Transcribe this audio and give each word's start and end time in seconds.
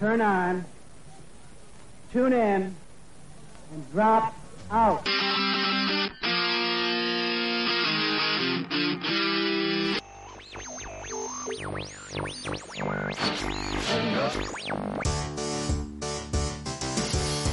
turn 0.00 0.22
on, 0.22 0.64
tune 2.10 2.32
in, 2.32 2.74
and 3.72 3.92
drop 3.92 4.34
out. 4.70 5.04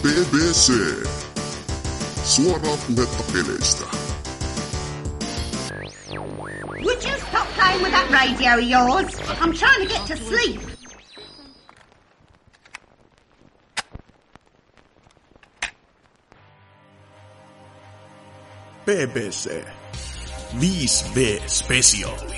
BBC. 0.02 0.72
Suoraa 2.24 2.78
puhetta 2.88 3.24
peleistä. 3.34 3.86
Would 6.86 7.04
you 7.04 7.18
stop 7.18 7.48
playing 7.56 7.82
with 7.82 7.92
that 7.92 8.08
radio 8.10 8.54
of 8.54 8.64
yours? 8.64 9.20
I'm 9.42 9.54
trying 9.54 9.82
to 9.82 9.94
get 9.94 10.06
to 10.08 10.16
sleep. 10.16 10.67
BBC 18.88 19.68
5V 20.56 21.44
Spesiaali. 21.46 22.37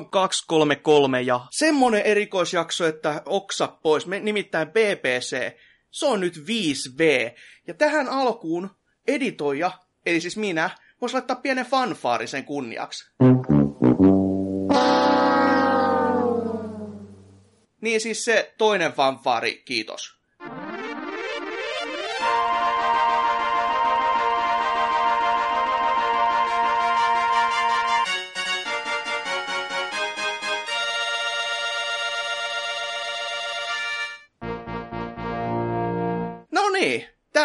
On 0.00 0.10
233 0.10 1.22
ja 1.22 1.40
semmonen 1.50 2.02
erikoisjakso, 2.02 2.86
että 2.86 3.22
oksa 3.26 3.68
pois. 3.68 4.06
Me, 4.06 4.20
nimittäin 4.20 4.68
BBC. 4.68 5.52
Se 5.90 6.06
on 6.06 6.20
nyt 6.20 6.36
5V. 6.36 7.02
Ja 7.66 7.74
tähän 7.74 8.08
alkuun 8.08 8.70
editoija, 9.08 9.70
eli 10.06 10.20
siis 10.20 10.36
minä, 10.36 10.70
voisi 11.00 11.14
laittaa 11.14 11.36
pienen 11.36 11.66
fanfaari 11.66 12.26
sen 12.26 12.44
kunniaksi. 12.44 13.12
Niin 17.80 18.00
siis 18.00 18.24
se 18.24 18.54
toinen 18.58 18.92
fanfaari, 18.92 19.62
kiitos. 19.64 20.19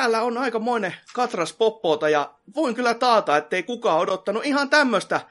Täällä 0.06 0.22
on 0.22 0.38
aikamoinen 0.38 0.95
katras 1.14 1.53
poppoota 1.53 2.09
ja 2.09 2.34
voin 2.56 2.75
kyllä 2.75 2.94
taata, 2.94 3.38
ettei 3.38 3.64
kukaan 3.64 4.00
odottanut 4.00 4.45
ihan 4.45 4.70
tämmöistä 4.70 5.22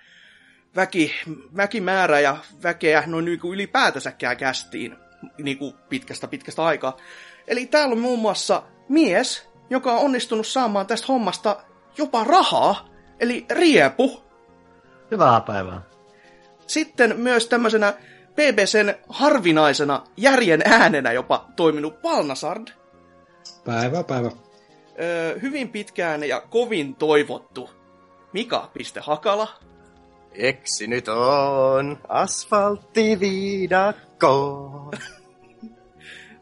väki, 0.77 1.14
väkimäärää 1.56 2.20
ja 2.20 2.36
väkeä 2.62 3.05
noin 3.06 3.25
niin 3.25 3.40
kuin 3.40 3.55
ylipäätänsäkään 3.55 4.36
kästiin 4.36 4.96
niin 5.39 5.58
kuin 5.58 5.74
pitkästä 5.89 6.29
pitkästä 6.29 6.64
aikaa. 6.64 6.96
Eli 7.46 7.67
täällä 7.67 7.92
on 7.92 7.98
muun 7.98 8.18
muassa 8.18 8.63
mies, 8.89 9.48
joka 9.70 9.92
on 9.92 10.05
onnistunut 10.05 10.46
saamaan 10.46 10.86
tästä 10.86 11.07
hommasta 11.07 11.57
jopa 11.98 12.24
rahaa, 12.24 12.89
eli 13.20 13.46
riepu. 13.51 14.23
Hyvää 15.11 15.40
päivää. 15.40 15.83
Sitten 16.67 17.20
myös 17.20 17.46
tämmöisenä 17.46 17.92
BBCn 18.33 18.95
harvinaisena 19.08 20.05
järjen 20.17 20.63
äänenä 20.64 21.13
jopa 21.13 21.48
toiminut 21.57 22.02
Palnasard. 22.02 22.68
Päivä, 23.64 24.05
päivä. 24.05 24.30
Öö, 25.00 25.38
hyvin 25.42 25.68
pitkään 25.68 26.28
ja 26.28 26.40
kovin 26.40 26.94
toivottu 26.94 27.70
Mika 28.32 28.70
Piste 28.74 29.00
Hakala. 29.00 29.48
Eksi 30.32 30.86
nyt 30.86 31.08
on 31.08 31.98
asfalttiviidakko. 32.08 34.70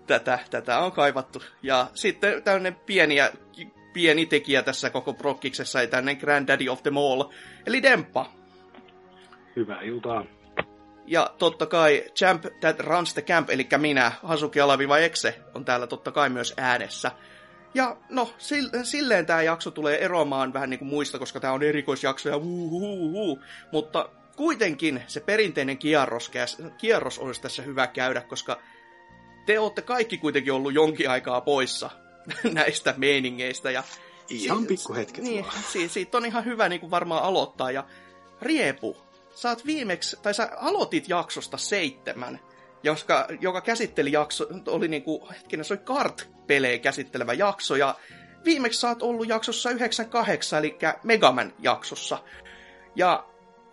Tätä, 0.06 0.38
tätä 0.50 0.78
on 0.78 0.92
kaivattu. 0.92 1.42
Ja 1.62 1.86
sitten 1.94 2.42
tämmöinen 2.42 2.74
pieni, 2.74 3.16
ja, 3.16 3.30
pieni 3.92 4.26
tekijä 4.26 4.62
tässä 4.62 4.91
koko 4.91 5.12
prokkiksessa, 5.12 5.80
ei 5.80 5.86
tämmöinen 5.86 6.20
granddaddy 6.20 6.68
of 6.68 6.82
them 6.82 6.96
all, 6.96 7.24
eli 7.66 7.82
Demppa. 7.82 8.32
Hyvää 9.56 9.80
iltaa. 9.80 10.24
Ja 11.06 11.34
totta 11.38 11.66
kai 11.66 12.04
Champ 12.16 12.44
That 12.60 12.80
Runs 12.80 13.14
the 13.14 13.22
Camp, 13.22 13.50
eli 13.50 13.68
minä, 13.76 14.12
Hasuki 14.22 14.60
Alaviva 14.60 14.98
Exe, 14.98 15.41
on 15.54 15.64
täällä 15.64 15.86
totta 15.86 16.12
kai 16.12 16.28
myös 16.28 16.54
äänessä. 16.56 17.10
Ja 17.75 17.97
no, 18.09 18.34
silleen 18.83 19.27
tämä 19.27 19.43
jakso 19.43 19.71
tulee 19.71 20.05
eroamaan 20.05 20.53
vähän 20.53 20.71
niin 20.71 20.78
kuin 20.78 20.88
muista, 20.88 21.19
koska 21.19 21.41
tämä 21.41 21.53
on 21.53 21.62
erikoisjakso 21.62 22.28
ja 22.28 22.37
uuhuhuhu. 22.37 23.38
Mutta 23.72 24.09
kuitenkin 24.37 25.03
se 25.06 25.21
perinteinen 25.21 25.78
kierros, 25.78 26.31
kierros 26.78 27.19
olisi 27.19 27.43
tässä 27.43 27.62
hyvä 27.62 27.87
käydä, 27.87 28.21
koska 28.21 28.59
te 29.47 29.59
olette 29.59 29.83
kaikki 29.83 30.19
kuitenkin 30.19 30.53
ollut 30.53 30.75
jonkin 30.75 31.10
aikaa 31.10 31.41
poissa 31.41 31.91
näistä 32.53 32.94
meiningeistä. 32.97 33.71
Ja 33.71 33.83
Ihan 34.28 34.66
pikkuhetket 34.66 35.25
Niin, 35.25 35.44
vaan. 35.44 35.62
si- 35.72 35.89
siitä 35.89 36.16
on 36.19 36.27
ihan 36.27 36.44
hyvä 36.44 36.69
niin 36.69 36.81
kuin 36.81 36.91
varmaan 36.91 37.22
aloittaa. 37.22 37.71
Ja 37.71 37.84
Riepu, 38.43 38.97
sä 39.34 39.49
oot 39.49 39.66
viimeksi, 39.66 40.16
tai 40.22 40.34
sä 40.34 40.49
aloitit 40.56 41.09
jaksosta 41.09 41.56
seitsemän, 41.56 42.41
joka, 42.83 43.27
joka 43.41 43.60
käsitteli 43.60 44.12
jakso, 44.12 44.47
oli 44.66 44.89
niinku, 44.89 45.28
hetkinen, 45.31 45.65
se 45.65 45.75
oli 45.75 45.83
kart-pelejä 46.52 46.78
käsittelevä 46.78 47.32
jakso, 47.32 47.76
ja 47.76 47.94
viimeksi 48.44 48.80
sä 48.80 48.88
oot 48.88 49.02
ollut 49.02 49.28
jaksossa 49.28 49.70
98, 49.70 50.58
eli 50.58 50.78
Megaman 51.04 51.52
jaksossa. 51.58 52.18
Ja 52.96 53.24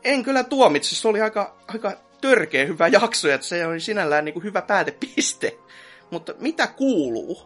en 0.04 0.24
kyllä 0.24 0.44
tuomitse, 0.44 0.96
se 0.96 1.08
oli 1.08 1.22
aika, 1.22 1.56
aika 1.68 1.92
törkeä 2.22 2.66
hyvä 2.66 2.88
jakso, 2.88 3.30
että 3.30 3.48
se 3.48 3.66
oli 3.66 3.80
sinällään 3.80 4.26
niinku 4.26 4.40
hyvä 4.40 4.62
päätepiste. 4.62 5.58
Mutta 6.12 6.34
mitä 6.40 6.68
kuuluu? 6.68 7.42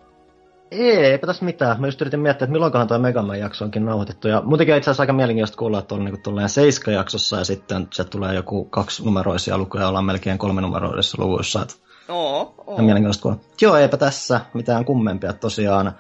Ei, 0.72 1.06
eipä 1.06 1.28
tässä 1.28 1.46
mitään. 1.46 1.82
Mä 1.82 1.88
just 1.88 2.02
yritin 2.02 2.20
miettiä, 2.20 2.46
että 2.46 2.52
milloinkohan 2.52 2.88
tuo 2.88 3.00
Megaman 3.00 3.40
jakso 3.40 3.66
onkin 3.66 3.86
nauhoitettu. 3.86 4.28
Ja 4.28 4.42
muutenkin 4.46 4.78
itse 4.78 4.90
asiassa 4.90 5.04
aika 5.04 5.14
mielenkiintoista 5.14 5.58
kuulla, 5.58 5.80
että 5.80 5.96
on 5.96 6.06
niin 6.06 6.22
tulee 6.22 6.48
Seiska-jaksossa 6.48 7.38
ja 7.38 7.44
sitten 7.44 7.88
se 7.94 8.04
tulee 8.04 8.36
joku 8.36 8.66
kaksi 8.66 9.04
numeroisia 9.06 9.58
lukuja, 9.58 9.88
ollaan 9.88 10.06
melkein 10.06 10.38
kolme 10.38 10.62
numeroisissa 10.62 11.24
luvuissa. 11.24 11.62
Että 11.62 11.74
Oo, 12.10 12.54
oo. 12.68 12.78
mielenkiintoista 12.78 13.22
kuulla. 13.22 13.40
Joo, 13.62 13.76
eipä 13.76 13.98
tässä 13.98 14.42
mitään 14.54 14.86
kummempia. 14.86 15.34
Tosiaan 15.34 15.94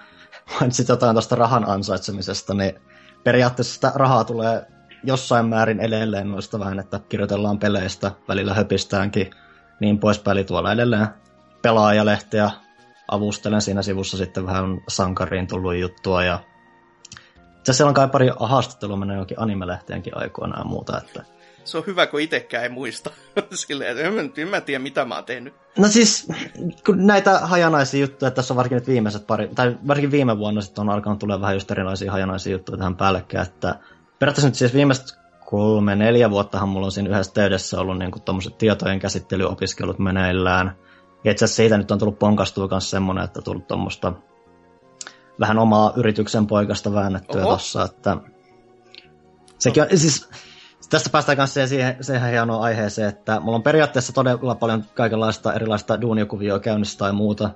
mainitsit 0.51 0.87
jotain 0.87 1.15
tuosta 1.15 1.35
rahan 1.35 1.69
ansaitsemisesta, 1.69 2.53
niin 2.53 2.79
periaatteessa 3.23 3.73
sitä 3.73 3.91
rahaa 3.95 4.23
tulee 4.23 4.65
jossain 5.03 5.45
määrin 5.45 5.79
edelleen 5.79 6.31
noista 6.31 6.59
vähän, 6.59 6.79
että 6.79 6.99
kirjoitellaan 7.09 7.59
peleistä, 7.59 8.11
välillä 8.27 8.53
höpistäänkin, 8.53 9.31
niin 9.79 9.99
poispäin. 9.99 10.37
Eli 10.37 10.45
tuolla 10.45 10.71
edelleen 10.71 11.07
pelaajalehteä 11.61 12.51
avustelen 13.07 13.61
siinä 13.61 13.81
sivussa 13.81 14.17
sitten 14.17 14.45
vähän 14.45 14.81
sankariin 14.87 15.47
tullut 15.47 15.75
juttua 15.75 16.23
ja 16.23 16.39
itse 17.57 17.73
siellä 17.73 17.89
on 17.89 17.93
kai 17.93 18.07
pari 18.07 18.29
haastattelua 18.39 18.97
mennyt 18.97 19.15
johonkin 19.15 19.39
animelehteenkin 19.39 20.17
aikoinaan 20.17 20.61
ja 20.61 20.65
muuta, 20.65 20.97
että 20.97 21.23
Se 21.65 21.77
on 21.77 21.83
hyvä, 21.87 22.07
kun 22.07 22.19
itsekään 22.19 22.63
ei 22.63 22.69
muista. 22.69 23.11
Silleen, 23.51 23.91
että 23.91 24.03
en, 24.03 24.33
en 24.37 24.47
mä 24.47 24.61
tiedä, 24.61 24.79
mitä 24.79 25.05
mä 25.05 25.15
oon 25.15 25.25
tehnyt. 25.25 25.53
No 25.77 25.87
siis, 25.87 26.27
kun 26.85 27.07
näitä 27.07 27.39
hajanaisia 27.39 28.01
juttuja, 28.01 28.31
tässä 28.31 28.53
on 28.53 28.55
varsinkin 28.55 28.75
nyt 28.75 28.87
viimeiset 28.87 29.27
pari, 29.27 29.47
tai 29.55 29.77
varsinkin 29.87 30.11
viime 30.11 30.37
vuonna 30.37 30.61
sitten 30.61 30.81
on 30.81 30.89
alkanut 30.89 31.19
tulla 31.19 31.41
vähän 31.41 31.55
just 31.55 31.71
erilaisia 31.71 32.11
hajanaisia 32.11 32.51
juttuja 32.51 32.77
tähän 32.77 32.95
päällekkäin, 32.95 33.47
että 33.47 33.75
periaatteessa 34.19 34.47
nyt 34.47 34.55
siis 34.55 34.73
viimeiset 34.73 35.05
kolme, 35.45 35.95
neljä 35.95 36.29
vuottahan 36.29 36.69
mulla 36.69 36.85
on 36.85 36.91
siinä 36.91 37.09
yhdessä 37.09 37.33
töydessä 37.33 37.79
ollut 37.79 37.99
niin 37.99 38.11
tuommoiset 38.25 38.57
tietojen 38.57 38.99
käsittelyopiskelut 38.99 39.99
meneillään. 39.99 40.75
Ja 41.23 41.31
itse 41.31 41.45
asiassa 41.45 41.57
siitä 41.57 41.77
nyt 41.77 41.91
on 41.91 41.99
tullut 41.99 42.19
ponkastua 42.19 42.67
myös 42.71 42.89
semmoinen, 42.89 43.23
että 43.23 43.41
tullut 43.41 43.67
tuommoista 43.67 44.13
vähän 45.39 45.59
omaa 45.59 45.93
yrityksen 45.95 46.47
poikasta 46.47 46.93
väännettyä 46.93 47.41
Oho. 47.41 47.51
tossa, 47.51 47.83
että 47.83 48.17
sekin 49.59 49.83
on, 49.83 49.89
siis 49.95 50.29
Tästä 50.93 51.09
päästään 51.09 51.47
siihen, 51.47 51.69
siihen, 51.69 51.95
siihen 52.01 52.29
hienoon 52.29 52.61
aiheeseen, 52.61 53.09
että 53.09 53.39
mulla 53.39 53.55
on 53.55 53.63
periaatteessa 53.63 54.13
todella 54.13 54.55
paljon 54.55 54.83
kaikenlaista 54.93 55.53
erilaista 55.53 56.01
duuniokuvioa 56.01 56.59
käynnissä 56.59 56.97
tai 56.97 57.13
muuta. 57.13 57.49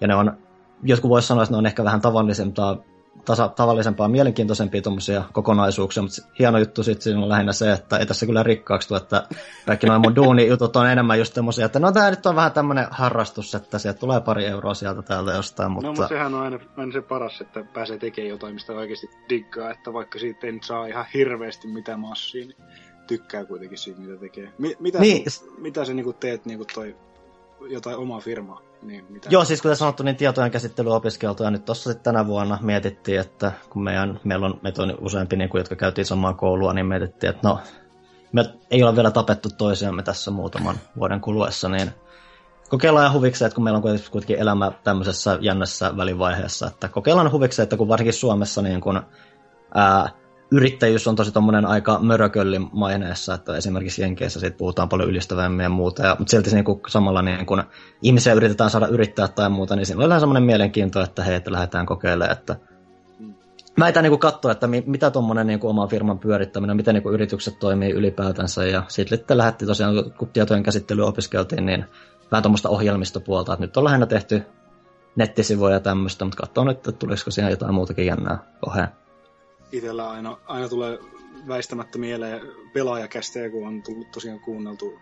Ja 0.00 0.08
ne 0.08 0.14
on, 0.14 0.38
jotkut 0.82 1.08
voisi 1.08 1.28
sanoa, 1.28 1.42
että 1.42 1.52
ne 1.52 1.58
on 1.58 1.66
ehkä 1.66 1.84
vähän 1.84 2.00
tavallisempaa 2.00 2.76
tasa, 3.24 3.48
tavallisempaa, 3.48 4.08
mielenkiintoisempia 4.08 4.82
tuommoisia 4.82 5.24
kokonaisuuksia, 5.32 6.02
mutta 6.02 6.22
hieno 6.38 6.58
juttu 6.58 6.82
sitten 6.82 7.02
siinä 7.02 7.22
on 7.22 7.28
lähinnä 7.28 7.52
se, 7.52 7.72
että 7.72 7.96
ei 7.96 8.06
tässä 8.06 8.26
kyllä 8.26 8.42
rikkaaksi 8.42 8.88
tule, 8.88 8.98
että 8.98 9.22
kaikki 9.66 9.86
noin 9.86 10.00
mun 10.00 10.16
duuni-jutut 10.16 10.76
on 10.76 10.90
enemmän 10.90 11.18
just 11.18 11.34
semmoisia, 11.34 11.66
että 11.66 11.78
no 11.78 11.92
tää 11.92 12.10
nyt 12.10 12.26
on 12.26 12.36
vähän 12.36 12.52
tämmöinen 12.52 12.86
harrastus, 12.90 13.54
että 13.54 13.78
sieltä 13.78 14.00
tulee 14.00 14.20
pari 14.20 14.46
euroa 14.46 14.74
sieltä 14.74 15.02
täältä 15.02 15.32
jostain, 15.32 15.72
mutta... 15.72 15.86
No, 15.86 15.92
mutta 15.92 16.08
sehän 16.08 16.34
on 16.34 16.40
aina, 16.40 16.58
aina 16.76 16.92
se 16.92 17.00
paras, 17.02 17.40
että 17.40 17.64
pääsee 17.74 17.98
tekemään 17.98 18.28
jotain, 18.30 18.54
mistä 18.54 18.72
oikeasti 18.72 19.10
diggaa, 19.28 19.70
että 19.70 19.92
vaikka 19.92 20.18
siitä 20.18 20.46
ei 20.46 20.52
nyt 20.52 20.64
saa 20.64 20.86
ihan 20.86 21.04
hirveästi 21.14 21.68
mitään 21.68 22.00
massia, 22.00 22.46
niin 22.46 22.56
tykkää 23.06 23.44
kuitenkin 23.44 23.78
siitä, 23.78 24.00
mitä 24.00 24.20
tekee. 24.20 24.52
Mi- 24.58 24.76
mitä, 24.80 24.98
Niin. 24.98 25.30
se, 25.30 25.44
mitä 25.58 25.84
sä 25.84 25.94
niinku 25.94 26.12
teet 26.12 26.46
niinku 26.46 26.64
toi 26.74 26.96
jotain 27.68 27.96
omaa 27.96 28.20
firmaa? 28.20 28.69
Niin, 28.82 29.06
mitä? 29.08 29.28
Joo, 29.30 29.44
siis 29.44 29.62
kuten 29.62 29.76
sanottu, 29.76 30.02
niin 30.02 30.16
tietojen 30.16 30.50
käsittely 30.50 30.94
opiskeltu, 30.94 31.42
ja 31.42 31.50
nyt 31.50 31.64
tuossa 31.64 31.94
tänä 31.94 32.26
vuonna 32.26 32.58
mietittiin, 32.62 33.20
että 33.20 33.52
kun 33.70 33.82
meidän, 33.82 34.20
meillä 34.24 34.46
on, 34.46 34.60
meitä 34.62 34.82
on 34.82 34.98
useampi, 35.00 35.36
niin 35.36 35.50
kuin, 35.50 35.60
jotka 35.60 35.76
käytiin 35.76 36.04
samaa 36.04 36.34
koulua, 36.34 36.72
niin 36.72 36.86
mietittiin, 36.86 37.30
että 37.30 37.48
no, 37.48 37.58
me 38.32 38.44
ei 38.70 38.82
ole 38.82 38.96
vielä 38.96 39.10
tapettu 39.10 39.48
toisiamme 39.58 40.02
tässä 40.02 40.30
muutaman 40.30 40.76
vuoden 40.98 41.20
kuluessa, 41.20 41.68
niin 41.68 41.90
kokeillaan 42.68 43.04
ja 43.04 43.12
huvikseen, 43.12 43.46
että 43.46 43.54
kun 43.54 43.64
meillä 43.64 43.76
on 43.76 43.82
kuitenkin 44.10 44.38
elämä 44.38 44.72
tämmöisessä 44.84 45.38
jännässä 45.40 45.96
välivaiheessa, 45.96 46.66
että 46.66 46.88
kokeillaan 46.88 47.32
huvikseen, 47.32 47.64
että 47.64 47.76
kun 47.76 47.88
varsinkin 47.88 48.14
Suomessa 48.14 48.62
niin 48.62 48.80
kun, 48.80 49.02
ää, 49.74 50.08
yrittäjyys 50.50 51.06
on 51.06 51.16
tosi 51.16 51.32
tommonen 51.32 51.66
aika 51.66 51.98
mörököllin 51.98 52.68
maineessa, 52.72 53.34
että 53.34 53.56
esimerkiksi 53.56 54.02
Jenkeissä 54.02 54.40
siitä 54.40 54.56
puhutaan 54.56 54.88
paljon 54.88 55.10
ylistävämmin 55.10 55.62
ja 55.64 55.68
muuta, 55.68 56.06
ja, 56.06 56.16
mutta 56.18 56.30
silti 56.30 56.50
niin 56.50 56.64
kun, 56.64 56.80
samalla 56.88 57.22
niin 57.22 57.46
kun 57.46 57.62
ihmisiä 58.02 58.32
yritetään 58.32 58.70
saada 58.70 58.86
yrittää 58.86 59.28
tai 59.28 59.50
muuta, 59.50 59.76
niin 59.76 59.86
siinä 59.86 60.14
on 60.14 60.20
semmoinen 60.20 60.42
mielenkiinto, 60.42 61.00
että 61.00 61.24
hei, 61.24 61.34
että 61.34 61.52
lähdetään 61.52 61.86
kokeilemaan, 61.86 62.32
että 62.32 62.56
Mä 63.76 63.88
etän 63.88 64.04
niin 64.04 64.18
katsoa, 64.18 64.52
että 64.52 64.66
mi- 64.66 64.84
mitä 64.86 65.10
tuommoinen 65.10 65.46
niin 65.46 65.60
oman 65.62 65.88
firman 65.88 66.18
pyörittäminen, 66.18 66.76
miten 66.76 66.94
niin 66.94 67.14
yritykset 67.14 67.58
toimii 67.58 67.90
ylipäätänsä. 67.90 68.66
Ja 68.66 68.82
sitten 68.88 69.38
lähti 69.38 69.66
tosiaan, 69.66 69.94
kun 70.18 70.28
tietojen 70.28 70.62
käsittely 70.62 71.02
opiskeltiin, 71.02 71.66
niin 71.66 71.84
vähän 72.30 72.42
tuommoista 72.42 72.68
ohjelmistopuolta. 72.68 73.52
Että 73.52 73.64
nyt 73.64 73.76
on 73.76 73.84
lähinnä 73.84 74.06
tehty 74.06 74.42
nettisivuja 75.16 75.74
ja 75.74 75.80
tämmöistä, 75.80 76.24
mutta 76.24 76.36
katsoin 76.36 76.66
nyt, 76.66 76.76
että 76.76 76.92
tulisiko 76.92 77.30
siihen 77.30 77.50
jotain 77.50 77.74
muutakin 77.74 78.06
jännää 78.06 78.38
oheen. 78.66 78.88
Itellä 79.72 80.10
aina, 80.10 80.36
aina 80.46 80.68
tulee 80.68 80.98
väistämättä 81.48 81.98
mieleen 81.98 82.40
pelaajakästejä, 82.72 83.50
kun 83.50 83.66
on 83.66 83.82
tullut 83.82 84.10
tosiaan 84.10 84.40
kuunneltu 84.40 84.98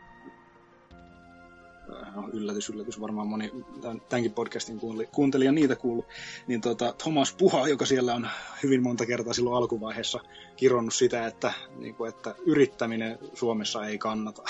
no, 2.14 2.28
yllätys, 2.32 2.68
yllätys, 2.68 3.00
varmaan 3.00 3.26
moni 3.26 3.52
tämän- 3.80 4.00
tämänkin 4.08 4.32
podcastin 4.32 4.80
kuunteli- 4.80 5.08
kuuntelija 5.12 5.52
niitä 5.52 5.76
kuullut, 5.76 6.06
niin 6.46 6.60
tota, 6.60 6.94
Thomas 6.98 7.34
Puha, 7.38 7.68
joka 7.68 7.86
siellä 7.86 8.14
on 8.14 8.28
hyvin 8.62 8.82
monta 8.82 9.06
kertaa 9.06 9.32
silloin 9.32 9.56
alkuvaiheessa 9.56 10.20
kironnut 10.56 10.94
sitä, 10.94 11.26
että, 11.26 11.52
niin 11.76 11.94
kuin, 11.94 12.08
että 12.08 12.34
yrittäminen 12.46 13.18
Suomessa 13.34 13.86
ei 13.86 13.98
kannata. 13.98 14.42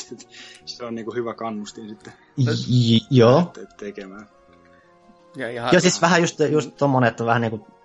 Se 0.64 0.84
on 0.84 0.94
niin 0.94 1.04
kuin 1.04 1.16
hyvä 1.16 1.34
kannustin 1.34 1.88
sitten 1.88 2.12
J- 2.68 2.96
joo. 3.10 3.50
te- 3.54 3.66
tekemään. 3.78 4.28
Ja 5.36 5.50
ihan, 5.50 5.70
Joo, 5.72 5.80
siis 5.80 6.02
vähän 6.02 6.20
just, 6.20 6.40
just 6.50 6.76
tommonen, 6.76 7.08
että 7.08 7.26
vähän 7.26 7.42
niinku... 7.42 7.66
en 7.66 7.79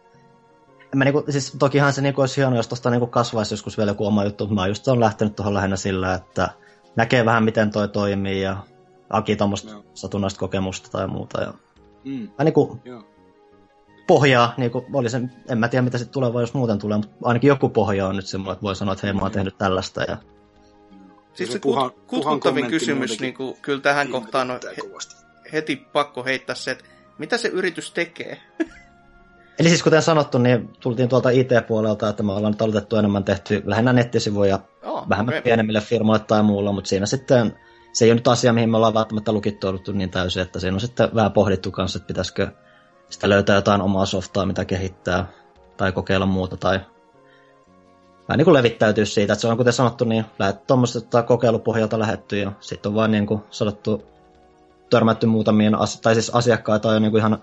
Mä 0.96 1.04
niinku, 1.04 1.24
siis 1.30 1.56
tokihan 1.60 1.94
se 1.94 2.02
niinku 2.02 2.22
olisi 2.22 2.38
hienoa, 2.38 2.56
jos 2.60 2.68
tosta 2.68 2.90
niinku 2.90 3.08
kasvaisi 3.08 3.54
joskus 3.54 3.78
vielä 3.78 3.92
joku 3.92 4.06
oma 4.06 4.24
juttu, 4.24 4.44
mutta 4.44 4.56
mä 4.56 4.62
oon 4.62 4.70
just 4.70 4.88
on 4.88 5.00
lähtenyt 5.00 5.36
tuohon 5.36 5.54
lähinnä 5.54 5.76
sillä, 5.76 6.14
että 6.14 6.50
näkee 6.96 7.26
vähän 7.26 7.44
miten 7.44 7.72
toi 7.72 7.88
toimii 7.88 8.42
ja 8.42 8.58
Aki 9.10 9.36
tuommoista 9.36 9.72
Joo. 9.72 9.84
satunnaista 9.94 10.40
kokemusta 10.40 10.90
tai 10.92 11.08
muuta. 11.08 11.42
Ja 11.42 11.54
Mm, 12.04 12.22
vähän 12.28 12.46
niinku 12.46 12.80
joo. 12.86 13.04
pohjaa, 14.08 14.54
niinku 14.58 14.86
oli 14.94 15.10
se, 15.10 15.22
en 15.50 15.58
mä 15.58 15.68
tiedä 15.68 15.82
mitä 15.84 15.98
sitten 15.98 16.14
tulee, 16.14 16.34
vai 16.34 16.44
jos 16.44 16.54
muuten 16.54 16.78
tulee, 16.80 16.98
mutta 16.98 17.16
ainakin 17.24 17.48
joku 17.48 17.70
pohja 17.70 18.08
on 18.08 18.16
nyt 18.16 18.26
semmoinen, 18.28 18.54
että 18.54 18.64
voi 18.64 18.76
sanoa, 18.76 18.94
että 18.94 19.08
hei 19.08 19.14
mä 19.14 19.22
oon 19.22 19.32
tehnyt 19.32 19.58
tällaista 19.58 20.04
ja 20.04 20.18
siis 21.34 21.52
se 21.52 21.60
Puhan- 21.60 21.92
kut, 21.92 22.06
Puhan 22.08 22.34
kutkuttavin 22.34 22.68
kysymys, 22.68 23.20
niin 23.20 23.34
kuin, 23.34 23.58
kyllä 23.62 23.82
tähän 23.82 24.08
kohtaan 24.10 24.52
on 24.52 24.60
he, 24.78 24.82
kovasti. 24.82 25.16
heti 25.54 25.76
pakko 25.76 26.24
heittää 26.24 26.56
se, 26.56 26.72
että 26.72 26.84
mitä 27.18 27.38
se 27.38 27.48
yritys 27.48 27.92
tekee. 27.92 28.42
Eli 29.60 29.70
siis 29.70 29.84
kuten 29.84 30.02
sanottu, 30.02 30.38
niin 30.38 30.70
tultiin 30.80 31.10
tuolta 31.10 31.30
IT-puolelta, 31.30 32.10
että 32.10 32.24
me 32.24 32.32
ollaan 32.32 32.52
nyt 32.52 32.62
aloitettu 32.62 32.96
enemmän 32.96 33.24
tehty 33.24 33.62
lähinnä 33.66 33.94
nettisivuja 33.94 34.60
Oh, 34.84 35.10
vähemmän 35.10 35.34
okei. 35.34 35.42
pienemmille 35.42 35.82
firmoille 35.82 36.26
tai 36.28 36.44
muulla, 36.44 36.72
mutta 36.72 36.88
siinä 36.88 37.06
sitten 37.06 37.54
se 37.94 38.06
ei 38.06 38.12
ole 38.12 38.16
nyt 38.16 38.28
asia, 38.28 38.54
mihin 38.54 38.70
me 38.70 38.78
ollaan 38.78 38.94
välttämättä 38.94 39.32
lukittouduttu 39.32 39.92
niin 39.92 40.10
täysin, 40.12 40.42
että 40.42 40.60
siinä 40.60 40.76
on 40.76 40.80
sitten 40.82 41.10
vähän 41.16 41.32
pohdittu 41.32 41.72
kanssa, 41.72 41.98
että 41.98 42.08
pitäisikö 42.08 42.48
sitä 43.10 43.30
löytää 43.30 43.56
jotain 43.56 43.82
omaa 43.82 44.06
softaa, 44.06 44.46
mitä 44.46 44.66
kehittää, 44.66 45.26
tai 45.78 45.92
kokeilla 45.92 46.26
muuta, 46.26 46.58
tai 46.58 46.80
vähän 48.28 48.38
niin 48.38 48.46
kuin 48.46 48.54
levittäytyä 48.54 49.06
siitä, 49.06 49.34
että 49.34 49.42
se 49.42 49.48
on 49.48 49.58
kuten 49.58 49.74
sanottu, 49.74 50.06
niin 50.06 50.26
lähet 50.40 50.68
tuommoista 50.68 51.24
kokeilupohjalta 51.24 52.00
lähetty, 52.00 52.40
ja 52.40 52.52
sitten 52.60 52.90
on 52.90 52.96
vaan 52.96 53.12
niin 53.12 53.28
kuin 53.28 53.42
sanottu, 53.50 54.04
törmätty 54.90 55.26
muutamiin, 55.26 55.76
as- 55.76 56.02
tai 56.02 56.14
siis 56.14 56.30
asiakkaita 56.30 56.90
on 56.90 57.02
niin 57.02 57.12
kuin 57.12 57.20
ihan 57.20 57.38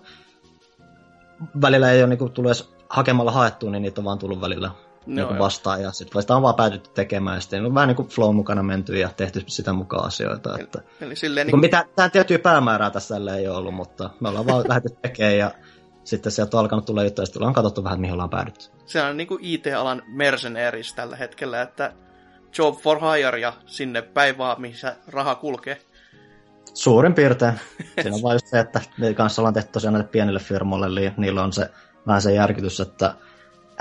välillä 1.62 1.90
ei 1.90 2.02
ole 2.02 2.08
niin 2.08 2.18
kuin 2.18 2.32
tullut 2.32 2.74
hakemalla 2.88 3.30
haettua, 3.30 3.70
niin 3.70 3.82
niitä 3.82 4.00
on 4.00 4.04
vaan 4.04 4.18
tullut 4.18 4.40
välillä 4.40 4.70
No, 5.06 5.28
niin 5.28 5.38
vastaan, 5.38 5.82
ja 5.82 5.92
sitten 5.92 6.22
sitä 6.22 6.36
on 6.36 6.42
vaan 6.42 6.54
päätytty 6.54 6.90
tekemään, 6.94 7.36
ja 7.36 7.40
sitten 7.40 7.66
on 7.66 7.74
vähän 7.74 7.88
niin 7.88 7.96
kuin 7.96 8.08
flow 8.08 8.34
mukana 8.34 8.62
menty 8.62 8.98
ja 8.98 9.08
tehty 9.16 9.44
sitä 9.46 9.72
mukaan 9.72 10.06
asioita. 10.06 10.58
Että, 10.58 10.82
Eli 11.00 11.16
silleen 11.16 11.46
niin 11.46 11.52
niin 11.52 11.60
mitä, 11.60 11.84
tämä 11.96 12.08
tiettyä 12.08 12.38
päämäärää 12.38 12.90
tässä 12.90 13.16
ei 13.36 13.48
ole 13.48 13.56
ollut, 13.56 13.74
mutta 13.74 14.10
me 14.20 14.28
ollaan 14.28 14.46
vaan 14.46 14.64
lähdetty 14.68 14.98
tekemään, 15.02 15.38
ja 15.38 15.50
sitten 16.04 16.32
sieltä 16.32 16.56
on 16.56 16.60
alkanut 16.60 16.84
tulla 16.84 17.04
juttuja, 17.04 17.22
ja 17.22 17.26
sitten 17.26 17.40
ollaan 17.40 17.54
katsottu 17.54 17.84
vähän, 17.84 18.00
mihin 18.00 18.12
ollaan 18.12 18.30
päädytty. 18.30 18.64
se 18.86 19.02
on 19.02 19.16
niin 19.16 19.26
kuin 19.26 19.44
IT-alan 19.44 20.02
mercenaries 20.06 20.94
tällä 20.94 21.16
hetkellä, 21.16 21.62
että 21.62 21.92
job 22.58 22.76
for 22.76 22.98
hire 23.00 23.38
ja 23.38 23.52
sinne 23.66 24.02
päin 24.02 24.38
vaan, 24.38 24.60
missä 24.60 24.96
raha 25.08 25.34
kulkee. 25.34 25.80
Suurin 26.74 27.14
piirtein. 27.14 27.54
Siinä 28.02 28.16
on 28.22 28.32
just 28.32 28.46
se, 28.46 28.58
että 28.58 28.80
me 28.98 29.14
kanssa 29.14 29.42
ollaan 29.42 29.54
tehty 29.54 29.72
tosiaan 29.72 29.94
näille 29.94 30.08
pienille 30.08 30.40
firmoille, 30.40 30.86
eli 30.86 31.12
niillä 31.16 31.42
on 31.42 31.52
se 31.52 31.70
vähän 32.06 32.22
se 32.22 32.34
järkytys, 32.34 32.80
että 32.80 33.14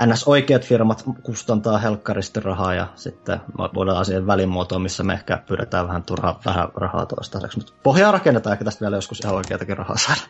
ns. 0.06 0.24
oikeat 0.28 0.64
firmat 0.64 1.04
kustantaa 1.22 1.78
helkkaristi 1.78 2.40
rahaa 2.40 2.74
ja 2.74 2.86
sitten 2.94 3.40
voidaan 3.74 4.04
siihen 4.04 4.26
välimuotoon, 4.26 4.82
missä 4.82 5.02
me 5.02 5.12
ehkä 5.12 5.42
pyydetään 5.46 5.86
vähän 5.86 6.02
turhaa 6.02 6.40
vähän 6.44 6.68
rahaa 6.74 7.06
toistaiseksi. 7.06 7.58
Mutta 7.58 7.72
pohjaa 7.82 8.12
rakennetaan, 8.12 8.52
ehkä 8.52 8.64
tästä 8.64 8.80
vielä 8.80 8.96
joskus 8.96 9.20
ihan 9.20 9.34
oikeatakin 9.34 9.76
rahaa 9.76 9.98
saada. 9.98 10.20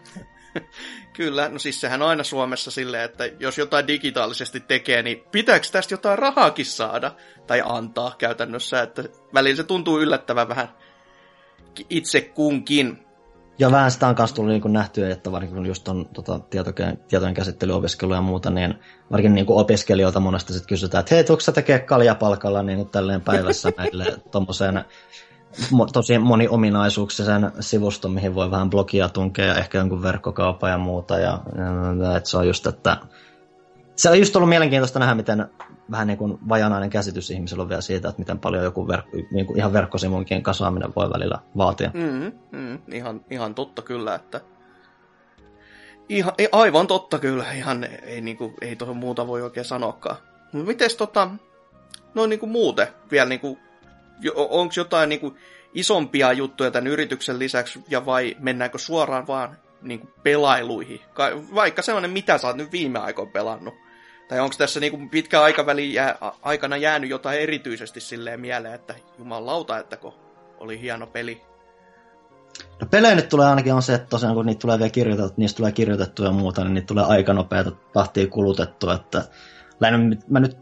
Kyllä, 1.17 1.49
no 1.49 1.59
siis 1.59 1.81
sehän 1.81 2.03
on 2.03 2.09
aina 2.09 2.25
Suomessa 2.25 2.71
silleen, 2.71 3.05
että 3.05 3.25
jos 3.39 3.59
jotain 3.59 3.87
digitaalisesti 3.87 4.61
tekee, 4.61 5.03
niin 5.03 5.25
pitääkö 5.33 5.67
tästä 5.73 5.95
jotain 5.95 6.19
rahaakin 6.19 6.67
saada 6.67 7.13
tai 7.47 7.63
antaa 7.65 8.15
käytännössä, 8.19 8.83
että 8.83 9.05
välillä 9.35 9.57
se 9.57 9.65
tuntuu 9.65 10.01
yllättävän 10.01 10.49
vähän 10.49 10.69
itse 11.91 12.21
kunkin. 12.21 12.99
Ja 13.59 13.71
vähän 13.71 13.91
sitä 13.91 14.09
on 14.09 14.15
myös 14.19 14.33
tullut 14.33 14.53
niin 14.53 14.73
nähtyä, 14.73 15.11
että 15.11 15.33
varsinkin 15.33 15.57
kun 15.57 15.67
just 15.67 15.89
on 15.89 16.09
tota, 16.15 16.41
tietoke- 16.51 16.97
tietojen 17.09 17.35
käsittelyopiskelu 17.35 18.15
ja 18.15 18.21
muuta, 18.21 18.51
niin 18.51 18.75
varsinkin 19.11 19.35
niin 19.35 19.47
opiskelijoilta 19.49 20.21
monesti 20.21 20.53
sit 20.53 20.67
kysytään, 20.67 21.01
että 21.01 21.15
hei, 21.15 21.25
tuutko 21.25 21.41
sä 21.41 21.53
tekee 21.53 21.79
kaljapalkalla 21.79 22.63
niin 22.63 22.79
kuin 22.79 22.89
tälleen 22.89 23.21
päivässä 23.21 23.73
meille 23.79 24.17
tommoseen 24.31 24.85
mo- 25.73 25.91
tosi 25.93 26.19
moniominaisuuksisen 26.19 27.53
sivuston, 27.61 28.13
mihin 28.13 28.35
voi 28.35 28.51
vähän 28.51 28.71
blogia 28.71 29.09
tunkea 29.09 29.47
ja 29.47 29.55
ehkä 29.55 29.79
jonkun 29.79 30.03
verkkokaupan 30.03 30.71
ja 30.71 30.79
muuta. 30.79 31.19
Ja, 31.19 31.39
ja 32.03 32.17
että 32.17 32.31
se 32.31 32.37
on 32.37 32.47
just, 32.47 32.67
että 32.67 32.97
se 33.97 34.11
on 34.11 34.19
just 34.19 34.37
ollut 34.37 34.49
mielenkiintoista 34.49 34.99
nähdä, 34.99 35.15
miten 35.15 35.47
vähän 35.91 36.07
niin 36.07 36.19
kuin 36.19 36.39
vajanainen 36.49 36.91
käsitys 36.91 37.31
ihmisellä 37.31 37.63
on 37.63 37.69
vielä 37.69 37.81
siitä, 37.81 38.09
että 38.09 38.19
miten 38.19 38.39
paljon 38.39 38.65
joku 38.65 38.89
verk- 38.89 39.27
niin 39.31 39.47
kuin 39.47 39.59
ihan 39.59 39.73
verkkosivunkin 39.73 40.43
kasaaminen 40.43 40.93
voi 40.97 41.11
välillä 41.11 41.39
vaatia. 41.57 41.91
Mm, 41.95 42.33
mm, 42.59 42.79
ihan, 42.93 43.25
ihan 43.31 43.55
totta 43.55 43.83
kyllä, 43.83 44.15
että 44.15 44.41
ihan, 46.09 46.33
ei, 46.39 46.49
aivan 46.53 46.87
totta 46.87 47.19
kyllä, 47.19 47.53
ihan 47.53 47.85
ei, 47.85 48.21
niinku, 48.21 48.55
ei 48.61 48.77
tuohon 48.77 48.97
muuta 48.97 49.27
voi 49.27 49.43
oikein 49.43 49.67
sanoakaan. 49.67 50.17
Mutta 50.53 50.67
mites 50.67 50.97
tota, 50.97 51.31
no 52.15 52.27
niinku 52.27 52.47
muuten 52.47 52.89
vielä 53.11 53.29
niinku, 53.29 53.59
onko 54.35 54.75
jotain 54.77 55.09
niinku 55.09 55.37
isompia 55.75 56.33
juttuja 56.33 56.71
tämän 56.71 56.87
yrityksen 56.87 57.39
lisäksi, 57.39 57.85
ja 57.89 58.07
vai 58.07 58.37
mennäänkö 58.41 58.79
suoraan 58.79 59.27
vaan 59.27 59.57
niinku 59.83 60.09
pelailuihin? 60.23 61.01
Ka- 61.13 61.55
vaikka 61.55 61.83
sellainen, 61.83 62.11
mitä 62.11 62.39
sä 62.39 62.47
oot 62.47 62.57
nyt 62.57 62.73
viime 62.73 62.99
aikoina 62.99 63.31
pelannut. 63.31 63.75
Tai 64.29 64.41
onko 64.41 64.55
tässä 64.59 64.81
niinku 64.81 64.99
pitkä 65.11 65.43
aikavälin 65.43 65.93
jää, 65.95 66.19
aikana 66.43 66.77
jäänyt 66.77 67.11
jotain 67.11 67.41
erityisesti 67.41 68.01
silleen 68.01 68.41
mieleen, 68.41 68.75
että 68.75 68.95
jumalauta, 69.19 69.79
että 69.79 69.97
kun 69.97 70.13
oli 70.59 70.81
hieno 70.81 71.07
peli. 71.07 71.43
No 72.81 72.87
pelejä 72.91 73.15
nyt 73.15 73.29
tulee 73.29 73.47
ainakin 73.47 73.75
on 73.75 73.83
se, 73.83 73.95
että 73.95 74.09
tosiaan 74.09 74.35
kun 74.35 74.47
niitä 74.47 74.61
tulee 74.61 74.79
vielä 74.79 74.91
kirjoitettu, 74.91 75.35
niistä 75.37 75.57
tulee 75.57 75.73
kirjoitettua 75.73 76.27
ja 76.27 76.33
muuta, 76.33 76.65
niin 76.65 76.75
niitä 76.75 76.87
tulee 76.87 77.05
aika 77.05 77.33
nopeata 77.33 77.71
tahtia 77.93 78.27
kulutettua, 78.27 78.95
että 78.95 79.25
lähinnä, 79.81 80.17
mä 80.29 80.41
nyt 80.41 80.59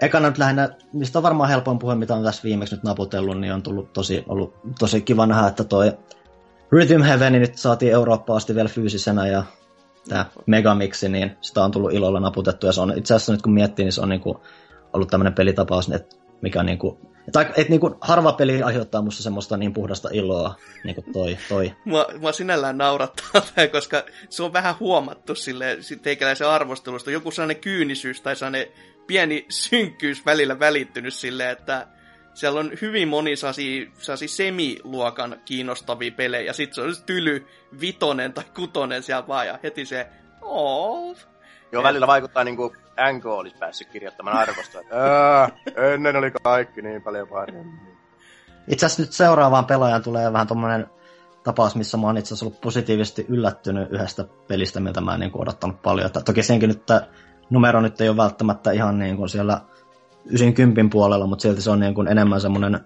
ekana 0.00 0.28
nyt 0.28 0.38
lähinnä, 0.38 0.68
mistä 0.92 1.18
on 1.18 1.22
varmaan 1.22 1.48
helpoin 1.48 1.78
puhe, 1.78 1.94
mitä 1.94 2.14
on 2.14 2.24
tässä 2.24 2.42
viimeksi 2.42 2.74
nyt 2.74 2.84
naputellut, 2.84 3.40
niin 3.40 3.52
on 3.52 3.62
tullut 3.62 3.92
tosi, 3.92 4.24
ollut 4.28 4.54
tosi 4.78 5.00
kiva 5.00 5.26
nähdä, 5.26 5.48
että 5.48 5.64
toi 5.64 5.92
Rhythm 6.72 7.02
Heaven 7.02 7.32
nyt 7.32 7.58
saatiin 7.58 7.92
Eurooppaan 7.92 8.36
asti 8.36 8.54
vielä 8.54 8.68
fyysisenä 8.68 9.26
ja 9.26 9.42
tämä 10.08 10.26
Megamixi, 10.46 11.08
niin 11.08 11.36
sitä 11.40 11.64
on 11.64 11.70
tullut 11.70 11.92
ilolla 11.92 12.20
naputettu, 12.20 12.66
ja 12.66 12.72
se 12.72 12.80
on 12.80 12.98
itse 12.98 13.14
asiassa 13.14 13.32
nyt 13.32 13.42
kun 13.42 13.52
miettii, 13.52 13.84
niin 13.84 13.92
se 13.92 14.00
on 14.00 14.08
niinku 14.08 14.42
ollut 14.92 15.08
tämmöinen 15.08 15.34
pelitapaus, 15.34 15.88
että 15.88 16.16
mikä 16.42 16.60
on 16.60 16.66
niinku, 16.66 17.00
että, 17.28 17.50
et 17.56 17.68
niinku 17.68 17.96
harva 18.00 18.32
peli 18.32 18.62
aiheuttaa 18.62 19.02
musta 19.02 19.22
semmoista 19.22 19.56
niin 19.56 19.72
puhdasta 19.72 20.08
iloa, 20.12 20.54
niin 20.84 20.94
kuin 20.94 21.12
toi, 21.12 21.38
toi. 21.48 21.72
Mua, 21.84 22.06
mua 22.20 22.32
sinällään 22.32 22.78
naurattaa, 22.78 23.42
koska 23.72 24.04
se 24.28 24.42
on 24.42 24.52
vähän 24.52 24.74
huomattu 24.80 25.34
sille 25.34 25.78
teikäläisen 26.02 26.48
arvostelusta. 26.48 27.10
Joku 27.10 27.30
sellainen 27.30 27.60
kyynisyys 27.60 28.20
tai 28.20 28.36
sellainen 28.36 28.66
pieni 29.06 29.46
synkkyys 29.48 30.26
välillä 30.26 30.58
välittynyt 30.58 31.14
silleen, 31.14 31.50
että 31.50 31.86
siellä 32.36 32.60
on 32.60 32.70
hyvin 32.82 33.08
moni 33.08 33.36
sellaisia 33.36 34.28
semiluokan 34.28 35.36
kiinnostavia 35.44 36.10
pelejä. 36.16 36.52
Sitten 36.52 36.74
se 36.74 36.80
on 36.80 37.06
tyly 37.06 37.46
vitonen 37.80 38.32
tai 38.32 38.44
kutonen 38.56 39.02
siellä 39.02 39.28
vaan 39.28 39.46
ja 39.46 39.58
heti 39.62 39.84
se, 39.84 40.06
oh. 40.42 41.16
Joo, 41.72 41.82
välillä 41.82 42.06
vaikuttaa 42.06 42.44
niinku 42.44 42.72
NK 43.12 43.26
olisi 43.26 43.56
päässyt 43.56 43.88
kirjoittamaan 43.88 44.36
arvosta. 44.36 44.78
ennen 45.94 46.16
oli 46.16 46.30
kaikki 46.42 46.82
niin 46.82 47.02
paljon 47.02 47.28
paremmin. 47.28 47.96
Itse 48.68 48.86
asiassa 48.86 49.02
nyt 49.02 49.12
seuraavaan 49.12 49.66
pelaajan 49.66 50.02
tulee 50.02 50.32
vähän 50.32 50.46
tommonen 50.46 50.86
tapaus, 51.44 51.76
missä 51.76 51.96
mä 51.96 52.06
oon 52.06 52.18
itse 52.18 52.28
asiassa 52.28 52.46
ollut 52.46 52.60
positiivisesti 52.60 53.26
yllättynyt 53.28 53.92
yhdestä 53.92 54.24
pelistä, 54.48 54.80
miltä 54.80 55.00
mä 55.00 55.14
en 55.14 55.20
niin 55.20 55.30
odottanut 55.34 55.82
paljon. 55.82 56.06
Että 56.06 56.20
toki 56.20 56.42
senkin 56.42 56.68
nyt 56.68 56.82
numero 57.50 57.80
nyt 57.80 58.00
ei 58.00 58.08
ole 58.08 58.16
välttämättä 58.16 58.70
ihan 58.70 58.98
niin 58.98 59.16
kuin 59.16 59.28
siellä 59.28 59.60
90 60.30 60.92
puolella, 60.92 61.26
mutta 61.26 61.42
silti 61.42 61.62
se 61.62 61.70
on 61.70 61.80
niin 61.80 61.94
kuin 61.94 62.08
enemmän 62.08 62.40
semmoinen 62.40 62.80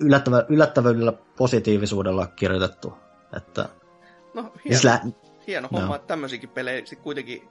yllättävä, 0.00 0.44
yllättävyydellä 0.48 1.12
positiivisuudella 1.12 2.26
kirjoitettu. 2.26 2.92
Että, 3.36 3.68
no, 4.34 4.52
hieno, 4.64 4.78
sillä, 4.78 5.00
hieno 5.46 5.68
homma, 5.72 5.86
no. 5.86 5.94
että 5.94 6.06
tämmöisiäkin 6.06 6.48
pelejä 6.48 6.86
sit 6.86 7.00
kuitenkin 7.00 7.48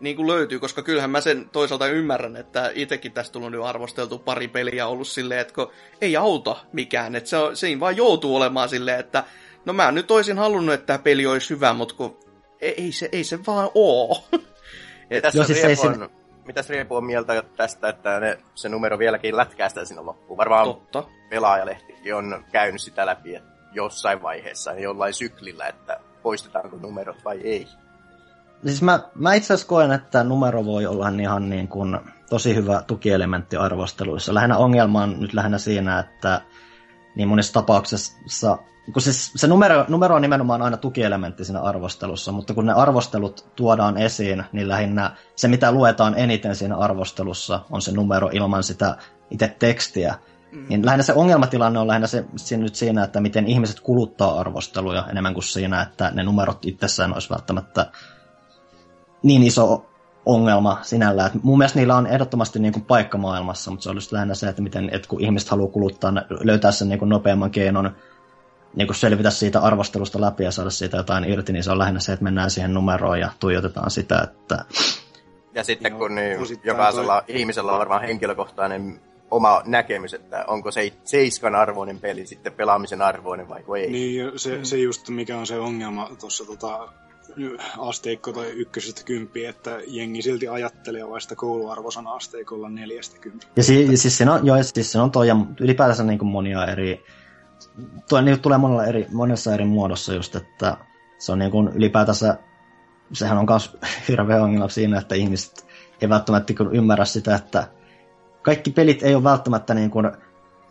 niin 0.00 0.16
kuin 0.16 0.28
löytyy, 0.28 0.58
koska 0.58 0.82
kyllähän 0.82 1.10
mä 1.10 1.20
sen 1.20 1.48
toisaalta 1.52 1.86
ymmärrän, 1.86 2.36
että 2.36 2.70
itsekin 2.74 3.12
tästä 3.12 3.32
tullut 3.32 3.52
nyt 3.52 3.64
arvosteltu 3.64 4.18
pari 4.18 4.48
peliä 4.48 4.86
ollut 4.86 5.08
silleen, 5.08 5.40
että 5.40 5.66
ei 6.00 6.16
auta 6.16 6.56
mikään, 6.72 7.16
että 7.16 7.30
se 7.30 7.36
on, 7.36 7.56
siinä 7.56 7.80
vaan 7.80 7.96
joutuu 7.96 8.36
olemaan 8.36 8.68
silleen, 8.68 9.00
että 9.00 9.24
no 9.64 9.72
mä 9.72 9.92
nyt 9.92 10.10
olisin 10.10 10.38
halunnut, 10.38 10.74
että 10.74 10.86
tämä 10.86 10.98
peli 10.98 11.26
olisi 11.26 11.50
hyvä, 11.54 11.72
mutta 11.72 11.94
kun 11.94 12.18
ei, 12.60 12.84
ei, 12.84 12.92
se, 12.92 13.08
ei 13.12 13.24
se 13.24 13.38
vaan 13.46 13.70
oo. 13.74 14.24
Mitäs 15.10 15.34
Joo, 15.34 15.44
siis 15.44 15.64
Riepu 15.64 15.82
on, 15.86 16.10
mitäs 16.50 16.68
Riepu 16.68 16.96
on 16.96 17.04
mieltä 17.04 17.42
tästä, 17.56 17.88
että 17.88 18.20
ne, 18.20 18.38
se 18.54 18.68
numero 18.68 18.98
vieläkin 18.98 19.36
lätkäästä 19.36 19.84
sinne 19.84 20.02
loppuun? 20.02 20.36
Varmaan 20.36 20.66
Totta. 20.66 21.04
pelaajalehtikin 21.28 22.14
on 22.14 22.44
käynyt 22.52 22.80
sitä 22.80 23.06
läpi 23.06 23.34
että 23.34 23.50
jossain 23.72 24.22
vaiheessa, 24.22 24.72
niin 24.72 24.82
jollain 24.82 25.14
syklillä, 25.14 25.66
että 25.66 26.00
poistetaanko 26.22 26.76
numerot 26.76 27.24
vai 27.24 27.40
ei. 27.40 27.68
Siis 28.64 28.82
mä, 28.82 29.00
mä 29.14 29.34
itse 29.34 29.54
asiassa 29.54 29.68
koen, 29.68 29.92
että 29.92 30.24
numero 30.24 30.64
voi 30.64 30.86
olla 30.86 31.08
ihan 31.08 31.50
niin 31.50 31.68
kuin 31.68 31.98
tosi 32.30 32.54
hyvä 32.54 32.82
tukielementti 32.86 33.56
arvosteluissa. 33.56 34.34
Lähinnä 34.34 34.56
ongelma 34.56 35.02
on 35.02 35.20
nyt 35.20 35.34
lähinnä 35.34 35.58
siinä, 35.58 35.98
että 35.98 36.40
niin 37.16 37.28
monissa 37.28 37.52
tapauksissa, 37.52 38.58
kun 38.92 39.02
siis 39.02 39.32
se 39.36 39.46
numero, 39.46 39.84
numero 39.88 40.14
on 40.14 40.22
nimenomaan 40.22 40.62
aina 40.62 40.76
tukielementti 40.76 41.44
siinä 41.44 41.60
arvostelussa, 41.60 42.32
mutta 42.32 42.54
kun 42.54 42.66
ne 42.66 42.72
arvostelut 42.72 43.44
tuodaan 43.56 43.98
esiin, 43.98 44.44
niin 44.52 44.68
lähinnä 44.68 45.16
se, 45.36 45.48
mitä 45.48 45.72
luetaan 45.72 46.18
eniten 46.18 46.56
siinä 46.56 46.76
arvostelussa, 46.76 47.60
on 47.70 47.82
se 47.82 47.92
numero 47.92 48.30
ilman 48.32 48.62
sitä 48.62 48.96
itse 49.30 49.56
tekstiä. 49.58 50.14
Mm. 50.52 50.66
Niin 50.68 50.86
lähinnä 50.86 51.02
se 51.02 51.12
ongelmatilanne 51.12 51.78
on 51.78 51.88
lähinnä 51.88 52.06
se, 52.06 52.24
se 52.36 52.56
nyt 52.56 52.74
siinä, 52.74 53.04
että 53.04 53.20
miten 53.20 53.46
ihmiset 53.46 53.80
kuluttaa 53.80 54.40
arvosteluja 54.40 55.06
enemmän 55.10 55.34
kuin 55.34 55.44
siinä, 55.44 55.82
että 55.82 56.10
ne 56.14 56.22
numerot 56.22 56.64
itsessään 56.64 57.14
olisi 57.14 57.30
välttämättä 57.30 57.86
niin 59.22 59.42
iso 59.42 59.90
ongelma 60.26 60.78
sinällään. 60.82 61.30
Et 61.36 61.42
mun 61.42 61.58
mielestä 61.58 61.78
niillä 61.78 61.96
on 61.96 62.06
ehdottomasti 62.06 62.58
niin 62.58 62.72
kuin 62.72 62.84
paikka 62.84 63.18
maailmassa, 63.18 63.70
mutta 63.70 63.84
se 63.84 63.90
on 63.90 63.96
just 63.96 64.12
lähinnä 64.12 64.34
se, 64.34 64.48
että 64.48 64.62
miten, 64.62 64.90
että 64.92 65.08
kun 65.08 65.20
ihmiset 65.20 65.48
haluaa 65.48 65.72
kuluttaa, 65.72 66.12
löytää 66.40 66.72
sen 66.72 66.88
niin 66.88 66.98
kuin 66.98 67.08
nopeamman 67.08 67.50
keinon 67.50 67.90
niin 68.74 68.86
kuin 68.88 68.96
selvitä 68.96 69.30
siitä 69.30 69.60
arvostelusta 69.60 70.20
läpi 70.20 70.44
ja 70.44 70.50
saada 70.50 70.70
siitä 70.70 70.96
jotain 70.96 71.24
irti, 71.24 71.52
niin 71.52 71.64
se 71.64 71.70
on 71.70 71.78
lähinnä 71.78 72.00
se, 72.00 72.12
että 72.12 72.24
mennään 72.24 72.50
siihen 72.50 72.74
numeroon 72.74 73.20
ja 73.20 73.30
tuijotetaan 73.40 73.90
sitä, 73.90 74.20
että... 74.22 74.64
Ja 75.54 75.64
sitten 75.64 75.92
kun 75.92 76.14
niin, 76.14 76.38
jokaisella 76.64 77.22
toi... 77.26 77.36
ihmisellä 77.36 77.72
on 77.72 77.78
varmaan 77.78 78.02
henkilökohtainen 78.02 79.00
oma 79.30 79.62
näkemys, 79.66 80.14
että 80.14 80.44
onko 80.46 80.70
se 80.70 80.92
seiskan 81.04 81.54
arvoinen 81.54 82.00
peli 82.00 82.26
sitten 82.26 82.52
pelaamisen 82.52 83.02
arvoinen 83.02 83.48
vai 83.48 83.62
ei. 83.80 83.90
Niin, 83.90 84.32
se, 84.36 84.64
se 84.64 84.78
just 84.78 85.08
mikä 85.08 85.38
on 85.38 85.46
se 85.46 85.58
ongelma 85.58 86.10
tuossa 86.20 86.44
tota, 86.44 86.88
asteikko 87.78 88.32
tai 88.32 88.46
ykkösestä 88.46 89.02
kymppiä, 89.04 89.50
että 89.50 89.78
jengi 89.86 90.22
silti 90.22 90.48
ajattelee 90.48 91.10
vasta 91.10 91.36
kouluarvosana 91.36 92.12
asteikolla 92.12 92.70
neljästä 92.70 93.18
kymppiä. 93.18 93.50
Ja 93.56 93.62
si- 93.62 93.96
siis 93.96 94.16
siinä 94.16 94.34
on, 94.34 94.46
joo, 94.46 94.62
siis 94.62 94.92
siinä 94.92 95.04
on 95.04 95.10
toi, 95.10 95.28
ja 95.28 95.36
ylipäätänsä 95.60 96.04
niin 96.04 96.18
kuin 96.18 96.28
monia 96.28 96.66
eri, 96.66 97.04
tuo, 98.08 98.20
niin 98.20 98.40
tulee 98.40 98.58
monella 98.58 98.84
eri, 98.84 99.06
monessa 99.12 99.54
eri 99.54 99.64
muodossa 99.64 100.14
just, 100.14 100.36
että 100.36 100.76
se 101.18 101.32
on 101.32 101.38
niin 101.38 101.50
kuin 101.50 101.68
ylipäätänsä, 101.68 102.38
sehän 103.12 103.38
on 103.38 103.46
myös 103.48 103.76
hirveä 104.08 104.42
ongelma 104.42 104.68
siinä, 104.68 104.98
että 104.98 105.14
ihmiset 105.14 105.66
ei 106.00 106.08
välttämättä 106.08 106.54
ymmärrä 106.72 107.04
sitä, 107.04 107.34
että 107.34 107.68
kaikki 108.42 108.70
pelit 108.70 109.02
ei 109.02 109.14
ole 109.14 109.24
välttämättä 109.24 109.74
niin 109.74 109.90
kuin 109.90 110.12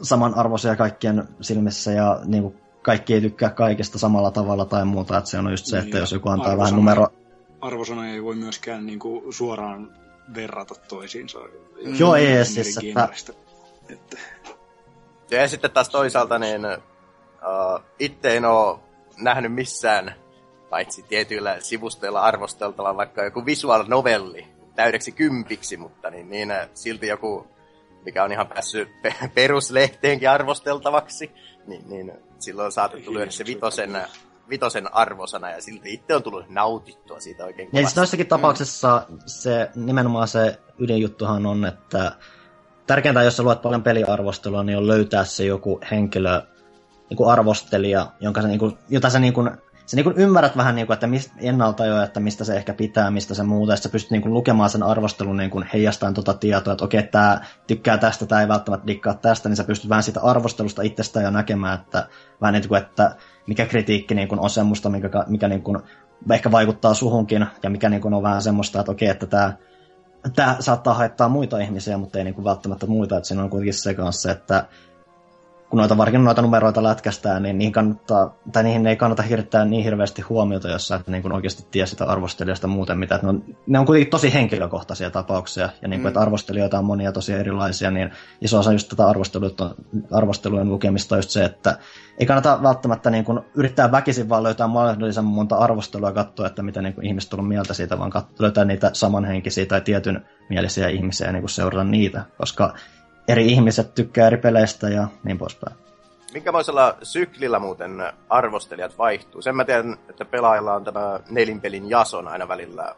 samanarvoisia 0.01 0.75
kaikkien 0.75 1.27
silmissä 1.41 1.91
ja 1.91 2.19
niin 2.25 2.43
kuin 2.43 2.55
kaikki 2.81 3.13
ei 3.13 3.21
tykkää 3.21 3.49
kaikesta 3.49 3.99
samalla 3.99 4.31
tavalla 4.31 4.65
tai 4.65 4.85
muuta, 4.85 5.17
että 5.17 5.29
se 5.29 5.37
on 5.37 5.51
just 5.51 5.65
se, 5.65 5.75
niin, 5.75 5.85
että 5.85 5.97
jos 5.97 6.11
joku 6.11 6.29
antaa 6.29 6.57
vähän 6.57 6.75
numero... 6.75 7.07
Arvosanoja 7.61 8.13
ei 8.13 8.23
voi 8.23 8.35
myöskään 8.35 8.85
niin 8.85 8.99
kuin, 8.99 9.33
suoraan 9.33 9.91
verrata 10.35 10.75
toisiinsa. 10.87 11.39
Joo, 11.99 12.15
ei 12.15 12.31
edes 12.31 12.53
siis, 12.53 12.77
että... 12.77 13.09
että... 13.89 14.17
Ja 15.31 15.47
sitten 15.47 15.71
taas 15.71 15.89
toisaalta, 15.89 16.39
niin 16.39 16.65
uh, 16.65 17.83
itse 17.99 18.37
en 18.37 18.45
ole 18.45 18.79
nähnyt 19.17 19.53
missään, 19.53 20.15
paitsi 20.69 21.03
tietyillä 21.03 21.59
sivustoilla 21.59 22.21
arvosteltava 22.21 22.97
vaikka 22.97 23.23
joku 23.23 23.45
visual 23.45 23.85
novelli 23.87 24.47
täydeksi 24.75 25.11
kympiksi, 25.11 25.77
mutta 25.77 26.09
niin, 26.09 26.29
niin 26.29 26.53
silti 26.73 27.07
joku, 27.07 27.47
mikä 28.05 28.23
on 28.23 28.31
ihan 28.31 28.47
päässyt 28.47 28.89
peruslehteenkin 29.33 30.29
arvosteltavaksi, 30.29 31.31
niin, 31.67 31.89
niin 31.89 32.11
silloin 32.39 32.65
on 32.65 32.71
saatettu 32.71 33.13
lyödä 33.13 33.31
se 33.31 33.45
vitosen, 33.45 34.01
vitosen 34.49 34.93
arvosana 34.93 35.49
ja 35.49 35.61
silti 35.61 35.93
itse 35.93 36.15
on 36.15 36.23
tullut 36.23 36.49
nautittua 36.49 37.19
siitä 37.19 37.45
oikein 37.45 37.67
kovasti. 37.67 37.83
Ja 37.83 37.87
siis 37.87 37.95
noissakin 37.95 38.27
tapauksessa 38.27 39.05
se, 39.25 39.69
nimenomaan 39.75 40.27
se 40.27 40.59
ydinjuttuhan 40.79 41.45
on, 41.45 41.65
että 41.65 42.11
tärkeintä, 42.89 43.23
jos 43.23 43.37
sä 43.37 43.43
luet 43.43 43.61
paljon 43.61 43.83
peliarvostelua, 43.83 44.63
niin 44.63 44.77
on 44.77 44.87
löytää 44.87 45.23
se 45.23 45.45
joku 45.45 45.81
henkilö, 45.91 46.41
niin 47.09 47.27
arvostelija, 47.27 48.07
jonka 48.19 48.41
sä, 48.41 48.47
niin 48.47 48.59
kuin, 48.59 48.77
jota 48.89 49.09
sä 49.09 49.19
niin 49.19 49.33
kuin, 49.33 49.51
sä 49.85 49.95
niin 49.95 50.03
kuin 50.03 50.17
ymmärrät 50.17 50.57
vähän, 50.57 50.75
niin 50.75 50.87
kuin, 50.87 50.93
että 50.93 51.07
mist, 51.07 51.31
ennalta 51.37 51.85
jo, 51.85 52.01
että 52.01 52.19
mistä 52.19 52.43
se 52.43 52.55
ehkä 52.55 52.73
pitää, 52.73 53.11
mistä 53.11 53.33
se 53.33 53.43
muuta, 53.43 53.73
ja 53.73 53.77
sä 53.77 53.89
pystyt 53.89 54.11
niin 54.11 54.21
kuin, 54.21 54.33
lukemaan 54.33 54.69
sen 54.69 54.83
arvostelun 54.83 55.37
niin 55.37 55.49
kuin, 55.49 55.65
heijastaen 55.73 56.13
tuota 56.13 56.33
tietoa, 56.33 56.73
että 56.73 56.85
okei, 56.85 57.03
tämä 57.03 57.41
tykkää 57.67 57.97
tästä, 57.97 58.25
tämä 58.25 58.41
ei 58.41 58.47
välttämättä 58.47 58.87
dikkaa 58.87 59.13
tästä, 59.13 59.49
niin 59.49 59.57
sä 59.57 59.63
pystyt 59.63 59.89
vähän 59.89 60.03
siitä 60.03 60.21
arvostelusta 60.21 60.81
itsestään 60.81 61.25
jo 61.25 61.31
näkemään, 61.31 61.79
että 61.79 62.07
vähän 62.41 62.53
niin 62.53 62.67
kuin, 62.67 62.81
että 62.81 63.15
mikä 63.47 63.65
kritiikki 63.65 64.15
niin 64.15 64.27
kuin, 64.27 64.39
on 64.39 64.49
semmoista, 64.49 64.89
mikä, 64.89 65.09
mikä 65.27 65.47
niin 65.47 65.63
kuin, 65.63 65.77
ehkä 66.31 66.51
vaikuttaa 66.51 66.93
suhunkin, 66.93 67.45
ja 67.63 67.69
mikä 67.69 67.89
niin 67.89 68.01
kuin, 68.01 68.13
on 68.13 68.23
vähän 68.23 68.41
semmoista, 68.41 68.79
että 68.79 68.91
okei, 68.91 69.09
että 69.09 69.25
tämä 69.25 69.53
tämä 70.35 70.57
saattaa 70.59 70.93
haittaa 70.93 71.29
muita 71.29 71.59
ihmisiä, 71.59 71.97
mutta 71.97 72.17
ei 72.17 72.23
niin 72.23 72.35
kuin 72.35 72.45
välttämättä 72.45 72.87
muita, 72.87 73.17
että 73.17 73.27
siinä 73.27 73.43
on 73.43 73.49
kuitenkin 73.49 73.73
se 73.73 73.93
kanssa, 73.93 74.31
että 74.31 74.65
kun 75.69 75.77
noita 75.77 75.97
varsinkin 75.97 76.23
noita 76.23 76.41
numeroita 76.41 76.83
lätkästään, 76.83 77.43
niin 77.43 77.57
niihin, 77.57 77.73
kannattaa, 77.73 78.35
tai 78.51 78.63
niihin 78.63 78.87
ei 78.87 78.95
kannata 78.95 79.23
hirttää 79.23 79.65
niin 79.65 79.83
hirveästi 79.83 80.21
huomiota, 80.21 80.69
jos 80.69 80.87
sä 80.87 80.95
et 80.95 81.07
niin 81.07 81.33
oikeasti 81.33 81.67
tiedä 81.71 81.85
sitä 81.85 82.05
arvostelijasta 82.05 82.67
muuten 82.67 82.99
mitä. 82.99 83.19
Ne 83.21 83.29
on, 83.29 83.43
ne 83.67 83.79
on 83.79 83.85
kuitenkin 83.85 84.11
tosi 84.11 84.33
henkilökohtaisia 84.33 85.09
tapauksia, 85.09 85.69
ja 85.81 85.87
niin 85.87 85.99
kuin, 85.99 86.05
mm. 86.05 86.07
että 86.07 86.19
arvostelijoita 86.19 86.79
on 86.79 86.85
monia 86.85 87.11
tosi 87.11 87.33
erilaisia, 87.33 87.91
niin 87.91 88.11
iso 88.41 88.59
osa 88.59 88.71
just 88.71 88.89
tätä 88.89 89.03
arvostelujen 90.11 90.69
lukemista 90.69 91.15
on 91.15 91.19
just 91.19 91.29
se, 91.29 91.45
että 91.45 91.77
ei 92.17 92.25
kannata 92.25 92.59
välttämättä 92.63 93.09
niin 93.09 93.25
kuin, 93.25 93.39
yrittää 93.55 93.91
väkisin 93.91 94.29
vaan 94.29 94.43
löytää 94.43 94.67
mahdollisimman 94.67 95.33
monta 95.33 95.55
arvostelua 95.55 96.09
ja 96.09 96.13
katsoa, 96.13 96.47
että 96.47 96.63
mitä 96.63 96.81
niin 96.81 96.93
kuin, 96.93 97.05
ihmiset 97.05 97.33
on 97.33 97.45
mieltä 97.45 97.73
siitä, 97.73 97.99
vaan 97.99 98.09
katsoa, 98.09 98.35
löytää 98.39 98.65
niitä 98.65 98.89
samanhenkisiä 98.93 99.65
tai 99.65 99.81
tietyn 99.81 100.25
mielisiä 100.49 100.89
ihmisiä 100.89 101.27
ja 101.27 101.33
niin 101.33 101.41
kuin 101.41 101.49
seurata 101.49 101.83
niitä, 101.83 102.25
koska 102.37 102.73
eri 103.29 103.47
ihmiset 103.47 103.95
tykkää 103.95 104.27
eri 104.27 104.37
peleistä 104.37 104.89
ja 104.89 105.07
niin 105.23 105.37
poispäin. 105.37 105.75
Minkälaisella 106.33 106.97
syklillä 107.03 107.59
muuten 107.59 108.03
arvostelijat 108.29 108.97
vaihtuu? 108.97 109.41
Sen 109.41 109.55
mä 109.55 109.65
tiedän, 109.65 109.97
että 110.09 110.25
pelaajilla 110.25 110.73
on 110.73 110.83
tämä 110.83 111.19
nelinpelin 111.29 111.89
jason 111.89 112.27
aina 112.27 112.47
välillä 112.47 112.95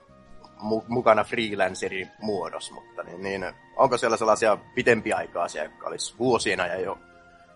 mu- 0.57 0.83
mukana 0.87 1.23
freelancerin 1.23 2.11
muodossa, 2.21 2.73
mutta 2.73 3.03
niin, 3.03 3.21
niin, 3.21 3.53
onko 3.75 3.97
siellä 3.97 4.17
sellaisia 4.17 4.57
pitempiaikaisia, 4.75 5.63
jotka 5.63 5.87
olisi 5.87 6.15
vuosien 6.19 6.59
ajan 6.59 6.83
jo 6.83 6.97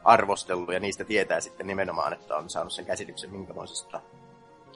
arvostellut 0.03 0.74
ja 0.74 0.79
niistä 0.79 1.03
tietää 1.03 1.41
sitten 1.41 1.67
nimenomaan, 1.67 2.13
että 2.13 2.36
on 2.36 2.50
saanut 2.50 2.74
sen 2.74 2.86
käsityksen, 2.86 3.32
minkälaisesta 3.32 4.01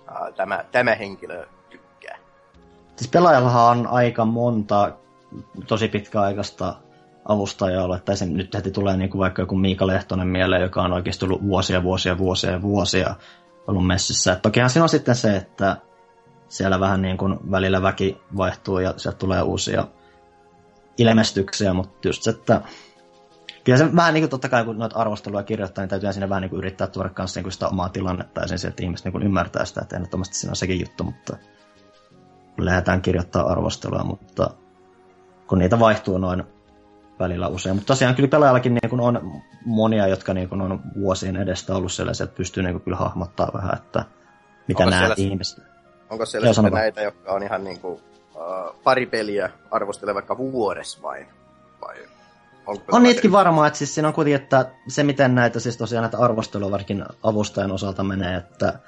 ää, 0.08 0.32
tämä, 0.32 0.66
tämä 0.72 0.96
henkilö 0.96 1.48
tykkää? 1.70 2.18
Siis 2.96 3.12
pelaajallahan 3.12 3.78
on 3.78 3.88
aika 3.88 4.26
monta 4.26 4.92
tosi 5.68 5.88
pitkäaikaista 5.88 6.76
avustajaa 7.30 7.84
ollut, 7.84 7.98
että 7.98 8.12
esim. 8.12 8.34
nyt 8.34 8.54
heti 8.54 8.72
tulee 8.72 8.98
niin 8.98 9.10
kuin 9.10 9.20
vaikka 9.20 9.42
joku 9.42 9.56
Miika 9.56 9.88
Lehtonen 9.88 10.28
mieleen, 10.28 10.62
joka 10.62 10.82
on 10.82 10.94
oikeasti 10.94 11.26
ollut 11.26 11.44
vuosia, 11.44 11.84
vuosia, 11.84 12.18
vuosia, 12.18 12.62
vuosia 12.62 13.16
ollut 13.68 13.88
messissä. 13.88 14.34
Et 14.34 14.42
tokihan 14.42 14.70
siinä 14.70 14.84
on 14.84 14.90
sitten 14.90 15.16
se, 15.16 15.36
että 15.36 15.78
siellä 16.48 16.80
vähän 16.80 17.02
niin 17.02 17.18
kuin 17.18 17.52
välillä 17.52 17.82
väki 17.82 18.22
vaihtuu 18.38 18.80
ja 18.80 18.94
sieltä 18.98 19.18
tulee 19.18 19.42
uusia 19.42 19.88
ilmestyksiä, 20.98 21.74
mutta 21.74 22.08
just 22.08 22.24
se, 22.24 22.30
että 22.30 22.62
kyllä 23.64 23.78
se 23.78 23.96
vähän 23.96 24.14
niin 24.14 24.22
kuin 24.22 24.30
totta 24.30 24.50
kai, 24.50 24.66
kun 24.66 24.78
noita 24.78 25.00
arvosteluja 25.00 25.44
kirjoittaa, 25.44 25.82
niin 25.82 25.90
täytyy 25.90 26.14
siinä 26.14 26.30
vähän 26.30 26.42
niin 26.42 26.50
kuin 26.50 26.58
yrittää 26.58 26.88
tuoda 26.88 27.10
kanssa 27.10 27.38
niin 27.38 27.44
kuin 27.44 27.54
sitä 27.54 27.68
omaa 27.68 27.90
tilannetta 27.90 28.42
ja 28.42 28.48
sen 28.48 28.70
että 28.70 28.84
ihmiset 28.84 29.06
niin 29.06 29.12
kuin 29.12 29.24
ymmärtää 29.24 29.66
sitä, 29.66 29.82
että 29.82 29.96
ehdottomasti 29.96 30.36
siinä 30.36 30.52
on 30.52 30.56
sekin 30.56 30.80
juttu, 30.80 31.04
mutta 31.04 31.38
lähdetään 32.58 33.02
kirjoittaa 33.02 33.52
arvostelua, 33.52 34.04
mutta 34.04 34.50
kun 35.48 35.60
niitä 35.60 35.80
vaihtuu 35.80 36.18
noin 36.18 36.44
välillä 37.20 37.48
usein. 37.48 37.76
Mutta 37.76 37.88
tosiaan 37.88 38.16
kyllä 38.16 38.30
pelaajallakin 38.30 38.74
niin 38.74 38.90
kuin 38.90 39.00
on 39.00 39.42
monia, 39.66 40.08
jotka 40.08 40.34
niin 40.34 40.50
kuin 40.50 40.62
on 40.62 40.80
vuosien 41.00 41.36
edestä 41.36 41.76
ollut 41.76 41.92
sellaisia, 41.92 42.24
että 42.24 42.36
pystyy 42.38 42.64
niin 42.64 42.74
kuin 42.74 42.84
kyllä 42.84 42.98
hahmottaa 42.98 43.52
vähän, 43.54 43.76
että 43.76 44.06
mitä 44.68 44.84
Onko 44.84 44.90
nämä 44.90 45.00
siellä- 45.02 45.16
ihmiset... 45.18 45.64
Onko 46.10 46.26
siellä 46.26 46.48
Joo, 46.48 46.54
sitten 46.54 46.74
näitä, 46.74 47.02
jotka 47.02 47.32
on 47.32 47.44
ihan 47.44 47.64
niinku 47.64 47.88
uh, 47.88 48.02
pari 48.84 49.06
peliä 49.06 49.50
arvostelee 49.72 50.16
vaikka 50.16 50.38
vuodessa 50.38 51.02
vai? 51.02 51.28
vai 51.82 51.96
onko 52.68 52.84
On 52.92 53.04
niitäkin 53.04 53.32
varmaan, 53.32 53.68
että 53.68 53.78
siis 53.78 53.96
siinä 53.96 54.08
on 54.08 54.14
kuitenkin, 54.14 54.42
että 54.42 54.66
se 54.88 55.04
miten 55.04 55.36
näitä 55.36 55.60
siis 55.60 55.78
tosiaan 55.78 56.04
näitä 56.04 56.18
arvostelua 56.18 56.72
varsinkin 56.72 57.06
avustajan 57.24 57.72
osalta 57.72 58.04
menee, 58.04 58.38
että 58.38 58.80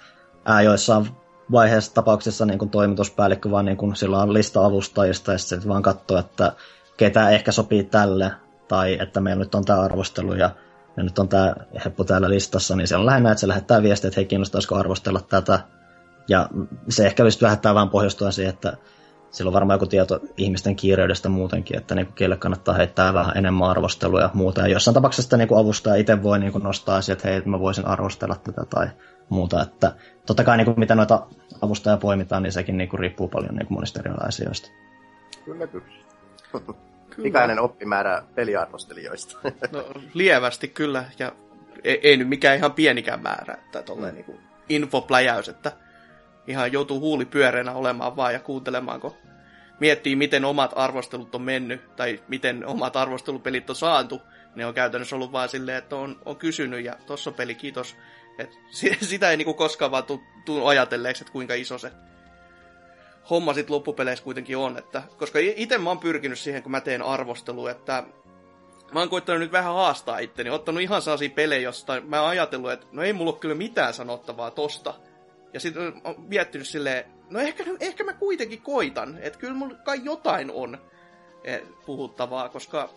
ää, 0.46 0.62
joissain 0.62 1.08
vaiheessa 1.52 1.94
tapauksessa 1.94 2.46
niin 2.46 2.60
kuin 2.60 2.72
toimituspäällikkö 2.72 3.52
vaan 3.52 3.66
niin 3.66 3.78
kuin, 3.78 3.96
sillä 3.96 4.20
on 4.20 4.34
lista 4.34 4.66
avustajista 4.66 5.32
ja 5.32 5.38
sitten 5.38 5.70
vaan 5.70 5.82
katsoo, 5.82 6.18
että 6.18 6.54
ketä 7.02 7.30
ehkä 7.30 7.52
sopii 7.52 7.84
tälle 7.84 8.32
tai 8.68 8.98
että 9.02 9.22
meillä 9.22 9.44
nyt 9.44 9.56
on 9.56 9.66
tämä 9.66 9.82
arvostelu 9.82 10.34
ja, 10.34 10.50
ja 10.98 11.04
nyt 11.04 11.20
on 11.20 11.30
tämä 11.30 11.56
heppu 11.86 12.04
täällä 12.04 12.30
listassa, 12.30 12.76
niin 12.76 12.88
siellä 12.88 13.02
on 13.02 13.06
lähinnä, 13.06 13.32
että 13.32 13.40
se 13.40 13.48
lähettää 13.48 13.84
viestiä, 13.84 14.08
että 14.08 14.20
hei 14.20 14.26
kiinnostaisiko 14.26 14.76
arvostella 14.76 15.22
tätä 15.22 15.60
ja 16.28 16.50
se 16.90 17.06
ehkä 17.06 17.24
just 17.24 17.42
lähettää 17.42 17.74
vähän 17.74 17.90
pohjustua 17.90 18.32
siihen, 18.32 18.54
että 18.54 18.78
sillä 19.32 19.50
on 19.50 19.54
varmaan 19.54 19.76
joku 19.76 19.86
tieto 19.86 20.20
ihmisten 20.38 20.76
kiireydestä 20.76 21.30
muutenkin, 21.30 21.78
että 21.78 21.96
niin 21.96 22.14
kelle 22.14 22.38
kannattaa 22.38 22.76
heittää 22.76 23.14
vähän 23.14 23.38
enemmän 23.38 23.70
arvostelua 23.70 24.22
ja 24.22 24.30
muuta. 24.34 24.62
Ja 24.62 24.68
jossain 24.68 24.96
tapauksessa 24.96 25.38
niin 25.38 25.60
avustaja 25.60 25.96
itse 25.96 26.24
voi 26.24 26.40
niin 26.40 26.54
nostaa 26.64 26.96
asiat, 26.96 27.20
että 27.20 27.30
hei, 27.30 27.42
mä 27.46 27.60
voisin 27.60 27.86
arvostella 27.86 28.36
tätä 28.36 28.66
tai 28.70 28.88
muuta. 29.30 29.62
Että 29.62 29.96
totta 30.26 30.44
kai 30.44 30.58
niin 30.58 30.74
mitä 30.78 30.96
noita 30.96 31.28
avustajia 31.62 31.98
poimitaan, 31.98 32.44
niin 32.44 32.54
sekin 32.54 32.78
niin 32.78 33.00
riippuu 33.00 33.28
paljon 33.28 33.56
niin 33.56 33.68
monista 33.70 34.00
eri 34.00 34.12
asioista. 34.28 34.70
Kyllä, 35.46 35.68
kyllä. 35.68 35.86
Pikainen 37.24 37.60
oppimäärä 37.60 38.24
peliarvostelijoista. 38.36 39.38
No, 39.72 39.86
lievästi 40.14 40.68
kyllä, 40.68 41.06
ja 41.20 41.32
ei, 41.84 42.00
ei 42.04 42.18
nyt 42.18 42.30
mikään 42.30 42.58
ihan 42.58 42.74
pienikään 42.74 43.22
määrä, 43.22 43.54
että 43.54 43.84
tolleen 43.84 44.16
mm. 44.16 44.24
niin 44.28 44.40
infopläjäys, 44.70 45.50
että 45.50 45.72
ihan 46.48 46.72
joutuu 46.72 47.00
huuli 47.00 47.26
pyöreänä 47.26 47.74
olemaan 47.74 48.16
vaan 48.16 48.34
ja 48.34 48.40
kuuntelemaan, 48.40 49.02
kun 49.02 49.16
miettii, 49.80 50.16
miten 50.16 50.46
omat 50.46 50.72
arvostelut 50.76 51.36
on 51.36 51.42
mennyt, 51.42 51.96
tai 51.96 52.20
miten 52.28 52.66
omat 52.66 52.96
arvostelupelit 52.96 53.70
on 53.70 53.76
saatu, 53.76 54.22
ne 54.56 54.66
on 54.66 54.74
käytännössä 54.74 55.16
ollut 55.16 55.32
vaan 55.32 55.50
silleen, 55.50 55.78
että 55.78 55.96
on, 55.96 56.22
on 56.26 56.36
kysynyt, 56.36 56.86
ja 56.86 56.96
tossa 57.06 57.32
peli, 57.32 57.56
kiitos. 57.56 57.96
Et 58.38 58.60
si- 58.72 58.98
sitä 59.10 59.32
ei 59.32 59.38
niinku 59.38 59.54
koskaan 59.54 59.92
vaan 59.92 60.04
tuu 60.46 60.68
ajatelleeksi, 60.68 61.24
että 61.24 61.32
kuinka 61.32 61.54
iso 61.54 61.78
se 61.78 61.92
homma 63.30 63.54
sit 63.54 63.70
loppupeleissä 63.70 64.24
kuitenkin 64.24 64.58
on. 64.58 64.78
Että, 64.78 65.04
koska 65.18 65.40
itse 65.40 65.78
mä 65.78 65.90
oon 65.90 66.00
pyrkinyt 66.00 66.40
siihen, 66.40 66.64
kun 66.64 66.72
mä 66.72 66.82
teen 66.82 67.02
arvostelua, 67.02 67.72
että 67.72 68.04
mä 68.94 69.00
oon 69.00 69.10
koittanut 69.10 69.42
nyt 69.42 69.52
vähän 69.52 69.74
haastaa 69.74 70.20
itteni, 70.20 70.50
ottanut 70.50 70.82
ihan 70.82 71.02
sellaisia 71.02 71.30
pelejä, 71.30 71.62
josta 71.62 72.02
mä 72.02 72.22
oon 72.22 72.30
ajatellut, 72.30 72.72
että 72.72 72.88
no 72.92 73.04
ei 73.04 73.14
mulla 73.14 73.32
ole 73.32 73.40
kyllä 73.40 73.56
mitään 73.56 73.94
sanottavaa 73.94 74.52
tosta. 74.52 74.94
Ja 75.54 75.60
sitten 75.60 76.02
on 76.04 76.16
miettinyt 76.18 76.68
silleen, 76.68 77.06
no 77.30 77.40
ehkä, 77.40 77.64
ehkä 77.80 78.04
mä 78.04 78.14
kuitenkin 78.14 78.62
koitan, 78.62 79.18
että 79.22 79.40
kyllä 79.40 79.54
mulla 79.54 79.76
kai 79.76 80.00
jotain 80.04 80.52
on 80.52 80.78
eh, 81.44 81.62
puhuttavaa, 81.86 82.50
koska 82.50 82.90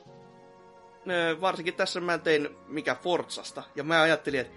varsinkin 1.40 1.74
tässä 1.74 2.00
mä 2.00 2.18
tein 2.18 2.48
mikä 2.66 2.94
Forzasta, 2.94 3.62
ja 3.74 3.84
mä 3.84 4.02
ajattelin, 4.02 4.40
että 4.40 4.54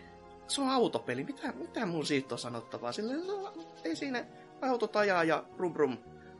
se 0.47 0.61
on 0.61 0.69
autopeli, 0.69 1.23
mitä, 1.23 1.51
mitä 1.51 1.85
mun 1.85 2.05
siitä 2.05 2.35
on 2.35 2.39
sanottavaa? 2.39 2.91
Silleen, 2.91 3.27
no, 3.27 3.53
ei 3.83 3.95
siinä 3.95 4.25
autot 4.61 4.95
ajaa 4.95 5.23
ja 5.23 5.43
rum 5.57 5.73
rum. 5.75 5.97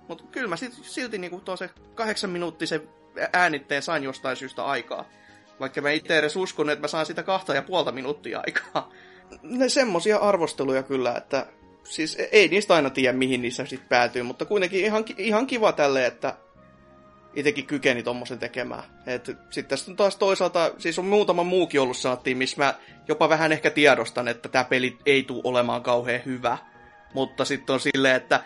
Mutta 0.08 0.24
kyllä 0.32 0.48
mä 0.48 0.58
silti, 0.58 0.78
silti 0.82 1.18
niinku 1.18 1.40
tuo 1.40 1.56
se 1.56 1.70
kahdeksan 1.96 2.30
minuuttisen 2.30 2.90
äänitteen 3.34 3.82
sain 3.82 4.04
jostain 4.04 4.36
syystä 4.36 4.66
aikaa. 4.66 5.06
Vaikka 5.60 5.82
mä 5.82 5.92
itse 5.92 6.18
edes 6.18 6.36
uskon, 6.36 6.70
että 6.70 6.82
mä 6.82 6.88
saan 6.88 7.06
sitä 7.06 7.24
kahta 7.24 7.54
ja 7.54 7.62
puolta 7.62 7.92
minuuttia 7.92 8.42
aikaa. 8.46 8.92
Ne 9.42 9.70
semmosia 9.70 10.18
arvosteluja 10.18 10.84
kyllä, 10.84 11.16
että 11.16 11.46
siis 11.84 12.18
ei 12.32 12.48
niistä 12.48 12.76
aina 12.76 12.90
tiedä, 12.90 13.18
mihin 13.18 13.42
niissä 13.42 13.66
sitten 13.66 13.90
päätyy, 13.90 14.24
mutta 14.24 14.46
kuitenkin 14.46 14.86
ihan, 14.86 15.06
ihan 15.18 15.48
kiva 15.48 15.72
tälle, 15.72 16.06
että 16.06 16.38
itsekin 17.34 17.68
kykeni 17.68 18.04
tommosen 18.04 18.40
tekemään. 18.40 18.84
Sitten 19.50 19.70
tässä 19.70 19.92
on 19.92 19.98
taas 19.98 20.16
toisaalta, 20.16 20.72
siis 20.78 21.00
on 21.00 21.06
muutama 21.06 21.44
muukin 21.44 21.82
ollut 21.82 21.98
sanottiin, 21.98 22.38
missä 22.38 22.64
mä 22.64 22.74
jopa 23.08 23.30
vähän 23.30 23.52
ehkä 23.52 23.70
tiedostan, 23.70 24.28
että 24.28 24.50
tämä 24.50 24.64
peli 24.64 24.98
ei 25.06 25.24
tule 25.24 25.42
olemaan 25.44 25.84
kauhean 25.84 26.22
hyvä. 26.26 26.58
Mutta 27.14 27.46
sitten 27.46 27.74
on 27.74 27.80
silleen, 27.80 28.16
että 28.16 28.44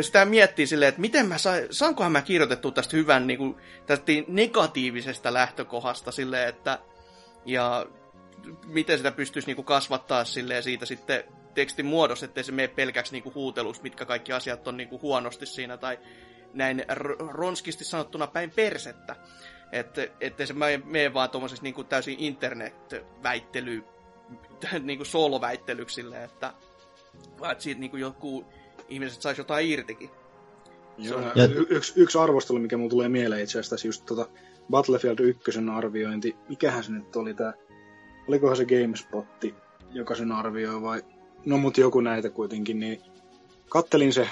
sitä 0.00 0.24
miettii 0.24 0.66
silleen, 0.66 0.88
että 0.88 1.00
miten 1.00 1.26
mä 1.26 1.38
saan, 1.38 1.60
saankohan 1.70 2.12
mä 2.12 2.22
kirjoitettua 2.22 2.70
tästä 2.70 2.96
hyvän 2.96 3.26
niin 3.26 3.38
kuin, 3.38 3.56
tästä 3.86 4.12
negatiivisesta 4.28 5.32
lähtökohdasta 5.32 6.12
silleen, 6.12 6.48
että 6.48 6.78
ja 7.44 7.86
miten 8.66 8.96
sitä 8.96 9.10
pystyisi 9.10 9.48
niin 9.48 9.56
kuin 9.56 9.66
kasvattaa 9.66 10.24
silleen 10.24 10.62
siitä 10.62 10.86
sitten 10.86 11.24
tekstin 11.54 11.86
muodossa, 11.86 12.26
ettei 12.26 12.44
se 12.44 12.52
mene 12.52 12.68
pelkäksi 12.68 13.12
niin 13.12 13.22
kuin 13.22 13.34
huutelusta, 13.34 13.82
mitkä 13.82 14.04
kaikki 14.04 14.32
asiat 14.32 14.68
on 14.68 14.76
niin 14.76 14.88
kuin 14.88 15.02
huonosti 15.02 15.46
siinä, 15.46 15.76
tai 15.76 15.98
näin 16.52 16.84
ronskisti 17.18 17.84
sanottuna 17.84 18.26
päin 18.26 18.50
persettä. 18.50 19.16
Että 19.72 20.08
ettei 20.20 20.46
se 20.46 20.54
mene 20.84 21.14
vaan 21.14 21.30
tuommoisessa 21.30 21.62
niin 21.62 21.86
täysin 21.88 22.18
internet-väittely, 22.18 23.84
niin 24.82 24.98
kuin 24.98 25.06
soloväittelyksi 25.06 25.94
silleen, 25.94 26.22
että 26.22 26.52
vaan 27.40 27.52
että 27.52 27.64
siitä 27.64 27.80
niin 27.80 27.90
kuin 27.90 28.00
joku 28.00 28.44
ihmiset 28.88 29.22
saisi 29.22 29.40
jotain 29.40 29.68
irtikin. 29.68 30.10
Joo, 30.98 31.18
on- 31.18 31.32
ja... 31.34 31.44
y- 31.44 31.66
yksi, 31.68 31.92
yksi 31.96 32.18
arvostelu, 32.18 32.58
mikä 32.58 32.76
mulle 32.76 32.90
tulee 32.90 33.08
mieleen 33.08 33.42
itse 33.42 33.52
asiassa 33.58 33.76
tässä 33.76 33.88
just 33.88 34.06
tota 34.06 34.28
Battlefield 34.70 35.18
1 35.18 35.42
arviointi. 35.74 36.36
Mikähän 36.48 36.84
se 36.84 36.92
nyt 36.92 37.16
oli 37.16 37.34
tää? 37.34 37.52
Olikohan 38.28 38.56
se 38.56 38.64
GameSpotti, 38.64 39.54
joka 39.92 40.14
sen 40.14 40.32
arvioi 40.32 40.82
vai? 40.82 41.02
No 41.46 41.58
mut 41.58 41.78
joku 41.78 42.00
näitä 42.00 42.30
kuitenkin, 42.30 42.80
niin 42.80 43.00
kattelin 43.68 44.12
se, 44.12 44.28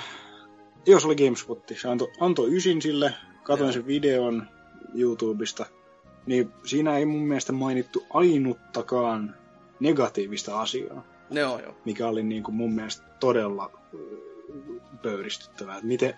jos 0.86 1.04
oli 1.04 1.16
GameSpotti, 1.16 1.74
se 1.74 1.88
antoi 1.88 2.12
anto 2.20 2.46
ysin 2.46 2.82
sille, 2.82 3.14
katoin 3.42 3.68
Joo. 3.68 3.72
sen 3.72 3.86
videon 3.86 4.48
YouTubesta, 4.94 5.66
niin 6.26 6.50
siinä 6.64 6.96
ei 6.96 7.04
mun 7.04 7.22
mielestä 7.22 7.52
mainittu 7.52 8.06
ainuttakaan 8.10 9.34
negatiivista 9.80 10.60
asiaa 10.60 11.11
Joo, 11.32 11.58
joo. 11.58 11.74
mikä 11.84 12.08
oli 12.08 12.22
niin 12.22 12.42
kuin 12.42 12.54
mun 12.54 12.72
mielestä 12.72 13.06
todella 13.20 13.70
ö, 13.94 13.98
pöyristyttävää. 15.02 15.74
Että 15.74 15.86
miten, 15.86 16.14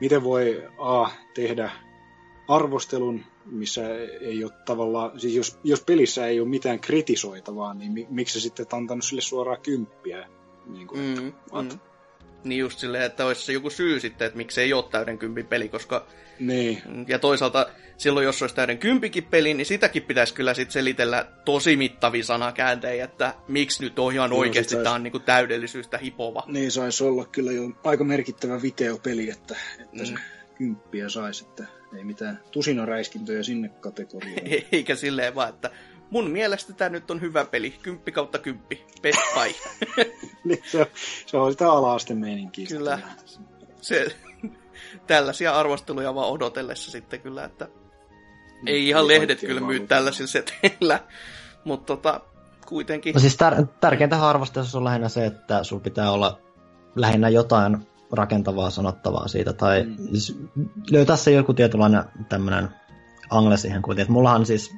miten 0.00 0.24
voi 0.24 0.64
A 0.78 1.08
tehdä 1.34 1.70
arvostelun, 2.48 3.24
missä 3.44 3.82
ei 4.20 4.44
ole 4.44 4.52
tavallaan, 4.64 5.20
siis 5.20 5.34
jos, 5.34 5.58
jos 5.64 5.80
pelissä 5.80 6.26
ei 6.26 6.40
ole 6.40 6.48
mitään 6.48 6.80
kritisoitavaa, 6.80 7.74
niin 7.74 7.92
mi, 7.92 8.06
miksi 8.10 8.40
sitten 8.40 8.66
antanut 8.72 9.04
sille 9.04 9.22
suoraan 9.22 9.60
kymppiä? 9.62 10.28
Niin 10.66 10.86
kuin, 10.86 11.00
Mm, 11.00 11.28
että, 11.28 11.74
mm. 11.74 11.80
Niin 12.44 12.58
just 12.58 12.78
silleen, 12.78 13.04
että 13.04 13.26
olisi 13.26 13.42
se 13.42 13.52
joku 13.52 13.70
syy 13.70 14.00
sitten, 14.00 14.26
että 14.26 14.36
miksi 14.36 14.60
ei 14.60 14.72
ole 14.72 14.84
täyden 14.90 15.18
kympin 15.18 15.46
peli, 15.46 15.68
koska 15.68 16.06
Niin, 16.40 16.82
Ja 17.08 17.18
toisaalta 17.18 17.66
silloin, 17.98 18.24
jos 18.24 18.42
olisi 18.42 18.54
täyden 18.54 18.78
kympikin 18.78 19.24
peli, 19.24 19.54
niin 19.54 19.66
sitäkin 19.66 20.02
pitäisi 20.02 20.34
kyllä 20.34 20.54
sit 20.54 20.70
selitellä 20.70 21.26
tosi 21.44 21.76
mittavia 21.76 22.24
sanakäänteitä, 22.24 23.04
että 23.04 23.34
miksi 23.48 23.82
nyt 23.82 23.98
on 23.98 24.12
ihan 24.12 24.30
Joo, 24.30 24.38
oikeasti 24.40 24.74
sais- 24.74 24.82
tämä 24.82 24.94
on 24.94 25.02
niinku 25.02 25.18
täydellisyystä 25.18 25.98
hipova. 25.98 26.42
niin 26.46 26.70
saisi 26.70 27.04
olla 27.04 27.24
kyllä 27.24 27.52
jo 27.52 27.62
aika 27.84 28.04
merkittävä 28.04 28.62
videopeli, 28.62 29.30
että, 29.30 29.56
että 29.80 30.04
se 30.04 30.12
Mm. 30.12 30.18
kymppiä 30.58 31.08
saisi, 31.08 31.44
että 31.48 31.64
ei 31.98 32.04
mitään 32.04 32.40
tusinaräiskintöjä 32.50 33.42
sinne 33.42 33.68
kategoriaan. 33.68 34.40
Eikä 34.72 34.94
silleen 34.94 35.34
vaan, 35.34 35.48
että 35.48 35.70
mun 36.10 36.30
mielestä 36.30 36.72
tämä 36.72 36.88
nyt 36.90 37.10
on 37.10 37.20
hyvä 37.20 37.44
peli. 37.44 37.70
Kymppi 37.82 38.12
kautta 38.12 38.38
kymppi. 38.38 38.84
Best 39.02 39.18
buy. 39.34 39.52
niin, 40.44 40.62
se, 40.70 40.78
on- 40.80 40.86
se 41.26 41.36
on 41.36 41.52
sitä 41.52 41.72
ala-asteen 41.72 42.18
meininkiä. 42.18 42.66
Kyllä. 42.66 42.98
Se, 43.80 44.06
tällaisia 45.06 45.52
arvosteluja 45.60 46.14
vaan 46.14 46.30
odotellessa 46.30 46.90
sitten 46.90 47.20
kyllä, 47.20 47.44
että 47.44 47.64
Niin, 47.64 47.85
ei 48.66 48.88
ihan 48.88 49.02
ei 49.02 49.08
lehdet 49.08 49.40
kyllä 49.40 49.60
myy 49.60 49.80
tällaisilla 49.80 50.28
seteillä. 50.28 51.00
Mutta 51.64 51.96
tota, 51.96 52.20
kuitenkin. 52.66 53.14
No 53.14 53.20
siis 53.20 53.36
tär- 53.36 53.66
tärkeintä 53.80 54.28
arvostelussa 54.28 54.78
on 54.78 54.84
lähinnä 54.84 55.08
se, 55.08 55.26
että 55.26 55.64
sulla 55.64 55.82
pitää 55.82 56.10
olla 56.10 56.38
lähinnä 56.96 57.28
jotain 57.28 57.86
rakentavaa 58.12 58.70
sanottavaa 58.70 59.28
siitä, 59.28 59.52
tai 59.52 59.82
mm. 59.82 59.96
siis 59.96 60.38
löytää 60.90 61.16
se 61.16 61.30
joku 61.30 61.54
tietynlainen 61.54 62.04
tämmöinen 62.28 62.68
angle 63.30 63.56
siihen 63.56 63.82
kuitenkin. 63.82 64.02
Että 64.02 64.12
mullahan 64.12 64.46
siis, 64.46 64.76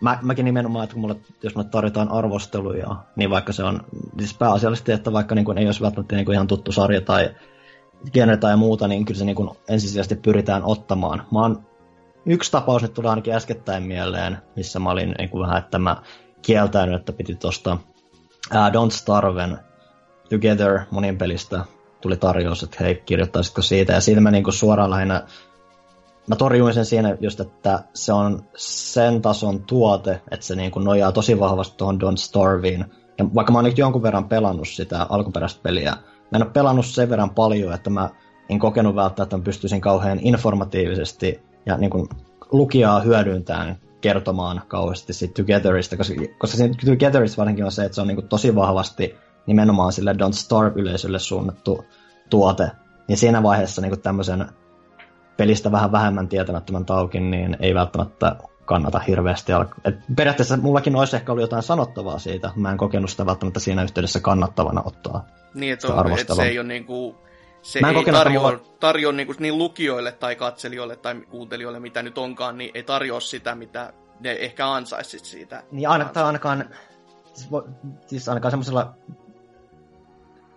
mä, 0.00 0.18
mäkin 0.22 0.44
nimenomaan, 0.44 0.84
että 0.84 0.94
kun 0.94 1.00
mulle, 1.00 1.16
jos 1.42 1.54
mulle 1.54 1.68
tarjotaan 1.68 2.08
arvosteluja, 2.08 2.96
niin 3.16 3.30
vaikka 3.30 3.52
se 3.52 3.64
on 3.64 3.80
siis 4.18 4.34
pääasiallisesti, 4.34 4.92
että 4.92 5.12
vaikka 5.12 5.34
niin 5.34 5.44
kuin 5.44 5.58
ei 5.58 5.66
olisi 5.66 5.80
välttämättä 5.80 6.16
niin 6.16 6.24
kuin 6.24 6.34
ihan 6.34 6.46
tuttu 6.46 6.72
sarja 6.72 7.00
tai 7.00 7.30
genre 8.12 8.36
tai 8.36 8.56
muuta, 8.56 8.88
niin 8.88 9.04
kyllä 9.04 9.18
se 9.18 9.24
niin 9.24 9.36
kuin 9.36 9.50
ensisijaisesti 9.68 10.14
pyritään 10.14 10.62
ottamaan. 10.64 11.22
Mä 11.32 11.40
oon, 11.40 11.66
yksi 12.26 12.52
tapaus 12.52 12.82
nyt 12.82 12.94
tulee 12.94 13.10
ainakin 13.10 13.34
äskettäin 13.34 13.82
mieleen, 13.82 14.38
missä 14.56 14.78
mä 14.78 14.90
olin 14.90 15.14
niin 15.18 15.30
kuin 15.30 15.42
vähän, 15.42 15.58
että 15.58 15.78
mä 15.78 15.96
kieltänyt, 16.42 17.00
että 17.00 17.12
piti 17.12 17.34
tuosta 17.34 17.72
uh, 18.52 18.56
Don't 18.56 18.90
Starven 18.90 19.58
Together 20.30 20.80
monin 20.90 21.18
pelistä 21.18 21.64
tuli 22.00 22.16
tarjous, 22.16 22.62
että 22.62 22.76
hei, 22.80 22.94
kirjoittaisitko 22.94 23.62
siitä, 23.62 23.92
ja 23.92 24.00
siitä 24.00 24.20
mä 24.20 24.30
niin 24.30 24.44
kuin 24.44 24.54
suoraan 24.54 24.90
lähinnä 24.90 25.26
mä 26.26 26.36
torjuin 26.36 26.74
sen 26.74 26.84
siinä 26.84 27.16
just, 27.20 27.40
että 27.40 27.84
se 27.94 28.12
on 28.12 28.42
sen 28.56 29.22
tason 29.22 29.62
tuote, 29.62 30.20
että 30.30 30.46
se 30.46 30.56
niin 30.56 30.70
kuin 30.70 30.84
nojaa 30.84 31.12
tosi 31.12 31.40
vahvasti 31.40 31.76
tuohon 31.76 32.00
Don't 32.00 32.16
Starviin. 32.16 32.84
Ja 33.18 33.34
vaikka 33.34 33.52
mä 33.52 33.58
oon 33.58 33.64
nyt 33.64 33.78
jonkun 33.78 34.02
verran 34.02 34.28
pelannut 34.28 34.68
sitä 34.68 35.06
alkuperäistä 35.08 35.60
peliä, 35.62 35.90
mä 35.90 36.36
en 36.36 36.42
ole 36.42 36.50
pelannut 36.50 36.86
sen 36.86 37.10
verran 37.10 37.30
paljon, 37.30 37.72
että 37.72 37.90
mä 37.90 38.10
en 38.48 38.58
kokenut 38.58 38.94
välttämättä, 38.94 39.22
että 39.22 39.36
mä 39.36 39.42
pystyisin 39.42 39.80
kauhean 39.80 40.18
informatiivisesti 40.22 41.42
ja 41.66 41.76
niin 41.76 41.90
kuin 41.90 42.08
lukijaa 42.52 43.00
hyödyntäen 43.00 43.76
kertomaan 44.00 44.62
kauheasti 44.68 45.12
siitä 45.12 45.34
Togetherista, 45.34 45.96
koska, 45.96 46.14
koska 46.38 46.56
siinä 46.56 46.74
Togetherista 46.84 47.36
varsinkin 47.36 47.64
on 47.64 47.72
se, 47.72 47.84
että 47.84 47.94
se 47.94 48.00
on 48.00 48.06
niin 48.06 48.16
kuin 48.16 48.28
tosi 48.28 48.54
vahvasti 48.54 49.14
nimenomaan 49.46 49.92
sille 49.92 50.12
Don't 50.12 50.32
Starve-yleisölle 50.32 51.18
suunnattu 51.18 51.84
tuote. 52.30 52.70
Niin 53.08 53.16
siinä 53.16 53.42
vaiheessa 53.42 53.82
niin 53.82 53.90
kuin 53.90 54.00
tämmöisen 54.00 54.46
pelistä 55.36 55.72
vähän 55.72 55.92
vähemmän 55.92 56.28
tietämättömän 56.28 56.84
taukin, 56.84 57.30
niin 57.30 57.56
ei 57.60 57.74
välttämättä 57.74 58.36
kannata 58.64 58.98
hirveästi 58.98 59.52
alkaa. 59.52 59.78
Et 59.84 59.94
periaatteessa 60.16 60.56
mullakin 60.56 60.96
olisi 60.96 61.16
ehkä 61.16 61.32
ollut 61.32 61.42
jotain 61.42 61.62
sanottavaa 61.62 62.18
siitä. 62.18 62.50
Mä 62.56 62.70
en 62.70 62.78
kokenut 62.78 63.10
sitä 63.10 63.26
välttämättä 63.26 63.60
siinä 63.60 63.82
yhteydessä 63.82 64.20
kannattavana 64.20 64.82
ottaa 64.84 65.26
Niin, 65.54 65.72
että, 65.72 65.94
on, 65.94 66.18
että 66.18 66.34
se 66.34 66.42
ei 66.42 66.58
ole 66.58 66.68
niinku, 66.68 67.16
se 67.64 67.80
Mä 67.80 67.90
ei 67.90 68.04
tarjoa, 68.12 68.60
tarjoa 68.80 69.12
niin, 69.12 69.28
niin 69.38 69.58
lukijoille 69.58 70.12
tai 70.12 70.36
katselijoille 70.36 70.96
tai 70.96 71.14
kuuntelijoille, 71.14 71.80
mitä 71.80 72.02
nyt 72.02 72.18
onkaan, 72.18 72.58
niin 72.58 72.70
ei 72.74 72.82
tarjoa 72.82 73.20
sitä, 73.20 73.54
mitä 73.54 73.92
ne 74.20 74.32
ehkä 74.32 74.68
ansaisit 74.68 75.24
siitä. 75.24 75.62
Niin 75.70 75.88
aina, 75.88 76.04
tai 76.04 76.24
ainakaan, 76.24 76.70
siis, 77.34 77.48
siis 78.06 78.28
ainakaan 78.28 78.52
semmoisella 78.52 78.94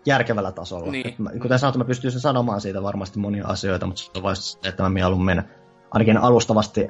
järkevällä 0.05 0.51
tasolla. 0.51 0.91
Niin. 0.91 1.15
mä, 1.17 1.29
kuten 1.41 1.59
sanottu, 1.59 1.79
mä 1.79 1.85
pystyisin 1.85 2.19
sanomaan 2.19 2.61
siitä 2.61 2.83
varmasti 2.83 3.19
monia 3.19 3.47
asioita, 3.47 3.85
mutta 3.85 4.01
se 4.01 4.11
on 4.15 4.23
vain 4.23 4.35
se, 4.35 4.57
että 4.63 4.83
mä 4.83 4.89
mieluummin 4.89 5.43
ainakin 5.91 6.17
alustavasti 6.17 6.87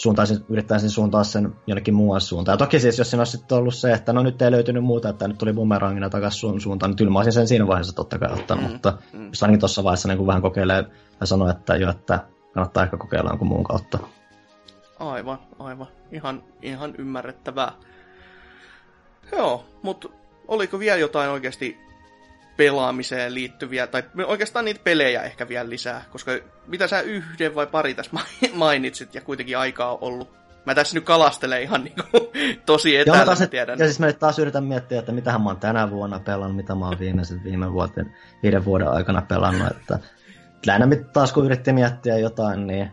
suuntaisin, 0.00 0.44
yrittäisin 0.48 0.90
suuntaa 0.90 1.24
sen 1.24 1.56
jonnekin 1.66 1.94
muuan 1.94 2.20
suuntaan. 2.20 2.54
Ja 2.54 2.58
toki 2.58 2.80
siis, 2.80 2.98
jos 2.98 3.10
siinä 3.10 3.20
olisi 3.20 3.32
sitten 3.32 3.58
ollut 3.58 3.74
se, 3.74 3.92
että 3.92 4.12
no 4.12 4.22
nyt 4.22 4.42
ei 4.42 4.50
löytynyt 4.50 4.84
muuta, 4.84 5.08
että 5.08 5.28
nyt 5.28 5.38
tuli 5.38 5.52
bumerangina 5.52 6.10
takaisin 6.10 6.40
sun 6.40 6.60
suuntaan, 6.60 6.90
niin 6.90 6.96
kyllä 6.96 7.10
mä 7.10 7.18
olisin 7.18 7.32
sen 7.32 7.48
siinä 7.48 7.66
vaiheessa 7.66 7.94
totta 7.94 8.18
kai 8.18 8.32
ottanut, 8.32 8.64
mm, 8.64 8.72
mutta 8.72 8.98
mm. 9.12 9.28
jos 9.28 9.42
ainakin 9.42 9.60
tuossa 9.60 9.84
vaiheessa 9.84 10.08
niin 10.08 10.26
vähän 10.26 10.42
kokeilee 10.42 10.84
ja 11.20 11.26
sanoo, 11.26 11.48
että 11.48 11.76
jo, 11.76 11.90
että 11.90 12.24
kannattaa 12.54 12.82
ehkä 12.84 12.96
kokeilla 12.96 13.30
jonkun 13.30 13.48
muun 13.48 13.64
kautta. 13.64 13.98
Aivan, 14.98 15.38
aivan. 15.58 15.86
Ihan, 16.12 16.42
ihan 16.62 16.94
ymmärrettävää. 16.98 17.72
Joo, 19.32 19.64
mutta 19.82 20.08
oliko 20.48 20.78
vielä 20.78 20.98
jotain 20.98 21.30
oikeasti 21.30 21.78
pelaamiseen 22.60 23.34
liittyviä, 23.34 23.86
tai 23.86 24.02
oikeastaan 24.26 24.64
niitä 24.64 24.80
pelejä 24.84 25.22
ehkä 25.22 25.48
vielä 25.48 25.70
lisää, 25.70 26.04
koska 26.10 26.32
mitä 26.66 26.86
sä 26.86 27.00
yhden 27.00 27.54
vai 27.54 27.66
pari 27.66 27.94
tässä 27.94 28.12
mainitsit, 28.52 29.14
ja 29.14 29.20
kuitenkin 29.20 29.58
aikaa 29.58 29.92
on 29.92 29.98
ollut. 30.00 30.30
Mä 30.66 30.74
tässä 30.74 30.96
nyt 30.96 31.04
kalastelen 31.04 31.62
ihan 31.62 31.84
niinku 31.84 32.02
tosi 32.66 32.96
etäällä, 32.96 33.24
taas, 33.24 33.48
tiedän. 33.50 33.78
Ja 33.78 33.84
siis 33.84 34.00
mä 34.00 34.06
nyt 34.06 34.18
taas 34.18 34.38
yritän 34.38 34.64
miettiä, 34.64 34.98
että 34.98 35.12
mitä 35.12 35.38
mä 35.38 35.50
oon 35.50 35.56
tänä 35.56 35.90
vuonna 35.90 36.20
pelannut, 36.20 36.56
mitä 36.56 36.74
mä 36.74 36.86
oon 36.86 36.98
viimeisen 36.98 37.44
viime 37.44 37.72
vuoten, 37.72 38.16
viiden 38.42 38.64
vuoden 38.64 38.88
aikana 38.88 39.22
pelannut, 39.22 39.70
että 39.70 39.98
lähinnä 40.66 40.86
taas 41.12 41.32
kun 41.32 41.46
yritti 41.46 41.72
miettiä 41.72 42.18
jotain, 42.18 42.66
niin 42.66 42.90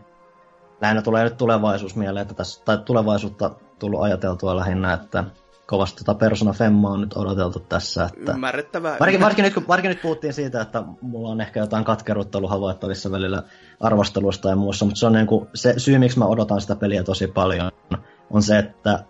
lähinnä 0.80 1.02
tulee 1.02 1.24
nyt 1.24 1.36
tulevaisuus 1.36 1.96
mieleen, 1.96 2.22
että 2.22 2.34
tässä, 2.34 2.62
tai 2.64 2.78
tulevaisuutta 2.78 3.50
tullut 3.78 4.02
ajateltua 4.02 4.56
lähinnä, 4.56 4.92
että 4.92 5.24
kovasti 5.68 6.04
tota 6.04 6.18
Persona 6.18 6.52
Femma 6.52 6.90
on 6.90 7.00
nyt 7.00 7.16
odoteltu 7.16 7.60
tässä. 7.60 8.04
Että... 8.04 8.32
Ymmärrettävää. 8.32 8.96
Varsinkin, 9.00 9.20
varsinkin, 9.20 9.44
nyt, 9.44 9.68
varsinkin 9.68 9.88
nyt 9.88 10.02
puhuttiin 10.02 10.32
siitä, 10.32 10.60
että 10.60 10.82
mulla 11.00 11.28
on 11.28 11.40
ehkä 11.40 11.60
jotain 11.60 11.84
katkeruutta 11.84 12.38
ollut 12.38 12.50
havaittavissa 12.50 13.10
välillä 13.10 13.42
arvostelusta 13.80 14.48
ja 14.48 14.56
muussa, 14.56 14.84
mutta 14.84 14.98
se 14.98 15.06
on 15.06 15.12
niin 15.12 15.26
kuin, 15.26 15.48
se 15.54 15.74
syy, 15.76 15.98
miksi 15.98 16.18
mä 16.18 16.26
odotan 16.26 16.60
sitä 16.60 16.76
peliä 16.76 17.02
tosi 17.02 17.26
paljon, 17.26 17.70
on 18.30 18.42
se, 18.42 18.58
että 18.58 19.04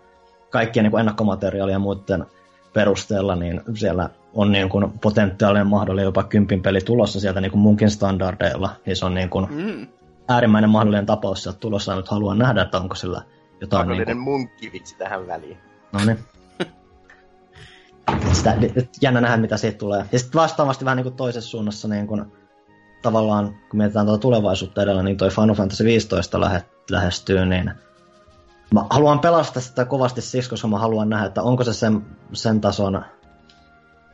kaikkien 0.49 0.83
niin 0.83 0.91
kuin 0.91 0.99
ennakkomateriaalien 0.99 1.75
ja 1.75 1.79
muiden 1.79 2.25
perusteella, 2.73 3.35
niin 3.35 3.61
siellä 3.73 4.09
on 4.33 4.51
niin 4.51 4.69
kuin 4.69 4.91
potentiaalinen 5.01 5.67
mahdollinen 5.67 6.05
jopa 6.05 6.23
kympin 6.23 6.61
peli 6.61 6.81
tulossa 6.81 7.19
sieltä 7.19 7.41
niin 7.41 7.51
kuin 7.51 7.61
munkin 7.61 7.89
standardeilla, 7.89 8.69
niin 8.85 8.95
se 8.95 9.05
on 9.05 9.13
niin 9.13 9.29
kuin 9.29 9.47
mm. 9.49 9.87
äärimmäinen 10.27 10.69
mahdollinen 10.69 11.05
tapaus 11.05 11.43
sieltä 11.43 11.59
tulossa, 11.59 11.95
nyt 11.95 12.07
haluan 12.07 12.37
nähdä, 12.37 12.61
että 12.61 12.77
onko 12.77 12.95
sillä 12.95 13.21
jotain... 13.61 13.79
Mahdollinen 13.79 14.07
niin 14.07 14.25
kuin... 14.25 14.39
munkkivitsi 14.39 14.97
tähän 14.97 15.27
väliin. 15.27 15.57
No 15.93 15.99
niin 16.05 16.19
sitä, 18.31 18.57
jännä 19.01 19.21
nähdä, 19.21 19.37
mitä 19.37 19.57
siitä 19.57 19.77
tulee. 19.77 20.05
Ja 20.11 20.19
sitten 20.19 20.41
vastaavasti 20.41 20.85
vähän 20.85 20.97
niin 20.97 21.13
toisessa 21.13 21.49
suunnassa 21.49 21.87
niin 21.87 22.07
kuin, 22.07 22.25
tavallaan, 23.01 23.47
kun 23.47 23.77
mietitään 23.77 24.05
tuota 24.05 24.21
tulevaisuutta 24.21 24.83
edellä, 24.83 25.03
niin 25.03 25.17
toi 25.17 25.29
Final 25.29 25.55
Fantasy 25.55 25.83
15 25.83 26.41
lähe, 26.41 26.63
lähestyy, 26.91 27.45
niin 27.45 27.71
mä 28.73 28.85
haluan 28.89 29.19
pelastaa 29.19 29.61
sitä 29.61 29.85
kovasti 29.85 30.21
siksi, 30.21 30.49
koska 30.49 30.67
mä 30.67 30.79
haluan 30.79 31.09
nähdä, 31.09 31.25
että 31.25 31.43
onko 31.43 31.63
se 31.63 31.73
sen, 31.73 32.01
sen 32.33 32.61
tason 32.61 33.05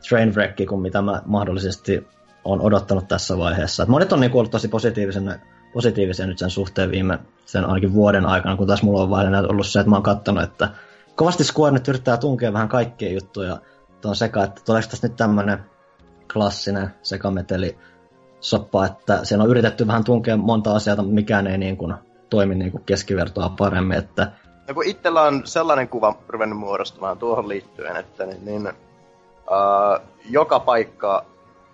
trainwreck, 0.08 0.68
kuin 0.68 0.80
mitä 0.80 1.02
mä 1.02 1.22
mahdollisesti 1.26 2.06
on 2.44 2.60
odottanut 2.60 3.08
tässä 3.08 3.38
vaiheessa. 3.38 3.82
Et 3.82 3.88
monet 3.88 4.12
on 4.12 4.20
niin 4.20 4.32
ollut 4.32 4.50
tosi 4.50 4.68
positiivisen, 4.68 5.40
positiivisia 5.72 6.26
nyt 6.26 6.38
sen 6.38 6.50
suhteen 6.50 6.90
viime 6.90 7.18
sen 7.44 7.64
ainakin 7.64 7.94
vuoden 7.94 8.26
aikana, 8.26 8.56
kun 8.56 8.66
tässä 8.66 8.84
mulla 8.84 9.02
on 9.02 9.10
vain 9.10 9.34
ollut 9.34 9.66
se, 9.66 9.80
että 9.80 9.90
mä 9.90 9.96
oon 9.96 10.02
katsonut, 10.02 10.42
että 10.42 10.68
kovasti 11.14 11.44
Square 11.44 11.72
nyt 11.72 11.88
yrittää 11.88 12.16
tunkea 12.16 12.52
vähän 12.52 12.68
kaikkia 12.68 13.12
juttuja 13.12 13.58
tuon 14.00 14.16
seka, 14.16 14.44
että 14.44 14.60
tuleeko 14.64 14.88
tässä 14.90 15.08
nyt 15.08 15.16
tämmöinen 15.16 15.58
klassinen 16.32 16.94
sekameteli 17.02 17.78
soppa, 18.40 18.86
että 18.86 19.24
siellä 19.24 19.44
on 19.44 19.50
yritetty 19.50 19.86
vähän 19.86 20.04
tunkea 20.04 20.36
monta 20.36 20.74
asiaa, 20.74 21.02
mikään 21.02 21.46
ei 21.46 21.58
niin 21.58 21.76
kuin 21.76 21.94
toimi 22.30 22.54
niin 22.54 22.72
kuin 22.72 22.84
keskivertoa 22.84 23.48
paremmin. 23.48 23.98
Että... 23.98 24.32
Ja 24.68 24.74
kun 24.74 24.84
itsellä 24.84 25.22
on 25.22 25.42
sellainen 25.44 25.88
kuva 25.88 26.18
ruvennut 26.28 26.58
muodostumaan 26.58 27.18
tuohon 27.18 27.48
liittyen, 27.48 27.96
että 27.96 28.26
niin, 28.26 28.44
niin 28.44 28.68
uh, 28.68 30.06
joka 30.30 30.60
paikka 30.60 31.24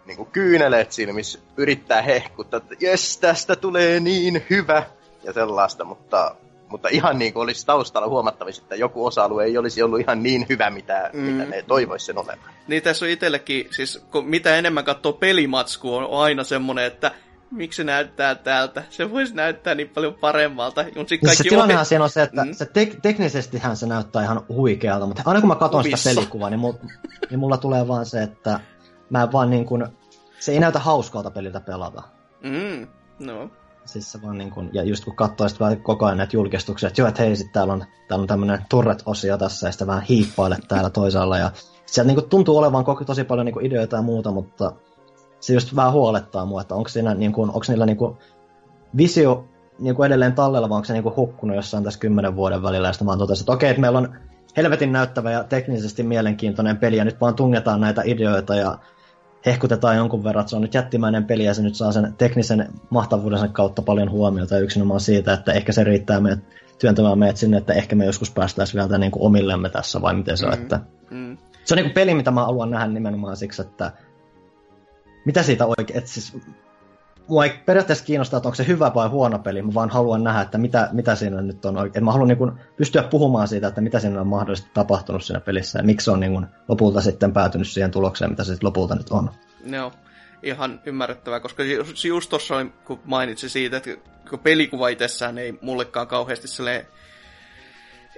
niin 0.07 0.17
kuin 0.17 0.29
kyyneleet 0.33 0.93
silmissä 0.93 1.39
yrittää 1.57 2.03
hehkuttaa, 2.03 2.59
että 2.59 2.75
jes, 2.81 3.19
tästä 3.19 3.57
tulee 3.57 4.01
niin 4.01 4.43
hyvä 4.51 4.83
ja 5.25 5.33
sellaista, 5.33 5.85
mutta 5.85 6.35
mutta 6.73 6.89
ihan 6.89 7.19
niin 7.19 7.33
kuin 7.33 7.43
olisi 7.43 7.67
taustalla 7.67 8.09
huomattavissa, 8.09 8.63
että 8.63 8.77
joku 8.77 9.07
osa-alue 9.07 9.45
ei 9.45 9.59
olisi 9.59 9.83
ollut 9.83 10.01
ihan 10.01 10.23
niin 10.23 10.47
hyvä, 10.49 10.71
mitä, 10.71 11.11
mm. 11.13 11.21
mitä 11.21 11.45
ne 11.45 11.63
toivoisi 11.63 12.07
sen 12.07 12.19
olevan. 12.19 12.39
Niin 12.69 12.83
tässä 12.83 13.05
on 13.05 13.11
itsellekin, 13.11 13.69
siis 13.71 14.05
kun 14.11 14.27
mitä 14.27 14.57
enemmän 14.57 14.85
katsoo 14.85 15.13
pelimatskua, 15.13 16.07
on 16.07 16.25
aina 16.25 16.45
semmoinen, 16.45 16.85
että 16.85 17.11
miksi 17.51 17.77
se 17.77 17.85
näyttää 17.85 18.35
täältä? 18.35 18.83
Se 18.91 19.11
voisi 19.11 19.35
näyttää 19.35 19.75
niin 19.75 19.89
paljon 19.89 20.15
paremmalta. 20.15 20.85
Mutta 20.85 21.15
niin 21.15 21.21
kaikki 21.21 21.37
se 21.37 21.49
tilannehan 21.49 21.81
opet... 21.81 21.89
siinä 21.89 22.05
on 22.05 22.11
se, 22.11 22.23
että 22.23 22.45
mm. 22.45 22.53
se 22.53 22.65
tek- 22.65 23.01
teknisestihän 23.03 23.77
se 23.77 23.87
näyttää 23.87 24.23
ihan 24.23 24.45
huikealta, 24.49 25.07
mutta 25.07 25.23
aina 25.27 25.41
kun 25.41 25.49
mä 25.49 25.55
katson 25.55 25.85
sitä 25.85 25.97
pelikuvaa, 26.05 26.51
niin, 26.51 26.61
mulla, 26.61 26.79
niin 27.31 27.41
mulla 27.41 27.57
tulee 27.57 27.89
vaan 27.89 28.07
se, 28.07 28.23
että 28.23 28.61
mä 29.11 29.33
vaan 29.33 29.51
niin 29.51 29.65
kuin, 29.65 29.87
se 30.39 30.53
ei 30.53 30.61
näytä 30.61 30.79
hauskalta 30.79 31.31
peliltä 31.31 31.61
pelata. 31.61 32.03
Mm, 32.43 32.87
no. 33.19 33.51
Siis 33.85 34.13
se 34.13 34.23
vaan 34.23 34.39
niin 34.39 34.51
kuin, 34.51 34.71
ja 34.73 34.83
just 34.83 35.05
kun 35.05 35.17
katsoo 35.17 35.49
sitten 35.49 35.83
koko 35.83 36.07
ajan 36.07 36.19
näitä 36.19 36.37
julkistuksia, 36.37 36.87
että 36.87 37.01
joo, 37.01 37.09
että 37.09 37.23
hei, 37.23 37.37
sit 37.37 37.53
täällä 37.53 37.73
on, 37.73 37.85
täällä 38.09 38.23
on 38.23 38.29
tämmöinen 38.29 38.59
turret-osio 38.69 39.39
tässä, 39.39 39.69
ja 39.69 39.73
sitten 39.73 39.87
vähän 39.87 40.03
hiippaile 40.03 40.59
täällä 40.69 40.91
toisaalla, 40.91 41.39
ja 41.39 41.51
sieltä 41.87 42.13
niin 42.13 42.29
tuntuu 42.29 42.59
olevan 42.59 42.85
koko, 42.85 43.05
tosi 43.05 43.25
paljon 43.25 43.47
niin 43.47 43.67
ideoita 43.67 43.97
ja 43.97 44.03
muuta, 44.03 44.31
mutta 44.31 44.73
se 45.41 45.55
just 45.55 45.77
vähän 45.77 45.93
huolettaa 45.93 46.47
mua, 46.47 46.61
että 46.61 46.75
onko, 46.75 46.89
siinä, 46.89 47.15
niin 47.15 47.33
kuin, 47.33 47.49
onko 47.49 47.65
niillä 47.69 47.87
niin 47.87 47.97
kuin, 47.97 48.17
visio 48.97 49.45
niin 49.79 49.95
kuin 49.97 50.07
edelleen 50.07 50.33
tallella, 50.33 50.69
vai 50.69 50.77
onko 50.77 50.87
se 50.87 50.93
niin 50.93 51.03
kuin 51.03 51.17
hukkunut 51.17 51.57
jossain 51.57 51.85
tässä 51.85 52.01
kymmenen 52.01 52.37
vuoden 52.37 52.63
välillä, 52.63 52.89
ja 52.89 52.93
sitten 52.93 53.07
mä 53.07 53.17
totesin, 53.17 53.43
että 53.43 53.53
okei, 53.53 53.71
että 53.71 53.81
meillä 53.81 53.99
on 53.99 54.15
helvetin 54.57 54.93
näyttävä 54.93 55.31
ja 55.31 55.45
teknisesti 55.45 56.03
mielenkiintoinen 56.03 56.77
peli, 56.77 56.97
ja 56.97 57.05
nyt 57.05 57.21
vaan 57.21 57.35
tungetaan 57.35 57.81
näitä 57.81 58.03
ideoita, 58.05 58.55
ja 58.55 58.79
hehkutetaan 59.47 59.97
jonkun 59.97 60.25
verran, 60.25 60.41
että 60.41 60.51
se 60.51 60.57
on 60.57 60.63
nyt 60.63 60.75
jättimäinen 60.75 61.25
peli 61.25 61.45
ja 61.45 61.55
se 61.55 61.63
nyt 61.63 61.75
saa 61.75 61.93
sen 61.93 62.15
teknisen 62.19 62.69
mahtavuudensa 62.91 63.49
kautta 63.49 63.83
paljon 63.83 64.11
huomiota 64.11 64.59
yksinomaan 64.59 65.01
siitä, 65.01 65.33
että 65.33 65.53
ehkä 65.53 65.73
se 65.73 65.85
riittää 65.85 66.21
meidät 66.21 66.41
työntämään 66.79 67.19
meidät 67.19 67.37
sinne, 67.37 67.57
että 67.57 67.73
ehkä 67.73 67.97
me 67.97 68.05
joskus 68.05 68.31
päästäisiin 68.31 68.83
vielä 68.83 68.99
niin 68.99 69.13
kuin 69.13 69.23
omillemme 69.23 69.69
tässä 69.69 70.03
vai 70.03 70.15
miten 70.15 70.37
se 70.37 70.47
on. 70.47 70.53
Mm, 70.53 70.63
että... 70.63 70.81
mm. 71.11 71.39
Se 71.65 71.75
on 71.75 71.77
niin 71.77 71.85
kuin 71.85 71.95
peli, 71.95 72.15
mitä 72.15 72.31
mä 72.31 72.45
haluan 72.45 72.71
nähdä 72.71 72.87
nimenomaan 72.87 73.37
siksi, 73.37 73.63
että 73.63 73.93
mitä 75.25 75.43
siitä 75.43 75.67
oikein, 75.67 75.99
että 75.99 76.11
siis 76.11 76.37
ei 77.45 77.51
periaatteessa 77.67 78.05
kiinnostaa, 78.05 78.37
että 78.39 78.49
onko 78.49 78.57
se 78.57 78.67
hyvä 78.67 78.93
vai 78.95 79.09
huono 79.09 79.39
peli, 79.39 79.63
mä 79.63 79.75
vaan 79.75 79.91
haluan 79.91 80.25
nähdä, 80.25 80.41
että 80.41 80.59
mitä, 80.59 80.89
mitä 80.93 81.15
siinä 81.15 81.41
nyt 81.41 81.65
on 81.65 81.77
oikein. 81.77 82.05
Mä 82.05 82.13
haluan 82.13 82.29
niin 82.29 82.39
kuin 82.39 82.53
pystyä 82.77 83.03
puhumaan 83.03 83.49
siitä, 83.49 83.67
että 83.67 83.81
mitä 83.81 84.01
siinä 84.01 84.21
on 84.21 84.27
mahdollisesti 84.27 84.71
tapahtunut 84.75 85.25
siinä 85.25 85.41
pelissä 85.41 85.79
ja 85.79 85.83
miksi 85.83 86.05
se 86.05 86.11
on 86.11 86.21
niin 86.21 86.33
kuin 86.33 86.47
lopulta 86.69 87.01
sitten 87.01 87.33
päätynyt 87.33 87.69
siihen 87.69 87.91
tulokseen, 87.91 88.31
mitä 88.31 88.45
se 88.45 88.57
lopulta 88.63 88.95
nyt 88.95 89.11
on. 89.11 89.31
Joo, 89.67 89.93
ihan 90.43 90.81
ymmärrettävää, 90.87 91.41
koska 91.41 91.63
ju- 91.63 91.85
just 92.09 92.31
tuossa 92.31 92.67
kun 92.85 93.01
mainitsi 93.05 93.49
siitä, 93.49 93.77
että 93.77 93.91
kun 94.31 94.39
pelikuva 94.39 94.89
itsessään 94.89 95.39
ei 95.39 95.59
mullekaan 95.63 96.07
kauheasti 96.07 96.49
silleen 96.49 96.87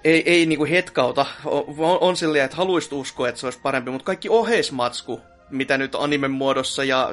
ei, 0.05 0.31
ei 0.31 0.47
niinku 0.47 0.65
hetkauta. 0.65 1.27
On, 1.45 1.65
on 2.01 2.17
silleen, 2.17 2.45
että 2.45 2.57
haluaisit 2.57 2.93
uskoa, 2.93 3.29
että 3.29 3.41
se 3.41 3.47
olisi 3.47 3.61
parempi, 3.63 3.91
mutta 3.91 4.05
kaikki 4.05 4.29
oheismatsku, 4.29 5.21
mitä 5.51 5.79
nyt 5.79 5.95
anime 5.95 6.29
muodossa 6.29 6.85
ja 6.85 7.11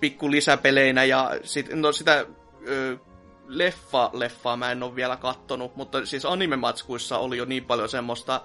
pikku 0.00 0.30
lisäpeleinä 0.30 1.04
ja 1.04 1.30
sit, 1.42 1.68
no 1.72 1.92
sitä 1.92 2.26
ö, 2.68 2.98
leffa, 3.46 4.10
leffaa 4.12 4.56
mä 4.56 4.72
en 4.72 4.82
ole 4.82 4.96
vielä 4.96 5.16
kattonut, 5.16 5.76
mutta 5.76 6.06
siis 6.06 6.24
anime-matskuissa 6.24 7.18
oli 7.18 7.36
jo 7.36 7.44
niin 7.44 7.64
paljon 7.64 7.88
semmoista, 7.88 8.40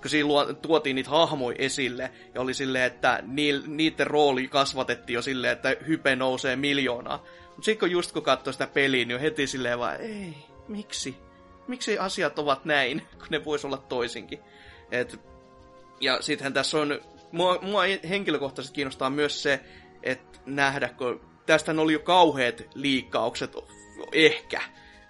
kun 0.00 0.10
siinä 0.10 0.28
tuotiin 0.62 0.96
niitä 0.96 1.10
hahmoja 1.10 1.56
esille, 1.58 2.10
ja 2.34 2.40
oli 2.40 2.54
silleen, 2.54 2.84
että 2.84 3.22
niiden 3.66 4.06
rooli 4.06 4.48
kasvatettiin 4.48 5.14
jo 5.14 5.22
silleen, 5.22 5.52
että 5.52 5.76
hype 5.88 6.16
nousee 6.16 6.56
miljoonaa. 6.56 7.24
Mutta 7.46 7.62
sitten 7.62 7.80
kun 7.80 7.90
just 7.90 8.12
kun 8.12 8.22
katsoi 8.22 8.52
sitä 8.52 8.66
peliä, 8.66 9.04
niin 9.04 9.20
heti 9.20 9.46
silleen 9.46 9.78
vaan, 9.78 10.00
ei, 10.00 10.34
miksi? 10.68 11.16
Miksi 11.68 11.98
asiat 11.98 12.38
ovat 12.38 12.64
näin, 12.64 13.02
kun 13.18 13.26
ne 13.30 13.44
voisi 13.44 13.66
olla 13.66 13.76
toisinkin? 13.76 14.40
Et, 14.90 15.20
ja 16.00 16.22
sittenhän 16.22 16.52
tässä 16.52 16.78
on 16.78 17.00
mua, 17.32 17.58
mua 17.62 17.82
henkilökohtaisesti 18.08 18.74
kiinnostaa 18.74 19.10
myös 19.10 19.42
se, 19.42 19.60
että 20.02 20.38
nähdä, 20.46 20.88
kun 20.88 21.20
tästä 21.46 21.72
oli 21.78 21.92
jo 21.92 21.98
kauheat 21.98 22.62
liikkaukset, 22.74 23.56
ehkä, 24.12 24.60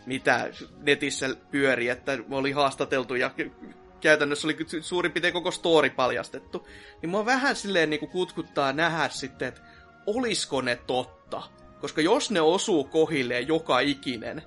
mitä 0.07 0.51
netissä 0.83 1.37
pyöri, 1.51 1.89
että 1.89 2.19
oli 2.31 2.53
haastateltu 2.53 3.15
ja 3.15 3.31
käytännössä 4.01 4.47
oli 4.47 4.57
suurin 4.81 5.13
piirtein 5.13 5.35
koko 5.35 5.51
story 5.51 5.91
paljastettu. 5.91 6.69
Niin 7.03 7.11
mua 7.11 7.27
vähän 7.27 7.57
silleen 7.57 7.91
niin 7.91 8.01
kuin 8.01 8.11
kutkuttaa 8.11 8.73
nähdä 8.73 9.09
sitten, 9.09 9.49
että 9.49 9.61
olisiko 10.07 10.61
ne 10.61 10.77
totta. 10.77 11.43
Koska 11.81 12.01
jos 12.01 12.31
ne 12.31 12.41
osuu 12.41 12.85
kohilleen 12.85 13.49
joka 13.49 13.81
ikinen, 13.81 14.43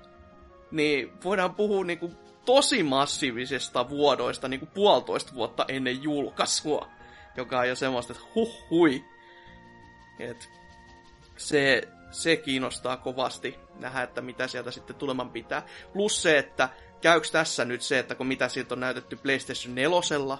niin 0.70 1.12
voidaan 1.24 1.54
puhua 1.54 1.84
niin 1.84 1.98
kuin 1.98 2.16
tosi 2.44 2.82
massiivisesta 2.82 3.88
vuodoista 3.88 4.48
niin 4.48 4.60
kuin 4.60 4.70
puolitoista 4.74 5.34
vuotta 5.34 5.64
ennen 5.68 6.02
julkaisua 6.02 6.88
joka 7.36 7.58
on 7.58 7.68
jo 7.68 7.76
semmoista, 7.76 8.12
että 8.12 8.24
huh 8.34 8.66
hui. 8.70 9.04
Et 10.18 10.50
se, 11.36 11.82
se 12.10 12.36
kiinnostaa 12.36 12.96
kovasti 12.96 13.58
nähdä, 13.78 14.02
että 14.02 14.20
mitä 14.20 14.48
sieltä 14.48 14.70
sitten 14.70 14.96
tuleman 14.96 15.30
pitää. 15.30 15.62
Plus 15.92 16.22
se, 16.22 16.38
että 16.38 16.68
käykö 17.00 17.28
tässä 17.32 17.64
nyt 17.64 17.82
se, 17.82 17.98
että 17.98 18.14
kun 18.14 18.26
mitä 18.26 18.48
siitä 18.48 18.74
on 18.74 18.80
näytetty 18.80 19.16
PlayStation 19.16 19.74
4 19.74 20.38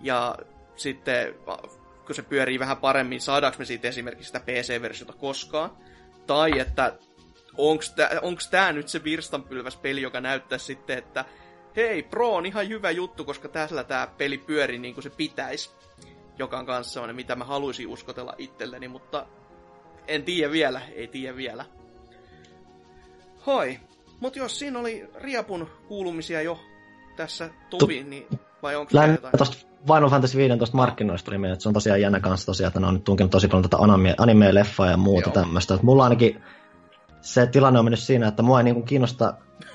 ja 0.00 0.36
sitten 0.76 1.34
kun 2.06 2.14
se 2.14 2.22
pyörii 2.22 2.58
vähän 2.58 2.76
paremmin, 2.76 3.20
saadaanko 3.20 3.58
me 3.58 3.64
siitä 3.64 3.88
esimerkiksi 3.88 4.26
sitä 4.26 4.40
PC-versiota 4.40 5.12
koskaan. 5.12 5.70
Tai 6.26 6.58
että 6.58 6.98
onko 8.22 8.42
tämä 8.50 8.72
nyt 8.72 8.88
se 8.88 9.04
virstanpylväs 9.04 9.76
peli, 9.76 10.02
joka 10.02 10.20
näyttää 10.20 10.58
sitten, 10.58 10.98
että 10.98 11.24
hei, 11.76 12.02
Pro 12.02 12.34
on 12.34 12.46
ihan 12.46 12.68
hyvä 12.68 12.90
juttu, 12.90 13.24
koska 13.24 13.48
tässä 13.48 13.84
tämä 13.84 14.08
peli 14.18 14.38
pyörii 14.38 14.78
niin 14.78 14.94
kuin 14.94 15.02
se 15.02 15.10
pitäisi 15.10 15.70
joka 16.40 16.58
on 16.58 16.66
kanssa 16.66 16.92
sellainen, 16.92 17.16
mitä 17.16 17.36
mä 17.36 17.44
haluaisin 17.44 17.88
uskotella 17.88 18.34
itselleni, 18.38 18.88
mutta 18.88 19.26
en 20.08 20.22
tiedä 20.22 20.52
vielä, 20.52 20.80
ei 20.94 21.08
tiedä 21.08 21.36
vielä. 21.36 21.64
Hoi, 23.46 23.80
mutta 24.20 24.38
jos 24.38 24.58
siinä 24.58 24.78
oli 24.78 25.10
Riapun 25.14 25.68
kuulumisia 25.88 26.42
jo 26.42 26.60
tässä 27.16 27.50
tuvi, 27.70 28.04
niin 28.04 28.26
vai 28.62 28.76
onko 28.76 28.90
Lähinnä 28.92 29.14
jotain? 29.14 29.32
Tuosta 29.36 29.66
Final 29.86 30.10
Fantasy 30.10 30.38
15 30.38 30.76
markkinoista 30.76 31.24
tuli 31.24 31.38
mieleen, 31.38 31.52
että 31.52 31.62
se 31.62 31.68
on 31.68 31.74
tosiaan 31.74 32.00
jännä 32.00 32.20
kanssa 32.20 32.46
tosiaan, 32.46 32.68
että 32.68 32.80
ne 32.80 32.86
on 32.86 32.94
nyt 32.94 33.04
tunkenut 33.04 33.30
tosi 33.30 33.48
paljon 33.48 33.62
tätä 33.62 33.76
anime, 33.76 34.14
anime-leffaa 34.18 34.90
ja 34.90 34.96
muuta 34.96 35.30
tämmöistä. 35.30 35.78
Mulla 35.82 36.04
ainakin 36.04 36.42
se 37.20 37.46
tilanne 37.46 37.78
on 37.78 37.84
mennyt 37.84 38.00
siinä, 38.00 38.28
että 38.28 38.42
mua 38.42 38.60
ei 38.60 38.64
niinku 38.64 38.82
kiinnosta 38.82 39.34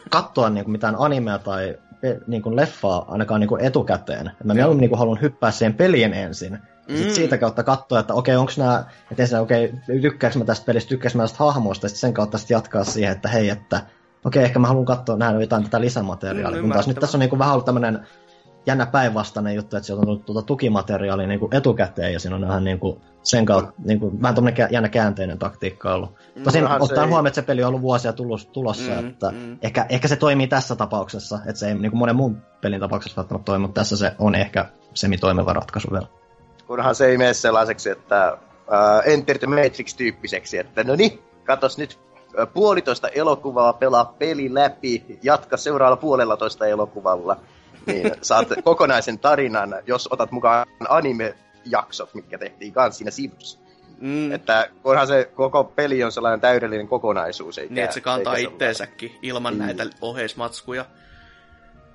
katsoa 0.09 0.49
niinku 0.49 0.71
mitään 0.71 0.95
animea 0.99 1.39
tai 1.39 1.77
niin 2.27 2.41
kuin 2.41 2.55
leffaa 2.55 3.05
ainakaan 3.07 3.39
niin 3.39 3.47
kuin 3.47 3.61
etukäteen. 3.61 4.31
Mä 4.43 4.53
mieluummin 4.53 4.81
niin 4.81 4.89
kuin 4.89 4.99
haluan 4.99 5.21
hyppää 5.21 5.51
siihen 5.51 5.73
pelien 5.73 6.13
ensin. 6.13 6.59
Ja 6.87 6.93
mm. 6.93 6.97
sit 6.97 7.11
siitä 7.11 7.37
kautta 7.37 7.63
katsoa, 7.63 7.99
että 7.99 8.13
okei, 8.13 8.35
onko 8.35 8.51
nämä, 8.57 8.83
että 9.11 9.23
ensin, 9.23 9.39
okei, 9.39 9.73
tykkääkö 10.01 10.39
mä 10.39 10.45
tästä 10.45 10.65
pelistä, 10.65 10.89
tykkääkö 10.89 11.17
mä 11.17 11.23
tästä 11.23 11.37
hahmoista, 11.39 11.85
ja 11.85 11.89
sitten 11.89 11.99
sen 11.99 12.13
kautta 12.13 12.37
sitten 12.37 12.55
jatkaa 12.55 12.83
siihen, 12.83 13.11
että 13.11 13.29
hei, 13.29 13.49
että 13.49 13.81
okei, 14.25 14.43
ehkä 14.43 14.59
mä 14.59 14.67
haluan 14.67 14.85
katsoa, 14.85 15.17
nähdä 15.17 15.39
jotain 15.39 15.63
tätä 15.63 15.81
lisämateriaalia. 15.81 16.57
Mm, 16.57 16.61
kun 16.61 16.73
taas 16.73 16.87
nyt 16.87 16.99
tässä 16.99 17.17
on 17.17 17.19
niin 17.19 17.29
kuin 17.29 17.39
vähän 17.39 17.53
ollut 17.53 17.65
tämmöinen 17.65 18.07
jännä 18.65 18.85
päinvastainen 18.85 19.55
juttu, 19.55 19.77
että 19.77 19.87
sieltä 19.87 19.99
on 19.99 20.05
tullut 20.05 20.25
tuota 20.25 20.41
tukimateriaalia 20.41 21.27
niin 21.27 21.39
kuin 21.39 21.55
etukäteen, 21.55 22.13
ja 22.13 22.19
siinä 22.19 22.35
on 22.35 22.41
vähän 22.41 22.63
niin 22.63 22.79
kuin 22.79 23.01
sen 23.23 23.45
kautta, 23.45 23.73
niin 23.85 23.99
kuin, 23.99 24.21
vähän 24.21 24.35
tämmöinen 24.35 24.67
jännä 24.71 24.89
käänteinen 24.89 25.39
taktiikka 25.39 25.93
ollut. 25.93 26.15
Mm, 26.35 26.43
Tosin 26.43 26.67
ottaen 26.81 27.09
huomioon, 27.09 27.27
että 27.27 27.41
se 27.41 27.45
peli 27.45 27.63
on 27.63 27.67
ollut 27.67 27.81
vuosia 27.81 28.13
tullut, 28.13 28.51
tulossa, 28.53 28.91
mm, 28.91 29.07
että 29.07 29.31
mm. 29.31 29.57
Ehkä, 29.61 29.85
ehkä 29.89 30.07
se 30.07 30.15
toimii 30.15 30.47
tässä 30.47 30.75
tapauksessa, 30.75 31.39
että 31.45 31.59
se 31.59 31.67
ei 31.67 31.73
niin 31.73 31.91
kuin 31.91 31.99
monen 31.99 32.15
muun 32.15 32.37
pelin 32.61 32.79
tapauksessa 32.79 33.17
välttämättä 33.17 33.45
toimi, 33.45 33.61
mutta 33.61 33.81
tässä 33.81 33.97
se 33.97 34.11
on 34.19 34.35
ehkä 34.35 34.65
semi-toimiva 34.93 35.53
ratkaisu 35.53 35.87
vielä. 35.91 36.07
Kunhan 36.67 36.95
se 36.95 37.05
ei 37.05 37.17
mene 37.17 37.33
sellaiseksi, 37.33 37.89
että 37.89 38.37
uh, 38.67 39.11
Enter 39.13 39.37
the 39.37 39.47
Matrix-tyyppiseksi, 39.47 40.57
että 40.57 40.83
no 40.83 40.95
niin, 40.95 41.19
katos 41.43 41.77
nyt 41.77 41.99
puolitoista 42.53 43.07
elokuvaa, 43.07 43.73
pelaa 43.73 44.05
peli 44.05 44.53
läpi, 44.53 45.05
jatka 45.23 45.57
seuraavalla 45.57 46.01
puolella 46.01 46.37
toista 46.37 46.65
elokuvalla 46.65 47.37
niin 47.85 48.11
saat 48.21 48.47
kokonaisen 48.63 49.19
tarinan, 49.19 49.75
jos 49.87 50.07
otat 50.11 50.31
mukaan 50.31 50.67
anime-jaksot, 50.89 52.13
mitkä 52.13 52.37
tehtiin 52.37 52.73
kanssa 52.73 52.97
siinä 52.97 53.11
sivussa. 53.11 53.59
Mm. 53.99 54.31
Että 54.31 54.69
onhan 54.83 55.07
se 55.07 55.31
koko 55.35 55.63
peli 55.63 56.03
on 56.03 56.11
sellainen 56.11 56.41
täydellinen 56.41 56.87
kokonaisuus. 56.87 57.57
Eikä, 57.57 57.73
niin, 57.73 57.83
että 57.83 57.93
se 57.93 58.01
kantaa 58.01 58.35
itteensäkin 58.35 59.15
ilman 59.21 59.53
mm. 59.53 59.59
näitä 59.59 59.85
oheismatskuja. 60.01 60.85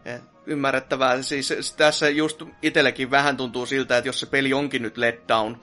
Et 0.04 0.22
ymmärrettävää. 0.46 1.22
Siis 1.22 1.74
tässä 1.76 2.08
just 2.08 2.42
itsellekin 2.62 3.10
vähän 3.10 3.36
tuntuu 3.36 3.66
siltä, 3.66 3.96
että 3.96 4.08
jos 4.08 4.20
se 4.20 4.26
peli 4.26 4.52
onkin 4.52 4.82
nyt 4.82 4.96
letdown, 4.96 5.56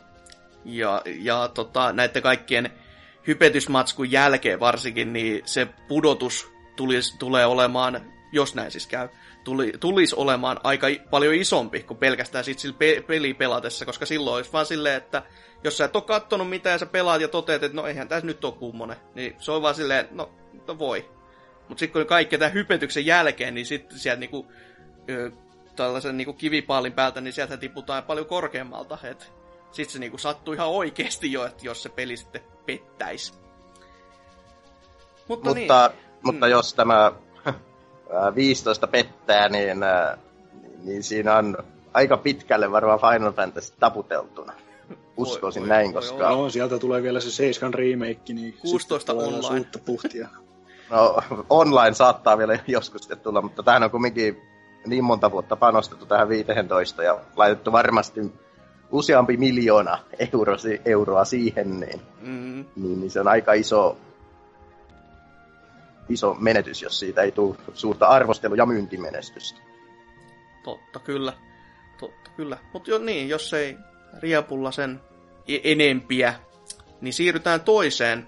ja, 0.66 1.02
ja 1.06 1.50
tota, 1.54 1.94
näiden 1.94 2.22
kaikkien 2.22 2.70
hypetysmatskun 3.28 4.12
jälkeen 4.12 4.60
varsinkin, 4.60 5.13
niin 5.13 5.42
se 5.46 5.68
pudotus 5.88 6.52
tulisi, 6.76 7.18
tulee 7.18 7.46
olemaan, 7.46 8.02
jos 8.32 8.56
näin 8.56 8.72
siis 8.72 8.88
käy, 8.88 9.10
tuli, 9.44 9.74
tulisi 9.80 10.16
olemaan 10.16 10.60
aika 10.63 10.88
paljon 11.10 11.34
isompi 11.34 11.84
kuin 11.84 11.98
pelkästään 11.98 12.44
sit 12.44 12.60
sillä 12.60 12.76
pe- 12.80 13.04
peli 13.08 13.34
pelatessa, 13.34 13.86
koska 13.86 14.06
silloin 14.06 14.36
olisi 14.36 14.54
vaan 14.54 14.66
silleen, 14.66 14.96
että 14.96 15.24
jos 15.63 15.78
sä 15.78 15.86
et 15.86 15.96
ole 15.96 16.04
kattonut 16.04 16.50
mitään 16.50 16.74
ja 16.74 16.78
sä 16.78 16.86
pelaat 16.86 17.22
ja 17.22 17.28
toteat, 17.28 17.63
että 17.63 17.76
no 17.76 17.88
eihän 17.88 18.08
tässä 18.08 18.26
nyt 18.26 18.46
ole 18.46 18.54
kummonen, 18.54 18.98
niin 19.16 19.36
se 19.40 19.52
on 19.52 19.62
vaan 19.62 19.76
silleen, 19.76 20.08
no, 20.12 20.32
no 20.68 20.80
voi. 20.80 21.10
Mutta 21.68 21.80
sitten 21.80 22.02
kun 22.02 22.08
kaikki 22.08 22.38
tämän 22.38 22.54
hypetyksen 22.54 23.06
jälkeen, 23.06 23.54
niin 23.54 23.66
sitten 23.66 24.00
sieltä 24.00 24.20
niinku, 24.20 24.48
ö, 25.10 25.32
tällaisen 25.76 26.18
niinku 26.18 26.34
kivipaalin 26.34 26.94
päältä, 26.94 27.22
niin 27.22 27.34
sieltä 27.34 27.58
tiputaan 27.58 28.04
paljon 28.04 28.26
korkeammalta. 28.26 28.98
Sitten 29.72 29.94
se 29.94 30.00
niinku 30.00 30.18
sattuu 30.18 30.54
ihan 30.54 30.68
oikeasti 30.68 31.32
jo, 31.32 31.46
että 31.46 31.66
jos 31.66 31.84
se 31.84 31.90
peli 31.90 32.18
sitten 32.18 32.42
pettäisi. 32.66 33.34
Mutta, 35.28 35.50
mutta, 35.50 35.92
niin. 35.94 36.20
mutta 36.22 36.46
mm. 36.46 36.52
jos 36.52 36.74
tämä 36.74 37.12
15 38.36 38.88
pettää, 38.88 39.50
niin, 39.50 39.78
niin 40.84 41.04
siinä 41.04 41.36
on 41.36 41.58
aika 41.93 42.17
pitkälle 42.17 42.72
varmaan 42.72 43.00
Final 43.00 43.32
Fantasy 43.32 43.74
taputeltuna. 43.80 44.54
Uskoisin 45.17 45.62
voi, 45.62 45.70
näin, 45.70 45.86
voi, 45.86 45.93
koska... 45.93 46.30
No, 46.30 46.50
sieltä 46.50 46.80
tulee 46.80 47.04
vielä 47.04 47.20
se 47.20 47.32
7 47.32 47.74
remake, 47.74 48.34
niin 48.34 48.54
16 48.62 49.13
online. 49.13 49.58
Uutta 49.60 49.80
puhtia. 49.86 50.28
No, 50.89 51.17
online 51.50 51.93
saattaa 51.93 52.38
vielä 52.38 52.60
joskus 52.67 53.02
sitten 53.02 53.20
tulla, 53.20 53.41
mutta 53.41 53.63
tähän 53.63 53.84
on 53.84 53.91
kumminkin 53.91 54.41
niin 54.86 55.04
monta 55.04 55.32
vuotta 55.32 55.56
panostettu 55.56 56.06
tähän 56.06 56.30
15 56.30 57.04
ja 57.04 57.20
laitettu 57.36 57.72
varmasti 57.72 58.32
useampi 58.91 59.38
miljoona 59.38 60.00
euro, 60.34 60.56
euroa 60.86 61.26
siihen, 61.26 61.80
niin, 61.80 62.02
mm. 62.22 62.65
niin, 62.76 63.00
niin 63.00 63.12
se 63.12 63.20
on 63.20 63.28
aika 63.28 63.54
iso, 63.54 63.98
iso 66.10 66.34
menetys, 66.39 66.82
jos 66.82 67.00
siitä 67.00 67.22
ei 67.22 67.32
tule 67.32 67.56
suurta 67.74 68.08
arvostelu- 68.08 68.56
ja 68.56 68.65
myyntimenestystä. 68.65 69.60
Totta 70.63 71.00
kyllä. 71.00 71.34
Totta 72.00 72.32
kyllä. 72.36 72.58
Mutta 72.74 72.91
jo 72.91 72.98
niin, 72.98 73.30
jos 73.30 73.54
ei 73.54 73.78
Riapulla 74.20 74.72
sen 74.72 75.02
e- 75.48 75.60
enempiä, 75.63 76.34
niin 77.02 77.13
siirrytään 77.13 77.62
toiseen 77.62 78.28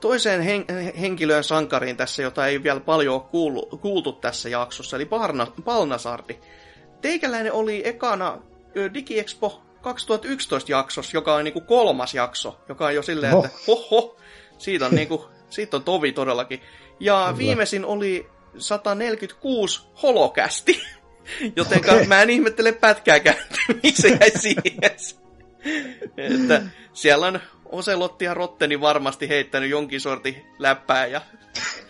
toiseen 0.00 0.40
hen- 0.40 0.96
henkilöön 1.00 1.44
sankariin 1.44 1.96
tässä, 1.96 2.22
jota 2.22 2.46
ei 2.46 2.62
vielä 2.62 2.80
paljon 2.80 3.14
ole 3.14 3.22
kuultu, 3.30 3.76
kuultu 3.76 4.12
tässä 4.12 4.48
jaksossa, 4.48 4.96
eli 4.96 5.04
Parna, 5.04 5.46
Palnasardi. 5.64 6.38
Teikäläinen 7.00 7.52
oli 7.52 7.82
ekana 7.84 8.38
DigiExpo 8.94 9.62
2011 9.80 10.72
jaksossa, 10.72 11.16
joka 11.16 11.34
on 11.34 11.44
niinku 11.44 11.60
kolmas 11.60 12.14
jakso, 12.14 12.60
joka 12.68 12.86
on 12.86 12.94
jo 12.94 13.02
silleen, 13.02 13.34
Oho. 13.34 13.44
että 13.44 13.58
hoho, 13.66 14.16
siitä 14.58 14.86
on, 14.86 14.94
niinku, 14.94 15.28
siitä 15.52 15.76
on 15.76 15.84
tovi 15.84 16.12
todellakin. 16.12 16.60
Ja 17.00 17.22
Kyllä. 17.24 17.38
viimeisin 17.38 17.84
oli 17.84 18.26
146 18.58 19.80
holokästi, 20.02 20.82
jotenka 21.56 21.92
Okei. 21.92 22.06
mä 22.06 22.22
en 22.22 22.30
ihmettele 22.30 22.72
pätkääkään, 22.72 23.36
miksi 23.82 24.02
se 24.02 24.08
jäi 24.20 24.30
siihen. 24.30 24.62
että 26.16 26.62
siellä 26.92 27.26
on 27.26 27.40
Oselotti 27.64 28.24
ja 28.24 28.34
Rotteni 28.34 28.80
varmasti 28.80 29.28
heittänyt 29.28 29.70
jonkin 29.70 30.00
sortin 30.00 30.46
läppää 30.58 31.06
ja 31.06 31.20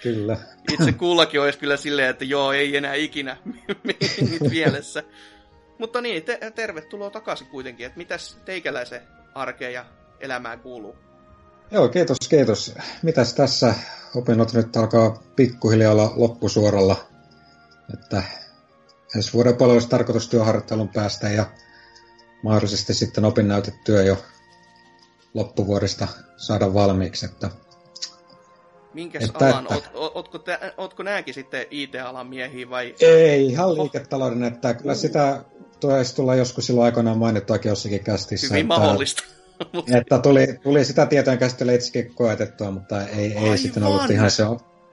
Kyllä. 0.02 0.36
itse 0.72 0.92
kullakin 0.92 1.40
olisi 1.40 1.58
kyllä 1.58 1.76
silleen, 1.76 2.08
että 2.10 2.24
joo, 2.24 2.52
ei 2.52 2.76
enää 2.76 2.94
ikinä 2.94 3.36
niitä 3.84 4.44
mielessä. 4.50 5.02
Mutta 5.78 6.00
niin, 6.00 6.22
te- 6.22 6.52
tervetuloa 6.54 7.10
takaisin 7.10 7.46
kuitenkin, 7.46 7.86
että 7.86 7.98
mitäs 7.98 8.38
teikäläisen 8.44 9.02
arkeen 9.34 9.72
ja 9.72 9.84
elämään 10.20 10.60
kuuluu? 10.60 10.96
Joo, 11.72 11.88
kiitos, 11.88 12.16
kiitos. 12.28 12.74
Mitäs 13.02 13.34
tässä 13.34 13.74
opinnot 14.14 14.52
nyt 14.52 14.76
alkaa 14.76 15.22
pikkuhiljaa 15.36 15.92
olla 15.92 16.12
loppusuoralla. 16.16 16.96
Että 17.94 18.22
ensi 19.16 19.32
vuoden 19.32 19.56
puolella 19.56 19.74
olisi 19.74 19.88
tarkoitus 19.88 20.28
työharjoittelun 20.28 20.88
päästä 20.88 21.28
ja 21.28 21.46
mahdollisesti 22.42 22.94
sitten 22.94 23.24
opinnäytetyö 23.24 24.02
jo 24.02 24.16
loppuvuodesta 25.34 26.08
saada 26.36 26.74
valmiiksi. 26.74 27.26
Että 27.26 27.50
Minkäs 28.94 29.24
Että- 29.24 29.46
alan? 29.48 29.64
että- 29.64 29.74
Oot, 29.74 29.90
oot, 29.94 30.12
ootko, 30.16 30.38
tä, 30.38 30.72
ootko 30.76 31.02
nääkin 31.02 31.34
sitten 31.34 31.66
IT-alan 31.70 32.26
miehiä 32.26 32.70
vai? 32.70 32.94
ei 33.00 33.46
ihan 33.46 33.74
liiketalouden, 33.74 34.44
että 34.44 34.74
kyllä 34.74 34.94
sitä 34.94 35.44
taisi 35.80 36.14
tulla 36.14 36.34
joskus 36.34 36.66
silloin 36.66 36.84
aikoinaan 36.84 37.18
mainittuakin 37.18 37.68
jossakin 37.68 38.04
kästissä. 38.04 38.46
Hyvin 38.54 38.66
mahdollista. 38.66 39.22
Että 39.26 39.41
tuli, 40.22 40.58
tuli 40.62 40.84
sitä 40.84 41.06
tietojen 41.06 41.38
käsittelyä 41.38 41.74
itsekin 41.74 42.14
koetettua, 42.14 42.70
mutta 42.70 43.06
ei, 43.06 43.32
ei 43.38 43.58
sitten 43.58 43.82
ollut 43.82 44.00
Aivan. 44.00 44.14
ihan 44.14 44.30
se 44.30 44.42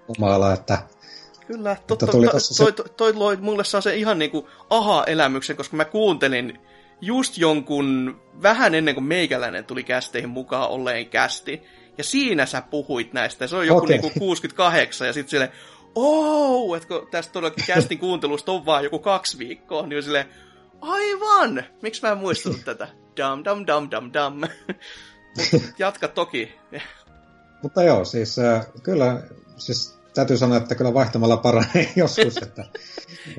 oma 0.07 0.35
ala, 0.35 0.53
että 0.53 0.77
Kyllä, 1.47 1.77
totta, 1.87 2.07
tuli 2.07 2.27
tossa 2.27 2.53
se- 2.53 2.63
toi, 2.63 2.73
toi, 2.73 2.89
toi 2.97 3.13
loi 3.13 3.37
mulle 3.37 3.63
saa 3.63 3.81
se 3.81 3.95
ihan 3.95 4.19
niinku 4.19 4.49
aha-elämyksen, 4.69 5.55
koska 5.55 5.77
mä 5.77 5.85
kuuntelin 5.85 6.59
just 7.01 7.37
jonkun 7.37 8.21
vähän 8.41 8.75
ennen 8.75 8.93
kuin 8.93 9.03
meikäläinen 9.03 9.65
tuli 9.65 9.83
kästeihin 9.83 10.29
mukaan 10.29 10.69
olleen 10.69 11.09
kästi. 11.09 11.61
Ja 11.97 12.03
siinä 12.03 12.45
sä 12.45 12.61
puhuit 12.61 13.13
näistä. 13.13 13.47
Se 13.47 13.55
on 13.55 13.67
joku 13.67 13.83
Okei. 13.83 13.97
niinku 13.97 14.19
68 14.19 15.07
ja 15.07 15.13
sitten 15.13 15.29
silleen, 15.29 15.51
oh, 15.95 16.75
että 16.77 16.87
kun 16.87 17.07
tästä 17.11 17.33
todellakin 17.33 17.65
kästin 17.67 17.99
kuuntelusta 17.99 18.51
on 18.51 18.65
vaan 18.65 18.83
joku 18.83 18.99
kaksi 18.99 19.37
viikkoa, 19.37 19.87
niin 19.87 19.97
on 19.97 20.03
silleen, 20.03 20.25
aivan, 20.81 21.63
miksi 21.81 22.01
mä 22.01 22.11
en 22.11 22.17
muistanut 22.17 22.65
tätä? 22.65 22.87
Dam, 23.19 23.43
dam, 23.43 23.67
dam, 23.67 23.91
dam, 23.91 24.11
dam. 24.13 24.33
Mut 24.39 25.63
jatka 25.79 26.07
toki. 26.07 26.55
Mutta 27.63 27.83
joo, 27.83 28.05
siis 28.05 28.39
äh, 28.39 28.67
kyllä, 28.83 29.23
siis 29.57 29.99
täytyy 30.13 30.37
sanoa, 30.37 30.57
että 30.57 30.75
kyllä 30.75 30.93
vaihtamalla 30.93 31.37
paranee 31.37 31.91
joskus, 31.95 32.37
että, 32.37 32.65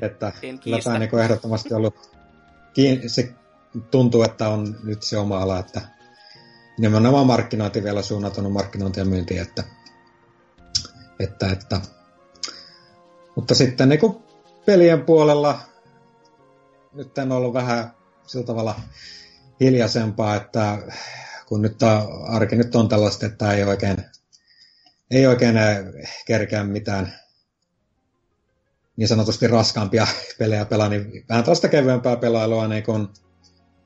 että 0.01 0.31
kyllä 0.63 0.79
tämä 0.83 0.99
niin 0.99 1.19
ehdottomasti 1.19 1.73
ollut, 1.73 2.11
kiin- 2.73 3.09
se 3.09 3.33
tuntuu, 3.91 4.23
että 4.23 4.49
on 4.49 4.75
nyt 4.83 5.03
se 5.03 5.17
oma 5.17 5.37
ala, 5.37 5.59
että 5.59 5.81
nimenomaan 6.77 7.27
markkinointi 7.27 7.83
vielä 7.83 8.01
suunnaton 8.01 8.51
markkinointi 8.51 8.99
ja 8.99 9.05
myynti, 9.05 9.37
että, 9.37 9.63
että, 11.19 11.47
että 11.47 11.81
mutta 13.35 13.55
sitten 13.55 13.89
niin 13.89 13.99
kuin 13.99 14.17
pelien 14.65 15.05
puolella 15.05 15.59
nyt 16.93 17.17
on 17.17 17.31
ollut 17.31 17.53
vähän 17.53 17.91
sillä 18.27 18.45
tavalla 18.45 18.75
hiljaisempaa, 19.61 20.35
että 20.35 20.77
kun 21.45 21.61
nyt 21.61 21.77
tää 21.77 22.01
arki 22.27 22.55
nyt 22.55 22.75
on 22.75 22.89
tällaista, 22.89 23.25
että 23.25 23.51
ei 23.51 23.63
oikein, 23.63 23.97
ei 25.11 25.27
oikein 25.27 25.55
kerkeä 26.25 26.63
mitään 26.63 27.13
niin 28.97 29.07
sanotusti 29.07 29.47
raskaampia 29.47 30.07
pelejä 30.39 30.65
pelaa, 30.65 30.89
niin 30.89 31.25
vähän 31.29 31.43
tällaista 31.43 31.67
kevyempää 31.67 32.15
pelailua, 32.15 32.67
niin 32.67 32.83
kuin 32.83 33.07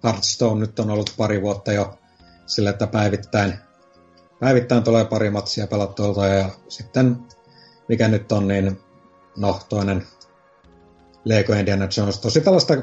Hearthstone 0.03 0.59
nyt 0.59 0.79
on 0.79 0.89
ollut 0.89 1.13
pari 1.17 1.41
vuotta 1.41 1.73
jo 1.73 1.99
sillä, 2.45 2.69
että 2.69 2.87
päivittäin, 2.87 3.53
päivittäin 4.39 4.83
tulee 4.83 5.05
pari 5.05 5.29
matsia 5.29 5.67
pelattuilta 5.67 6.27
ja 6.27 6.49
sitten 6.69 7.17
mikä 7.87 8.07
nyt 8.07 8.31
on, 8.31 8.47
niin 8.47 8.79
no 9.37 9.59
toinen 9.69 10.07
Lego 11.25 11.53
Indiana 11.53 11.87
Jones, 11.97 12.19
tosi 12.19 12.41
tällaista 12.41 12.73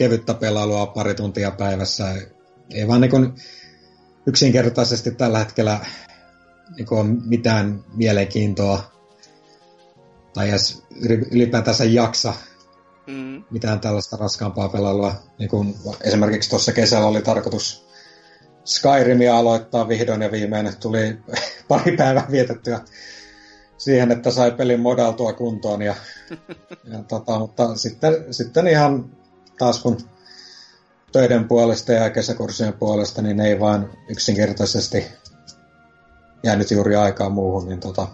kevyttä 0.00 0.34
pelailua 0.34 0.86
pari 0.86 1.14
tuntia 1.14 1.50
päivässä, 1.50 2.14
ei 2.74 2.88
vaan 2.88 3.00
niin 3.00 3.34
yksinkertaisesti 4.26 5.10
tällä 5.10 5.38
hetkellä 5.38 5.80
niin 6.76 6.86
kuin 6.86 7.22
mitään 7.24 7.84
mielenkiintoa 7.94 8.92
tai 10.34 10.48
edes 10.48 10.82
yli- 11.00 11.28
ylipäätänsä 11.30 11.84
jaksa 11.84 12.34
Mm. 13.06 13.44
mitään 13.50 13.80
tällaista 13.80 14.16
raskaampaa 14.16 14.68
pelailua. 14.68 15.14
Niin 15.38 15.50
kuin 15.50 15.74
esimerkiksi 16.04 16.50
tuossa 16.50 16.72
kesällä 16.72 17.06
oli 17.06 17.22
tarkoitus 17.22 17.86
Skyrimia 18.64 19.38
aloittaa 19.38 19.88
vihdoin 19.88 20.22
ja 20.22 20.32
viimein. 20.32 20.76
Tuli 20.80 21.18
pari 21.68 21.96
päivää 21.96 22.26
vietettyä 22.30 22.80
siihen, 23.78 24.10
että 24.10 24.30
sai 24.30 24.50
pelin 24.52 24.80
modaltua 24.80 25.32
kuntoon. 25.32 25.82
Ja, 25.82 25.94
ja 26.92 27.02
tota, 27.08 27.38
mutta 27.38 27.76
sitten, 27.76 28.34
sitten 28.34 28.66
ihan 28.66 29.19
taas 29.60 29.82
kun 29.82 29.98
töiden 31.12 31.48
puolesta 31.48 31.92
ja 31.92 32.10
kesäkurssien 32.10 32.72
puolesta, 32.72 33.22
niin 33.22 33.40
ei 33.40 33.60
vaan 33.60 33.90
yksinkertaisesti 34.08 35.06
jäänyt 36.42 36.70
juuri 36.70 36.96
aikaa 36.96 37.28
muuhun, 37.28 37.68
niin 37.68 37.80
tota, 37.80 38.08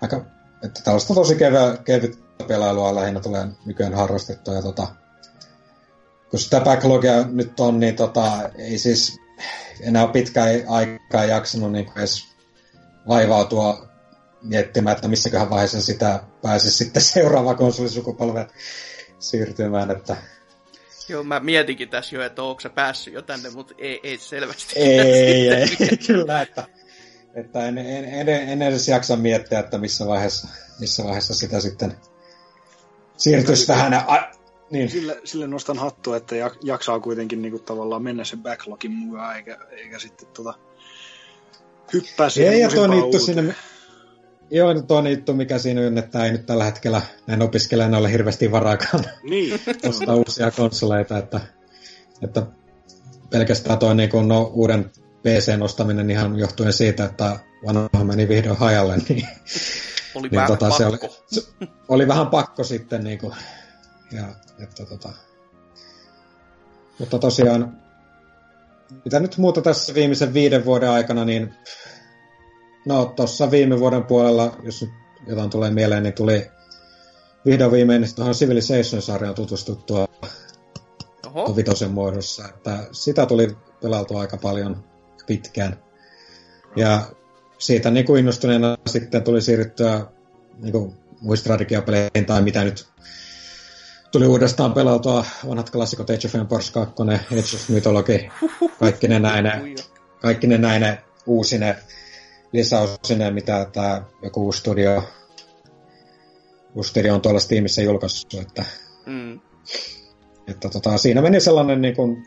aika, 0.00 0.24
että 0.62 0.80
tällaista 0.84 1.14
tosi 1.14 1.34
kevä, 1.34 1.76
kevyttä 1.84 2.44
pelailua 2.48 2.94
lähinnä 2.94 3.20
tulee 3.20 3.46
nykyään 3.66 3.94
harrastettua. 3.94 4.54
Ja 4.54 4.62
tota, 4.62 4.86
kun 6.30 6.38
sitä 6.38 6.60
backlogia 6.60 7.26
nyt 7.26 7.60
on, 7.60 7.80
niin 7.80 7.96
tota, 7.96 8.50
ei 8.58 8.78
siis 8.78 9.20
enää 9.80 10.06
pitkään 10.06 10.50
aikaa 10.68 11.24
jaksanut 11.24 11.72
niin 11.72 11.92
edes 11.96 12.24
vaivautua 13.08 13.88
miettimään, 14.42 14.96
että 14.96 15.08
missäköhän 15.08 15.50
vaiheessa 15.50 15.82
sitä 15.82 16.20
pääsisi 16.42 16.76
sitten 16.76 17.02
seuraava 17.12 17.54
konsolisukupolve 17.54 18.46
siirtymään, 19.30 19.90
että 19.90 20.16
Joo, 21.08 21.24
mä 21.24 21.40
mietinkin 21.40 21.88
tässä 21.88 22.16
jo, 22.16 22.22
että 22.22 22.42
onko 22.42 22.60
se 22.60 22.68
päässyt 22.68 23.14
jo 23.14 23.22
tänne, 23.22 23.50
mutta 23.50 23.74
ei, 23.78 24.00
ei 24.02 24.18
selvästi. 24.18 24.74
ei, 24.78 25.48
ei, 25.48 25.68
kyllä, 26.06 26.42
että, 26.42 26.64
että 27.34 27.66
en, 27.68 27.78
en, 27.78 28.04
en, 28.04 28.28
en, 28.28 28.62
edes 28.62 28.88
jaksa 28.88 29.16
miettiä, 29.16 29.58
että 29.58 29.78
missä 29.78 30.06
vaiheessa, 30.06 30.48
missä 30.80 31.04
vaiheessa 31.04 31.34
sitä 31.34 31.60
sitten 31.60 31.96
siirtyisi 33.16 33.66
tähän. 33.66 33.94
A, 33.94 34.30
niin. 34.70 34.90
Sille, 34.90 35.20
sille 35.24 35.46
nostan 35.46 35.78
hattua, 35.78 36.16
että 36.16 36.34
jak- 36.34 36.58
jaksaa 36.62 37.00
kuitenkin 37.00 37.42
niinku 37.42 37.58
tavallaan 37.58 38.02
mennä 38.02 38.24
sen 38.24 38.42
backlogin 38.42 38.90
mukaan, 38.90 39.36
eikä, 39.36 39.58
eikä 39.70 39.98
sitten 39.98 40.28
tota, 40.28 40.54
hyppää 41.92 42.30
siihen 42.30 42.52
Ei, 42.52 42.60
ja 42.60 42.68
tuo 42.68 42.86
uuteen. 42.86 43.22
sinne, 43.22 43.54
joo, 44.50 44.82
tuo 44.82 45.00
niitty, 45.00 45.32
mikä 45.32 45.58
siinä 45.58 45.80
on, 45.80 45.98
että 45.98 46.24
ei 46.24 46.32
nyt 46.32 46.46
tällä 46.46 46.64
hetkellä 46.64 47.02
näin 47.26 47.42
opiskelijana 47.42 47.98
ole 47.98 48.12
hirveästi 48.12 48.52
varaakaan 48.52 49.04
Niin, 49.22 49.60
ostaa 49.88 50.14
uusia 50.14 50.50
konsoleita, 50.50 51.18
että, 51.18 51.40
että 52.22 52.46
pelkästään 53.30 53.78
tuo 53.78 53.94
niin 53.94 54.10
kun, 54.10 54.28
no, 54.28 54.42
uuden 54.54 54.90
PC 55.22 55.62
ostaminen 55.62 56.10
ihan 56.10 56.38
johtuen 56.38 56.72
siitä, 56.72 57.04
että 57.04 57.38
vanha 57.66 58.04
meni 58.04 58.28
vihdoin 58.28 58.58
hajalle, 58.58 58.96
niin, 59.08 59.28
Oli 60.14 60.28
niin 60.28 60.36
vähän 60.36 60.48
tota, 60.48 60.70
se 60.70 60.86
oli, 60.86 60.98
pakko. 60.98 61.24
se 61.26 61.42
oli 61.88 62.08
vähän 62.08 62.26
pakko 62.26 62.64
sitten. 62.64 63.04
Niin 63.04 63.18
kuin, 63.18 63.34
ja, 64.12 64.24
että, 64.62 64.86
tota, 64.86 65.12
mutta 66.98 67.18
tosiaan, 67.18 67.76
mitä 69.04 69.20
nyt 69.20 69.36
muuta 69.36 69.62
tässä 69.62 69.94
viimeisen 69.94 70.34
viiden 70.34 70.64
vuoden 70.64 70.90
aikana, 70.90 71.24
niin 71.24 71.54
no 72.84 73.12
tuossa 73.16 73.50
viime 73.50 73.80
vuoden 73.80 74.04
puolella, 74.04 74.56
jos 74.62 74.82
nyt 74.82 74.90
jotain 75.26 75.50
tulee 75.50 75.70
mieleen, 75.70 76.02
niin 76.02 76.14
tuli 76.14 76.50
vihdoin 77.46 77.72
viimein 77.72 78.14
tuohon 78.14 78.34
Civilization-sarjaan 78.34 79.34
tutustuttua 79.34 80.08
Oho, 81.26 81.56
vitosen 81.56 81.90
muodossa, 81.90 82.48
että 82.48 82.78
sitä 82.92 83.26
tuli 83.26 83.56
pelailtua 83.82 84.20
aika 84.20 84.36
paljon 84.36 84.84
pitkään. 85.26 85.76
Ja 86.76 87.02
siitä 87.58 87.90
niin 87.90 88.06
kuin 88.06 88.18
innostuneena 88.18 88.76
sitten 88.86 89.22
tuli 89.22 89.42
siirryttyä 89.42 90.06
niin 90.58 90.72
kuin 90.72 90.94
muistrategiapeleihin 91.20 92.26
tai 92.26 92.42
mitä 92.42 92.64
nyt 92.64 92.86
tuli 94.12 94.26
uudestaan 94.26 94.72
pelautua 94.72 95.24
vanhat 95.48 95.70
klassikot 95.70 96.10
Age 96.10 96.26
of 96.28 96.34
Empires 96.34 96.70
2, 96.70 96.94
Age 97.02 97.56
of 97.56 97.68
Mythology, 97.68 98.18
kaikki 98.80 99.08
ne 99.08 99.18
näine, 99.18 99.60
Ui, 99.62 99.74
kaikki 100.20 100.46
ne 100.46 100.58
näine 100.58 101.04
uusine 101.26 101.76
lisäosine, 102.54 103.30
mitä 103.30 103.66
tämä 103.72 104.02
joku 104.22 104.44
uusi 104.44 104.58
studio, 104.58 105.02
uusi 106.74 106.90
studio 106.90 107.14
on 107.14 107.22
tuolla 107.22 107.40
Steamissa 107.40 107.82
julkaissut, 107.82 108.34
että 108.34 108.64
mm. 109.06 109.40
että 110.48 110.68
tota, 110.68 110.98
siinä 110.98 111.22
meni 111.22 111.40
sellainen 111.40 111.82
niin 111.82 111.96
kuin 111.96 112.26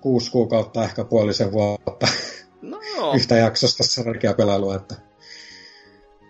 kuusi 0.00 0.30
kuukautta, 0.30 0.84
ehkä 0.84 1.04
puolisen 1.04 1.52
vuotta 1.52 2.06
No 2.62 2.80
joo, 2.96 3.14
yhtä 3.14 3.36
jaksosta 3.36 3.84
sarkia 3.84 4.34
pelailua, 4.34 4.76
että... 4.76 4.94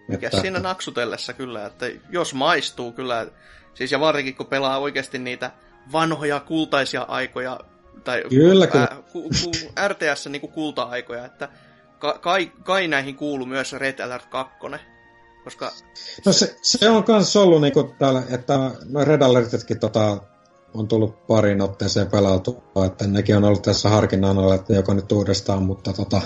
mikä 0.09 0.27
että- 0.27 0.41
siinä 0.41 0.59
naksutellessa 0.59 1.33
kyllä, 1.33 1.67
että 1.67 1.87
jos 2.11 2.35
maistuu 2.35 2.93
kyllä, 2.93 3.27
siis 3.75 3.93
ja 3.93 4.01
varsinkin 4.01 4.35
kun 4.35 4.47
pelaa 4.47 4.79
oikeasti 4.79 5.19
niitä 5.19 5.51
vanhoja 5.93 6.41
kultaisia 6.41 7.03
aikoja, 7.03 7.61
tai 8.05 8.23
Kyllä, 8.29 8.67
kyllä. 8.67 8.89
Ää, 8.91 9.03
ku, 9.13 9.23
ku, 9.23 9.51
RTS 9.89 10.27
niinku 10.27 10.49
kulta-aikoja, 10.49 11.25
että 11.25 11.49
ka, 12.03 12.19
kai, 12.19 12.53
kai 12.65 12.89
näihin 12.89 13.17
kuuluu 13.17 13.47
myös 13.47 13.73
Red 13.73 13.99
Alert 14.01 14.27
2, 14.27 14.55
koska 15.45 15.73
No 16.27 16.33
se, 16.33 16.57
se 16.63 16.91
on 16.91 17.05
kans 17.05 17.37
ollut 17.37 17.61
niinku 17.61 17.95
täällä, 17.99 18.23
että 18.31 18.71
no 18.89 19.05
Red 19.05 19.23
Alertitkin 19.23 19.81
tota, 19.81 20.21
on 20.75 20.89
tullut 20.89 21.27
pariin 21.27 21.61
otteeseen 21.61 22.11
pelautua, 22.11 22.87
että 22.87 23.07
nekin 23.07 23.37
on 23.37 23.45
ollut 23.45 23.63
tässä 23.63 23.89
harkinnan 23.89 24.39
alla, 24.39 24.55
että 24.55 24.73
joko 24.73 24.95
nyt 24.95 25.13
uudestaan, 25.13 25.63
mutta 25.63 25.93
tota, 25.93 26.23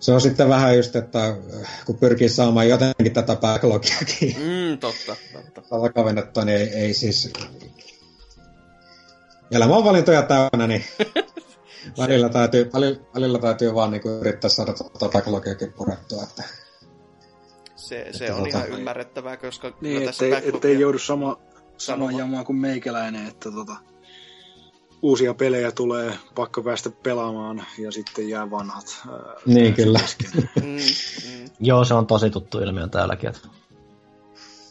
se 0.00 0.12
on 0.12 0.20
sitten 0.20 0.48
vähän 0.48 0.76
just, 0.76 0.96
että 0.96 1.24
äh, 1.26 1.84
kun 1.86 1.98
pyrkii 1.98 2.28
saamaan 2.28 2.68
jotenkin 2.68 3.12
tätä 3.12 3.36
backlogiakin 3.36 4.36
mm, 4.38 4.78
totta, 4.78 5.16
totta. 5.54 5.90
kavennettua, 5.94 6.44
niin 6.44 6.58
ei, 6.58 6.68
ei 6.68 6.94
siis... 6.94 7.32
Elämä 9.50 9.76
on 9.76 9.84
valintoja 9.84 10.22
täynnä, 10.22 10.66
niin 10.66 10.84
välillä 11.98 12.28
täytyy, 12.28 12.70
välillä, 12.74 13.00
välillä 13.14 13.38
täytyy 13.38 13.74
vaan 13.74 13.90
niinku 13.90 14.08
yrittää 14.08 14.50
saada 14.50 14.72
tuota 14.72 15.08
backlogiakin 15.08 15.72
purettua, 15.72 16.22
että 16.22 16.42
Se, 17.76 18.06
se 18.12 18.24
Että 18.24 18.36
on 18.36 18.42
tota- 18.44 18.48
ihan 18.48 18.68
ymmärrettävää, 18.68 19.36
koska 19.36 19.72
Niin, 19.80 20.08
ettei, 20.08 20.30
backlogia- 20.30 20.54
ettei 20.54 20.80
joudu 20.80 20.98
sama, 20.98 21.38
sama 21.76 22.12
jamaa 22.12 22.44
kuin 22.44 22.56
meikäläinen, 22.56 23.26
että 23.28 23.50
tota, 23.50 23.76
uusia 25.02 25.34
pelejä 25.34 25.72
tulee 25.72 26.12
pakko 26.34 26.62
päästä 26.62 26.90
pelaamaan 26.90 27.64
ja 27.78 27.92
sitten 27.92 28.28
jää 28.28 28.50
vanhat. 28.50 29.02
ää, 29.12 29.34
Niin, 29.46 29.74
kyllä. 29.74 30.00
Mm, 30.56 30.64
mm. 30.64 31.44
Joo, 31.60 31.84
se 31.84 31.94
on 31.94 32.06
tosi 32.06 32.30
tuttu 32.30 32.58
ilmiö 32.58 32.86
täälläkin. 32.86 33.28
Että 33.30 33.48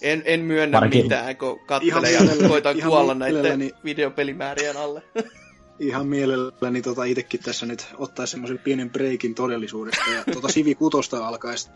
En, 0.02 0.22
en 0.26 0.40
myönnä 0.40 0.78
Varsinkin- 0.78 1.04
mitään, 1.06 1.38
kun 1.38 1.60
Ihan 1.82 2.04
kattelee 2.04 2.12
ja 2.44 2.48
koitan 2.50 2.82
kuolla 2.82 3.14
näiden 3.14 3.72
videopelimäärien 3.84 4.78
alle. 4.78 5.02
Ihan 5.80 6.08
mielelläni 6.08 6.82
tota 6.82 7.04
itsekin 7.04 7.44
tässä 7.44 7.66
nyt 7.66 7.88
ottaa 7.98 8.26
semmoisen 8.26 8.60
pienen 8.60 8.90
breikin 8.90 9.36
todellisuudesta 9.36 10.12
ja 10.12 10.24
tota 10.34 10.50
Sivi 10.50 10.76
kutosta 10.76 11.28
alkaisi 11.28 11.70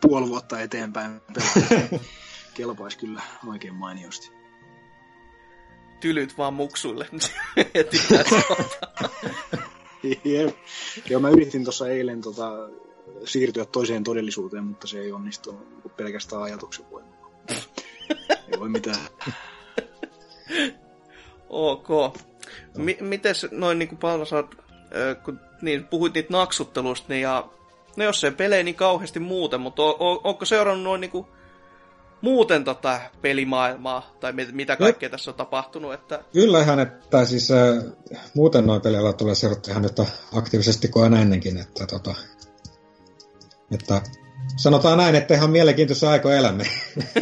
puoli 0.00 0.28
vuotta 0.28 0.60
eteenpäin 0.60 1.20
pelata. 1.20 2.04
Kelpaisi 2.54 2.98
kyllä 2.98 3.22
oikein 3.46 3.74
mainiosti. 3.74 4.30
Tylyt 6.00 6.38
vaan. 6.38 6.54
Heti 7.74 7.98
tässä 8.08 8.42
Jep. 10.24 10.56
Joo, 11.10 11.20
mä 11.20 11.28
yritin 11.28 11.64
tuossa 11.64 11.88
eilen 11.88 12.20
tota, 12.20 12.68
siirtyä 13.24 13.64
toiseen 13.64 14.04
todellisuuteen, 14.04 14.64
mutta 14.64 14.86
se 14.86 15.00
ei 15.00 15.12
onnistunut 15.12 15.96
pelkästään 15.96 16.42
ajatuksen 16.42 16.90
voimalla. 16.90 17.30
ei 18.28 18.60
voi 18.60 18.68
mitään. 18.68 19.06
Ok. 21.48 21.88
M- 22.76 23.04
mites 23.04 23.46
noin 23.50 23.78
niinku 23.78 23.96
Palsat, 23.96 24.46
kun 25.24 25.40
niin, 25.62 25.84
puhuit 25.84 26.14
niitä 26.14 26.32
naksuttelusta, 26.32 27.06
niin 27.08 27.22
ja 27.22 27.48
no 27.96 28.04
jos 28.04 28.20
se 28.20 28.30
pelee 28.30 28.62
niin 28.62 28.74
kauheasti 28.74 29.20
muuten, 29.20 29.60
mutta 29.60 29.82
o, 29.82 29.88
o, 29.88 30.20
onko 30.24 30.44
seurannut 30.44 30.84
noin 30.84 31.00
niinku 31.00 31.28
muuten 32.20 32.64
tota 32.64 33.00
pelimaailmaa, 33.22 34.10
tai 34.20 34.32
mit, 34.32 34.52
mitä 34.52 34.76
kaikkea 34.76 35.10
tässä 35.10 35.30
on 35.30 35.34
tapahtunut, 35.34 35.94
että 35.94 36.20
Kyllä 36.32 36.62
ihan, 36.62 36.80
että 36.80 37.24
siis 37.24 37.50
äh, 37.50 37.84
muuten 38.34 38.66
noin 38.66 38.82
peleillä 38.82 39.12
tulee 39.12 39.34
seurattu 39.34 39.70
ihan 39.70 39.84
yhtä 39.84 40.06
aktiivisesti 40.32 40.88
kuin 40.88 41.04
aina 41.04 41.20
ennenkin, 41.20 41.58
että, 41.58 41.86
tota, 41.86 42.14
että 43.74 44.02
sanotaan 44.56 44.98
näin, 44.98 45.14
että 45.14 45.34
ihan 45.34 45.50
mielenkiintoisia 45.50 46.10
aikoja 46.10 46.38
elämme 46.38 46.64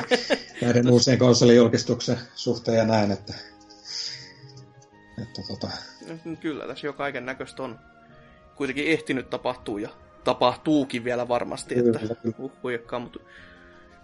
näiden 0.63 0.91
uusien 0.91 1.19
konsolijulkistuksen 1.19 2.19
suhteen 2.35 2.79
ja 2.79 2.85
näin, 2.85 3.11
että, 3.11 3.35
että 5.23 5.43
tota, 5.49 5.69
mm, 6.25 6.37
kyllä 6.37 6.67
tässä 6.67 6.87
jo 6.87 6.93
kaiken 6.93 7.27
näköistä 7.27 7.63
on 7.63 7.79
kuitenkin 8.55 8.87
ehtinyt 8.87 9.31
tapahtua 9.31 9.81
ja 9.81 9.89
tapahtuukin 10.25 11.05
vielä 11.05 11.29
varmasti, 11.29 11.79
että 11.79 11.99
Kyllä, 11.99 12.15
kyllä. 12.15 12.35
uh, 12.39 12.53
huijakkaa, 12.63 12.99
mutta 12.99 13.21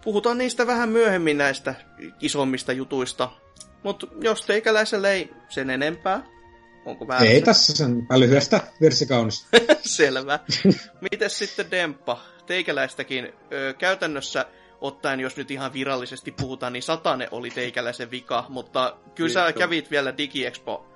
puhutaan 0.04 0.38
niistä 0.38 0.66
vähän 0.66 0.88
myöhemmin 0.88 1.38
näistä 1.38 1.74
isommista 2.20 2.72
jutuista. 2.72 3.30
Mutta 3.82 4.06
jos 4.20 4.42
teikäläiselle 4.42 5.12
ei 5.12 5.30
sen 5.48 5.70
enempää, 5.70 6.26
onko 6.86 7.08
vähän 7.08 7.26
ei 7.26 7.42
tässä 7.42 7.72
sen 7.76 8.06
lyhyestä 8.16 8.60
virsi 8.80 9.06
kaunis. 9.06 9.46
Selvä. 9.82 10.38
Mites 11.10 11.38
sitten 11.38 11.70
Demppa? 11.70 12.20
Teikäläistäkin 12.46 13.32
ö, 13.52 13.74
käytännössä 13.78 14.46
ottaen, 14.80 15.20
jos 15.20 15.36
nyt 15.36 15.50
ihan 15.50 15.72
virallisesti 15.72 16.32
puhutaan, 16.32 16.72
niin 16.72 16.82
satane 16.82 17.28
oli 17.30 17.50
teikäläisen 17.50 18.10
vika, 18.10 18.46
mutta 18.48 18.96
kyllä 19.14 19.32
sä 19.32 19.44
Niin, 19.44 19.54
kävit 19.54 19.90
vielä 19.90 20.16
DigiExpo 20.18 20.89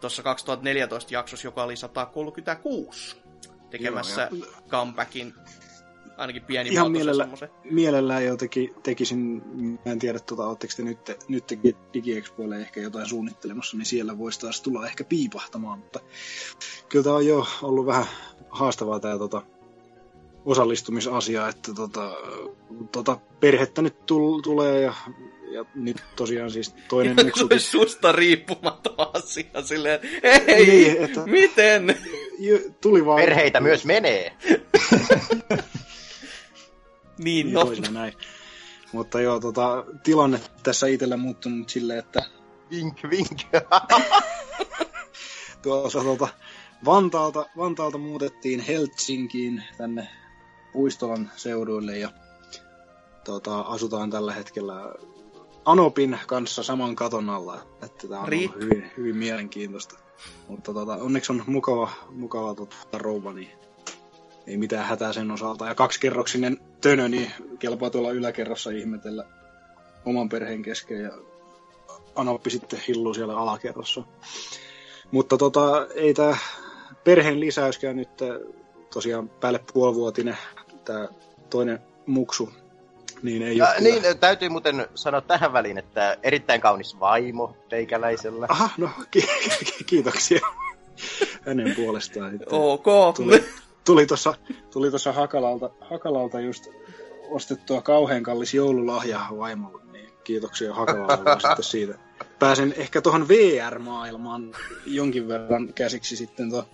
tuossa 0.00 0.22
2014 0.22 1.14
jaksossa, 1.14 1.46
joka 1.46 1.62
oli 1.62 1.76
136, 1.76 3.16
tekemässä 3.70 4.28
Joo, 4.32 4.46
comebackin, 4.68 5.34
ainakin 6.16 6.42
pieni 6.42 6.70
Ihan 6.70 6.92
mielellä, 6.92 7.22
semmoisen. 7.22 7.50
mielellään 7.70 8.24
jo 8.24 8.36
teki, 8.36 8.74
tekisin, 8.82 9.42
mä 9.84 9.92
en 9.92 9.98
tiedä, 9.98 10.18
tota, 10.18 10.46
ootteko 10.46 10.72
te 10.76 10.82
nyt, 10.82 10.98
nyt 11.28 11.44
DigiExpoille 11.94 12.56
ehkä 12.56 12.80
jotain 12.80 13.06
suunnittelemassa, 13.06 13.76
niin 13.76 13.86
siellä 13.86 14.18
voisi 14.18 14.40
taas 14.40 14.60
tulla 14.60 14.86
ehkä 14.86 15.04
piipahtamaan, 15.04 15.78
mutta 15.78 16.00
kyllä 16.88 17.04
tämä 17.04 17.16
on 17.16 17.26
jo 17.26 17.46
ollut 17.62 17.86
vähän 17.86 18.06
haastavaa 18.50 19.00
tämä 19.00 19.18
tota, 19.18 19.42
osallistumisasia, 20.48 21.48
että 21.48 21.74
tota, 21.74 22.10
tota, 22.92 23.18
perhettä 23.40 23.82
nyt 23.82 24.06
tul, 24.06 24.40
tulee 24.40 24.80
ja, 24.80 24.94
ja 25.52 25.64
nyt 25.74 25.96
tosiaan 26.16 26.50
siis 26.50 26.74
toinen 26.88 27.16
Se 27.18 27.24
muksu, 27.24 27.46
oli 27.50 27.60
susta 27.60 28.12
riippumaton 28.12 28.94
asia 29.14 29.62
silleen, 29.64 30.00
ei, 30.22 30.66
Niin, 30.66 31.04
että- 31.04 31.26
miten? 31.26 31.96
jo- 32.38 32.58
tuli 32.80 33.06
vaan... 33.06 33.20
Perheitä 33.20 33.60
myös 33.60 33.84
menee. 33.84 34.36
Niin, 34.44 34.62
Niin, 37.18 37.52
no, 37.52 37.64
toisina 37.64 37.90
näin. 37.90 38.12
Mutta 38.92 39.20
joo, 39.20 39.40
tota, 39.40 39.84
tilanne 40.02 40.40
tässä 40.62 40.86
itsellä 40.86 41.16
muuttunut 41.16 41.68
silleen, 41.68 41.98
että 41.98 42.22
Vink, 42.70 42.98
vink. 43.10 43.40
tuossa 45.62 46.00
tuota, 46.00 46.28
Vantaalta, 46.84 47.46
Vantaalta 47.56 47.98
muutettiin 47.98 48.60
Helsinkiin 48.60 49.62
tänne 49.78 50.08
Puistolan 50.72 51.30
seuduille 51.36 51.98
ja 51.98 52.10
tota, 53.24 53.60
asutaan 53.60 54.10
tällä 54.10 54.32
hetkellä 54.32 54.94
Anopin 55.64 56.18
kanssa 56.26 56.62
saman 56.62 56.96
katon 56.96 57.30
alla. 57.30 57.60
Että 57.82 58.08
tämä 58.08 58.20
on 58.20 58.28
Rip. 58.28 58.54
hyvin, 58.60 58.90
hyvin 58.96 59.16
mielenkiintoista. 59.16 59.98
Mutta 60.48 60.74
tota, 60.74 60.94
onneksi 60.94 61.32
on 61.32 61.44
mukava, 61.46 61.90
mukava 62.10 62.54
tota, 62.54 62.76
rouva, 62.92 63.32
niin 63.32 63.50
ei 64.46 64.56
mitään 64.56 64.86
hätää 64.86 65.12
sen 65.12 65.30
osalta. 65.30 65.66
Ja 65.66 65.74
kaksikerroksinen 65.74 66.58
tönö, 66.80 67.08
niin 67.08 67.32
kelpaa 67.58 67.90
tuolla 67.90 68.10
yläkerrassa 68.10 68.70
ihmetellä 68.70 69.24
oman 70.04 70.28
perheen 70.28 70.62
kesken 70.62 71.02
ja 71.02 71.10
Anoppi 72.14 72.50
sitten 72.50 72.80
hilluu 72.88 73.14
siellä 73.14 73.36
alakerrassa. 73.36 74.02
Mutta 75.10 75.36
tota, 75.36 75.86
ei 75.94 76.14
tämä 76.14 76.36
perheen 77.04 77.40
lisäyskään 77.40 77.96
nyt 77.96 78.08
tosiaan 78.94 79.28
päälle 79.28 79.60
puolivuotinen 79.72 80.36
tämä 80.88 81.08
toinen 81.50 81.78
muksu, 82.06 82.52
niin 83.22 83.42
ei 83.42 83.60
ole 83.60 83.68
Ja, 83.68 83.74
kyllä- 83.78 84.00
niin, 84.00 84.18
täytyy 84.18 84.48
muuten 84.48 84.86
sanoa 84.94 85.20
tähän 85.20 85.52
väliin, 85.52 85.78
että 85.78 86.16
erittäin 86.22 86.60
kaunis 86.60 87.00
vaimo 87.00 87.56
teikäläisellä. 87.68 88.46
Aha, 88.50 88.70
no 88.78 88.90
ki- 89.10 89.28
ki- 89.64 89.84
kiitoksia 89.86 90.40
hänen 91.46 91.74
puolestaan. 91.76 92.30
Sitten 92.30 92.48
ok. 92.50 92.84
Tuli, 93.16 93.44
tuli 93.84 94.06
tuossa 94.06 94.34
tuli 94.70 94.90
tossa 94.90 95.12
Hakalalta, 95.12 95.70
Hakalalta 95.80 96.40
just 96.40 96.66
ostettua 97.30 97.82
kauhean 97.82 98.22
kallis 98.22 98.54
joululahja 98.54 99.20
vaimolle, 99.38 99.82
niin 99.92 100.10
kiitoksia 100.24 100.74
Hakalalle 100.74 101.40
sitten 101.48 101.64
siitä. 101.64 101.94
Pääsen 102.38 102.74
ehkä 102.76 103.00
tuohon 103.00 103.28
VR-maailmaan 103.28 104.52
jonkin 104.86 105.28
verran 105.28 105.72
käsiksi 105.74 106.16
sitten 106.16 106.50
tuon 106.50 106.64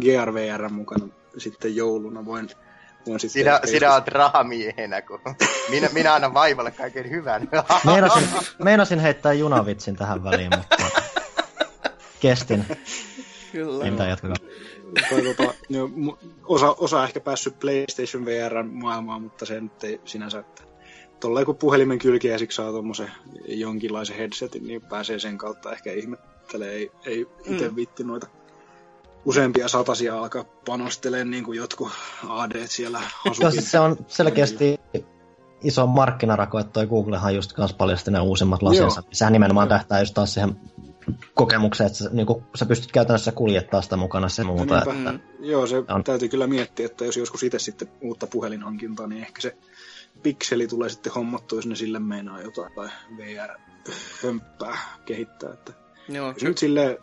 GRVR 0.00 0.68
mukana 0.68 1.08
sitten 1.38 1.76
jouluna. 1.76 2.24
Voin, 2.24 2.50
voin 3.06 3.20
sitten 3.20 3.42
Sinä, 3.42 3.60
sinä 3.64 3.94
olet 3.94 4.08
rahamiehenä, 4.08 5.02
kun 5.02 5.20
minä, 5.70 5.88
minä 5.92 6.14
annan 6.14 6.34
vaimolle 6.34 6.70
kaiken 6.70 7.10
hyvän. 7.10 7.48
Meinasin, 7.84 8.28
meinasin 8.62 8.98
heittää 8.98 9.32
junavitsin 9.32 9.96
tähän 9.96 10.24
väliin, 10.24 10.50
mutta 10.56 10.76
kestin. 12.20 12.64
Kyllä. 13.52 13.84
Ei 13.84 13.90
mitään, 13.90 14.10
jatkakaa. 14.10 14.36
tota, 15.36 15.54
jo, 15.68 15.86
mu- 15.86 16.18
osa, 16.44 16.74
osa 16.78 17.04
ehkä 17.04 17.20
päässyt 17.20 17.58
PlayStation 17.58 18.24
VR 18.24 18.62
maailmaan, 18.62 19.22
mutta 19.22 19.46
se 19.46 19.60
nyt 19.60 19.84
ei 19.84 20.00
sinänsä, 20.04 20.38
että 20.38 20.62
tolleen 21.20 21.46
kun 21.46 21.56
puhelimen 21.56 21.98
kylkiäisiksi 21.98 22.56
saa 22.56 22.70
tuommoisen 22.70 23.10
jonkinlaisen 23.46 24.16
headsetin, 24.16 24.66
niin 24.66 24.82
pääsee 24.82 25.18
sen 25.18 25.38
kautta 25.38 25.72
ehkä 25.72 25.92
ihmettelee, 25.92 26.72
ei, 26.72 26.90
ei 27.06 27.26
itse 27.44 27.68
Mm. 27.68 27.76
viitti 27.76 28.04
noita 28.04 28.26
useampia 29.24 29.68
satasia 29.68 30.18
alkaa 30.18 30.44
panostelemaan 30.66 31.30
niin 31.30 31.44
kuin 31.44 31.56
jotkut 31.56 31.88
AD 32.28 32.66
siellä 32.66 32.98
Joo, 32.98 33.30
asukin. 33.32 33.52
siis 33.52 33.70
se 33.70 33.78
on 33.78 33.96
selkeästi 34.08 34.80
iso 35.62 35.86
markkinarako, 35.86 36.58
että 36.58 36.72
toi 36.72 36.86
Googlehan 36.86 37.34
just 37.34 37.52
kans 37.52 37.72
paljasti 37.72 38.10
ne 38.10 38.20
uusimmat 38.20 38.62
lasinsa. 38.62 39.00
Joo. 39.00 39.08
Sehän 39.12 39.32
nimenomaan 39.32 39.68
tähtää 39.68 40.00
just 40.00 40.14
taas 40.14 40.34
siihen 40.34 40.56
kokemukseen, 41.34 41.86
että 41.86 41.98
sä, 41.98 42.10
niin 42.12 42.26
sä 42.54 42.66
pystyt 42.66 42.92
käytännössä 42.92 43.32
kuljettaa 43.32 43.82
sitä 43.82 43.96
mukana 43.96 44.28
se 44.28 44.44
muuta. 44.44 44.84
Niinpä. 44.84 45.10
Että. 45.10 45.24
Joo, 45.40 45.66
se 45.66 45.76
On. 45.88 46.04
täytyy 46.04 46.28
kyllä 46.28 46.46
miettiä, 46.46 46.86
että 46.86 47.04
jos 47.04 47.16
joskus 47.16 47.42
itse 47.42 47.58
sitten 47.58 47.88
uutta 48.00 48.26
puhelinhankintaa, 48.26 49.06
niin 49.06 49.22
ehkä 49.22 49.42
se 49.42 49.56
pikseli 50.22 50.66
tulee 50.66 50.88
sitten 50.88 51.12
hommattua, 51.12 51.58
jos 51.58 51.66
ne 51.66 51.76
sille 51.76 51.98
meinaa 51.98 52.42
jotain 52.42 52.72
tai 52.74 52.88
VR-hömppää 53.16 54.78
kehittää. 55.04 55.52
Että 55.52 55.72
Joo, 56.08 56.28
jos 56.28 56.42
nyt 56.42 56.58
sille 56.58 57.00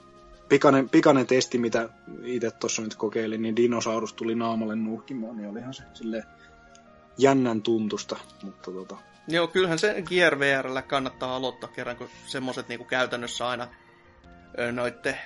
pikainen, 0.51 0.89
pikainen 0.89 1.27
testi, 1.27 1.57
mitä 1.57 1.89
itse 2.23 2.51
tuossa 2.51 2.81
nyt 2.81 2.95
kokeilin, 2.95 3.41
niin 3.41 3.55
dinosaurus 3.55 4.13
tuli 4.13 4.35
naamalle 4.35 4.75
nuuhkimaan, 4.75 5.37
niin 5.37 5.49
olihan 5.49 5.73
se 5.73 5.83
sille 5.93 6.23
jännän 7.17 7.61
tuntusta, 7.61 8.17
mutta 8.43 8.71
tota, 8.71 8.97
Joo, 9.27 9.47
kyllähän 9.47 9.79
se 9.79 10.01
Gear 10.01 10.39
VRllä 10.39 10.81
kannattaa 10.81 11.35
aloittaa 11.35 11.69
kerran, 11.69 11.95
kun 11.95 12.09
semmoset 12.25 12.67
niinku 12.67 12.85
käytännössä 12.85 13.47
aina 13.47 13.67
noitte 14.71 15.17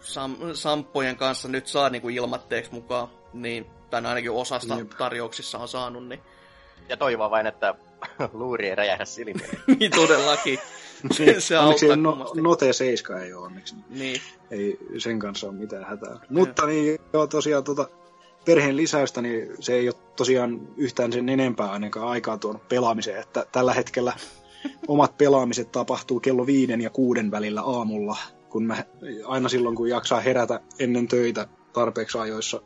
sam- 0.00 0.54
samppojen 0.54 1.16
kanssa 1.16 1.48
nyt 1.48 1.66
saa 1.66 1.90
niinku 1.90 2.08
ilmatteeksi 2.08 2.72
mukaan, 2.72 3.08
niin, 3.32 3.66
tai 3.90 4.06
ainakin 4.06 4.30
osasta 4.30 4.78
Jep. 4.78 4.90
tarjouksissa 4.98 5.58
on 5.58 5.68
saanut, 5.68 6.08
niin, 6.08 6.20
Ja 6.88 6.96
toivoa 6.96 7.30
vain, 7.30 7.46
että 7.46 7.74
luuri 8.32 8.68
ei 8.68 8.74
räjähdä 8.74 9.04
silmiin. 9.04 9.50
niin 9.80 9.90
todellakin. 9.90 10.58
se, 11.16 11.40
se 11.40 11.58
onneksi 11.58 11.96
no, 11.96 12.10
kummasti. 12.12 12.42
Note 12.42 12.72
7 12.72 13.22
ei 13.22 13.32
ole 13.32 13.46
onneksi. 13.46 13.74
Niin. 13.90 14.20
ei 14.50 14.78
sen 14.98 15.18
kanssa 15.18 15.46
ole 15.46 15.54
mitään 15.54 15.84
hätää. 15.84 16.20
Mutta 16.30 16.66
niin, 16.66 16.98
joo, 17.12 17.26
tosiaan 17.26 17.64
tuota, 17.64 17.88
perheen 18.44 18.76
lisäystä, 18.76 19.22
niin 19.22 19.48
se 19.60 19.72
ei 19.74 19.88
ole 19.88 19.96
tosiaan 20.16 20.60
yhtään 20.76 21.12
sen 21.12 21.28
enempää 21.28 21.70
ainakaan 21.70 22.08
aikaa 22.08 22.38
tuon 22.38 22.60
pelaamiseen, 22.68 23.20
että 23.20 23.46
tällä 23.52 23.74
hetkellä 23.74 24.12
omat 24.88 25.18
pelaamiset 25.18 25.72
tapahtuu 25.72 26.20
kello 26.20 26.46
viiden 26.46 26.80
ja 26.80 26.90
kuuden 26.90 27.30
välillä 27.30 27.62
aamulla, 27.62 28.16
kun 28.48 28.64
mä 28.64 28.84
aina 29.24 29.48
silloin, 29.48 29.76
kun 29.76 29.88
jaksaa 29.88 30.20
herätä 30.20 30.60
ennen 30.78 31.08
töitä 31.08 31.46
tarpeeksi 31.72 32.18
ajoissa, 32.18 32.62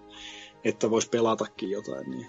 että 0.64 0.90
vois 0.90 1.08
pelatakin 1.08 1.70
jotain. 1.70 2.10
Niin. 2.10 2.26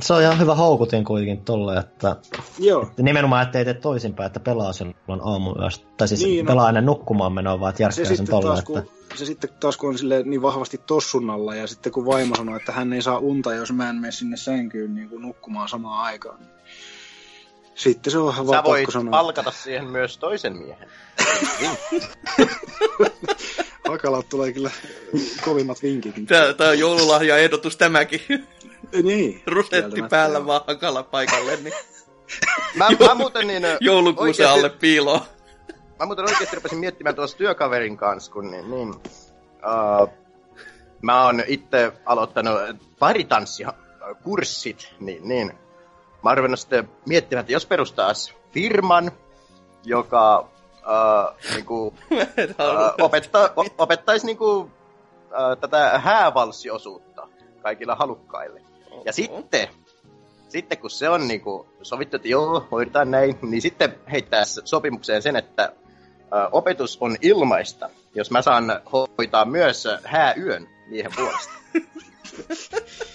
Se 0.00 0.14
on 0.14 0.22
ihan 0.22 0.38
hyvä 0.38 0.54
houkutin 0.54 1.04
kuitenkin 1.04 1.44
tolle, 1.44 1.76
että 1.76 2.16
Joo, 2.58 2.90
nimenomaan 2.98 3.42
ettei 3.42 3.64
tee 3.64 3.74
toisinpäin, 3.74 4.26
että 4.26 4.40
pelaa 4.40 4.72
silloin 4.72 5.20
aamuyöstä. 5.24 5.86
Tai 5.96 6.08
siis 6.08 6.22
Niin, 6.22 6.44
no. 6.44 6.48
pelaa 6.50 6.68
ennen 6.68 6.86
nukkumaan 6.86 7.32
menoa, 7.32 7.60
vaan 7.60 7.70
että 7.70 7.76
se 7.78 7.82
järkkää 7.84 8.04
sen 8.04 8.16
sitten, 8.16 8.30
tolle, 8.30 8.46
taas, 8.46 8.58
että... 8.58 8.72
kun, 8.72 8.82
se 9.18 9.24
sitten 9.24 9.50
taas 9.60 9.76
kun 9.76 9.88
on 9.88 9.98
silleen 9.98 10.30
niin 10.30 10.42
vahvasti 10.42 10.78
tossunnalla 10.86 11.54
ja 11.54 11.66
sitten 11.66 11.92
kun 11.92 12.06
vaimo 12.06 12.34
sanoo, 12.36 12.56
että 12.56 12.72
hän 12.72 12.92
ei 12.92 13.02
saa 13.02 13.18
unta, 13.18 13.54
jos 13.54 13.72
mä 13.72 13.90
en 13.90 13.96
mene 13.96 14.12
sinne 14.12 14.36
sänkyyn 14.36 14.94
niin 14.94 15.08
kuin 15.08 15.22
nukkumaan 15.22 15.68
samaan 15.68 16.04
aikaan. 16.04 16.38
Niin 16.38 16.50
sitten 17.74 18.10
se 18.10 18.18
on 18.18 18.24
vaan 18.24 18.36
Sä 18.36 18.52
pakko 18.52 18.70
voit 18.70 18.90
sanoa. 18.92 19.10
palkata 19.10 19.50
siihen 19.50 19.84
myös 19.84 20.18
toisen 20.18 20.56
miehen. 20.56 20.88
Hakalat 23.88 24.28
tulee 24.28 24.52
kyllä 24.52 24.70
kovimmat 25.44 25.82
vinkit. 25.82 26.14
Tää, 26.26 26.54
tää 26.54 26.68
on 26.68 26.78
joululahja-ehdotus 26.78 27.76
tämäkin. 27.76 28.20
Niin. 29.02 29.42
Rusetti 29.46 29.76
kieltämättä 29.76 30.16
päällä 30.16 30.46
vaan 30.46 30.60
hakalla 30.66 31.02
paikalle, 31.02 31.56
niin 31.56 31.74
Mä, 32.74 32.88
mä 33.06 33.14
muuten 33.14 33.46
niin... 33.46 33.62
joulukuusen 33.80 34.46
oikeesti- 34.46 34.58
alle 34.58 34.70
piiloon. 34.70 35.20
Mä 35.98 36.06
muuten 36.06 36.24
oikeesti 36.24 36.56
rupesin 36.56 36.78
miettimään 36.78 37.14
tuossa 37.14 37.36
työkaverin 37.36 37.96
kanssa, 37.96 38.32
kun 38.32 38.50
niin, 38.50 38.70
niin 38.70 38.88
uh, 38.90 40.08
mä 41.02 41.24
oon 41.24 41.42
itse 41.46 41.92
aloittanut 42.06 42.58
paritanssia 42.98 43.72
kurssit, 44.22 44.94
niin, 45.00 45.28
niin. 45.28 45.52
Mä 46.24 46.30
oon 46.30 46.36
ruvennut 46.36 46.60
sitten 46.60 46.90
miettimään, 47.06 47.40
että 47.40 47.52
jos 47.52 47.66
perustaas 47.66 48.34
firman, 48.52 49.12
joka 49.84 50.40
uh, 50.40 51.54
niinku, 51.54 51.86
uh, 51.86 51.94
opettaa, 53.04 53.48
o, 53.56 53.64
opettaisi 53.78 54.26
niinku, 54.26 54.60
uh, 54.60 54.70
tätä 55.60 55.98
häävalssiosuutta 55.98 57.28
kaikilla 57.62 57.94
halukkaille. 57.94 58.62
Ja 59.04 59.12
sitten, 59.12 59.68
sitten 60.48 60.78
kun 60.78 60.90
se 60.90 61.08
on 61.08 61.28
niinku 61.28 61.66
sovittu, 61.82 62.16
että 62.16 62.28
joo, 62.28 62.68
hoidetaan 62.70 63.10
näin, 63.10 63.38
niin 63.42 63.62
sitten 63.62 63.94
heittää 64.12 64.44
sopimukseen 64.44 65.22
sen, 65.22 65.36
että 65.36 65.72
ö, 66.22 66.48
opetus 66.52 66.98
on 67.00 67.16
ilmaista, 67.20 67.90
jos 68.14 68.30
mä 68.30 68.42
saan 68.42 68.80
hoitaa 69.18 69.44
myös 69.44 69.84
hääyön 70.04 70.68
miehen 70.86 71.12
puolesta. 71.16 71.52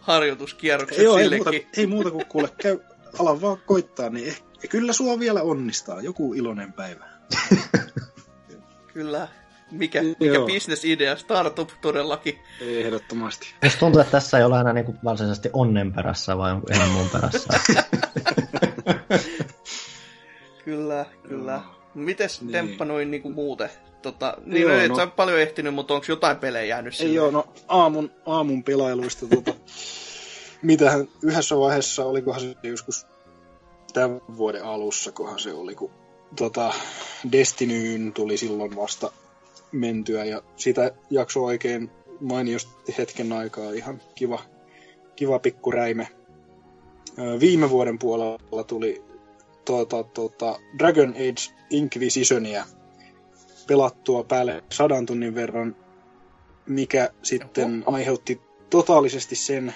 Harjoituskierrokset 0.00 1.04
joo, 1.04 1.18
ei, 1.18 1.30
muuta, 1.30 1.50
ei 1.76 1.86
muuta 1.86 2.10
kuin 2.10 2.26
kuule, 2.26 2.48
käy, 2.62 2.78
ala 3.18 3.40
vaan 3.40 3.58
koittaa, 3.66 4.10
niin 4.10 4.28
ehkä, 4.28 4.68
kyllä 4.68 4.92
sua 4.92 5.18
vielä 5.18 5.42
onnistaa. 5.42 6.00
Joku 6.00 6.34
iloinen 6.34 6.72
päivä. 6.72 7.04
Kyllä. 8.92 9.28
Mikä, 9.70 10.02
mikä 10.02 10.24
Joo. 10.24 10.46
bisnesidea, 10.46 11.16
startup 11.16 11.70
todellakin. 11.80 12.38
Ei 12.60 12.82
ehdottomasti. 12.82 13.46
Musta 13.64 13.78
tuntuu, 13.78 14.00
että 14.00 14.10
tässä 14.10 14.38
ei 14.38 14.44
ole 14.44 14.56
aina 14.56 14.72
niinku 14.72 14.94
varsinaisesti 15.04 15.50
onnen 15.52 15.92
perässä, 15.92 16.38
vaan 16.38 16.50
jonkun 16.50 16.72
ihan 16.74 16.88
muun 16.88 17.08
perässä. 17.10 17.48
Kyllä, 20.64 21.06
kyllä. 21.28 21.60
Mites 21.94 22.40
Niin. 22.40 22.52
Demppa 22.52 22.84
noin 22.84 23.10
niinku 23.10 23.30
muuten? 23.30 23.70
Tota, 24.02 24.36
niin 24.44 24.62
Joo, 24.62 24.72
no, 24.72 24.78
et 24.80 24.88
no. 24.88 24.96
sä 24.96 25.02
ole 25.02 25.10
paljon 25.10 25.40
ehtinyt, 25.40 25.74
mutta 25.74 25.94
onko 25.94 26.06
jotain 26.08 26.36
pelejä 26.36 26.64
jäänyt 26.64 26.92
Ei 26.94 26.98
sinne? 26.98 27.12
joo, 27.12 27.30
no 27.30 27.44
aamun, 27.68 28.10
aamun 28.26 28.62
pelailuista 28.64 29.26
tota, 29.26 29.54
mitähän 30.62 31.08
yhdessä 31.22 31.56
vaiheessa, 31.58 32.04
olikohan 32.04 32.40
se 32.40 32.54
joskus 32.62 33.06
tämän 33.92 34.20
vuoden 34.36 34.64
alussa, 34.64 35.12
kohan 35.12 35.38
se 35.38 35.52
oli, 35.52 35.74
kun 35.74 35.90
tota, 36.36 36.72
Destinyyn 37.32 38.12
tuli 38.12 38.36
silloin 38.36 38.76
vasta 38.76 39.12
mentyä 39.72 40.24
ja 40.24 40.42
sitä 40.56 40.92
jakso 41.10 41.44
oikein 41.44 41.90
mainiosti 42.20 42.94
hetken 42.98 43.32
aikaa 43.32 43.70
ihan 43.70 44.00
kiva, 44.14 44.42
kiva 45.16 45.38
pikku 45.38 45.70
räime. 45.70 46.08
Viime 47.40 47.70
vuoden 47.70 47.98
puolella 47.98 48.64
tuli 48.64 49.04
tota, 49.64 50.04
tota, 50.04 50.58
Dragon 50.78 51.10
Age 51.10 51.54
Inquisitionia 51.70 52.64
pelattua 53.66 54.24
päälle 54.24 54.64
sadan 54.72 55.06
tunnin 55.06 55.34
verran, 55.34 55.76
mikä 56.66 57.10
sitten 57.22 57.84
aiheutti 57.86 58.40
totaalisesti 58.70 59.36
sen, 59.36 59.74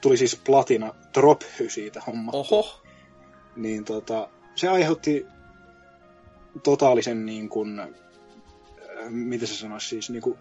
tuli 0.00 0.16
siis 0.16 0.40
platina 0.44 0.94
drophy 1.14 1.70
siitä 1.70 2.00
hommasta 2.06 2.38
Oho, 2.38 2.82
niin 3.56 3.84
tota, 3.84 4.28
se 4.54 4.68
aiheutti 4.68 5.26
totaalisen 6.62 7.26
niin 7.26 7.48
kuin, 7.48 7.80
miten 9.10 9.48
se 9.48 9.54
sanoisi 9.54 9.88
siis, 9.88 10.10
niin 10.10 10.22
kuin 10.22 10.38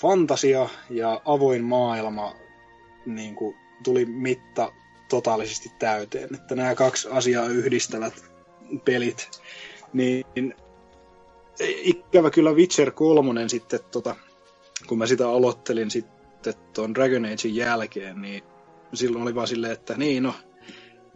fantasia 0.00 0.68
ja 0.90 1.20
avoin 1.24 1.64
maailma 1.64 2.34
niin 3.06 3.34
kuin, 3.34 3.56
tuli 3.84 4.04
mitta 4.04 4.72
totaalisesti 5.08 5.72
täyteen. 5.78 6.34
Että 6.34 6.54
nämä 6.54 6.74
kaksi 6.74 7.08
asiaa 7.10 7.46
yhdistävät 7.46 8.24
pelit, 8.84 9.30
niin 9.92 10.54
ikävä 11.62 12.30
kyllä 12.30 12.52
Witcher 12.52 12.90
3 12.90 13.48
sitten, 13.48 13.80
tota, 13.90 14.16
kun 14.86 14.98
mä 14.98 15.06
sitä 15.06 15.28
aloittelin 15.28 15.90
sitten 15.90 16.54
tuon 16.74 16.94
Dragon 16.94 17.24
Agein 17.24 17.56
jälkeen, 17.56 18.22
niin 18.22 18.42
silloin 18.94 19.22
oli 19.22 19.34
vaan 19.34 19.48
silleen, 19.48 19.72
että 19.72 19.96
niin 19.96 20.22
no, 20.22 20.34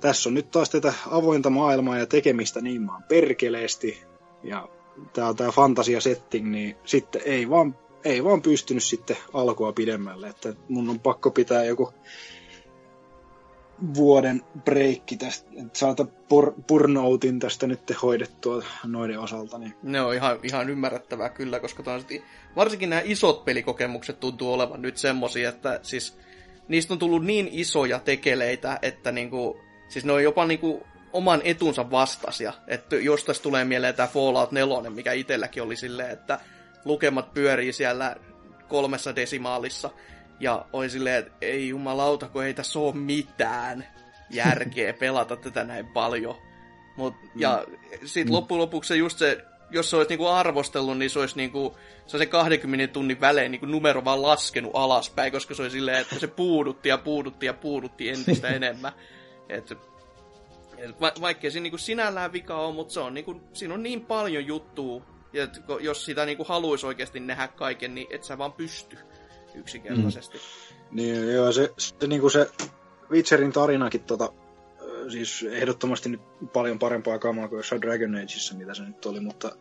tässä 0.01 0.29
on 0.29 0.35
nyt 0.35 0.51
taas 0.51 0.71
tätä 0.71 0.93
avointa 1.11 1.51
maailmaa 1.51 1.99
ja 1.99 2.07
tekemistä 2.07 2.61
niin 2.61 2.83
maan 2.83 3.03
perkeleesti. 3.03 4.03
Ja 4.43 4.69
tää 5.13 5.29
on 5.29 5.37
tää 5.37 5.51
fantasia 5.51 6.01
setting, 6.01 6.51
niin 6.51 6.77
sitten 6.85 7.23
ei 7.25 7.51
vaan, 7.51 7.77
ei 8.05 8.25
vaan 8.25 8.43
pystynyt 8.43 8.85
sitten 8.85 9.17
alkua 9.33 9.73
pidemmälle. 9.73 10.29
Että 10.29 10.55
mun 10.69 10.91
on 10.91 11.01
pakko 11.01 11.31
pitää 11.31 11.65
joku 11.65 11.93
vuoden 13.95 14.43
breikki 14.65 15.17
tästä, 15.17 15.51
että 15.67 15.79
saata 15.79 16.05
pur, 16.05 16.53
burnoutin 16.69 17.41
tästä 17.41 17.67
nyt 17.67 17.81
hoidettua 18.03 18.63
noiden 18.85 19.21
osalta. 19.21 19.59
Niin. 19.59 19.75
ne 19.83 20.01
on 20.01 20.15
ihan, 20.15 20.39
ihan 20.43 20.71
ymmärrettävää 20.71 21.29
kyllä, 21.29 21.61
koska 21.61 21.83
taas, 21.83 22.07
varsinkin 22.57 22.91
nämä 22.91 23.03
isot 23.05 23.45
pelikokemukset 23.45 24.21
tuntuu 24.21 24.53
olevan 24.53 24.83
nyt 24.83 24.97
semmosia, 24.97 25.49
että 25.49 25.81
siis 25.83 26.19
niistä 26.69 26.95
on 26.95 26.99
tullut 26.99 27.25
niin 27.25 27.49
isoja 27.53 27.99
tekeleitä, 27.99 28.79
että 28.83 29.13
niinku, 29.13 29.61
siis 29.89 30.05
ne 30.05 30.13
on 30.13 30.23
jopa 30.23 30.47
niinku 30.47 30.87
oman 31.13 31.41
etunsa 31.45 31.91
vastasia. 31.91 32.53
Että 32.67 32.97
jos 32.97 33.25
tässä 33.25 33.43
tulee 33.43 33.65
mieleen 33.65 33.95
tämä 33.95 34.09
Fallout 34.09 34.53
4, 34.53 34.91
mikä 34.91 35.13
itselläkin 35.13 35.63
oli 35.63 35.77
silleen, 35.77 36.11
että 36.11 36.41
lukemat 36.85 37.35
pyörii 37.35 37.73
siellä 37.73 38.17
kolmessa 38.69 39.17
desimaalissa, 39.17 39.91
ja 40.41 40.67
oli 40.73 40.91
silleen, 40.91 41.19
että 41.19 41.33
ei 41.41 41.69
jumalauta, 41.69 42.29
kun 42.29 42.45
ei 42.45 42.55
tässä 42.55 42.79
ole 42.79 42.95
mitään 42.95 43.87
järkeä 44.31 44.93
pelata 45.01 45.37
tätä 45.37 45.65
näin 45.65 45.87
paljon. 45.87 46.37
Mut, 46.97 47.15
ja 47.37 47.65
sit 48.05 48.31
loppujen 48.31 48.61
lopuksi 48.61 48.89
se 48.89 48.97
just 48.97 49.19
se 49.19 49.45
jos 49.73 49.91
se 49.91 49.97
olisi 49.97 50.09
niinku 50.09 50.27
arvostellut, 50.27 50.99
niin 50.99 51.11
se 51.11 51.19
olisi 51.19 51.37
niinku, 51.37 51.77
se 52.07 52.17
olisi 52.17 52.31
20 52.31 52.93
tunnin 52.93 53.21
välein 53.21 53.51
niinku 53.51 53.67
numero 53.67 54.05
vaan 54.05 54.23
laskenut 54.23 54.71
alaspäin, 54.75 55.33
koska 55.33 55.55
se 55.55 55.63
oli 55.63 55.71
silleen, 55.71 55.99
että 55.99 56.19
se 56.19 56.27
puudutti 56.27 56.89
ja 56.89 56.99
puudutti 56.99 57.47
ja 57.47 57.55
puudutti 57.55 58.09
entistä 58.09 58.49
enemmän. 58.59 58.93
Et, 59.49 59.79
va, 61.01 61.13
vaikkei 61.21 61.51
siinä 61.51 61.63
niinku 61.63 61.79
sinällään 61.79 62.33
vika 62.33 62.61
on, 62.61 62.75
mutta 62.75 62.95
se 62.95 63.01
on 63.01 63.15
niinku, 63.15 63.41
siinä 63.53 63.75
on 63.75 63.83
niin 63.83 64.01
paljon 64.07 64.47
juttua, 64.47 65.03
ja 65.33 65.45
et 65.45 65.57
ko- 65.57 65.81
jos 65.81 66.05
sitä 66.05 66.27
niinku 66.27 66.45
haluaisi 66.45 66.87
oikeasti 66.87 67.21
nähdä 67.21 67.49
kaiken, 67.49 67.95
niin 67.95 68.07
et 68.11 68.25
sä 68.25 68.39
vaan 68.39 68.53
pysty 68.53 68.99
yksinkertaisesti. 69.55 70.39
Niin, 70.91 71.33
joo, 71.33 71.53
se, 71.53 71.73
se, 71.79 72.07
niinku 72.07 72.31
se 72.31 72.51
Witcherin 73.11 73.53
tarinakin 73.53 74.05
tota, 74.05 74.33
siis 75.09 75.43
ehdottomasti 75.43 76.09
nyt 76.09 76.21
paljon 76.53 76.79
parempaa 76.79 77.19
kamaa 77.19 77.49
kuin 77.49 77.57
jossain 77.57 77.83
Dragon 77.83 78.15
Ageissa, 78.15 78.55
mitä 78.55 78.75
se 78.75 78.83
nyt 78.83 79.07
oli, 79.07 79.21
mutta 79.21 79.57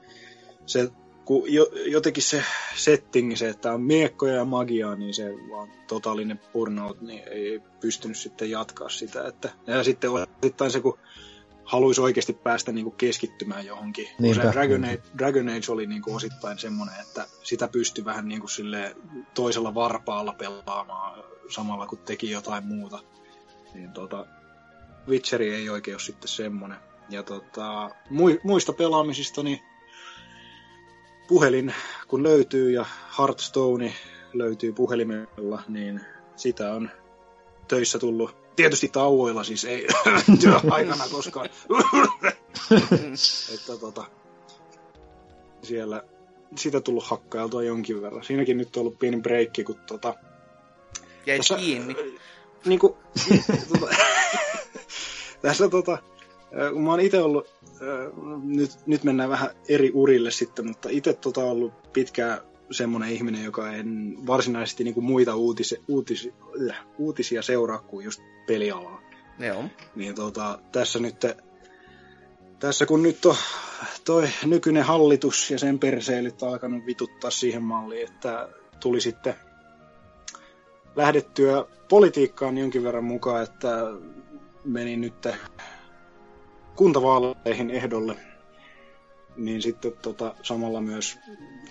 se, 0.66 0.90
kun 1.26 1.54
jo, 1.54 1.68
jotenkin 1.86 2.24
se 2.24 2.44
settingi, 2.76 3.36
se, 3.36 3.50
että 3.50 3.74
on 3.74 3.82
miekkoja 3.82 4.34
ja 4.34 4.46
magiaa, 4.46 4.96
niin 4.96 5.14
se 5.14 5.34
vaan 5.50 5.70
totaalinen 5.88 6.40
burnout, 6.54 7.02
niin 7.02 7.24
ei 7.28 7.62
pystynyt 7.80 8.18
sitten 8.18 8.50
jatkaa 8.50 8.90
sitä. 8.90 9.28
Että, 9.28 9.50
ja 9.68 9.84
sitten 9.84 10.10
osittain 10.12 10.72
se, 10.72 10.80
kun 10.82 11.00
haluaisi 11.64 12.02
oikeasti 12.02 12.34
päästä 12.34 12.72
niin 12.72 12.84
kuin 12.84 12.96
keskittymään 12.96 13.66
johonkin. 13.66 14.08
Niinpä, 14.20 14.44
se 14.44 14.52
Dragon. 14.52 14.86
Age, 14.86 15.02
Dragon 15.18 15.50
Age 15.50 15.72
oli 15.72 15.88
niin 15.88 16.02
kuin 16.02 16.16
osittain 16.16 16.60
semmoinen, 16.60 16.96
että 17.02 17.28
sitä 17.44 17.68
pystyi 17.68 18.06
vähän 18.06 18.28
niin 18.28 18.40
kuin 18.40 18.50
silleen 18.50 18.96
toisella 19.34 19.74
varpaalla 19.74 20.34
pelaamaan 20.34 21.24
samalla 21.50 21.88
kun 21.88 21.98
teki 21.98 22.32
jotain 22.32 22.66
muuta. 22.66 23.00
Niin 23.74 23.92
tota, 23.92 24.26
Witcheri 25.08 25.56
ei 25.56 25.70
oikein 25.70 25.96
ole 25.96 26.02
sitten 26.02 26.28
semmoinen. 26.28 26.78
Ja 27.10 27.24
tota, 27.24 27.90
mui- 28.10 28.40
muista 28.44 28.74
pelaamisista, 28.74 29.44
niin 29.44 29.60
puhelin 31.32 31.74
kun 32.08 32.24
löytyy 32.24 32.72
ja 32.72 32.86
Hearthstone 33.20 33.94
löytyy 34.34 34.74
puhelimella, 34.74 35.64
niin 35.68 36.02
sitä 36.36 36.74
on 36.74 36.90
töissä 37.68 38.00
tullut. 38.00 38.36
Tietysti 38.56 38.90
tauoilla 38.90 39.44
siis 39.44 39.66
ei 39.66 39.88
työaikana 40.42 41.04
koskaan. 41.12 41.50
että 43.54 43.78
tota, 43.80 44.06
siellä 45.64 46.04
sitä 46.56 46.82
tullut 46.82 47.04
hakkailtua 47.04 47.64
jonkin 47.64 48.02
verran. 48.02 48.24
Siinäkin 48.24 48.58
nyt 48.58 48.76
on 48.78 48.82
ollut 48.82 49.00
pieni 49.00 49.22
breikki, 49.22 49.64
kun 49.64 49.80
tota, 49.88 50.14
Jäi 51.26 51.38
Tässä- 51.38 51.56
kiinni. 51.56 51.96
niin 52.66 52.80
kuin, 52.80 52.94
tota, 53.74 53.96
tässä 55.42 55.70
tota, 55.70 55.94
äh, 55.94 56.00
kun 56.74 56.84
mä 56.84 56.90
oon 56.90 57.00
itse 57.00 57.22
ollut, 57.22 57.56
nyt, 58.44 58.72
nyt 58.86 59.04
mennään 59.04 59.30
vähän 59.30 59.50
eri 59.70 59.92
urille 59.94 60.32
sitten, 60.32 60.68
mutta 60.68 60.90
itse 60.92 61.14
tota 61.14 61.44
ollut 61.44 61.94
pitkään 61.94 62.38
semmoinen 62.72 63.10
ihminen, 63.10 63.44
joka 63.44 63.72
en 63.72 64.18
varsinaisesti 64.28 64.84
niin 64.84 64.94
kuin 64.94 65.04
muita 65.04 65.36
uutis, 65.36 65.76
uutis, 65.88 66.30
äh, 66.70 66.86
uutisia 66.98 67.42
seuraa 67.42 67.80
kuin 67.80 68.06
just 68.06 68.22
pelialaa. 68.48 69.02
Joo. 69.40 69.64
Niin 69.96 70.16
tota, 70.16 70.60
tässä 70.72 71.00
nyt, 71.00 71.16
tässä 72.60 72.86
kun 72.86 73.04
nyt 73.04 73.26
on 73.26 73.36
toi 74.06 74.28
nykyinen 74.46 74.84
hallitus 74.84 75.52
ja 75.52 75.60
sen 75.60 75.80
perseilyt 75.80 76.44
alkanut 76.44 76.86
vituttaa 76.86 77.32
siihen 77.32 77.64
malliin, 77.64 78.10
että 78.10 78.50
tuli 78.80 79.02
sitten 79.02 79.36
lähdettyä 80.96 81.66
politiikkaan 81.90 82.58
jonkin 82.58 82.84
verran 82.84 83.04
mukaan, 83.04 83.44
että 83.44 83.78
meni 84.64 84.98
nyt 84.98 85.28
kuntavaaleihin 86.76 87.70
ehdolle, 87.70 88.16
niin 89.36 89.62
sitten 89.62 89.94
tota, 90.02 90.36
samalla 90.44 90.82
myös 90.82 91.20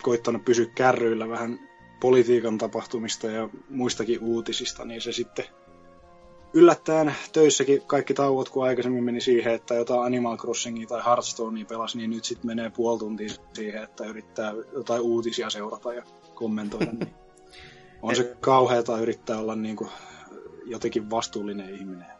koittanut 0.03 0.45
pysyä 0.45 0.67
kärryillä 0.75 1.29
vähän 1.29 1.59
politiikan 2.01 2.59
tapahtumista 2.59 3.27
ja 3.27 3.49
muistakin 3.69 4.21
uutisista, 4.21 4.85
niin 4.85 5.01
se 5.01 5.13
sitten 5.13 5.45
yllättäen 6.53 7.15
töissäkin 7.33 7.83
kaikki 7.87 8.15
tauot, 8.15 8.49
kun 8.49 8.65
aikaisemmin 8.65 9.05
meni 9.05 9.21
siihen, 9.21 9.55
että 9.55 9.75
jotain 9.75 10.01
Animal 10.01 10.37
Crossingia 10.37 10.87
tai 10.87 11.03
Hearthstonea 11.07 11.65
pelasi, 11.65 11.99
niin 11.99 12.11
nyt 12.11 12.25
sitten 12.25 12.47
menee 12.47 12.71
puoli 12.71 12.99
tuntia 12.99 13.29
siihen, 13.53 13.83
että 13.83 14.05
yrittää 14.05 14.53
jotain 14.73 15.01
uutisia 15.01 15.51
seurata 15.51 15.95
ja 15.95 16.03
kommentoida. 16.35 16.93
Niin 16.93 17.15
on 18.03 18.17
se 18.17 18.37
kauheata 18.41 18.99
yrittää 18.99 19.39
olla 19.39 19.57
niin 19.57 19.77
kuin 19.77 19.91
jotenkin 20.65 21.11
vastuullinen 21.11 21.75
ihminen. 21.75 22.20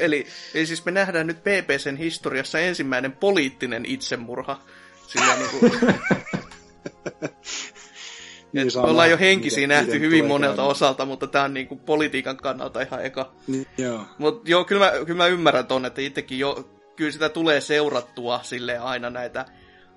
Eli, 0.00 0.26
eli 0.54 0.66
siis 0.66 0.84
me 0.84 0.90
nähdään 0.92 1.26
nyt 1.26 1.38
PPCn 1.40 1.96
historiassa 1.96 2.58
ensimmäinen 2.58 3.12
poliittinen 3.12 3.84
itsemurha. 3.86 4.60
Sillä 5.06 5.36
niin 5.36 5.50
kuin, 5.50 5.72
Niin, 8.52 8.70
sama, 8.70 8.86
ollaan 8.88 9.10
jo 9.10 9.18
henkisiä 9.18 9.58
miten- 9.66 9.68
nähty 9.68 9.86
miten 9.92 10.02
hyvin 10.02 10.26
monelta 10.26 10.56
käymään. 10.56 10.70
osalta, 10.70 11.04
mutta 11.04 11.26
tämä 11.26 11.44
on 11.44 11.54
niin 11.54 11.66
kuin 11.68 11.80
politiikan 11.80 12.36
kannalta 12.36 12.80
ihan 12.80 13.04
eka. 13.04 13.32
Niin, 13.46 13.66
joo. 13.78 14.04
Mutta 14.18 14.50
joo, 14.50 14.64
kyllä 14.64 14.84
mä, 14.84 14.92
kyllä 15.06 15.16
mä 15.18 15.26
ymmärrän 15.26 15.66
ton, 15.66 15.84
että 15.84 16.00
itsekin 16.00 16.38
jo, 16.38 16.68
kyllä 16.96 17.10
sitä 17.10 17.28
tulee 17.28 17.60
seurattua 17.60 18.40
sille 18.42 18.78
aina 18.78 19.10
näitä 19.10 19.44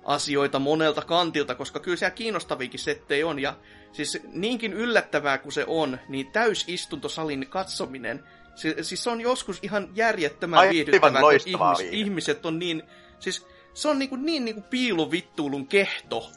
asioita 0.04 0.58
monelta 0.58 1.02
kantilta, 1.02 1.54
koska 1.54 1.80
kyllä 1.80 1.96
siellä 1.96 2.14
kiinnostaviakin 2.14 2.80
settejä 2.80 3.26
on. 3.26 3.38
Ja 3.38 3.54
siis 3.92 4.18
niinkin 4.32 4.72
yllättävää 4.72 5.38
kuin 5.38 5.52
se 5.52 5.64
on, 5.66 5.98
niin 6.08 6.32
täysistuntosalin 6.32 7.46
katsominen, 7.50 8.24
se, 8.54 8.82
siis 8.82 9.04
se 9.04 9.10
on 9.10 9.20
joskus 9.20 9.58
ihan 9.62 9.88
järjettömän 9.94 10.58
Aivan 10.58 10.72
viihdyttävää, 10.72 11.20
kun 11.20 11.32
ihmis, 11.32 11.92
ihmiset 11.92 12.46
on 12.46 12.58
niin, 12.58 12.82
siis 13.18 13.46
se 13.74 13.88
on 13.88 13.98
niin, 13.98 14.10
niin, 14.24 14.44
niin 14.44 14.54
kuin 14.54 14.64
piiluvittuulun 14.64 15.66
kehto. 15.66 16.30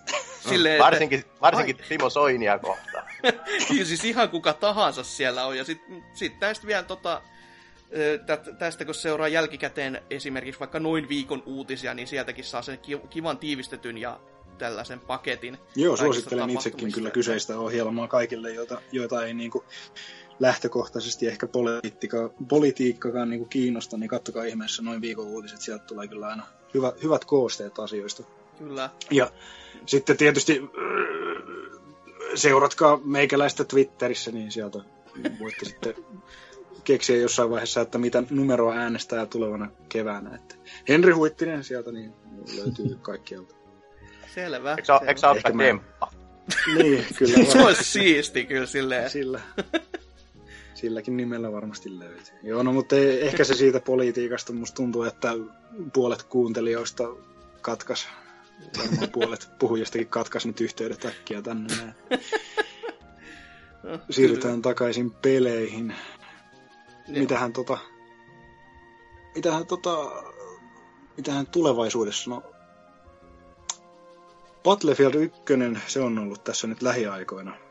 Silleen, 0.50 0.80
Varsinkin, 0.80 1.24
varsinkin 1.42 1.78
Timo 1.90 2.10
Soinia 2.10 2.60
kohtaan. 2.60 3.06
Siis 3.84 4.06
ihan 4.06 4.30
kuka 4.30 4.54
tahansa 4.54 5.04
siellä 5.04 5.46
on. 5.46 5.58
Ja 5.58 5.64
sitten 5.64 6.04
sit 6.14 6.40
tästä 6.40 6.68
vielä 6.68 6.84
tota, 6.84 7.22
tästä 8.60 8.86
kun 8.86 8.96
seuraa 8.96 9.28
jälkikäteen 9.28 10.02
esimerkiksi 10.10 10.60
vaikka 10.60 10.80
noin 10.80 11.10
viikon 11.10 11.44
uutisia, 11.46 11.94
niin 11.94 12.08
sieltäkin 12.08 12.44
saa 12.44 12.62
sen 12.62 12.78
ki- 12.78 13.02
kivan 13.10 13.38
tiivistetyn 13.38 13.98
ja 13.98 14.20
tällaisen 14.58 15.00
paketin. 15.00 15.58
Joo, 15.76 15.98
suosittelen 15.98 16.50
itsekin 16.50 16.92
kyllä 16.92 17.12
kyseistä 17.12 17.60
ohjelmaa 17.60 18.08
kaikille, 18.08 18.54
joita, 18.54 18.82
joita 18.92 19.26
ei 19.26 19.34
niin 19.34 19.52
kuin 19.52 19.66
lähtökohtaisesti 20.40 21.28
ehkä 21.28 21.48
politiikka, 21.48 22.34
politiikkakaan 22.50 23.30
niin 23.30 23.40
kuin 23.40 23.50
kiinnosta, 23.50 23.98
niin 23.98 24.10
kattokaa 24.10 24.44
ihmeessä 24.44 24.82
noin 24.82 25.02
viikon 25.02 25.28
uutiset, 25.28 25.62
sieltä 25.62 25.86
tulee 25.86 26.08
kyllä 26.08 26.28
aina 26.28 26.48
hyvä, 26.74 26.94
hyvät 27.04 27.26
koosteet 27.26 27.80
asioista. 27.80 28.24
Kyllä. 28.58 28.90
Ja 29.12 29.32
sitten 29.86 30.18
tietysti 30.18 30.62
äh, 30.62 30.70
seuratkaa 32.36 33.00
meikäläistä 33.04 33.64
Twitterissä, 33.64 34.32
niin 34.32 34.52
sieltä 34.52 34.80
voitte 35.40 35.66
sitten 35.70 35.96
keksiä 36.84 37.16
jossain 37.16 37.50
vaiheessa, 37.50 37.82
että 37.82 37.98
mitä 37.98 38.24
numeroa 38.30 38.74
äänestää 38.74 39.26
tulevana 39.26 39.72
keväänä. 39.90 40.36
Että 40.36 40.56
Henri 40.90 41.14
Huittinen 41.14 41.64
sieltä 41.64 41.92
niin 41.92 42.14
löytyy 42.58 42.98
kaikkialta. 43.02 43.56
Selvä. 44.34 44.72
Eikö 44.72 44.86
selvä. 44.86 45.30
ole 45.30 45.38
Ehkä 45.38 45.54
mä-? 45.54 46.08
Niin, 46.78 47.06
kyllä. 47.18 47.52
Se 47.52 47.62
olisi 47.62 47.84
siisti 47.84 48.46
kyllä 48.46 48.66
silleen. 48.66 49.10
Sillä, 49.10 49.42
silläkin 50.86 51.18
nimellä 51.18 51.52
varmasti 51.52 52.00
löytyy. 52.00 52.34
Joo, 52.44 52.64
no 52.64 52.74
mutta 52.74 52.96
ehkä 52.96 53.44
se 53.44 53.54
siitä 53.54 53.80
politiikasta 53.80 54.54
musta 54.54 54.76
tuntuu, 54.76 55.04
että 55.04 55.34
puolet 55.94 56.24
kuuntelijoista 56.24 57.04
katkas, 57.62 58.08
varmaan 58.78 59.10
puolet 59.10 59.50
puhujistakin 59.60 60.08
katkas 60.08 60.46
nyt 60.46 60.62
yhteydet 60.62 61.06
äkkiä 61.06 61.42
tänne 61.42 61.76
näin. 61.76 61.94
Siirrytään 64.10 64.62
takaisin 64.62 65.12
peleihin. 65.12 65.96
Joo. 67.08 67.20
Mitähän 67.20 67.54
tota... 67.54 67.78
Mitähän 69.36 69.68
tota... 69.68 70.12
Mitähän 71.18 71.48
tulevaisuudessa, 71.48 72.30
no... 72.30 72.44
Battlefield 74.64 75.14
1, 75.14 75.38
se 75.88 76.00
on 76.00 76.20
ollut 76.20 76.44
tässä 76.44 76.68
nyt 76.68 76.82
lähiaikoina 76.82 77.65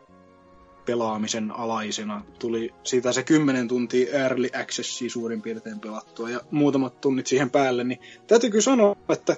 pelaamisen 0.86 1.50
alaisena. 1.50 2.24
Tuli 2.38 2.74
siitä 2.82 3.12
se 3.12 3.22
10 3.22 3.68
tuntia 3.68 4.12
early 4.12 4.48
accessia 4.60 5.10
suurin 5.10 5.42
piirtein 5.42 5.80
pelattua 5.80 6.30
ja 6.30 6.40
muutamat 6.50 7.00
tunnit 7.00 7.26
siihen 7.26 7.50
päälle, 7.50 7.84
niin 7.84 8.00
täytyy 8.26 8.50
kyllä 8.50 8.62
sanoa, 8.62 8.96
että 9.08 9.36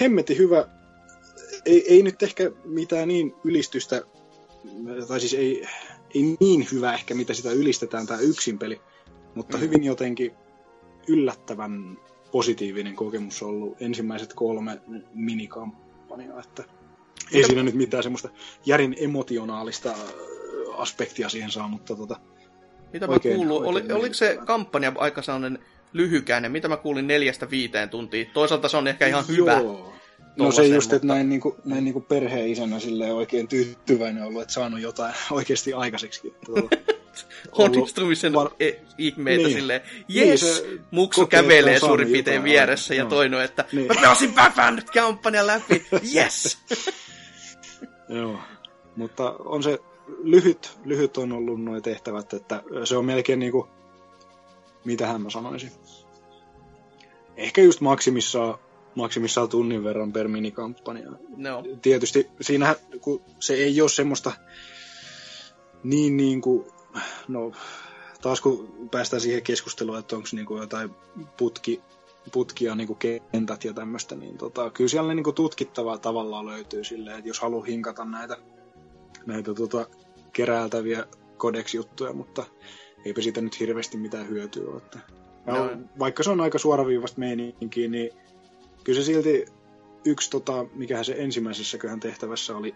hemmeti 0.00 0.38
hyvä, 0.38 0.68
ei, 1.66 1.94
ei 1.94 2.02
nyt 2.02 2.22
ehkä 2.22 2.50
mitään 2.64 3.08
niin 3.08 3.34
ylistystä, 3.44 4.02
tai 5.08 5.20
siis 5.20 5.34
ei, 5.34 5.66
ei 6.14 6.36
niin 6.40 6.68
hyvä 6.72 6.94
ehkä, 6.94 7.14
mitä 7.14 7.34
sitä 7.34 7.50
ylistetään 7.50 8.06
tämä 8.06 8.20
yksin 8.20 8.58
peli, 8.58 8.80
mutta 9.34 9.58
hyvin 9.58 9.84
jotenkin 9.84 10.32
yllättävän 11.08 11.98
positiivinen 12.32 12.94
kokemus 12.94 13.42
ollut 13.42 13.82
ensimmäiset 13.82 14.32
kolme 14.34 14.80
minikampanjaa, 15.14 16.40
että 16.40 16.64
ei 17.32 17.44
siinä 17.44 17.62
nyt 17.62 17.74
mitään 17.74 18.02
semmoista 18.02 18.28
järin 18.66 18.96
emotionaalista 18.98 19.94
aspektia 20.82 21.28
siihen 21.28 21.50
saa, 21.50 21.68
mutta 21.68 21.96
tota, 21.96 22.16
Mitä 22.92 23.06
mä 23.06 23.12
Oikein- 23.12 23.36
kuulun, 23.36 23.64
oli, 23.64 23.92
oliko 23.92 24.14
se 24.14 24.38
kampanja 24.46 24.92
aika 24.96 25.22
sellainen 25.22 25.58
lyhykäinen, 25.92 26.52
mitä 26.52 26.68
mä 26.68 26.76
kuulin 26.76 27.06
neljästä 27.06 27.50
viiteen 27.50 27.88
tuntia. 27.90 28.24
Toisaalta 28.34 28.68
se 28.68 28.76
on 28.76 28.88
ehkä 28.88 29.06
ihan 29.06 29.24
hyvä, 29.28 29.52
Joo. 29.52 29.92
No 30.36 30.52
se 30.52 30.66
just, 30.66 30.92
että 30.92 30.94
mutta- 31.06 31.14
näin, 31.14 31.28
niinku, 31.28 31.56
näin 31.64 31.84
niinku 31.84 32.00
perheen 32.00 32.48
isänä 32.48 32.76
oikein 33.14 33.48
tyytyväinen 33.48 34.22
ollut, 34.24 34.42
että 34.42 34.54
saanut 34.54 34.80
jotain 34.80 35.14
oikeasti 35.30 35.72
aikaiseksi. 35.72 36.28
Että 36.28 36.46
tota, 36.46 36.76
onnistumisen 37.52 38.32
Var- 38.32 38.54
e- 38.60 38.72
ihmeitä 38.98 39.42
Niin. 39.46 39.56
silleen, 39.56 39.80
Niin, 40.08 40.28
jes, 40.28 40.40
se 40.40 40.64
muksu 40.90 41.22
että 41.22 41.30
kävelee 41.42 41.78
suurin 41.78 42.08
piirtein 42.08 42.34
jotain 42.34 42.44
vieressä 42.44 42.94
ja 42.94 43.02
aikaan. 43.02 43.16
toinen, 43.16 43.40
että 43.40 43.64
Niin. 43.72 43.86
mä 43.86 43.94
pelasin 44.00 44.32
Päfän 44.32 44.82
kampanja 44.94 45.46
läpi, 45.46 45.86
yes! 46.16 46.58
Joo. 48.08 48.38
Mutta 48.96 49.30
on 49.38 49.62
se 49.62 49.78
lyhyt, 50.22 50.78
lyhyt 50.84 51.16
on 51.16 51.32
ollut 51.32 51.64
nuo 51.64 51.80
tehtävät, 51.80 52.32
että 52.32 52.62
se 52.84 52.96
on 52.96 53.04
melkein 53.04 53.38
niinku, 53.38 53.68
mitähän 54.84 55.22
mä 55.22 55.30
sanoisin. 55.30 55.72
Ehkä 57.36 57.62
just 57.62 57.80
maksimissaan, 57.80 58.58
maksimissaan 58.94 59.48
tunnin 59.48 59.84
verran 59.84 60.12
per 60.12 60.28
minikampanja. 60.28 61.10
no, 61.36 61.64
Tietysti 61.82 62.26
siinähän, 62.40 62.76
kun 63.00 63.22
se 63.40 63.54
ei 63.54 63.80
ole 63.80 63.88
semmoista 63.88 64.32
niin 65.84 66.16
niin 66.16 66.40
kuin, 66.40 66.66
no 67.28 67.52
taas 68.22 68.40
kun 68.40 68.88
päästään 68.90 69.20
siihen 69.20 69.42
keskusteluun, 69.42 69.98
että 69.98 70.16
onko 70.16 70.28
niinku 70.32 70.56
jotain 70.56 70.90
putki, 71.36 71.80
putkia 72.32 72.74
niinku 72.74 72.94
kentät 73.32 73.64
ja 73.64 73.72
tämmöistä, 73.72 74.16
niin 74.16 74.38
tota, 74.38 74.70
kyllä 74.70 74.88
siellä 74.88 75.08
ne 75.08 75.14
niinku 75.14 75.32
tutkittavaa 75.32 75.98
tavallaan 75.98 76.46
löytyy 76.46 76.84
silleen, 76.84 77.18
että 77.18 77.28
jos 77.28 77.40
haluaa 77.40 77.64
hinkata 77.64 78.04
näitä, 78.04 78.36
näitä 79.26 79.54
tota, 79.54 79.86
keräiltäviä 80.32 81.06
kodeksi-juttuja, 81.36 82.12
mutta 82.12 82.44
eipä 83.04 83.20
siitä 83.20 83.40
nyt 83.40 83.60
hirveästi 83.60 83.96
mitään 83.96 84.28
hyötyä 84.28 84.70
ole. 84.70 84.76
Että, 84.76 84.98
No. 85.46 85.70
Vaikka 85.98 86.22
se 86.22 86.30
on 86.30 86.40
aika 86.40 86.58
suoraviivasta 86.58 87.20
meininkiä, 87.20 87.88
niin 87.88 88.10
kyllä 88.84 89.00
se 89.00 89.04
silti 89.04 89.46
yksi, 90.04 90.30
tota, 90.30 90.66
mikähän 90.74 91.04
se 91.04 91.14
ensimmäisessäköhän 91.18 92.00
tehtävässä 92.00 92.56
oli 92.56 92.74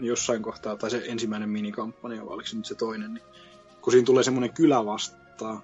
jossain 0.00 0.42
kohtaa, 0.42 0.76
tai 0.76 0.90
se 0.90 1.02
ensimmäinen 1.06 1.48
minikampanja, 1.48 2.26
vai 2.26 2.34
oliko 2.34 2.46
se 2.46 2.56
nyt 2.56 2.66
se 2.66 2.74
toinen, 2.74 3.14
niin 3.14 3.24
kun 3.82 3.92
siinä 3.92 4.04
tulee 4.04 4.24
semmoinen 4.24 4.52
kylä 4.54 4.86
vastaan, 4.86 5.62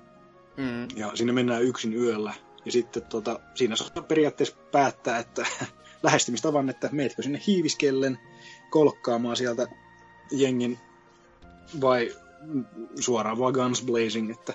mm, 0.57 0.89
ja 0.97 1.11
sinne 1.15 1.33
mennään 1.33 1.63
yksin 1.63 1.95
yöllä, 1.95 2.35
ja 2.65 2.73
sitten 2.73 3.03
tota, 3.03 3.41
siinä 3.55 3.77
saa 3.77 4.03
periaatteessa 4.03 4.57
päättää, 4.73 5.19
että 5.19 5.47
lähestymistavan, 6.03 6.69
että 6.69 6.89
meetkö 6.93 7.23
sinne 7.23 7.41
hiiviskellen 7.47 8.19
kolkkaamaan 8.71 9.37
sieltä 9.37 9.67
jengin 10.33 10.79
vai 11.81 12.17
suoraan 13.01 13.39
vaan 13.39 13.53
guns 13.53 13.83
blazing, 13.83 14.31
että 14.31 14.55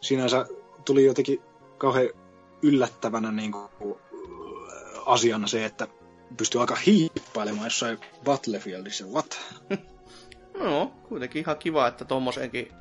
sinänsä 0.00 0.46
tuli 0.84 1.04
jotenkin 1.04 1.42
kauhean 1.78 2.08
yllättävänä 2.62 3.32
niin 3.32 3.52
kuin, 3.52 3.96
asiana 5.06 5.46
se, 5.46 5.64
että 5.64 5.88
pystyy 6.36 6.60
aika 6.60 6.76
hiippailemaan 6.86 7.66
jossain 7.66 7.98
Battlefieldissä. 8.24 9.04
What? 9.06 9.40
no, 10.64 10.92
kuitenkin 11.08 11.40
ihan 11.40 11.58
kiva, 11.58 11.86
että 11.86 12.04
tommosenkin, 12.04 12.72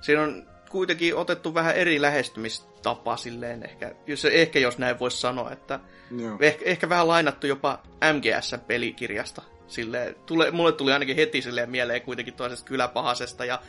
siinä 0.00 0.22
on 0.22 0.46
kuitenkin 0.70 1.16
otettu 1.16 1.54
vähän 1.54 1.76
eri 1.76 2.02
lähestymistapa 2.02 3.16
silleen 3.16 3.62
ehkä, 3.62 3.94
jos, 4.06 4.24
ehkä 4.24 4.58
jos 4.58 4.78
näin 4.78 4.98
voisi 4.98 5.16
sanoa, 5.16 5.50
että 5.50 5.80
Joo. 6.18 6.36
ehkä, 6.40 6.64
ehkä 6.64 6.88
vähän 6.88 7.08
lainattu 7.08 7.46
jopa 7.46 7.82
MGS-pelikirjasta. 8.00 9.42
Silleen, 9.70 10.14
tule, 10.26 10.50
mulle 10.50 10.72
tuli 10.72 10.92
ainakin 10.92 11.16
heti 11.16 11.42
silleen 11.42 11.70
mieleen 11.70 12.02
kuitenkin 12.02 12.34
toisesta 12.34 12.66
kyläpahasesta 12.66 13.44
ja 13.44 13.62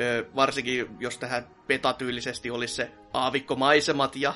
ö, 0.00 0.26
varsinkin 0.34 0.86
jos 1.00 1.18
tähän 1.18 1.46
petatyylisesti 1.66 2.50
olisi 2.50 2.74
se 2.74 2.90
aavikkomaisemat 3.12 4.16
ja 4.16 4.34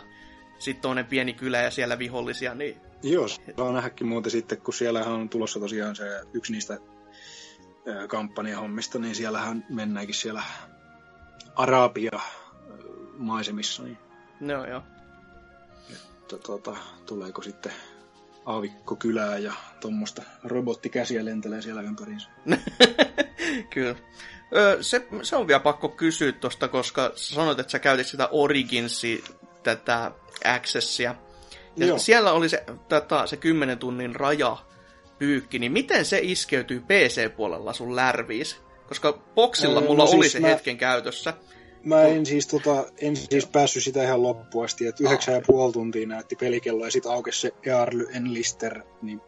sitten 0.59 0.83
toinen 0.83 1.07
pieni 1.07 1.33
kylä 1.33 1.63
ja 1.63 1.71
siellä 1.71 1.99
vihollisia, 1.99 2.55
niin 2.55 2.77
Joo, 3.03 3.29
saa 3.29 3.73
nähdäkin 3.73 4.07
muuten 4.07 4.31
sitten, 4.31 4.61
kun 4.61 4.75
siellähän 4.75 5.13
on 5.13 5.29
tulossa 5.29 5.61
tosiaan 5.61 5.97
se 5.97 6.21
yksi 6.33 6.53
niistä 6.53 6.79
kampanjahommista, 8.09 8.99
niin 8.99 9.15
siellähän 9.15 9.67
mennäänkin 9.69 10.15
siellä 10.15 10.43
Arabia 11.57 12.21
maisemissa, 13.17 13.83
niin 13.83 13.99
no 14.41 14.67
joo. 14.67 14.83
että, 15.93 16.39
tota, 16.39 16.77
tuleeko 17.07 17.43
sitten 17.43 17.73
aavikko 18.45 18.97
kylää 18.97 19.39
ja 19.39 19.53
tuommoista 19.81 20.23
robottikäsiä 20.45 21.25
lentelee 21.25 21.63
siellä 21.63 21.83
ympäriinsä. 21.83 22.29
Kyllä. 23.71 23.95
Ö, 24.57 24.79
se, 24.81 25.07
se 25.23 25.37
on 25.37 25.47
vielä 25.47 25.61
pakko 25.61 25.89
kysyä 25.89 26.33
tosta, 26.33 26.69
koska 26.69 27.13
sanoit, 27.15 27.59
että 27.59 27.71
sä 27.71 27.79
käytit 27.79 28.07
sitä 28.07 28.29
Originsia, 28.33 29.19
tätä 29.63 30.13
Accessia. 30.45 31.15
Ja 31.77 31.87
Joo. 31.87 31.99
siellä 31.99 32.33
oli 32.33 32.49
se, 32.49 32.65
tätä, 32.89 33.27
se 33.27 33.37
10 33.37 33.79
tunnin 33.79 34.15
raja 34.17 34.57
pyykki, 35.19 35.59
niin 35.59 35.73
miten 35.73 36.05
se 36.05 36.19
iskeytyy 36.23 36.81
PC-puolella 36.81 37.73
sun 37.73 37.97
lärviis? 37.97 38.57
Koska 38.89 39.13
boksilla 39.35 39.81
Öö, 39.81 39.87
mulla 39.87 40.05
no 40.05 40.11
oli 40.11 40.23
siis 40.23 40.33
se 40.33 40.41
mä- 40.41 40.47
hetken 40.49 40.77
käytössä. 40.77 41.35
Mä 41.85 42.03
en 42.03 42.27
siis, 42.27 42.47
tota, 42.47 42.87
en 43.01 43.17
siis 43.17 43.47
päässyt 43.47 43.83
sitä 43.83 44.03
ihan 44.03 44.23
loppuun 44.23 44.65
asti, 44.65 44.87
että 44.87 45.05
yhdeksän 45.05 45.35
ja 45.35 45.43
puoli 45.47 45.73
tuntia 45.73 46.07
näytti 46.07 46.37
pelikello 46.37 46.85
ja 46.85 46.91
sitten 46.91 47.13
aukesi 47.13 47.41
se 47.41 47.53
Early 47.67 48.07
Enlister, 48.15 48.83
niin 49.03 49.21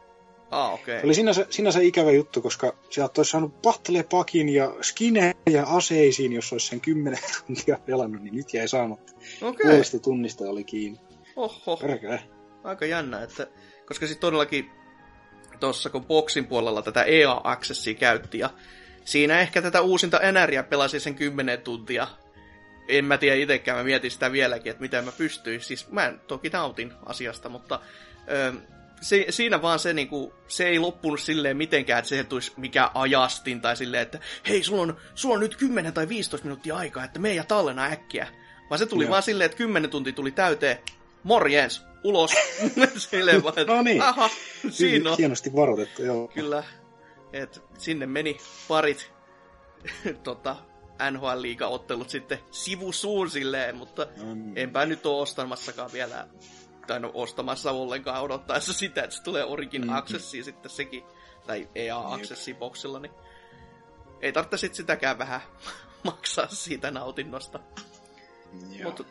Ah, 0.51 0.75
okei. 0.75 1.01
Se 1.01 1.07
oli 1.07 1.15
sinänsä, 1.15 1.47
sinänsä 1.51 1.81
ikävä 1.81 2.13
juttu, 2.13 2.43
koska 2.43 2.77
sieltä 2.91 3.21
olisi 3.21 3.31
saanut 3.31 3.63
battlepakin 3.63 4.49
ja 4.49 4.75
skinejä 4.81 5.35
ja 5.51 5.65
aseisiin, 5.67 6.33
jos 6.33 6.53
olisi 6.53 6.67
sen 6.67 6.81
10 6.81 7.19
tuntia 7.47 7.79
pelannut, 7.87 8.23
niin 8.23 8.35
nyt 8.35 8.55
jäi 8.55 8.69
saamatta. 8.69 9.13
Okei. 9.43 9.67
Puolesta 9.67 9.99
tunnista 9.99 10.45
oli 10.45 10.65
kiinni. 10.65 11.01
Oho. 11.37 11.77
Perkele. 11.77 12.23
Aika 12.65 12.87
jännä, 12.87 13.23
että, 13.23 13.47
koska 13.87 14.07
sitten 14.07 14.21
todellakin 14.21 14.71
tuossa 15.61 15.91
kun 15.91 16.05
boksin 16.05 16.47
puolella 16.47 16.83
tätä 16.83 17.03
EA 17.03 17.41
Accessia 17.45 17.95
käytti 17.95 18.39
ja 18.39 18.51
siinä 19.05 19.41
ehkä 19.41 19.63
tätä 19.63 19.81
uusinta 19.81 20.21
Enäriä 20.21 20.63
pelasi 20.63 21.01
sen 21.01 21.15
10 21.15 21.61
tuntia. 21.61 22.07
En 22.89 23.05
mä 23.05 23.19
tiedä 23.19 23.37
itsekään, 23.37 23.79
mä 23.79 23.85
mietin 23.85 24.11
sitä 24.11 24.33
vieläkin, 24.33 24.71
että 24.71 24.81
miten 24.81 25.05
mä 25.05 25.13
pystyin. 25.13 25.61
Siis 25.61 25.91
mä 25.91 26.07
en 26.07 26.21
toki 26.27 26.49
nautin 26.49 26.93
asiasta, 27.07 27.49
mutta 27.49 27.81
ö, 28.31 28.53
se, 29.01 29.27
siinä 29.31 29.63
vaan 29.63 29.79
se, 29.79 29.93
niinku, 29.93 30.35
se 30.49 30.69
ei 30.69 30.79
loppunut 30.79 31.21
silleen 31.21 31.57
mitenkään, 31.57 31.99
että 31.99 32.09
se 32.09 32.25
tulisi 32.25 32.53
mikä 32.57 32.91
ajastin 32.95 33.61
tai 33.61 33.77
silleen, 33.77 34.03
että 34.03 34.19
hei, 34.49 34.63
sulla 34.63 34.83
on, 34.83 34.97
sulla 35.15 35.35
on 35.35 35.41
nyt 35.41 35.57
10 35.57 35.93
tai 35.93 36.09
15 36.09 36.45
minuuttia 36.45 36.77
aikaa, 36.77 37.05
että 37.05 37.19
me 37.19 37.35
ja 37.35 37.45
tallena 37.45 37.85
äkkiä. 37.85 38.29
Vaan 38.71 38.79
se 38.79 38.87
tuli 38.87 39.05
Joo. 39.05 39.11
vaan 39.11 39.23
silleen, 39.23 39.47
että 39.47 39.59
10 39.59 39.91
tuntia 39.91 40.13
tuli 40.13 40.31
täyteen, 40.31 40.79
morjens, 41.23 41.83
ulos. 42.05 42.31
silleen 42.97 43.43
vaan, 43.43 43.59
että 43.59 43.73
No 43.73 43.83
niin. 43.83 44.03
aha, 44.03 44.31
siinä 44.71 45.11
on. 45.11 45.17
Hienosti 45.19 45.55
varoitettu, 45.55 46.03
joo. 46.03 46.29
Kyllä, 46.29 46.65
et 47.33 47.63
sinne 47.79 48.07
meni 48.07 48.37
parit 48.69 49.13
tota, 50.23 50.57
NHL-liiga-ottelut 51.11 52.11
sitten 52.11 52.39
sivusuun 52.51 53.31
silleen, 53.31 53.77
mutta 53.77 54.07
Mm. 54.23 54.53
enpä 54.57 54.87
nyt 54.87 55.07
ole 55.07 55.23
ostamassakaan 55.23 55.93
vielä, 55.93 56.29
tai 56.87 57.01
no 57.01 57.11
ostamassa 57.15 57.71
ollenkaan 57.71 58.23
odottaessa 58.23 58.73
sitä, 58.73 59.03
että 59.03 59.17
se 59.17 59.23
tulee 59.23 59.45
Origin 59.45 59.81
Mm-hmm. 59.83 59.97
Accessiin 59.97 60.45
sitten 60.45 60.71
sekin, 60.71 61.05
tai 61.47 61.69
EA 61.75 61.99
Accessiin 61.99 62.57
boxilla, 62.57 62.99
niin 62.99 63.13
ei 64.21 64.33
tarvitse 64.33 64.57
sitten 64.57 64.77
sitäkään 64.77 65.19
vähän 65.19 65.41
maksaa 66.05 66.47
siitä 66.49 66.91
nautinnosta. 66.91 67.61
Mutta 68.85 69.05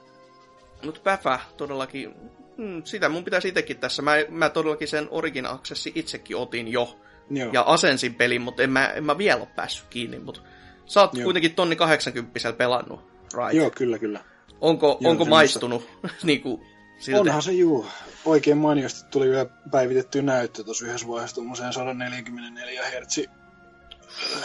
mut 0.83 1.01
Päfä 1.03 1.39
todellakin, 1.57 2.13
mm, 2.57 2.83
sitä 2.83 3.09
mun 3.09 3.23
pitäisi 3.23 3.47
itsekin 3.47 3.77
tässä. 3.77 4.01
Mä, 4.01 4.11
mä 4.29 4.49
todellakin 4.49 4.87
sen 4.87 5.07
Origin 5.11 5.45
Accessi 5.45 5.91
itsekin 5.95 6.37
otin 6.37 6.67
jo 6.67 6.99
Joo. 7.29 7.49
ja 7.53 7.61
asensin 7.61 8.15
pelin, 8.15 8.41
mutta 8.41 8.63
en 8.63 8.69
mä, 8.69 8.87
en 8.87 9.03
mä 9.03 9.17
vielä 9.17 9.39
ole 9.39 9.47
päässyt 9.55 9.85
kiinni. 9.89 10.19
Mutta 10.19 10.41
sä 10.85 11.01
oot 11.01 11.13
Joo. 11.13 11.23
kuitenkin 11.23 11.55
tonni 11.55 11.75
80 11.75 12.53
pelannut, 12.57 12.99
right? 13.33 13.53
Joo, 13.53 13.69
kyllä, 13.69 13.99
kyllä. 13.99 14.19
Onko, 14.61 14.97
Joo, 14.99 15.11
onko 15.11 15.25
maistunut 15.25 15.89
niin 16.23 16.41
kuin 16.41 16.61
siltä? 16.99 17.19
Onhan 17.21 17.41
se 17.41 17.51
juu. 17.51 17.85
Oikein 18.25 18.57
mainiosti 18.57 19.09
tuli 19.11 19.29
vielä 19.29 19.45
päivitetty 19.71 20.21
näyttö 20.21 20.63
tuossa 20.63 20.85
yhdessä 20.85 21.07
vaiheessa 21.07 21.35
tuommoiseen 21.35 21.73
144 21.73 22.83
Hz. 22.85 23.19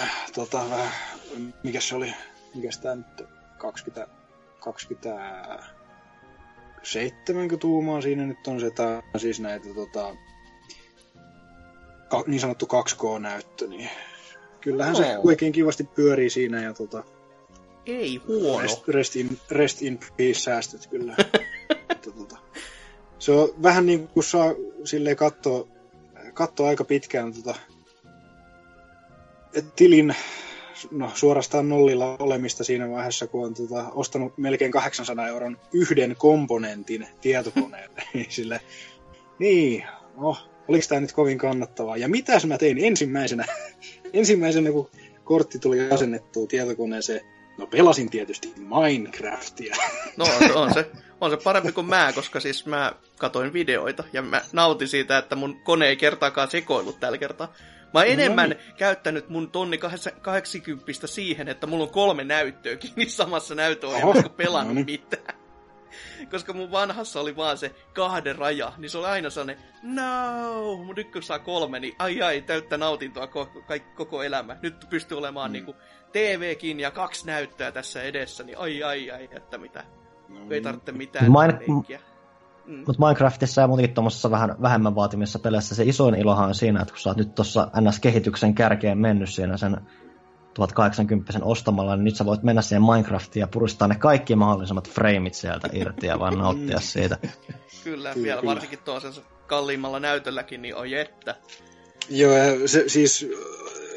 Äh, 0.02 0.30
tota, 0.34 0.70
vähän, 0.70 0.90
mikä 1.62 1.80
se 1.80 1.96
oli? 1.96 2.14
Mikäs 2.54 2.78
tää 2.78 2.96
nyt? 2.96 3.28
20, 3.58 4.08
20 4.60 5.58
70 6.82 7.56
tuumaa 7.56 8.00
siinä 8.00 8.26
nyt 8.26 8.46
on 8.46 8.60
se, 8.60 8.70
tää 8.70 9.02
siis 9.16 9.40
näitä 9.40 9.74
tota, 9.74 10.16
ka, 12.08 12.24
niin 12.26 12.40
sanottu 12.40 12.66
2K-näyttö, 12.66 13.66
niin 13.66 13.90
kyllähän 14.60 14.96
se 14.96 15.12
Joo. 15.12 15.20
oikein 15.24 15.52
kivasti 15.52 15.84
pyörii 15.84 16.30
siinä 16.30 16.62
ja 16.62 16.74
tota, 16.74 17.04
Ei 17.86 18.20
huono. 18.28 18.62
Rest, 18.62 18.88
rest, 18.88 19.16
in, 19.16 19.38
rest 19.50 19.82
in 19.82 19.98
peace 20.16 20.38
säästöt 20.38 20.86
kyllä. 20.86 21.16
Että 21.90 22.10
tota, 22.10 22.38
se 23.18 23.32
on 23.32 23.48
vähän 23.62 23.86
niin 23.86 24.08
kuin 24.08 24.24
saa 24.24 24.54
silleen 24.84 25.16
katsoa, 25.16 25.68
katsoa 26.34 26.68
aika 26.68 26.84
pitkään 26.84 27.34
tota, 27.34 27.54
et 29.54 29.76
tilin 29.76 30.14
no, 30.90 31.10
suorastaan 31.14 31.68
nollilla 31.68 32.16
olemista 32.18 32.64
siinä 32.64 32.90
vaiheessa, 32.90 33.26
kun 33.26 33.46
on 33.46 33.54
tota, 33.54 33.90
ostanut 33.94 34.38
melkein 34.38 34.72
800 34.72 35.28
euron 35.28 35.58
yhden 35.72 36.16
komponentin 36.18 37.06
tietokoneelle. 37.20 38.02
Niin 38.14 38.26
sille, 38.28 38.60
niin, 39.38 39.84
no, 40.16 40.36
oliko 40.68 40.84
tämä 40.88 41.00
nyt 41.00 41.12
kovin 41.12 41.38
kannattavaa. 41.38 41.96
Ja 41.96 42.08
mitäs 42.08 42.46
mä 42.46 42.58
tein 42.58 42.84
ensimmäisenä, 42.84 43.44
ensimmäisenä 44.12 44.70
kun 44.70 44.90
kortti 45.24 45.58
tuli 45.58 45.90
asennettua 45.90 46.46
tietokoneeseen, 46.46 47.20
no 47.58 47.66
pelasin 47.66 48.10
tietysti 48.10 48.52
Minecraftia. 48.56 49.76
No 50.16 50.24
on 50.54 50.74
se, 50.74 50.90
on 51.20 51.30
se 51.30 51.36
parempi 51.36 51.72
kuin 51.72 51.86
mä, 51.86 52.12
koska 52.14 52.40
siis 52.40 52.66
mä 52.66 52.92
katoin 53.18 53.52
videoita 53.52 54.04
ja 54.12 54.22
mä 54.22 54.42
nautin 54.52 54.88
siitä, 54.88 55.18
että 55.18 55.36
mun 55.36 55.60
kone 55.64 55.88
ei 55.88 55.96
kertaakaan 55.96 56.50
sekoillut 56.50 57.00
tällä 57.00 57.18
kertaa. 57.18 57.52
Mä 57.94 58.00
oon 58.00 58.06
No 58.06 58.12
enemmän 58.12 58.50
niin. 58.50 58.60
käyttänyt 58.76 59.28
mun 59.28 59.50
tonni 59.50 59.78
80 60.22 61.06
siihen, 61.06 61.48
että 61.48 61.66
mulla 61.66 61.84
on 61.84 61.90
kolme 61.90 62.24
näyttöä 62.24 62.76
kiinni 62.76 63.08
samassa 63.08 63.54
näytöohjelmassa, 63.54 64.22
kun 64.22 64.32
pelannut 64.32 64.74
no 64.74 64.82
niin. 64.86 65.00
mitään. 65.00 65.39
Koska 66.30 66.52
mun 66.52 66.70
vanhassa 66.70 67.20
oli 67.20 67.36
vaan 67.36 67.58
se 67.58 67.74
kahden 67.94 68.36
raja, 68.36 68.72
niin 68.78 68.90
se 68.90 68.98
oli 68.98 69.06
aina 69.06 69.30
sellainen, 69.30 69.64
no, 69.82 70.76
mun 70.76 70.94
nyt 70.94 71.12
kun 71.12 71.22
saa 71.22 71.38
kolme, 71.38 71.80
niin 71.80 71.94
ai 71.98 72.22
ai, 72.22 72.42
täyttä 72.42 72.76
nautintoa 72.76 73.26
koko, 73.26 73.62
koko 73.94 74.22
elämä. 74.22 74.56
Nyt 74.62 74.86
pystyy 74.90 75.18
olemaan 75.18 75.50
mm. 75.50 75.52
niinku 75.52 75.74
TVkin 76.12 76.80
ja 76.80 76.90
kaksi 76.90 77.26
näyttöä 77.26 77.72
tässä 77.72 78.02
edessä, 78.02 78.44
niin 78.44 78.58
ai 78.58 78.82
ai 78.82 79.10
ai, 79.10 79.28
että 79.32 79.58
mitä. 79.58 79.84
No, 80.28 80.40
Ei 80.50 80.60
tarvitse 80.60 80.92
mitään 80.92 81.26
Mine- 81.26 81.68
leikkiä. 81.68 82.00
Mm. 82.66 82.84
Mutta 82.86 83.06
Minecraftissa 83.06 83.60
ja 83.60 83.66
muutenkin 83.66 83.94
tuommoisessa 83.94 84.30
vähän 84.30 84.56
vähemmän 84.62 84.94
vaatimissa 84.94 85.38
peleissä 85.38 85.74
se 85.74 85.84
isoin 85.84 86.14
ilohan 86.14 86.48
on 86.48 86.54
siinä, 86.54 86.82
että 86.82 86.92
kun 86.92 87.00
sä 87.00 87.10
oot 87.10 87.18
nyt 87.18 87.34
tuossa 87.34 87.70
NS-kehityksen 87.80 88.54
kärkeen 88.54 88.98
mennyt 88.98 89.30
siinä 89.30 89.56
sen 89.56 89.80
1080 90.54 91.32
ostamalla, 91.42 91.96
niin 91.96 92.04
nyt 92.04 92.16
sä 92.16 92.24
voit 92.24 92.42
mennä 92.42 92.62
siihen 92.62 92.82
Minecraftiin 92.82 93.40
ja 93.40 93.46
puristaa 93.46 93.88
ne 93.88 93.94
kaikki 93.94 94.36
mahdollisimmat 94.36 94.90
frameit 94.90 95.34
sieltä 95.34 95.68
irti 95.72 96.06
ja 96.06 96.18
vaan 96.18 96.38
nauttia 96.38 96.80
siitä. 96.80 97.18
Kyllä, 97.84 98.14
Kyllä, 98.14 98.24
vielä 98.24 98.40
kyllä. 98.40 98.54
varsinkin 98.54 98.78
toisensa 98.84 99.22
kalliimmalla 99.46 100.00
näytölläkin, 100.00 100.62
niin 100.62 100.76
oi 100.76 100.94
että. 100.94 101.36
Joo, 102.08 102.32
ja 102.32 102.68
se, 102.68 102.84
siis 102.86 103.26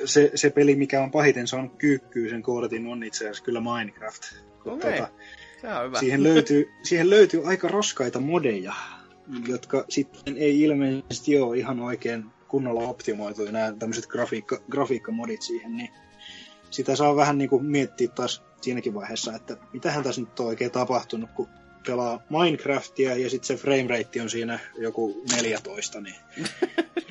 se, 0.05 0.31
se 0.35 0.49
peli, 0.49 0.75
mikä 0.75 1.03
on 1.03 1.11
pahiten 1.11 1.47
saanut 1.47 1.77
kyykkyy 1.77 2.29
sen 2.29 2.41
kortin, 2.41 2.87
on 2.87 3.03
itse 3.03 3.25
asiassa 3.25 3.43
kyllä 3.43 3.61
Minecraft. 3.61 4.21
Tota, 4.63 4.87
se 5.61 5.67
on 5.73 5.85
hyvä. 5.85 5.99
siihen, 5.99 6.23
löytyy, 6.23 6.71
siihen 6.83 7.09
löytyy 7.09 7.47
aika 7.47 7.67
raskaita 7.67 8.19
modeja, 8.19 8.73
jotka 9.47 9.85
sitten 9.89 10.37
ei 10.37 10.61
ilmeisesti 10.61 11.39
ole 11.39 11.57
ihan 11.57 11.79
oikein 11.79 12.25
kunnolla 12.47 12.81
optimoitu, 12.81 13.51
nämä 13.51 13.73
tämmöiset 13.79 14.07
grafiikka, 14.07 14.61
grafiikkamodit 14.71 15.41
siihen, 15.41 15.77
niin 15.77 15.89
sitä 16.73 16.95
saa 16.95 17.15
vähän 17.15 17.37
niin 17.37 17.49
kuin 17.49 17.65
miettiä 17.65 18.07
taas 18.07 18.43
siinäkin 18.61 18.93
vaiheessa, 18.93 19.35
että 19.35 19.57
mitähän 19.73 20.03
tässä 20.03 20.21
nyt 20.21 20.39
on 20.39 20.45
oikein 20.45 20.71
tapahtunut, 20.71 21.29
kun 21.31 21.47
pelaa 21.87 22.19
Minecraftia 22.29 23.17
ja 23.17 23.29
sitten 23.29 23.47
se 23.47 23.63
framerate 23.63 24.21
on 24.21 24.29
siinä 24.29 24.59
joku 24.77 25.23
14, 25.35 26.01
niin 26.01 26.15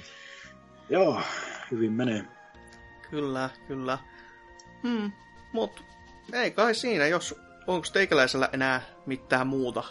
joo, 0.90 1.20
hyvin 1.70 1.92
menee. 1.92 2.24
Kyllä, 3.10 3.50
kyllä. 3.68 3.98
Hmm, 4.82 5.12
mut 5.52 5.84
ei 6.32 6.50
kai 6.50 6.74
siinä, 6.74 7.06
jos 7.06 7.34
onko 7.66 7.86
teikäläisellä 7.92 8.48
enää 8.52 8.82
mitään 9.06 9.46
muuta. 9.46 9.84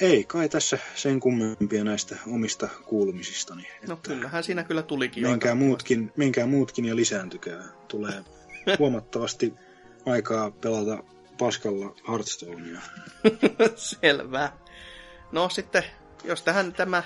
Ei 0.00 0.24
kai 0.24 0.48
tässä 0.48 0.78
sen 0.94 1.20
kummempia 1.20 1.84
näistä 1.84 2.16
omista 2.26 2.68
kuulumisistani. 2.84 3.68
No 3.86 3.94
että 3.94 4.10
kyllähän 4.10 4.44
siinä 4.44 4.64
kyllä 4.64 4.82
tulikin 4.82 5.22
menkää 5.22 5.52
aika- 5.52 5.64
muutkin, 5.64 6.12
menkää 6.16 6.46
muutkin 6.46 6.84
ja 6.84 6.96
lisääntykää. 6.96 7.64
Tulee 7.88 8.24
huomattavasti 8.78 9.54
aikaa 10.06 10.50
pelata 10.50 11.02
paskalla 11.38 11.94
Hearthstonea. 12.08 12.80
Selvä. 13.76 14.52
No 15.32 15.48
sitten, 15.48 15.84
jos 16.24 16.42
tähän 16.42 16.72
tämä 16.72 17.02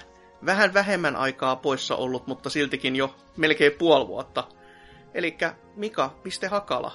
vähän 0.47 0.75
vähemmän 0.75 1.17
aikaa 1.17 1.57
poissa 1.57 1.97
ollut, 1.97 2.27
mutta 2.27 2.51
siltikin 2.51 2.97
jo 2.97 3.17
melkein 3.37 3.73
puoli 3.73 4.07
vuotta. 4.07 4.49
Eli 5.15 5.37
Mika, 5.77 6.19
piste 6.23 6.47
Hakala. 6.47 6.93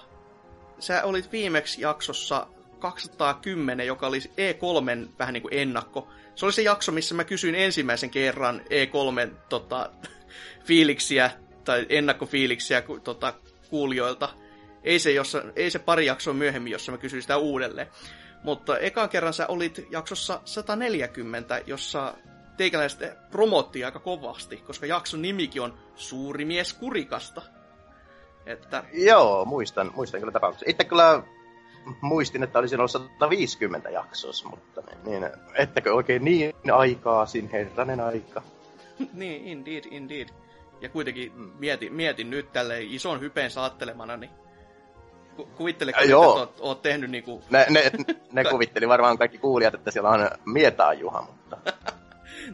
Sä 0.80 1.04
olit 1.04 1.32
viimeksi 1.32 1.82
jaksossa 1.82 2.48
210, 2.80 3.88
joka 3.88 4.08
oli 4.08 4.20
E3 4.20 5.10
vähän 5.20 5.34
niin 5.34 5.42
kuin 5.42 5.54
ennakko. 5.54 6.08
Se 6.36 6.46
oli 6.46 6.54
se 6.54 6.62
jakso, 6.62 6.92
missä 6.92 7.16
mä 7.16 7.24
kysyin 7.24 7.56
ensimmäisen 7.56 8.10
kerran 8.10 8.62
E3 8.62 9.34
tota, 9.50 9.90
fiiliksiä 10.68 11.32
tai 11.64 11.86
ennakkofiiliksiä 11.90 12.84
tota, 13.04 13.34
kuulijoilta. 13.70 14.30
Ei 14.84 15.00
se, 15.00 15.12
jossa, 15.12 15.44
ei 15.56 15.72
se 15.72 15.80
pari 15.80 16.06
jaksoa 16.06 16.34
myöhemmin, 16.34 16.72
jossa 16.72 16.92
mä 16.92 16.98
kysyin 16.98 17.22
sitä 17.22 17.38
uudelleen. 17.38 17.88
Mutta 18.44 18.78
ekan 18.78 19.10
kerran 19.10 19.34
sä 19.34 19.48
olit 19.48 19.88
jaksossa 19.90 20.42
140, 20.46 21.62
jossa 21.66 22.14
teikäläiset 22.58 23.30
promotti 23.32 23.86
aika 23.86 24.00
kovasti, 24.00 24.58
koska 24.58 24.86
jakson 24.86 25.22
nimikin 25.22 25.62
on 25.62 25.78
Suuri 25.96 26.46
mies 26.46 26.74
kurikasta. 26.74 27.42
Että 28.46 28.84
Joo, 28.94 29.46
muistan, 29.46 29.92
muistan 29.96 30.20
kyllä 30.20 30.32
tapauksen. 30.32 30.70
Itse 30.70 30.84
kyllä 30.84 31.24
muistin, 32.02 32.44
että 32.44 32.60
olisin 32.60 32.80
ollut 32.80 32.92
150 32.92 33.90
jaksossa, 33.90 34.50
mutta 34.50 34.82
niin, 35.06 35.22
niin 35.22 35.32
ettäkö 35.56 35.94
oikein 35.94 36.24
niin 36.24 36.54
aikaisin, 36.74 37.50
herranen 37.50 38.00
aika. 38.00 38.42
niin, 39.14 39.46
indeed, 39.46 39.84
indeed. 39.92 40.30
Ja 40.82 40.90
kuitenkin 40.90 41.32
mietin, 41.36 41.94
mietin 41.94 42.30
nyt 42.30 42.52
tälle 42.54 42.82
ison 42.82 43.22
hypeen 43.22 43.52
saattelemana, 43.52 44.18
niin 44.18 44.32
kuvittele, 45.56 45.94
että 46.02 46.18
oot, 46.18 46.58
oot 46.60 46.82
tehnyt 46.82 47.12
niinku, 47.12 47.44
Ne, 47.50 47.66
ne, 47.70 47.92
ne 48.32 48.44
kuvitteli 48.44 48.88
varmaan 48.88 49.18
kaikki 49.18 49.38
kuulijat, 49.38 49.74
että 49.74 49.92
siellä 49.92 50.10
on 50.10 50.30
Mietaa 50.46 50.94
Juha, 50.94 51.22
mutta 51.22 51.58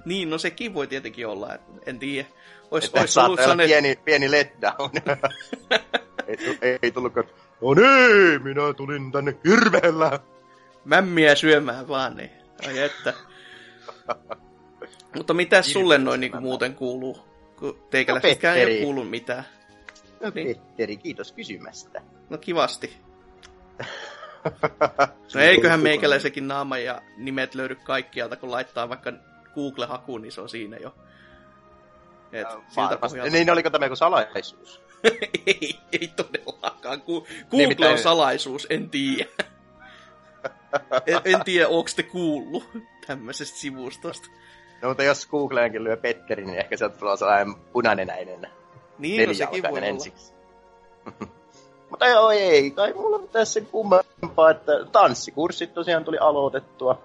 niin, 0.06 0.30
no 0.30 0.38
sekin 0.38 0.74
voi 0.74 0.88
tietenkin 0.88 1.28
olla, 1.28 1.54
et 1.54 1.62
en 1.86 2.00
tiedä. 2.00 2.28
Ois, 2.72 2.86
että 2.86 3.02
ois 3.02 3.18
ollut 3.18 3.40
sellainen, 3.40 3.68
pieni, 3.68 4.00
pieni 4.06 4.32
letdown. 4.32 4.92
ei, 6.28 6.58
ei, 6.62 6.80
ei 6.82 6.92
tullutkaan, 6.92 7.28
no 7.62 7.74
niin, 7.74 8.44
minä 8.44 8.74
tulin 8.78 9.12
tänne 9.12 9.36
hirveellä. 9.48 10.20
mämmiä 10.86 11.36
syömään 11.36 11.88
vaan, 11.88 12.18
niin 12.18 12.32
ai 12.68 12.80
että. 12.80 13.14
Mutta 15.16 15.34
mitä 15.34 15.62
sulle 15.62 15.98
noin 15.98 16.22
niinku 16.22 16.42
muuten 16.42 16.76
kuuluu? 16.76 17.20
Kun 17.56 17.80
teikäläisetkään 17.90 18.58
ei 18.58 18.66
ole 18.66 18.84
kuullut 18.84 19.10
mitään. 19.10 19.44
No, 20.22 20.32
Niin. 20.36 20.48
Petteri, 20.48 20.98
kiitos 20.98 21.32
kysymästä. 21.32 22.02
No 22.30 22.38
kivasti. 22.38 22.98
No 25.36 25.42
eiköhän 25.42 25.80
meikäläisenkin 25.80 26.48
naama 26.48 26.78
ja 26.78 27.02
nimet 27.18 27.56
löydy 27.56 27.76
kaikkialta, 27.76 28.36
kun 28.36 28.52
laittaa 28.52 28.90
vaikka 28.90 29.14
Google-hakuun, 29.56 30.22
niin 30.22 30.32
se 30.32 30.42
on 30.42 30.50
siinä 30.50 30.78
jo. 30.78 30.96
Et 32.32 32.48
siltä 32.50 32.62
Varmasti. 32.78 33.00
pohjalta. 33.00 33.32
Niin, 33.32 33.50
oliko 33.52 33.70
tämä 33.70 33.86
joku 33.86 33.96
salaisuus? 33.96 34.82
ei, 35.48 35.80
ei 36.02 36.08
todellakaan. 36.16 37.02
Ku- 37.02 37.28
Google 37.50 37.58
Nimittäin- 37.68 37.92
on 37.92 37.98
salaisuus, 38.00 38.68
en 38.70 38.90
tiedä. 38.90 39.30
en, 41.08 41.22
en 41.26 41.44
tiedä, 41.46 41.68
onko 41.68 41.90
te 41.96 42.04
kuullut 42.04 42.64
tämmöisestä 43.08 43.58
sivustosta. 43.58 44.28
No, 44.82 44.88
mutta 44.88 45.04
jos 45.04 45.28
Googleenkin 45.28 45.84
lyö 45.84 45.98
Petteri, 45.98 46.46
niin 46.46 46.60
ehkä 46.60 46.78
sieltä 46.78 46.98
tulee 46.98 47.18
sellainen 47.18 47.56
punanenäinen 47.56 48.48
Niin, 48.98 49.28
no 49.28 49.34
sekin 49.34 49.64
voi 49.64 49.72
olla. 49.72 49.82
ensiksi. 49.88 50.34
Mutta 51.90 52.08
joo, 52.08 52.32
ei 52.32 52.72
kai 52.72 52.94
mulla 52.94 53.18
mitään 53.18 53.46
sen 53.46 53.66
kummempaa, 53.66 54.50
että 54.52 54.72
tanssikurssit 54.92 55.74
tosiaan 55.74 56.06
tuli 56.06 56.18
aloitettua. 56.18 57.02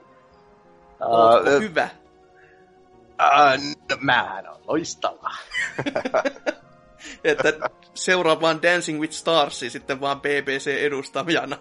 Ootko 1.01 1.51
Ää, 1.51 1.59
hyvä? 1.59 1.89
ää, 3.19 3.57
no, 3.91 3.97
mähän 4.01 4.49
on 4.49 4.57
loistava. 4.67 5.31
Että 7.25 7.53
seuraa 7.95 8.41
vaan 8.41 8.63
Dancing 8.63 9.01
with 9.01 9.13
Starsia 9.15 9.71
sitten 9.71 10.01
vaan 10.01 10.21
BBC-edustajana. 10.21 11.57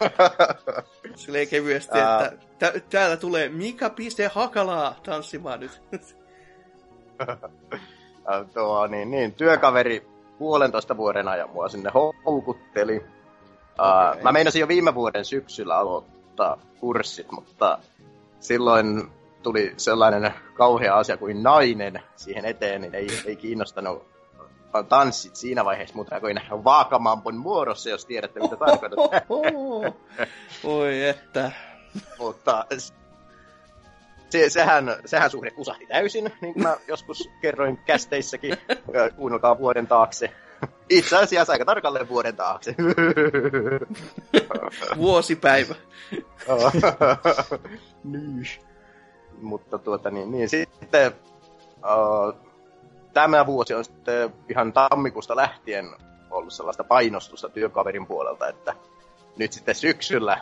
Silleen 1.16 1.48
kevyesti, 1.48 1.98
Ää. 1.98 2.24
että 2.26 2.36
tä- 2.58 2.80
täällä 2.90 3.16
tulee 3.16 3.48
Mika 3.48 3.90
Piste 3.90 4.30
Hakalaa 4.34 5.00
tanssimaan 5.02 5.60
nyt. 5.60 5.82
Ää, 8.26 8.44
tuo, 8.54 8.86
niin, 8.86 9.10
niin, 9.10 9.32
työkaveri 9.34 10.06
puolentoista 10.42 10.96
vuoden 10.96 11.28
ajan 11.28 11.50
mua 11.50 11.68
sinne 11.68 11.90
houkutteli. 12.26 12.96
Okei. 12.96 14.22
Mä 14.22 14.32
meinasin 14.32 14.60
jo 14.60 14.68
viime 14.68 14.94
vuoden 14.94 15.24
syksyllä 15.24 15.78
aloittaa 15.78 16.58
kurssit, 16.80 17.32
mutta 17.32 17.78
silloin 18.40 19.10
tuli 19.42 19.74
sellainen 19.76 20.34
kauhea 20.54 20.96
asia 20.96 21.16
kuin 21.16 21.42
nainen 21.42 22.02
siihen 22.16 22.44
eteen, 22.44 22.80
niin 22.80 22.94
ei, 22.94 23.06
ei 23.26 23.36
kiinnostanut 23.36 24.06
tanssit 24.88 25.36
siinä 25.36 25.64
vaiheessa 25.64 25.94
muuta 25.94 26.20
kuin 26.20 26.40
vaakamampun 26.64 27.36
muodossa, 27.36 27.90
jos 27.90 28.06
tiedätte 28.06 28.40
mitä 28.40 28.56
tarkoitan. 28.56 28.98
Oi 30.64 31.08
että. 31.08 31.52
Mutta 32.18 32.64
se, 34.32 34.50
sehän, 34.50 34.96
sehän 35.04 35.30
suhde 35.30 35.50
kusahti 35.50 35.86
täysin, 35.86 36.32
niin 36.40 36.54
kuin 36.54 36.62
mä 36.62 36.76
joskus 36.88 37.30
kerroin 37.40 37.76
kästeissäkin. 37.76 38.56
Kuunnelkaa 39.16 39.58
vuoden 39.58 39.86
taakse. 39.86 40.32
Itse 40.90 41.16
asiassa 41.16 41.52
aika 41.52 41.64
tarkalleen 41.64 42.08
vuoden 42.08 42.36
taakse. 42.36 42.74
Vuosipäivä. 44.96 45.74
Niin. 48.04 48.46
Mutta 49.42 49.78
tuota 49.78 50.10
niin, 50.10 50.30
niin 50.30 50.48
sitten 50.48 51.12
uh, 51.76 52.34
tämä 53.12 53.46
vuosi 53.46 53.74
on 53.74 53.84
sitten 53.84 54.32
ihan 54.48 54.72
tammikuusta 54.72 55.36
lähtien 55.36 55.90
ollut 56.30 56.52
sellaista 56.52 56.84
painostusta 56.84 57.48
työkaverin 57.48 58.06
puolelta, 58.06 58.48
että 58.48 58.74
nyt 59.36 59.52
sitten 59.52 59.74
syksyllä 59.74 60.38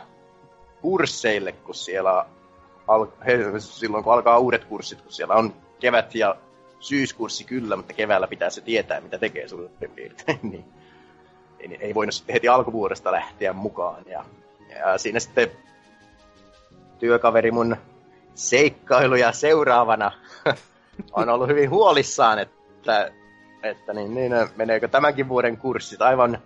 kursseille, 0.81 1.51
kun 1.51 1.75
siellä 1.75 2.25
al- 2.91 3.59
silloin 3.59 4.03
kun 4.03 4.13
alkaa 4.13 4.39
uudet 4.39 4.65
kurssit, 4.65 5.01
kun 5.01 5.11
siellä 5.11 5.35
on 5.35 5.53
kevät 5.79 6.15
ja 6.15 6.35
syyskurssi 6.79 7.43
kyllä, 7.43 7.75
mutta 7.75 7.93
keväällä 7.93 8.27
pitää 8.27 8.49
se 8.49 8.61
tietää, 8.61 9.01
mitä 9.01 9.17
tekee 9.17 9.47
suurin 9.47 9.71
piirtein, 9.95 10.39
niin 10.51 10.65
ei, 11.59 11.77
ei 11.79 11.95
voinut 11.95 12.15
sitten 12.15 12.33
heti 12.33 12.47
alkuvuodesta 12.47 13.11
lähteä 13.11 13.53
mukaan. 13.53 14.03
Ja, 14.05 14.25
ja 14.79 14.97
siinä 14.97 15.19
sitten 15.19 15.51
työkaveri 16.99 17.51
mun 17.51 17.77
seikkailuja 18.35 19.31
seuraavana 19.31 20.11
on 21.13 21.29
ollut 21.29 21.47
hyvin 21.47 21.69
huolissaan, 21.69 22.39
että, 22.39 23.11
että 23.63 23.93
niin, 23.93 24.13
niin, 24.13 24.31
meneekö 24.55 24.87
tämänkin 24.87 25.29
vuoden 25.29 25.57
kurssit 25.57 26.01
aivan, 26.01 26.37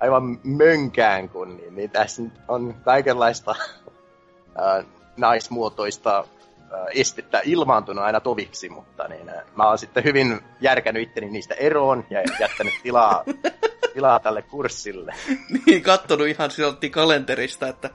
aivan 0.00 0.40
mönkään, 0.44 1.28
kun 1.28 1.56
niin, 1.56 1.76
niin 1.76 1.90
tässä 1.90 2.22
on 2.48 2.74
kaikenlaista 2.84 3.54
naismuotoista 5.18 6.24
ää, 6.72 6.86
estettä 6.94 7.40
ilmaantunut 7.44 8.04
aina 8.04 8.20
toviksi, 8.20 8.68
mutta 8.68 9.08
niin, 9.08 9.28
ää, 9.28 9.42
mä 9.56 9.68
oon 9.68 9.78
sitten 9.78 10.04
hyvin 10.04 10.40
järkännyt 10.60 11.02
itteni 11.02 11.30
niistä 11.30 11.54
eroon 11.54 12.04
ja 12.10 12.22
jättänyt 12.40 12.74
tilaa, 12.82 13.24
tilaa 13.94 14.20
tälle 14.20 14.42
kurssille. 14.42 15.14
niin, 15.66 15.82
kattonut 15.82 16.26
ihan 16.26 16.50
sieltä 16.50 16.88
kalenterista, 16.90 17.68
että 17.68 17.90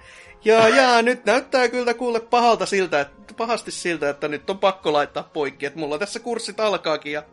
jaa, 0.45 0.69
jaa, 0.69 1.01
nyt 1.01 1.25
näyttää 1.25 1.69
kyllä 1.69 1.93
kuule 1.93 2.19
pahalta 2.19 2.65
siltä, 2.65 3.01
että, 3.01 3.33
pahasti 3.37 3.71
siltä, 3.71 4.09
että 4.09 4.27
nyt 4.27 4.49
on 4.49 4.59
pakko 4.59 4.93
laittaa 4.93 5.29
poikki, 5.33 5.65
että 5.65 5.79
mulla 5.79 5.97
tässä 5.97 6.19
kurssit 6.19 6.59
alkaakin 6.59 7.13
ja 7.13 7.23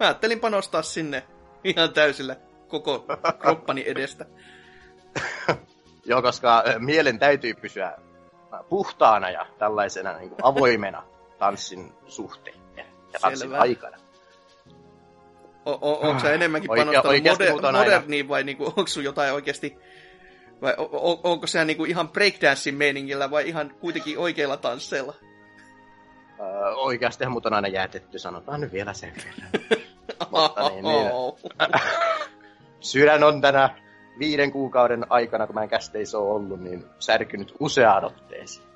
mä 0.00 0.06
ajattelin 0.06 0.40
panostaa 0.40 0.82
sinne 0.82 1.22
ihan 1.64 1.92
täysillä 1.92 2.36
koko 2.68 3.06
kroppani 3.40 3.84
edestä. 3.86 4.26
Joo, 6.04 6.22
koska 6.22 6.64
mielen 6.78 7.18
täytyy 7.18 7.54
pysyä 7.54 7.92
puhtaana 8.68 9.30
ja 9.30 9.46
tällaisena 9.58 10.12
niin 10.18 10.28
kuin 10.28 10.38
avoimena 10.42 11.02
tanssin 11.38 11.92
suhteen 12.06 12.56
ja, 12.76 12.84
tanssin 13.20 13.38
Selvä. 13.48 13.58
aikana. 13.58 13.96
O- 15.66 15.78
o- 15.82 16.08
onko 16.08 16.20
sä 16.20 16.32
enemmänkin 16.32 16.68
panostanut 16.68 17.04
moder- 17.04 17.66
on 17.66 17.74
moderniin 17.74 18.28
vai 18.28 18.44
niinku, 18.44 18.66
onko 18.66 18.86
sun 18.86 19.04
jotain 19.04 19.32
oikeasti... 19.32 19.78
Vai 20.62 20.74
o- 20.78 21.10
o- 21.12 21.20
onko 21.22 21.46
se 21.46 21.64
niinku 21.64 21.84
ihan 21.84 22.08
breakdancing 22.08 22.78
meiningillä 22.78 23.30
vai 23.30 23.48
ihan 23.48 23.74
kuitenkin 23.80 24.18
oikeilla 24.18 24.56
tansseilla? 24.56 25.14
Öö, 26.40 26.74
oikeasti 26.74 27.26
mut 27.26 27.46
on 27.46 27.52
aina 27.52 27.68
jäätetty, 27.68 28.18
sanotaan 28.18 28.60
nyt 28.60 28.72
vielä 28.72 28.92
sen 28.92 29.12
verran. 29.16 29.50
Mutta 30.30 30.68
niin, 30.68 30.84
niin, 30.84 31.10
sydän 32.80 33.24
on 33.24 33.40
tänä 33.40 33.87
viiden 34.18 34.52
kuukauden 34.52 35.06
aikana, 35.10 35.46
kun 35.46 35.54
mä 35.54 35.62
en 35.62 35.68
kästeissä 35.68 36.18
ole 36.18 36.30
ollut, 36.30 36.60
niin 36.60 36.84
särkynyt 36.98 37.54
useaan 37.60 38.04
otteeseen. 38.04 38.66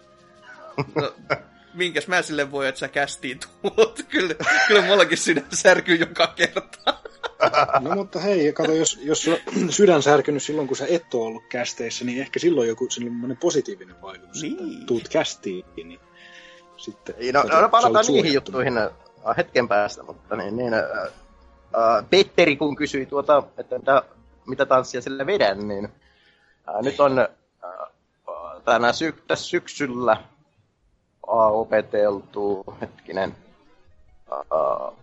No, 0.95 1.13
minkäs 1.75 2.09
mä 2.09 2.23
sille 2.23 2.51
voi, 2.51 2.69
että 2.69 2.79
sä 2.79 2.89
kästiin 2.89 3.41
tuot? 3.63 3.99
Kyllä, 4.09 4.35
kyllä 4.69 4.83
mullakin 4.83 5.19
sydän 5.19 5.47
särkyy 5.53 5.97
joka 5.97 6.27
kerta. 6.27 6.95
No 7.81 7.95
mutta 7.95 8.19
hei, 8.21 8.53
kato, 8.53 8.73
jos, 8.73 8.99
jos 9.03 9.23
sulla 9.23 9.39
sydän 9.71 10.03
särkynyt 10.03 10.43
silloin, 10.43 10.69
kun 10.69 10.77
sä 10.77 10.87
et 10.89 11.15
ole 11.15 11.27
ollut 11.27 11.45
kästeissä, 11.49 12.05
niin 12.05 12.21
ehkä 12.21 12.39
silloin 12.39 12.69
joku 12.69 12.87
sellainen 12.91 13.37
positiivinen 13.37 14.03
vaikutus, 14.03 14.43
Niin. 14.43 14.73
että 14.75 14.87
tuut 14.87 15.09
kästiin, 15.09 15.65
niin 15.77 16.01
sitten... 16.77 17.15
Ei, 17.19 17.33
No, 17.33 17.43
sä- 17.43 17.55
no, 17.55 17.61
no 17.61 17.69
palataan 17.69 18.05
niihin 18.09 18.33
juttuihin 18.35 18.79
äh, 18.79 18.91
hetken 19.37 19.69
päästä, 19.69 20.03
mutta 20.03 20.37
niin, 20.37 20.57
niin 20.57 20.75
äh, 20.75 20.81
äh, 20.81 22.05
Petteri 22.11 22.57
kun 22.57 22.77
kysyi 22.77 23.07
tuota, 23.07 23.43
että 23.59 23.79
mitä, 23.79 24.03
mitä 24.47 24.67
tanssia 24.67 25.01
sille 25.01 25.27
vedän, 25.27 25.69
niin 25.69 25.85
äh, 26.69 26.83
nyt 26.83 27.01
on 27.01 27.19
äh, 27.19 27.27
tänä 28.65 28.93
sy- 28.93 29.23
tässä 29.27 29.49
syksyllä 29.49 30.13
äh, 30.13 30.27
opeteltu, 31.29 32.65
hetkinen, 32.81 33.37
äh, 34.33 34.95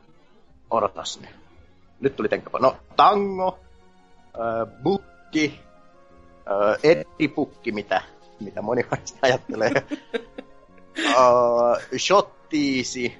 odotas 0.71 1.19
nyt. 1.21 1.29
Nyt 1.99 2.15
tuli 2.15 2.29
tenkapa. 2.29 2.59
No, 2.59 2.77
tango, 2.95 3.59
äh, 4.25 4.83
bukki, 4.83 5.59
pukki, 7.35 7.71
mitä, 7.71 8.01
mitä 8.39 8.61
moni 8.61 8.85
varmasti 8.91 9.19
ajattelee. 9.21 9.71
uh, 10.97 11.97
shottiisi 11.97 13.17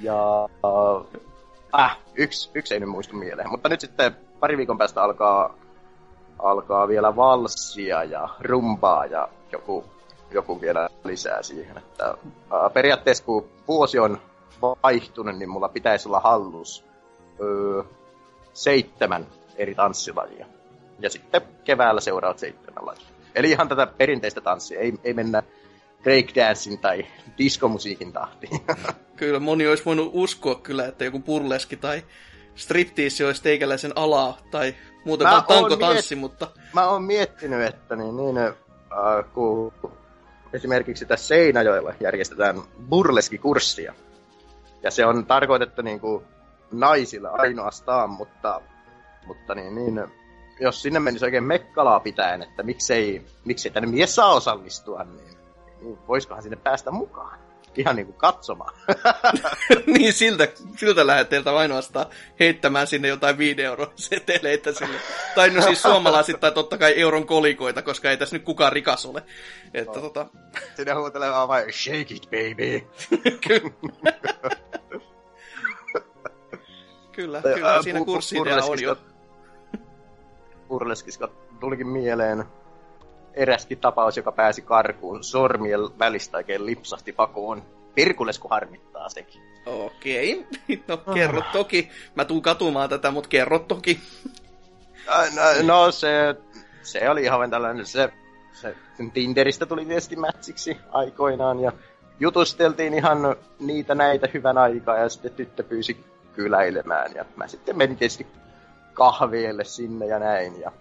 ja 0.00 0.48
uh, 0.64 1.06
äh, 1.80 1.98
yksi, 2.14 2.50
yksi 2.54 2.74
ei 2.74 2.80
nyt 2.80 2.88
muistu 2.88 3.16
mieleen. 3.16 3.50
Mutta 3.50 3.68
nyt 3.68 3.80
sitten 3.80 4.16
pari 4.44 4.56
viikon 4.56 4.78
päästä 4.78 5.02
alkaa, 5.02 5.54
alkaa 6.38 6.88
vielä 6.88 7.16
valssia 7.16 8.04
ja 8.04 8.28
rumpaa 8.40 9.06
ja 9.06 9.28
joku, 9.52 9.84
joku 10.30 10.60
vielä 10.60 10.88
lisää 11.04 11.42
siihen. 11.42 11.78
Että, 11.78 12.14
uh, 12.24 12.72
periaatteessa 12.72 13.24
kun 13.24 13.48
vuosi 13.68 13.98
on 13.98 14.18
vaihtunut, 14.62 15.36
niin 15.36 15.48
mulla 15.48 15.68
pitäisi 15.68 16.08
olla 16.08 16.20
hallus 16.20 16.84
uh, 17.38 17.84
seitsemän 18.52 19.26
eri 19.56 19.74
tanssilajia. 19.74 20.46
Ja 20.98 21.10
sitten 21.10 21.42
keväällä 21.64 22.00
seuraavat 22.00 22.38
seitsemän 22.38 22.86
lajia. 22.86 23.08
Eli 23.34 23.50
ihan 23.50 23.68
tätä 23.68 23.86
perinteistä 23.86 24.40
tanssia, 24.40 24.80
ei, 24.80 24.94
ei 25.04 25.14
mennä 25.14 25.42
breakdancing 26.02 26.80
tai 26.80 27.06
diskomusiikin 27.38 28.12
tahtiin. 28.12 28.60
Kyllä 29.16 29.40
moni 29.40 29.66
olisi 29.66 29.84
voinut 29.84 30.10
uskoa 30.12 30.54
kyllä, 30.54 30.86
että 30.86 31.04
joku 31.04 31.20
burleski 31.20 31.76
tai 31.76 32.02
striptease 32.54 33.26
olisi 33.26 33.42
teikäläisen 33.42 33.92
alaa 33.96 34.38
tai 34.50 34.74
muuten 35.04 35.26
Mä 35.26 35.32
vaan 35.32 35.44
tankotanssi, 35.44 36.14
miet- 36.14 36.20
mutta 36.20 36.50
Mä 36.74 36.88
oon 36.88 37.02
miettinyt, 37.02 37.68
että 37.68 37.96
niin, 37.96 38.16
niin 38.16 38.38
äh, 38.38 38.54
kun 39.34 39.72
esimerkiksi 40.52 41.06
tässä 41.06 41.26
Seinäjoella 41.26 41.94
järjestetään 42.00 42.62
burleskikurssia, 42.88 43.94
ja 44.82 44.90
se 44.90 45.06
on 45.06 45.26
tarkoitettu 45.26 45.82
niin 45.82 46.00
kuin 46.00 46.24
naisille 46.72 47.28
ainoastaan, 47.30 48.10
mutta, 48.10 48.60
mutta 49.26 49.54
niin, 49.54 49.74
niin, 49.74 50.04
jos 50.60 50.82
sinne 50.82 51.00
menisi 51.00 51.24
oikein 51.24 51.44
mekkalaa 51.44 52.00
pitäen, 52.00 52.42
että 52.42 52.62
miksei, 52.62 53.26
miksei 53.44 53.72
tänne 53.72 53.88
mies 53.88 54.14
saa 54.14 54.34
osallistua, 54.34 55.04
niin, 55.04 55.38
niin 55.80 55.98
voisikohan 56.08 56.42
sinne 56.42 56.56
päästä 56.56 56.90
mukaan? 56.90 57.38
Ihan 57.76 57.96
niin 57.96 58.06
kuin 58.06 58.16
katsomaan. 58.16 58.74
niin 59.98 60.12
siltä, 60.12 60.48
siltä 60.76 61.06
lähetteeltä 61.06 61.56
ainoastaan 61.56 62.06
heittämään 62.40 62.86
sinne 62.86 63.08
jotain 63.08 63.38
5 63.38 63.62
euron 63.62 63.92
seteleitä 63.96 64.72
sille. 64.72 64.96
Tai 65.34 65.50
no 65.50 65.62
siis 65.62 65.82
suomalaisittain 65.82 66.54
totta 66.54 66.78
kai 66.78 67.00
euron 67.00 67.26
kolikoita, 67.26 67.82
koska 67.82 68.10
ei 68.10 68.16
tässä 68.16 68.36
nyt 68.36 68.44
kukaan 68.44 68.72
rikas 68.72 69.06
ole. 69.06 69.22
Että 69.74 70.00
tota, 70.00 70.26
Sinne 70.76 70.92
huutelemaan 70.92 71.48
vain, 71.48 71.72
shake 71.72 72.14
it 72.14 72.24
baby. 72.24 72.86
kyllä. 73.48 73.70
kyllä, 77.12 77.42
kyllä 77.42 77.82
siinä 77.82 78.04
kurssi-idea 78.04 78.64
on 78.64 78.82
jo. 78.82 78.96
Burleskista 80.68 81.28
tulikin 81.60 81.86
mieleen 81.86 82.44
eräskin 83.34 83.78
tapaus, 83.78 84.16
joka 84.16 84.32
pääsi 84.32 84.62
karkuun. 84.62 85.24
Sormien 85.24 85.80
välistä 85.98 86.36
oikein 86.36 86.66
lipsahti 86.66 87.12
pakoon. 87.12 87.62
Pirkulesku 87.94 88.48
harmittaa 88.48 89.08
sekin. 89.08 89.42
Okei, 89.66 90.46
no 90.88 90.96
kerro 90.96 91.42
toki. 91.52 91.90
Mä 92.14 92.24
tuun 92.24 92.42
katumaan 92.42 92.88
tätä, 92.88 93.10
mutta 93.10 93.28
kerro 93.28 93.58
toki. 93.58 94.00
No, 95.06 95.74
no 95.74 95.90
se, 95.90 96.34
se 96.82 97.10
oli 97.10 97.22
ihan 97.22 97.50
tällainen, 97.50 97.86
se, 97.86 98.12
se 98.52 98.76
Tinderistä 99.14 99.66
tuli 99.66 99.88
viesti 99.88 100.16
mätsiksi 100.16 100.76
aikoinaan 100.90 101.60
ja 101.60 101.72
jutusteltiin 102.20 102.94
ihan 102.94 103.36
niitä 103.60 103.94
näitä 103.94 104.28
hyvän 104.34 104.58
aikaa 104.58 104.98
ja 104.98 105.08
sitten 105.08 105.32
tyttö 105.32 105.62
pyysi 105.62 106.04
kyläilemään 106.34 107.14
ja 107.14 107.24
mä 107.36 107.48
sitten 107.48 107.76
menin 107.76 107.96
tietysti 107.96 108.26
kahveelle 108.92 109.64
sinne 109.64 110.06
ja 110.06 110.18
näin 110.18 110.60
ja, 110.60 110.72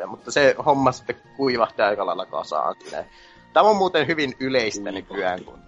ja, 0.00 0.06
mutta 0.06 0.30
se 0.30 0.54
homma 0.66 0.92
sitten 0.92 1.16
kuivahti 1.36 1.82
aika 1.82 2.06
lailla 2.06 2.26
kasaan 2.26 2.74
siinä. 2.78 3.04
Tämä 3.52 3.68
on 3.68 3.76
muuten 3.76 4.06
hyvin 4.06 4.34
yleistä 4.40 4.92
nykyään, 4.92 5.44
kun, 5.44 5.58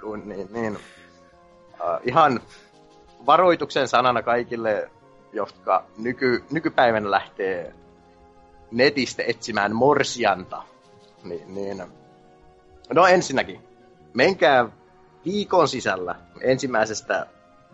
kun 0.00 0.28
niin, 0.28 0.48
niin 0.52 0.76
uh, 0.76 2.00
ihan 2.04 2.40
varoituksen 3.26 3.88
sanana 3.88 4.22
kaikille, 4.22 4.90
jotka 5.32 5.84
nyky, 5.98 6.44
nykypäivänä 6.50 7.10
lähtee 7.10 7.74
netistä 8.70 9.22
etsimään 9.26 9.74
morsianta. 9.74 10.62
Niin, 11.24 11.54
niin. 11.54 11.82
No 12.94 13.06
ensinnäkin, 13.06 13.60
menkää 14.14 14.68
viikon 15.24 15.68
sisällä 15.68 16.14
ensimmäisestä 16.40 17.26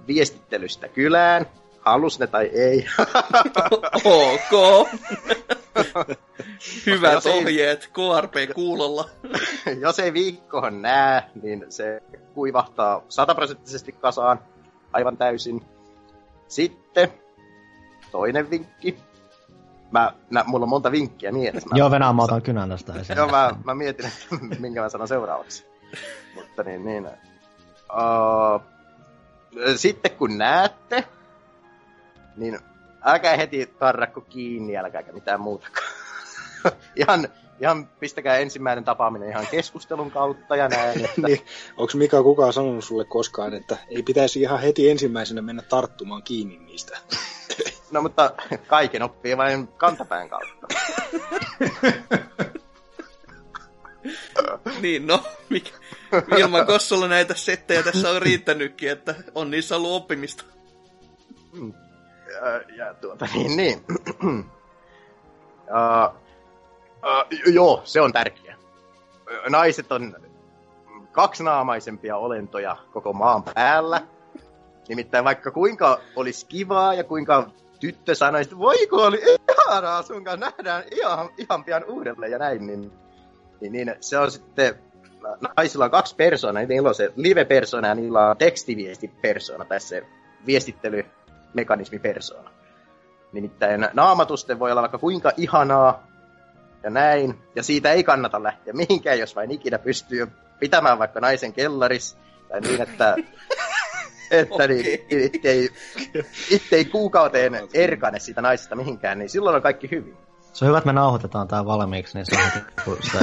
viestittelystä 0.07 0.89
kylään, 0.89 1.47
halus 1.81 2.19
ne 2.19 2.27
tai 2.27 2.47
ei. 2.47 2.87
ok. 4.05 4.89
Hyvät 6.87 7.13
jos 7.13 7.27
ei- 7.27 7.39
ohjeet, 7.39 7.87
KRP 7.93 8.55
kuulolla. 8.55 9.09
Jos 9.81 9.99
ei 9.99 10.13
viikkoon 10.13 10.83
näe, 10.83 11.23
niin 11.43 11.67
se 11.69 12.03
kuivahtaa 12.35 13.03
sataprosenttisesti 13.09 13.93
kasaan. 13.93 14.39
aivan 14.93 15.17
täysin. 15.17 15.65
Sitten 16.49 17.13
toinen 18.11 18.51
vinkki. 18.51 18.99
Mä, 19.91 20.13
nä, 20.31 20.45
mulla 20.47 20.65
on 20.65 20.69
monta 20.69 20.93
vinkkiä 20.93 21.33
mielessä. 21.33 21.69
Mä, 21.69 21.79
Joo, 21.79 21.91
Venäjä, 21.91 22.13
mä 22.13 22.23
otan 22.23 22.43
kynän 22.43 22.69
tästä 22.69 22.93
esiin. 23.01 23.17
Joo, 23.17 23.29
mä, 23.29 23.51
mä 23.65 23.75
mietin, 23.75 24.07
että 24.07 24.37
minkä 24.59 24.81
mä 24.81 24.89
sanon 24.89 25.09
seuraavaksi. 25.09 25.67
Mutta 26.35 26.63
niin, 26.63 26.85
niin. 26.85 27.07
Uh, 27.07 28.63
sitten 29.77 30.11
kun 30.11 30.39
näette, 30.39 31.05
niin 32.37 32.59
älkää 33.05 33.37
heti 33.37 33.67
tarrakko 33.67 34.21
kiinni, 34.21 34.77
älkääkä 34.77 35.13
mitään 35.13 35.41
muutakaan. 35.41 35.93
ihan, 36.97 37.29
ihan 37.61 37.87
pistäkää 37.87 38.37
ensimmäinen 38.37 38.85
tapaaminen 38.85 39.29
ihan 39.29 39.47
keskustelun 39.47 40.11
kautta 40.11 40.57
ja 40.57 40.69
näin. 40.69 41.05
Että... 41.05 41.21
niin, 41.27 41.41
onko 41.77 41.93
Mika 41.95 42.23
kukaan 42.23 42.53
sanonut 42.53 42.85
sulle 42.85 43.05
koskaan, 43.05 43.55
että 43.55 43.77
ei 43.89 44.03
pitäisi 44.03 44.41
ihan 44.41 44.61
heti 44.61 44.91
ensimmäisenä 44.91 45.43
mennä 45.43 45.63
tarttumaan 45.63 46.23
kiinni 46.23 46.59
niistä? 46.59 46.99
No 47.93 48.03
mutta 48.03 48.33
kaiken 48.67 49.03
oppii 49.03 49.37
vain 49.37 49.69
kantapään 49.69 50.29
kautta. 50.29 50.67
niin, 54.83 55.07
no, 55.07 55.25
mikä, 55.49 55.71
ilman 56.39 56.67
Kossulla 56.67 57.09
näitä 57.09 57.35
settejä 57.35 57.83
tässä 57.83 58.11
on 58.11 58.23
riittänytkin, 58.23 58.91
että 58.91 59.15
on 59.35 59.51
niissä 59.51 59.77
ollut 59.77 59.93
oppimista. 59.93 60.45
Mm. 61.53 61.73
Ja, 62.77 62.95
tuota, 62.95 63.27
niin, 63.35 63.57
niin. 63.57 63.85
uh, 64.25 66.15
uh, 67.03 67.53
joo, 67.53 67.81
se 67.85 68.01
on 68.01 68.13
tärkeä. 68.13 68.57
Naiset 69.49 69.93
on 69.93 70.17
kaksinaamaisempia 71.13 72.17
olentoja 72.17 72.77
koko 72.93 73.13
maan 73.13 73.43
päällä. 73.43 74.03
Nimittäin 74.89 75.25
vaikka 75.25 75.51
kuinka 75.51 76.01
olisi 76.17 76.47
kivaa 76.47 76.95
ja 76.95 77.05
kuinka 77.05 77.51
tyttö 77.81 78.15
sanoisi, 78.15 78.49
että 78.49 78.59
voiko 78.59 78.97
oli 78.97 79.23
ihanaa 79.51 80.03
sun 80.03 80.25
kanssa 80.25 80.47
nähdään 80.47 80.85
ihan, 80.91 81.31
ihan 81.39 81.65
pian 81.65 81.85
uudelleen 81.85 82.33
ja 82.33 82.39
näin, 82.39 82.67
niin, 82.67 82.93
niin, 83.61 83.73
niin 83.73 83.95
se 84.01 84.19
on 84.19 84.31
sitten, 84.31 84.75
naisilla 85.57 85.85
on 85.85 85.91
kaksi 85.91 86.17
persoonaa, 86.17 86.63
niillä 86.63 86.89
on 86.89 86.95
se 86.95 87.13
live-persona 87.17 87.89
ja 87.89 87.95
niillä 87.95 88.31
on 88.31 88.37
tekstiviesti-persona, 88.37 89.65
tai 89.65 89.81
se 91.53 91.57
viestittelymekanismi-persona. 91.57 92.51
Nimittäin 93.33 93.89
naamatusten 93.93 94.59
voi 94.59 94.71
olla 94.71 94.83
vaikka 94.83 94.99
kuinka 94.99 95.33
ihanaa 95.37 96.07
ja 96.83 96.91
näin, 96.91 97.39
ja 97.55 97.63
siitä 97.63 97.93
ei 97.93 98.05
kannata 98.05 98.43
lähteä 98.43 98.73
mihinkään, 98.73 99.19
jos 99.19 99.37
vain 99.37 99.51
ikinä 99.51 99.79
pystyy 99.79 100.29
pitämään 100.61 100.99
vaikka 100.99 101.21
naisen 101.21 101.53
kellaris, 101.53 102.17
tai 102.49 102.61
niin, 102.61 102.83
että 102.83 103.17
että 104.31 104.67
niin, 104.69 105.01
ettei, 105.11 105.69
ettei 106.55 106.85
kuukauteen 106.85 107.53
erkane 107.75 108.19
siitä 108.19 108.43
naisesta 108.43 108.77
mihinkään, 108.77 109.19
niin 109.19 109.29
silloin 109.29 109.57
on 109.57 109.63
kaikki 109.63 109.91
hyvin. 109.91 110.17
Se 110.53 110.65
on 110.65 110.69
hyvä, 110.69 110.79
että 110.79 110.87
me 110.87 110.93
nauhoitetaan 110.93 111.49
tää 111.49 111.65
valmiiksi, 111.65 112.19
niin 112.19 112.27
se 112.27 112.37
on 112.37 112.45
heti, 112.45 112.67
kun 112.85 112.99
se 113.13 113.19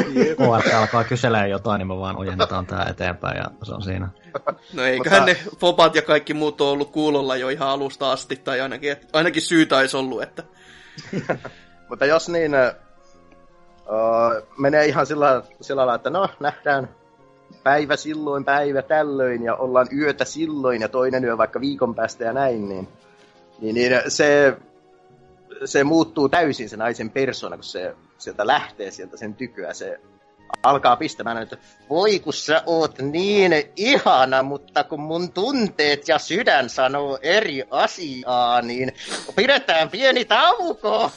KF 0.34 0.74
alkaa 0.74 1.04
kyselee 1.04 1.48
jotain, 1.48 1.78
niin 1.78 1.88
me 1.88 1.98
vaan 1.98 2.16
ojennetaan 2.16 2.66
tää 2.66 2.86
eteenpäin 2.90 3.36
ja 3.36 3.44
se 3.62 3.74
on 3.74 3.82
siinä. 3.82 4.08
No 4.72 4.82
eiköhän 4.82 5.22
Mutta... 5.22 5.44
ne 5.44 5.50
fopat 5.58 5.94
ja 5.94 6.02
kaikki 6.02 6.34
muut 6.34 6.60
on 6.60 6.68
ollut 6.68 6.90
kuulolla 6.90 7.36
jo 7.36 7.48
ihan 7.48 7.68
alusta 7.68 8.12
asti, 8.12 8.36
tai 8.36 8.60
ainakin, 8.60 8.92
että, 8.92 9.06
ainakin 9.12 9.42
syytä 9.42 9.76
olisi 9.76 9.96
ollut, 9.96 10.22
että... 10.22 10.42
Mutta 11.88 12.06
jos 12.06 12.28
niin, 12.28 12.52
uh, 12.54 14.48
menee 14.58 14.86
ihan 14.86 15.06
sillä, 15.06 15.42
sillä 15.60 15.80
lailla, 15.80 15.94
että 15.94 16.10
no, 16.10 16.28
nähdään 16.40 16.88
päivä 17.62 17.96
silloin, 17.96 18.44
päivä 18.44 18.82
tällöin 18.82 19.42
ja 19.42 19.54
ollaan 19.54 19.86
yötä 19.98 20.24
silloin 20.24 20.80
ja 20.80 20.88
toinen 20.88 21.24
yö 21.24 21.38
vaikka 21.38 21.60
viikon 21.60 21.94
päästä 21.94 22.24
ja 22.24 22.32
näin, 22.32 22.68
niin, 22.68 22.88
niin, 23.60 23.74
niin 23.74 23.92
se, 24.08 24.56
se 25.64 25.84
muuttuu 25.84 26.28
täysin 26.28 26.68
se 26.68 26.76
naisen 26.76 27.10
persona, 27.10 27.56
kun 27.56 27.64
se 27.64 27.94
sieltä 28.18 28.46
lähtee 28.46 28.90
sieltä 28.90 29.16
sen 29.16 29.34
tykyä. 29.34 29.74
Se 29.74 30.00
alkaa 30.62 30.96
pistämään, 30.96 31.42
että 31.42 31.56
voi 31.90 32.18
kun 32.18 32.32
sä 32.32 32.62
oot 32.66 32.98
niin 32.98 33.52
ihana, 33.76 34.42
mutta 34.42 34.84
kun 34.84 35.00
mun 35.00 35.32
tunteet 35.32 36.08
ja 36.08 36.18
sydän 36.18 36.70
sanoo 36.70 37.18
eri 37.22 37.62
asiaa, 37.70 38.62
niin 38.62 38.92
pidetään 39.36 39.90
pieni 39.90 40.24
tauko. 40.24 41.10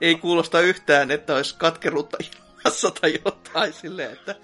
Ei 0.00 0.14
kuulosta 0.14 0.60
yhtään, 0.60 1.10
että 1.10 1.34
olisi 1.34 1.54
katkeruutta 1.58 2.18
kanssa 2.62 2.90
tai 3.00 3.18
jotain 3.24 3.72
silleen, 3.72 4.12
että... 4.12 4.34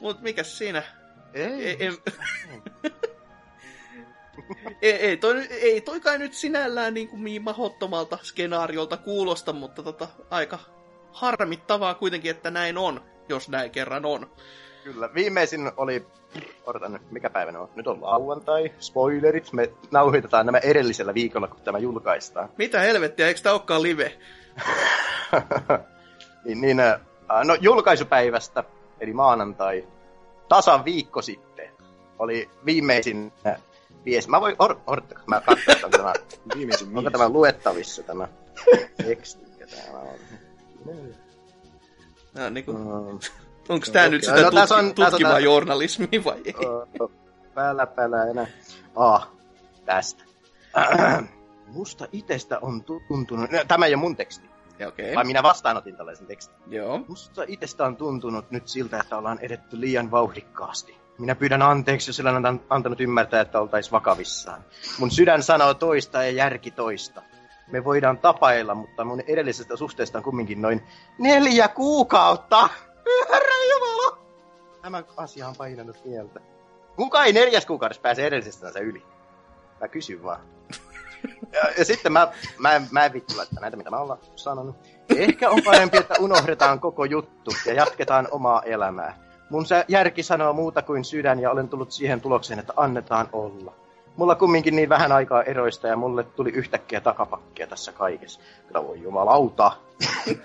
Mut 0.00 0.20
mikä 0.20 0.42
siinä? 0.42 0.82
Ei. 1.34 1.44
ei, 1.44 1.76
ei... 1.80 1.90
ei, 4.82 4.92
ei, 4.92 5.16
toi, 5.16 5.46
ei 5.50 5.80
toi 5.80 6.00
kai 6.00 6.18
nyt 6.18 6.34
sinällään 6.34 6.94
niin, 6.94 7.08
kuin 7.08 7.24
niin 7.24 7.42
mahottomalta 7.42 8.18
skenaariolta 8.22 8.96
kuulosta, 8.96 9.52
mutta 9.52 9.82
tota, 9.82 10.08
aika 10.30 10.58
harmittavaa 11.12 11.94
kuitenkin, 11.94 12.30
että 12.30 12.50
näin 12.50 12.78
on, 12.78 13.00
jos 13.28 13.48
näin 13.48 13.70
kerran 13.70 14.04
on. 14.04 14.30
Kyllä, 14.84 15.14
viimeisin 15.14 15.72
oli, 15.76 16.06
odotan 16.66 16.92
nyt, 16.92 17.10
mikä 17.10 17.30
päivä 17.30 17.58
on? 17.58 17.68
Nyt 17.74 17.86
on 17.86 18.02
lauantai, 18.02 18.72
spoilerit, 18.78 19.52
me 19.52 19.72
nauhoitetaan 19.90 20.46
nämä 20.46 20.58
edellisellä 20.58 21.14
viikolla, 21.14 21.48
kun 21.48 21.60
tämä 21.60 21.78
julkaistaan. 21.78 22.48
Mitä 22.58 22.80
helvettiä, 22.80 23.28
eikö 23.28 23.40
tämä 23.40 23.52
olekaan 23.52 23.82
live? 23.82 24.18
niin, 26.44 26.60
niin 26.60 26.80
Äh, 27.30 27.44
no 27.44 27.56
julkaisupäivästä, 27.60 28.64
eli 29.00 29.12
maanantai, 29.12 29.88
tasan 30.48 30.84
viikko 30.84 31.22
sitten, 31.22 31.70
oli 32.18 32.50
viimeisin 32.66 33.32
äh, 33.46 33.62
viesti. 34.06 34.30
Mä 34.30 34.40
voin, 34.40 34.56
or, 34.58 34.76
or, 34.86 35.02
mä 35.26 35.40
katsoin, 35.40 35.84
onko 35.84 35.98
tämä, 35.98 36.12
viimeisin 36.56 36.98
onko 36.98 37.10
tämä 37.10 37.28
luettavissa 37.28 38.02
tämä 38.02 38.28
teksti, 38.96 39.46
mikä 39.46 39.66
täällä 39.66 39.98
on. 39.98 40.18
No, 42.34 42.50
niin 42.50 42.64
kuin, 42.64 42.76
uh, 42.76 43.20
onko 43.68 43.86
tämä 43.92 44.08
nyt 44.08 44.24
sitä 44.24 44.42
no, 44.42 44.50
tutki, 44.50 44.74
on, 44.74 44.94
tutkivaa 44.94 45.34
on, 45.34 45.44
journalismia 45.44 46.24
vai 46.24 46.40
ei? 46.44 46.54
Uh, 47.00 47.12
päällä, 47.54 47.86
päällä 47.86 48.24
enää. 48.24 48.46
Ah, 48.96 49.28
tästä. 49.84 50.24
Musta 51.66 52.06
itestä 52.12 52.58
on 52.62 52.84
tuntunut, 53.08 53.50
tämä 53.68 53.86
ei 53.86 53.94
ole 53.94 54.00
mun 54.00 54.16
teksti. 54.16 54.46
Okay. 54.88 55.14
Vai 55.14 55.24
minä 55.24 55.42
vastaanotin 55.42 55.96
tällaisen 55.96 56.26
tekstin. 56.26 56.56
Joo. 56.66 57.04
Musta 57.08 57.44
itsestä 57.48 57.84
on 57.84 57.96
tuntunut 57.96 58.50
nyt 58.50 58.68
siltä, 58.68 59.00
että 59.00 59.16
ollaan 59.16 59.38
edetty 59.38 59.80
liian 59.80 60.10
vauhdikkaasti. 60.10 61.05
Minä 61.18 61.34
pyydän 61.34 61.62
anteeksi, 61.62 62.08
jos 62.08 62.20
olen 62.20 62.60
antanut 62.70 63.00
ymmärtää, 63.00 63.40
että 63.40 63.60
oltais 63.60 63.92
vakavissaan. 63.92 64.64
Mun 64.98 65.10
sydän 65.10 65.42
sanoo 65.42 65.74
toista 65.74 66.24
ja 66.24 66.30
järki 66.30 66.70
toista. 66.70 67.22
Me 67.66 67.84
voidaan 67.84 68.18
tapailla, 68.18 68.74
mutta 68.74 69.04
mun 69.04 69.20
edellisestä 69.26 69.76
suhteesta 69.76 70.18
on 70.18 70.24
kumminkin 70.24 70.62
noin 70.62 70.82
neljä 71.18 71.68
kuukautta. 71.68 72.68
Herra 73.30 73.54
Jumala! 73.70 74.18
Tämä 74.82 75.02
asia 75.16 75.48
on 75.48 75.54
painanut 75.58 76.04
mieltä. 76.04 76.40
Kuka 76.96 77.24
ei 77.24 77.32
neljäs 77.32 77.66
kuukaudessa 77.66 78.02
pääse 78.02 78.26
edellisestä 78.26 78.80
yli? 78.80 79.02
Mä 79.80 79.88
kysyn 79.88 80.22
vaan. 80.22 80.40
Ja, 81.52 81.70
ja 81.78 81.84
sitten 81.84 82.12
mä, 82.12 82.32
mä, 82.58 82.80
mä 82.90 83.04
en 83.04 83.12
vittu 83.12 83.36
laittaa 83.36 83.60
näitä, 83.60 83.76
mitä 83.76 83.90
mä 83.90 83.98
ollaan 83.98 84.18
sanonut. 84.36 84.76
Ehkä 85.16 85.50
on 85.50 85.62
parempi, 85.64 85.96
että 85.96 86.14
unohdetaan 86.20 86.80
koko 86.80 87.04
juttu 87.04 87.50
ja 87.66 87.74
jatketaan 87.74 88.28
omaa 88.30 88.62
elämää. 88.62 89.25
Mun 89.50 89.64
järki 89.88 90.22
sanoo 90.22 90.52
muuta 90.52 90.82
kuin 90.82 91.04
sydän 91.04 91.40
ja 91.40 91.50
olen 91.50 91.68
tullut 91.68 91.92
siihen 91.92 92.20
tulokseen, 92.20 92.58
että 92.58 92.72
annetaan 92.76 93.28
olla. 93.32 93.72
Mulla 94.16 94.34
kumminkin 94.34 94.76
niin 94.76 94.88
vähän 94.88 95.12
aikaa 95.12 95.42
eroista 95.42 95.88
ja 95.88 95.96
mulle 95.96 96.24
tuli 96.24 96.50
yhtäkkiä 96.50 97.00
takapakkia 97.00 97.66
tässä 97.66 97.92
kaikessa. 97.92 98.40
Kyllä 98.66 98.84
voi 98.84 99.02
jumalauta. 99.02 99.72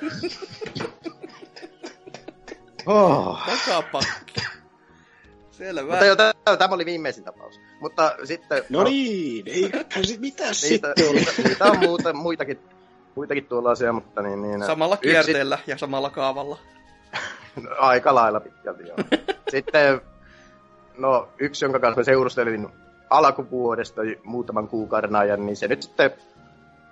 oh. 2.85 3.39
Takapakki. 3.45 4.41
Selvä. 5.51 5.91
Mutta 5.91 6.05
jo, 6.05 6.15
tämä 6.57 6.75
oli 6.75 6.85
viimeisin 6.85 7.23
tapaus. 7.23 7.59
Mutta 7.81 8.15
sitten... 8.23 8.63
No, 8.69 8.83
niin, 8.83 9.47
ei 9.47 9.71
mitä 10.19 10.43
niitä, 10.43 10.53
sitten 10.53 10.93
niitä, 10.97 11.31
niitä 11.47 11.65
on 11.65 11.79
muuta, 11.79 12.13
muitakin, 12.13 12.59
muitakin 13.15 13.45
tuollaisia, 13.45 13.93
mutta 13.93 14.21
niin... 14.21 14.41
niin 14.41 14.65
samalla 14.65 14.97
kierteellä 14.97 15.55
yksi... 15.55 15.71
ja 15.71 15.77
samalla 15.77 16.09
kaavalla. 16.09 16.57
No, 17.55 17.69
aika 17.79 18.15
lailla 18.15 18.39
pitkälti, 18.39 18.87
joo. 18.87 18.97
sitten, 19.51 20.01
no 20.97 21.29
yksi, 21.39 21.65
jonka 21.65 21.79
kanssa 21.79 22.03
seurustelin 22.03 22.67
alkuvuodesta 23.09 24.01
muutaman 24.23 24.67
kuukauden 24.67 25.15
ajan, 25.15 25.45
niin 25.45 25.55
se 25.55 25.67
nyt 25.67 25.81
sitten, 25.81 26.11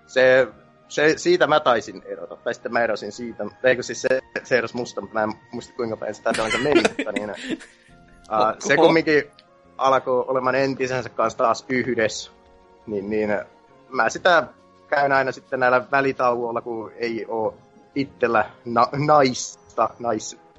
se, 0.07 0.47
se, 0.87 1.13
siitä 1.17 1.47
mä 1.47 1.59
taisin 1.59 2.03
erota. 2.05 2.35
Tai 2.35 2.53
sitten 2.53 2.73
mä 2.73 2.81
erosin 2.81 3.11
siitä, 3.11 3.45
eikö 3.63 3.83
siis 3.83 4.01
se, 4.01 4.19
se 4.43 4.57
erosi 4.57 4.75
musta, 4.75 5.01
mutta 5.01 5.13
mä 5.13 5.23
en 5.23 5.33
muista 5.51 5.73
kuinka 5.75 5.97
päin 5.97 6.15
sitä 6.15 6.33
meni, 6.63 6.81
mutta 6.97 7.11
niin, 7.11 7.29
uh, 7.31 8.55
se 8.59 8.75
kumminkin 8.75 9.23
alkoi 9.77 10.25
olemaan 10.27 10.55
entisensä 10.55 11.09
kanssa 11.09 11.37
taas 11.37 11.65
yhdessä, 11.69 12.31
niin, 12.87 13.09
niin 13.09 13.29
mä 13.89 14.09
sitä 14.09 14.47
käyn 14.87 15.11
aina 15.11 15.31
sitten 15.31 15.59
näillä 15.59 15.91
välitauoilla, 15.91 16.61
kun 16.61 16.91
ei 16.95 17.25
ole 17.27 17.53
itsellä 17.95 18.49
na- 18.65 18.89
naista, 19.05 19.89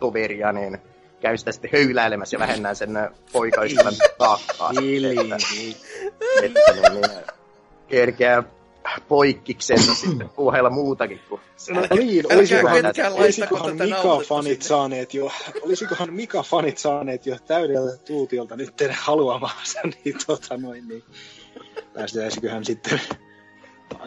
naistoveria, 0.00 0.52
niin 0.52 0.78
käyn 1.20 1.38
sitä 1.38 1.52
sitten 1.52 1.70
höyläilemässä 1.72 2.34
ja 2.34 2.40
vähennän 2.40 2.76
sen 2.76 2.96
ö, 2.96 3.10
poikaystävän 3.32 3.94
taakkaa. 4.18 4.72
Hiljaa. 4.80 5.22
Että, 5.22 5.36
että 6.42 6.90
niin, 6.90 6.92
niin, 6.92 7.24
kerkeää 7.88 8.42
poikkiksensa 9.08 9.94
sitten 9.94 10.28
puheella 10.28 10.70
muutakin 10.70 11.20
kuin 11.28 11.40
No 11.70 11.80
niin, 11.80 12.24
Älkää 12.32 12.38
olisikohan, 12.38 12.84
olisikohan 13.12 13.76
Mika-fanit 13.76 14.62
saaneet 14.62 15.14
jo, 15.14 15.30
olisikohan 15.62 16.08
Mika-fanit 16.12 16.78
saaneet 16.78 17.26
jo 17.26 17.36
täydeltä 17.46 17.96
tuutiolta 17.96 18.56
nyt 18.56 18.76
teidän 18.76 18.96
haluamaansa, 19.00 19.80
niin 20.04 20.16
tota 20.26 20.56
noin, 20.56 20.88
niin 20.88 21.04
päästäisiköhän 21.94 22.64
sitten 22.64 23.00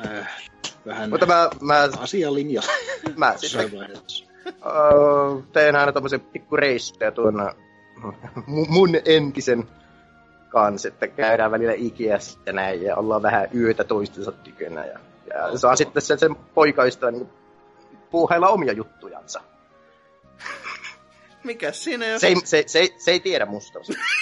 äh, 0.05 0.37
vähän 0.85 1.09
Mutta 1.09 1.25
mä, 1.25 1.49
mä, 1.61 1.89
asian 1.97 2.33
linjalle 2.33 2.71
mä 3.15 3.33
sitten 3.37 3.71
öö, 4.45 5.41
teen 5.53 5.75
aina 5.75 5.91
tommosen 5.91 6.19
pikku 6.19 6.57
reissuja 6.57 7.11
tuon 7.11 7.51
mu- 8.47 8.69
mun 8.69 8.89
entisen 9.05 9.67
kanssa, 10.49 10.87
että 10.87 11.07
käydään 11.07 11.51
välillä 11.51 11.73
Ikeassa 11.73 12.39
ja 12.45 12.53
näin, 12.53 12.81
ja 12.81 12.95
ollaan 12.95 13.21
vähän 13.21 13.47
yötä 13.55 13.83
toistensa 13.83 14.31
tykönä, 14.31 14.85
ja, 14.85 14.99
ja 15.33 15.57
saa 15.57 15.75
sitten 15.75 16.01
sen, 16.01 16.19
sen 16.19 16.35
poikaista 16.35 17.11
niin 17.11 17.29
puuhailla 18.11 18.49
omia 18.49 18.73
juttujansa. 18.73 19.41
Mikäs 21.43 21.83
siinä 21.83 22.05
jos... 22.05 22.21
Se 22.21 22.27
ei, 22.27 22.35
se, 22.43 22.63
se, 22.67 22.89
se 22.97 23.11
ei 23.11 23.19
tiedä 23.19 23.45
musta. 23.45 23.79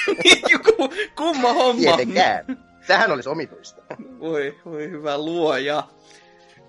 Joku 0.52 0.94
kumma 1.16 1.54
homma. 1.54 1.82
Tietenkään. 1.82 2.58
Tähän 2.88 3.12
olisi 3.12 3.30
omituista. 3.30 3.82
Voi, 4.20 4.60
voi 4.66 4.90
hyvä 4.90 5.18
luoja. 5.18 5.84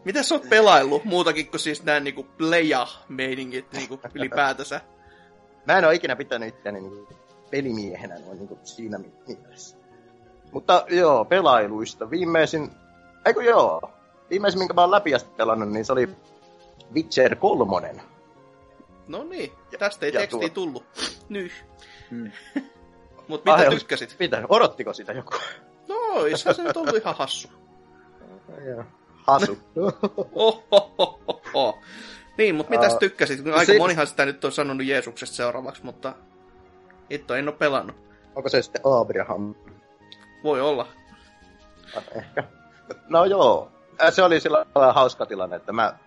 Mitä 0.04 0.22
sä 0.22 0.34
oot 0.34 0.48
pelaillut 0.48 1.04
muutakin 1.04 1.46
kuin 1.50 1.60
siis 1.60 1.82
nää 1.82 2.00
niinku 2.00 2.26
pleja-meiningit 2.38 3.72
niinku 3.72 4.00
ylipäätänsä? 4.14 4.80
Mä 5.66 5.78
en 5.78 5.84
ole 5.84 5.94
ikinä 5.94 6.16
pitänyt 6.16 6.48
itseäni 6.48 6.80
niin 6.80 7.06
pelimiehenä 7.50 8.18
noin 8.18 8.38
niin 8.38 8.58
siinä 8.64 8.98
mielessä. 8.98 9.76
Mutta 10.52 10.84
joo, 10.90 11.24
pelailuista. 11.24 12.10
Viimeisin, 12.10 12.70
eikö 13.26 13.42
joo, 13.42 13.80
viimeisin 14.30 14.58
minkä 14.58 14.74
mä 14.74 14.80
oon 14.80 14.90
läpi 14.90 15.14
asti 15.14 15.30
pelannut, 15.36 15.70
niin 15.70 15.84
se 15.84 15.92
oli 15.92 16.08
Witcher 16.94 17.36
3. 17.36 17.94
No 19.08 19.24
niin, 19.24 19.52
tästä 19.78 20.06
ei 20.06 20.12
ja 20.12 20.20
tekstiä 20.20 20.48
tuo- 20.48 20.54
tullut. 20.54 20.84
Nyh. 21.28 21.52
Hmm. 22.10 22.30
Mut 23.28 23.44
mitä 23.44 23.54
Ai, 23.54 23.70
tykkäsit? 23.70 24.16
Mitä? 24.18 24.42
Odottiko 24.48 24.92
sitä 24.92 25.12
joku? 25.12 25.30
No, 25.88 25.96
se 26.36 26.62
nyt 26.62 26.76
ollut 26.76 26.96
ihan 26.96 27.14
hassu. 27.16 27.48
Hasu. 29.26 29.58
Niin, 32.38 32.54
mutta 32.54 32.70
mitäs 32.70 32.96
tykkäsit? 32.96 33.46
Aika 33.46 33.64
se- 33.72 33.78
monihan 33.78 34.06
sitä 34.06 34.26
nyt 34.26 34.44
on 34.44 34.52
sanonut 34.52 34.86
Jeesuksesta 34.86 35.36
seuraavaksi, 35.36 35.84
mutta 35.84 36.14
itto 37.10 37.34
en 37.34 37.48
oo 37.48 37.54
pelannut. 37.54 37.96
Onko 38.34 38.48
se 38.48 38.62
sitten 38.62 38.82
Abraham? 38.84 39.54
Voi 40.44 40.60
olla. 40.60 40.86
Ehkä. 42.14 42.44
No 43.08 43.24
joo. 43.24 43.70
Se 44.10 44.22
oli 44.22 44.40
sillä 44.40 44.66
hauska 44.94 45.26
tilanne, 45.26 45.56
että 45.56 45.72
mä 45.72 45.98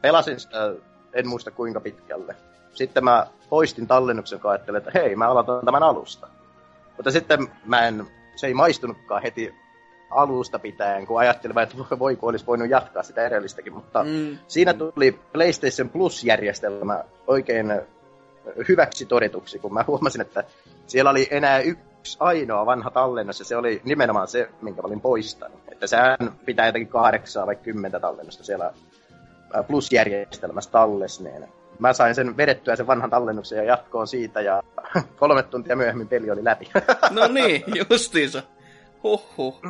pelasin 0.00 0.40
sitä, 0.40 0.74
en 1.12 1.28
muista 1.28 1.50
kuinka 1.50 1.80
pitkälle. 1.80 2.36
Sitten 2.74 3.04
mä 3.04 3.26
poistin 3.48 3.86
tallennuksen, 3.86 4.40
kun 4.40 4.50
ajattelin, 4.50 4.78
että 4.78 4.90
hei, 4.94 5.16
mä 5.16 5.28
aloitan 5.28 5.64
tämän 5.64 5.82
alusta. 5.82 6.28
Mutta 6.96 7.10
sitten 7.10 7.48
mä 7.64 7.86
en, 7.86 8.06
se 8.36 8.46
ei 8.46 8.54
maistunutkaan 8.54 9.22
heti 9.22 9.54
alusta 10.12 10.58
pitäen, 10.58 11.06
kun 11.06 11.18
ajattelin, 11.20 11.58
että 11.58 11.98
voi 11.98 12.16
kun 12.16 12.28
olisi 12.28 12.46
voinut 12.46 12.70
jatkaa 12.70 13.02
sitä 13.02 13.26
edellistäkin, 13.26 13.72
mutta 13.72 14.02
Mm. 14.04 14.38
siinä 14.48 14.74
tuli 14.74 15.18
PlayStation 15.32 15.88
Plus-järjestelmä 15.88 17.04
oikein 17.26 17.80
hyväksi 18.68 19.06
todetuksi, 19.06 19.58
kun 19.58 19.74
mä 19.74 19.84
huomasin, 19.86 20.20
että 20.20 20.44
siellä 20.86 21.10
oli 21.10 21.28
enää 21.30 21.60
yksi 21.60 22.16
ainoa 22.20 22.66
vanha 22.66 22.90
tallennus, 22.90 23.38
ja 23.38 23.44
se 23.44 23.56
oli 23.56 23.80
nimenomaan 23.84 24.28
se, 24.28 24.48
minkä 24.62 24.82
mä 24.82 24.86
olin 24.86 25.00
poistanut. 25.00 25.60
Että 25.72 25.86
sehän 25.86 26.16
pitää 26.46 26.66
jotenkin 26.66 26.92
kahdeksaa 26.92 27.46
vai 27.46 27.56
kymmentä 27.56 28.00
tallennusta 28.00 28.44
siellä 28.44 28.72
Plus-järjestelmässä 29.66 30.70
tallesneen. 30.70 31.48
Mä 31.78 31.92
sain 31.92 32.14
sen 32.14 32.36
vedettyä 32.36 32.76
sen 32.76 32.86
vanhan 32.86 33.10
tallennuksen 33.10 33.56
ja 33.58 33.64
jatkoon 33.64 34.06
siitä, 34.08 34.40
ja 34.40 34.62
kolme 35.18 35.42
tuntia 35.42 35.76
myöhemmin 35.76 36.08
peli 36.08 36.30
oli 36.30 36.44
läpi. 36.44 36.70
No 37.10 37.26
niin, 37.28 37.64
justiinsa. 37.90 38.42
Huhhuh. 39.02 39.62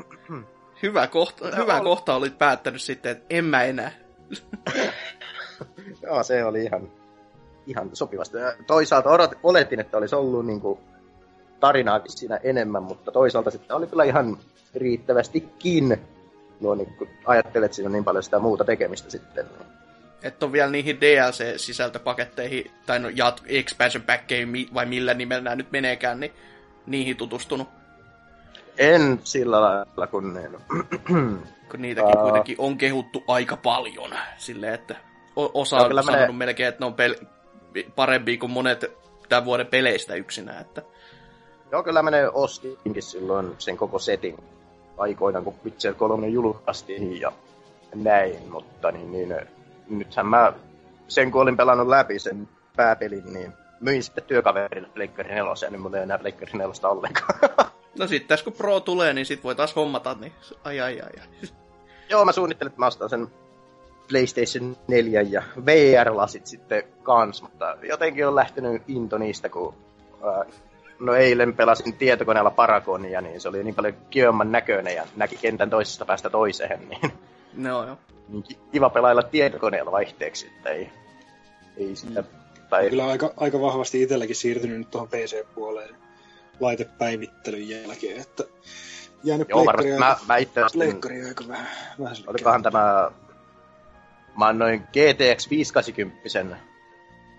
Hyvä 0.83 1.07
kohta, 1.07 1.57
hyvä 1.57 1.81
kohta 1.81 2.15
olit 2.15 2.39
päättänyt 2.39 2.83
sitten, 2.83 3.13
että 3.13 3.25
en 3.31 3.45
mä 3.45 3.63
enää. 3.63 3.93
Joo, 6.03 6.23
se 6.23 6.45
oli 6.45 6.65
ihan, 6.65 6.91
ihan 7.67 7.91
sopivasti. 7.93 8.37
Ja 8.37 8.53
Toisaalta 8.67 9.11
odot, 9.11 9.31
oletin, 9.43 9.81
että 9.81 9.99
olisi 9.99 10.15
ollut 10.15 10.47
niin 10.47 10.61
kuin, 10.61 10.79
tarinaakin 11.61 12.13
siinä 12.13 12.41
enemmän, 12.43 12.83
mutta 12.83 13.13
toisaalta 13.13 13.51
sitten 13.51 13.77
oli 13.77 13.87
kyllä 13.87 14.05
ihan 14.05 14.39
riittävästikin. 14.75 15.99
No, 16.61 16.75
niin, 16.75 16.95
kun 16.95 17.09
ajattelet, 17.25 17.65
että 17.65 17.77
siinä 17.77 17.89
on 17.89 17.93
niin 17.93 18.05
paljon 18.05 18.23
sitä 18.23 18.39
muuta 18.39 18.65
tekemistä 18.65 19.11
sitten. 19.11 19.47
Niin. 19.47 19.73
Että 20.23 20.47
on 20.47 20.53
vielä 20.53 20.71
niihin 20.71 21.01
DLC-sisältöpaketteihin, 21.01 22.71
tai 22.87 22.99
no 22.99 23.09
jat- 23.09 23.45
expansion 23.47 24.03
packkeihin, 24.03 24.69
vai 24.75 24.87
millä 24.87 25.15
nimellä 25.15 25.43
nämä 25.43 25.57
nyt 25.57 25.73
meneekään, 25.73 26.21
niin 26.21 26.33
niihin 26.87 27.17
tutustunut. 27.17 27.69
En 28.79 29.21
sillä 29.25 29.61
lailla, 29.61 30.07
kun 30.07 30.35
niin, 30.35 30.59
Kun 31.71 31.83
niitäkin 31.83 32.19
Aa. 32.19 32.23
kuitenkin 32.23 32.57
on 32.59 32.79
kehuttu 32.79 33.25
aika 33.29 33.57
paljon. 33.57 34.11
Silleen, 34.37 34.75
että 34.75 34.97
osa 35.37 35.77
on 35.77 35.83
sanonut 35.83 36.07
menee- 36.07 36.33
melkein, 36.33 36.69
että 36.69 36.81
ne 36.81 36.87
on 36.87 36.95
pel- 36.95 37.27
parempia 37.97 38.39
kuin 38.39 38.53
monet 38.53 38.85
tämän 39.29 39.45
vuoden 39.45 39.67
peleistä 39.67 40.15
yksinään. 40.15 40.61
Että... 40.61 40.83
Joo, 41.73 41.83
kyllä 41.83 42.03
menee 42.03 42.29
ostinkin 42.29 43.03
silloin 43.03 43.55
sen 43.59 43.77
koko 43.77 43.99
setin 43.99 44.37
aikoinaan, 44.99 45.45
kun 45.45 45.55
Witcher 45.65 45.95
3 45.95 46.29
julkaistiin 46.29 47.21
ja 47.21 47.33
näin, 47.95 48.49
mutta 48.51 48.93
niin, 48.93 49.13
niin, 49.13 49.35
nythän 49.89 50.27
mä 50.27 50.53
sen 51.09 51.31
kun 51.31 51.43
olin 51.43 51.57
pelannut 51.57 51.89
läpi 51.89 52.19
sen 52.19 52.49
pääpelin, 52.77 53.33
niin 53.33 53.53
myin 53.81 54.03
sitten 54.03 54.25
työkaverille 54.25 54.89
Pleikkari 54.95 55.29
4, 55.29 55.53
ja 55.63 55.71
nyt 55.71 55.81
mulla 55.81 55.97
ei 55.97 56.03
enää 56.03 56.19
Pleikkari 56.19 56.53
4 56.53 56.89
ollenkaan. 56.89 57.39
No 57.99 58.07
sitten 58.07 58.29
tässä 58.29 58.45
kun 58.45 58.53
Pro 58.53 58.81
tulee, 58.81 59.13
niin 59.13 59.27
sit 59.27 59.45
voi 59.45 59.55
taas 59.55 59.77
hommata, 59.77 60.17
niin 60.21 60.33
ai 60.65 60.81
ai 60.81 61.01
ai. 61.01 61.11
ai. 61.21 61.49
Joo, 62.09 62.25
mä 62.25 62.33
suunnittelin, 62.33 62.69
että 62.71 62.81
mä 62.81 62.87
ostan 62.87 63.11
sen 63.11 63.29
PlayStation 64.09 64.77
4 64.89 65.23
ja 65.23 65.43
VR-lasit 65.67 66.47
sitten 66.47 66.83
kans, 67.03 67.43
mutta 67.43 67.77
jotenkin 67.89 68.27
on 68.29 68.35
lähtenyt 68.35 68.83
into 68.89 69.19
niistä, 69.19 69.49
kun 69.49 69.75
ää, 70.25 70.45
no 71.01 71.15
eilen 71.15 71.55
pelasin 71.57 71.95
tietokoneella 71.97 72.51
Paragonia, 72.51 73.21
niin 73.21 73.41
se 73.41 73.49
oli 73.49 73.65
niin 73.65 73.75
paljon 73.75 73.95
kivemman 74.11 74.53
näköinen 74.53 74.95
ja 74.95 75.05
näki 75.17 75.37
kentän 75.37 75.71
toisesta 75.71 76.05
päästä 76.05 76.31
toiseen, 76.31 76.81
niin, 76.89 77.13
No 77.55 77.85
joo. 77.87 77.97
niin 78.29 78.43
ki- 78.43 78.59
kiva 78.73 78.91
pelailla 78.91 79.23
tietokoneella 79.23 79.93
vaihteeksi, 79.93 80.47
että 80.57 80.71
ei, 80.71 80.91
ei 81.77 81.97
sitä, 81.97 82.25
tai 82.71 82.91
Kyllä 82.91 83.07
aika, 83.07 83.33
aika 83.37 83.61
vahvasti 83.61 84.03
itselläkin 84.03 84.37
siirtynyt 84.37 84.79
nyt 84.79 84.91
tuohon 84.91 85.09
PC-puoleen 85.09 85.95
laitepäivittelyn 86.63 87.69
jälkeen, 87.69 88.21
että 88.21 88.45
jäänyt 89.25 89.49
joo 89.49 89.67
varmasti 89.67 89.89
pleikkari 89.89 89.99
mä, 89.99 90.09
aika, 90.09 90.25
mä 90.29 90.37
itse 90.37 90.61
pleikkari 90.73 91.25
aika 91.25 91.45
vähän, 91.49 91.69
vähän 92.01 92.17
olikohan 92.27 92.63
tämä, 92.63 93.11
mä 94.39 94.47
annoin 94.47 94.81
GTX 94.81 95.51
580 95.51 96.57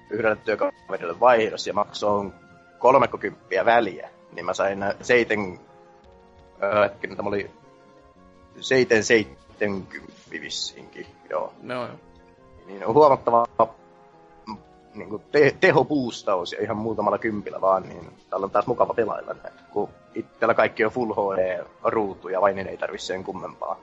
yhdelle 0.09 0.35
työkaverille 0.35 1.19
vaihdos 1.19 1.67
ja 1.67 1.73
maksoin 1.73 2.33
30 2.79 3.65
väliä, 3.65 4.09
niin 4.31 4.45
mä 4.45 4.53
sain 4.53 4.83
seiten, 5.01 5.59
öö, 6.63 6.83
hetkinen, 6.83 7.17
tämä 7.17 7.29
oli 7.29 7.51
seiten 8.59 9.03
70 9.03 10.13
vissiinkin, 10.31 11.07
joo. 11.29 11.53
No 11.61 11.73
joo. 11.73 11.99
Niin 12.65 12.85
on 12.85 12.93
huomattava 12.93 13.45
niin 14.93 15.09
kuin 15.09 15.21
te- 15.31 15.55
tehopuustaus 15.59 16.51
ja 16.51 16.61
ihan 16.61 16.77
muutamalla 16.77 17.17
kympillä 17.17 17.61
vaan, 17.61 17.83
niin 17.83 18.09
täällä 18.29 18.45
on 18.45 18.51
taas 18.51 18.67
mukava 18.67 18.93
pelailla 18.93 19.33
näin. 19.43 19.53
Kun 19.71 19.89
itsellä 20.15 20.53
kaikki 20.53 20.85
on 20.85 20.91
Full 20.91 21.13
HD-ruutu 21.13 22.29
ja 22.29 22.41
vain 22.41 22.67
ei 22.67 22.77
tarvitse 22.77 23.05
sen 23.05 23.23
kummempaa. 23.23 23.79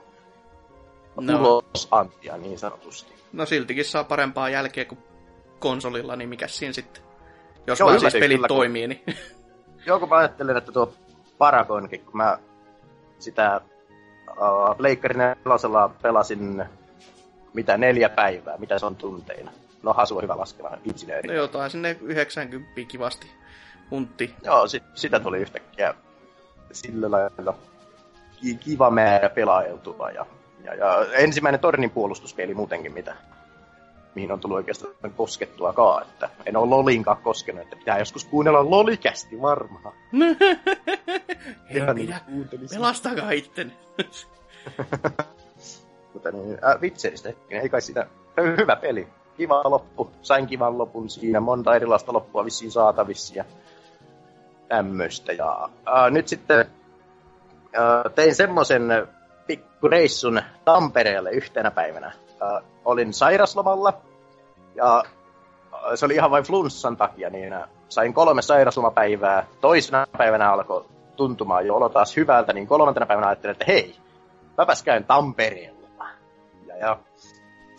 No. 1.21 1.39
Ulosantia 1.39 2.37
niin 2.37 2.59
sanotusti. 2.59 3.13
No 3.33 3.45
siltikin 3.45 3.85
saa 3.85 4.03
parempaa 4.03 4.49
jälkeä 4.49 4.85
kuin 4.85 4.99
konsolilla, 5.59 6.15
niin 6.15 6.29
mikä 6.29 6.47
siinä 6.47 6.73
sitten? 6.73 7.03
Jos 7.67 7.79
Joo, 7.79 7.89
vaan 7.89 7.99
siis 7.99 8.13
pelit 8.13 8.35
kyllä, 8.35 8.47
kun- 8.47 8.57
toimii, 8.57 8.87
niin... 8.87 9.03
Joo, 9.87 9.99
kun 9.99 10.09
mä 10.09 10.15
ajattelin, 10.15 10.57
että 10.57 10.71
tuo 10.71 10.93
Paragonkin, 11.37 12.05
kun 12.05 12.17
mä 12.17 12.37
sitä 13.19 13.61
uh, 14.29 14.77
nelosella 15.45 15.91
pelasin 16.01 16.65
mitä 17.53 17.77
neljä 17.77 18.09
päivää, 18.09 18.57
mitä 18.57 18.79
se 18.79 18.85
on 18.85 18.95
tunteina. 18.95 19.51
No 19.83 19.93
Hasu 19.93 20.17
on 20.17 20.23
hyvä 20.23 20.37
laskeva 20.37 20.77
insinööri. 20.85 21.27
No 21.27 21.33
jotain 21.33 21.71
sinne 21.71 21.97
90 22.01 22.71
kivasti 22.87 23.27
huntti. 23.91 24.35
Joo, 24.43 24.67
sit, 24.67 24.83
sitä 24.95 25.19
tuli 25.19 25.37
yhtäkkiä 25.37 25.93
sillä 26.71 27.11
lailla 27.11 27.55
ki- 28.41 28.55
kiva 28.55 28.89
määrä 28.89 29.29
pelailtua. 29.29 30.11
Ja, 30.11 30.25
ja, 30.63 30.75
ja 30.75 31.05
ensimmäinen 31.13 31.59
tornin 31.59 31.89
puolustuspeli 31.89 32.53
muutenkin, 32.53 32.93
mitä 32.93 33.15
mihin 34.15 34.31
on 34.31 34.39
tullut 34.39 34.55
oikeastaan 34.55 34.93
koskettuakaan, 35.15 36.03
että 36.03 36.29
en 36.45 36.57
ole 36.57 36.69
Lolinkaan 36.69 37.17
koskenut, 37.17 37.61
että 37.61 37.75
pitää 37.75 37.99
joskus 37.99 38.25
kuunnella 38.25 38.69
Lolikästi 38.69 39.41
varmaan. 39.41 39.93
Ihan 41.69 41.95
minä. 41.95 42.19
niin. 42.27 42.49
Pelastakaa 42.73 43.31
itteni. 43.31 43.73
Mutta 46.13 46.31
niin, 46.31 46.57
äh, 46.65 46.81
vitseistä, 46.81 47.33
ei 47.49 47.69
kai 47.69 47.81
sitä, 47.81 48.07
hyvä 48.57 48.75
peli. 48.75 49.07
Kiva 49.41 49.61
loppu, 49.65 50.11
sain 50.21 50.47
kivan 50.47 50.77
lopun 50.77 51.09
siinä, 51.09 51.39
monta 51.39 51.75
erilaista 51.75 52.13
loppua 52.13 52.45
vissiin 52.45 52.71
saatavissa 52.71 53.33
ja 53.35 53.45
tämmöistä. 54.67 55.31
Ja 55.31 55.69
äh, 55.87 56.11
nyt 56.11 56.27
sitten 56.27 56.59
äh, 56.59 58.13
tein 58.15 58.35
semmoisen 58.35 59.07
pikkureissun 59.47 60.41
Tampereelle 60.65 61.31
yhtenä 61.31 61.71
päivänä. 61.71 62.07
Äh, 62.07 62.63
olin 62.85 63.13
sairaslomalla 63.13 63.93
ja 64.75 65.03
äh, 65.73 65.81
se 65.95 66.05
oli 66.05 66.13
ihan 66.13 66.31
vain 66.31 66.43
flunssan 66.43 66.97
takia, 66.97 67.29
niin 67.29 67.53
äh, 67.53 67.69
sain 67.89 68.13
kolme 68.13 68.41
sairaslomapäivää. 68.41 69.45
Toisena 69.61 70.07
päivänä 70.17 70.51
alkoi 70.51 70.85
tuntumaan 71.15 71.65
jo 71.65 71.75
olo 71.75 71.89
taas 71.89 72.15
hyvältä, 72.15 72.53
niin 72.53 72.67
kolmantena 72.67 73.05
päivänä 73.05 73.27
ajattelin, 73.27 73.51
että 73.51 73.65
hei, 73.67 73.95
mäpäs 74.57 74.83
käyn 74.83 75.03
Tampereella. 75.03 76.05
Ja, 76.67 76.77
ja 76.77 76.97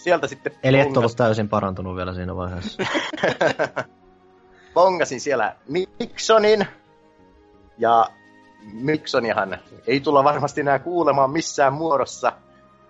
sieltä 0.02 0.26
sitten 0.26 0.52
Eli 0.62 0.80
et 0.80 0.96
ollut 0.96 1.16
täysin 1.16 1.48
parantunut 1.48 1.96
vielä 1.96 2.14
siinä 2.14 2.36
vaiheessa. 2.36 2.82
bongasin 4.74 5.20
siellä 5.20 5.56
Miksonin. 5.98 6.66
Ja 7.78 8.08
Miksonihan 8.72 9.58
ei 9.86 10.00
tulla 10.00 10.24
varmasti 10.24 10.60
enää 10.60 10.78
kuulemaan 10.78 11.30
missään 11.30 11.72
muodossa 11.72 12.32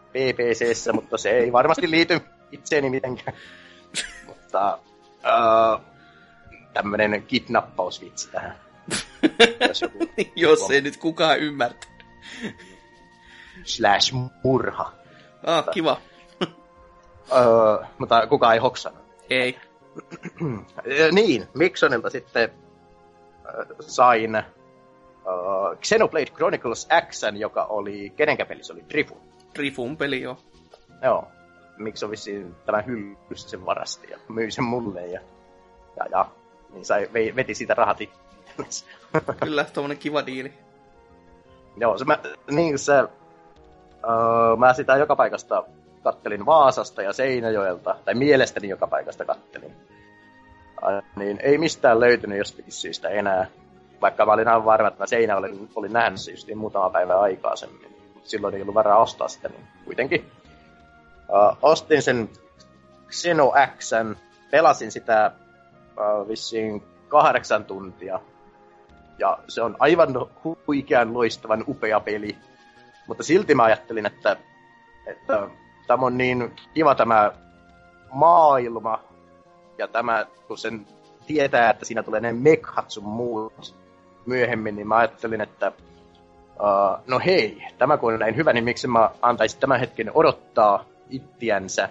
PPCssä, 0.08 0.92
mutta 0.92 1.18
se 1.18 1.30
ei 1.30 1.52
varmasti 1.52 1.90
liity 1.90 2.20
itseeni 2.52 2.90
mitenkään. 2.90 3.36
mutta 4.28 4.78
uh, 5.16 5.80
tämmönen 6.74 7.22
kidnappausvitsi 7.22 8.30
tähän. 8.30 8.56
Jos 9.68 9.82
joku 9.82 9.98
Jos 10.36 10.70
ei 10.70 10.80
nyt 10.80 10.96
kukaan 10.96 11.38
ymmärtä. 11.38 11.86
slash 13.64 14.14
murha. 14.44 14.92
Ah, 15.46 15.64
kiva. 15.70 16.00
Uh, 17.30 17.86
mutta 17.98 18.26
kukaan 18.26 18.54
ei 18.54 18.60
hoksannut. 18.60 19.02
Ei. 19.30 19.58
Ö, 20.86 21.12
niin, 21.12 21.48
Miksonilta 21.54 22.10
sitten 22.10 22.50
äh, 23.46 23.66
sain 23.80 24.34
äh, 24.34 24.44
Xenoblade 25.82 26.26
Chronicles 26.26 26.88
X, 27.08 27.22
joka 27.38 27.64
oli, 27.64 28.12
kenenkä 28.16 28.46
peli 28.46 28.64
se 28.64 28.72
oli? 28.72 28.84
Drifu. 28.88 29.16
Rifun 29.56 29.96
peli 29.96 30.22
jo. 30.22 30.38
Joo. 31.02 31.28
Mikson 31.78 32.10
vissiin 32.10 32.54
tämän 32.66 32.86
hyllystä 32.86 33.50
sen 33.50 33.66
varasti 33.66 34.10
ja 34.10 34.18
myi 34.28 34.50
sen 34.50 34.64
mulle 34.64 35.06
ja, 35.06 35.20
ja, 35.96 36.06
ja 36.10 36.26
niin 36.70 36.84
sai, 36.84 37.08
vei, 37.12 37.36
veti 37.36 37.54
siitä 37.54 37.74
rahat 37.74 38.00
itsellensä. 38.00 38.86
Kyllä, 39.44 39.64
tommonen 39.64 39.98
kiva 39.98 40.26
diili. 40.26 40.52
Joo, 41.76 41.98
se 41.98 42.04
mä, 42.04 42.18
niin 42.50 42.78
se, 42.78 42.92
öö, 42.92 43.08
mä 44.58 44.74
sitä 44.74 44.96
joka 44.96 45.16
paikasta 45.16 45.64
kattelin 46.02 46.46
Vaasasta 46.46 47.02
ja 47.02 47.12
Seinäjoelta, 47.12 47.96
tai 48.04 48.14
mielestäni 48.14 48.68
joka 48.68 48.86
paikasta 48.86 49.24
kattelin. 49.24 49.76
Niin 51.16 51.40
ei 51.42 51.58
mistään 51.58 52.00
löytynyt 52.00 52.38
jostakin 52.38 52.72
syystä 52.72 53.08
enää. 53.08 53.46
Vaikka 54.00 54.26
mä 54.26 54.32
olin 54.32 54.48
aivan 54.48 54.64
varma, 54.64 54.88
että 54.88 55.02
mä 55.02 55.06
Seinä 55.06 55.36
olin, 55.36 55.70
olin 55.74 55.92
nähnyt 55.92 56.20
se 56.20 56.30
justiin 56.30 56.58
muutama 56.58 56.90
päivä 56.90 57.20
aikaisemmin. 57.20 57.96
Silloin 58.22 58.54
ei 58.54 58.62
ollut 58.62 58.74
varaa 58.74 58.98
ostaa 58.98 59.28
sitä, 59.28 59.48
niin 59.48 59.66
kuitenkin. 59.84 60.30
Öö, 61.30 61.56
ostin 61.62 62.02
sen 62.02 62.28
Xeno 63.10 63.52
Xn, 63.78 64.16
pelasin 64.50 64.92
sitä 64.92 65.32
öö, 65.98 66.28
vissiin 66.28 66.82
kahdeksan 67.08 67.64
tuntia 67.64 68.20
ja 69.18 69.38
se 69.48 69.62
on 69.62 69.76
aivan 69.78 70.08
huikean 70.66 71.14
loistavan 71.14 71.64
upea 71.68 72.00
peli. 72.00 72.36
Mutta 73.06 73.22
silti 73.22 73.54
mä 73.54 73.62
ajattelin, 73.62 74.06
että, 74.06 74.36
että 75.06 75.48
tämä 75.86 76.06
on 76.06 76.18
niin 76.18 76.52
kiva 76.74 76.94
tämä 76.94 77.32
maailma, 78.12 79.00
ja 79.78 79.88
tämä, 79.88 80.26
kun 80.48 80.58
sen 80.58 80.86
tietää, 81.26 81.70
että 81.70 81.84
siinä 81.84 82.02
tulee 82.02 82.20
ne 82.20 82.32
mekhat 82.32 82.90
sun 82.90 83.04
muut 83.04 83.74
myöhemmin, 84.26 84.76
niin 84.76 84.88
mä 84.88 84.96
ajattelin, 84.96 85.40
että 85.40 85.72
uh, 86.60 87.04
no 87.06 87.20
hei, 87.24 87.66
tämä 87.78 87.96
kun 87.96 88.12
on 88.12 88.20
näin 88.20 88.36
hyvä, 88.36 88.52
niin 88.52 88.64
miksi 88.64 88.86
mä 88.86 89.10
antaisin 89.22 89.60
tämän 89.60 89.80
hetken 89.80 90.10
odottaa 90.14 90.84
ittiänsä. 91.10 91.88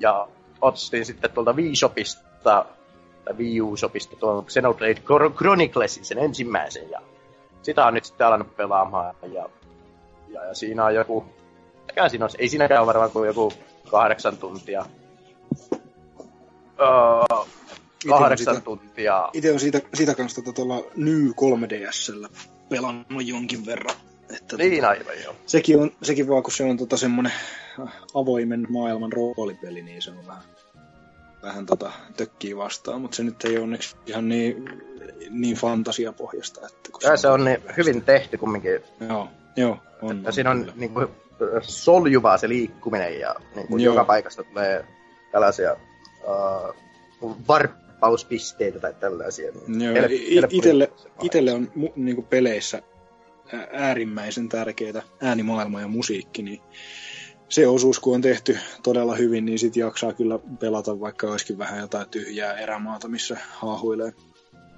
Ja 0.00 0.28
ostin 0.60 1.04
sitten 1.04 1.30
tuolta 1.30 1.52
Wii-shopista 1.52 2.64
tai 3.24 3.34
Wii 3.36 3.60
U-shopista 3.60 4.16
tuon 4.16 4.44
Xenoblade 4.44 4.94
Chron- 4.94 5.34
Chroniclesin, 5.36 6.04
sen 6.04 6.18
ensimmäisen, 6.18 6.90
ja 6.90 7.00
sitä 7.62 7.86
on 7.86 7.94
nyt 7.94 8.04
sitten 8.04 8.26
alannut 8.26 8.56
pelaamaan, 8.56 9.14
ja, 9.22 9.48
ja, 10.28 10.44
ja 10.44 10.54
siinä 10.54 10.84
on 10.84 10.94
joku, 10.94 11.24
mikä 11.96 12.08
siinä 12.08 12.24
on, 12.24 12.30
ei 12.38 12.48
siinäkään 12.48 12.80
ole 12.80 12.86
varmaan 12.86 13.10
kuin 13.10 13.26
joku 13.26 13.52
kahdeksan 13.90 14.36
tuntia. 14.36 14.86
Öö, 16.80 17.44
kahdeksan 18.08 18.62
tuntia. 18.62 19.28
Itse 19.32 19.52
on 19.52 19.60
siitä, 19.60 19.80
siitä 19.94 20.14
kanssa 20.14 20.42
tota 20.42 20.54
tuolla 20.54 20.84
New 20.96 21.26
3DSllä 21.26 22.28
pelannut 22.68 23.26
jonkin 23.26 23.66
verran. 23.66 23.96
Että 24.36 24.56
Niin 24.56 24.82
tota, 24.82 24.88
aivan 24.88 25.22
joo. 25.24 25.34
sekin, 25.46 25.80
on, 25.80 25.90
sekin 26.02 26.28
vaan, 26.28 26.42
kun 26.42 26.52
se 26.52 26.64
on 26.64 26.76
tota 26.76 26.96
semmonen 26.96 27.32
avoimen 28.14 28.66
maailman 28.68 29.12
roolipeli, 29.12 29.82
niin 29.82 30.02
se 30.02 30.10
on 30.10 30.26
vähän, 30.26 30.42
vähän 31.42 31.66
tota, 31.66 31.90
tökkii 32.16 32.56
vastaan, 32.56 33.00
mutta 33.00 33.16
se 33.16 33.22
nyt 33.22 33.44
ei 33.44 33.58
onneksi 33.58 33.96
ihan 34.06 34.28
niin, 34.28 34.82
niin 35.30 35.56
fantasiapohjasta. 35.56 36.66
Että 36.66 36.92
kun 36.92 37.00
Ja 37.04 37.16
se 37.16 37.28
on 37.28 37.44
niin 37.44 37.62
hyvin 37.76 38.02
tehty 38.02 38.38
kumminkin. 38.38 38.80
Joo, 39.08 39.28
joo. 39.56 39.78
On, 40.02 40.22
Ja 40.24 40.32
siinä 40.32 40.50
on 40.50 40.72
niin 40.76 40.90
kuin, 40.90 41.08
soljuvaa 41.60 42.38
se 42.38 42.48
liikkuminen 42.48 43.20
ja 43.20 43.34
niin 43.54 43.68
kuin 43.68 43.82
Joo. 43.82 43.94
joka 43.94 44.04
paikasta 44.04 44.44
tulee 44.44 44.84
tällaisia 45.32 45.76
uh, 47.22 47.36
varppauspisteitä 47.48 48.80
tai 48.80 48.94
tällaisia. 49.00 49.52
Niin 49.66 49.96
Joo, 49.96 50.46
itelle, 50.50 50.92
itelle 51.22 51.52
on 51.52 51.72
mu, 51.74 51.88
niinku 51.96 52.22
peleissä 52.22 52.82
äärimmäisen 53.72 54.48
tärkeää 54.48 55.02
äänimaailma 55.22 55.80
ja 55.80 55.88
musiikki, 55.88 56.42
niin 56.42 56.60
se 57.48 57.66
osuus, 57.66 58.00
kun 58.00 58.14
on 58.14 58.20
tehty 58.20 58.58
todella 58.82 59.14
hyvin, 59.14 59.44
niin 59.44 59.58
sit 59.58 59.76
jaksaa 59.76 60.12
kyllä 60.12 60.38
pelata, 60.60 61.00
vaikka 61.00 61.26
olisikin 61.26 61.58
vähän 61.58 61.80
jotain 61.80 62.08
tyhjää 62.08 62.58
erämaata, 62.58 63.08
missä 63.08 63.36
haahuilee. 63.50 64.12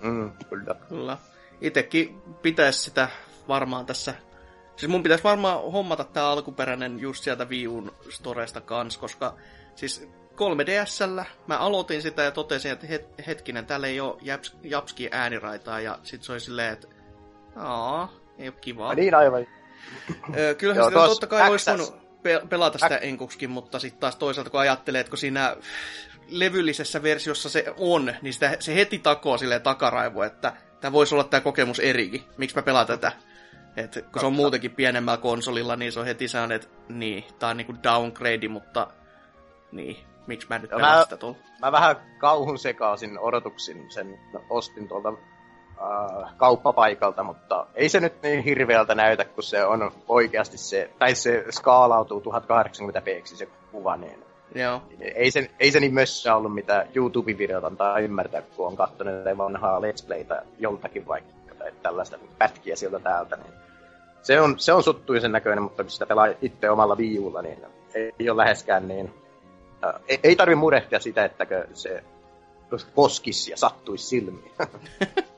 Mm, 0.02 0.30
kyllä. 0.48 0.74
Kyllä. 0.88 1.18
Itekin 1.60 2.18
pitäisi 2.42 2.80
sitä 2.80 3.08
varmaan 3.48 3.86
tässä... 3.86 4.14
Siis 4.78 4.90
mun 4.90 5.02
pitäisi 5.02 5.24
varmaan 5.24 5.72
hommata 5.72 6.04
tämä 6.04 6.30
alkuperäinen 6.30 7.00
just 7.00 7.24
sieltä 7.24 7.44
Wii 7.44 7.66
U'n 7.66 7.92
storesta 8.10 8.60
kans, 8.60 8.98
koska 8.98 9.34
siis 9.74 10.08
3DSllä 10.34 11.24
mä 11.46 11.58
aloitin 11.58 12.02
sitä 12.02 12.22
ja 12.22 12.30
totesin, 12.30 12.72
että 12.72 12.86
het, 12.86 13.06
hetkinen, 13.26 13.66
täällä 13.66 13.86
ei 13.86 14.00
ole 14.00 14.16
japs, 14.22 14.56
japski 14.62 15.08
ääniraitaa, 15.12 15.80
ja 15.80 15.98
sit 16.02 16.22
se 16.22 16.32
oli 16.32 16.40
silleen, 16.40 16.72
että 16.72 16.88
aa, 17.56 18.12
ei 18.38 18.48
ole 18.48 18.56
kivaa. 18.60 18.92
Ja 18.92 18.96
niin 18.96 19.14
aivan. 19.14 19.46
Ö, 20.36 20.54
Kyllähän 20.54 20.80
Joo, 20.80 20.88
sitä 20.88 21.00
totta 21.00 21.26
kai 21.26 21.50
olisi 21.50 21.70
voinut 21.70 22.22
pe- 22.22 22.42
pelata 22.48 22.78
sitä 22.78 22.96
enkuksikin, 22.96 23.50
mutta 23.50 23.78
sitten 23.78 24.00
taas 24.00 24.16
toisaalta 24.16 24.50
kun 24.50 24.60
ajattelee, 24.60 25.00
että 25.00 25.10
kun 25.10 25.18
siinä 25.18 25.56
levyllisessä 26.28 27.02
versiossa 27.02 27.48
se 27.48 27.64
on, 27.76 28.14
niin 28.22 28.32
sitä, 28.32 28.56
se 28.60 28.74
heti 28.74 28.98
takoo 28.98 29.38
silleen 29.38 29.62
takaraivo, 29.62 30.22
että 30.22 30.52
tämä 30.80 30.92
voisi 30.92 31.14
olla 31.14 31.24
tämä 31.24 31.40
kokemus 31.40 31.78
erikin. 31.78 32.24
Miksi 32.36 32.56
mä 32.56 32.62
pelaan 32.62 32.86
tätä? 32.86 33.12
Et, 33.76 34.04
kun 34.12 34.20
se 34.20 34.26
on 34.26 34.32
muutenkin 34.32 34.70
pienemmällä 34.70 35.18
konsolilla, 35.20 35.76
niin 35.76 35.92
se 35.92 36.00
on 36.00 36.06
heti 36.06 36.28
sellainen, 36.28 36.56
että 36.56 36.68
niin, 36.88 37.24
tää 37.38 37.50
on 37.50 37.56
niinku 37.56 37.74
downgrade, 37.82 38.48
mutta 38.48 38.86
niin, 39.72 39.96
miksi 40.26 40.46
mä 40.50 40.58
nyt 40.58 40.70
pelaan 40.70 40.98
mä- 40.98 41.04
sitä 41.04 41.16
tuolla? 41.16 41.38
Mä 41.60 41.72
vähän 41.72 41.96
kauhun 42.18 42.58
sekaisin 42.58 43.18
odotuksin 43.18 43.90
sen 43.90 44.18
ostin 44.50 44.88
tuolta 44.88 45.08
äh, 45.08 46.36
kauppapaikalta, 46.36 47.22
mutta 47.22 47.66
ei 47.74 47.88
se 47.88 48.00
nyt 48.00 48.22
niin 48.22 48.44
hirveältä 48.44 48.94
näytä, 48.94 49.24
kun 49.24 49.42
se 49.42 49.64
on 49.64 49.92
oikeasti 50.08 50.58
se, 50.58 50.90
tai 50.98 51.14
se 51.14 51.44
skaalautuu 51.50 52.20
1080p 52.20 53.26
se 53.36 53.48
kuva, 53.72 53.96
niin 53.96 54.24
Joo. 54.54 54.82
ei 55.00 55.30
se, 55.30 55.50
ei 55.60 55.70
se 55.70 55.80
niin 55.80 55.94
mössä 55.94 56.34
ollut, 56.34 56.54
mitä 56.54 56.86
YouTube-videot 56.94 57.64
antaa 57.64 57.98
ymmärtää, 57.98 58.42
kun 58.42 58.66
on 58.66 58.76
katsonut 58.76 59.38
vanhaa 59.38 59.80
Let's 59.80 60.06
Playtä 60.06 60.42
joltakin 60.58 61.08
vaikka, 61.08 61.37
tai 61.72 61.82
tällaista 61.82 62.18
pätkiä 62.38 62.76
sieltä 62.76 62.98
täältä, 62.98 63.36
niin 63.36 63.52
se 64.22 64.40
on, 64.40 64.58
se 64.58 64.72
on 64.72 64.82
suttuisen 64.82 65.32
näköinen, 65.32 65.62
mutta 65.62 65.82
kun 65.82 65.90
sitä 65.90 66.06
pelaa 66.06 66.26
itse 66.42 66.70
omalla 66.70 66.96
viivulla, 66.96 67.42
niin 67.42 67.58
ei 67.94 68.30
ole 68.30 68.42
läheskään 68.42 68.88
niin... 68.88 69.14
Äh, 69.84 69.94
ei, 70.08 70.20
ei 70.22 70.36
tarvi 70.36 70.54
murehtia 70.54 71.00
sitä, 71.00 71.24
ettäkö 71.24 71.66
se 71.72 72.04
koskisi 72.94 73.50
ja 73.50 73.56
sattuisi 73.56 74.06
silmiin. 74.06 74.52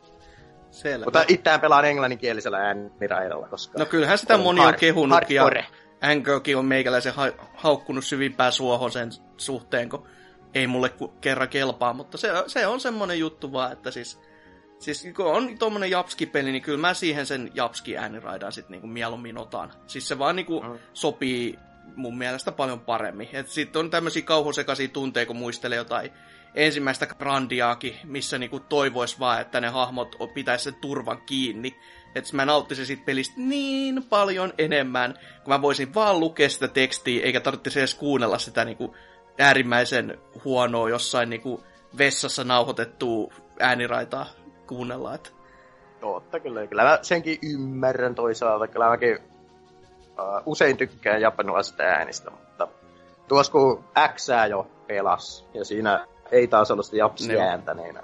Selvä. 0.71 1.05
mutta 1.05 1.25
itseään 1.29 1.61
pelaan 1.61 1.85
englanninkielisellä 1.85 2.59
ääniraidalla, 2.59 3.49
koska... 3.49 3.79
No 3.79 3.87
kyllähän 3.87 4.19
sitä 4.19 4.35
on 4.35 4.41
moni 4.41 4.61
on 4.61 4.75
kehunut 4.75 5.31
ja 5.31 5.43
hardcore. 5.43 5.67
Angerkin 6.03 6.57
on 6.57 6.65
meikäläisen 6.65 7.15
ha- 7.15 7.33
haukkunut 7.55 8.05
syvimpään 8.05 8.53
suohon 8.53 8.93
sen 8.93 9.11
suhteen, 9.37 9.89
kun 9.89 10.07
ei 10.55 10.67
mulle 10.67 10.91
kerran 11.21 11.49
kelpaa, 11.49 11.93
mutta 11.93 12.19
se, 12.19 12.29
se 12.47 12.67
on 12.67 12.81
semmonen 12.81 13.19
juttu 13.19 13.53
vaan, 13.53 13.73
että 13.73 13.91
siis, 13.91 14.21
siis 14.81 15.09
kun 15.17 15.27
on 15.27 15.59
tommonen 15.59 15.91
Japski-peli, 15.91 16.53
niin 16.53 16.63
kyllä 16.63 16.79
mä 16.79 16.95
siihen 16.95 17.27
sen 17.27 17.51
Japski-ääniraidan 17.55 18.53
sit 18.53 18.69
niinku 18.69 18.87
mieluummin 18.87 19.39
otan. 19.39 19.73
Siis 19.87 20.09
se 20.09 20.19
vaan 20.19 20.37
niinku 20.37 20.61
mm. 20.61 20.79
sopii 20.93 21.59
mun 21.97 22.19
mielestä 22.19 22.53
paljon 22.53 22.81
paremmin. 22.81 23.29
Sitten 23.47 23.81
on 23.81 23.91
tämmöisiä 23.91 24.23
kauhusekaisia 24.23 24.89
tunteja, 24.89 25.27
kun 25.27 25.37
muistelee 25.37 25.77
jotain 25.77 26.11
ensimmäistä 26.55 27.07
Grandiaakin, 27.07 27.97
missä 28.05 28.39
niinku 28.39 28.61
toivois 28.61 29.21
vaan, 29.21 29.41
että 29.41 29.61
ne 29.61 29.69
hahmot 29.69 30.17
pitäisi 30.35 30.65
sen 30.65 30.75
turvan 30.75 31.23
kiinni. 31.27 31.77
Että 32.15 32.37
mä 32.37 32.45
nauttisin 32.45 32.87
siitä 32.87 33.03
pelistä 33.07 33.35
niin 33.37 34.05
paljon 34.09 34.53
enemmän, 34.59 35.19
kun 35.45 35.55
mä 35.55 35.63
voisin 35.63 35.95
vaan 35.95 36.21
lukea 36.21 36.49
sitä 36.49 36.69
tekstiä, 36.69 37.25
eikä 37.25 37.41
tarvitsisi 37.41 37.79
edes 37.79 37.95
kuunnella 37.95 38.39
sitä 38.39 38.65
niinku 38.65 38.97
äärimmäisen 39.39 40.19
huonoa 40.45 40.89
jossain 40.89 41.31
niinku 41.31 41.65
vessassa 41.99 42.45
nauhoitettua 42.45 43.33
ääniraitaa 43.61 44.27
kuunnella. 44.71 45.15
Että 45.15 45.31
Totta 46.01 46.41
kyllä. 46.41 46.67
Kyllä 46.67 46.83
mä 46.83 46.99
senkin 47.03 47.39
ymmärrän 47.43 48.15
toisaalta. 48.15 48.69
Kyllä 48.69 48.89
mäkin 48.89 49.17
uh, 49.17 50.43
usein 50.47 50.77
tykkään 50.77 51.21
japanilaisista 51.21 51.83
äänistä, 51.83 52.31
mutta 52.31 52.69
tuossa 53.29 53.53
kun 53.53 53.85
X 54.15 54.29
jo 54.51 54.67
pelas, 54.87 55.47
ja 55.55 55.65
siinä 55.65 56.07
ei 56.33 56.47
taas 56.47 56.71
ollut 56.71 56.87
sitä 56.87 56.97
japsia 56.97 57.43
ääntä, 57.43 57.75
niin, 57.75 57.99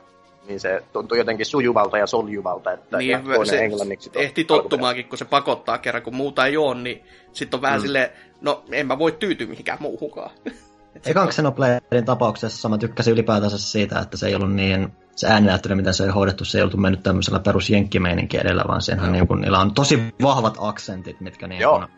niin 0.46 0.60
se 0.60 0.82
tuntui 0.92 1.18
jotenkin 1.18 1.46
sujuvalta 1.46 1.98
ja 1.98 2.06
soljuvalta, 2.06 2.72
että 2.72 2.98
niin, 2.98 3.20
se 3.44 3.58
englanniksi 3.58 4.10
ehti 4.14 4.44
tottumaankin, 4.44 5.08
kun 5.08 5.18
se 5.18 5.24
pakottaa 5.24 5.78
kerran, 5.78 6.02
kun 6.02 6.14
muuta 6.14 6.46
ei 6.46 6.56
ole, 6.56 6.74
niin 6.74 7.04
sitten 7.32 7.58
on 7.58 7.62
vähän 7.62 7.80
mm. 7.80 7.82
silleen, 7.82 8.10
no 8.40 8.64
en 8.72 8.86
mä 8.86 8.98
voi 8.98 9.12
tyytyä 9.12 9.46
mihinkään 9.46 9.78
muuhunkaan. 9.80 10.30
Ekan 11.06 11.28
Xenobladein 11.28 12.04
tapauksessa 12.04 12.68
mä 12.68 12.78
tykkäsin 12.78 13.12
ylipäätänsä 13.12 13.58
siitä, 13.58 14.00
että 14.00 14.16
se 14.16 14.26
ei 14.26 14.34
ollut 14.34 14.54
niin, 14.54 14.92
se 15.16 15.26
ääninäyttely, 15.28 15.74
mitä 15.74 15.92
se 15.92 16.04
ei 16.04 16.10
hoidettu, 16.10 16.44
se 16.44 16.58
ei 16.58 16.62
ollut 16.62 16.80
mennyt 16.80 17.02
tämmöisellä 17.02 17.38
perus 17.40 17.70
edellä, 18.40 18.64
vaan 18.68 18.82
senhän 18.82 19.12
niin 19.12 19.28
kun, 19.28 19.40
niillä 19.40 19.58
on 19.58 19.74
tosi 19.74 20.14
vahvat 20.22 20.56
aksentit, 20.60 21.20
mitkä 21.20 21.46
niin 21.46 21.62
kun, 21.68 21.88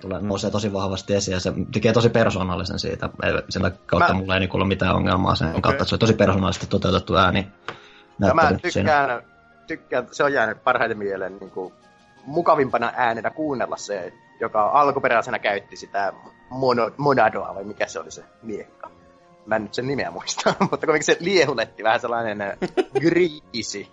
tulee, 0.00 0.20
nousee 0.20 0.50
tosi 0.50 0.72
vahvasti 0.72 1.14
esiin 1.14 1.32
ja 1.32 1.40
se 1.40 1.52
tekee 1.72 1.92
tosi 1.92 2.08
persoonallisen 2.08 2.78
siitä. 2.78 3.08
Sen 3.48 3.62
kautta 3.86 4.14
mä... 4.14 4.20
mulla 4.20 4.34
ei 4.34 4.40
niin 4.40 4.56
ole 4.56 4.66
mitään 4.66 4.94
ongelmaa 4.94 5.34
sen 5.34 5.48
okay. 5.48 5.60
kautta, 5.60 5.82
että 5.82 5.88
se 5.88 5.94
on 5.94 5.98
tosi 5.98 6.12
persoonallisesti 6.12 6.66
toteutettu 6.66 7.16
ääni. 7.16 7.48
Ja 8.20 8.34
mä 8.34 8.52
tykkään, 8.62 9.22
tykkään, 9.66 10.08
se 10.12 10.24
on 10.24 10.32
jäänyt 10.32 10.64
parhaiten 10.64 10.98
mieleen 10.98 11.38
niin 11.38 11.50
kuin, 11.50 11.74
mukavimpana 12.26 12.92
äänenä 12.96 13.30
kuunnella 13.30 13.76
se, 13.76 14.12
joka 14.40 14.70
alkuperäisenä 14.72 15.38
käytti 15.38 15.76
sitä 15.76 16.12
mono, 16.50 16.90
Monadoa, 16.96 17.54
vai 17.54 17.64
mikä 17.64 17.86
se 17.86 18.00
oli 18.00 18.10
se 18.10 18.24
miekka. 18.42 18.90
Mä 19.48 19.56
en 19.56 19.62
nyt 19.62 19.74
sen 19.74 19.86
nimeä 19.86 20.10
muista, 20.10 20.54
mutta 20.70 20.86
kuitenkin 20.86 21.04
se 21.04 21.16
liehuletti 21.20 21.84
vähän 21.84 22.00
sellainen 22.00 22.38
griisi 23.00 23.92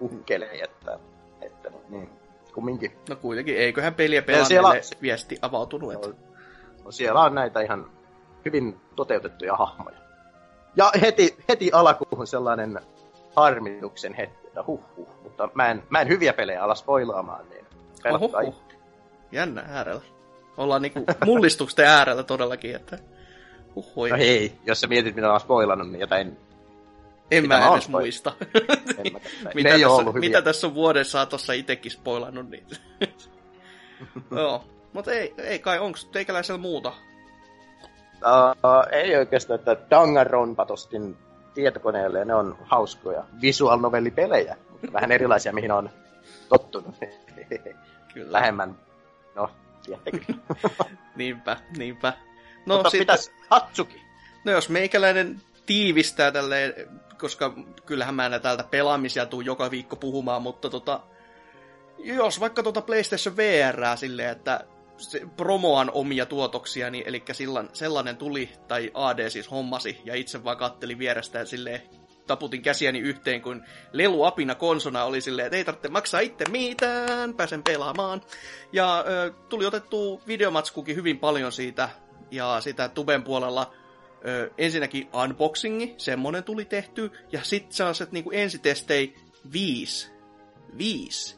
ukkele, 0.00 0.50
että, 0.62 0.98
että 1.40 1.70
niin, 1.88 2.10
kumminkin. 2.54 2.98
No 3.08 3.16
kuitenkin, 3.16 3.56
eiköhän 3.56 3.94
peliä 3.94 4.22
pelaamille 4.22 4.82
siellä... 4.82 5.02
viesti 5.02 5.38
avautunut. 5.42 5.92
Että... 5.92 6.08
No, 6.84 6.90
siellä 6.90 7.20
on 7.20 7.34
näitä 7.34 7.60
ihan 7.60 7.90
hyvin 8.44 8.80
toteutettuja 8.96 9.56
hahmoja. 9.56 9.98
Ja 10.76 10.90
heti, 11.00 11.36
heti 11.48 11.70
alkuun 11.72 12.26
sellainen 12.26 12.80
harmituksen 13.36 14.14
hetki, 14.14 14.46
että 14.46 14.64
huh, 14.66 14.80
huh. 14.96 15.08
Mutta 15.22 15.48
mä 15.54 15.70
en, 15.70 15.82
mä 15.90 16.00
en 16.00 16.08
hyviä 16.08 16.32
pelejä 16.32 16.62
ala 16.62 16.74
spoilaamaan, 16.74 17.48
niin 17.48 17.66
huh. 18.18 18.54
Jännä 19.32 19.64
äärellä. 19.68 20.02
Ollaan 20.56 20.82
niinku 20.82 21.04
mullistuksen 21.24 21.86
äärellä 21.86 22.22
todellakin, 22.22 22.76
että 22.76 22.98
Huhoi. 23.76 24.10
No 24.10 24.16
hei, 24.16 24.52
jos 24.66 24.80
sä 24.80 24.86
mietit, 24.86 25.14
mitä 25.14 25.26
mä 25.26 25.32
oon 25.32 25.40
spoilannut, 25.40 25.90
niin 25.90 26.00
jotain... 26.00 26.36
En 27.30 27.48
mä 27.48 27.68
edes 27.72 27.88
muista. 27.88 28.32
en 28.98 29.12
mä 29.12 29.18
mitä, 29.54 29.70
tässä, 29.70 30.18
mitä 30.18 30.42
tässä 30.42 30.66
on 30.66 30.74
vuoden 30.74 31.04
saatossa 31.04 31.52
itekin 31.52 31.92
spoilannut, 31.92 32.50
niin... 32.50 32.66
Joo, 34.36 34.64
mutta 34.92 35.12
ei, 35.12 35.34
ei 35.38 35.58
kai, 35.58 35.78
onko 35.78 35.98
teikäläisellä 36.12 36.58
muuta? 36.58 36.92
Uh, 38.16 38.92
ei 38.92 39.16
oikeastaan, 39.16 39.58
että 39.58 39.76
Danganronpa 39.90 40.66
tostin 40.66 41.16
tietokoneelle, 41.54 42.24
ne 42.24 42.34
on 42.34 42.56
hauskoja 42.64 43.24
visual 43.40 43.78
novellipelejä, 43.78 44.56
mutta 44.70 44.92
vähän 44.92 45.12
erilaisia, 45.12 45.52
mihin 45.52 45.72
on 45.72 45.90
tottunut. 46.48 46.94
Kyllä. 48.14 48.32
Lähemmän, 48.32 48.78
no, 49.34 49.50
tiedättekö. 49.86 50.34
niinpä, 51.16 51.56
niinpä. 51.78 52.12
No, 52.66 52.74
mutta 52.74 52.90
sitten, 52.90 53.06
pitäis 53.06 53.32
Hatsuki. 53.50 54.02
No 54.44 54.52
jos 54.52 54.68
meikäläinen 54.68 55.42
tiivistää 55.66 56.32
tälleen, 56.32 56.74
koska 57.18 57.54
kyllähän 57.86 58.14
mä 58.14 58.26
en 58.26 58.42
täältä 58.42 58.64
pelaamisia 58.64 59.26
tuu 59.26 59.40
joka 59.40 59.70
viikko 59.70 59.96
puhumaan, 59.96 60.42
mutta 60.42 60.70
tota, 60.70 61.00
jos 61.98 62.40
vaikka 62.40 62.62
tuota 62.62 62.82
PlayStation 62.82 63.36
VR 63.36 63.96
silleen, 63.96 64.30
että 64.30 64.64
se 64.98 65.20
promoan 65.36 65.90
omia 65.94 66.26
tuotoksia, 66.26 66.90
niin, 66.90 67.04
eli 67.06 67.22
sillan, 67.32 67.70
sellainen 67.72 68.16
tuli, 68.16 68.50
tai 68.68 68.90
AD 68.94 69.30
siis 69.30 69.50
hommasi, 69.50 70.00
ja 70.04 70.14
itse 70.14 70.44
vaan 70.44 70.56
katteli 70.56 70.98
vierestä 70.98 71.38
ja 71.38 71.46
silleen 71.46 71.82
taputin 72.26 72.62
käsiäni 72.62 72.98
yhteen, 72.98 73.42
kun 73.42 73.64
leluapina 73.92 74.54
konsona 74.54 75.04
oli 75.04 75.20
silleen, 75.20 75.46
että 75.46 75.56
ei 75.56 75.64
tarvitse 75.64 75.88
maksaa 75.88 76.20
itse 76.20 76.44
mitään, 76.50 77.34
pääsen 77.34 77.62
pelaamaan. 77.62 78.22
Ja 78.72 79.04
ö, 79.08 79.32
tuli 79.48 79.66
otettu 79.66 80.22
videomatskukin 80.26 80.96
hyvin 80.96 81.18
paljon 81.18 81.52
siitä, 81.52 81.88
ja 82.30 82.60
sitä 82.60 82.88
tuben 82.88 83.22
puolella 83.22 83.72
ö, 84.26 84.50
ensinnäkin 84.58 85.08
unboxingi, 85.22 85.94
semmonen 85.98 86.44
tuli 86.44 86.64
tehty, 86.64 87.12
ja 87.32 87.44
sitten 87.44 87.72
sellaiset 87.72 88.12
niinku 88.12 88.30
ensitestei 88.30 89.16
viisi. 89.52 90.10
Viisi. 90.78 91.36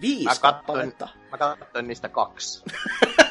Viisi 0.00 0.24
mä 0.24 0.34
katsoin, 0.40 0.94
mä 1.30 1.38
katsoin 1.38 1.88
niistä 1.88 2.08
kaksi. 2.08 2.64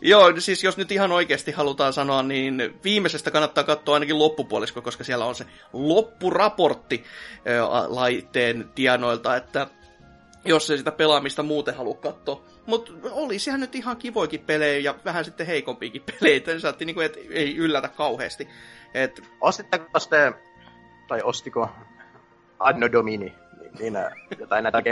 Joo, 0.00 0.40
siis 0.40 0.64
jos 0.64 0.76
nyt 0.76 0.92
ihan 0.92 1.12
oikeasti 1.12 1.52
halutaan 1.52 1.92
sanoa, 1.92 2.22
niin 2.22 2.78
viimeisestä 2.84 3.30
kannattaa 3.30 3.64
katsoa 3.64 3.94
ainakin 3.94 4.18
loppupuolisko, 4.18 4.82
koska 4.82 5.04
siellä 5.04 5.24
on 5.24 5.34
se 5.34 5.46
loppuraportti 5.72 7.04
laitteen 7.88 8.70
tienoilta, 8.74 9.36
että 9.36 9.66
jos 10.46 10.70
ei 10.70 10.78
sitä 10.78 10.92
pelaamista 10.92 11.42
muuten 11.42 11.74
halua 11.74 11.94
katsoa. 11.94 12.42
Mutta 12.66 12.92
olisihan 13.10 13.60
nyt 13.60 13.74
ihan 13.74 13.96
kivoikin 13.96 14.40
pelejä 14.40 14.78
ja 14.78 14.94
vähän 15.04 15.24
sitten 15.24 15.46
heikompiakin 15.46 16.02
pelejä, 16.10 16.36
että 16.36 16.58
saatti 16.58 16.84
niinku, 16.84 17.00
et 17.00 17.18
ei 17.30 17.56
yllätä 17.56 17.88
kauheasti. 17.88 18.48
Et... 18.94 19.22
Ostitteko 19.40 20.00
te, 20.10 20.32
tai 21.08 21.20
ostiko 21.22 21.68
Anno 22.58 22.92
Domini, 22.92 23.34
niin, 23.78 23.92
niin 23.92 23.94
jotain 24.38 24.62
näitä 24.62 24.82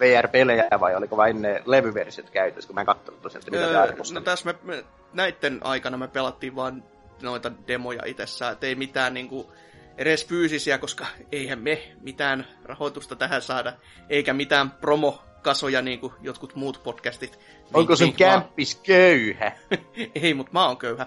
VR-pelejä 0.00 0.68
vai 0.80 0.94
oliko 0.94 1.16
vain 1.16 1.42
ne 1.42 1.62
levyversiot 1.66 2.30
käytössä, 2.30 2.68
kun 2.68 2.74
mä 2.74 2.80
en 2.80 2.86
katsonut 2.86 3.22
tosiaan, 3.22 3.40
että 3.40 3.50
mitä 3.50 3.82
öö, 3.82 3.92
No 4.14 4.20
tässä 4.20 4.46
me, 4.46 4.58
me, 4.62 4.84
näitten 5.12 5.60
aikana 5.64 5.96
me 5.96 6.08
pelattiin 6.08 6.56
vaan 6.56 6.84
noita 7.22 7.52
demoja 7.68 8.02
itsessään, 8.06 8.52
että 8.52 8.66
ei 8.66 8.74
mitään 8.74 9.14
niinku 9.14 9.52
edes 9.98 10.26
fyysisiä, 10.26 10.78
koska 10.78 11.06
eihän 11.32 11.58
me 11.58 11.82
mitään 12.00 12.46
rahoitusta 12.64 13.16
tähän 13.16 13.42
saada, 13.42 13.72
eikä 14.08 14.32
mitään 14.32 14.70
promokasoja 14.70 15.82
niin 15.82 16.00
kuin 16.00 16.12
jotkut 16.22 16.54
muut 16.54 16.80
podcastit. 16.82 17.38
Onko 17.74 17.96
sun 17.96 18.12
kämppis 18.12 18.74
köyhä? 18.74 19.52
ei, 20.22 20.34
mutta 20.34 20.52
mä 20.52 20.66
oon 20.66 20.76
köyhä. 20.76 21.06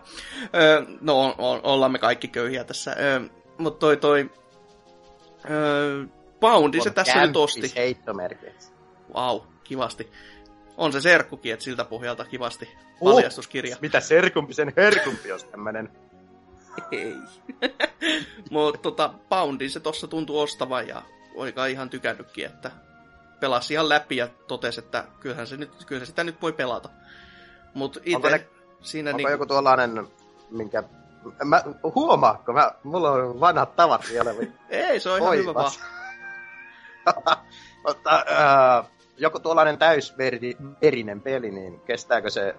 Öö, 0.55 0.85
no, 1.01 1.21
on, 1.21 1.35
on, 1.37 1.59
ollaan 1.63 1.91
me 1.91 1.99
kaikki 1.99 2.27
köyhiä 2.27 2.63
tässä. 2.63 2.95
Öö, 2.99 3.19
mutta 3.57 3.79
toi 3.79 3.97
toi... 3.97 4.31
Öö, 5.49 6.05
Poundi 6.39 6.81
se 6.81 6.89
tässä 6.89 7.25
nyt 7.27 7.37
osti. 7.37 7.73
heittomerkiksi. 7.75 8.71
Wow, 9.15 9.41
kivasti. 9.63 10.11
On 10.77 10.93
se 10.93 11.01
serkkukin, 11.01 11.53
että 11.53 11.65
siltä 11.65 11.85
pohjalta 11.85 12.25
kivasti 12.25 12.69
uh, 13.01 13.11
paljastuskirja. 13.11 13.77
Mitä 13.81 13.99
serkumpi, 13.99 14.53
sen 14.53 14.73
herkumpi, 14.77 15.29
jos 15.29 15.43
tämmönen 15.43 15.89
ei. 16.91 17.15
Mutta 18.51 18.81
tota, 18.81 19.13
Poundin 19.29 19.71
se 19.71 19.79
tossa 19.79 20.07
tuntuu 20.07 20.39
ostavan 20.39 20.87
ja 20.87 21.01
oika 21.35 21.65
ihan 21.65 21.89
tykännytkin, 21.89 22.45
että 22.45 22.71
pelasi 23.39 23.73
ihan 23.73 23.89
läpi 23.89 24.17
ja 24.17 24.27
totesi, 24.47 24.79
että 24.79 25.03
kyllähän 25.19 25.47
se 25.47 25.57
nyt, 25.57 25.85
kyllä 25.85 26.05
sitä 26.05 26.23
nyt 26.23 26.41
voi 26.41 26.53
pelata. 26.53 26.89
Mutta 27.73 27.99
itse 28.03 28.29
ne, 28.29 28.47
siinä 28.81 29.09
onko 29.09 29.17
niin... 29.17 29.31
joku 29.31 29.45
tuollainen, 29.45 30.07
minkä... 30.49 30.83
Mä, 31.43 31.63
huomaatko? 31.95 32.53
Mä, 32.53 32.71
mulla 32.83 33.11
on 33.11 33.39
vanhat 33.39 33.75
tavat 33.75 34.01
vielä. 34.11 34.31
Ei, 34.69 34.99
se 34.99 35.09
on 35.09 35.21
ihan 35.21 35.37
hyvä 35.37 35.53
vaan. 35.53 35.71
Mutta 37.87 38.25
äh, 38.31 38.91
joku 39.17 39.39
tuollainen 39.39 39.77
täysverinen 39.77 41.21
peli, 41.21 41.51
niin 41.51 41.79
kestääkö 41.79 42.29
se 42.29 42.55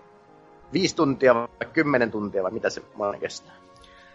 viisi 0.72 0.96
tuntia 0.96 1.34
vai 1.34 1.48
kymmenen 1.72 2.10
tuntia 2.10 2.42
vai 2.42 2.50
mitä 2.50 2.70
se 2.70 2.82
kestää? 3.20 3.59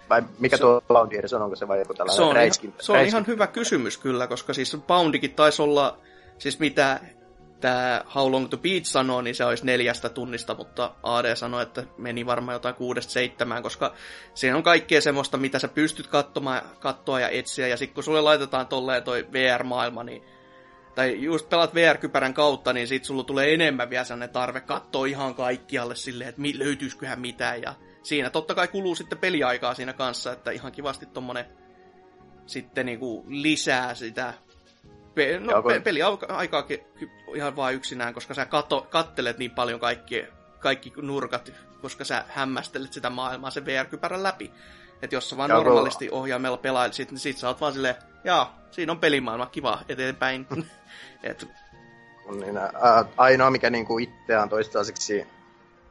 Vai 0.09 0.23
mikä 0.39 0.57
se, 0.57 0.61
tuo 0.61 0.81
edes 1.11 1.33
on, 1.33 1.41
onko 1.41 1.55
se 1.55 1.67
vai 1.67 1.79
joku 1.79 1.93
tällainen 1.93 2.15
se 2.15 2.21
on, 2.23 2.35
räiskin, 2.35 2.73
Se 2.79 2.91
on 2.91 2.95
räiskin. 2.95 3.09
ihan 3.09 3.27
hyvä 3.27 3.47
kysymys 3.47 3.97
kyllä, 3.97 4.27
koska 4.27 4.53
siis 4.53 4.77
Poundikin 4.87 5.33
taisi 5.33 5.61
olla, 5.61 5.97
siis 6.37 6.59
mitä 6.59 6.99
tämä 7.61 8.01
How 8.15 8.31
Long 8.31 8.49
to 8.49 8.57
Beat 8.57 8.85
sanoo, 8.85 9.21
niin 9.21 9.35
se 9.35 9.45
olisi 9.45 9.65
neljästä 9.65 10.09
tunnista, 10.09 10.55
mutta 10.55 10.91
AD 11.03 11.35
sanoi, 11.35 11.63
että 11.63 11.83
meni 11.97 12.25
varmaan 12.25 12.55
jotain 12.55 12.75
kuudesta 12.75 13.13
seitsemään, 13.13 13.63
koska 13.63 13.93
siinä 14.33 14.57
on 14.57 14.63
kaikkea 14.63 15.01
semmoista, 15.01 15.37
mitä 15.37 15.59
sä 15.59 15.67
pystyt 15.67 16.07
katsomaan, 16.07 16.61
katsoa 16.79 17.19
ja 17.19 17.29
etsiä, 17.29 17.67
ja 17.67 17.77
sitten 17.77 17.95
kun 17.95 18.03
sulle 18.03 18.21
laitetaan 18.21 18.67
tolleen 18.67 19.03
toi 19.03 19.27
VR-maailma, 19.31 20.03
niin 20.03 20.23
tai 20.95 21.23
just 21.23 21.49
pelat 21.49 21.75
VR-kypärän 21.75 22.33
kautta, 22.33 22.73
niin 22.73 22.87
sit 22.87 23.05
sulla 23.05 23.23
tulee 23.23 23.53
enemmän 23.53 23.89
vielä 23.89 24.03
sellainen 24.03 24.33
tarve 24.33 24.61
katsoa 24.61 25.05
ihan 25.05 25.35
kaikkialle 25.35 25.95
silleen, 25.95 26.29
että 26.29 26.41
löytyisiköhän 26.55 27.19
mitään, 27.19 27.61
ja 27.61 27.73
siinä 28.05 28.29
totta 28.29 28.55
kai 28.55 28.67
kuluu 28.67 28.95
sitten 28.95 29.17
peliaikaa 29.17 29.73
siinä 29.73 29.93
kanssa, 29.93 30.31
että 30.31 30.51
ihan 30.51 30.71
kivasti 30.71 31.05
tommonen 31.05 31.45
sitten 32.45 32.85
niinku 32.85 33.25
lisää 33.27 33.95
sitä 33.95 34.33
Pe- 35.15 35.39
no, 35.39 35.63
pe- 35.63 35.79
peli 35.79 36.01
aikaa 36.01 36.67
ihan 37.35 37.55
vain 37.55 37.75
yksinään, 37.75 38.13
koska 38.13 38.33
sä 38.33 38.45
kato, 38.45 38.87
kattelet 38.89 39.37
niin 39.37 39.51
paljon 39.51 39.79
kaikki, 39.79 40.25
kaikki 40.59 40.93
nurkat, 40.97 41.51
koska 41.81 42.03
sä 42.03 42.23
hämmästelet 42.27 42.93
sitä 42.93 43.09
maailmaa 43.09 43.49
sen 43.49 43.65
VR-kypärän 43.65 44.23
läpi. 44.23 44.51
Että 45.01 45.15
jos 45.15 45.29
sä 45.29 45.37
vaan 45.37 45.49
Joko... 45.49 45.63
normaalisti 45.63 46.09
ohjaimella 46.11 46.57
pelailisit, 46.57 47.11
niin 47.11 47.19
sit 47.19 47.37
sä 47.37 47.47
oot 47.47 47.61
vaan 47.61 47.73
silleen, 47.73 47.95
jaa, 48.23 48.59
siinä 48.71 48.91
on 48.91 48.99
pelimaailma, 48.99 49.45
kiva, 49.45 49.81
eteenpäin. 49.89 50.47
Et... 51.23 51.47
Niin, 52.31 52.59
ainoa, 53.17 53.51
mikä 53.51 53.69
niinku 53.69 53.97
itseään 53.97 54.49
toistaiseksi 54.49 55.27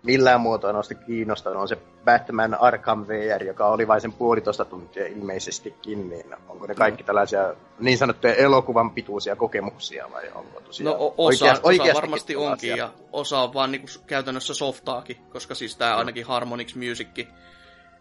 millään 0.05 0.41
muotoa 0.41 0.73
noista 0.73 0.95
kiinnostanut 0.95 1.63
on 1.63 1.69
se 1.69 1.79
Batman 2.05 2.55
Arkham 2.55 3.07
VR, 3.09 3.45
joka 3.45 3.67
oli 3.67 3.89
vain 3.89 4.01
sen 4.01 4.13
puolitoista 4.13 4.65
tuntia 4.65 5.07
ilmeisestikin, 5.07 6.09
niin 6.09 6.37
onko 6.49 6.67
ne 6.67 6.75
kaikki 6.75 7.03
mm. 7.03 7.07
tällaisia 7.07 7.55
niin 7.79 7.99
sanottuja 7.99 8.35
elokuvan 8.35 8.91
pituisia 8.91 9.37
kokemuksia 9.37 10.11
vai 10.13 10.31
onko 10.35 10.61
tosiaan 10.61 10.99
No 10.99 11.15
osa, 11.17 11.47
oikeasti, 11.63 11.91
osa 11.91 11.95
varmasti 11.95 12.37
onkin 12.37 12.77
ja 12.77 12.93
osa 13.13 13.41
on 13.41 13.55
vaan 13.55 13.73
niinku 13.73 13.89
käytännössä 14.07 14.55
softaakin, 14.55 15.17
koska 15.33 15.55
siis 15.55 15.77
tämä 15.77 15.97
ainakin 15.97 16.27
Harmonix 16.27 16.75
Music 16.75 17.27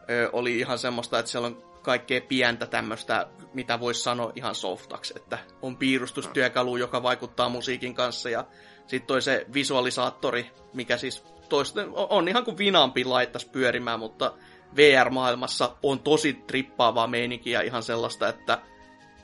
ö, 0.09 0.30
oli 0.34 0.59
ihan 0.59 0.80
semmoista, 0.80 1.19
että 1.19 1.31
siellä 1.31 1.47
on 1.47 1.63
kaikkea 1.81 2.21
pientä 2.21 2.65
tämmöistä, 2.65 3.27
mitä 3.53 3.80
voisi 3.80 4.03
sanoa 4.03 4.31
ihan 4.35 4.55
softaksi, 4.55 5.13
että 5.17 5.38
on 5.61 5.77
piirustustyökalu, 5.77 6.77
joka 6.77 7.03
vaikuttaa 7.03 7.49
musiikin 7.49 7.95
kanssa 7.95 8.30
ja 8.30 8.45
sitten 8.88 9.07
toi 9.07 9.21
se 9.21 9.45
visualisaattori, 9.53 10.51
mikä 10.73 10.97
siis 10.97 11.32
toista, 11.53 11.81
on 11.93 12.27
ihan 12.27 12.45
kuin 12.45 12.57
vinampi 12.57 13.05
laittaisi 13.05 13.49
pyörimään, 13.49 13.99
mutta 13.99 14.34
VR-maailmassa 14.75 15.75
on 15.84 15.99
tosi 15.99 16.34
trippaavaa 16.34 17.07
meininkiä 17.07 17.61
ihan 17.61 17.84
sellaista, 17.84 18.27
että 18.27 18.61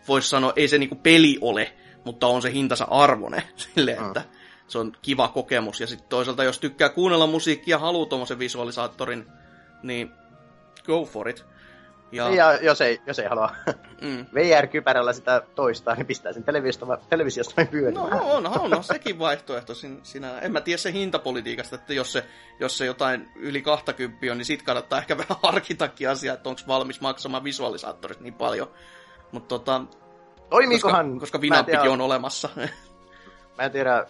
voisi 0.07 0.29
sanoa, 0.29 0.53
ei 0.55 0.67
se 0.67 0.77
niinku 0.77 0.95
peli 0.95 1.37
ole, 1.41 1.73
mutta 2.05 2.27
on 2.27 2.41
se 2.41 2.51
hintansa 2.51 2.87
arvone, 2.89 3.43
sille, 3.75 3.95
mm. 3.99 4.07
että 4.07 4.23
se 4.67 4.77
on 4.77 4.91
kiva 5.01 5.27
kokemus. 5.27 5.81
Ja 5.81 5.87
sitten 5.87 6.09
toisaalta, 6.09 6.43
jos 6.43 6.59
tykkää 6.59 6.89
kuunnella 6.89 7.27
musiikkia 7.27 7.75
ja 7.75 7.79
haluaa 7.79 8.09
tuommoisen 8.09 8.39
visualisaattorin, 8.39 9.25
niin 9.83 10.11
go 10.85 11.05
for 11.05 11.29
it. 11.29 11.45
Ja, 12.11 12.29
ja 12.29 12.53
jos, 12.61 12.81
ei, 12.81 13.01
jos 13.05 13.19
ei 13.19 13.27
halua 13.27 13.51
mm. 14.01 14.25
VR-kypärällä 14.33 15.13
sitä 15.13 15.41
toistaa, 15.55 15.95
niin 15.95 16.05
pistää 16.05 16.33
sen 16.33 16.43
televisiosta, 16.43 16.97
televisiosta 17.09 17.53
vai 17.57 17.65
pyörimään. 17.65 18.09
No 18.09 18.31
on, 18.31 18.47
on, 18.47 18.73
on 18.73 18.83
sekin 18.83 19.19
vaihtoehto 19.19 19.73
sinä. 20.03 20.39
En 20.39 20.51
mä 20.51 20.61
tiedä 20.61 20.77
se 20.77 20.91
hintapolitiikasta, 20.91 21.75
että 21.75 21.93
jos 21.93 22.13
se, 22.13 22.25
jos 22.59 22.77
se 22.77 22.85
jotain 22.85 23.29
yli 23.35 23.61
20 23.61 24.17
on, 24.31 24.37
niin 24.37 24.45
sit 24.45 24.61
kannattaa 24.61 24.99
ehkä 24.99 25.17
vähän 25.27 25.37
harkitakin 25.43 26.09
asiaa, 26.09 26.33
että 26.33 26.49
onko 26.49 26.61
valmis 26.67 27.01
maksamaan 27.01 27.43
visualisaattorit 27.43 28.19
niin 28.19 28.33
paljon. 28.33 28.71
Mutta 29.31 29.47
tota, 29.47 29.81
Toimiikohan? 30.49 31.05
Koska, 31.05 31.19
koska 31.19 31.41
Vinampikin 31.41 31.89
on 31.89 32.01
olemassa. 32.01 32.49
mä 33.57 33.63
en 33.63 33.71
tiedä, 33.71 34.05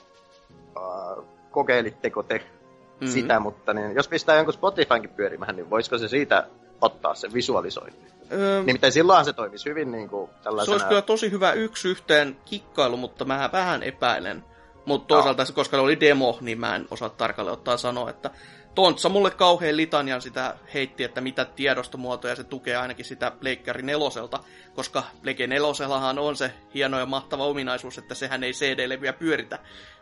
uh, 0.77 1.25
kokeilitteko 1.51 2.23
te 2.23 2.37
mm-hmm. 2.37 3.07
sitä, 3.07 3.39
mutta 3.39 3.73
niin, 3.73 3.95
jos 3.95 4.07
pistää 4.07 4.35
jonkun 4.35 4.53
Spotifynkin 4.53 5.09
pyörimään, 5.09 5.55
niin 5.55 5.69
voisiko 5.69 5.97
se 5.97 6.07
siitä 6.07 6.47
ottaa 6.81 7.15
sen 7.15 7.33
visualisoinnin. 7.33 8.07
Öö, 8.31 8.63
Nimittäin 8.63 8.93
silloin 8.93 9.25
se 9.25 9.33
toimisi 9.33 9.69
hyvin 9.69 9.91
niin 9.91 10.09
kuin 10.09 10.29
tällaisena... 10.43 10.65
Se 10.65 10.71
olisi 10.71 10.87
kyllä 10.87 11.01
tosi 11.01 11.31
hyvä 11.31 11.51
yksi 11.51 11.89
yhteen 11.89 12.37
kikkailu, 12.45 12.97
mutta 12.97 13.25
mä 13.25 13.49
vähän 13.53 13.83
epäilen. 13.83 14.43
Mutta 14.85 15.07
toisaalta, 15.07 15.43
no. 15.43 15.49
koska 15.55 15.77
se 15.77 15.81
oli 15.81 15.99
demo, 15.99 16.37
niin 16.41 16.59
mä 16.59 16.75
en 16.75 16.87
osaa 16.91 17.09
tarkalleen 17.09 17.53
ottaa 17.53 17.77
sanoa, 17.77 18.09
että 18.09 18.31
Tontsa 18.75 19.09
mulle 19.09 19.31
kauhean 19.31 19.77
litanian 19.77 20.21
sitä 20.21 20.55
heitti, 20.73 21.03
että 21.03 21.21
mitä 21.21 21.45
tiedostomuotoja 21.45 22.35
se 22.35 22.43
tukee 22.43 22.75
ainakin 22.75 23.05
sitä 23.05 23.31
Pleikkari 23.31 23.81
neloselta, 23.81 24.39
koska 24.75 25.03
Pleike 25.21 25.47
nelosellahan 25.47 26.19
on 26.19 26.35
se 26.35 26.53
hieno 26.73 26.99
ja 26.99 27.05
mahtava 27.05 27.45
ominaisuus, 27.45 27.97
että 27.97 28.15
sehän 28.15 28.43
ei 28.43 28.51
CD-levyä 28.51 29.13
pyöritä. 29.13 29.59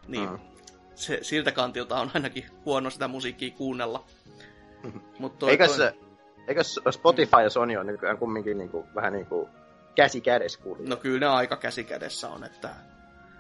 Niin 0.08 0.30
mm. 0.30 0.40
se, 0.96 1.20
siltä 1.22 1.52
kantilta 1.52 2.00
on 2.00 2.12
ainakin 2.14 2.46
huono 2.66 2.90
sitä 2.90 3.08
musiikkia 3.08 3.52
kuunnella. 3.52 4.06
Mut 5.20 5.40
toi, 5.40 5.52
Eikä 5.52 5.68
toi... 5.68 5.76
se 5.76 5.94
Eikö 6.48 6.64
Spotify 6.92 7.42
ja 7.44 7.50
Sony 7.50 7.78
on 7.78 7.88
nykyään 7.88 8.18
kumminkin 8.18 8.58
niinku, 8.58 8.86
vähän 8.96 9.14
niin 9.14 9.26
kuin 9.26 9.50
käsi 9.96 10.22
kädessä 10.22 10.60
kulje? 10.60 10.90
No 10.90 10.96
kyllä 10.96 11.20
ne 11.20 11.26
aika 11.26 11.56
käsi 11.56 11.84
kädessä 11.84 12.30
on, 12.30 12.44
että... 12.44 12.70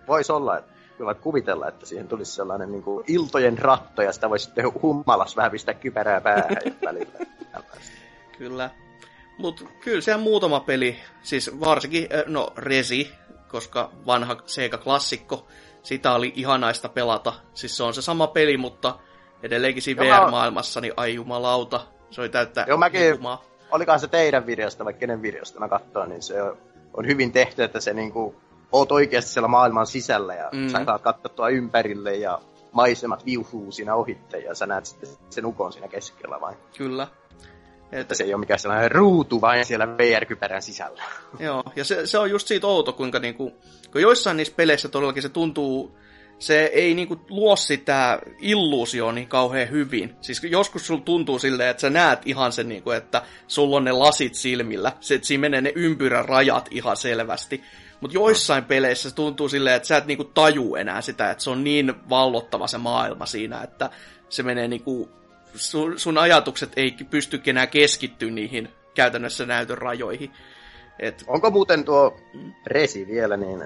Voisi 0.08 0.32
olla, 0.32 0.58
että 0.58 0.72
kyllä 0.98 1.14
kuvitella, 1.14 1.68
että 1.68 1.86
siihen 1.86 2.08
tulisi 2.08 2.32
sellainen 2.32 2.72
niin 2.72 2.84
kuin 2.84 3.04
iltojen 3.08 3.58
ratto, 3.58 4.02
ja 4.02 4.14
sitä 4.14 4.30
voisi 4.30 4.46
sitten 4.46 4.82
hummalas 4.82 5.36
vähän 5.36 5.52
pistää 5.52 5.74
kypärää 5.74 6.22
päähän 6.22 6.58
välillä. 6.86 7.20
kyllä. 8.38 8.70
Mutta 9.38 9.64
kyllä 9.82 10.02
se 10.02 10.16
on 10.16 10.22
muutama 10.22 10.60
peli, 10.60 11.00
siis 11.22 11.60
varsinkin, 11.60 12.08
no 12.28 12.54
Resi, 12.58 13.12
koska 13.48 13.92
vanha 14.06 14.36
Sega-klassikko, 14.46 15.48
sitä 15.84 16.14
oli 16.14 16.34
ihanaista 16.36 16.90
pelata. 16.90 17.34
Siis 17.54 17.78
se 17.78 17.84
on 17.84 17.94
se 17.94 18.02
sama 18.02 18.28
peli, 18.28 18.58
mutta 18.58 19.00
edelleenkin 19.44 19.84
siinä 19.84 20.04
VR-maailmassa, 20.04 20.82
niin 20.82 20.94
ai 20.98 21.14
jumalauta, 21.14 21.82
se 22.10 22.22
oli 22.22 22.30
täyttä 22.30 22.66
Joo, 22.68 22.78
mäkin, 22.78 23.16
humaa. 23.16 23.44
olikohan 23.72 24.00
se 24.00 24.08
teidän 24.08 24.46
videosta 24.46 24.86
vai 24.86 24.94
kenen 24.94 25.22
videosta 25.22 25.60
mä 25.60 25.70
katsoin, 25.70 26.10
niin 26.10 26.22
se 26.22 26.42
on 26.94 27.08
hyvin 27.08 27.32
tehty, 27.32 27.64
että 27.64 27.80
se 27.80 27.94
niinku, 27.94 28.36
oot 28.72 28.92
oikeasti 28.92 29.32
siellä 29.32 29.48
maailman 29.48 29.88
sisällä 29.88 30.36
ja 30.36 30.50
mm. 30.52 30.70
sä 30.70 30.86
saat 30.86 31.02
katsottua 31.02 31.50
ympärille 31.50 32.16
ja 32.16 32.40
maisemat 32.72 33.26
viuhuu 33.26 33.72
siinä 33.72 33.96
ohitte 33.96 34.38
ja 34.38 34.56
sä 34.56 34.66
näet 34.66 34.86
sitten 34.86 35.10
sen 35.30 35.46
ukon 35.46 35.74
siinä 35.74 35.88
keskellä 35.88 36.42
vain. 36.42 36.58
Kyllä. 36.78 37.08
Että 37.92 38.16
se 38.16 38.24
ei 38.24 38.34
ole 38.34 38.40
mikään 38.40 38.60
sellainen 38.60 38.92
ruutu 38.92 39.42
vain 39.42 39.66
siellä 39.66 39.88
VR-kypärän 39.88 40.62
sisällä. 40.62 41.04
Joo, 41.40 41.64
ja 41.76 41.84
se, 41.84 42.08
se 42.08 42.20
on 42.20 42.30
just 42.30 42.48
siitä 42.48 42.68
outo, 42.68 42.94
kuinka 42.94 43.20
niinku, 43.20 43.54
kun 43.92 44.02
joissain 44.02 44.38
niissä 44.38 44.54
peleissä 44.58 44.90
todellakin 44.90 45.24
se 45.24 45.30
tuntuu 45.30 45.98
se 46.40 46.64
ei 46.64 46.94
niinku 46.94 47.20
luo 47.30 47.56
sitä 47.56 48.20
illuusio 48.40 49.12
niin 49.12 49.28
kauhean 49.28 49.70
hyvin. 49.70 50.16
Siis 50.22 50.44
joskus 50.44 50.88
sulla 50.88 51.02
tuntuu 51.02 51.40
silleen, 51.40 51.70
että 51.70 51.82
sä 51.82 51.90
näet 51.90 52.20
ihan 52.26 52.52
sen, 52.52 52.70
niinku, 52.70 52.92
että 52.92 53.22
sulla 53.48 53.78
on 53.78 53.84
ne 53.84 53.92
lasit 53.92 54.36
silmillä. 54.36 54.92
Se, 55.00 55.16
että 55.16 55.28
siinä 55.28 55.42
menee 55.42 55.62
ne 55.62 55.72
ympyrän 55.76 56.26
rajat 56.26 56.68
ihan 56.72 56.98
selvästi. 56.98 57.64
Mutta 58.02 58.18
joissain 58.18 58.66
peleissä 58.66 59.10
se 59.10 59.16
tuntuu 59.16 59.50
silleen, 59.50 59.76
että 59.76 59.88
sä 59.88 59.98
et 59.98 60.06
niinku 60.06 60.24
taju 60.24 60.76
enää 60.76 61.02
sitä, 61.02 61.32
että 61.32 61.44
se 61.44 61.50
on 61.50 61.64
niin 61.64 61.94
vallottava 62.10 62.68
se 62.68 62.78
maailma 62.78 63.26
siinä, 63.26 63.62
että 63.62 63.90
se 64.30 64.44
menee 64.44 64.68
niinku, 64.68 65.10
sun, 65.56 66.00
sun 66.00 66.18
ajatukset 66.18 66.72
ei 66.76 66.96
pysty 67.10 67.42
enää 67.46 67.68
keskittyä 67.68 68.32
niihin 68.32 68.70
käytännössä 68.96 69.46
näytön 69.46 69.78
rajoihin. 69.78 70.32
Et... 71.00 71.24
Onko 71.28 71.52
muuten 71.52 71.86
tuo 71.86 72.20
resi 72.68 73.08
vielä, 73.08 73.38
niin 73.38 73.64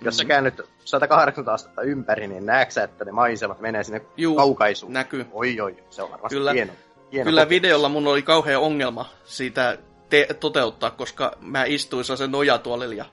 jos 0.00 0.16
sä 0.16 0.24
käännyt 0.24 0.60
180 0.90 1.52
astetta 1.52 1.82
ympäri, 1.82 2.28
niin 2.28 2.46
näetkö 2.46 2.82
että 2.82 3.04
ne 3.04 3.12
maisemat 3.12 3.60
menee 3.60 3.84
sinne 3.84 4.00
Juu, 4.16 4.36
kaukaisuun? 4.36 4.92
näkyy. 4.92 5.26
Oi, 5.32 5.60
oi, 5.60 5.84
se 5.90 6.02
on 6.02 6.10
varmasti 6.10 6.34
Kyllä. 6.36 6.52
hieno. 6.52 6.72
hieno 7.12 7.24
Kyllä 7.24 7.40
kokemus. 7.40 7.50
videolla 7.50 7.88
mun 7.88 8.06
oli 8.06 8.22
kauhea 8.22 8.60
ongelma 8.60 9.08
siitä 9.24 9.78
te- 10.08 10.28
toteuttaa, 10.40 10.90
koska 10.90 11.36
mä 11.40 11.64
istuin 11.64 12.04
sen 12.04 12.30
nojatuolilla 12.30 12.94
ja 12.94 13.04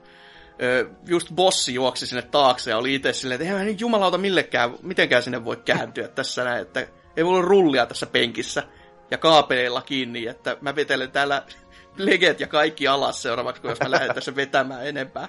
ö, 0.62 0.88
just 1.06 1.28
bossi 1.34 1.74
juoksi 1.74 2.06
sinne 2.06 2.22
taakse 2.22 2.70
ja 2.70 2.78
oli 2.78 2.94
itse 2.94 3.12
silleen, 3.12 3.40
että 3.40 3.52
eihän 3.52 3.66
nyt 3.66 3.80
jumalauta 3.80 4.18
millekään, 4.18 4.70
mitenkään 4.82 5.22
sinne 5.22 5.44
voi 5.44 5.56
kääntyä 5.56 6.08
tässä 6.08 6.44
näin, 6.44 6.62
että 6.62 6.86
ei 7.16 7.24
mulla 7.24 7.38
ole 7.38 7.46
rullia 7.48 7.86
tässä 7.86 8.06
penkissä 8.06 8.62
ja 9.10 9.18
kaapeleilla 9.18 9.82
kiinni, 9.82 10.26
että 10.26 10.56
mä 10.60 10.76
vetelen 10.76 11.10
täällä 11.10 11.42
leget 11.96 12.40
ja 12.40 12.46
kaikki 12.46 12.88
alas 12.88 13.22
seuraavaksi, 13.22 13.62
kun 13.62 13.70
jos 13.70 13.80
mä 13.80 13.90
lähden 13.90 14.14
tässä 14.14 14.36
vetämään 14.36 14.86
enempää. 14.86 15.28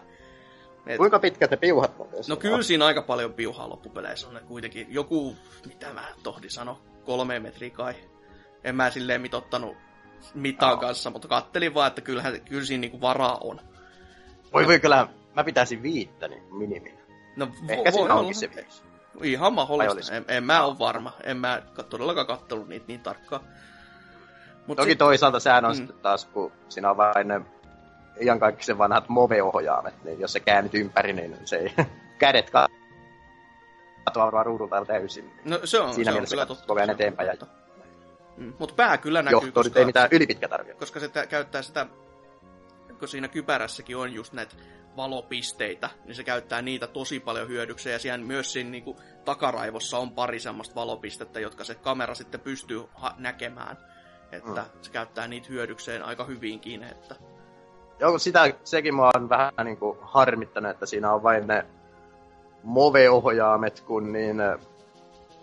Et... 0.90 0.98
Kuinka 0.98 1.20
pitkä 1.20 1.48
te 1.48 1.58
piuhat 1.58 1.92
No 2.28 2.36
kyllä 2.36 2.64
siinä 2.64 2.86
aika 2.86 3.02
paljon 3.02 3.34
piuhaa 3.34 3.70
loppupeleissä 3.70 4.28
on. 4.28 4.40
Kuitenkin 4.48 4.88
joku, 4.90 5.36
mitä 5.68 5.94
mä 5.94 6.08
tohdin 6.24 6.52
sano, 6.52 6.82
kolme 7.06 7.40
metriä 7.40 7.70
kai. 7.70 7.94
En 8.64 8.76
mä 8.76 8.90
silleen 8.90 9.22
mitottanut 9.22 9.78
mitaan 10.34 10.72
no. 10.74 10.78
kanssa, 10.78 11.10
mutta 11.10 11.28
kattelin 11.28 11.74
vaan, 11.74 11.88
että 11.88 12.02
kyllähän, 12.02 12.42
kyllä 12.42 12.66
siinä 12.66 12.82
niinku 12.82 13.02
varaa 13.02 13.38
on. 13.42 13.60
Voi 14.54 14.68
voi 14.68 14.80
kyllä, 14.80 15.08
mä 15.36 15.44
pitäisin 15.44 15.84
viittä 15.84 16.28
niin 16.28 16.44
minimin. 16.56 17.00
No 17.36 17.48
Ehkä 17.68 17.92
siinä 17.92 18.14
onkin 18.14 18.36
se 18.36 18.50
viisi. 18.56 18.84
Ihan 19.24 19.54
mahdollista. 19.54 20.16
En, 20.16 20.26
en 20.28 20.44
mä 20.44 20.64
ole 20.64 20.80
varma. 20.80 21.14
En 21.24 21.38
mä 21.38 21.62
todellakaan 21.90 22.28
kattellut 22.28 22.68
niitä 22.68 22.86
niin 22.88 23.00
tarkkaan. 23.00 23.42
Mut 24.68 24.78
Toki 24.78 24.90
sit... 24.90 24.98
toisaalta 24.98 25.40
sehän 25.40 25.66
on 25.66 25.72
mm. 25.72 25.76
sitten 25.78 25.96
taas, 26.02 26.26
kun 26.26 26.52
siinä 26.70 26.90
on 26.90 26.98
vain 26.98 27.28
ne 27.28 27.42
sen 28.60 28.78
vanhat 28.78 29.10
move-ohjaamet, 29.10 30.04
niin 30.04 30.20
jos 30.20 30.34
se 30.34 30.40
käännyt 30.40 30.74
ympäri, 30.74 31.14
niin 31.14 31.38
se 31.46 31.56
ei 31.58 31.74
kädet 32.20 32.50
katsoa 32.50 34.26
varmaan 34.26 34.46
ruudulta 34.46 34.86
täysin. 34.86 35.32
No 35.46 35.60
se 35.64 35.80
on, 35.80 35.94
Siinä 35.94 36.04
se 36.06 36.10
on 36.12 36.16
mielessä 36.16 36.34
kyllä 36.34 36.46
katso 36.46 36.56
totta. 36.66 36.84
se 36.84 36.84
on 36.84 36.90
eteenpäin 36.90 37.28
ja. 37.28 37.34
Mm. 38.38 38.54
Mutta 38.60 38.76
pää 38.76 38.98
kyllä 38.98 39.22
näkyy, 39.22 39.38
johto 39.42 39.64
nyt 39.64 39.78
ei 39.78 39.86
mitään 39.86 40.10
ylipitkä 40.12 40.48
tarvitse. 40.48 40.80
koska 40.80 41.00
se 41.00 41.08
tä- 41.10 41.28
käyttää 41.28 41.62
sitä, 41.62 41.86
kun 43.00 43.08
siinä 43.08 43.28
kypärässäkin 43.28 43.98
on 43.98 44.14
just 44.14 44.34
näitä 44.34 44.56
valopisteitä, 44.98 45.90
niin 46.06 46.16
se 46.16 46.24
käyttää 46.24 46.62
niitä 46.62 46.88
tosi 46.88 47.20
paljon 47.20 47.48
hyödykseen, 47.48 47.94
ja 47.94 48.00
siellä 48.00 48.26
myös 48.26 48.54
siinä 48.54 48.70
niin 48.70 48.84
kuin, 48.84 48.98
takaraivossa 49.26 49.98
on 49.98 50.12
pari 50.12 50.40
semmoista 50.40 50.76
valopistettä, 50.76 51.40
jotka 51.40 51.64
se 51.64 51.76
kamera 51.76 52.16
sitten 52.16 52.40
pystyy 52.40 52.84
ha- 52.94 53.16
näkemään. 53.18 53.78
Että 54.32 54.62
Mm. 54.62 54.70
se 54.82 54.92
käyttää 54.92 55.28
niitä 55.28 55.48
hyödykseen 55.50 56.04
aika 56.06 56.24
hyvinkin, 56.24 56.84
että 56.84 57.16
Joo, 58.00 58.18
sitä, 58.18 58.54
sekin 58.64 58.96
mua 58.96 59.12
on 59.16 59.30
vähän 59.30 59.54
niinku 59.64 59.98
harmittanut, 60.02 60.72
että 60.72 60.86
siinä 60.86 61.14
on 61.14 61.24
vain 61.24 61.48
ne 61.48 61.66
Move-ohjaamet, 62.64 63.82
kun 63.82 64.14
niin... 64.14 64.38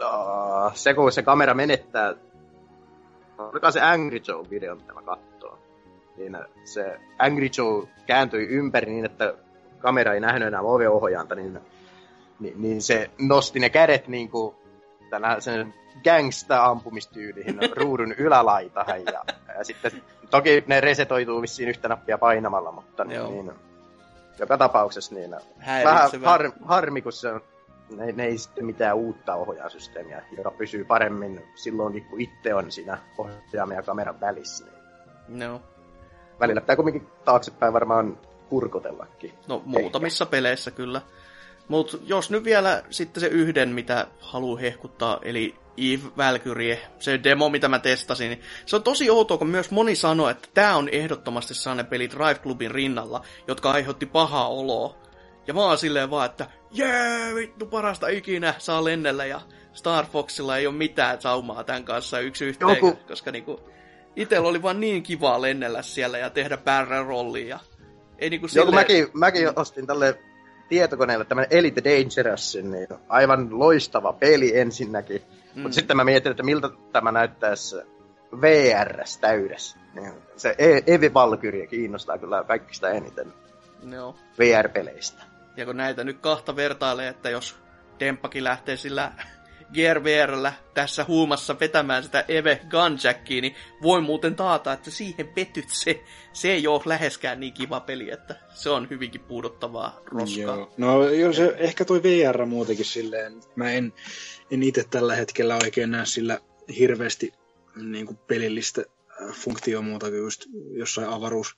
Uh, 0.03 0.75
se, 0.75 0.95
kun 0.95 1.13
se 1.13 1.23
kamera 1.23 1.55
menettää... 1.55 2.15
Oliko 3.39 3.71
se 3.71 3.81
Angry 3.81 4.19
Joe-video, 4.19 4.75
mitä 4.75 4.93
mä 4.93 5.03
katsoin? 5.03 5.59
Niin 6.17 6.39
se 6.65 7.01
Angry 7.19 7.49
Joe 7.59 7.89
kääntyi 8.07 8.49
ympäri 8.49 8.93
niin, 8.93 9.05
että 9.05 9.35
kamera 9.79 10.15
ei 10.15 10.21
nähnyt 10.21 10.49
enää 10.49 10.63
Move-ohjaanta, 10.63 11.35
niin, 11.35 11.61
niin, 12.41 12.63
niin 12.63 12.83
se 12.83 13.11
nosti 13.19 13.61
ne 13.61 13.71
kädet 13.71 14.09
niinku 14.09 14.55
tänä 15.11 15.41
sen 15.41 15.75
gangsta-ampumistyyliin 16.05 17.59
ruudun 17.83 18.15
ylälaitaan 18.19 19.05
ja, 19.05 19.25
ja 19.59 19.65
sitten 19.65 20.03
toki 20.31 20.65
ne 20.67 20.81
resetoituu 20.81 21.43
vissiin 21.43 21.69
yhtä 21.69 21.89
nappia 21.89 22.19
painamalla, 22.19 22.73
mutta 22.73 23.05
Joo. 23.09 23.31
niin, 23.31 23.53
joka 24.39 24.59
tapauksessa 24.59 25.15
niin 25.15 25.31
vähän 25.31 25.47
häiritsevää. 25.59 26.31
har, 26.31 26.51
harmi, 26.65 27.03
kun 27.03 27.13
se 27.13 27.29
on, 27.33 27.41
ne, 27.97 28.13
ne 28.13 28.25
ei 28.25 28.39
sitten 28.39 28.67
mitään 28.67 28.97
uutta 28.97 29.35
ohjaasysteemiä, 29.35 30.23
joka 30.37 30.51
pysyy 30.51 30.85
paremmin 30.85 31.43
silloinkin, 31.55 32.05
kun 32.05 32.21
itse 32.21 32.55
on 32.55 32.73
siinä 32.73 32.99
ohjaamen 33.19 33.77
ja 33.77 33.83
kameran 33.83 34.21
välissä. 34.21 34.65
Niin 34.65 34.77
No, 35.29 35.61
välillä 36.41 36.61
pitää 36.61 36.77
kuitenkin 36.77 37.09
taaksepäin 37.25 37.73
varmaan 37.73 38.19
kurkotellakin. 38.49 39.33
no 39.49 39.63
muutamissa 39.65 40.27
peleissä 40.27 40.71
kyllä. 40.71 41.01
Mutta 41.69 41.97
jos 42.03 42.31
nyt 42.31 42.45
vielä 42.45 42.83
sitten 42.91 43.21
se 43.21 43.27
yhden, 43.27 43.69
mitä 43.69 44.07
haluaa 44.21 44.61
hehkuttaa, 44.61 45.19
eli 45.23 45.55
Eve 45.77 46.11
Valkyrie, 46.17 46.81
se 46.99 47.21
demo, 47.25 47.49
mitä 47.49 47.69
mä 47.69 47.79
testasin, 47.79 48.29
niin 48.29 48.41
se 48.67 48.77
on 48.77 48.83
tosi 48.83 49.11
outoa, 49.11 49.39
kun 49.39 49.49
myös 49.49 49.71
moni 49.71 49.95
sanoi, 49.97 50.31
että 50.31 50.49
tämä 50.55 50.77
on 50.77 50.89
ehdottomasti 50.89 51.55
sellainen 51.55 51.87
peli 51.87 52.11
Drive 52.11 52.35
Clubin 52.35 52.71
rinnalla, 52.71 53.25
jotka 53.49 53.71
aiheutti 53.71 54.07
pahaa 54.07 54.49
oloa. 54.49 54.97
Ja 55.47 55.55
mä 55.55 55.65
oon 55.65 55.79
silleen 55.79 56.11
vaan, 56.11 56.27
että 56.27 56.47
jee, 56.71 57.35
vittu 57.35 57.67
parasta 57.67 58.09
ikinä, 58.09 58.55
saa 58.59 58.85
lennellä 58.85 59.25
ja 59.27 59.41
Star 59.73 60.07
Foxilla 60.07 60.57
ei 60.57 60.67
ole 60.67 60.75
mitään 60.75 61.21
saumaa 61.21 61.65
tämän 61.65 61.85
kanssa 61.85 62.21
yksi 62.21 62.45
yhteen, 62.45 62.69
Joku- 62.69 62.99
koska 63.09 63.31
niinku, 63.31 63.61
itellä 64.17 64.49
oli 64.49 64.63
vaan 64.63 64.81
niin 64.81 65.03
kivaa 65.03 65.43
lennellä 65.43 65.83
siellä 65.83 66.19
ja 66.19 66.31
tehdä 66.31 66.57
barrel 66.57 67.05
rollia. 67.05 67.59
Ei 68.19 68.31
niinku 68.31 68.47
Joku 68.47 68.53
silleen- 68.53 68.75
mäkin, 68.75 69.09
mäkin 69.15 69.49
ostin 69.57 69.87
tälle 69.87 70.19
tietokoneelle 70.69 71.25
tämän 71.25 71.47
Elite 71.51 71.83
Dangerousin, 71.85 72.71
niin 72.71 72.89
aivan 73.09 73.59
loistava 73.59 74.13
peli 74.13 74.59
ensinnäkin. 74.59 75.23
Mm. 75.55 75.63
Mutta 75.63 75.75
sitten 75.75 75.97
mä 75.97 76.05
mietin, 76.05 76.31
että 76.31 76.43
miltä 76.43 76.71
tämä 76.93 77.13
näyttäisi 77.13 77.77
VRS 78.41 79.19
täydessä. 79.19 79.79
Niin 79.95 80.13
se 80.37 80.55
E- 80.59 80.95
Evi 80.95 81.15
Valkyrie 81.15 81.67
kiinnostaa 81.67 82.19
kyllä 82.19 82.45
kaikista 82.45 82.91
eniten 82.91 83.33
Joo. 83.91 84.15
VR-peleistä. 84.39 85.23
Ja 85.57 85.67
kun 85.67 85.77
näitä 85.77 86.05
nyt 86.05 86.19
kahta 86.21 86.57
vertailee, 86.57 87.09
että 87.09 87.31
jos 87.31 87.57
Demppakin 88.01 88.45
lähtee 88.45 88.77
sillä 88.77 89.13
Gear 89.75 90.05
VRllä 90.05 90.53
tässä 90.75 91.05
huumassa 91.05 91.57
vetämään 91.61 92.03
sitä 92.03 92.25
Eve 92.29 92.61
Gunjackia, 92.71 93.41
niin 93.41 93.55
voi 93.83 94.01
muuten 94.01 94.37
taata, 94.37 94.73
että 94.73 94.91
siihen 94.91 95.29
petyt 95.29 95.69
se, 95.69 96.01
se 96.33 96.53
ei 96.53 96.67
ole 96.67 96.83
läheskään 96.85 97.41
niin 97.41 97.53
kiva 97.53 97.81
peli, 97.81 98.11
että 98.11 98.37
se 98.55 98.71
on 98.71 98.91
hyvinkin 98.91 99.21
puuduttavaa 99.21 100.01
roskaa. 100.05 100.57
Joo. 100.57 100.73
No 100.77 101.09
joo, 101.09 101.33
se, 101.33 101.55
ehkä 101.59 101.85
toi 101.85 102.03
VR 102.03 102.47
muutenkin 102.47 102.85
silleen, 102.85 103.41
mä 103.57 103.73
en, 103.73 103.93
en 104.51 104.63
itse 104.63 104.85
tällä 104.91 105.15
hetkellä 105.15 105.59
oikein 105.63 105.91
näe 105.91 106.07
sillä 106.07 106.39
hirveästi 106.79 107.33
niin 107.77 108.07
kuin 108.07 108.19
pelillistä 108.27 108.83
äh, 109.23 109.33
funktioa 109.33 109.83
muuta 109.83 110.07
kuin 110.07 110.19
just 110.19 110.47
jossain 110.71 111.09
avaruus 111.09 111.57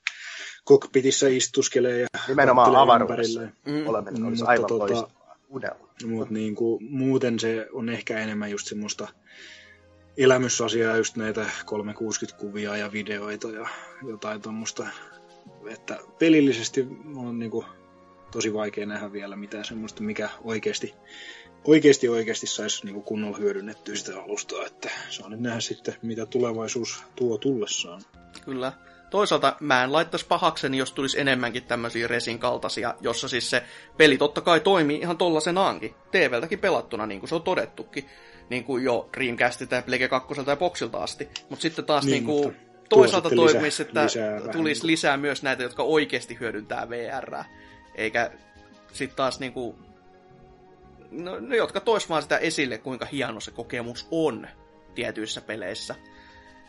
kokpitissa 0.65 1.27
istuskelee 1.29 2.01
ja 2.01 2.07
Nimenomaan 2.29 2.77
avaruudessa. 2.77 3.41
Mm. 3.41 3.87
oleminen 3.87 4.25
olisi 4.25 4.43
Mutta 4.43 4.51
aivan 4.51 4.71
tota- 4.71 4.79
loistava 4.79 5.18
Mutta 5.49 6.35
niin 6.35 6.55
kuin, 6.55 6.85
muuten 6.85 7.39
se 7.39 7.69
on 7.73 7.89
ehkä 7.89 8.19
enemmän 8.19 8.51
just 8.51 8.67
semmoista 8.67 9.09
elämysasiaa, 10.17 10.97
just 10.97 11.17
näitä 11.17 11.43
360-kuvia 11.45 12.77
ja 12.77 12.93
videoita 12.93 13.51
ja 13.51 13.69
jotain 14.09 14.43
tuommoista. 14.43 14.87
Että 15.71 15.99
pelillisesti 16.19 16.87
on 17.17 17.39
niin 17.39 17.51
kuin, 17.51 17.67
tosi 18.31 18.55
vaikea 18.55 18.87
nähdä 18.87 19.13
vielä 19.13 19.37
mitään 19.37 19.65
semmoista, 19.65 20.03
mikä 20.03 20.29
oikeasti, 20.45 20.95
oikeasti, 21.65 22.09
oikeasti 22.09 22.47
saisi 22.47 22.85
niin 22.85 22.95
kuin 22.95 23.05
kunnolla 23.05 23.37
hyödynnettyä 23.37 23.95
sitä 23.95 24.23
alustaa. 24.23 24.67
Että 24.67 24.91
saa 25.11 25.29
nyt 25.29 25.41
nähdä 25.41 25.61
sitten, 25.61 25.95
mitä 26.03 26.27
tulevaisuus 26.27 27.05
tuo 27.17 27.39
tullessaan. 27.39 28.03
Kyllä. 28.45 28.73
Toisaalta 29.11 29.57
mä 29.61 29.85
en 29.85 29.93
laittaisi 29.93 30.27
pahakseni, 30.27 30.79
jos 30.79 30.93
tulisi 30.93 31.21
enemmänkin 31.21 31.63
tämmöisiä 31.63 32.09
resin 32.09 32.39
kaltaisia, 32.39 32.95
jossa 33.01 33.29
siis 33.29 33.51
se 33.51 33.63
peli 33.97 34.19
totta 34.19 34.41
kai 34.41 34.61
toimii 34.61 34.99
ihan 34.99 35.19
tollasenaankin. 35.19 35.95
TVltäkin 36.11 36.59
pelattuna, 36.59 37.07
niin 37.07 37.21
kuin 37.21 37.29
se 37.29 37.35
on 37.35 37.43
todettukin. 37.43 38.09
Niin 38.51 38.65
kuin 38.65 38.85
jo 38.85 39.09
Dreamcastilta 39.17 39.75
ja 39.75 39.83
Plege 39.83 40.09
2 40.09 40.35
ja 40.47 40.57
Boxilta 40.57 40.99
asti. 40.99 41.29
Mutta 41.51 41.63
sitten 41.63 41.85
taas 41.85 42.05
Niin, 42.05 42.13
niin, 42.13 42.25
kuin, 42.25 42.57
toisaalta 42.89 43.31
toimisi, 43.31 43.83
että 43.83 44.05
lisää 44.05 44.31
vähän 44.31 44.51
tulisi 44.51 44.75
niin 44.75 44.81
kuin- 44.81 44.87
lisää 44.87 45.17
myös 45.17 45.43
näitä, 45.43 45.63
jotka 45.63 45.83
oikeasti 45.83 46.37
hyödyntää 46.41 46.89
VR. 46.89 47.45
Eikä 47.95 48.31
sitten 48.93 49.17
taas 49.17 49.41
niin 49.41 49.53
kuin, 49.53 49.77
no, 51.11 51.41
no, 51.41 51.57
jotka 51.57 51.81
tois 51.81 52.09
vaan 52.09 52.23
sitä 52.23 52.39
esille, 52.39 52.79
kuinka 52.79 53.07
hieno 53.13 53.41
se 53.41 53.51
kokemus 53.51 54.09
on 54.11 54.49
tietyissä 54.95 55.41
peleissä. 55.41 55.95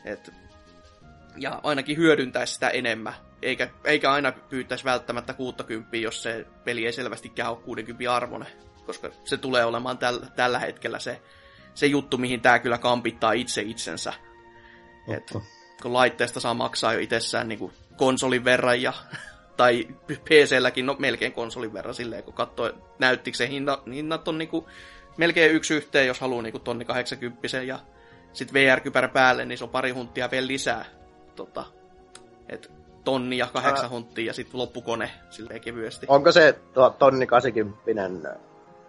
Et 0.05 0.31
ja 1.38 1.60
ainakin 1.64 1.97
hyödyntäisi 1.97 2.53
sitä 2.53 2.69
enemmän. 2.69 3.14
Eikä, 3.41 3.69
eikä 3.84 4.11
aina 4.11 4.31
pyytäisi 4.31 4.84
välttämättä 4.84 5.34
60, 5.34 5.97
jos 5.97 6.23
se 6.23 6.45
peli 6.64 6.85
ei 6.85 6.93
selvästikään 6.93 7.51
ole 7.51 7.57
60 7.57 8.15
arvoinen. 8.15 8.51
Koska 8.85 9.10
se 9.26 9.38
tulee 9.38 9.65
olemaan 9.65 9.97
täl, 9.97 10.19
tällä 10.35 10.60
hetkellä 10.60 10.99
se, 10.99 11.22
se 11.73 11.85
juttu, 11.85 12.18
mihin 12.18 12.41
tämä 12.41 12.60
kyllä 12.60 12.77
kampittaa 12.77 13.31
itse 13.31 13.61
itsensä. 13.61 14.14
Et, 15.07 15.34
kun 15.81 15.93
laitteesta 15.93 16.39
saa 16.39 16.53
maksaa 16.53 16.93
jo 16.93 16.99
itsessään 16.99 17.47
niin 17.47 17.60
kuin 17.60 17.73
konsolin 17.97 18.43
verran 18.43 18.81
ja 18.81 18.93
tai 19.57 19.88
PC-lläkin, 20.07 20.85
no 20.85 20.95
melkein 20.99 21.34
konsolin 21.34 21.73
verran 21.73 21.95
silleen, 21.95 22.23
kun 22.23 22.34
katsoo, 22.34 22.72
näyttikö 22.99 23.38
se 23.38 23.49
hinta, 23.49 23.84
hinnat 23.93 24.27
on 24.27 24.38
niinku 24.38 24.69
melkein 25.18 25.51
yksi 25.51 25.73
yhteen, 25.73 26.07
jos 26.07 26.19
haluaa 26.19 26.41
niinku 26.41 26.60
tonni 26.60 26.85
80 26.85 27.47
ja 27.57 27.80
sitten 28.34 28.53
VR-kypärä 28.53 29.07
päälle, 29.07 29.45
niin 29.45 29.57
se 29.57 29.64
on 29.64 29.69
pari 29.69 29.91
hunttia 29.91 30.31
vielä 30.31 30.47
lisää. 30.47 30.85
Tota, 31.39 31.65
et 32.49 32.71
tonni 33.03 33.37
ja 33.37 33.47
kahdeksan 33.53 33.85
Ää. 33.85 33.89
hunttia 33.89 34.25
ja 34.25 34.33
sitten 34.33 34.59
loppukone 34.59 35.11
silleen 35.29 35.61
kevyesti. 35.61 36.05
Onko 36.09 36.31
se 36.31 36.59
tuo 36.73 36.89
tonni 36.89 37.27
80 37.27 38.37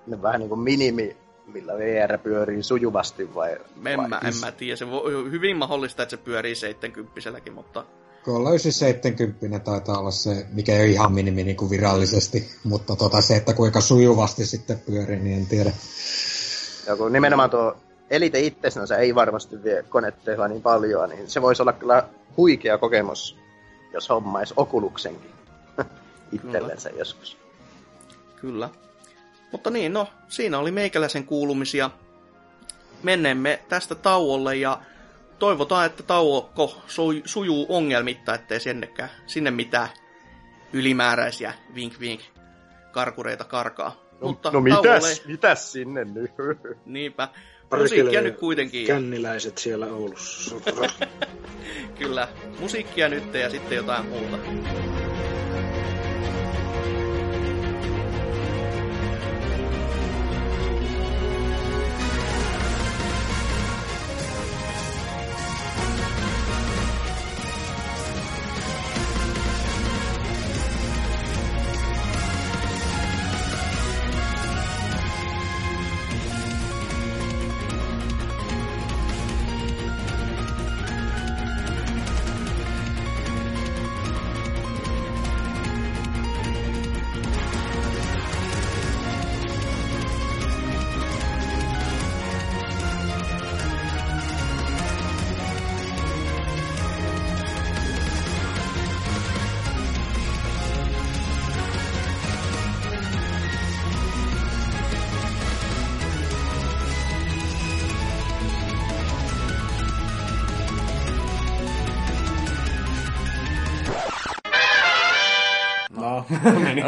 nyt 0.06 0.22
vähän 0.22 0.40
niin 0.40 0.48
kuin 0.48 0.60
minimi, 0.60 1.16
millä 1.47 1.72
VR 1.78 2.18
pyörii 2.18 2.62
sujuvasti 2.62 3.35
vai? 3.35 3.52
En 3.86 3.98
vai? 3.98 4.09
mä, 4.09 4.20
en 4.24 4.36
mä 4.40 4.52
tiedä, 4.52 4.77
se 4.77 4.90
voi, 4.90 5.31
hyvin 5.31 5.56
mahdollista, 5.56 6.02
että 6.02 6.16
se 6.16 6.22
pyörii 6.22 6.55
70 6.55 7.51
mutta 7.55 7.85
Kolla 8.24 8.48
970 8.51 9.59
taitaa 9.59 9.98
olla 9.98 10.10
se, 10.10 10.47
mikä 10.52 10.72
ei 10.72 10.81
ole 10.81 10.89
ihan 10.90 11.12
minimi 11.12 11.44
niin 11.44 11.56
kuin 11.56 11.70
virallisesti, 11.70 12.51
mutta 12.64 12.97
tota, 12.97 13.20
se, 13.20 13.36
että 13.36 13.55
kuinka 13.55 13.81
sujuvasti 13.81 14.47
sitten 14.47 14.78
pyörii, 14.78 15.18
niin 15.18 15.39
en 15.39 15.47
tiedä. 15.47 15.72
Ja 16.86 16.97
kun 16.97 17.12
nimenomaan 17.12 17.51
tuo 17.51 17.77
Elite 18.11 18.41
itsensä 18.41 18.97
ei 18.97 19.15
varmasti 19.15 19.62
vie 19.65 19.82
konetehoa 19.89 20.49
niin 20.49 20.62
paljon, 20.62 21.09
niin 21.09 21.31
se 21.31 21.43
voisi 21.43 21.62
olla 21.62 21.73
kyllä 21.73 22.09
huikea 22.37 22.78
kokemus, 22.78 23.37
jos 23.93 24.09
hommaisi 24.09 24.55
Oculuksenkin 24.57 25.31
itsellensä 26.32 26.91
joskus. 26.91 27.39
Kyllä. 28.37 28.69
Mutta 29.53 29.70
niin, 29.70 29.93
no, 29.93 30.09
siinä 30.28 30.59
oli 30.59 30.70
meikäläisen 30.70 31.24
kuulumisia. 31.24 31.91
Menemme 33.03 33.62
tästä 33.69 33.95
tauolle 33.95 34.57
ja 34.57 34.81
toivotaan, 35.39 35.87
että 35.87 36.03
tauokko 36.03 36.77
sui- 36.87 37.23
sujuu 37.24 37.66
ongelmitta, 37.69 38.35
ettei 38.35 38.61
sinnekään, 38.61 39.11
sinne 39.27 39.51
mitään 39.51 39.89
ylimääräisiä 40.73 41.55
vink 41.74 42.01
vink 42.01 42.20
karkureita 42.93 43.45
karkaa. 43.45 43.97
Mutta 44.20 44.51
no 44.51 44.61
tauolle- 44.61 44.82
mitäs, 44.82 45.23
mitäs 45.27 45.73
sinne 45.73 46.05
nyt? 46.05 46.31
Niinpä. 46.87 47.28
Musiikkia 47.79 48.21
nyt 48.21 48.37
kuitenkin. 48.37 48.87
Känniläiset 48.87 49.59
siellä 49.59 49.87
Oulussa. 49.87 50.57
Kyllä. 51.99 52.29
Musiikkia 52.59 53.09
nyt 53.09 53.35
ja 53.35 53.51
sitten 53.51 53.77
jotain 53.77 54.07
muuta. 54.07 54.39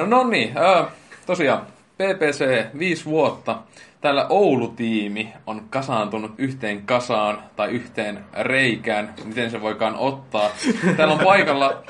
No 0.07 0.25
niin, 0.25 0.59
ö, 0.59 0.85
tosiaan 1.27 1.67
PPC 1.97 2.67
viisi 2.79 3.05
vuotta. 3.05 3.59
Täällä 4.01 4.27
Oulu-tiimi 4.29 5.33
on 5.47 5.63
kasaantunut 5.71 6.33
yhteen 6.39 6.83
kasaan 6.83 7.43
tai 7.57 7.71
yhteen 7.71 8.25
reikään, 8.41 9.15
miten 9.25 9.51
se 9.51 9.61
voikaan 9.61 9.97
ottaa. 9.97 10.51
Täällä 10.97 11.15
on 11.15 11.25
paikalla 11.25 11.83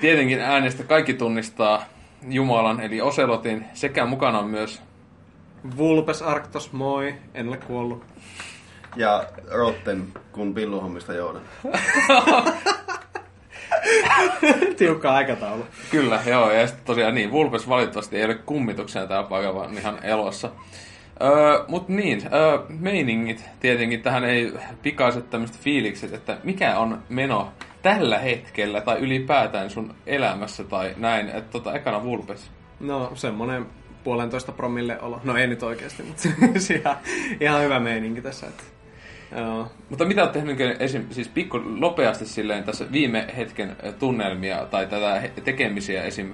tietenkin 0.00 0.40
äänestä 0.40 0.82
kaikki 0.82 1.14
tunnistaa 1.14 1.84
Jumalan 2.28 2.80
eli 2.80 3.00
Oselotin 3.00 3.64
sekä 3.74 4.06
mukana 4.06 4.38
on 4.38 4.46
myös 4.46 4.82
Vulpes 5.76 6.22
Arctos, 6.22 6.72
moi. 6.72 7.14
En 7.34 7.48
ole 7.48 7.56
kuollut. 7.56 8.04
Ja 8.96 9.24
Rotten, 9.50 10.04
kun 10.32 10.54
pilluhommista 10.54 11.14
joudan. 11.14 11.42
Tiukka 14.78 15.12
aikataulu. 15.14 15.66
Kyllä, 15.90 16.20
joo. 16.26 16.50
Ja 16.50 16.66
sitten 16.66 16.86
tosiaan 16.86 17.14
niin, 17.14 17.30
Vulpes 17.30 17.68
valitettavasti 17.68 18.16
ei 18.16 18.24
ole 18.24 18.34
kummituksena 18.34 19.06
täällä 19.06 19.28
paikalla, 19.28 19.60
vaan 19.60 19.78
ihan 19.78 19.98
elossa. 20.02 20.50
Öö, 21.22 21.64
Mutta 21.68 21.92
niin, 21.92 22.22
öö, 22.32 22.58
meiningit 22.68 23.44
tietenkin 23.60 24.02
tähän 24.02 24.24
ei 24.24 24.52
pikaiset 24.82 25.30
tämmöiset 25.30 25.60
fiilikset, 25.60 26.12
että 26.12 26.38
mikä 26.44 26.78
on 26.78 27.02
meno 27.08 27.52
tällä 27.82 28.18
hetkellä 28.18 28.80
tai 28.80 28.98
ylipäätään 28.98 29.70
sun 29.70 29.94
elämässä 30.06 30.64
tai 30.64 30.94
näin. 30.96 31.28
Että 31.28 31.50
tota, 31.50 31.74
ekana 31.74 32.04
Vulpes. 32.04 32.50
No, 32.80 33.12
semmonen 33.14 33.66
puolentoista 34.04 34.52
promille 34.52 35.00
olo. 35.00 35.20
No 35.24 35.36
ei 35.36 35.46
nyt 35.46 35.62
oikeasti, 35.62 36.02
mutta 36.02 36.22
ihan, 36.80 36.96
ihan 37.40 37.62
hyvä 37.62 37.80
meininki 37.80 38.22
tässä. 38.22 38.46
Että, 38.46 38.62
joo. 39.36 39.70
Mutta 39.90 40.04
mitä 40.04 40.22
oot 40.22 40.32
tehnyt 40.32 40.58
niin 40.58 40.76
esim, 40.78 41.06
siis 41.10 41.28
pikku 41.28 41.58
nopeasti 41.58 42.26
silleen 42.26 42.64
tässä 42.64 42.92
viime 42.92 43.26
hetken 43.36 43.76
tunnelmia 43.98 44.66
tai 44.70 44.86
tätä 44.86 45.22
tekemisiä 45.44 46.02
esim. 46.02 46.32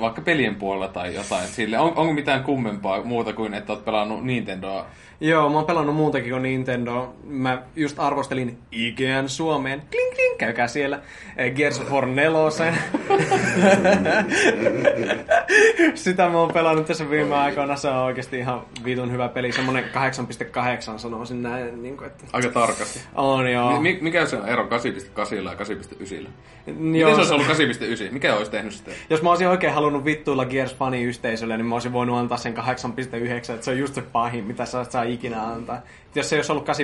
vaikka 0.00 0.22
pelien 0.22 0.54
puolella 0.54 0.88
tai 0.88 1.14
jotain 1.14 1.48
sille. 1.48 1.78
On, 1.78 1.92
onko 1.96 2.12
mitään 2.12 2.44
kummempaa 2.44 3.02
muuta 3.02 3.32
kuin, 3.32 3.54
että 3.54 3.72
oot 3.72 3.84
pelannut 3.84 4.24
Nintendoa? 4.24 4.86
Joo, 5.24 5.48
mä 5.48 5.56
oon 5.56 5.66
pelannut 5.66 5.96
muutakin 5.96 6.30
kuin 6.30 6.42
Nintendo. 6.42 7.14
Mä 7.24 7.62
just 7.76 8.00
arvostelin 8.00 8.58
IGN 8.72 9.28
Suomeen. 9.28 9.82
Kling 9.90 10.14
kling, 10.14 10.36
käykää 10.38 10.68
siellä. 10.68 11.00
Eh, 11.36 11.54
Gears 11.54 11.80
of 11.80 11.90
War 11.90 12.06
4. 12.06 12.32
Sitä 15.94 16.28
mä 16.28 16.38
oon 16.38 16.52
pelannut 16.52 16.86
tässä 16.86 17.10
viime 17.10 17.34
aikoina. 17.34 17.76
Se 17.76 17.88
on 17.88 17.96
oikeasti 17.96 18.38
ihan 18.38 18.62
vitun 18.84 19.12
hyvä 19.12 19.28
peli. 19.28 19.52
Semmonen 19.52 19.84
8.8 19.84 20.98
sanoisin 20.98 21.42
näin. 21.42 21.82
Niin 21.82 21.96
kuin, 21.96 22.06
että... 22.06 22.24
Aika 22.32 22.48
tarkasti. 22.48 23.00
On 23.14 23.52
joo. 23.52 23.80
Mi- 23.80 23.98
mikä 24.00 24.26
se 24.26 24.36
on 24.36 24.48
ero 24.48 24.64
8.8 24.64 25.34
ja 25.34 25.42
8.9? 26.22 26.28
Miten 26.66 27.00
Joo. 27.00 27.10
se 27.10 27.16
olisi 27.16 27.34
ollut 27.34 27.46
8.9? 28.08 28.12
Mikä 28.12 28.34
olisi 28.36 28.50
tehnyt 28.50 28.72
sitä? 28.72 28.90
Jos 29.10 29.22
mä 29.22 29.30
olisin 29.30 29.48
oikein 29.48 29.72
halunnut 29.72 30.04
vittuilla 30.04 30.44
Gears 30.44 30.74
Fani-yhteisölle, 30.74 31.56
niin 31.56 31.66
mä 31.66 31.74
olisin 31.74 31.92
voinut 31.92 32.18
antaa 32.18 32.38
sen 32.38 32.54
8.9, 32.56 32.62
että 33.52 33.56
se 33.60 33.70
on 33.70 33.78
just 33.78 33.94
se 33.94 34.02
pahin, 34.02 34.44
mitä 34.44 34.64
sä 34.64 34.84
saa 34.84 35.04
ikinä 35.14 35.42
antaa. 35.42 35.76
Et 35.76 36.16
jos 36.16 36.28
se 36.30 36.36
ei 36.36 36.38
olisi 36.38 36.52
ollut 36.52 36.68
8.8, 36.68 36.74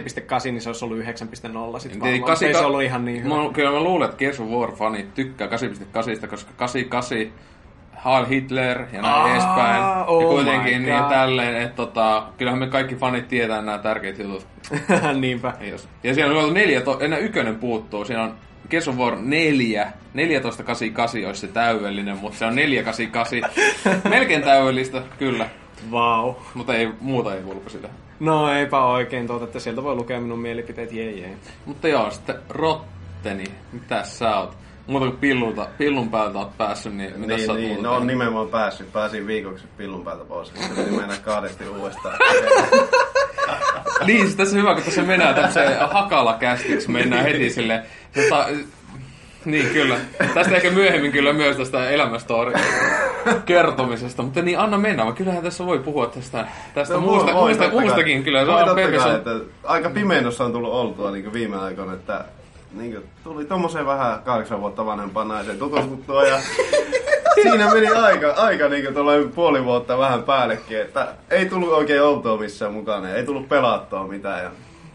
niin 0.45 0.61
se 0.61 0.69
olisi 0.69 0.85
ollut 0.85 0.99
9.0 0.99 1.05
sitten 1.05 2.01
varmaan. 2.01 2.21
Mutta 2.21 2.47
ei 2.47 2.55
se 2.55 2.65
ollut 2.65 2.83
ihan 2.83 3.05
niin 3.05 3.25
hyvä. 3.25 3.35
Mä, 3.35 3.53
kyllä 3.53 3.71
mä 3.71 3.81
luulen, 3.81 4.05
että 4.05 4.19
Gears 4.19 4.41
of 4.41 4.47
War-fanit 4.47 5.07
tykkää 5.15 5.49
8.8, 5.49 6.27
koska 6.27 6.53
88 6.57 7.19
Heil 8.05 8.27
Hitler 8.27 8.79
ja 8.93 9.03
näin 9.03 9.15
Aa, 9.15 9.33
edespäin. 9.33 9.83
oh 10.07 10.23
ja 10.23 10.29
kuitenkin 10.29 10.83
niin 10.83 11.05
tälleen, 11.05 11.63
että 11.63 11.77
tota, 11.77 12.27
kyllähän 12.39 12.59
me 12.61 12.67
kaikki 12.67 12.97
fanit 12.97 13.29
tietää 13.29 13.63
nämä 13.63 13.79
tärkeät 13.79 14.19
jutut. 14.19 14.47
Niinpä. 15.21 15.53
Jos. 15.61 15.89
Ja 16.05 16.15
siellä 16.15 16.33
on 16.33 16.39
ollut 16.39 16.55
14, 16.55 17.05
enää 17.05 17.19
ykönen 17.19 17.57
puuttuu, 17.57 18.05
siinä 18.05 18.23
on 18.23 18.35
Gears 18.71 18.89
of 18.89 18.97
War 18.97 19.17
4, 19.17 19.93
1488 20.13 21.27
olisi 21.27 21.41
se 21.41 21.49
täydellinen, 21.49 22.19
mutta 22.19 22.39
se 22.39 22.45
on 22.45 22.55
488. 22.55 23.41
Melkein 24.11 24.43
täydellistä, 24.43 25.03
kyllä. 25.19 25.49
Wow. 25.91 26.35
Mutta 26.55 26.75
ei, 26.75 26.89
muuta 27.01 27.35
ei 27.35 27.45
vulkasille. 27.45 27.89
No 28.21 28.53
eipä 28.53 28.85
oikein 28.85 29.27
tuota, 29.27 29.45
että 29.45 29.61
sieltä 29.61 29.83
voi 29.83 29.95
lukea 29.95 30.21
minun 30.21 30.39
mielipiteet, 30.39 30.93
jee 30.93 31.11
jee. 31.11 31.37
Mutta 31.67 31.89
joo, 31.89 32.11
sitten 32.11 32.37
Rotteni, 32.49 33.45
mitä 33.73 34.03
sä 34.03 34.37
oot? 34.39 34.57
Muuta 34.87 35.07
kuin 35.07 35.19
pillulta, 35.19 35.67
pillun 35.79 36.11
päältä 36.11 36.39
oot 36.39 36.57
päässyt, 36.59 36.95
niin 36.95 37.13
mitä 37.21 37.33
sä 37.33 37.37
Niin, 37.39 37.51
oot 37.51 37.59
niin, 37.59 37.83
no 37.83 37.95
on 37.95 38.07
nimenomaan 38.07 38.49
päässyt. 38.49 38.93
Pääsin 38.93 39.27
viikoksi 39.27 39.65
pillun 39.77 40.05
päältä 40.05 40.25
pois. 40.25 40.49
Se 40.49 40.69
piti 40.77 40.91
mennä 40.91 41.17
kahdesti 41.25 41.69
uudestaan. 41.69 42.19
Niin, 44.07 44.21
siis 44.21 44.35
tässä 44.37 44.57
on 44.57 44.63
hyvä, 44.63 44.75
kun 44.75 44.83
tässä 44.83 45.03
mennään 45.03 45.35
tämmöiseen 45.35 45.89
hakala-kästiksi, 45.91 46.91
mennään 46.91 47.23
heti 47.25 47.51
sille. 47.51 47.83
Tota, 48.15 48.47
niin, 49.45 49.67
kyllä. 49.71 49.97
Tästä 50.35 50.57
ehkä 50.57 50.71
myöhemmin 50.71 51.13
kyllä 51.13 51.33
myös 51.33 51.57
tästä 51.57 51.91
elämästory 51.91 52.53
kertomisesta, 53.47 54.23
mutta 54.23 54.43
niin 54.43 54.59
anna 54.59 54.79
mennä, 54.79 55.05
vaan 55.05 55.15
kyllähän 55.15 55.43
tässä 55.43 55.67
voi 55.67 55.79
puhua 55.79 56.07
tästä, 56.07 56.47
tästä 56.75 56.95
No, 56.95 57.01
muusta, 57.01 57.35
voi, 57.35 57.55
muusta, 57.55 57.71
muustakin 57.71 58.25
kyllä. 58.25 58.45
Se 58.45 58.51
on 58.51 58.77
kai, 58.77 59.15
että 59.15 59.31
aika 59.65 59.91
pimennossa 59.91 60.45
on 60.45 60.53
tullut 60.53 60.73
oltua 60.73 61.11
niin 61.11 61.33
viime 61.33 61.57
aikoina, 61.57 61.93
että 61.93 62.25
niin 62.73 62.93
kuin, 62.93 63.05
tuli 63.25 63.45
tommoseen 63.45 63.87
vähän 63.87 64.23
kahdeksan 64.23 64.61
vuotta 64.61 64.87
vanhempaan 64.87 65.29
naisen 65.29 65.59
tutustuttua 65.59 66.25
ja 66.25 66.41
siinä 67.43 67.75
meni 67.75 67.87
aika, 67.87 68.33
aika 68.37 68.69
niin 68.69 68.95
kuin 68.95 69.33
puoli 69.35 69.65
vuotta 69.65 69.99
vähän 69.99 70.23
päällekin, 70.23 70.81
että 70.81 71.09
ei 71.31 71.47
tullut 71.47 71.73
oikein 71.73 72.03
oltua 72.03 72.37
missään 72.37 72.73
mukana 72.73 73.09
ja 73.09 73.15
ei 73.15 73.25
tullut 73.25 73.49
pelattua 73.49 74.07
mitään 74.07 74.45
ja 74.45 74.51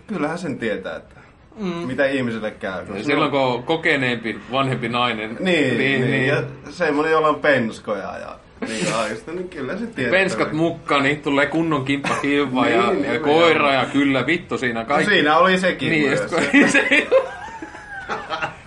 kyllähän 0.08 0.38
sen 0.38 0.60
tietää, 0.60 0.96
että 0.96 1.16
Mm. 1.60 1.68
mitä 1.88 2.06
ihmiselle 2.06 2.52
käy. 2.52 2.84
Ja 2.98 3.04
silloin 3.04 3.32
kun 3.32 3.40
on 3.40 3.64
kokeneempi, 3.64 4.40
vanhempi 4.52 4.90
nainen. 4.90 5.38
Niin, 5.40 5.78
niin, 5.78 6.02
niin, 6.02 6.12
niin. 6.12 6.28
ja 6.28 6.44
semmoinen, 6.70 7.12
jolla 7.12 7.28
on 7.28 7.36
penskoja 7.40 8.18
ja 8.18 8.36
niin 8.68 8.94
aikaista, 8.96 9.32
niin 9.32 9.50
kyllä 9.50 9.78
se 9.78 9.88
tietää. 9.88 10.20
Penskat 10.20 10.52
mukka, 10.52 11.02
niin 11.02 11.22
tulee 11.22 11.46
kunnon 11.46 11.86
kimppa 11.86 12.10
ja, 12.10 12.20
Niin, 12.22 12.74
ja 12.74 12.92
niin, 12.92 13.22
koira 13.22 13.74
ja 13.74 13.86
kyllä 13.86 14.26
vittu 14.26 14.58
siinä 14.58 14.84
kaikki. 14.86 15.06
No 15.12 15.16
siinä 15.16 15.38
oli 15.38 15.58
sekin 15.58 15.92
niin, 15.92 16.08
myös. 16.08 16.22
kun- 16.22 16.70
se, 16.72 17.08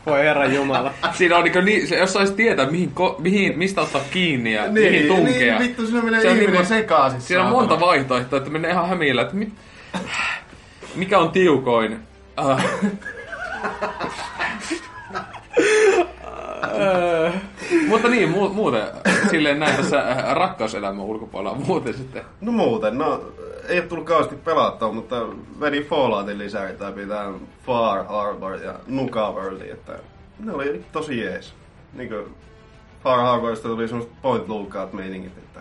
Voi 0.07 0.21
herra 0.21 0.47
jumala. 0.47 0.93
Siinä 1.13 1.37
on 1.37 1.45
niinku 1.45 1.61
niin, 1.61 1.87
se, 1.87 1.97
jos 1.99 2.13
saisi 2.13 2.33
tietää, 2.33 2.71
mihin, 2.71 2.91
ko, 2.95 3.17
mihin, 3.19 3.59
mistä 3.59 3.81
ottaa 3.81 4.01
kiinni 4.11 4.53
ja 4.53 4.63
Niin, 4.69 4.93
mihin 4.93 5.07
tunkea. 5.09 5.59
niin, 5.59 5.69
vittu, 5.69 5.87
siinä 5.87 6.03
menee 6.03 6.21
Se 6.21 6.27
on 6.29 6.33
ihminen 6.35 6.53
niinku- 6.53 6.69
sekaisin, 6.69 7.21
Siinä 7.21 7.43
on 7.45 7.51
monta 7.51 7.81
vaihtoehtoa, 7.81 8.39
että 8.39 8.51
menee 8.51 8.71
ihan 8.71 8.89
hämillä, 8.89 9.23
että 9.23 9.35
mit, 9.37 9.49
mikä 10.95 11.19
on 11.19 11.31
tiukoin. 11.31 11.99
Uh, 12.39 12.61
mutta 17.89 18.09
niin, 18.09 18.29
mu- 18.29 18.53
muuten, 18.53 18.83
silleen 19.31 19.61
näin 19.61 19.77
tässä 19.77 19.99
äh, 19.99 20.35
rakkauselämän 20.35 21.05
ulkopuolella 21.05 21.57
muuten 21.57 21.95
sitten. 21.95 22.25
No 22.41 22.53
muuten, 22.53 22.99
no 22.99 23.25
ei 23.69 23.79
ole 23.79 23.87
tullut 23.87 24.07
kauheasti 24.07 24.37
pelattua, 24.37 24.93
mutta 24.93 25.27
vedin 25.61 25.85
Falloutin 25.85 26.39
lisäksi 26.39 26.83
läpi 26.85 27.07
tämän 27.07 27.35
Far 27.67 28.05
Harbor 28.05 28.55
ja 28.55 28.75
Nuka 28.87 29.33
Worldi, 29.33 29.71
että 29.71 29.99
ne 30.39 30.53
oli 30.53 30.85
tosi 30.93 31.21
jees. 31.21 31.55
Niin 31.93 32.09
kuin 32.09 32.35
Far 33.05 33.21
Harborista 33.21 33.69
tuli 33.69 33.89
semmoset 33.89 34.13
point 34.23 34.49
lookout 34.49 34.93
meiningit, 34.93 35.39
että 35.39 35.61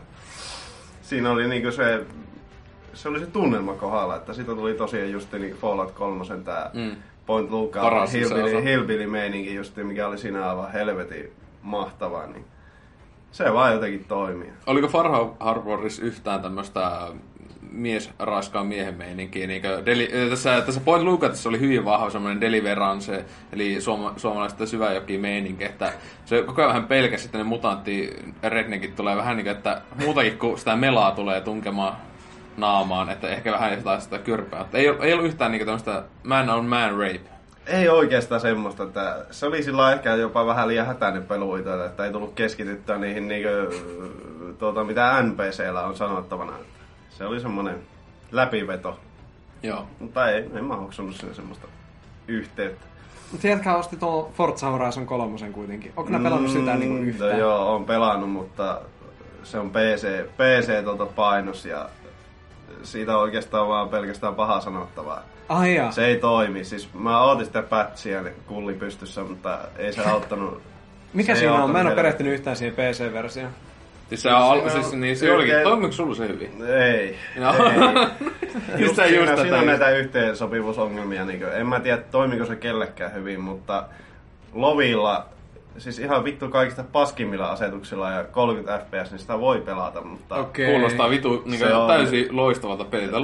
siinä 1.02 1.32
oli 1.32 1.48
niinku 1.48 1.72
se, 1.72 2.06
se 2.98 3.10
oli 3.10 3.20
se 3.20 3.26
tunnelma 3.26 3.74
kohdalla, 3.74 4.16
että 4.16 4.34
siitä 4.34 4.56
tuli 4.56 4.74
tosiaan 4.74 5.12
just 5.12 5.34
niin 5.34 5.56
Fallout 5.56 5.92
3 5.92 6.24
tää 6.44 6.72
Mm. 6.74 6.96
point 7.26 7.50
se 8.06 8.20
hillbilly, 8.20 8.64
hillbilly 8.64 9.08
meininki 9.08 9.56
just, 9.56 9.76
mikä 9.76 10.08
oli 10.08 10.18
siinä 10.18 10.50
aivan 10.50 10.72
helvetin 10.72 11.32
mahtavaa, 11.62 12.28
niin 12.28 12.46
se 13.32 13.54
vaan 13.54 13.74
jotenkin 13.74 14.06
toimii. 14.06 14.50
Oliko 14.68 14.88
Far 14.88 15.08
Harborissa 15.40 16.04
yhtään 16.04 16.42
tämmöistä 16.42 17.02
mies 17.72 18.10
raskaan 18.20 18.68
miehen 18.68 18.98
meininkiä. 18.98 19.48
Niin 19.48 19.62
deli, 19.86 20.10
tässä, 20.30 20.62
tässä 20.62 20.82
Point 20.82 21.04
Lucasissa 21.04 21.50
oli 21.50 21.60
hyvin 21.60 21.86
vahva 21.86 22.10
semmoinen 22.10 22.42
deliverance, 22.42 23.26
eli 23.54 23.82
suoma, 23.82 24.14
suomalaista 24.18 24.66
syväjoki 24.66 25.18
meininki, 25.18 25.64
että 25.64 25.94
se 26.26 26.44
koko 26.44 26.62
ajan 26.62 26.70
vähän 26.70 26.88
pelkäsi, 26.88 27.26
että 27.26 27.38
ne 27.38 27.44
mutantti 27.44 28.16
redneckit 28.44 28.96
tulee 28.96 29.16
vähän 29.16 29.38
niin 29.38 29.46
kuin, 29.46 29.56
että 29.56 29.82
muutakin 30.04 30.38
kuin 30.38 30.58
sitä 30.58 30.76
melaa 30.76 31.12
tulee 31.12 31.42
tunkemaan 31.42 32.07
naamaan, 32.58 33.10
että 33.10 33.28
ehkä 33.30 33.52
vähän 33.52 33.74
jotain 33.74 34.02
sitä 34.02 34.18
kyrpää. 34.18 34.60
Mutta 34.60 34.78
ei, 34.78 34.88
ei 35.02 35.14
ollut 35.14 35.26
yhtään 35.26 35.52
niin 35.52 35.66
tämmöistä 35.66 36.04
man 36.24 36.50
on 36.50 36.66
man 36.66 36.92
rape. 36.92 37.20
Ei 37.68 37.90
oikeastaan 37.90 38.42
semmoista, 38.42 38.84
että 38.84 39.26
se 39.32 39.46
oli 39.46 39.64
sillä 39.64 39.92
ehkä 39.94 40.16
jopa 40.16 40.46
vähän 40.46 40.68
liian 40.68 40.88
hätäinen 40.88 41.24
peluita, 41.24 41.86
että 41.86 42.06
ei 42.06 42.12
tullut 42.12 42.34
keskityttyä 42.34 42.98
niihin 42.98 43.28
niinkö, 43.28 43.70
tuota, 44.60 44.84
mitä 44.84 45.22
NPCllä 45.24 45.82
on 45.86 45.96
sanottavana. 45.96 46.54
Se 47.10 47.26
oli 47.26 47.40
semmoinen 47.40 47.78
läpiveto. 48.32 49.00
Joo. 49.64 49.88
Mutta 50.00 50.30
ei, 50.30 50.46
en 50.56 50.66
mä 50.66 50.76
hoksunut 50.76 51.16
sinne 51.16 51.34
semmoista 51.34 51.68
yhteyttä. 52.28 52.86
Mutta 53.32 53.48
jätkä 53.48 53.76
osti 53.76 53.98
tuon 53.98 54.32
Forza 54.34 54.70
Horizon 54.70 55.06
kolmosen 55.06 55.54
kuitenkin. 55.54 55.94
Onko 55.98 56.12
nää 56.12 56.22
pelannut 56.22 56.52
sitä 56.52 56.76
niinku 56.76 56.98
Mm, 56.98 57.08
yhtään? 57.08 57.32
No 57.32 57.38
joo, 57.38 57.76
on 57.76 57.86
pelannut, 57.86 58.32
mutta 58.32 58.82
se 59.44 59.60
on 59.60 59.70
PC, 59.70 60.26
PC 60.38 60.84
tuota 60.84 61.06
painos 61.06 61.66
ja 61.66 61.90
siitä 62.84 63.18
on 63.18 63.22
oikeastaan 63.22 63.68
vaan 63.68 63.90
pelkästään 63.90 64.36
paha 64.36 64.60
sanottavaa. 64.60 65.24
Ai 65.50 65.76
jaa. 65.76 65.92
Se 65.92 66.06
ei 66.06 66.18
toimi. 66.18 66.64
Siis 66.64 66.90
mä 66.94 67.22
ootin 67.22 67.46
sitä 67.46 67.62
patchia 67.62 68.24
kulli 68.48 68.74
pystyssä, 68.74 69.24
mutta 69.24 69.60
ei 69.78 69.94
se 69.94 70.02
auttanut 70.02 70.62
Mikä 71.14 71.36
Se 71.36 71.40
siinä 71.40 71.54
on? 71.54 71.72
Mä 71.72 71.80
en 71.80 71.88
ole 71.88 71.96
perehtynyt 71.96 72.34
yhtään 72.34 72.56
siihen 72.56 72.76
PC-versioon. 72.76 73.52
Siis 74.10 74.22
se, 74.22 74.34
on, 74.34 74.58
Siinä 74.58 74.70
siis, 74.70 74.94
niin 74.94 75.18
se 75.18 75.32
olikin. 75.32 75.56
Toimiko 75.64 75.92
sulla 75.92 76.16
se 76.16 76.28
hyvin? 76.28 76.52
Ei. 76.68 77.18
No. 77.40 77.54
ei. 77.54 77.78
Just 78.68 78.80
Just 78.80 78.96
se, 78.96 79.08
just 79.08 79.28
siinä, 79.28 79.42
siinä 79.42 79.58
on 79.58 79.66
näitä 79.66 79.90
yhteensopivuusongelmia. 79.90 81.26
Niin 81.26 81.40
kuin, 81.40 81.52
en 81.52 81.68
mä 81.68 81.80
tiedä, 81.80 81.98
toimiko 82.12 82.46
se 82.46 82.56
kellekään 82.56 83.14
hyvin, 83.14 83.40
mutta 83.40 83.84
Lovilla, 84.54 85.26
siis 85.78 86.00
ihan 86.00 86.24
vittu 86.24 86.50
kaikista 86.50 86.84
paskimmilla 86.92 87.48
asetuksilla 87.48 88.12
ja 88.12 88.24
30 88.24 88.86
fps, 88.86 89.12
niin 89.12 89.20
sitä 89.20 89.40
voi 89.40 89.62
pelata, 89.62 90.02
mutta... 90.02 90.36
Okei. 90.36 90.72
Kuulostaa 90.72 91.10
vitu 91.10 91.44
niin 91.46 91.60
Se 91.60 91.74
on- 91.74 91.88
täysin 91.88 92.28
loistavalta 92.36 92.86
peliltä. 92.86 93.18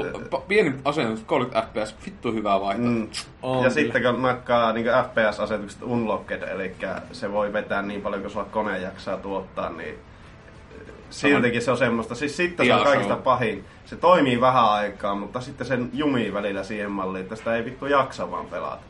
Pieni 0.47 0.73
asennus, 0.85 1.23
30 1.25 1.67
fps, 1.67 1.95
vittu 2.05 2.31
hyvää 2.31 2.61
vaihtaa. 2.61 2.89
Mm. 2.89 3.07
On 3.41 3.55
ja 3.55 3.57
kyllä. 3.57 3.69
sitten 3.69 4.03
kun 4.03 4.21
nakkaa 4.21 4.73
niin 4.73 4.85
FPS-asetukset 4.85 5.81
unlocked, 5.83 6.43
eli 6.43 6.75
se 7.11 7.31
voi 7.31 7.53
vetää 7.53 7.81
niin 7.81 8.01
paljon 8.01 8.21
kuin 8.21 8.31
sulla 8.31 8.45
kone 8.51 8.79
jaksaa 8.79 9.17
tuottaa, 9.17 9.69
niin 9.69 9.95
siltikin 11.09 11.61
se 11.61 11.71
on 11.71 11.77
semmoista. 11.77 12.15
Siis 12.15 12.37
sitten 12.37 12.65
se 12.65 12.75
on 12.75 12.83
kaikista 12.83 13.15
pahin. 13.15 13.65
Se 13.85 13.95
toimii 13.95 14.41
vähän 14.41 14.69
aikaa, 14.69 15.15
mutta 15.15 15.41
sitten 15.41 15.67
sen 15.67 15.89
jumii 15.93 16.33
välillä 16.33 16.63
siihen 16.63 16.91
malliin, 16.91 17.23
että 17.23 17.35
sitä 17.35 17.55
ei 17.55 17.65
vittu 17.65 17.85
jaksa 17.85 18.31
vaan 18.31 18.45
pelata. 18.45 18.83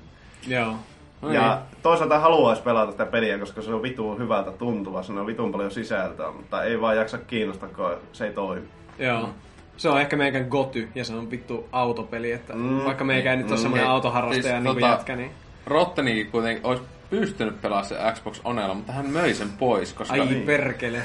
Joo. 0.48 0.76
No 1.24 1.34
ja 1.34 1.56
niin. 1.56 1.78
toisaalta 1.84 2.20
haluaisi 2.20 2.62
pelata 2.62 2.92
sitä 2.92 3.06
peliä, 3.06 3.38
koska 3.40 3.62
se 3.62 3.74
on 3.74 3.82
vitun 3.82 4.18
hyvältä 4.20 4.52
tuntuva, 4.52 5.04
siinä 5.04 5.22
on 5.22 5.28
vitun 5.28 5.52
paljon 5.52 5.72
sisältöä, 5.72 6.32
mutta 6.32 6.64
ei 6.64 6.82
vaan 6.82 6.98
jaksa 6.98 7.18
kiinnostaa, 7.18 7.70
kun 7.70 7.92
se 8.14 8.26
ei 8.28 8.34
toimi. 8.34 8.68
Joo. 9.00 9.30
Se 9.78 9.90
on 9.90 10.02
ehkä 10.02 10.16
meikän 10.16 10.46
goty, 10.50 10.90
ja 10.96 11.06
se 11.06 11.14
on 11.16 11.32
vittu 11.32 11.68
autopeli, 11.72 12.32
että 12.32 12.54
mm. 12.56 12.86
vaikka 12.86 13.04
meikä 13.04 13.32
ei 13.32 13.38
nyt 13.38 13.48
ole 13.48 13.56
Mm. 13.56 13.62
semmoinen 13.62 13.88
Ei, 13.88 13.92
autoharrastaja 13.94 14.42
siis 14.44 14.64
niin 14.64 14.78
tota- 14.78 14.88
jätkä, 14.90 15.16
niin... 15.16 15.32
Rottenikin 15.66 16.32
kuitenkin 16.32 16.66
olisi 16.66 16.84
pystynyt 17.10 17.62
pelaamaan 17.62 17.86
se 17.86 17.96
Xbox 18.14 18.42
Onella, 18.44 18.74
mutta 18.74 18.92
hän 18.94 19.06
möi 19.10 19.34
sen 19.34 19.50
pois, 19.60 19.94
koska... 19.94 20.14
Ai 20.14 20.26
Niin. 20.26 20.42
perkele. 20.46 21.00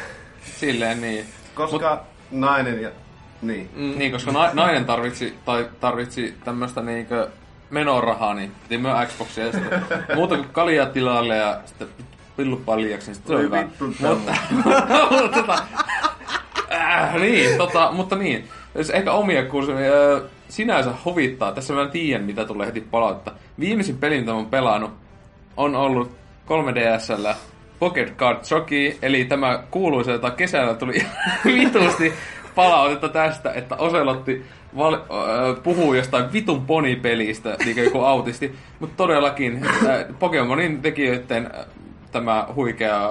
Silleen 0.44 1.00
niin. 1.00 1.24
Koska 1.54 2.04
nainen 2.30 2.82
ja... 2.82 2.90
Niin. 3.42 3.68
Mm. 3.76 3.98
Niin, 3.98 4.12
koska 4.12 4.32
na- 4.32 4.50
nainen 4.54 4.84
tarvitsi, 4.84 5.34
tai 5.44 5.68
tarvitsi 5.80 6.34
tämmöistä 6.44 6.82
niinkö 6.82 7.28
menorahaa, 7.70 8.34
niin 8.34 8.52
piti 8.62 8.78
myö 8.78 9.06
Xboxia 9.06 9.46
ja 9.46 9.52
sitten 9.52 9.82
muuta 10.14 10.36
kuin 10.36 10.48
kaljaa 10.52 10.86
tilalle 10.86 11.36
ja 11.36 11.60
sitten 11.64 11.88
pillu 12.36 12.56
paljaksi, 12.56 13.06
niin 13.06 13.14
sitten 13.14 13.28
se 13.28 13.36
on 13.36 13.42
hyvä. 13.42 13.64
Mutta, 13.80 15.30
tota, 15.40 15.62
äh, 16.72 17.14
niin, 17.14 17.58
tota, 17.58 17.92
mutta 17.92 18.16
niin, 18.16 18.48
jos 18.74 18.90
ehkä 18.90 19.12
omia 19.12 19.44
kursseja 19.44 20.16
äh, 20.16 20.22
sinänsä 20.48 20.90
huvittaa, 21.04 21.52
tässä 21.52 21.74
mä 21.74 21.82
en 21.82 21.90
tiedä 21.90 22.24
mitä 22.24 22.44
tulee 22.44 22.66
heti 22.66 22.80
palautetta. 22.80 23.32
Viimeisin 23.60 23.98
pelin, 23.98 24.20
mitä 24.20 24.30
mä 24.32 24.36
oon 24.36 24.46
pelannut, 24.46 24.90
on 25.56 25.76
ollut 25.76 26.10
3DSllä 26.46 27.34
Pocket 27.78 28.16
Card 28.16 28.38
Jockey, 28.50 28.98
eli 29.02 29.24
tämä 29.24 29.62
kuuluisa, 29.70 30.10
jota 30.10 30.30
kesällä 30.30 30.74
tuli 30.74 31.06
vitusti 31.44 32.12
palautetta 32.54 33.08
tästä, 33.08 33.52
että 33.52 33.76
Oselotti 33.76 34.44
val- 34.76 34.94
äh, 34.94 35.62
puhuu 35.62 35.94
jostain 35.94 36.32
vitun 36.32 36.66
ponipelistä, 36.66 37.56
niin 37.64 37.74
kuin 37.74 37.84
joku 37.84 38.00
autisti. 38.00 38.54
Mutta 38.80 38.94
todellakin 38.96 39.60
äh, 39.66 40.04
Pokemonin 40.18 40.82
tekijöiden 40.82 41.50
äh, 41.58 41.64
tämä 42.12 42.46
huikea 42.54 43.10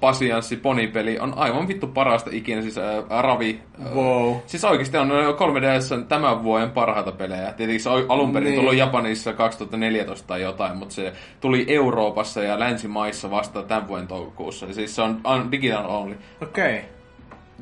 pasianssi 0.00 0.56
ponipeli 0.56 1.18
on 1.18 1.32
aivan 1.36 1.68
vittu 1.68 1.86
parasta 1.86 2.30
ikinä, 2.32 2.62
siis 2.62 2.78
äh, 2.78 3.04
Ravi. 3.22 3.60
Äh, 3.86 3.94
Wow. 3.94 4.34
Siis 4.46 4.64
oikeasti 4.64 4.96
on 4.96 5.10
3DS 5.10 6.04
tämän 6.08 6.42
vuoden 6.42 6.70
parhaita 6.70 7.12
pelejä. 7.12 7.52
Tietenkin 7.52 7.80
se 7.80 7.88
on 7.88 8.04
alun 8.08 8.32
perin 8.32 8.46
Niin. 8.46 8.60
tullut 8.60 8.74
Japanissa 8.76 9.32
2014 9.32 10.26
tai 10.26 10.42
jotain, 10.42 10.76
mutta 10.76 10.94
se 10.94 11.12
tuli 11.40 11.64
Euroopassa 11.68 12.42
ja 12.42 12.58
länsimaissa 12.58 13.30
vasta 13.30 13.62
tämän 13.62 13.88
vuoden 13.88 14.06
toukokuussa. 14.06 14.72
Siis 14.72 14.96
se 14.96 15.02
on 15.02 15.20
un- 15.34 15.52
digital 15.52 15.84
only. 15.88 16.16
Okei. 16.42 16.76
Okay. 16.78 16.84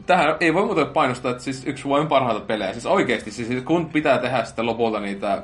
Tähän 0.07 0.37
ei 0.41 0.55
voi 0.55 0.65
muuta 0.65 0.85
painostaa, 0.85 1.31
että 1.31 1.43
siis 1.43 1.67
yksi 1.67 1.85
vuoden 1.85 2.07
parhaita 2.07 2.41
pelejä. 2.41 2.73
Siis 2.73 2.87
oikeasti, 2.87 3.31
siis 3.31 3.65
kun 3.65 3.87
pitää 3.87 4.19
tehdä 4.19 4.45
sitten 4.45 4.67
lopulta 4.67 5.01
niitä 5.01 5.43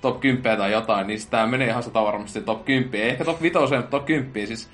top 0.00 0.20
10 0.20 0.58
tai 0.58 0.72
jotain, 0.72 1.06
niin 1.06 1.20
sitä 1.20 1.46
menee 1.46 1.68
ihan 1.68 1.82
sata 1.82 2.04
varmasti 2.04 2.40
top 2.40 2.64
10. 2.64 3.00
Ei 3.00 3.08
ehkä 3.10 3.24
top 3.24 3.42
5, 3.42 3.58
mutta 3.58 3.82
top 3.82 4.06
10. 4.06 4.46
Siis, 4.46 4.70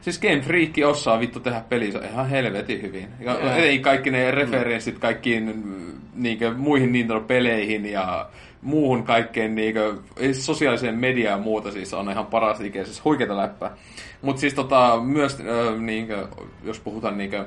siis 0.00 0.20
Game 0.20 0.40
Freak 0.40 0.70
osaa 0.86 1.20
vittu 1.20 1.40
tehdä 1.40 1.62
pelinsä 1.68 2.00
ihan 2.12 2.28
helvetin 2.28 2.82
hyvin. 2.82 3.08
Ja 3.20 3.32
Joo. 3.32 3.54
ei 3.54 3.78
kaikki 3.78 4.10
ne 4.10 4.30
referenssit 4.30 4.98
kaikkiin 4.98 5.56
mm, 5.64 5.92
niinkö, 6.14 6.54
muihin 6.56 6.92
Nintendo-peleihin 6.92 7.86
ja 7.86 8.28
muuhun 8.62 9.02
kaikkeen 9.02 9.54
niinkö, 9.54 9.96
sosiaaliseen 10.32 10.98
mediaan 10.98 11.38
ja 11.38 11.44
muuta 11.44 11.72
siis 11.72 11.94
on 11.94 12.10
ihan 12.10 12.26
paras 12.26 12.60
ikinä, 12.60 12.84
siis 12.84 13.04
huikeita 13.04 13.36
läppää. 13.36 13.76
Mutta 14.22 14.40
siis 14.40 14.54
tota, 14.54 15.00
myös 15.02 15.40
ö, 15.40 15.76
niinkö, 15.78 16.28
jos 16.64 16.80
puhutaan 16.80 17.18
niinkö, 17.18 17.44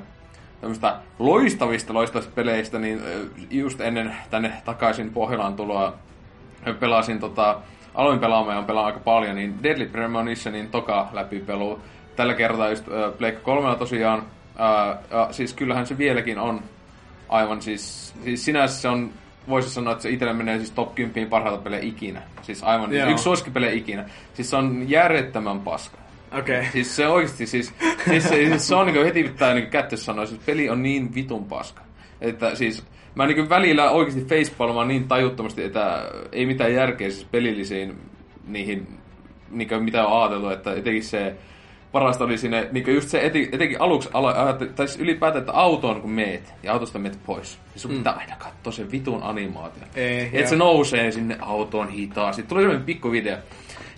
tämmöistä 0.64 0.96
loistavista 1.20 1.94
loistavista 1.94 2.32
peleistä, 2.36 2.80
niin 2.80 3.02
just 3.52 3.82
ennen 3.82 4.16
tänne 4.30 4.54
takaisin 4.66 5.14
Pohjolaan 5.14 5.56
tuloa 5.56 5.94
pelasin 6.80 7.20
tota, 7.20 7.62
aloin 7.94 8.20
pelaamaan 8.20 8.56
ja 8.56 8.60
on 8.60 8.66
pelannut 8.66 8.94
aika 8.94 9.04
paljon, 9.04 9.36
niin 9.36 9.64
Deadly 9.64 9.86
Premonitionin 9.86 10.70
toka 10.70 11.10
läpipelu. 11.14 11.80
Tällä 12.16 12.34
kertaa 12.34 12.70
just 12.70 12.88
äh, 12.88 13.18
Pleikka 13.18 13.42
3 13.42 13.76
tosiaan. 13.76 14.20
Äh, 14.20 14.98
ja 15.12 15.28
siis 15.32 15.54
kyllähän 15.54 15.88
se 15.88 15.98
vieläkin 15.98 16.40
on 16.40 16.62
aivan 17.30 17.62
siis, 17.62 18.14
siis 18.24 18.46
sinänsä 18.46 18.82
se 18.82 18.90
on, 18.90 19.12
voisi 19.50 19.70
sanoa, 19.70 19.94
että 19.94 20.04
se 20.04 20.10
itselle 20.10 20.34
menee 20.34 20.58
siis 20.58 20.72
top 20.72 20.96
10 20.96 21.30
parhaita 21.30 21.64
pelejä 21.64 21.84
ikinä. 21.84 22.22
Siis 22.42 22.64
aivan 22.64 22.94
Joo. 22.94 23.10
yksi 23.10 23.24
suosikkipelejä 23.24 23.74
ikinä. 23.74 24.06
Siis 24.34 24.50
se 24.50 24.56
on 24.56 24.86
järjettömän 24.88 25.60
paska. 25.60 25.98
Okei. 26.40 26.60
Okay. 26.60 26.72
Siis 26.72 26.96
se 26.96 27.08
oikeasti 27.08 27.46
siis, 27.48 27.74
siis, 28.10 28.24
se, 28.24 28.30
siis 28.30 28.68
se 28.68 28.76
on 28.76 28.88
niin 28.88 29.06
heti 29.06 29.24
pitää 29.24 29.54
niin 29.54 29.68
kättössä 29.68 30.06
sanoa, 30.06 30.26
siis 30.26 30.42
peli 30.46 30.70
on 30.70 30.84
niin 30.84 31.16
vitun 31.16 31.46
paska. 31.46 31.82
Että 32.22 32.56
siis 32.56 32.84
mä 33.16 33.28
niin 33.28 33.50
välillä 33.50 33.92
oikeasti 33.92 34.26
facepalmaan 34.26 34.88
niin 34.88 35.08
tajuttomasti, 35.08 35.64
että 35.64 36.10
ei 36.32 36.46
mitään 36.46 36.74
järkeä 36.74 37.10
siis 37.10 37.26
pelillisiin 37.32 37.98
niihin, 38.48 38.88
niin 39.50 39.84
mitä 39.84 40.08
on 40.08 40.22
ajatellut, 40.22 40.52
että 40.52 40.74
etenkin 40.74 41.04
se 41.04 41.36
parasta 41.92 42.24
oli 42.24 42.38
sinne, 42.38 42.68
niin 42.72 42.94
just 42.96 43.10
se 43.10 43.26
eti, 43.26 43.50
etenkin 43.52 43.82
aluksi, 43.82 44.10
alo, 44.14 44.34
tai 44.76 44.88
siis 44.88 45.00
ylipäätään, 45.00 45.42
että 45.42 45.52
autoon 45.52 46.02
kun 46.02 46.12
meet 46.12 46.54
ja 46.64 46.74
autosta 46.74 47.00
meet 47.00 47.20
pois, 47.26 47.60
niin 47.74 47.82
sun 47.82 47.92
Mm. 47.92 47.98
pitää 47.98 48.14
aina 48.14 48.36
katsoa 48.36 48.72
se 48.74 48.92
vitun 48.92 49.24
animaatio. 49.24 49.84
Ei, 49.96 50.30
Että 50.34 50.50
se 50.50 50.56
nousee 50.56 51.12
sinne 51.12 51.38
autoon 51.42 51.90
hitaasti. 51.90 52.44
Tuli 52.44 52.62
sellainen 52.62 52.86
pikku 52.86 53.12
video. 53.12 53.38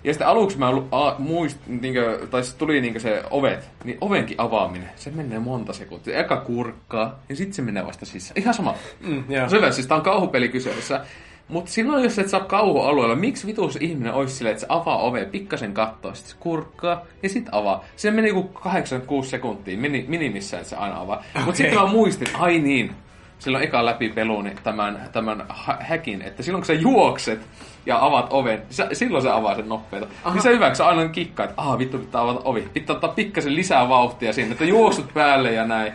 Ja 0.06 0.12
sitten 0.12 0.28
aluksi 0.28 0.58
mä 0.58 0.68
a, 0.90 1.14
muist, 1.18 1.58
niinkö, 1.66 2.26
tai 2.30 2.42
tuli 2.58 2.80
niinkö 2.80 3.00
se 3.00 3.22
ovet, 3.30 3.70
niin 3.84 3.98
ovenkin 4.00 4.40
avaaminen, 4.40 4.90
se 4.96 5.10
menee 5.10 5.38
monta 5.38 5.72
sekuntia. 5.72 6.18
Eka 6.18 6.36
kurkkaa, 6.36 7.18
ja 7.28 7.36
sitten 7.36 7.54
se 7.54 7.62
menee 7.62 7.86
vasta 7.86 8.06
sisään. 8.06 8.40
Ihan 8.40 8.54
sama. 8.54 8.74
Mm, 9.00 9.24
joo. 9.28 9.48
Se 9.48 9.56
hyvä, 9.56 9.70
siis 9.70 9.86
tää 9.86 9.96
on 9.96 10.02
kauhupeli 10.02 10.48
kyseessä. 10.48 11.00
Mutta 11.48 11.70
silloin, 11.70 12.04
jos 12.04 12.18
et 12.18 12.28
saa 12.28 12.40
kauhualueella, 12.40 13.14
miksi 13.14 13.46
vitus 13.46 13.76
ihminen 13.76 14.12
olisi 14.12 14.34
silleen, 14.34 14.52
että 14.52 14.60
se 14.60 14.66
avaa 14.68 14.98
ove, 14.98 15.24
pikkasen 15.24 15.74
kattoo, 15.74 16.14
sitten 16.14 16.32
se 16.32 16.36
kurkkaa 16.40 17.06
ja 17.22 17.28
sitten 17.28 17.54
avaa. 17.54 17.84
Se 17.96 18.10
meni 18.10 18.28
joku 18.28 18.42
86 18.42 19.30
sekuntia 19.30 19.78
mini, 19.78 20.04
minimissään, 20.08 20.60
että 20.60 20.70
se 20.70 20.76
aina 20.76 21.00
avaa. 21.00 21.16
Mutta 21.16 21.40
Okei. 21.50 21.56
sitten 21.56 21.78
mä 21.78 21.86
muistin, 21.86 22.28
ai 22.34 22.58
niin, 22.58 22.92
silloin 23.38 23.64
eka 23.64 23.84
läpi 23.84 24.08
peluni 24.08 24.52
tämän, 24.62 25.08
tämän 25.12 25.46
häkin, 25.80 26.22
että 26.22 26.42
silloin 26.42 26.62
kun 26.62 26.66
sä 26.66 26.72
juokset 26.72 27.40
ja 27.86 28.04
avaat 28.04 28.26
oven, 28.30 28.62
sä, 28.70 28.88
silloin 28.92 29.22
se 29.22 29.30
avaa 29.30 29.54
sen 29.54 29.68
nopeeta. 29.68 30.06
Aha. 30.24 30.34
Niin 30.34 30.42
se 30.42 30.50
hyvä, 30.50 30.66
kun 30.66 30.76
sä 30.76 30.86
aina 30.86 31.08
kikkaa, 31.08 31.44
että 31.44 31.62
ah 31.62 31.78
vittu 31.78 31.98
pitää 31.98 32.20
avata 32.20 32.40
ovi. 32.44 32.68
Pitää 32.72 32.94
ottaa 32.94 33.12
pikkasen 33.12 33.54
lisää 33.54 33.88
vauhtia 33.88 34.32
sinne, 34.32 34.52
että 34.52 34.64
juoksut 34.64 35.14
päälle 35.14 35.52
ja 35.52 35.64
näin. 35.64 35.92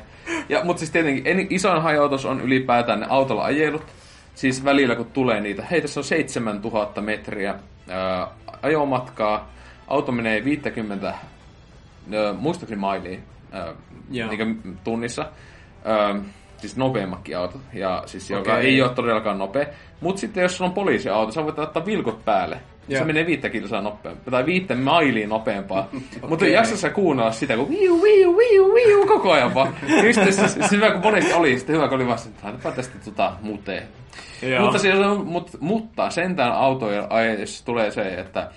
Ja, 0.49 0.63
mutta 0.63 0.79
siis 0.79 0.91
tietenkin 0.91 1.27
en, 1.27 1.47
isoin 1.49 1.81
hajautus 1.81 2.25
on 2.25 2.41
ylipäätään 2.41 2.99
ne 2.99 3.05
autolla 3.09 3.43
ajelut. 3.43 3.85
Siis 4.35 4.63
välillä 4.63 4.95
kun 4.95 5.05
tulee 5.05 5.41
niitä, 5.41 5.63
hei 5.71 5.81
tässä 5.81 5.99
on 5.99 6.03
7000 6.03 7.01
metriä 7.01 7.55
ää, 7.89 8.27
ajomatkaa. 8.61 9.49
Auto 9.87 10.11
menee 10.11 10.43
50, 10.43 11.07
ää, 11.07 11.13
muistaakseni 12.33 12.81
mailia 12.81 13.19
ää, 13.51 13.73
Joo. 14.11 14.29
niin 14.29 14.79
tunnissa. 14.83 15.25
Ää, 15.85 16.15
siis 16.61 16.77
nopeammakin 16.77 17.37
autot, 17.37 17.61
ja 17.73 18.03
siis 18.05 18.29
joka 18.29 18.53
Okei. 18.53 18.65
ei 18.65 18.81
ole 18.81 18.91
todellakaan 18.91 19.37
nopea. 19.37 19.65
Mutta 20.01 20.19
sitten 20.19 20.41
jos 20.41 20.57
sulla 20.57 20.69
on 20.69 20.73
poliisiauto, 20.73 21.31
sä 21.31 21.43
voit 21.43 21.59
ottaa 21.59 21.85
vilkut 21.85 22.25
päälle. 22.25 22.59
Joo. 22.87 22.99
Se 22.99 23.05
menee 23.05 23.25
viittä 23.25 23.49
kilsaa 23.49 23.81
nopeampaa, 23.81 24.31
tai 24.31 24.45
viittä 24.45 24.75
mailiin 24.75 25.29
nopeampaa. 25.29 25.87
Mutta 25.91 26.27
Okei. 26.45 26.53
jaksa 26.53 26.77
sä 26.77 26.89
kuunnella 26.89 27.31
sitä, 27.31 27.55
kun 27.55 27.69
viu, 27.69 28.01
viu, 28.01 28.37
viu, 28.37 28.73
viu, 28.73 29.05
koko 29.07 29.31
ajan 29.31 29.53
vaan. 29.53 29.75
Ja 29.87 30.13
sitten 30.13 30.33
se, 30.33 30.47
se, 30.47 30.67
se, 30.67 30.75
hyvä, 30.75 30.91
kun 30.91 31.01
monesti 31.01 31.33
oli, 31.33 31.57
sitten 31.57 31.75
hyvä, 31.75 31.87
kun 31.87 31.95
oli 31.95 32.07
vasta, 32.07 32.49
että 32.49 32.71
tästä 32.71 32.97
tota 33.05 33.33
muteen. 33.41 33.83
Joo. 34.41 34.61
Mutta, 34.61 34.79
siis, 34.79 34.95
mut, 35.25 35.51
mutta 35.59 36.09
sentään 36.09 36.51
autojen 36.51 37.03
ajeessa 37.09 37.65
tulee 37.65 37.91
se, 37.91 38.01
että 38.01 38.51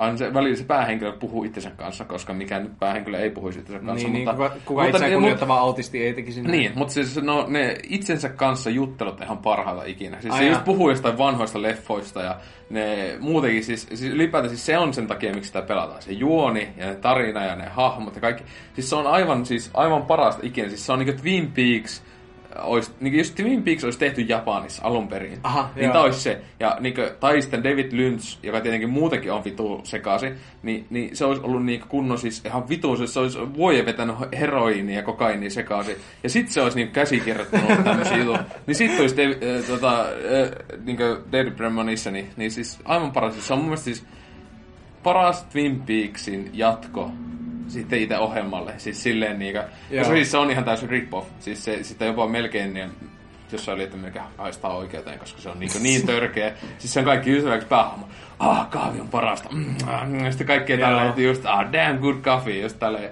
aina 0.00 0.16
se, 0.16 0.34
välillä 0.34 0.56
se 0.56 0.64
päähenkilö 0.64 1.12
puhuu 1.12 1.44
itsensä 1.44 1.70
kanssa, 1.70 2.04
koska 2.04 2.34
mikään 2.34 2.70
päähenkilö 2.78 3.18
ei 3.18 3.30
puhuisi 3.30 3.58
itsensä 3.58 3.86
kanssa. 3.86 4.08
Niin, 4.08 4.16
mutta, 4.16 4.32
niin 4.32 4.50
kuka, 4.50 4.60
kuka 4.64 4.82
mutta, 4.82 4.96
itseään 4.96 5.14
kunnioittava 5.14 5.58
autisti 5.58 6.02
ei 6.02 6.14
tekisi 6.14 6.42
näin. 6.42 6.52
Niin, 6.52 6.72
mutta 6.74 6.94
siis 6.94 7.22
no, 7.22 7.46
ne 7.48 7.76
itsensä 7.82 8.28
kanssa 8.28 8.70
juttelut 8.70 9.20
ihan 9.20 9.38
parhaita 9.38 9.84
ikinä. 9.84 10.20
Siis 10.20 10.34
Ai 10.34 10.40
se 10.40 10.48
just 10.48 10.64
puhuu 10.64 10.90
jostain 10.90 11.18
vanhoista 11.18 11.62
leffoista 11.62 12.22
ja 12.22 12.36
ne 12.70 13.16
muutenkin, 13.20 13.64
siis, 13.64 13.86
siis 13.88 14.12
ylipäätään 14.12 14.50
siis 14.50 14.66
se 14.66 14.78
on 14.78 14.94
sen 14.94 15.06
takia, 15.06 15.34
miksi 15.34 15.48
sitä 15.48 15.62
pelataan. 15.62 16.02
Se 16.02 16.12
juoni 16.12 16.68
ja 16.76 16.86
ne 16.86 16.94
tarina 16.94 17.44
ja 17.44 17.56
ne 17.56 17.68
hahmot 17.68 18.14
ja 18.14 18.20
kaikki. 18.20 18.44
Siis 18.74 18.90
se 18.90 18.96
on 18.96 19.06
aivan, 19.06 19.46
siis 19.46 19.70
aivan 19.74 20.02
parasta 20.02 20.46
ikinä. 20.46 20.68
Siis 20.68 20.86
se 20.86 20.92
on 20.92 20.98
niinku 20.98 21.22
Twin 21.22 21.52
Peaks, 21.52 22.02
olisi, 22.58 22.90
niin 23.00 23.18
jos 23.18 23.30
Twin 23.30 23.62
Peaks 23.62 23.84
olisi 23.84 23.98
tehty 23.98 24.20
Japanissa 24.20 24.82
alun 24.84 25.08
perin, 25.08 25.38
Aha, 25.42 25.70
niin 25.74 25.84
joo. 25.84 25.92
tämä 25.92 26.04
olisi 26.04 26.20
se. 26.20 26.40
Ja 26.60 26.76
niin 26.80 26.94
kuin, 26.94 27.08
tai 27.20 27.42
sitten 27.42 27.64
David 27.64 27.92
Lynch, 27.92 28.38
joka 28.42 28.60
tietenkin 28.60 28.90
muutenkin 28.90 29.32
on 29.32 29.44
vitu 29.44 29.80
sekasi, 29.84 30.26
niin, 30.62 30.86
niin 30.90 31.16
se 31.16 31.24
olisi 31.24 31.42
ollut 31.42 31.64
niin 31.64 31.80
kunnon 31.88 32.18
siis 32.18 32.44
ihan 32.44 32.68
vitu, 32.68 33.06
se 33.06 33.20
olisi 33.20 33.38
vuoden 33.54 33.86
vetänyt 33.86 34.16
heroiinia 34.38 34.96
ja 34.96 35.02
kokainia 35.02 35.50
sekaisin. 35.50 35.96
Ja 36.22 36.30
sitten 36.30 36.52
se 36.52 36.60
olisi 36.62 36.76
niin 36.80 36.90
käsikirjoittanut 36.90 37.84
tämmöisiä 37.84 38.16
juttuja. 38.16 38.44
Niin 38.66 38.74
sitten 38.74 39.00
olisi 39.00 39.16
David, 39.16 39.42
äh, 39.42 39.64
tota, 39.64 40.00
äh, 40.00 40.78
niin 40.84 40.98
David 41.32 41.52
Premonition, 41.52 42.12
niin, 42.12 42.30
niin 42.36 42.50
siis 42.50 42.78
aivan 42.84 43.12
paras. 43.12 43.46
Se 43.46 43.52
on 43.52 43.58
mun 43.58 43.68
mielestä 43.68 43.84
siis 43.84 44.04
paras 45.02 45.42
Twin 45.42 45.82
Peaksin 45.82 46.50
jatko 46.52 47.10
sitten 47.70 47.98
itse 47.98 48.18
ohjelmalle. 48.18 48.74
Siis 48.76 49.02
silleen 49.02 49.42
Joo. 49.42 49.64
koska 49.98 50.14
siis 50.14 50.30
se 50.30 50.38
on 50.38 50.50
ihan 50.50 50.64
täysin 50.64 50.90
rip-off. 50.90 51.26
Siis 51.40 51.64
se, 51.64 51.82
sitä 51.82 52.04
jopa 52.04 52.28
melkein 52.28 52.74
niin, 52.74 52.90
jossain 53.52 53.74
oli, 53.74 53.82
että 53.82 53.96
mikä 53.96 54.22
haistaa 54.38 54.76
oikeuteen, 54.76 55.18
koska 55.18 55.40
se 55.40 55.48
on 55.48 55.60
niin, 55.60 55.70
niin 55.80 56.06
törkeä. 56.06 56.52
Siis 56.78 56.92
se 56.92 57.00
on 57.00 57.04
kaikki 57.06 57.36
ystäväksi 57.36 57.68
päähahmo. 57.68 58.08
Ah, 58.38 58.70
kahvi 58.70 59.00
on 59.00 59.08
parasta. 59.08 59.48
Mm, 59.52 59.74
ah, 59.86 60.24
ja 60.24 60.30
sitten 60.30 60.46
kaikkea 60.46 60.78
tällä, 60.78 61.08
että 61.08 61.20
just, 61.20 61.46
ah, 61.46 61.72
damn 61.72 61.98
good 62.00 62.16
coffee, 62.16 62.60
just 62.60 62.78
tälleen. 62.78 63.10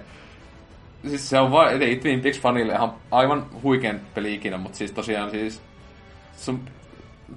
Siis 1.07 1.29
se 1.29 1.39
on 1.39 1.51
vaan, 1.51 1.81
ei 1.81 1.95
Twin 1.95 2.21
Peaks 2.21 2.39
fanille 2.41 2.73
ihan 2.73 2.93
aivan 3.11 3.45
huikein 3.63 4.01
peli 4.13 4.33
ikinä, 4.33 4.57
mutta 4.57 4.77
siis 4.77 4.91
tosiaan 4.91 5.31
siis 5.31 5.61
sun 6.37 6.65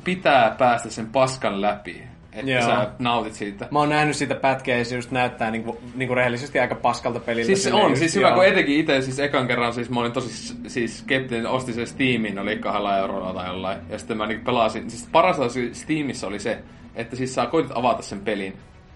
pitää 0.04 0.54
päästä 0.58 0.90
sen 0.90 1.06
paskan 1.06 1.60
läpi, 1.60 2.02
että 2.34 2.50
Joo. 2.50 2.62
sä 2.62 2.90
nautit 2.98 3.34
siitä. 3.34 3.68
Mä 3.70 3.78
oon 3.78 3.88
nähnyt 3.88 4.16
siitä 4.16 4.34
pätkeä 4.34 4.78
ja 4.78 4.84
se 4.84 4.94
just 4.96 5.10
näyttää 5.10 5.50
niinku, 5.50 5.80
niinku 5.94 6.14
rehellisesti 6.14 6.58
aika 6.60 6.74
paskalta 6.74 7.20
peliltä. 7.20 7.46
Siis 7.46 7.64
se 7.64 7.72
on, 7.72 7.90
just, 7.90 7.98
siis 7.98 8.16
hyvä, 8.16 8.26
joo. 8.28 8.34
kun 8.34 8.46
etenkin 8.46 8.80
itse 8.80 9.02
siis 9.02 9.18
ekan 9.18 9.46
kerran, 9.46 9.74
siis 9.74 9.90
mä 9.90 10.00
olin 10.00 10.12
tosi 10.12 10.54
siis 10.66 10.98
skeptinen, 10.98 11.46
ostin 11.46 11.74
sen 11.74 11.86
Steamin, 11.86 12.38
oli 12.38 12.56
kahdella 12.58 12.98
eurolla 12.98 13.34
tai 13.34 13.46
jollain, 13.46 13.78
ja 13.90 13.98
sitten 13.98 14.16
mä 14.16 14.26
niinku 14.26 14.44
pelasin, 14.44 14.90
siis 14.90 15.08
paras 15.12 15.40
asia 15.40 15.74
Steamissa 15.74 16.26
oli 16.26 16.38
se, 16.38 16.58
että 16.94 17.16
siis 17.16 17.34
sä 17.34 17.46
koitit 17.46 17.72
avata 17.74 18.02
sen 18.02 18.20
pelin, 18.20 18.52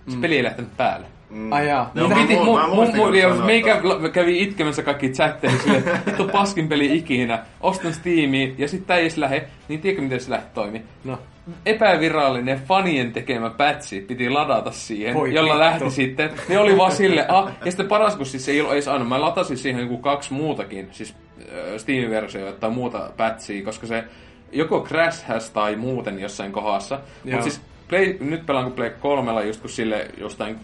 se 0.08 0.14
Mm. 0.16 0.20
peli 0.20 0.36
ei 0.36 0.44
lähtenyt 0.44 0.76
päälle. 0.76 1.06
Ai 1.50 1.68
jaa. 1.68 1.90
Mitä? 1.94 2.08
Mitä? 2.08 2.20
Piti, 2.20 2.36
Mä- 2.36 2.44
mu, 2.44 2.56
mä 2.58 2.66
mu, 2.68 2.74
muistin, 2.74 2.96
mu, 2.96 3.04
kun 3.04 3.14
ja 3.14 3.28
sanoit 3.28 3.46
meikä 3.46 3.80
kävi 4.12 4.42
itkemässä 4.42 4.82
kaikki 4.82 5.08
chatteihin 5.08 5.60
silleen, 5.60 5.82
että 5.88 6.00
vittu 6.06 6.28
paskin 6.28 6.68
peli 6.68 6.96
ikinä, 6.96 7.38
ostan 7.60 7.94
Steamiin, 7.94 8.54
ja 8.58 8.68
sitten 8.68 8.86
tää 8.86 8.96
ei 8.96 9.02
edes 9.02 9.16
lähe, 9.16 9.44
niin 9.68 9.80
tiedätkö 9.80 10.02
miten 10.02 10.20
se 10.20 10.30
lähti 10.30 10.48
toimi? 10.54 10.82
No. 11.04 11.18
Epävirallinen 11.66 12.60
fanien 12.68 13.12
tekemä 13.12 13.50
pätsi 13.50 14.00
piti 14.00 14.30
ladata 14.30 14.70
siihen, 14.70 15.14
Voi 15.14 15.34
jolla 15.34 15.48
vittu. 15.54 15.58
lähti 15.64 15.90
sitten. 15.90 16.30
Ne 16.48 16.58
oli 16.58 16.76
vaan 16.76 16.92
sille, 16.92 17.24
ah, 17.28 17.52
ja 17.64 17.70
sitten 17.70 17.86
paras, 17.88 18.16
kun 18.16 18.26
siis 18.26 18.48
ei 18.48 18.60
ollut 18.60 18.72
edes 18.72 18.88
aina, 18.88 19.04
mä 19.04 19.20
latasin 19.20 19.56
siihen 19.58 19.80
joku 19.82 19.96
kaksi 19.98 20.32
muutakin, 20.32 20.88
siis 20.90 21.14
äh, 21.40 21.46
Steam-versioita 21.76 22.60
tai 22.60 22.70
muuta 22.70 23.10
pätsiä, 23.16 23.62
koska 23.64 23.86
se 23.86 24.04
joko 24.52 24.84
crashhäs 24.88 25.50
tai 25.50 25.76
muuten 25.76 26.20
jossain 26.20 26.52
kohdassa. 26.52 27.00
Mutta 27.24 27.42
siis 27.42 27.60
Play, 27.88 28.16
nyt 28.20 28.46
pelaan 28.46 28.64
kun 28.64 28.72
Play 28.72 28.90
3 28.90 29.44
just 29.44 29.60
kun 29.60 29.70
sille 29.70 30.10
jostain 30.18 30.58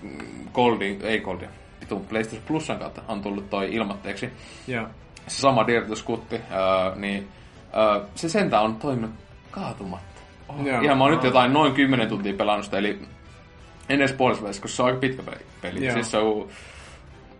Goldin, 0.52 0.98
ei 1.02 1.20
Goldin, 1.20 1.48
vitun 1.80 2.06
PlayStation 2.06 2.46
Plusan 2.46 2.78
kautta 2.78 3.02
on 3.08 3.22
tullut 3.22 3.50
toi 3.50 3.74
ilmatteeksi. 3.74 4.30
Joo. 4.66 4.86
Se 5.26 5.40
sama 5.40 5.66
dirtuskutti, 5.66 6.36
äh, 6.36 6.96
niin 6.96 7.28
äh, 7.64 8.08
se 8.14 8.28
sentään 8.28 8.64
on 8.64 8.76
toiminut 8.76 9.10
kaatumatta. 9.50 10.20
Oh, 10.48 10.66
Joo. 10.66 10.80
ihan 10.80 10.98
mä 10.98 11.04
oon 11.04 11.12
nyt 11.12 11.24
jotain 11.24 11.52
noin 11.52 11.72
10 11.72 12.08
tuntia 12.08 12.34
pelannut 12.34 12.64
sitä, 12.64 12.78
eli 12.78 13.00
en 13.88 14.00
edes 14.00 14.12
puolessa 14.12 14.42
välissä, 14.42 14.62
koska 14.62 14.76
se 14.76 14.82
on 14.82 14.86
aika 14.86 15.00
pitkä 15.00 15.22
peli. 15.62 15.84
Joo. 15.84 15.94
Siis 15.94 16.10
se 16.10 16.18
on 16.18 16.48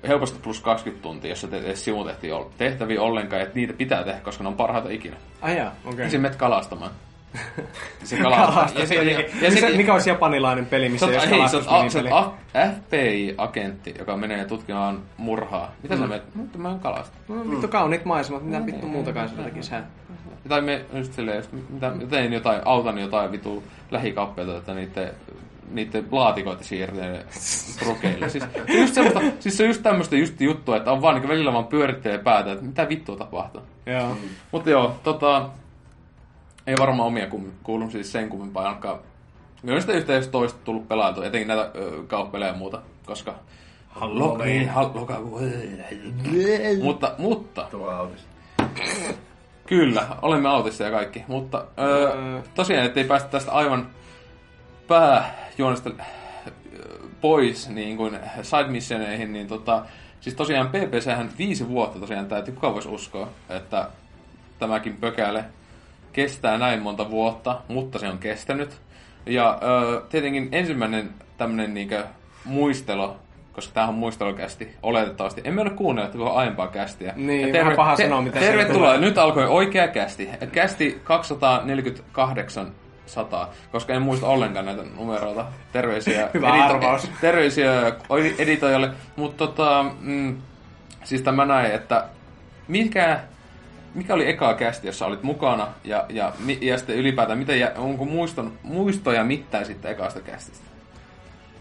helposti 0.09 0.39
plus 0.43 0.61
20 0.61 1.03
tuntia, 1.03 1.31
jos 1.31 1.41
sä 1.41 1.49
teet 1.49 1.65
edes 1.65 1.85
sivutehtiä 1.85 2.35
tehtäviä 2.59 3.03
ollenkaan, 3.03 3.43
että 3.43 3.55
niitä 3.55 3.73
pitää 3.73 4.05
tehdä, 4.05 4.21
koska 4.21 4.45
ne 4.45 4.49
on 4.49 4.57
parhaita 4.57 4.91
ikinä. 4.91 5.17
Jaa, 5.57 5.73
okei. 5.85 6.05
Ja 6.05 6.05
sitten 6.05 6.21
menet 6.21 6.39
kalastamaan. 6.39 6.91
Se 8.05 8.17
Kalastat 8.17 8.79
Ja 8.79 8.87
se, 8.87 8.95
ja 8.95 9.19
Missä- 9.51 9.61
se, 9.71 9.77
mikä 9.77 9.93
olisi 9.93 10.11
japanilainen 10.11 10.67
peli, 10.67 10.89
missä 10.89 11.07
Sä 11.07 11.13
ei 11.13 11.21
sä 11.21 11.27
sä 11.27 11.37
oot 11.37 11.65
kalastusminipeli? 11.67 12.11
a- 12.13 12.33
FBI-agentti, 12.73 13.95
joka 13.99 14.17
menee 14.17 14.45
tutkimaan 14.45 15.01
murhaa. 15.17 15.73
Mitä 15.83 15.97
sä 15.97 16.03
Mm. 16.03 16.09
menet? 16.09 16.35
Mutta 16.35 16.59
mä 16.59 16.69
oon 16.69 16.81
kalasta. 16.81 17.17
No, 17.29 17.51
vittu 17.51 17.69
kauniit 17.69 18.05
maisemat, 18.05 18.43
mitä 18.43 18.67
vittu 18.67 18.87
muutakaan 18.87 19.29
sillä 19.29 19.43
tekisi 19.43 19.71
hän. 19.71 19.87
Tai 20.49 20.61
me 20.61 20.85
just 20.95 21.13
silleen, 21.13 21.45
mitä, 21.71 21.93
tein 22.11 22.33
jotain, 22.33 22.61
autan 22.65 22.99
jotain 22.99 23.33
vitu 23.33 23.63
lähikauppeita, 23.91 24.57
että 24.57 24.75
niiden, 24.75 25.11
niiden 25.73 26.07
laatikoita 26.11 26.65
siirtelen 26.65 27.25
brukeille. 27.85 28.29
Siis, 28.29 28.45
se 28.67 28.79
just 28.81 28.95
semmoista, 28.95 29.21
siis 29.41 29.57
se 29.57 29.63
on 29.63 29.69
just 29.69 29.83
tämmöistä 29.83 30.17
just 30.17 30.41
juttua, 30.41 30.77
että 30.77 30.93
on 30.93 31.03
vaan 31.03 31.15
niin 31.21 31.29
välillä 31.29 31.53
vaan 31.53 31.67
pyörittelee 31.67 32.19
päätä, 32.19 32.53
että 32.53 32.65
mitä 32.65 32.89
vittua 32.89 33.17
tapahtuu. 33.17 33.63
Joo. 33.87 34.17
Mutta 34.53 34.71
joo, 34.71 34.97
tota, 35.03 35.49
ei 36.67 36.75
varmaan 36.79 37.07
omia 37.07 37.27
kum, 37.27 37.45
kuulu 37.63 37.91
siis 37.91 38.13
sen 38.13 38.29
kummempaa 38.29 38.65
ainakaan. 38.67 38.99
Kyllä 39.67 39.81
sitä 39.81 39.93
yhtä 39.93 40.13
jos 40.13 40.29
toista 40.29 40.61
tullut 40.65 40.89
pelailtua, 40.89 41.27
etenkin 41.27 41.49
näitä 41.49 41.71
kauppeleja 42.07 42.53
ja 42.53 42.59
muuta, 42.59 42.83
koska... 43.07 43.35
Halloween. 43.89 44.69
Hall- 44.69 44.73
Halloween. 44.73 45.85
mutta, 46.83 47.15
mutta... 47.19 47.69
Kyllä, 49.67 50.07
olemme 50.23 50.49
autisteja 50.49 50.91
kaikki, 50.91 51.25
mutta 51.29 51.65
öö, 51.79 52.41
tosiaan, 52.55 52.87
ettei 52.87 53.05
päästä 53.05 53.29
tästä 53.29 53.53
aivan 53.53 53.91
pääjuonesta 54.89 55.91
pois 57.21 57.69
niin 57.69 57.97
kuin 57.97 58.19
side 58.43 58.69
missioneihin, 58.69 59.33
niin 59.33 59.47
tota, 59.47 59.85
siis 60.21 60.35
tosiaan 60.37 60.69
PPChän 60.69 61.31
viisi 61.39 61.69
vuotta 61.69 61.99
tosiaan 61.99 62.27
täytyy, 62.27 62.55
kuka 62.55 62.75
voisi 62.75 62.89
uskoa, 62.89 63.29
että 63.49 63.89
tämäkin 64.59 64.97
pökäle 64.97 65.45
kestää 66.13 66.59
näin 66.59 66.83
monta 66.83 67.11
vuotta, 67.11 67.61
mutta 67.69 67.99
se 67.99 68.09
on 68.09 68.19
kestänyt. 68.19 68.81
Ja 69.27 69.59
öö, 69.63 70.01
tietenkin 70.09 70.49
ensimmäinen 70.53 71.11
tämmönen 71.39 71.75
niinkö 71.75 72.05
muistelo, 72.45 73.17
koska 73.53 73.75
tämähän 73.75 73.95
on 73.95 73.99
muistelukästi, 73.99 74.77
oletettavasti. 74.83 75.41
Emme 75.45 75.61
ole 75.61 75.71
kuunnelleet 75.71 76.17
koko 76.17 76.33
aiempaa 76.33 76.69
kästiä. 76.69 77.13
Niin, 77.17 77.49
Ja 77.49 77.61
vähän 77.61 77.77
paha 77.77 77.97
sanoa, 77.97 78.23
mitä 78.23 78.41
Tervetuloa. 78.41 78.97
Nyt 78.97 79.19
alkoi 79.19 79.47
oikea 79.47 79.89
kästi. 79.89 80.29
Kästi 80.53 81.01
248 81.05 82.73
100, 83.07 83.49
koska 83.73 83.93
en 83.93 84.03
muista 84.03 84.27
ollenkaan 84.27 84.67
näitä 84.67 84.83
numeroita. 84.97 85.45
Terveisiä, 85.73 86.29
Hyvä 86.35 86.53
arvaus. 86.53 87.11
terveisiä 87.21 87.93
editoijalle. 88.39 88.91
Mutta 89.17 89.47
tota, 89.47 89.85
mm, 90.01 90.37
siis 91.05 91.23
tämä 91.23 91.45
näin, 91.45 91.73
että 91.73 92.05
mikä, 92.69 93.21
mikä 93.95 94.15
oli 94.15 94.29
eka 94.29 94.55
kästi, 94.55 94.87
jossa 94.87 95.07
olit 95.07 95.23
mukana, 95.23 95.67
ja, 95.85 96.05
ja, 96.09 96.33
ja 96.61 96.79
sitten 96.79 96.97
ylipäätään, 96.97 97.39
miten, 97.39 97.71
onko 97.77 98.05
muiston, 98.05 98.53
muistoja 98.63 99.25
mitään 99.25 99.67
sitten 99.67 99.91
ekasta 99.93 100.21
kästistä? 100.21 100.65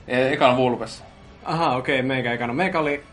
E- 0.08 0.34
Ekana 0.34 0.58
vulpessa. 0.58 1.04
Aha, 1.46 1.76
okei, 1.76 1.96
okay, 2.00 2.08
meikä 2.08 2.34
ekana. 2.34 2.54
Meikä 2.54 2.80
oli... 2.80 3.04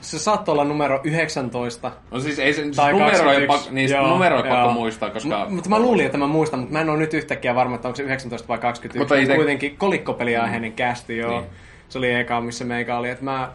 Se 0.00 0.18
saattoi 0.18 0.52
olla 0.52 0.64
numero 0.64 1.00
19. 1.04 1.92
No 2.10 2.20
siis 2.20 2.38
ei 2.38 2.52
se, 2.52 2.62
siis 2.62 2.76
tai 2.76 2.92
numero 2.92 3.08
ei 3.32 3.46
21. 3.46 3.46
pak- 3.46 3.74
niistä 3.74 4.00
numero 4.00 4.36
ei 4.44 4.50
pakko 4.50 4.70
muistaa, 4.72 5.10
koska- 5.10 5.46
M- 5.48 5.54
mutta 5.54 5.70
mä 5.70 5.78
luulin, 5.78 6.06
että 6.06 6.18
mä 6.18 6.26
muistan, 6.26 6.60
mutta 6.60 6.72
mä 6.72 6.80
en 6.80 6.88
ole 6.90 6.98
nyt 6.98 7.14
yhtäkkiä 7.14 7.54
varma, 7.54 7.74
että 7.74 7.88
onko 7.88 7.96
se 7.96 8.02
19 8.02 8.48
vai 8.48 8.58
21. 8.58 8.98
Mutta 8.98 9.32
ite- 9.32 9.36
kuitenkin 9.36 9.76
kolikkopeliaiheinen 9.76 10.72
kästi, 10.72 11.16
joo. 11.18 11.40
Niin. 11.40 11.50
Se 11.88 11.98
oli 11.98 12.12
eka, 12.14 12.40
missä 12.40 12.64
meikä 12.64 12.96
oli. 12.98 13.08
Että 13.08 13.24
mä 13.24 13.52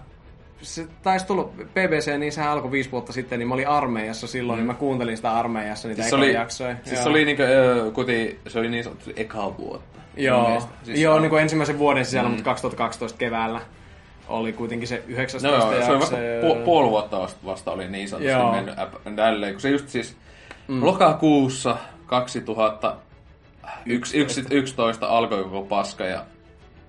se 0.61 0.87
taisi 1.03 1.25
tulla 1.25 1.43
BBC, 1.73 2.17
niin 2.17 2.31
sehän 2.31 2.51
alkoi 2.51 2.71
viisi 2.71 2.91
vuotta 2.91 3.13
sitten, 3.13 3.39
niin 3.39 3.47
mä 3.47 3.53
olin 3.53 3.67
armeijassa 3.67 4.27
silloin, 4.27 4.57
Mm. 4.57 4.61
niin 4.61 4.67
mä 4.67 4.73
kuuntelin 4.73 5.17
sitä 5.17 5.33
armeijassa 5.33 5.87
niitä 5.87 6.01
Siis 6.01 6.13
oli, 6.13 6.33
jaksoja. 6.33 6.75
siis 6.83 6.91
Joo. 6.95 7.03
se 7.03 7.09
oli, 7.09 7.25
niinkö, 7.25 7.43
ö, 7.47 7.91
kuti, 7.91 8.39
se 8.47 8.59
oli 8.59 8.69
niin 8.69 8.83
sanottu 8.83 9.09
eka 9.15 9.57
vuotta. 9.57 9.99
Joo, 10.17 10.67
siis 10.83 10.99
joo 10.99 11.19
niin 11.19 11.29
kuin 11.29 11.41
ensimmäisen 11.41 11.79
vuoden 11.79 12.05
sisällä, 12.05 12.29
Mm. 12.29 12.31
mutta 12.35 12.43
2012 12.49 13.17
keväällä 13.17 13.61
oli 14.27 14.53
kuitenkin 14.53 14.87
se 14.87 15.03
19 15.07 15.47
No 15.67 15.73
joo, 15.73 15.85
se 15.85 15.91
oli 15.91 15.99
vasta 15.99 16.15
pu- 16.17 16.65
puoli 16.65 16.89
vuotta 16.89 17.27
vasta, 17.45 17.71
oli 17.71 17.87
niin 17.87 18.09
sanotusti 18.09 18.31
Joo. 18.31 18.51
mennyt 18.51 18.75
tälleen, 19.15 19.53
kun 19.53 19.61
se 19.61 19.69
just 19.69 19.89
siis 19.89 20.15
Mm. 20.67 20.85
lokakuussa 20.85 21.77
2011 23.83 25.07
alkoi 25.07 25.43
koko 25.43 25.61
paska 25.63 26.03
ja 26.05 26.25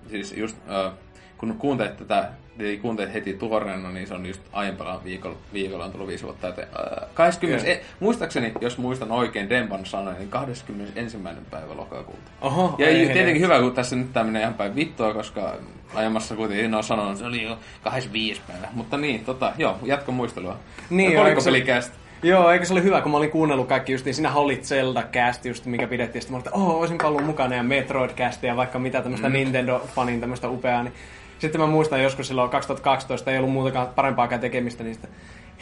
siis 0.09 0.33
just 0.37 0.57
äh, 0.69 0.91
kun 1.37 1.55
kuuntelet 1.59 1.97
tätä 1.97 2.29
eli 2.59 2.77
kuuntelet 2.77 3.13
heti 3.13 3.33
tuoreena, 3.33 3.91
niin 3.91 4.07
se 4.07 4.13
on 4.13 4.25
just 4.25 4.41
aiempana 4.53 4.99
viikolla, 5.03 5.37
viikolla 5.53 5.85
on 5.85 5.91
tullut 5.91 6.07
viisi 6.07 6.23
vuotta 6.23 6.41
täyteen. 6.41 6.67
Äh, 7.03 7.07
20, 7.13 7.67
e, 7.71 7.81
muistaakseni, 7.99 8.51
jos 8.61 8.77
muistan 8.77 9.11
oikein 9.11 9.49
Demban 9.49 9.85
sanoi, 9.85 10.13
niin 10.13 10.29
21. 10.29 11.17
päivä 11.51 11.77
lokakuuta. 11.77 12.31
Oho, 12.41 12.75
ja 12.77 12.87
ei, 12.87 12.95
tietenkin 12.95 13.27
ei. 13.35 13.39
hyvä, 13.39 13.59
kun 13.59 13.73
tässä 13.73 13.95
nyt 13.95 14.13
tää 14.13 14.23
menee 14.23 14.41
ihan 14.41 14.53
päin 14.53 14.75
vittua, 14.75 15.13
koska 15.13 15.55
aiemmassa 15.95 16.35
kuitenkin 16.35 16.71
ne 16.71 16.77
on 16.77 16.83
sanonut, 16.83 17.11
että 17.11 17.19
se 17.19 17.27
oli 17.27 17.43
jo 17.43 17.59
25 17.83 18.41
päivä. 18.47 18.67
Mutta 18.73 18.97
niin, 18.97 19.25
tota, 19.25 19.53
joo, 19.57 19.77
jatka 19.83 20.11
muistelua. 20.11 20.57
Niin, 20.89 21.11
Ja 21.11 21.17
se- 21.19 21.23
kolikopelikästä. 21.23 21.93
Joo, 22.23 22.51
eikö 22.51 22.65
se 22.65 22.73
ole 22.73 22.83
hyvä, 22.83 23.01
kun 23.01 23.11
mä 23.11 23.17
olin 23.17 23.29
kuunnellut 23.31 23.67
kaikki 23.67 23.91
just, 23.91 24.05
niin 24.05 24.15
sinähän 24.15 24.37
olit 24.37 24.63
Zelda-cast 24.63 25.45
just, 25.45 25.65
mikä 25.65 25.87
pidettiin, 25.87 26.21
sitten 26.21 26.33
mä 26.33 26.37
olin, 26.37 26.47
että 26.47 26.57
oh, 26.59 26.79
olisinpa 26.79 27.07
ollut 27.07 27.25
mukana, 27.25 27.55
ja 27.55 27.63
Metroid-cast, 27.63 28.43
ja 28.47 28.55
vaikka 28.55 28.79
mitä 28.79 29.01
tämmöistä 29.01 29.29
Mm. 29.29 29.35
mm. 29.35 29.39
Nintendo-fanin 29.39 30.19
tämmöistä 30.19 30.49
upeaa, 30.49 30.83
niin 30.83 30.93
sitten 31.39 31.61
mä 31.61 31.67
muistan 31.67 32.03
joskus 32.03 32.27
silloin 32.27 32.49
2012, 32.49 33.31
ei 33.31 33.37
ollut 33.37 33.51
muutakaan 33.51 33.87
parempaakaan 33.95 34.41
tekemistä 34.41 34.83
niistä. 34.83 35.07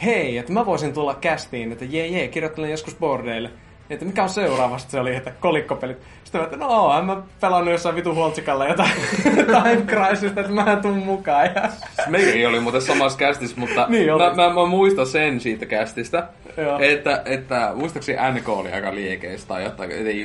Hei, 0.04 0.38
että 0.38 0.52
mä 0.52 0.66
voisin 0.66 0.92
tulla 0.92 1.14
castiin, 1.14 1.72
että 1.72 1.84
jee 1.84 2.06
jee, 2.06 2.28
kirjoittelen 2.28 2.70
joskus 2.70 2.94
bordeille. 2.94 3.50
Että 3.90 4.04
mikä 4.04 4.22
on 4.22 4.28
seuraavasta 4.28 4.90
se 4.90 5.00
oli, 5.00 5.16
että 5.16 5.32
kolikkopelit. 5.40 5.98
Sitten 6.24 6.40
mä, 6.40 6.44
että 6.44 6.56
no 6.56 6.68
oon 6.68 7.04
mä 7.06 7.22
pelannut 7.40 7.72
jossain 7.72 7.96
vitu 7.96 8.14
huoltsikalla 8.14 8.66
jotain 8.68 8.90
Time 9.62 9.82
Crisista, 9.86 10.40
että 10.40 10.52
mä 10.52 10.78
tuun 10.82 10.98
mukaan. 10.98 11.46
Ja... 11.54 11.62
Meiri 12.06 12.46
oli 12.46 12.60
muuten 12.60 12.82
samassa 12.82 13.18
kästissä, 13.18 13.56
mutta 13.60 13.86
Niin 13.88 14.12
oli. 14.14 14.22
mä, 14.22 14.34
mä, 14.34 14.54
mä, 14.54 14.66
muistan 14.66 15.06
sen 15.06 15.40
siitä 15.40 15.66
kästistä, 15.66 16.28
Joo. 16.56 16.78
että, 16.78 17.22
että 17.24 17.72
muistaakseni 17.74 18.18
NK 18.40 18.48
oli 18.48 18.72
aika 18.72 18.94
liekeistä 18.94 19.48
tai 19.48 19.64
jotain. 19.64 19.90
Ei, 19.92 20.24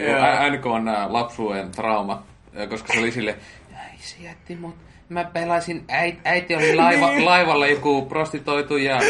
NK 0.58 0.66
on 0.66 0.88
ää, 0.88 1.14
lapsuuden 1.14 1.72
trauma, 1.72 2.24
koska 2.70 2.94
se 2.94 3.00
oli 3.00 3.12
sille, 3.12 3.36
äisi 3.76 4.24
jätti 4.24 4.56
mut. 4.56 4.76
Mä 5.12 5.24
pelasin, 5.24 5.84
äit, 5.90 6.20
äiti 6.26 6.56
oli 6.56 6.76
laiva, 6.76 7.08
Niin. 7.08 7.26
laivalla 7.26 7.68
joku 7.68 8.06
prostituoitu 8.06 8.78
ja, 8.78 9.02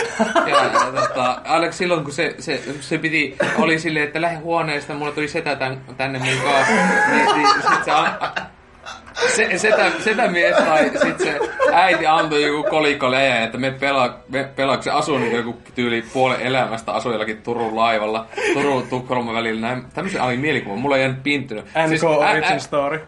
ja, 0.47 0.63
ja 0.63 1.01
tota, 1.01 1.41
Alex 1.45 1.75
silloin 1.75 2.03
kun 2.03 2.13
se, 2.13 2.35
se, 2.39 2.61
se 2.81 2.97
piti, 2.97 3.35
oli 3.57 3.79
silleen, 3.79 4.05
että 4.05 4.21
lähde 4.21 4.37
huoneesta, 4.37 4.93
mulla 4.93 5.11
tuli 5.11 5.27
setä 5.27 5.55
tän, 5.55 5.81
tänne 5.97 6.19
mukaan, 6.19 6.65
niin, 7.11 7.25
niin 7.35 7.47
sit 7.61 7.85
se, 7.85 7.91
a- 7.91 8.31
se, 9.27 9.57
setä, 9.57 9.91
setämies 9.99 10.55
tai 10.55 10.91
sit 11.01 11.19
se 11.19 11.39
äiti 11.73 12.07
antoi 12.07 12.43
joku 12.43 12.69
kolikko 12.69 13.11
leijä, 13.11 13.43
että 13.43 13.57
me 13.57 13.71
pelaa, 13.71 14.17
me 14.29 14.49
pelaa, 14.55 14.81
se 14.81 14.91
asuu 14.91 15.17
niin 15.17 15.35
joku 15.35 15.57
tyyli 15.75 16.03
puolen 16.13 16.41
elämästä, 16.41 16.91
asui 16.91 17.11
jollakin 17.13 17.41
Turun 17.41 17.75
laivalla, 17.75 18.25
Turun 18.53 18.83
Tukholman 18.89 19.35
välillä, 19.35 19.61
näin. 19.61 19.83
Tämmöisen 19.93 20.21
oli 20.21 20.37
mielikuva, 20.37 20.75
mulla 20.75 20.95
ei 20.97 21.01
jäänyt 21.03 21.23
pinttynyt. 21.23 21.65
NK 21.65 22.03
Origin 22.03 22.59
Story. 22.59 23.07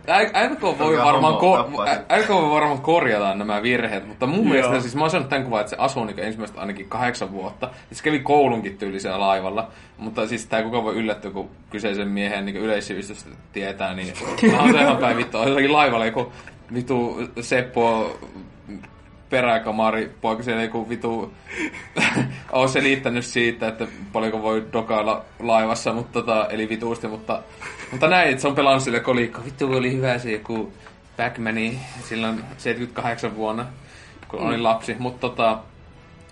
NK 0.50 0.62
voi 0.80 0.98
varmaan, 0.98 1.34
ko- 1.34 2.22
NK 2.22 2.30
voi 2.30 2.52
varmaan 2.52 2.82
korjata 2.82 3.36
nämä 3.36 3.64
virheet, 3.64 4.08
mutta 4.08 4.28
mun 4.28 4.38
Joo. 4.40 4.46
mielestä 4.54 4.80
siis 4.80 4.96
mä 4.96 5.02
oon 5.02 5.10
saanut 5.10 5.30
tämän 5.30 5.44
kuvan, 5.46 5.60
että 5.62 5.70
se 5.70 5.76
asuu 5.80 6.06
niin 6.06 6.20
ensimmäistä 6.20 6.60
ainakin 6.62 6.90
kahdeksan 6.90 7.32
vuotta. 7.32 7.70
Ja 7.90 7.96
se 7.96 8.04
kävi 8.04 8.20
koulunkin 8.20 8.78
tyylisellä 8.78 9.20
laivalla. 9.20 9.68
Mutta 9.98 10.28
siis 10.28 10.46
tää 10.46 10.64
kuka 10.64 10.84
voi 10.84 10.96
yllättyä, 10.96 11.32
kun 11.32 11.50
kyseisen 11.70 12.08
miehen 12.08 12.46
niin 12.46 12.56
yleissivistystä 12.58 13.30
tietää, 13.54 13.94
niin 13.94 14.14
on 14.60 14.72
se 14.72 14.82
ihan 14.82 14.98
päin 14.98 15.18
vittu. 15.18 15.38
On 15.38 15.48
jollakin 15.48 15.74
laivalla 15.74 16.06
joku 16.06 16.34
vitu 16.74 17.18
Seppo 17.42 18.18
peräkamari 19.30 20.12
poika 20.22 20.44
siellä 20.44 20.64
joku 20.64 20.90
vitu 20.90 21.34
on 22.52 22.70
selittänyt 22.70 23.26
siitä, 23.26 23.68
että 23.68 23.88
paljonko 24.14 24.42
voi 24.42 24.66
dokailla 24.74 25.26
laivassa, 25.40 25.94
mutta 25.94 26.14
tota, 26.14 26.48
eli 26.50 26.70
vituusti, 26.70 27.08
mutta, 27.08 27.42
mutta 27.92 28.08
näin, 28.08 28.30
että 28.30 28.42
se 28.42 28.48
on 28.48 28.56
pelannut 28.56 28.84
sille 28.84 29.00
kolikko. 29.00 29.42
Vittu 29.46 29.72
oli 29.72 29.94
hyvä 29.94 30.18
se 30.18 30.32
joku 30.32 30.74
Pac-Mani 31.18 31.78
silloin 32.10 32.44
78 32.58 33.36
vuonna, 33.36 33.66
kun 34.28 34.40
olin 34.40 34.60
Mm. 34.60 34.64
lapsi, 34.64 34.96
mutta 35.00 35.20
tota, 35.30 35.60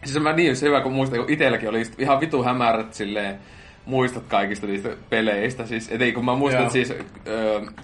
siis 0.05 0.19
mä 0.23 0.33
niin 0.33 0.55
se 0.55 0.67
hyvä, 0.67 0.81
kun 0.81 0.93
muistan, 0.93 1.19
kun 1.19 1.29
itselläkin 1.29 1.69
oli 1.69 1.81
ihan 1.97 2.19
vitu 2.19 2.43
hämärät 2.43 2.93
silleen, 2.93 3.39
muistat 3.85 4.23
kaikista 4.27 4.67
niistä 4.67 4.89
peleistä. 5.09 5.65
Siis, 5.65 5.91
et 5.91 6.01
ei, 6.01 6.11
kun 6.11 6.25
mä 6.25 6.35
muistan, 6.35 6.61
että 6.61 6.73
siis 6.73 6.91
äh, 6.91 6.97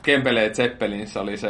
Kempele 0.03 0.49
Zeppelinissä 0.49 1.21
oli 1.21 1.37
se 1.37 1.49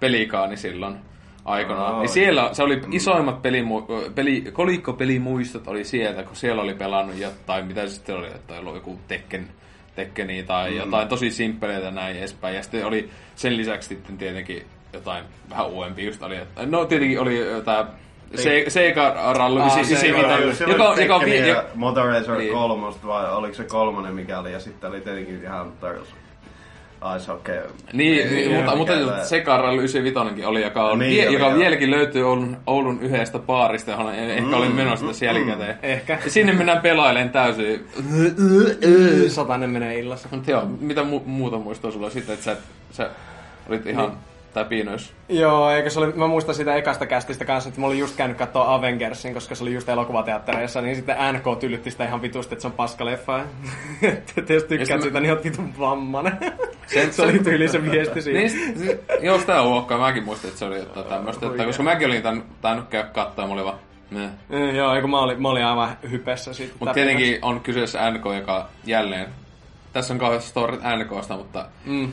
pelikaani 0.00 0.56
silloin 0.56 0.96
aikanaan. 1.44 1.94
Aa, 1.94 2.00
niin 2.00 2.08
siellä 2.08 2.48
se 2.52 2.62
oli 2.62 2.80
isoimmat 2.90 3.42
pelimu, 3.42 3.82
peli, 4.14 4.44
kolikkopelimuistot 4.52 5.68
oli 5.68 5.84
sieltä, 5.84 6.22
kun 6.22 6.36
siellä 6.36 6.62
oli 6.62 6.74
pelannut 6.74 7.18
jotain, 7.18 7.66
mitä 7.66 7.86
se 7.86 7.94
sitten 7.94 8.16
oli, 8.16 8.26
että 8.26 8.54
oli 8.60 8.74
joku 8.74 8.98
Tekken, 9.08 9.48
Tekkeni 9.96 10.42
tai 10.42 10.70
Mm. 10.70 10.76
jotain 10.76 11.08
tosi 11.08 11.30
simppeleitä 11.30 11.90
näin 11.90 12.16
edespäin. 12.16 12.56
Ja 12.56 12.62
sitten 12.62 12.86
oli 12.86 13.10
sen 13.34 13.56
lisäksi 13.56 13.88
sitten 13.88 14.18
tietenkin 14.18 14.62
jotain 14.92 15.24
vähän 15.50 15.66
uudempi 15.66 16.04
just 16.06 16.22
oli. 16.22 16.36
No 16.66 16.84
tietenkin 16.84 17.20
oli 17.20 17.38
tämä 17.64 17.86
Se, 18.34 18.64
Sega 18.68 19.14
Rallu 19.38 19.60
Aa, 19.60 19.66
95, 19.66 19.96
Sega 20.56 20.72
joka, 20.72 21.00
joka, 21.02 21.14
on 21.16 21.24
vi- 21.24 21.38
ja 21.38 21.46
joka, 21.46 21.64
Motor 21.74 22.06
Racer 22.06 22.36
Niin. 22.36 22.52
kolmosta 22.52 23.06
vai 23.06 23.32
oliko 23.32 23.54
se 23.54 23.64
kolmonen 23.64 24.14
mikä 24.14 24.38
oli 24.38 24.52
ja 24.52 24.60
sitten 24.60 24.90
oli 24.90 25.00
tietenkin 25.00 25.42
ihan 25.42 25.72
Turtles 25.80 26.08
Ice 27.16 27.32
Hockey. 27.32 27.60
Niin, 27.92 28.32
Mikä 28.32 28.56
mutta, 28.56 28.76
mutta 28.76 29.24
Sega 29.24 29.56
Rally 29.56 29.78
95 29.78 30.44
oli, 30.46 30.62
joka, 30.62 30.84
on, 30.84 30.98
Niin 30.98 31.10
vie, 31.10 31.26
oli, 31.28 31.34
joka 31.34 31.46
joo. 31.46 31.58
vieläkin 31.58 31.90
löytyy 31.90 32.22
Oulun, 32.22 32.56
Oulun 32.66 32.98
yhdestä 33.02 33.38
baarista, 33.38 33.90
johon 33.90 34.14
en- 34.14 34.30
ehkä 34.30 34.42
Mm, 34.42 34.52
olin 34.54 34.74
menossa 34.74 35.04
mm, 35.04 35.08
tässä 35.10 35.24
jälkikäteen. 35.24 35.78
Ehkä. 35.82 36.18
Sinne 36.26 36.52
mennään 36.52 36.80
pelailemaan 36.80 37.30
täysin. 37.30 37.86
Satanen 39.28 39.70
menee 39.70 39.98
illassa. 39.98 40.28
Mutta 40.32 40.50
joo, 40.50 40.62
mitä 40.80 41.00
mu- 41.00 41.22
muuta 41.26 41.58
muistaa 41.58 41.90
sulla 41.90 42.10
sitten, 42.10 42.32
että 42.34 42.44
sä, 42.44 42.56
sä 42.90 43.10
olit 43.68 43.86
ihan 43.86 44.06
Niin. 44.08 44.18
Täpinöissä? 44.54 45.12
Joo, 45.28 45.70
eikö 45.70 45.90
se 45.90 45.98
oli, 46.00 46.12
mä 46.12 46.26
muistan 46.26 46.54
sitä 46.54 46.74
ekasta 46.74 47.06
kästistä 47.06 47.44
kanssa, 47.44 47.68
että 47.68 47.80
mä 47.80 47.86
olin 47.86 47.98
just 47.98 48.16
käynyt 48.16 48.36
katsoa 48.36 48.74
Avengersin, 48.74 49.34
koska 49.34 49.54
se 49.54 49.64
oli 49.64 49.74
just 49.74 49.88
elokuvateattereissa, 49.88 50.80
niin 50.80 50.96
sitten 50.96 51.16
NK 51.32 51.58
tylytti 51.60 51.90
sitä 51.90 52.04
ihan 52.04 52.22
vitusti, 52.22 52.54
että 52.54 52.60
se 52.62 52.66
on 52.66 52.72
paskaleffa. 52.72 53.40
että 54.36 54.52
jos 54.52 54.64
tykkäät 54.64 55.02
sitä, 55.02 55.12
mä- 55.12 55.20
niin 55.20 55.32
oot 55.32 55.44
vitun 55.44 55.78
vammanen. 55.78 56.38
Sen- 56.86 57.12
se 57.12 57.22
oli 57.22 57.38
tyyli 57.38 57.68
se 57.68 57.90
viesti 57.90 58.22
siinä. 58.22 58.38
Niin, 58.38 58.50
sit- 58.50 59.00
joo, 59.20 59.38
sitä 59.38 59.62
luokkaa. 59.62 59.98
Mäkin 59.98 60.24
muistin, 60.24 60.48
että 60.48 60.58
se 60.58 60.64
oli 60.64 60.78
jotain 60.78 61.06
tämmöistä. 61.06 61.46
Että, 61.46 61.64
koska 61.64 61.82
mäkin 61.82 62.06
olin 62.06 62.22
tainnut, 62.22 62.46
tainnut 62.60 62.88
käydä 62.88 63.08
katsoa 63.08 63.46
mä 63.46 63.52
olin 63.52 63.64
vaan... 63.64 63.78
Mm, 64.10 64.74
joo, 64.74 64.94
eikö 64.94 65.06
mä 65.06 65.18
olin, 65.18 65.42
mä 65.42 65.48
olin 65.48 65.64
aivan 65.64 65.88
hypessä 66.10 66.52
siitä. 66.52 66.74
Mutta 66.78 66.94
tietenkin 66.94 67.38
on 67.42 67.60
kyseessä 67.60 68.10
NK, 68.10 68.24
joka 68.36 68.68
jälleen... 68.86 69.26
Tässä 69.92 70.14
on 70.14 70.20
kauheasti 70.20 70.50
storit 70.50 70.80
NKsta, 70.80 71.36
mutta... 71.36 71.66
Mm. 71.84 72.12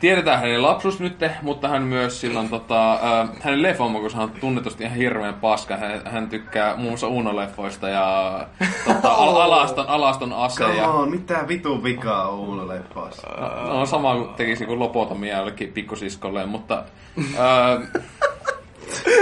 Tiedetään 0.00 0.40
hänen 0.40 0.62
lapsuus 0.62 1.00
nyt, 1.00 1.16
mutta 1.42 1.68
hän 1.68 1.82
myös 1.82 2.20
silloin, 2.20 2.48
tota, 2.48 2.92
äh, 2.92 3.28
hänen 3.40 3.62
leffomakus 3.62 4.14
on 4.14 4.30
tunnetusti 4.30 4.84
ihan 4.84 4.96
hirveän 4.96 5.34
paska. 5.34 5.76
Hän, 5.76 6.00
hän 6.04 6.28
tykkää 6.28 6.76
muun 6.76 6.88
muassa 6.88 7.06
Uno-leffoista 7.06 7.88
ja 7.88 8.46
tota, 8.86 9.12
al- 9.22 9.36
alaston, 9.36 9.88
alaston 9.88 10.32
ase. 10.32 10.64
Come 10.64 10.76
Ja, 10.76 10.88
on, 10.88 11.10
mitä 11.10 11.44
vitun 11.48 11.84
vikaa 11.84 12.28
on 12.28 12.38
Uuno 12.38 12.68
leffassa? 12.68 13.28
no, 13.66 13.80
on 13.80 13.86
sama 13.86 14.14
kuin 14.14 14.34
tekisi 14.34 14.66
kuin 14.66 14.78
lopotomia 14.78 15.36
jollekin 15.38 15.72
pikkusiskolleen, 15.72 16.48
mutta... 16.48 16.82
Äh, 17.18 18.02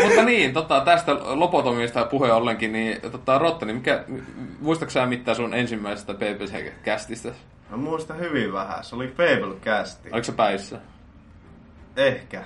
mutta 0.05 0.23
niin, 0.25 0.53
tota, 0.53 0.81
tästä 0.81 1.17
lopotomista 1.21 2.05
puheen 2.05 2.35
ollenkin, 2.35 2.73
niin 2.73 3.01
tota, 3.13 3.39
Rotteni, 3.39 3.73
mikä, 3.73 4.05
muistatko 4.61 4.91
sä 4.91 5.07
mitään 5.07 5.37
sun 5.37 5.55
ensimmäisestä 5.55 6.15
BBC-kästistä? 6.15 7.29
Mä 7.73 7.79
muistan 7.79 8.19
hyvin 8.19 8.53
vähän. 8.53 8.85
Se 8.85 8.97
oli 8.97 9.09
Fable 9.09 9.55
Casti. 9.65 10.09
Oliko 10.13 10.25
se 10.25 10.33
päissä? 10.33 10.79
Ehkä. 11.97 12.45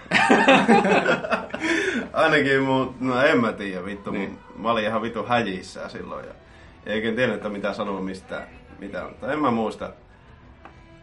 Ainakin 2.12 2.62
mun, 2.62 2.94
no 3.00 3.22
en 3.22 3.40
mä 3.40 3.52
tiedä 3.52 3.84
vittu, 3.84 4.10
niin. 4.10 4.38
mä 4.56 4.70
olin 4.70 4.84
ihan 4.84 5.02
vittu 5.02 5.26
häjissä 5.26 5.88
silloin 5.88 6.26
ja 6.26 6.32
eikä 6.86 7.12
tiedä, 7.12 7.34
että 7.34 7.48
mitä 7.48 7.72
sanoa 7.72 8.00
mistään, 8.00 8.48
mitä, 8.78 9.04
mutta 9.08 9.32
en 9.32 9.38
mä 9.38 9.50
muista 9.50 9.92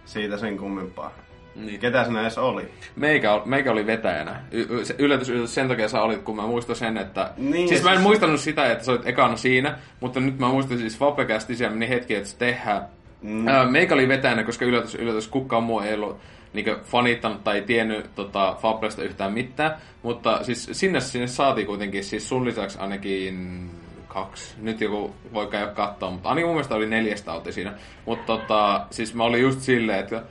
siitä 0.06 0.38
sen 0.38 0.58
kummempaa. 0.58 1.12
Niin. 1.56 1.80
Ketä 1.80 2.04
sinä 2.04 2.22
edes 2.22 2.38
oli? 2.38 2.72
Meikä, 2.96 3.42
meikä 3.46 3.72
oli 3.72 3.86
vetäjänä. 3.86 4.44
Y- 4.52 4.86
se 4.86 4.96
yllätys, 4.98 5.30
yllätys, 5.30 5.56
sen 5.56 5.68
takia 5.68 5.90
sä 5.90 6.02
olit, 6.02 6.22
kun 6.22 6.36
mä 6.36 6.48
muistan 6.48 6.76
sen, 6.76 6.98
että... 6.98 7.34
Niin, 7.38 7.68
siis 7.68 7.84
mä 7.84 7.94
en 7.94 8.02
muistanut 8.02 8.40
sitä, 8.40 8.72
että 8.72 8.84
sä 8.84 8.92
olit 8.92 9.08
ekana 9.08 9.36
siinä, 9.36 9.78
mutta 10.00 10.20
nyt 10.20 10.40
mä 10.40 10.48
muistan 10.48 10.78
siis 10.78 10.98
Fabekästi, 10.98 11.56
siellä 11.56 11.76
meni 11.76 11.90
hetki, 11.90 12.16
että 12.16 12.30
se 12.30 12.38
tehdään. 12.38 12.88
Mm. 13.24 13.48
Ää, 13.48 13.66
meikä 13.66 13.94
oli 13.94 14.08
vetäjänä, 14.08 14.44
koska 14.44 14.66
yllätys, 14.66 14.96
yllätys, 14.96 15.28
kukaan 15.28 15.64
muu 15.64 15.80
ei 15.80 15.94
ollut 15.94 16.18
niin 16.54 16.66
fanittanut 16.84 17.44
tai 17.44 17.62
tiennyt 17.62 18.16
tota, 18.16 18.58
Fablesta 18.62 19.04
yhtään 19.04 19.34
mitään. 19.34 19.76
Mutta 20.04 20.44
siis 20.44 20.70
sinne, 20.72 21.02
sinne 21.02 21.28
saatiin 21.28 21.68
kuitenkin 21.68 22.04
siis 22.04 22.30
sun 22.30 22.46
lisäksi 22.46 22.80
ainakin 22.80 23.70
kaksi. 24.08 24.56
Nyt 24.62 24.82
joku 24.82 25.16
voi 25.34 25.48
käydä 25.48 25.68
katsoa, 25.68 26.12
mutta 26.12 26.30
ainakin 26.30 26.48
mun 26.48 26.56
mielestä 26.56 26.76
oli 26.76 26.86
neljästä 26.86 27.34
oltiin 27.34 27.54
siinä. 27.54 27.74
Mutta 28.06 28.26
tota, 28.26 28.86
siis 28.90 29.14
mä 29.14 29.24
olin 29.24 29.42
just 29.42 29.60
silleen, 29.60 30.00
että 30.00 30.24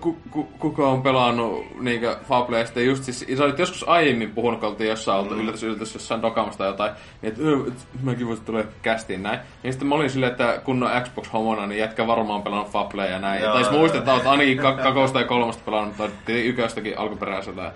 ku, 0.00 0.16
ku, 0.30 0.44
kuka 0.58 0.88
on 0.88 1.02
pelannut 1.02 1.64
niinkö 1.80 2.16
Fable, 2.28 2.58
ja 2.58 2.64
sitten 2.66 2.86
just 2.86 3.04
siis, 3.04 3.26
sä 3.38 3.44
olit 3.44 3.58
joskus 3.58 3.88
aiemmin 3.88 4.30
puhunut, 4.30 4.60
kun 4.60 4.68
oltiin 4.68 4.90
jossain 4.90 5.20
oltu, 5.20 5.34
yllätys, 5.34 5.62
yllätys, 5.62 5.94
jossain 5.94 6.22
dokaamasta 6.22 6.64
jotain, 6.64 6.92
niin 7.22 7.32
että 7.32 7.42
"Ö, 7.44 7.56
et 7.68 8.02
mäkin 8.02 8.26
voisin 8.28 8.44
tulla 8.44 8.64
kästiin 8.82 9.22
näin. 9.22 9.38
Niin 9.62 9.72
sitten 9.72 9.88
mä 9.88 9.94
olin 9.94 10.10
silleen, 10.10 10.32
että 10.32 10.60
kun 10.64 10.82
on 10.82 10.90
Xbox-homona, 11.02 11.66
niin 11.66 11.78
jätkä 11.78 12.06
varmaan 12.06 12.42
pelannut 12.42 12.68
Fablea 12.72 13.06
ja 13.06 13.18
näin. 13.18 13.42
Joo, 13.42 13.52
tai 13.52 13.62
siis 13.62 13.72
joo, 13.72 13.80
muistat, 13.80 13.98
että 13.98 14.14
olet 14.14 14.26
ainakin 14.26 14.58
ka- 14.58 14.72
kakosta 14.76 15.20
ja 15.20 15.26
kolmasta 15.26 15.62
pelannut, 15.64 15.96
tai 15.96 16.46
yköstäkin 16.46 16.98
alkuperäisellä. 16.98 17.72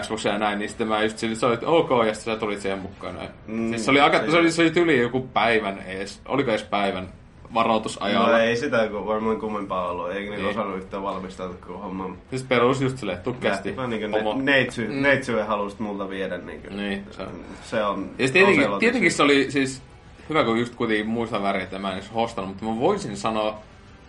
Xboxia 0.00 0.32
ja 0.32 0.38
näin, 0.38 0.58
niin 0.58 0.68
sitten 0.68 0.88
mä 0.88 1.02
just 1.02 1.18
sille, 1.18 1.34
se 1.34 1.46
oli, 1.46 1.54
että 1.54 1.66
ok, 1.66 1.90
ja 2.06 2.14
sitten 2.14 2.34
sä 2.34 2.40
tulit 2.40 2.60
siihen 2.60 2.78
mukaan. 2.78 3.14
Näin. 3.16 3.28
Mm, 3.46 3.68
siis 3.68 3.84
se 3.84 3.90
oli, 3.90 4.00
aika, 4.00 4.30
se 4.30 4.36
oli, 4.36 4.50
se 4.50 4.62
oli 4.62 4.70
tyli 4.70 4.98
joku 5.00 5.20
päivän 5.32 5.78
ees, 5.86 6.20
oliko 6.28 6.50
edes 6.50 6.62
päivän 6.62 7.08
varoitusajalla. 7.54 8.28
No 8.28 8.38
ei 8.38 8.56
sitä 8.56 8.88
kun 8.88 9.06
varmaan 9.06 9.40
kummempaa 9.40 9.90
ollut, 9.90 10.10
eikä 10.12 10.30
niin. 10.30 10.46
osannut 10.46 10.76
yhtään 10.76 11.02
valmistautua 11.02 11.56
kuin 11.66 11.78
homma. 11.78 12.16
Siis 12.30 12.42
perus 12.42 12.80
just 12.80 12.98
silleen, 12.98 13.18
tukkeasti. 13.18 13.72
Mä 13.72 13.86
niin 13.86 14.10
ne, 14.10 14.18
neitsy, 14.42 14.88
mm. 14.88 15.02
neitsy 15.02 15.40
halusit 15.40 15.80
multa 15.80 16.08
viedä. 16.08 16.38
Niin, 16.38 16.62
kuin, 16.62 16.76
niin 16.76 17.06
se 17.10 17.22
on. 17.22 17.44
Se 17.62 17.84
on 17.84 18.10
ja 18.18 18.28
tietenkin, 18.28 18.68
tietenkin 18.78 19.12
se 19.12 19.22
oli 19.22 19.50
siis, 19.50 19.82
hyvä 20.28 20.44
kun 20.44 20.58
just 20.58 20.74
kuitenkin 20.74 21.06
muista 21.06 21.42
väriä, 21.42 21.62
että 21.62 21.78
mä 21.78 21.90
en 21.90 21.98
edes 21.98 22.14
hostanut, 22.14 22.50
mutta 22.50 22.64
mä 22.64 22.80
voisin 22.80 23.16
sanoa, 23.16 23.58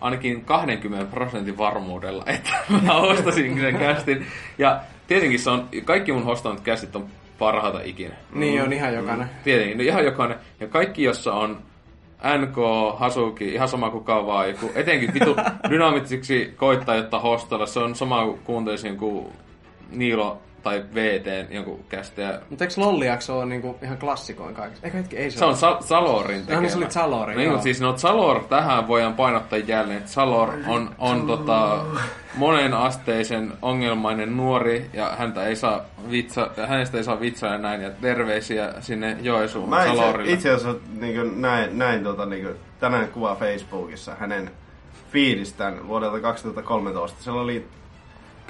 ainakin 0.00 0.44
20 0.44 1.10
prosentin 1.10 1.58
varmuudella, 1.58 2.24
että 2.34 2.50
mä 2.82 2.94
ostasin 2.94 3.60
sen 3.60 3.78
kästin. 3.78 4.26
Ja 4.58 4.80
tietenkin 5.06 5.38
se 5.38 5.50
on, 5.50 5.68
kaikki 5.84 6.12
mun 6.12 6.24
hostanut 6.24 6.60
kästit 6.60 6.96
on 6.96 7.06
parhaita 7.38 7.80
ikinä. 7.84 8.14
Niin 8.32 8.62
on 8.62 8.72
ihan 8.72 8.94
jokainen. 8.94 9.30
Tietenkin, 9.44 9.78
no 9.78 9.84
ihan 9.84 10.04
jokainen. 10.04 10.38
Ja 10.60 10.66
kaikki, 10.66 11.02
jossa 11.02 11.34
on 11.34 11.58
NK, 12.38 12.56
Hasuki, 12.98 13.54
ihan 13.54 13.68
sama 13.68 13.90
kuin 13.90 14.04
kavaa, 14.04 14.46
joku, 14.46 14.70
etenkin 14.74 15.14
vitu 15.14 15.36
dynamitiksi 15.70 16.54
koittaa, 16.56 16.94
jotta 16.94 17.18
hostella. 17.18 17.66
Se 17.66 17.80
on 17.80 17.94
sama 17.94 18.24
kuin 18.24 18.38
kuuntelisin 18.44 18.96
kuin 18.96 19.26
Niilo 19.90 20.38
tai 20.66 20.84
VT 20.94 21.50
jonkun 21.50 21.84
kästä. 21.88 22.40
Mutta 22.50 22.64
eikö 22.64 22.74
Lolliakso 22.76 23.38
ole 23.38 23.46
niinku 23.46 23.76
ihan 23.82 23.98
klassikoin 23.98 24.54
kaikista? 24.54 24.86
Eikö 24.86 24.96
hetki, 24.98 25.16
ei 25.16 25.30
se, 25.30 25.38
se 25.38 25.44
on 25.44 25.56
Sa- 25.56 25.78
Salorin 25.80 26.40
tekemä. 26.40 26.54
No 26.54 26.60
niin 26.60 26.70
se 26.70 26.78
oli 26.78 26.90
Salorin, 26.90 27.36
niin, 27.36 27.62
siis 27.62 27.80
no 27.80 27.98
Salor, 27.98 28.44
tähän 28.44 28.88
voidaan 28.88 29.14
painottaa 29.14 29.58
jälleen, 29.58 29.98
että 29.98 30.10
Salor 30.10 30.52
on, 30.66 30.90
on 30.98 31.26
tota, 31.26 31.78
monen 32.34 32.74
asteisen 32.74 33.52
ongelmainen 33.62 34.36
nuori 34.36 34.90
ja 34.92 35.12
häntä 35.18 35.44
ei 35.44 35.56
saa 35.56 35.80
vitsa, 36.10 36.50
hänestä 36.68 36.96
ei 36.98 37.04
saa 37.04 37.20
vitsaa 37.20 37.52
ja 37.52 37.58
näin 37.58 37.82
ja 37.82 37.90
terveisiä 37.90 38.74
sinne 38.80 39.16
Joesuun 39.20 39.68
Mä 39.68 39.84
Salorille. 39.84 40.32
itse 40.32 40.50
asiassa 40.50 40.80
niin 41.00 41.40
näin, 41.42 41.78
näin 41.78 42.02
tota, 42.02 42.26
niin 42.26 42.42
kuin, 42.44 42.56
tänään 42.80 43.08
kuva 43.08 43.34
Facebookissa 43.36 44.14
hänen 44.20 44.50
fiilistään 45.12 45.88
vuodelta 45.88 46.20
2013. 46.20 47.22
Se 47.22 47.30
oli 47.30 47.66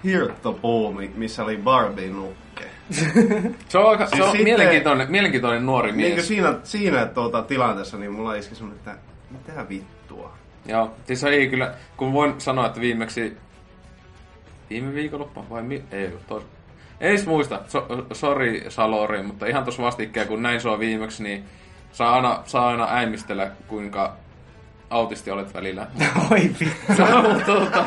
hirttopuumi, 0.06 1.10
missä 1.14 1.44
oli 1.44 1.56
Barbie 1.56 2.08
nukke. 2.08 2.64
se 3.68 3.78
on, 3.78 3.90
aika, 3.90 4.06
siis 4.06 4.16
se 4.16 4.22
on 4.22 4.30
sitten, 4.30 4.44
mielenkiintoinen, 4.44 5.10
mielenkiintoinen 5.10 5.66
nuori 5.66 5.92
mies. 5.92 6.14
Niin 6.14 6.22
siinä, 6.22 6.54
siinä 6.64 7.06
tuota, 7.06 7.42
tilanteessa 7.42 7.96
niin 7.96 8.12
mulla 8.12 8.34
iski 8.34 8.54
semmoinen, 8.54 8.78
että 8.78 8.96
mitä 9.30 9.68
vittua. 9.68 10.32
Joo, 10.66 10.94
siis 11.06 11.24
ei 11.24 11.48
kyllä, 11.48 11.74
kun 11.96 12.12
voin 12.12 12.40
sanoa, 12.40 12.66
että 12.66 12.80
viimeksi 12.80 13.36
viime 14.70 14.94
viikonloppu 14.94 15.44
vai 15.50 15.62
mi- 15.62 15.84
ei, 15.90 16.10
tos, 16.26 16.46
ei 17.00 17.16
muista, 17.26 17.60
so, 17.68 17.86
sorry 18.12 18.64
Salori, 18.68 19.22
mutta 19.22 19.46
ihan 19.46 19.64
tuossa 19.64 19.82
vastikkeen, 19.82 20.28
kun 20.28 20.42
näin 20.42 20.60
sua 20.60 20.78
viimeksi, 20.78 21.22
niin 21.22 21.44
saa 21.92 22.14
aina, 22.14 22.42
saa 22.44 22.68
aina 22.68 22.88
äimistellä, 22.90 23.50
kuinka 23.66 24.16
autisti 24.90 25.30
olet 25.30 25.54
välillä. 25.54 25.86
Oi 26.30 26.40
vittu. 26.60 27.02
tuota, 27.46 27.84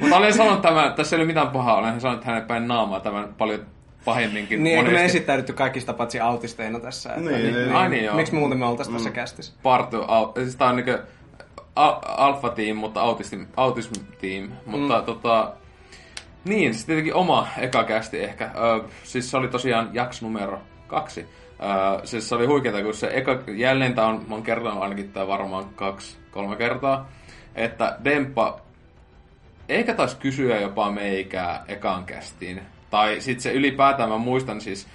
mutta 0.00 0.16
olen 0.16 0.34
sanonut 0.34 0.62
tämän, 0.62 0.94
tässä 0.94 1.16
ei 1.16 1.20
ole 1.20 1.26
mitään 1.26 1.48
pahaa, 1.48 1.78
olen 1.78 2.00
sanonut 2.00 2.24
hänen 2.24 2.42
päin 2.42 2.68
naamaa 2.68 3.00
tämän 3.00 3.34
paljon 3.38 3.66
pahemminkin. 4.04 4.64
Niin, 4.64 4.78
eikö 4.78 4.90
me 4.90 5.04
esittäydytty 5.04 5.52
kaikista 5.52 5.92
paitsi 5.92 6.20
autisteina 6.20 6.80
tässä? 6.80 7.08
Että, 7.08 7.30
niin, 7.30 7.42
niin, 7.42 7.54
niin, 7.54 7.76
Ai 7.76 7.88
niin, 7.88 8.04
joo. 8.04 8.16
Miksi 8.16 8.34
muuten 8.34 8.58
me 8.58 8.66
oltaisiin 8.66 8.94
mm. 8.94 8.96
tässä 8.96 9.10
kästissä? 9.10 9.52
Partu, 9.62 10.02
au, 10.02 10.32
siis 10.34 10.56
tää 10.56 10.68
on 10.68 10.76
niinku 10.76 10.92
alfa 12.06 12.48
team, 12.48 12.76
mutta 12.76 13.00
autism, 13.00 13.42
autism 13.56 13.92
team. 14.20 14.48
Mutta 14.66 14.98
mm. 14.98 15.04
tota, 15.04 15.52
niin, 16.44 16.74
siis 16.74 16.86
tietenkin 16.86 17.14
oma 17.14 17.48
eka 17.58 17.84
kästi 17.84 18.24
ehkä. 18.24 18.50
Ö, 18.54 18.84
siis 19.04 19.30
se 19.30 19.36
oli 19.36 19.48
tosiaan 19.48 19.90
jakso 19.92 20.26
numero 20.26 20.60
kaksi. 20.86 21.26
Öö, 21.62 22.06
siis 22.06 22.28
se 22.28 22.34
oli 22.34 22.46
huikeeta, 22.46 22.82
kun 22.82 22.94
se 22.94 23.10
eka, 23.14 23.38
jälleen 23.56 23.94
tää 23.94 24.06
on, 24.06 24.24
mä 24.28 24.34
oon 24.34 24.42
kertonut 24.42 24.82
ainakin 24.82 25.12
tää 25.12 25.26
varmaan 25.26 25.64
kaksi, 25.74 26.16
kolme 26.30 26.56
kertaa, 26.56 27.08
että 27.54 27.98
Demppa 28.04 28.60
eikä 29.68 29.94
taas 29.94 30.14
kysyä 30.14 30.60
jopa 30.60 30.90
meikää 30.90 31.64
ekan 31.68 32.04
kästiin. 32.04 32.60
Tai 32.90 33.20
sit 33.20 33.40
se 33.40 33.52
ylipäätään, 33.52 34.08
mä 34.08 34.18
muistan 34.18 34.60
siis, 34.60 34.86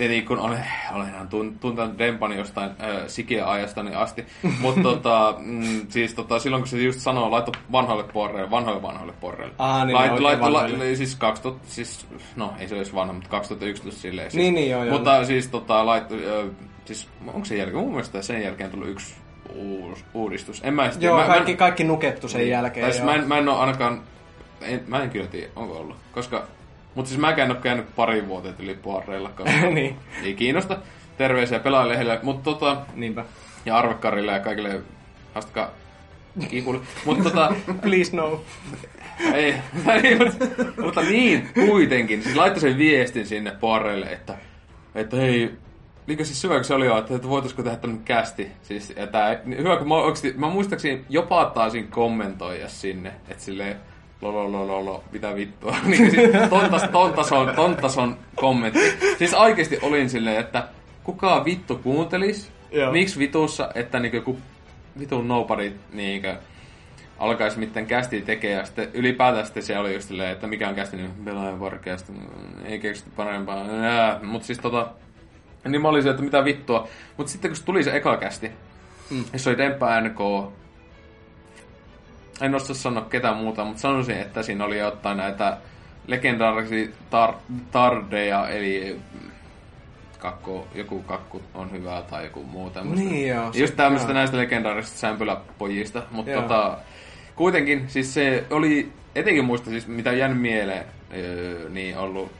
Tietenkin 0.00 0.26
kun 0.26 0.38
olen, 0.38 0.66
olenhan 0.92 1.28
tuntenut 1.60 1.98
Dempani 1.98 2.36
jostain 2.36 2.70
äh, 2.70 2.88
sikiä 3.06 3.50
ajastani 3.50 3.94
asti. 3.94 4.26
Mutta 4.60 4.82
tota, 4.90 5.34
mm, 5.38 5.86
siis 5.88 6.14
tota, 6.14 6.38
silloin 6.38 6.62
kun 6.62 6.68
se 6.68 6.82
just 6.82 7.00
sanoo, 7.00 7.30
laitto 7.30 7.52
vanhoille 7.72 8.04
porreille, 8.12 8.50
vanhoille 8.50 8.82
vanhoille 8.82 9.12
porreille. 9.20 9.54
Ah, 9.58 9.86
niin, 9.86 9.96
Lait, 9.96 10.20
laitto, 10.20 10.52
la, 10.52 10.68
siis 10.94 11.14
2000, 11.16 11.66
siis, 11.68 12.06
no 12.36 12.52
ei 12.58 12.68
se 12.68 12.74
olisi 12.74 12.94
vanha, 12.94 13.12
mutta 13.12 13.28
2011 13.28 14.00
silleen. 14.00 14.30
Siis. 14.30 14.42
Niin, 14.42 14.54
niin 14.54 14.70
joo, 14.70 14.84
joo. 14.84 14.94
Mutta 14.94 15.14
joo. 15.14 15.24
siis 15.24 15.48
tota, 15.48 15.86
laitto, 15.86 16.14
äh, 16.14 16.50
siis 16.84 17.08
onko 17.26 17.44
sen 17.44 17.58
jälkeen, 17.58 17.82
mun 17.82 17.90
mielestä 17.90 18.22
sen 18.22 18.42
jälkeen 18.42 18.70
tullut 18.70 18.88
yksi 18.88 19.14
uus, 19.54 20.04
uudistus. 20.14 20.60
En 20.64 20.74
mä 20.74 20.90
Joo, 21.00 21.18
mä, 21.18 21.26
kaikki, 21.26 21.52
mä, 21.52 21.58
kaikki 21.58 21.84
nukettu 21.84 22.28
sen 22.28 22.40
niin, 22.40 22.50
jälkeen. 22.50 22.84
Tai 22.84 22.92
siis 22.92 23.04
mä, 23.04 23.14
en, 23.14 23.28
mä 23.28 23.38
en 23.38 23.48
ole 23.48 23.58
ainakaan, 23.58 24.02
en, 24.60 24.84
mä 24.86 25.02
en 25.02 25.10
kyllä 25.10 25.26
tiedä, 25.26 25.48
onko 25.56 25.76
ollut. 25.76 25.96
Koska 26.12 26.46
mutta 26.94 27.08
siis 27.08 27.20
mäkään 27.20 27.50
en 27.50 27.56
ole 27.56 27.62
käynyt 27.62 27.96
pari 27.96 28.28
vuoteen 28.28 28.54
yli 28.58 28.74
puoreilla, 28.74 29.30
niin. 29.74 29.96
ei 30.22 30.34
kiinnosta. 30.34 30.76
Terveisiä 31.18 31.58
pelaajille, 31.58 32.20
mutta 32.22 32.42
tota... 32.42 32.76
Niinpä. 32.94 33.24
Ja 33.66 33.78
Arvekarille 33.78 34.32
ja 34.32 34.40
kaikille 34.40 34.82
haastakaa 35.34 35.70
kiikulle. 36.48 36.80
Mutta 37.06 37.24
tota... 37.24 37.54
Please 37.82 38.16
no. 38.16 38.42
ei, 39.34 39.54
ei 40.02 40.18
mutta, 40.18 40.44
mutta, 40.82 41.02
niin, 41.02 41.48
kuitenkin. 41.54 42.22
Siis 42.22 42.36
laittoi 42.36 42.60
sen 42.60 42.78
viestin 42.78 43.26
sinne 43.26 43.50
puoreille, 43.50 44.06
että, 44.06 44.36
että 44.94 45.16
hei, 45.16 45.50
Liikö 46.06 46.24
siis 46.24 46.44
hyvä, 46.44 46.54
kun 46.54 46.64
se 46.64 46.74
oli 46.74 46.86
jo, 46.86 46.98
että, 46.98 47.14
että 47.14 47.28
voitaisiko 47.28 47.62
tehdä 47.62 47.76
tämmöinen 47.76 48.04
kästi. 48.04 48.48
Siis, 48.62 48.92
ja 48.96 49.06
tää, 49.06 49.40
hyvä, 49.58 49.76
kun 49.76 49.88
mä, 49.88 49.94
oikeasti, 49.94 50.34
mä 50.36 50.48
muistaakseni 50.48 51.04
jopa 51.08 51.44
taisin 51.44 51.88
kommentoida 51.88 52.68
sinne, 52.68 53.12
että 53.28 53.44
silleen, 53.44 53.76
lololololo, 54.20 55.04
mitä 55.12 55.34
vittua. 55.34 55.76
niin 55.86 56.10
siis 56.10 56.30
ton, 56.50 56.70
tas, 56.70 56.82
ton, 56.92 57.12
tason, 57.12 57.52
ton 57.56 57.76
tason 57.76 58.16
kommentti. 58.34 58.80
Siis 59.18 59.34
oikeasti 59.34 59.78
olin 59.82 60.10
silleen, 60.10 60.40
että 60.40 60.68
kuka 61.04 61.44
vittu 61.44 61.76
kuuntelis? 61.82 62.52
Joo. 62.72 62.92
Miksi 62.92 63.18
vitussa, 63.18 63.70
että 63.74 64.00
niinku 64.00 64.16
joku 64.16 64.38
vitun 64.98 65.28
nobody 65.28 65.74
niinkö 65.92 66.36
alkaisi 67.18 67.58
mitään 67.58 67.86
kästi 67.86 68.20
tekee 68.20 68.50
ja 68.50 68.64
sitten 68.64 68.88
ylipäätään 68.94 69.44
sitten 69.44 69.62
se 69.62 69.78
oli 69.78 69.94
just 69.94 70.08
silleen, 70.08 70.32
että 70.32 70.46
mikä 70.46 70.68
on 70.68 70.74
kästi, 70.74 70.96
niin 70.96 71.10
pelaajan 71.24 71.58
podcast, 71.58 72.10
ei 72.64 72.78
keksitty 72.78 73.12
parempaa. 73.16 73.64
Mutta 74.22 74.46
siis 74.46 74.58
tota, 74.58 74.90
niin 75.68 75.82
mä 75.82 75.88
olin 75.88 76.02
se, 76.02 76.10
että 76.10 76.22
mitä 76.22 76.44
vittua. 76.44 76.88
Mutta 77.16 77.32
sitten 77.32 77.50
kun 77.50 77.56
se 77.56 77.64
tuli 77.64 77.84
se 77.84 77.96
eka 77.96 78.16
kästi, 78.16 78.50
mm. 79.10 79.24
se 79.36 79.50
oli 79.50 79.58
Demppa 79.58 80.00
NK, 80.00 80.18
en 82.40 82.54
osaa 82.54 82.74
sanoa 82.74 83.04
ketään 83.04 83.36
muuta, 83.36 83.64
mutta 83.64 83.80
sanoisin, 83.80 84.16
että 84.16 84.42
siinä 84.42 84.64
oli 84.64 84.78
jotain 84.78 85.16
näitä 85.16 85.56
legendaarisia 86.06 86.86
tar- 86.86 87.52
tardeja, 87.70 88.48
eli 88.48 89.00
kakku, 90.18 90.66
joku 90.74 91.02
kakku 91.02 91.42
on 91.54 91.72
hyvä 91.72 92.02
tai 92.10 92.24
joku 92.24 92.44
muu 92.44 92.70
tämmöistä. 92.70 93.04
Niin 93.04 93.28
joo. 93.28 93.50
Just 93.54 93.76
tämmöistä 93.76 94.12
näistä 94.12 94.36
legendaarisista 94.36 94.98
sämpyläpojista, 94.98 96.02
mutta 96.10 96.32
tota, 96.32 96.78
kuitenkin 97.36 97.84
siis 97.88 98.14
se 98.14 98.44
oli, 98.50 98.92
etenkin 99.14 99.44
muista 99.44 99.70
siis 99.70 99.86
mitä 99.86 100.12
jäänyt 100.12 100.40
mieleen, 100.40 100.84
öö, 101.16 101.68
niin 101.68 101.98
ollut 101.98 102.32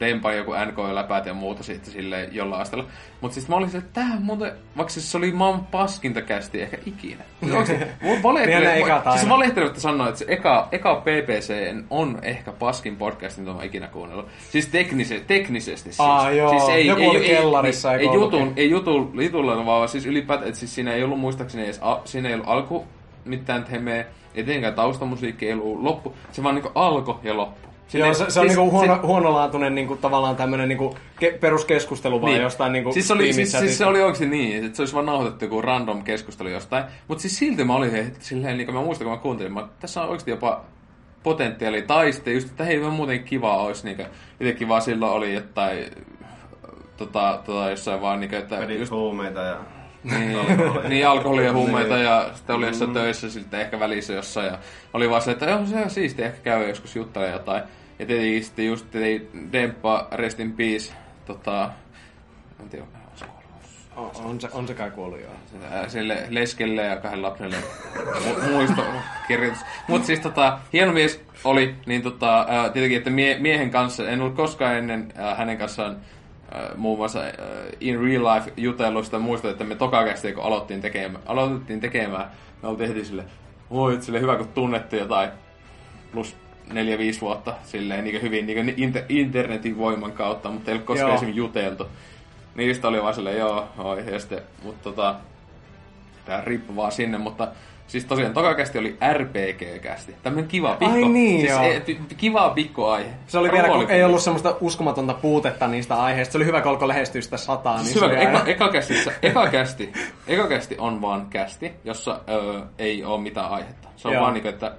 Dempa 0.00 0.32
joku 0.32 0.52
NK-läpäät 0.52 1.26
ja 1.26 1.34
muuta 1.34 1.62
sitten 1.62 1.92
sille 1.92 2.28
jollain 2.32 2.62
asteella. 2.62 2.86
Mutta 3.20 3.34
siis 3.34 3.48
mä 3.48 3.56
olin 3.56 3.70
se, 3.70 3.78
että 3.78 4.00
tää 4.00 4.20
muuten, 4.20 4.52
vaikka 4.76 4.92
siis 4.92 5.12
se 5.12 5.18
oli 5.18 5.32
maan 5.32 5.66
paskinta 5.66 6.22
kästi 6.22 6.62
ehkä 6.62 6.78
ikinä. 6.86 7.24
Siis 7.40 7.68
siis 9.18 9.28
valehtelematta 9.28 9.80
sanoa, 9.80 10.08
että 10.08 10.18
se 10.18 10.24
eka, 10.28 10.68
eka 10.72 10.94
PPC 10.94 11.54
on 11.90 12.18
ehkä 12.22 12.52
paskin 12.52 12.96
podcastin, 12.96 13.44
mitä 13.44 13.56
mä 13.56 13.62
ikinä 13.62 13.86
kuunnellut. 13.88 14.28
Siis 14.50 14.66
teknise, 14.66 15.22
teknisesti 15.26 15.92
siis. 15.92 16.00
Aa, 16.00 16.30
joo. 16.30 16.50
Siis 16.50 16.68
ei, 16.68 16.86
Joku 16.86 17.02
ei, 17.02 17.08
oli 17.08 17.26
kellarissa. 17.26 17.94
Ei, 17.94 18.08
ei, 18.08 18.14
jutun, 18.14 18.52
ei 18.56 18.70
jutu, 18.70 19.12
jutulla, 19.22 19.66
vaan 19.66 19.88
siis 19.88 20.06
ylipäätään, 20.06 20.48
että 20.48 20.58
siis 20.58 20.74
siinä 20.74 20.92
ei 20.92 21.02
ollut 21.02 21.20
muistaakseni 21.20 21.64
edes, 21.64 21.78
a, 21.82 22.00
siinä 22.04 22.28
ei 22.28 22.34
ollut 22.34 22.48
alku 22.48 22.86
mitään 23.24 23.64
temeä, 23.64 24.04
etenkään 24.34 24.74
taustamusiikki 24.74 25.46
ei 25.46 25.52
ollut 25.52 25.82
loppu. 25.82 26.14
Se 26.32 26.42
vaan 26.42 26.54
niinku 26.54 26.70
alkoi 26.74 27.18
ja 27.22 27.36
loppu. 27.36 27.68
Joo, 27.92 28.14
se, 28.14 28.18
se 28.18 28.24
siis, 28.24 28.36
on 28.36 28.46
niinku 28.46 28.70
huono, 28.70 28.94
se, 28.94 29.00
huonolaatuinen 29.00 29.74
niinku, 29.74 29.96
tavallaan 29.96 30.36
tämmöinen 30.36 30.68
niinku, 30.68 30.96
ke, 31.18 31.38
peruskeskustelu 31.40 32.20
vaan 32.20 32.32
niin. 32.32 32.42
jostain 32.42 32.72
niinku, 32.72 32.92
siis, 32.92 33.10
oli, 33.10 33.32
siis, 33.32 33.52
siis, 33.52 33.78
se 33.78 33.86
oli 33.86 34.00
oikeasti 34.00 34.26
niin, 34.26 34.64
että 34.64 34.76
se 34.76 34.82
olisi 34.82 34.94
vaan 34.94 35.06
nauhoitettu 35.06 35.44
joku 35.44 35.62
random 35.62 36.02
keskustelu 36.02 36.48
jostain. 36.48 36.84
Mutta 37.08 37.22
siis 37.22 37.38
silti 37.38 37.64
mä 37.64 37.74
olin 37.74 37.96
että 37.96 38.18
silleen, 38.20 38.56
niin 38.56 38.66
kuin 38.66 38.76
mä 38.76 38.82
muistan, 38.82 39.04
kun 39.04 39.16
mä 39.16 39.22
kuuntelin, 39.22 39.52
mä, 39.52 39.68
tässä 39.80 40.02
on 40.02 40.08
oikeasti 40.08 40.30
jopa 40.30 40.64
potentiaali. 41.22 41.82
Tai 41.82 42.12
sitten 42.12 42.34
just, 42.34 42.50
että 42.50 42.64
hei, 42.64 42.78
muuten 42.78 43.24
kiva 43.24 43.56
olisi. 43.56 43.84
Niin 43.84 43.96
kuin, 43.96 44.08
jotenkin 44.40 44.68
vaan 44.68 44.82
silloin 44.82 45.12
oli 45.12 45.34
jotain 45.34 45.84
tota, 46.96 47.40
tota 47.46 47.70
jossain 47.70 48.00
vaan 48.00 48.20
niin 48.20 48.30
kuin, 48.30 48.38
että... 48.42 48.58
Vedit 48.58 48.78
just, 48.78 48.92
huumeita 48.92 49.40
ja... 49.40 49.56
Niin, 50.10 50.38
niin 50.88 51.08
alkoholia 51.08 51.52
huumeita 51.52 51.94
niin. 51.94 52.04
ja 52.04 52.30
sitten 52.34 52.56
oli 52.56 52.66
jossain 52.66 52.90
mm. 52.90 52.94
töissä 52.94 53.30
sitten 53.30 53.60
ehkä 53.60 53.80
välissä 53.80 54.12
jossain 54.12 54.46
ja 54.46 54.58
oli 54.92 55.10
vaan 55.10 55.22
se, 55.22 55.30
että 55.30 55.46
joo 55.46 55.66
se 55.66 55.76
on 55.76 55.90
siistiä 55.90 56.26
ehkä 56.26 56.38
käy 56.40 56.68
joskus 56.68 56.96
juttelemaan 56.96 57.32
jotain. 57.32 57.62
Ja 57.98 58.06
tietenkin 58.06 58.44
sitten 58.44 58.66
just 58.66 58.86
Demppa 59.52 60.08
Rest 60.12 60.40
in 60.40 60.52
Peace, 60.52 60.92
tota, 61.26 61.70
en 62.60 62.68
tiedä, 62.68 62.84
on 62.84 63.18
se 63.18 63.24
on, 63.96 64.10
on, 64.24 64.40
se, 64.40 64.48
on 64.52 64.68
se 64.68 64.74
kai 64.74 64.90
kuollut 64.90 65.20
joo. 65.20 65.30
Sille 65.88 66.26
leskelle 66.28 66.82
ja 66.82 66.96
kahden 66.96 67.22
lapselle 67.22 67.56
mu- 67.96 68.50
muistokirjoitus. 68.50 69.64
Mutta 69.88 70.06
siis 70.06 70.20
tota, 70.20 70.58
hieno 70.72 70.92
mies 70.92 71.24
oli, 71.44 71.74
niin 71.86 72.02
tota, 72.02 72.46
tietenkin, 72.72 72.98
että 72.98 73.10
mie- 73.10 73.38
miehen 73.38 73.70
kanssa, 73.70 74.08
en 74.08 74.20
ollut 74.20 74.36
koskaan 74.36 74.76
ennen 74.76 75.12
hänen 75.36 75.58
kanssaan 75.58 75.96
muun 76.76 76.98
muassa 76.98 77.20
ää, 77.20 77.32
in 77.80 78.00
real 78.00 78.34
life 78.34 78.52
jutellut 78.56 79.04
sitä 79.04 79.18
muista, 79.18 79.50
että 79.50 79.64
me 79.64 79.74
tokakästi, 79.74 80.32
kun 80.32 80.44
aloittiin 80.44 80.80
tekemään, 80.80 81.22
aloitettiin 81.26 81.80
tekemään, 81.80 82.30
me 82.62 82.68
oltiin 82.68 82.88
heti 82.88 83.04
sille, 83.04 83.24
oi, 83.70 84.02
sille 84.02 84.20
hyvä 84.20 84.36
kun 84.36 84.48
tunnettiin 84.48 85.00
jotain, 85.00 85.30
plus 86.12 86.36
neljä, 86.72 86.98
viisi 86.98 87.20
vuotta 87.20 87.54
silleen 87.64 88.04
niin 88.04 88.22
hyvin 88.22 88.46
niin 88.46 88.68
inter- 88.68 89.04
internetin 89.08 89.78
voiman 89.78 90.12
kautta, 90.12 90.50
mutta 90.50 90.70
ei 90.70 90.76
ole 90.76 90.82
koskaan 90.82 91.14
esimerkiksi 91.14 91.38
juteltu. 91.38 91.86
Niistä 92.54 92.88
oli 92.88 93.02
vaan 93.02 93.14
silleen, 93.14 93.38
joo, 93.38 93.68
oi, 93.78 94.12
ja 94.12 94.20
sitten, 94.20 94.42
mutta 94.62 94.82
tota, 94.82 95.14
tää 96.24 96.42
riippuu 96.44 96.76
vaan 96.76 96.92
sinne, 96.92 97.18
mutta 97.18 97.48
Siis 97.86 98.04
tosiaan 98.04 98.32
tokakästi 98.32 98.78
oli 98.78 98.96
RPG-kästi. 99.12 100.14
Tämmönen 100.22 100.48
kiva 100.48 100.74
pikko. 100.74 100.94
Ai 100.94 101.08
niin, 101.08 101.40
siis 101.40 101.52
joo. 101.52 101.62
e, 101.62 101.82
kiva 102.16 102.50
pikkuaihe. 102.50 103.10
Se 103.26 103.38
oli 103.38 103.52
vielä, 103.52 103.68
kun 103.68 103.90
ei 103.90 104.04
ollut 104.04 104.22
semmoista 104.22 104.56
uskomatonta 104.60 105.14
puutetta 105.14 105.66
niistä 105.66 106.02
aiheista. 106.02 106.32
Se 106.32 106.38
oli 106.38 106.44
hyvä, 106.44 106.60
kun 106.60 106.70
alkoi 106.70 106.88
lähestyä 106.88 107.20
sitä 107.20 107.36
sataa. 107.36 107.78
Siis 107.82 108.00
niin 108.00 108.10
hyvä, 108.10 108.20
eka, 108.20 108.42
eka, 108.46 108.68
kästissä, 108.68 109.12
eka, 109.22 109.48
kästi, 109.48 109.92
eka 110.26 110.48
kästi 110.48 110.76
on 110.78 111.02
vaan 111.02 111.26
kästi, 111.30 111.72
jossa 111.84 112.20
ö, 112.28 112.62
ei 112.78 113.04
ole 113.04 113.20
mitään 113.20 113.50
aihetta. 113.50 113.88
Se 113.96 114.08
on 114.08 114.14
Joo. 114.14 114.22
vaan 114.22 114.34
niin, 114.34 114.46
että 114.46 114.72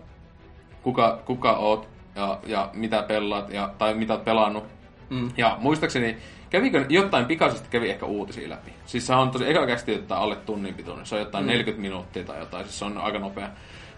kuka, 0.83 1.19
kuka 1.25 1.53
oot 1.53 1.87
ja, 2.15 2.39
ja 2.45 2.69
mitä 2.73 3.03
pelaat 3.03 3.49
ja, 3.49 3.69
tai 3.77 3.93
mitä 3.93 4.13
oot 4.13 4.25
pelannut. 4.25 4.63
Mm. 5.09 5.29
Ja 5.37 5.57
muistaakseni, 5.59 6.17
kävikö 6.49 6.85
jotain 6.89 7.25
pikaisesti 7.25 7.67
kävi 7.69 7.89
ehkä 7.89 8.05
uutisia 8.05 8.49
läpi. 8.49 8.71
Siis 8.85 9.07
se 9.07 9.13
on 9.15 9.31
tosi 9.31 9.49
eka 9.49 9.67
kästi 9.67 9.91
jotain 9.91 10.21
alle 10.21 10.35
tunnin 10.35 10.73
pituinen. 10.73 11.05
Se 11.05 11.15
on 11.15 11.21
jotain 11.21 11.43
Mm. 11.43 11.47
mm. 11.47 11.51
40 11.51 11.81
minuuttia 11.81 12.23
tai 12.23 12.39
jotain, 12.39 12.65
siis 12.65 12.79
se 12.79 12.85
on 12.85 12.97
aika 12.97 13.19
nopea. 13.19 13.49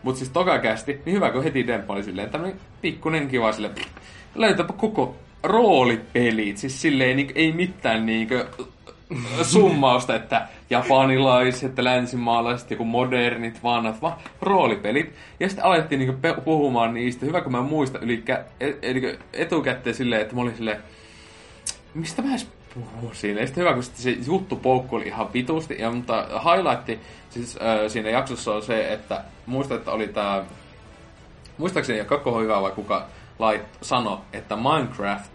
Mutta 0.04 0.20
siis 0.20 0.30
toka 0.30 0.60
kästi, 0.60 1.02
niin 1.06 1.16
hyvä 1.16 1.30
kun 1.32 1.44
heti 1.44 1.68
Demppa 1.68 1.94
oli 1.94 2.04
silleen 2.04 2.30
tämmönen 2.30 2.60
pikkunen 2.82 3.28
kiva 3.28 3.52
silleen, 3.52 3.76
löytäpä 4.36 4.74
koko 4.74 5.16
roolipelit, 5.44 6.58
siis 6.58 6.82
silleen 6.82 7.18
niin, 7.18 7.32
ei 7.36 7.52
mitään 7.52 8.06
niinkö 8.06 8.48
summausta, 9.44 10.16
että 10.16 10.48
japanilaiset, 10.70 11.80
länsimaalaiset, 11.80 12.72
joku 12.72 12.86
modernit, 12.86 13.64
vanhat, 13.64 14.02
vaan 14.02 14.14
roolipelit. 14.42 15.16
Ja 15.40 15.50
sitten 15.50 15.66
alettiin 15.66 16.00
niinku 16.00 16.16
pe- 16.22 16.36
puhumaan 16.46 16.94
niistä. 16.94 17.26
Hyvä, 17.26 17.42
kun 17.42 17.52
mä 17.52 17.62
muistan 17.62 18.04
yli 18.04 18.24
kä- 18.30 18.44
e- 18.60 18.74
e- 18.82 19.18
etukäteen 19.34 19.96
silleen, 19.96 20.22
että 20.22 20.36
mä 20.36 20.42
olin 20.42 20.56
silleen, 20.56 20.78
mistä 21.94 22.22
mä 22.22 22.30
edes 22.30 22.48
puhun 22.74 23.16
siinä. 23.16 23.46
Sitten 23.46 23.62
hyvä, 23.62 23.74
kun 23.74 23.84
sitten 23.84 24.04
se 24.04 24.32
juttu 24.32 24.56
poukku 24.56 24.96
oli 24.96 25.08
ihan 25.08 25.34
vitusti. 25.34 25.76
Ja, 25.80 25.92
mutta 25.92 26.26
highlightti 26.28 27.00
siis, 27.30 27.58
äh, 27.62 27.80
siinä 27.88 28.10
jaksossa 28.10 28.54
on 28.54 28.64
se, 28.64 28.94
että 28.94 29.24
muista, 29.46 29.76
että 29.76 29.92
oli 29.92 30.08
tää... 30.08 30.44
Muistaakseni 31.58 32.06
Kakko 32.06 32.40
Hyvä 32.40 32.62
vai 32.62 32.72
kuka 32.72 33.06
lait, 33.40 33.62
sano, 33.82 34.22
että 34.34 34.56
Minecraft 34.56 35.32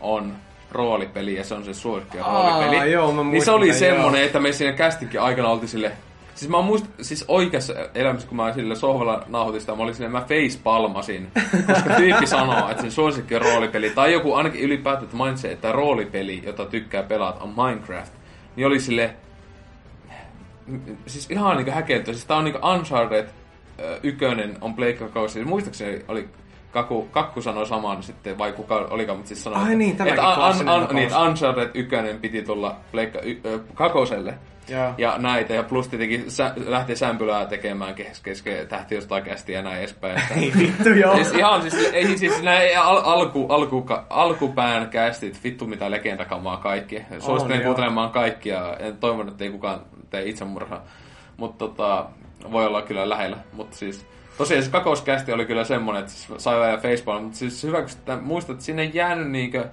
on 0.00 0.36
roolipeli 0.70 1.34
ja 1.34 1.44
se 1.44 1.54
on 1.54 1.64
se 1.64 1.74
suosikki 1.74 2.18
roolipeli. 2.18 2.92
joo, 2.92 3.12
mä 3.12 3.22
niin 3.22 3.44
se 3.44 3.50
oli 3.50 3.72
semmonen, 3.74 4.18
joo. 4.18 4.26
että 4.26 4.40
me 4.40 4.52
siinä 4.52 4.72
kästinkin 4.72 5.20
aikana 5.20 5.48
oltiin 5.48 5.68
sille 5.68 5.92
Siis 6.42 6.50
mä 6.50 6.62
muist, 6.62 6.86
siis 7.00 7.24
oikeassa 7.28 7.74
elämässä, 7.94 8.28
kun 8.28 8.36
mä 8.36 8.52
sille 8.52 8.76
sohvalla 8.76 9.24
nauhoitin 9.28 9.60
sitä, 9.60 9.74
mä 9.74 9.82
olin 9.82 9.94
sinne, 9.94 10.08
mä 10.08 10.20
facepalmasin, 10.28 11.28
koska 11.66 11.94
tyyppi 11.96 12.26
sanoo, 12.26 12.70
että 12.70 12.82
sen 12.82 12.92
suosikki 12.92 13.34
on 13.34 13.42
roolipeli, 13.42 13.90
tai 13.90 14.12
joku 14.12 14.34
ainakin 14.34 14.60
ylipäätään 14.60 15.04
että 15.04 15.16
mainitsee, 15.16 15.52
että 15.52 15.72
roolipeli, 15.72 16.42
jota 16.44 16.66
tykkää 16.66 17.02
pelata, 17.02 17.40
on 17.40 17.54
Minecraft, 17.56 18.12
niin 18.56 18.66
oli 18.66 18.80
sille, 18.80 19.16
siis 21.06 21.30
ihan 21.30 21.56
niinku 21.56 21.72
häkeltä, 21.72 22.12
siis 22.12 22.24
tää 22.24 22.36
on 22.36 22.44
niinku 22.44 22.66
Uncharted 22.68 23.28
ykönen 24.02 24.58
on 24.60 24.74
Pleikka-kausi, 24.74 25.34
siis 25.34 25.46
muistaakseni 25.46 26.04
oli 26.08 26.28
Kaku, 26.72 27.08
Kakku 27.10 27.42
sanoi 27.42 27.66
saman 27.66 28.02
sitten, 28.02 28.38
vai 28.38 28.52
kuka 28.52 28.74
olikaan, 28.90 29.18
mutta 29.18 29.28
siis 29.28 29.44
sanoi, 29.44 29.58
Ai 29.58 29.64
että, 29.64 29.76
niin, 29.78 29.90
että 29.90 30.28
un, 30.28 30.34
tapaus. 30.66 30.92
niin, 30.92 31.16
Uncharted 31.16 31.70
ykönen 31.74 32.18
piti 32.20 32.42
tulla 32.42 32.76
Pleikka 32.92 33.18
y, 33.22 33.40
ö, 33.44 33.58
kakoselle. 33.74 34.34
Joo. 34.68 34.94
Ja 34.98 35.14
näitä, 35.18 35.54
ja 35.54 35.62
plus 35.62 35.88
tietenkin 35.88 36.30
sä, 36.30 36.52
lähti 36.66 36.96
sämpylää 36.96 37.46
tekemään 37.46 37.94
kes, 37.94 38.20
kesken 38.20 38.68
tähti 38.68 38.94
jostain 38.94 39.22
kästi 39.22 39.52
ja 39.52 39.62
näin 39.62 39.78
edespäin. 39.78 40.18
Että- 40.18 40.34
Ei 40.40 40.52
vittu, 40.58 40.88
joo. 40.88 41.14
Siis 41.14 41.32
ihan 41.32 41.62
siis, 41.70 41.90
ei 41.92 42.18
siis 42.18 42.42
näin 42.42 42.78
al, 42.78 43.00
alku, 43.04 43.46
alku, 43.48 43.86
alkupään 44.10 44.88
kästit, 44.90 45.40
vittu 45.44 45.66
mitä 45.66 45.90
legendakamaa 45.90 46.56
kaikki. 46.56 47.02
Suosittelen 47.18 47.60
joo. 47.60 47.64
kuuntelemaan 47.64 48.10
kaikkia, 48.10 48.76
en 48.78 48.96
toivon, 48.96 49.28
että 49.28 49.44
ei 49.44 49.50
kukaan 49.50 49.80
tee 50.10 50.22
itsemurhaa. 50.28 50.82
Mutta 51.36 51.58
tota, 51.68 52.06
voi 52.52 52.66
olla 52.66 52.82
kyllä 52.82 53.08
lähellä. 53.08 53.36
Mutta 53.52 53.76
siis, 53.76 54.06
tosiaan 54.38 54.64
se 54.64 54.70
kakoskästi 54.70 55.32
oli 55.32 55.46
kyllä 55.46 55.64
semmonen, 55.64 56.00
että 56.00 56.12
siis 56.12 56.44
sai 56.44 56.60
vähän 56.60 56.80
Facebook, 56.80 57.22
mutta 57.22 57.38
siis 57.38 57.62
hyvä, 57.62 57.80
kun 57.80 57.88
sitä 57.90 58.16
muistat, 58.16 58.54
että 58.54 58.64
sinne 58.64 58.82
ei 58.82 58.90
jäänyt 58.94 59.30
niinkö 59.30 59.64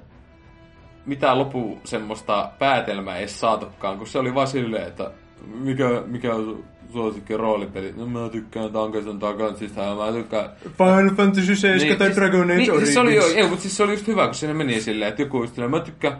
mitään 1.06 1.40
lopu 1.40 1.80
semmoista 1.84 2.52
päätelmää 2.60 3.18
edes 3.18 3.40
saatukaan, 3.40 3.98
kun 3.98 4.08
se 4.08 4.20
oli 4.20 4.36
vaan 4.36 4.48
silleen, 4.48 4.88
että 4.88 5.12
mikä, 5.46 6.04
mikä 6.06 6.36
on 6.36 6.46
su- 6.46 6.92
suosikki 6.94 7.38
roolipeli? 7.38 7.94
No 7.98 8.06
mä 8.06 8.30
tykkään 8.30 8.66
and 8.66 9.20
Dragonsista 9.20 9.82
ja 9.82 9.96
mä 9.96 10.12
tykkään... 10.12 10.50
Final 10.78 11.16
Fantasy 11.16 11.56
7 11.56 11.98
tai 11.98 12.16
Dragon 12.16 12.42
Age 12.42 12.56
niin, 12.56 12.78
siis 12.78 12.94
se 12.94 13.00
oli, 13.00 13.16
jo, 13.16 13.22
Origins. 13.22 13.44
ei, 13.44 13.50
mutta 13.50 13.62
siis 13.62 13.78
se 13.78 13.84
oli 13.84 13.92
just 13.92 14.08
hyvä, 14.08 14.26
kun 14.26 14.36
siinä 14.36 14.54
meni 14.54 14.82
silleen, 14.82 15.10
että 15.10 15.22
joku 15.22 15.42
just 15.42 15.56
silleen, 15.56 15.72
mä 15.72 15.80
tykkään, 15.80 16.18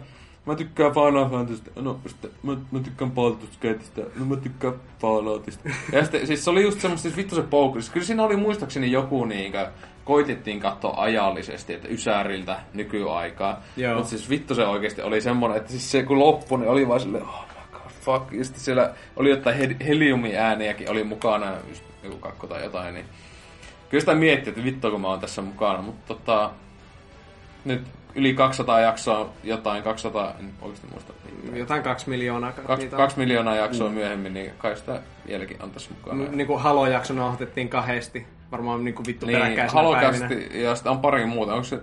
mä 0.50 0.56
tykkään 0.56 0.92
Final 0.92 1.28
Fantasystä, 1.30 1.70
no 1.76 2.00
sitten 2.06 2.30
mä, 2.42 2.56
mä 2.70 2.80
tykkään 2.80 3.10
Baldur's 3.10 3.56
Gateista, 3.62 4.00
no 4.18 4.24
mä 4.24 4.36
tykkään 4.36 4.74
Falloutista. 4.98 5.68
Ja 5.92 6.02
sitten 6.02 6.26
siis 6.26 6.44
se 6.44 6.50
oli 6.50 6.62
just 6.62 6.80
semmoista, 6.80 7.02
siis 7.02 7.16
vittu 7.16 7.34
se 7.34 7.42
poukku. 7.42 7.80
Siis 7.80 7.92
kyllä 7.92 8.06
siinä 8.06 8.22
oli 8.22 8.36
muistaakseni 8.36 8.92
joku 8.92 9.24
niinkö, 9.24 9.68
koitettiin 10.04 10.60
katsoa 10.60 10.94
ajallisesti, 10.96 11.74
että 11.74 11.88
Ysäriltä 11.88 12.60
nykyaikaa. 12.74 13.62
Mutta 13.94 14.10
siis 14.10 14.30
vittu 14.30 14.54
se 14.54 14.66
oikeasti 14.66 15.02
oli 15.02 15.20
semmoinen, 15.20 15.58
että 15.58 15.70
siis 15.70 15.90
se 15.90 16.02
kun 16.02 16.18
loppui, 16.18 16.58
niin 16.58 16.70
oli 16.70 16.88
vaan 16.88 17.00
silleen, 17.00 17.24
oh 17.24 17.44
my 17.48 17.78
god, 17.78 17.90
fuck. 18.00 18.32
Ja 18.32 18.44
sitten 18.44 18.62
siellä 18.62 18.94
oli 19.16 19.30
jotain 19.30 19.56
he- 19.56 19.76
heliumiääniäkin 19.86 20.90
oli 20.90 21.04
mukana, 21.04 21.52
just 21.68 21.84
joku 22.04 22.16
kakko 22.16 22.46
tai 22.46 22.64
jotain, 22.64 22.94
niin 22.94 23.06
kyllä 23.90 24.00
sitä 24.00 24.14
miettii, 24.14 24.50
että 24.50 24.64
vittu 24.64 24.90
kun 24.90 25.00
mä 25.00 25.08
oon 25.08 25.20
tässä 25.20 25.42
mukana, 25.42 25.82
mutta 25.82 26.14
tota, 26.14 26.50
nyt 27.64 27.82
yli 28.14 28.34
200 28.34 28.80
jaksoa, 28.80 29.30
jotain 29.44 29.82
200, 29.82 30.34
en 30.40 30.50
oikeasti 30.62 30.86
muista. 30.92 31.12
Jotain 31.54 31.82
kaksi 31.82 32.08
miljoonaa. 32.10 32.52
Kaksi, 32.52 32.84
niitä 32.84 32.96
on. 32.96 33.02
kaksi 33.02 33.18
miljoonaa 33.18 33.56
jaksoa 33.56 33.88
Mm. 33.88 33.94
myöhemmin, 33.94 34.34
niin 34.34 34.50
kai 34.58 34.76
sitä 34.76 35.00
vieläkin 35.26 35.62
on 35.62 35.70
tässä 35.70 35.90
mukana. 35.94 36.24
N- 36.24 36.36
Niinku 36.36 36.58
Halo-jakso 36.58 37.14
nauhoitettiin 37.14 37.68
kahdesti. 37.68 38.26
Varmaan 38.52 38.84
niinku 38.84 39.02
vittu 39.06 39.26
niin, 39.26 39.38
peräkkäisenä 39.38 39.82
päivinä. 40.00 40.58
Ja 40.58 40.74
sitten 40.74 40.92
on 40.92 40.98
pari 40.98 41.26
muuta. 41.26 41.52
Onko 41.52 41.64
se... 41.64 41.80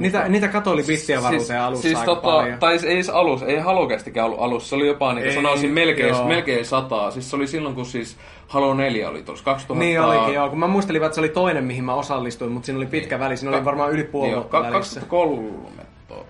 Niitä, 0.00 0.28
niitä 0.28 0.48
katoli 0.48 0.82
bittiä 0.82 1.22
varuuteen 1.22 1.46
siis, 1.46 1.60
alussa 1.60 1.82
siis 1.82 1.98
aika 1.98 2.14
tota, 2.14 2.20
paljon. 2.20 2.58
Tai 2.58 2.78
ei 2.84 2.94
edes 2.94 3.08
alus, 3.08 3.42
ei 3.42 3.58
Halokästikään 3.58 4.26
ollut 4.26 4.40
alussa, 4.40 4.68
se 4.68 4.74
oli 4.74 4.86
jopa 4.86 5.12
niin 5.12 5.26
Ei, 5.26 5.34
sanoisin 5.34 5.70
melkein, 5.70 6.08
joo. 6.08 6.28
melkein 6.28 6.64
sataa. 6.64 7.10
Siis 7.10 7.30
se 7.30 7.36
oli 7.36 7.46
silloin, 7.46 7.74
kun 7.74 7.86
siis 7.86 8.16
Halo 8.48 8.74
4 8.74 9.08
oli 9.08 9.22
tuossa 9.22 9.44
2000... 9.44 9.84
Niin 9.84 10.00
olikin, 10.00 10.34
joo. 10.34 10.48
Kun 10.48 10.58
mä 10.58 10.66
muistelin, 10.66 11.02
että 11.02 11.14
se 11.14 11.20
oli 11.20 11.28
toinen, 11.28 11.64
mihin 11.64 11.84
mä 11.84 11.94
osallistuin, 11.94 12.52
mutta 12.52 12.66
siinä 12.66 12.76
oli 12.76 12.86
pitkä 12.86 13.18
väli. 13.18 13.36
Siinä 13.36 13.56
oli 13.56 13.64
varmaan 13.64 13.90
yli 13.90 14.04
puoli 14.04 14.34
vuotta 14.34 14.60
Niin 14.60 14.72
välissä. 14.72 15.00
2003. 15.00 15.84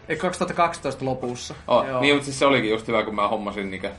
Ei, 0.09 0.17
2012 0.17 1.05
lopussa. 1.05 1.55
Oh, 1.69 1.87
Joo. 1.87 2.01
niin, 2.01 2.15
mutta 2.15 2.25
siis 2.25 2.39
se 2.39 2.47
olikin 2.47 2.71
just 2.71 2.89
hyvä, 2.89 3.03
kun 3.03 3.15
mä 3.15 3.29
hommasin 3.29 3.71
niinkö 3.71 3.91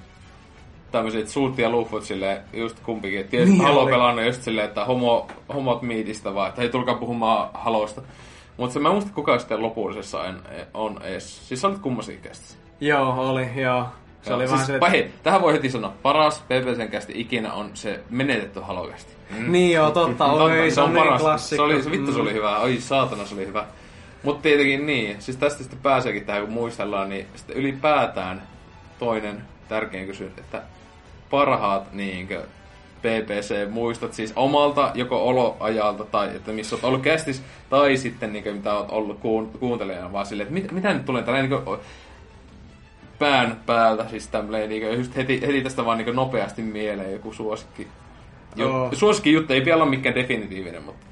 tämmöiset 0.91 1.27
suutti 1.27 1.61
ja 1.61 1.69
luffut 1.69 2.03
silleen, 2.03 2.41
just 2.53 2.79
kumpikin. 2.79 3.19
Et 3.19 3.29
Tietysti 3.29 3.51
Niin 3.51 3.65
niin 3.65 3.75
Halo 3.75 3.85
pelannut 3.85 4.25
just 4.25 4.41
silleen, 4.41 4.67
että 4.67 4.85
homo, 4.85 5.27
homot 5.53 5.81
miitistä 5.81 6.33
vaan, 6.33 6.49
että 6.49 6.61
hei 6.61 6.69
tulkaa 6.69 6.95
puhumaan 6.95 7.49
Halosta. 7.53 8.01
Mutta 8.57 8.73
se 8.73 8.79
mä 8.79 8.87
en 8.89 8.93
muista 8.93 9.11
kuka 9.15 9.39
sitten 9.39 9.61
lopullisessa 9.61 10.25
en, 10.25 10.35
on 10.73 10.99
edes. 11.03 11.47
Siis 11.47 11.61
sä 11.61 11.67
olit 11.67 11.79
kummassakin 11.79 12.21
kästissä. 12.21 12.57
Joo, 12.79 13.29
oli, 13.31 13.49
joo. 13.55 13.85
Se 14.21 14.29
Joo, 14.31 14.35
oli 14.37 14.43
siis, 14.47 14.51
vähän 14.51 14.65
se, 14.65 14.73
että... 14.75 14.89
hei, 14.89 15.11
tähän 15.23 15.41
voi 15.41 15.53
heti 15.53 15.69
sanoa, 15.69 15.93
paras 16.01 16.41
PPCn 16.41 16.87
kästi 16.91 17.13
ikinä 17.15 17.53
on 17.53 17.69
se 17.73 17.99
menetetty 18.09 18.59
Halo-kästi. 18.59 19.13
Niin 19.47 19.71
joo, 19.71 19.91
totta, 19.91 20.25
oi, 20.25 20.71
se 20.71 20.81
on 20.81 20.93
niin 20.93 21.03
paras. 21.03 21.21
klassikko. 21.21 21.65
Se 21.67 21.73
oli, 21.73 21.83
se 21.83 21.91
vittu 21.91 22.13
se 22.13 22.19
oli 22.19 22.29
Mm. 22.29 22.35
hyvä, 22.35 22.57
oi 22.57 22.77
saatana 22.77 23.25
se 23.25 23.35
oli 23.35 23.47
hyvä. 23.47 23.65
Mutta 24.23 24.41
tietenkin 24.41 24.85
niin, 24.85 25.21
siis 25.21 25.37
tästä 25.37 25.59
sitten 25.63 25.79
pääseekin 25.79 26.25
tähän 26.25 26.41
kun 26.41 26.53
muistellaan, 26.53 27.09
niin 27.09 27.27
sitten 27.35 27.55
ylipäätään 27.57 28.41
toinen 28.99 29.41
tärkein 29.69 30.07
kysymys, 30.07 30.33
että 30.37 30.61
parhaat 31.29 31.93
niinkö 31.93 32.43
PPC-muistot 33.05 34.13
siis 34.13 34.33
omalta 34.35 34.91
joko 34.93 35.27
oloajalta 35.27 36.05
tai 36.05 36.35
että 36.35 36.51
missä 36.51 36.75
olet 36.75 36.85
ollut 36.85 37.01
kästis 37.01 37.43
tai 37.69 37.97
sitten 37.97 38.33
niinkö 38.33 38.53
mitä 38.53 38.73
olet 38.73 38.91
ollut 38.91 39.19
kuun, 39.19 39.51
kuuntelijana 39.59 40.11
vaan 40.11 40.25
silleen, 40.25 40.47
että 40.47 40.53
mit, 40.53 40.71
mitä 40.71 40.93
nyt 40.93 41.05
tulee 41.05 41.23
tällainen 41.23 41.49
niinkö 41.49 41.77
pään 43.19 43.61
päältä 43.65 44.09
siis 44.09 44.27
tämmöinen 44.27 44.69
niinkö 44.69 44.93
just 44.93 45.15
heti, 45.15 45.41
heti 45.41 45.61
tästä 45.61 45.85
vaan 45.85 45.97
niinkö 45.97 46.13
nopeasti 46.13 46.61
mieleen 46.61 47.11
joku 47.11 47.33
suosikki. 47.33 47.87
Joo. 48.55 48.89
Suosikki 48.93 49.33
juttu 49.33 49.53
ei 49.53 49.65
vielä 49.65 49.83
ole 49.83 49.89
mikään 49.89 50.15
definitiivinen, 50.15 50.83
mutta 50.83 51.05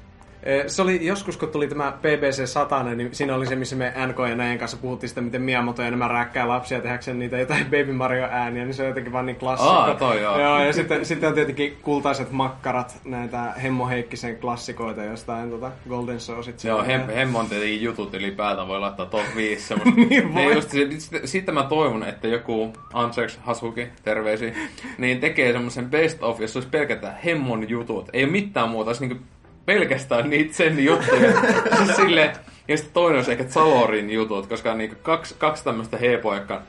Se 0.66 0.82
oli 0.82 1.06
joskus, 1.06 1.36
kun 1.36 1.48
tuli 1.48 1.68
tämä 1.68 1.92
BBC 2.02 2.46
100, 2.46 2.82
niin 2.82 3.14
siinä 3.14 3.34
oli 3.34 3.46
se, 3.46 3.56
missä 3.56 3.76
me 3.76 3.92
NK 4.06 4.18
ja 4.28 4.34
näin 4.34 4.58
kanssa 4.58 4.76
puhuttiin 4.76 5.08
sitä, 5.08 5.20
miten 5.20 5.42
Miyamoto 5.42 5.82
ja 5.82 5.90
nämä 5.90 6.08
rääkkää 6.08 6.48
lapsia 6.48 6.80
tehdäkseen 6.80 7.18
niitä 7.18 7.38
jotain 7.38 7.64
Baby 7.64 7.92
Mario 7.92 8.28
ääniä, 8.30 8.64
niin 8.64 8.74
se 8.74 8.82
on 8.82 8.88
jotenkin 8.88 9.12
vaan 9.12 9.26
niin 9.26 9.36
klassikko. 9.36 9.72
Aa, 9.72 9.94
toi 9.94 10.22
joo. 10.22 10.40
joo 10.40 10.64
ja 10.64 10.72
sitten, 10.72 11.04
sitten 11.06 11.28
on 11.28 11.34
tietenkin 11.34 11.78
kultaiset 11.82 12.30
makkarat, 12.30 13.00
näitä 13.04 13.52
Hemmo 13.62 13.88
Heikkisen 13.88 14.36
klassikoita 14.36 15.02
jostain 15.02 15.50
tota 15.50 15.72
Golden 15.88 16.20
Saucit. 16.20 16.64
Joo, 16.64 16.84
hem, 16.84 17.08
Hemmon 17.08 17.48
tietenkin 17.48 17.82
jutut 17.82 18.14
ylipäätään 18.14 18.68
voi 18.68 18.80
laittaa 18.80 19.06
top 19.06 19.36
5 19.36 19.62
semmoista. 19.68 20.00
Niin 20.00 20.34
voi. 20.34 20.42
niin 20.42 20.54
just, 20.54 20.70
sit- 20.70 21.20
sitten 21.24 21.54
mä 21.54 21.62
toivon, 21.62 22.02
että 22.02 22.28
joku 22.28 22.72
Ansex 22.92 23.38
Hasuki, 23.42 23.88
terveisiä, 24.04 24.54
niin 24.98 25.20
tekee 25.20 25.52
semmoisen 25.52 25.90
best 25.90 26.22
of, 26.22 26.40
jossa 26.40 26.58
olisi 26.58 26.70
pelkästään 26.70 27.16
Hemmon 27.24 27.68
jutut. 27.68 28.08
Ei 28.12 28.24
ole 28.24 28.32
mitään 28.32 28.68
muuta, 28.68 28.88
olisi 28.90 29.06
niinku 29.06 29.24
pelkästään 29.66 30.30
niitä 30.30 30.54
sen 30.54 30.84
juttuja. 30.84 31.32
siis 31.76 31.96
silleen, 31.96 32.36
ja 32.68 32.76
sitten 32.76 32.94
toinen 32.94 33.16
olisi 33.16 33.32
ehkä 33.32 33.44
Zalorin 33.44 34.10
jutut, 34.10 34.46
koska 34.46 34.72
on 34.72 34.78
niinku 34.78 34.96
kaksi, 35.02 35.34
kaksi 35.38 35.64
tämmöistä 35.64 35.96
heepoa, 35.96 36.34
jotka 36.34 36.62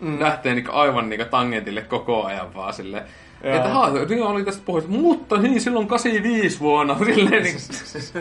mm. 0.00 0.20
lähtee 0.20 0.54
niinku 0.54 0.72
aivan 0.72 1.08
niinku 1.08 1.26
tangentille 1.30 1.82
koko 1.82 2.24
ajan 2.24 2.54
vaan 2.54 2.72
silleen. 2.72 3.04
Joo. 3.44 3.56
Että 3.56 3.68
haa, 3.68 3.90
niin 3.90 4.22
oli 4.22 4.44
tästä 4.44 4.62
puhetta, 4.64 4.90
mutta 4.90 5.36
niin 5.36 5.60
silloin 5.60 5.86
85 5.86 6.60
vuonna. 6.60 6.96
Silleen, 6.98 7.42
niin, 7.42 7.56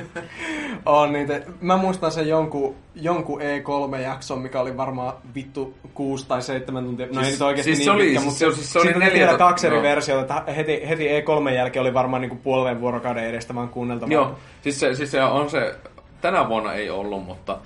On 0.85 1.13
niitä. 1.13 1.41
Mä 1.61 1.77
muistan 1.77 2.11
sen 2.11 2.27
jonkun, 2.27 2.75
jonkun 2.95 3.41
E3-jakson, 3.41 4.41
mikä 4.41 4.59
oli 4.61 4.77
varmaan 4.77 5.13
vittu 5.35 5.73
6 5.93 6.27
tai 6.27 6.41
7 6.41 6.85
tuntia. 6.85 7.05
No 7.05 7.13
Siis- 7.13 7.25
ei 7.25 7.31
nyt 7.31 7.41
oikeasti 7.41 7.75
siis 7.75 7.77
niin 7.77 7.85
se 7.85 7.91
oli- 7.91 8.03
pitkä, 8.03 8.19
siis 8.19 8.25
mutta 8.25 8.39
se 8.39 8.51
siis 8.55 8.73
se 8.73 8.79
oli 8.79 8.85
siitä 8.87 8.99
neljä- 8.99 9.13
vielä 9.13 9.37
kaksi 9.37 9.67
eri 9.67 9.81
versiota. 9.81 10.37
Että 10.37 10.51
heti, 10.51 10.81
heti 10.89 11.07
E3 11.07 11.49
jälkeen 11.55 11.81
oli 11.81 11.93
varmaan 11.93 12.21
niinku 12.21 12.37
puolen 12.43 12.81
vuorokauden 12.81 13.23
edestä 13.25 13.55
vaan 13.55 13.69
kuunneltavaa. 13.69 14.13
Joo, 14.13 14.35
siis 14.61 14.79
se, 14.79 14.95
siis 14.95 15.11
se 15.11 15.23
on 15.23 15.49
se, 15.49 15.75
tänä 16.21 16.49
vuonna 16.49 16.73
ei 16.73 16.89
ollut, 16.89 17.25
mutta... 17.25 17.57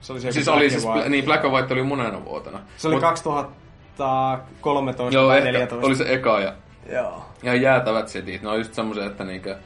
Se 0.00 0.12
oli 0.12 0.20
se 0.20 0.32
siis 0.32 0.48
oli 0.48 0.70
siis, 0.70 0.86
White. 0.86 1.08
niin 1.08 1.24
Black 1.24 1.44
and 1.44 1.54
White 1.54 1.74
oli 1.74 1.82
monena 1.82 2.24
vuotena. 2.24 2.58
Se 2.76 2.88
oli 2.88 2.96
Mut- 2.96 3.00
2013 3.00 5.14
Joo, 5.18 5.28
tai 5.28 5.38
ehkä 5.38 5.52
14. 5.52 5.86
oli 5.86 5.96
se 5.96 6.04
eka 6.14 6.40
ja... 6.40 6.52
Joo. 6.92 7.24
Ja 7.42 7.54
jäätävät 7.54 8.08
setit, 8.08 8.42
ne 8.42 8.48
on 8.48 8.58
just 8.58 8.74
semmoisia, 8.74 9.06
että 9.06 9.24
niinkö 9.24 9.56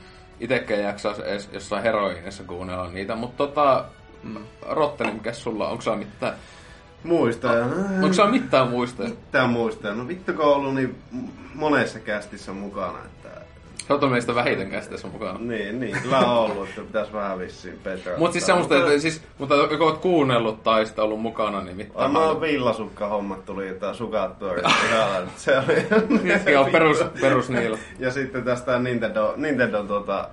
itekään 0.41 0.83
jaksaisi 0.83 1.23
edes 1.23 1.49
jossain 1.53 1.83
heroiinissa 1.83 2.45
kuunnella 2.45 2.89
niitä, 2.89 3.15
mutta 3.15 3.47
tota... 3.47 3.85
Mm. 4.23 4.37
Rotteni, 4.63 5.13
mikä 5.13 5.33
sulla 5.33 5.65
on? 5.65 5.71
Onko 5.71 5.83
sä 5.83 5.97
mitään... 5.97 6.35
Muista. 7.05 7.51
Onko 8.03 8.13
sä 8.13 8.27
mitään 8.27 8.69
muista? 8.69 9.03
Mitään 9.03 9.51
muista. 9.51 9.95
No 9.95 10.09
vittu 10.09 10.33
kun 10.33 10.45
on 10.45 10.53
ollut 10.53 10.75
niin 10.75 11.03
monessa 11.55 11.99
kästissä 11.99 12.53
mukana, 12.53 12.99
että... 13.05 13.44
Sä 13.89 13.95
oot 13.95 14.11
meistä 14.11 14.35
vähiten 14.35 14.71
käsitössä 14.71 15.09
mukana. 15.09 15.39
Niin, 15.39 15.81
niin, 15.81 16.03
kyllä 16.03 16.19
on 16.19 16.51
ollut, 16.51 16.69
että 16.69 16.81
pitäisi 16.81 17.13
vähän 17.13 17.39
vissiin 17.39 17.79
Petra. 17.83 18.19
Mut 18.19 18.33
siis 18.33 18.47
semmoista, 18.47 18.79
että 18.79 18.99
siis, 18.99 19.23
mutta 19.39 19.55
joko 19.55 19.85
oot 19.85 19.99
kuunnellut 19.99 20.63
tai 20.63 20.87
sitten 20.87 21.05
ollut 21.05 21.21
mukana, 21.21 21.61
niin 21.61 21.69
Ai 21.95 22.09
mitään. 22.09 22.11
mä 22.11 22.41
villasukka 22.41 23.09
hommat 23.09 23.45
tuli 23.45 23.69
jotain 23.69 23.95
sukattua. 23.95 24.53
se 25.37 25.59
oli... 25.59 25.87
Joo, 26.53 26.65
perus, 26.73 27.05
perus 27.21 27.51
niillä. 27.51 27.79
Ja 27.99 28.11
sitten 28.11 28.45
tästä 28.45 28.79
Nintendo, 28.79 29.35
Nintendo 29.37 29.83
tuota, 29.83 30.29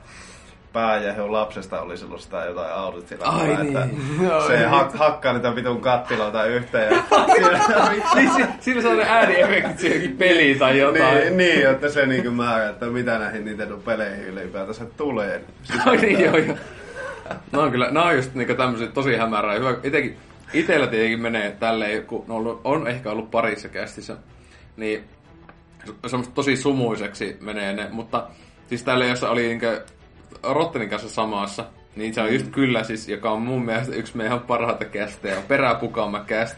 pääjähön 0.73 1.31
lapsesta 1.31 1.81
oli 1.81 1.98
silloin 1.98 2.22
sitä 2.22 2.45
jotain 2.45 2.73
auditilla. 2.73 3.26
Ai 3.26 3.52
että 3.52 3.85
niin. 3.85 4.31
se 4.48 4.65
hak, 4.65 4.93
hakkaa 4.93 5.34
niitä 5.34 5.56
vitun 5.56 5.81
kattiloita 5.81 6.45
yhteen. 6.45 6.93
Ja 6.95 7.03
niin, 8.15 8.31
si- 8.35 8.45
siinä 8.60 8.81
saa 8.81 8.93
ne 8.93 9.06
ääniefektit 9.10 9.80
siihenkin 9.80 10.18
peliin 10.18 10.60
tai 10.60 10.80
jotain. 10.80 11.18
niin, 11.18 11.38
niin, 11.38 11.69
että 11.69 11.89
se 11.89 12.06
niinku 12.06 12.31
määrää, 12.31 12.69
että 12.69 12.85
mitä 12.85 13.19
näihin 13.19 13.45
Nintendo-peleihin 13.45 14.26
ylipäätänsä 14.27 14.85
tulee. 14.98 15.43
Ai 15.85 15.98
niin, 15.98 16.19
joo, 16.19 16.38
joo. 16.38 16.57
No 17.52 17.61
on 17.61 17.72
kyllä, 17.72 17.91
nämä 17.91 18.06
on 18.06 18.15
just 18.15 18.34
niinku 18.34 18.53
tämmöiset 18.53 18.93
tosi 18.93 19.15
hämärää. 19.15 19.56
Hyvä, 19.56 19.76
itekin, 19.84 20.18
itellä 20.53 20.88
tietenkin 20.88 21.22
menee 21.22 21.52
tälleen, 21.60 22.06
kun 22.06 22.26
on, 22.30 22.35
ollut, 22.35 22.61
on 22.64 22.88
ehkä 22.88 23.11
ollut 23.11 23.31
parissa 23.31 23.69
kästissä, 23.69 24.18
niin 24.77 25.03
semmoista 26.07 26.34
tosi 26.34 26.56
sumuiseksi 26.56 27.38
menee 27.41 27.73
ne, 27.73 27.88
mutta 27.91 28.27
siis 28.69 28.84
tälle, 28.84 29.07
jossa 29.07 29.30
oli 29.30 29.41
niinkö 29.48 29.81
Rottenin 30.43 30.89
kanssa 30.89 31.09
samassa, 31.09 31.65
niin 31.95 32.13
se 32.13 32.22
on 32.22 32.34
just 32.34 32.45
kyllä 32.51 32.84
siis, 32.84 33.09
joka 33.09 33.31
on 33.31 33.41
mun 33.41 33.65
mielestä 33.65 33.95
yksi 33.95 34.18
meidän 34.18 34.39
parhaita 34.39 34.85
kästejä, 34.85 35.35
Peräpukama 35.47 36.19
käst. 36.19 36.55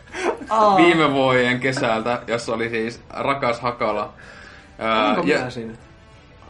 Aa. 0.49 0.77
Viime 0.77 1.11
vuoden 1.13 1.59
kesältä, 1.59 2.21
jossa 2.27 2.53
oli 2.53 2.69
siis 2.69 3.01
Rakas 3.09 3.59
Hakala. 3.59 4.13
Ää, 4.79 5.05
Olinko 5.05 5.21
ja- 5.27 5.37
minä 5.37 5.49
siinä? 5.49 5.73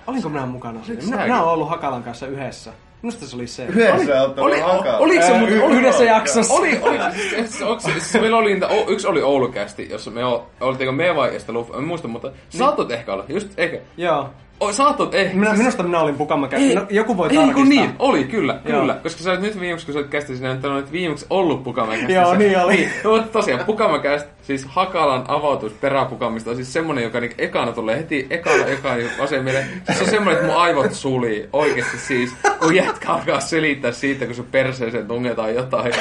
Olinko 0.08 0.30
minä 0.30 0.46
mukana 0.46 0.80
siinä? 0.84 1.02
Minä, 1.04 1.18
minä 1.24 1.42
olen 1.42 1.54
ollut 1.54 1.70
Hakalan 1.70 2.04
kanssa 2.04 2.28
yhdessä. 2.28 2.74
Minusta 3.02 3.26
se 3.28 3.36
oli 3.36 3.48
se. 3.48 3.66
Yhdessä 3.66 4.22
olette 4.22 4.42
ollut 4.42 4.62
Hakala? 4.62 4.98
Oliko 4.98 5.26
se 5.26 5.34
mun 5.40 5.50
y- 5.50 5.78
yhdessä 5.78 6.04
jaksossa? 6.04 6.54
Oli, 6.54 6.80
oli. 6.82 7.00
Siis, 7.30 7.60
siis 7.90 8.14
meillä 8.14 8.38
oli 8.38 8.54
niitä, 8.54 8.68
yksi 8.88 9.08
oli 9.08 9.22
Oulukästi, 9.22 9.88
jossa 9.92 10.12
me 10.12 10.22
oltiinko 10.62 10.92
me 10.92 11.16
vai 11.16 11.34
ja 11.34 11.40
sitten 11.40 11.56
en 11.78 11.84
muista, 11.84 12.08
mutta 12.08 12.32
saatot 12.50 12.92
ehkä 12.92 13.14
olla, 13.14 13.26
just 13.28 13.48
ehkä. 13.58 13.78
Joo. 13.98 14.30
O, 14.64 14.74
saatot 14.74 15.16
ehkä. 15.16 15.38
Minä, 15.38 15.54
minusta 15.54 15.84
minä 15.84 16.00
olin 16.00 16.16
Pukama 16.16 16.48
Ei, 16.52 16.76
no, 16.76 16.86
Joku 16.90 17.18
voi 17.18 17.30
ei, 17.30 17.36
tarkistaa. 17.36 17.62
kun 17.62 17.70
niin, 17.70 17.92
oli, 18.00 18.24
kyllä, 18.24 18.60
Joo. 18.66 18.80
kyllä. 18.80 18.94
Koska 18.94 19.24
sä 19.24 19.30
olet 19.30 19.42
nyt 19.42 19.60
viimeksi, 19.60 19.86
kun 19.86 19.94
sä 19.94 20.00
olet 20.00 20.10
kästi 20.10 20.36
sinä, 20.36 20.52
että 20.52 20.72
olet 20.72 20.92
viimeksi 20.92 21.26
ollut 21.30 21.64
Pukamakästissä. 21.64 22.14
Joo, 22.14 22.36
niin 22.36 22.60
oli. 22.60 22.90
Mutta 23.04 23.28
tosiaan, 23.32 23.66
Pukamakäst, 23.66 24.28
siis 24.42 24.66
Hakalan 24.66 25.24
avautus 25.28 25.74
peräpukamista 25.74 26.50
on 26.50 26.56
siis 26.56 26.74
semmonen, 26.74 27.04
joka 27.04 27.20
niinku 27.20 27.36
ekana 27.38 27.72
tulee 27.72 27.98
heti, 27.98 28.28
ekana, 28.30 28.66
ekana 28.66 28.96
asian 29.20 29.44
mieleen. 29.44 29.66
Siis 29.86 29.98
se 29.98 30.04
on 30.04 30.10
semmonen, 30.10 30.40
että 30.40 30.52
mun 30.52 30.62
aivot 30.62 30.94
sulii 30.94 31.50
oikeesti 31.54 31.98
siis, 31.98 32.36
kun 32.60 32.76
jätkä 32.76 33.12
alkaa 33.12 33.40
selittää 33.40 33.92
siitä, 33.92 34.26
kun 34.26 34.36
sun 34.36 34.48
perseeseen 34.52 35.08
tungetaan 35.08 35.56
jotain, 35.56 35.94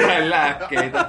jotain 0.00 0.30
lääkkeitä. 0.30 1.06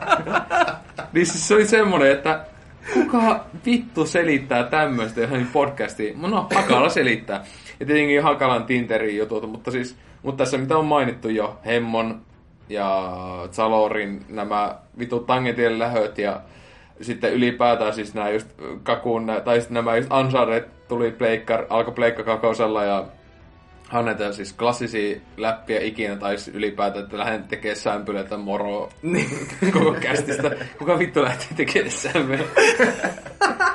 Niin 1.13 1.25
siis 1.25 1.47
se 1.47 1.53
oli 1.53 1.65
semmonen, 1.65 2.11
että 2.11 2.45
kuka 2.93 3.45
vittu 3.65 4.05
selittää 4.05 4.63
tämmöistä 4.63 5.21
johonkin 5.21 5.47
podcastiin? 5.53 6.21
No, 6.21 6.47
Hakala 6.55 6.89
selittää. 6.89 7.43
Ja 7.79 7.85
tietenkin 7.85 8.23
Hakalan 8.23 8.65
Tinterin 8.65 9.17
jutut, 9.17 9.51
mutta 9.51 9.71
siis, 9.71 9.97
mutta 10.23 10.43
tässä 10.43 10.57
mitä 10.57 10.77
on 10.77 10.85
mainittu 10.85 11.29
jo, 11.29 11.59
Hemmon 11.65 12.21
ja 12.69 13.13
Zalorin 13.51 14.25
nämä 14.29 14.75
vitu 14.99 15.19
tangentien 15.19 15.79
lähöt 15.79 16.17
ja 16.17 16.41
sitten 17.01 17.33
ylipäätään 17.33 17.93
siis 17.93 18.13
nämä 18.13 18.29
just 18.29 18.47
kakun, 18.83 19.27
tai 19.45 19.61
sitten 19.61 19.73
nämä 19.73 19.95
just 19.95 20.11
Uncharted 20.11 20.63
tuli 20.87 21.11
pleikkar, 21.11 21.65
alkoi 21.69 21.93
pleikka 21.93 22.23
kakosella 22.23 22.83
ja 22.83 23.05
annetaan 23.93 24.33
siis 24.33 24.53
klassisia 24.53 25.19
läppiä 25.37 25.79
ikinä, 25.81 26.15
tai 26.15 26.37
siis 26.37 26.55
ylipäätään, 26.55 27.03
että 27.05 27.17
lähden 27.17 27.43
tekemään 27.43 27.75
sämpylöitä 27.75 28.37
moro 28.37 28.89
koko 29.73 29.91
kästistä. 29.91 30.51
Kuka 30.77 30.99
vittu 30.99 31.23
lähtee 31.23 31.47
tekemään 31.55 31.91
sämpylöitä? 31.91 32.61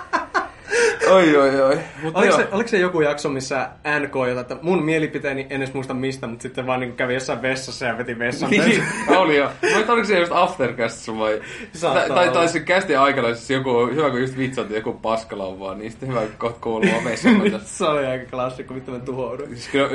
oi, 1.10 1.36
oi, 1.36 1.60
oi. 1.60 1.78
Mutta 2.02 2.18
Oliko 2.18 2.36
se, 2.36 2.48
oliko 2.52 2.68
se 2.68 2.78
joku 2.78 3.01
jakso, 3.01 3.28
missä 3.28 3.68
NK, 4.01 4.14
jota, 4.28 4.40
että 4.40 4.56
mun 4.62 4.85
mielipiteeni 4.85 5.47
en 5.51 5.62
edes 5.62 5.74
muista 5.74 5.94
mistä, 5.94 6.26
mutta 6.26 6.43
sitten 6.43 6.66
vaan 6.66 6.80
niin 6.80 6.97
kävi 6.97 7.14
jossain 7.14 7.43
vessassa 7.43 7.86
ja 7.86 7.98
veti 7.98 8.18
vessan. 8.18 8.51
Niin, 8.51 8.82
oli 9.16 9.36
jo. 9.36 9.51
Mutta 9.76 9.93
oliko 9.93 10.06
se 10.06 10.18
just 10.18 10.32
aftercastissa 10.35 11.18
vai? 11.18 11.40
Saattaa 11.72 12.16
Tai, 12.16 12.30
tai, 12.30 12.48
se 12.48 12.60
kästi 12.60 12.97
aikana 12.97 13.35
siis 13.35 13.51
joku, 13.51 13.86
hyvä 13.86 14.10
kun 14.10 14.20
just 14.20 14.36
vitsaat 14.39 14.70
joku 14.70 14.93
paskalauvaa, 14.93 15.74
niin 15.74 15.90
sitten 15.90 16.09
hyvä 16.09 16.20
kun 16.20 16.30
kohta 16.39 16.60
kuuluu 16.60 16.90
vessan. 17.05 17.43
se 17.64 17.85
oli 17.85 18.06
aika 18.06 18.30
klassikko, 18.30 18.74
vittu 18.74 18.90
mä 18.90 18.98
tuhouduin. 18.98 19.48
Siis 19.48 19.68
kyllä 19.68 19.89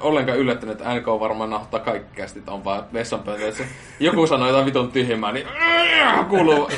ollenkaan 0.00 0.38
yllättynyt, 0.38 0.80
että 0.80 0.94
NK 0.94 1.06
varmaan 1.06 1.50
nahtaa 1.50 1.80
kaikki 1.80 2.16
kästit, 2.16 2.48
on 2.48 2.64
vaan 2.64 2.84
vessanpöntössä. 2.92 3.64
Joku 4.00 4.26
sanoo 4.26 4.48
jotain 4.48 4.66
vitun 4.66 4.92
tyhmää, 4.92 5.32
niin 5.32 5.46
kuuluu 6.30 6.70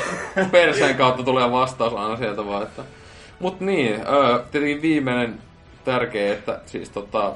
perseen 0.51 0.95
kautta 0.95 1.23
tulee 1.23 1.51
vastaus 1.51 1.93
aina 1.93 2.17
sieltä 2.17 2.45
vaan, 2.45 2.63
että... 2.63 2.83
Mut 3.41 3.59
niin, 3.59 3.93
ö, 3.93 4.43
tietenkin 4.51 4.81
viimeinen 4.81 5.39
tärkeä, 5.85 6.33
että 6.33 6.59
siis 6.65 6.89
tota... 6.89 7.33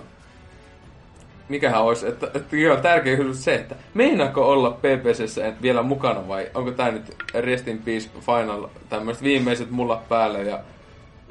Mikähän 1.50 1.82
olisi, 1.82 2.08
että, 2.08 2.32
että 2.34 2.56
joo, 2.56 2.78
tärkeä 2.78 3.16
kysymys 3.16 3.44
se, 3.44 3.56
että 3.56 3.76
meinaako 3.94 4.52
olla 4.52 4.72
PPCssä 4.72 5.54
vielä 5.62 5.84
mukana 5.84 6.28
vai 6.28 6.48
onko 6.54 6.72
tää 6.72 6.92
nyt 6.92 7.16
Rest 7.34 7.68
in 7.68 7.82
Peace 7.86 8.10
Final 8.20 8.68
tämmöiset 8.90 9.24
viimeiset 9.24 9.72
mulla 9.72 10.04
päälle 10.10 10.44
ja 10.44 10.60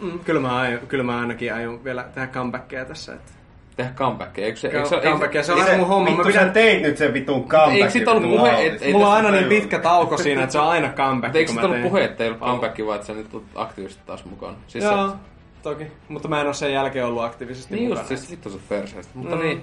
Mm, 0.02 0.18
kyllä, 0.18 0.40
mä 0.40 0.56
aion, 0.56 0.86
kyllä 0.86 1.04
mä 1.04 1.20
ainakin 1.20 1.54
aion 1.54 1.84
vielä 1.84 2.04
tehdä 2.14 2.26
comebackia 2.26 2.84
tässä. 2.84 3.14
Että... 3.14 3.32
tehdä 3.76 3.90
comebackia, 3.94 4.44
eikö 4.46 4.58
se... 4.58 4.68
Eikö 4.68 4.84
se, 4.84 4.94
eikö, 4.94 5.06
comebackia, 5.08 5.42
se 5.42 5.52
on 5.52 5.62
aina 5.62 5.76
mun 5.78 5.86
homma. 5.88 6.10
Mä 6.10 6.22
pidän- 6.24 6.46
sä 6.46 6.52
teit 6.52 6.82
nyt 6.82 6.96
sen 6.98 7.14
vitun 7.14 7.48
comeback. 7.48 7.76
Eikö 7.76 7.90
sit 7.90 8.08
ollut 8.08 8.30
puhe, 8.30 8.66
et- 8.66 8.82
ei 8.82 8.92
Mulla 8.92 9.08
on 9.08 9.14
aina 9.14 9.30
niin 9.30 9.44
pitkä 9.48 9.78
tauko 9.78 10.16
siinä, 10.16 10.42
että 10.42 10.52
se 10.52 10.58
on 10.58 10.68
aina 10.68 10.88
comeback. 10.88 11.36
Eikö 11.36 11.52
se 11.52 11.60
mä 11.60 11.66
ollut 11.66 11.82
puhe, 11.82 12.04
että 12.04 12.24
ei 12.24 12.30
ollut 12.30 12.42
comeback, 12.42 12.78
vaan 12.86 12.94
että 12.94 13.06
sä 13.06 13.12
nyt 13.12 13.34
olet 13.34 13.44
aktiivisesti 13.54 14.02
taas 14.06 14.24
mukaan? 14.24 14.56
Siis 14.66 14.84
Joo, 14.84 15.08
Se, 15.08 15.14
toki. 15.62 15.84
Mutta 16.08 16.28
mä 16.28 16.40
en 16.40 16.46
ole 16.46 16.54
sen 16.54 16.72
jälkeen 16.72 17.06
ollut 17.06 17.22
aktiivisesti 17.22 17.74
niin 17.74 17.88
mukana. 17.88 18.00
just, 18.00 18.08
siis 18.08 18.30
vittu 18.30 18.50
sä 18.50 18.58
perseestä. 18.68 19.12
Mutta 19.14 19.36
Mm. 19.36 19.42
niin. 19.42 19.60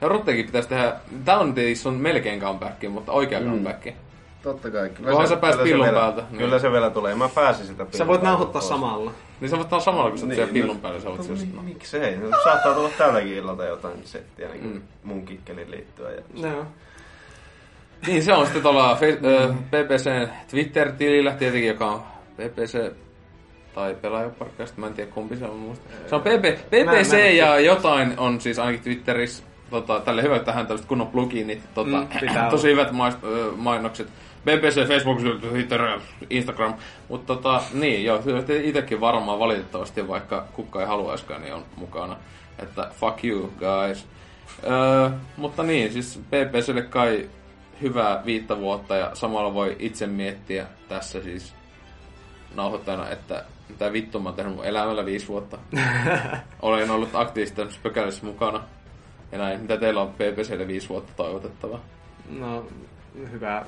Ja 0.00 0.08
Rottekin 0.08 0.46
pitäisi 0.46 0.68
tehdä, 0.68 0.92
tää 1.24 1.38
on 1.38 1.54
melkein 1.94 2.40
comeback, 2.40 2.88
mutta 2.90 3.12
oikea 3.12 3.40
Mm. 3.40 3.46
comeback. 3.46 3.86
Totta 4.46 4.70
kai. 4.70 4.88
Kyllä 4.88 5.10
Kunhan 5.10 5.28
sä 5.28 5.36
pääst 5.36 5.58
kyllä 5.58 5.64
pillun 5.70 5.86
vielä- 5.86 5.98
päältä. 6.00 6.22
Kyllä 6.38 6.50
Niin. 6.50 6.60
se 6.60 6.72
vielä 6.72 6.90
tulee. 6.90 7.14
Mä 7.14 7.28
pääsin 7.28 7.66
sitä 7.66 7.76
pillun 7.84 7.98
Sä 7.98 8.06
voit 8.06 8.22
nauhoittaa 8.22 8.52
pois. 8.60 8.68
samalla. 8.68 9.10
Niin 9.40 9.48
sä 9.48 9.56
voit 9.56 9.64
ottaa 9.64 9.80
samalla, 9.80 10.10
kun 10.10 10.18
sä 10.18 10.26
Niin, 10.26 10.34
siellä 10.36 10.52
pillun 10.52 10.76
no- 10.76 10.82
päällä, 10.82 11.00
sä 11.00 11.08
voit 11.08 11.28
no, 11.28 11.62
mi- 11.62 11.68
Miksei? 11.68 12.16
No, 12.16 12.28
Saattaa 12.44 12.74
tulla 12.74 12.90
tälläkin 12.98 13.32
illalta 13.34 13.64
jotain 13.64 13.98
settiä 14.04 14.48
niin 14.48 14.66
mm. 14.66 14.82
mun 15.04 15.24
kikkelin 15.24 15.70
liittyen. 15.70 16.14
Ja... 16.34 16.48
Joo. 16.48 16.64
Niin, 18.06 18.22
se 18.22 18.32
on 18.32 18.44
sitten 18.46 18.62
tuolla 18.62 18.98
PPC 19.70 20.28
Twitter-tilillä 20.50 21.32
tietenkin, 21.32 21.68
joka 21.68 21.86
on 21.86 22.02
PPC 22.36 22.92
tai 23.74 23.94
pelaajaparkkaista, 24.02 24.80
mä 24.80 24.86
en 24.86 24.94
tiedä 24.94 25.10
kumpi 25.10 25.36
se 25.36 25.44
on 25.44 25.56
muista. 25.56 25.84
Se 26.06 26.14
on 26.14 26.20
PP, 26.20 26.44
PPC 26.66 27.12
Mä- 27.12 27.18
ja 27.18 27.60
jotain 27.60 28.14
on 28.18 28.40
siis 28.40 28.58
ainakin 28.58 28.82
Twitterissä 28.82 29.42
tota, 29.70 30.00
tälle 30.00 30.22
hyvät 30.22 30.44
tähän 30.44 30.66
tällaiset 30.66 30.88
kunnon 30.88 31.06
pluginit, 31.06 31.60
tota, 31.74 31.96
Mm, 31.96 32.50
tosi 32.50 32.68
hyvät 32.70 32.92
mais, 32.92 33.14
ö, 33.24 33.50
mainokset. 33.56 34.08
BBC, 34.46 34.88
Facebook, 34.88 35.40
Twitter, 35.40 36.00
Instagram. 36.30 36.74
Mutta 37.08 37.34
tota, 37.34 37.62
niin, 37.72 38.04
joo, 38.04 38.22
itsekin 38.62 39.00
varmaan 39.00 39.38
valitettavasti, 39.38 40.08
vaikka 40.08 40.46
kukka 40.52 40.80
ei 40.80 40.86
haluaiskaan, 40.86 41.42
niin 41.42 41.54
on 41.54 41.64
mukana. 41.76 42.16
Että 42.58 42.90
fuck 43.00 43.24
you, 43.24 43.52
guys. 43.58 44.06
Öö, 44.64 45.10
mutta 45.36 45.62
niin, 45.62 45.92
siis 45.92 46.20
PPClle 46.30 46.82
kai 46.82 47.30
hyvää 47.82 48.22
viittä 48.26 48.58
vuotta 48.58 48.96
ja 48.96 49.10
samalla 49.14 49.54
voi 49.54 49.76
itse 49.78 50.06
miettiä 50.06 50.66
tässä 50.88 51.22
siis 51.22 51.54
nauhoittajana, 52.54 53.10
että 53.10 53.44
mitä 53.68 53.92
vittua 53.92 54.20
mä 54.20 54.28
oon 54.28 54.36
tehnyt 54.36 54.54
mun 54.54 54.64
elämällä 54.64 55.04
viisi 55.04 55.28
vuotta. 55.28 55.58
Olen 56.62 56.90
ollut 56.90 57.14
aktiivisesti 57.14 57.56
tämmöisessä 57.56 57.82
pökälässä 57.82 58.26
mukana. 58.26 58.62
Ja 59.32 59.38
näin, 59.38 59.60
mitä 59.60 59.76
teillä 59.76 60.02
on 60.02 60.12
PPClle 60.12 60.66
viisi 60.66 60.88
vuotta 60.88 61.12
toivotettavaa? 61.16 61.80
No, 62.30 62.66
hyvää 63.32 63.66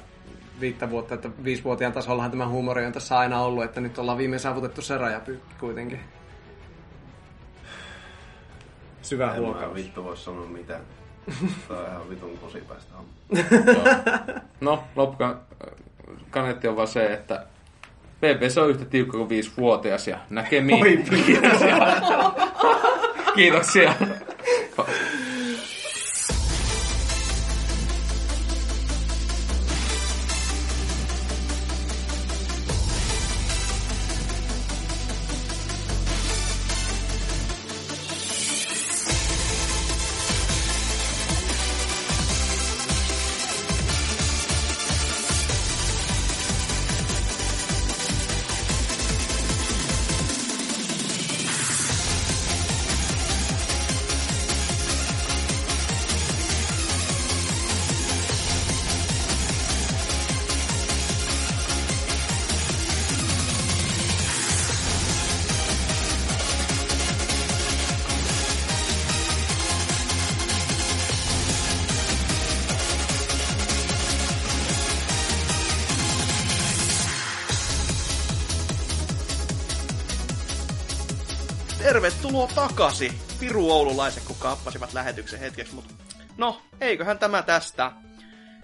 viittä 0.60 0.90
vuotta, 0.90 1.14
että 1.14 1.30
viisivuotiaan 1.44 1.93
tasollahan 1.93 2.30
tämä 2.30 2.48
huumori 2.48 2.86
on 2.86 2.93
tässä 2.93 3.18
aina 3.18 3.40
ollut, 3.40 3.64
että 3.64 3.80
nyt 3.80 3.98
ollaan 3.98 4.18
viimein 4.18 4.40
saavutettu 4.40 4.82
se 4.82 4.98
rajapyykki 4.98 5.55
kuitenkin. 5.60 6.01
Syvä 9.02 9.24
En 9.24 9.30
mä 9.40 9.47
huokaus. 9.47 9.74
vittu 9.74 10.05
voi 10.05 10.16
sanoa 10.16 10.47
mitään. 10.47 10.80
Tää 11.68 11.78
on 11.78 11.86
ihan 11.90 12.10
vitun 12.10 12.39
kosipäistä. 12.39 12.94
No, 14.60 14.85
loppukan 14.97 15.40
kaneetti 16.30 16.68
on 16.68 16.76
vaan 16.76 16.89
se, 16.89 17.12
että 17.12 17.47
PPC 18.16 18.59
on 18.59 18.70
yhtä 18.70 18.85
tiukka 18.85 19.16
kuin 19.16 19.28
viisivuotias 19.28 20.09
ja 20.09 20.18
näkemiin. 20.30 20.82
Oi, 20.82 20.97
Kiitoksia. 21.26 21.76
Kiitoksia. 23.35 23.94
Takaisin, 82.78 83.12
Piru 83.40 83.70
Oululaiset, 83.70 84.22
kun 84.24 84.36
kappasivat 84.38 84.92
lähetyksen 84.92 85.40
hetkeksi, 85.40 85.74
mutta 85.74 85.94
no, 86.36 86.62
eiköhän 86.80 87.18
tämä 87.18 87.42
tästä. 87.42 87.92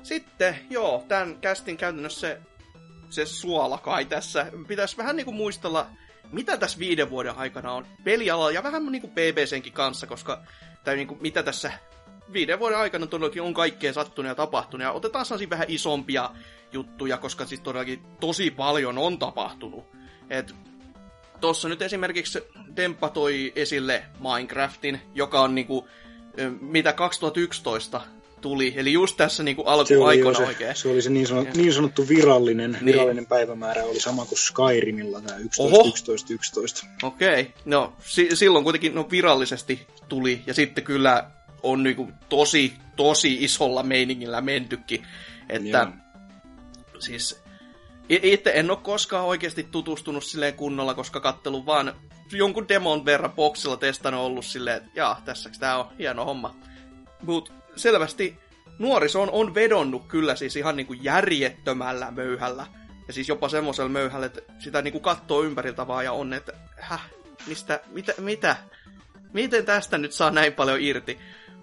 Sitten, 0.02 0.56
joo, 0.70 1.04
tämän 1.08 1.36
kästin 1.40 1.76
käytännössä 1.76 2.20
se, 2.20 2.40
se 3.10 3.26
suola 3.26 3.78
kai 3.78 4.04
tässä. 4.04 4.46
Pitäisi 4.68 4.96
vähän 4.96 5.16
niinku 5.16 5.32
muistella, 5.32 5.86
mitä 6.32 6.56
tässä 6.56 6.78
viiden 6.78 7.10
vuoden 7.10 7.36
aikana 7.36 7.72
on 7.72 7.86
pelialalla 8.04 8.50
ja 8.50 8.62
vähän 8.62 8.86
niinku 8.86 9.08
BBCnkin 9.08 9.72
kanssa, 9.72 10.06
koska 10.06 10.42
tai 10.84 10.96
niinku, 10.96 11.18
mitä 11.20 11.42
tässä 11.42 11.72
viiden 12.32 12.58
vuoden 12.58 12.78
aikana 12.78 13.06
todellakin 13.06 13.42
on 13.42 13.54
kaikkea 13.54 13.92
sattunut 13.92 14.28
ja 14.28 14.34
tapahtunut. 14.34 14.84
Ja 14.84 14.92
otetaan 14.92 15.26
sellaisia 15.26 15.50
vähän 15.50 15.70
isompia 15.70 16.30
juttuja, 16.72 17.18
koska 17.18 17.46
siis 17.46 17.60
todellakin 17.60 18.02
tosi 18.20 18.50
paljon 18.50 18.98
on 18.98 19.18
tapahtunut. 19.18 19.84
Et 20.30 20.54
Tuossa 21.44 21.68
nyt 21.68 21.82
esimerkiksi 21.82 22.38
Demppa 22.76 23.08
toi 23.08 23.52
esille 23.56 24.04
Minecraftin, 24.20 25.00
joka 25.14 25.40
on 25.40 25.54
niinku, 25.54 25.88
mitä 26.60 26.92
2011 26.92 28.00
tuli, 28.40 28.72
eli 28.76 28.92
just 28.92 29.16
tässä 29.16 29.42
niinku 29.42 29.62
Se 29.62 29.68
oli, 29.70 29.78
alkuaikoina 29.80 30.38
se, 30.38 30.44
oikein. 30.44 30.76
se 30.76 30.88
oli 30.88 31.02
se 31.02 31.10
niin, 31.10 31.26
sanottu, 31.26 31.58
niin 31.58 31.72
sanottu 31.72 32.08
virallinen, 32.08 32.72
Niin. 32.72 32.84
virallinen 32.84 33.26
päivämäärä, 33.26 33.84
oli 33.84 34.00
sama 34.00 34.24
kuin 34.26 34.38
Skyrimilla 34.38 35.20
tämä 35.20 35.38
11, 35.38 35.62
Oho. 35.78 35.88
11, 35.88 36.32
11. 36.34 36.86
Okei, 37.02 37.54
no 37.64 37.92
si- 38.06 38.36
silloin 38.36 38.64
kuitenkin 38.64 38.94
no, 38.94 39.08
virallisesti 39.10 39.86
tuli, 40.08 40.42
ja 40.46 40.54
sitten 40.54 40.84
kyllä 40.84 41.30
on 41.62 41.82
niinku 41.82 42.08
tosi, 42.28 42.72
tosi 42.96 43.36
isolla 43.40 43.82
meiningillä 43.82 44.40
mentykin, 44.40 45.06
että 45.48 45.78
Joo. 45.78 47.00
siis 47.00 47.43
itse 48.09 48.52
en 48.55 48.70
ole 48.70 48.78
koskaan 48.82 49.24
oikeasti 49.24 49.62
tutustunut 49.62 50.24
silleen 50.24 50.55
kunnolla, 50.55 50.94
koska 50.94 51.20
kattelu 51.20 51.66
vaan 51.66 51.94
jonkun 52.32 52.68
demon 52.68 53.05
verran 53.05 53.32
boxilla 53.32 53.76
testannut 53.76 54.20
ollut 54.20 54.44
silleen, 54.44 54.76
että 54.76 54.90
jaa, 54.94 55.22
tässäks 55.24 55.59
tää 55.59 55.78
on 55.78 55.86
hieno 55.98 56.24
homma. 56.24 56.56
Mut 57.22 57.52
selvästi 57.76 58.39
nuoriso 58.78 59.22
on, 59.22 59.31
on 59.31 59.55
vedonnut 59.55 60.06
kyllä 60.06 60.36
siis 60.36 60.56
ihan 60.56 60.76
niinku 60.76 60.93
järjettömällä 60.93 62.10
möyhällä. 62.10 62.66
Ja 63.06 63.12
siis 63.12 63.28
jopa 63.28 63.48
semmoisella 63.48 63.89
möyhällä, 63.89 64.26
että 64.26 64.40
sitä 64.59 64.82
niinku 64.82 65.01
kattoo 65.01 65.43
ympäriltä 65.43 65.86
vaan 65.86 66.05
ja 66.05 66.12
on, 66.12 66.32
että 66.32 66.52
häh, 66.76 67.10
mistä, 67.47 67.81
mitä, 67.93 68.14
mitä? 68.18 68.56
Miten 69.32 69.64
tästä 69.64 69.98
nyt 69.98 70.12
saa 70.12 70.31
näin 70.31 70.52
paljon 70.52 70.81
irti? 70.81 71.18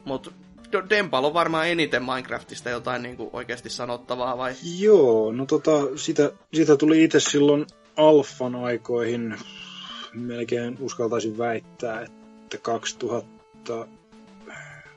Mut 0.06 0.34
Dempal 0.90 1.24
on 1.24 1.34
varmaan 1.34 1.68
eniten 1.68 2.04
Minecraftista 2.04 2.70
jotain 2.70 3.04
niinku 3.04 3.30
oikeasti 3.34 3.70
sanottavaa 3.70 4.38
vai? 4.38 4.54
Joo, 4.80 5.32
no 5.32 5.46
tota, 5.46 5.72
sitä, 5.96 6.32
sitä 6.54 6.78
tuli 6.78 7.04
itse 7.04 7.20
silloin 7.20 7.66
alfan 7.98 8.56
aikoihin, 8.56 9.36
melkein 10.14 10.78
uskaltaisin 10.80 11.38
väittää, 11.38 12.02
että 12.02 12.58
2000, 12.58 13.88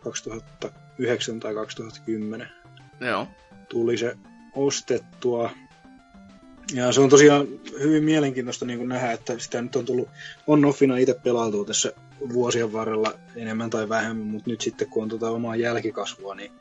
2009 0.01 1.41
tai 1.41 1.55
2010 1.55 2.49
Joo. 3.01 3.29
tuli 3.69 3.99
se 3.99 4.17
ostettua. 4.55 5.51
Ja 6.75 6.93
se 6.93 7.01
on 7.01 7.09
tosiaan 7.09 7.47
hyvin 7.81 8.05
mielenkiintoista 8.05 8.67
niin 8.67 8.89
nähdä, 8.89 9.13
että 9.13 9.39
sitä 9.39 9.63
nyt 9.63 9.77
on 9.77 9.85
tullut 9.85 10.09
on-offina 10.47 10.97
itse 10.97 11.15
pelailtua 11.25 11.65
tässä 11.65 11.93
vuosien 12.33 12.73
varrella 12.73 13.15
enemmän 13.37 13.71
tai 13.71 13.89
vähemmän, 13.89 14.27
mutta 14.27 14.51
nyt 14.51 14.61
sitten 14.61 14.89
kun 14.89 15.03
on 15.03 15.09
tota 15.09 15.31
omaa 15.31 15.57
jälkikasvua, 15.57 16.35
niin 16.35 16.53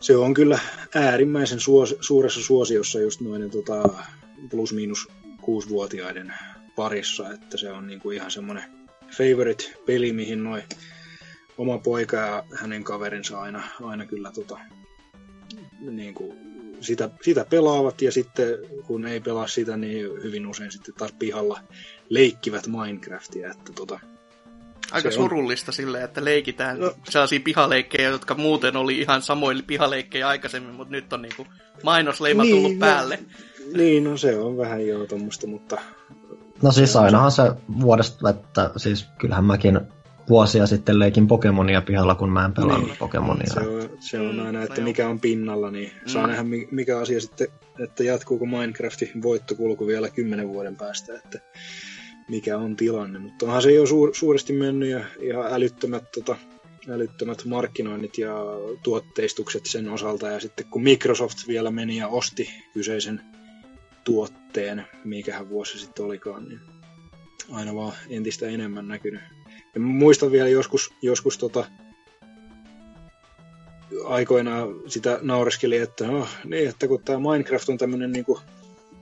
se 0.00 0.16
on 0.16 0.34
kyllä 0.34 0.58
äärimmäisen 0.94 1.60
suos, 1.60 1.96
suuressa 2.00 2.42
suosiossa 2.42 3.00
just 3.00 3.20
noiden 3.20 3.50
tota, 3.50 3.82
plus-miinus 4.50 5.08
kuusivuotiaiden 5.40 6.34
parissa, 6.76 7.32
että 7.32 7.56
se 7.56 7.72
on 7.72 7.86
niinku 7.86 8.10
ihan 8.10 8.30
semmoinen 8.30 8.64
favorite-peli, 9.10 10.12
mihin 10.12 10.44
noin 10.44 10.62
oma 11.58 11.78
poika 11.78 12.16
ja 12.16 12.44
hänen 12.54 12.84
kaverinsa 12.84 13.40
aina, 13.40 13.62
aina 13.82 14.06
kyllä 14.06 14.32
tota, 14.32 14.58
niinku, 15.80 16.34
sitä, 16.80 17.10
sitä 17.22 17.46
pelaavat 17.50 18.02
ja 18.02 18.12
sitten 18.12 18.58
kun 18.86 19.06
ei 19.06 19.20
pelaa 19.20 19.46
sitä, 19.46 19.76
niin 19.76 20.22
hyvin 20.22 20.46
usein 20.46 20.72
sitten 20.72 20.94
taas 20.94 21.12
pihalla 21.18 21.60
leikkivät 22.08 22.66
Minecraftia, 22.66 23.50
että 23.50 23.72
tota, 23.72 24.00
Aika 24.92 25.10
se 25.10 25.18
on- 25.18 25.24
surullista 25.24 25.72
silleen, 25.72 26.04
että 26.04 26.24
leikitään 26.24 26.80
No. 26.80 26.92
sellaisia 27.08 27.40
pihaleikkejä, 27.44 28.08
jotka 28.08 28.34
muuten 28.34 28.76
oli 28.76 28.98
ihan 29.00 29.22
samoilla 29.22 29.62
pihaleikkejä 29.66 30.28
aikaisemmin, 30.28 30.74
mutta 30.74 30.92
nyt 30.92 31.12
on 31.12 31.22
niinku 31.22 31.46
mainosleima 31.82 32.42
Niin, 32.42 32.54
tullut 32.56 32.72
no. 32.72 32.78
päälle. 32.86 33.18
Niin, 33.76 34.04
no 34.04 34.16
se 34.16 34.38
on 34.38 34.56
vähän 34.56 34.86
joo 34.86 35.06
tuommoista, 35.06 35.46
mutta 35.46 35.76
No 36.62 36.72
siis 36.72 36.96
ainahan 36.96 37.30
se 37.30 37.42
vuodesta, 37.80 38.30
että 38.30 38.70
siis 38.76 39.06
kyllähän 39.18 39.44
mäkin 39.44 39.80
vuosia 40.28 40.66
sitten 40.66 40.98
leikin 40.98 41.26
Pokemonia 41.26 41.82
pihalla, 41.82 42.14
kun 42.14 42.30
mä 42.32 42.44
en 42.44 42.52
pelannut 42.52 42.88
niin. 42.88 42.98
Pokemonia. 42.98 43.46
Se 43.54 43.60
on, 43.60 43.90
se 44.00 44.20
on 44.20 44.40
aina, 44.40 44.62
että 44.62 44.80
mikä 44.80 45.08
on 45.08 45.20
pinnalla, 45.20 45.70
niin 45.70 45.92
saa 46.06 46.22
mm. 46.22 46.28
nähdä 46.28 46.44
mikä 46.70 46.98
asia 46.98 47.20
sitten, 47.20 47.48
että 47.78 48.04
jatkuuko 48.04 48.46
Minecraftin 48.46 49.22
voittokulku 49.22 49.86
vielä 49.86 50.08
kymmenen 50.10 50.48
vuoden 50.48 50.76
päästä, 50.76 51.14
että 51.14 51.38
mikä 52.28 52.58
on 52.58 52.76
tilanne. 52.76 53.18
Mutta 53.18 53.46
onhan 53.46 53.62
se 53.62 53.72
jo 53.72 53.86
suur, 53.86 54.14
suuresti 54.14 54.52
mennyt 54.52 54.88
ja 54.88 55.04
ihan 55.20 55.52
älyttömät, 55.52 56.12
tota, 56.12 56.36
älyttömät 56.88 57.44
markkinoinnit 57.44 58.18
ja 58.18 58.34
tuotteistukset 58.82 59.66
sen 59.66 59.88
osalta. 59.88 60.28
Ja 60.28 60.40
sitten 60.40 60.66
kun 60.66 60.82
Microsoft 60.82 61.38
vielä 61.48 61.70
meni 61.70 61.96
ja 61.96 62.08
osti 62.08 62.50
kyseisen 62.74 63.20
tuotteen, 64.04 64.86
mikähän 65.04 65.48
vuosi 65.48 65.78
sitten 65.78 66.04
olikaan, 66.04 66.48
niin 66.48 66.60
aina 67.50 67.74
vaan 67.74 67.92
entistä 68.08 68.46
enemmän 68.46 68.88
näkynyt. 68.88 69.20
Ja 69.74 69.80
muistan 69.80 70.32
vielä 70.32 70.48
joskus, 70.48 70.92
joskus 71.02 71.38
tota, 71.38 71.66
aikoinaan 74.04 74.68
sitä 74.86 75.18
naureskeli, 75.22 75.76
että 75.76 76.06
no, 76.06 76.28
niin, 76.44 76.68
että 76.68 76.88
kun 76.88 77.04
tämä 77.04 77.18
Minecraft 77.18 77.68
on 77.68 77.78
tämmöinen 77.78 78.12
niin 78.12 78.24
kuin 78.24 78.40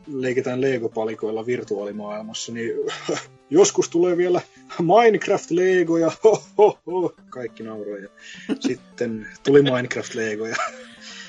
leikitään 0.06 0.60
Lego-palikoilla 0.60 1.46
virtuaalimaailmassa, 1.46 2.52
niin 2.52 2.72
joskus 3.50 3.88
tulee 3.88 4.16
vielä 4.16 4.40
Minecraft-Lego 4.78 5.96
ja 5.96 6.12
ho, 6.24 6.44
ho, 6.58 6.78
ho. 6.86 7.14
kaikki 7.30 7.62
nauroja. 7.62 8.08
Sitten 8.60 9.26
tuli 9.42 9.62
Minecraft-Lego 9.62 10.46
ja 10.46 10.56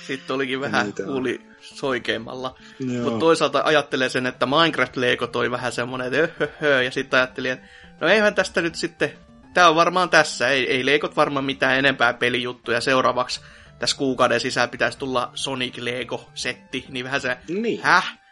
sitten 0.07 0.35
olikin 0.35 0.61
vähän 0.61 0.93
kuuli 1.05 1.41
soikeimmalla. 1.61 2.55
Mutta 3.03 3.19
toisaalta 3.19 3.61
ajattelee 3.65 4.09
sen, 4.09 4.25
että 4.25 4.45
Minecraft-Lego 4.45 5.27
toi 5.27 5.51
vähän 5.51 5.71
semmoinen, 5.71 6.13
että 6.13 6.43
öhöhö, 6.43 6.83
ja 6.83 6.91
sitten 6.91 7.17
ajattelin, 7.17 7.51
että 7.51 7.67
no 8.01 8.07
eihän 8.07 8.35
tästä 8.35 8.61
nyt 8.61 8.75
sitten, 8.75 9.11
tää 9.53 9.69
on 9.69 9.75
varmaan 9.75 10.09
tässä, 10.09 10.49
ei, 10.49 10.71
ei 10.71 10.85
Legot 10.85 11.15
varmaan 11.15 11.45
mitään 11.45 11.77
enempää 11.77 12.13
pelijuttuja. 12.13 12.81
Seuraavaksi 12.81 13.41
tässä 13.79 13.97
kuukauden 13.97 14.39
sisään 14.39 14.69
pitäisi 14.69 14.97
tulla 14.97 15.31
Sonic 15.35 15.77
Lego-setti, 15.77 16.85
niin 16.89 17.05
vähän 17.05 17.21
se, 17.21 17.37
niin. 17.47 17.79
häh? 17.83 18.22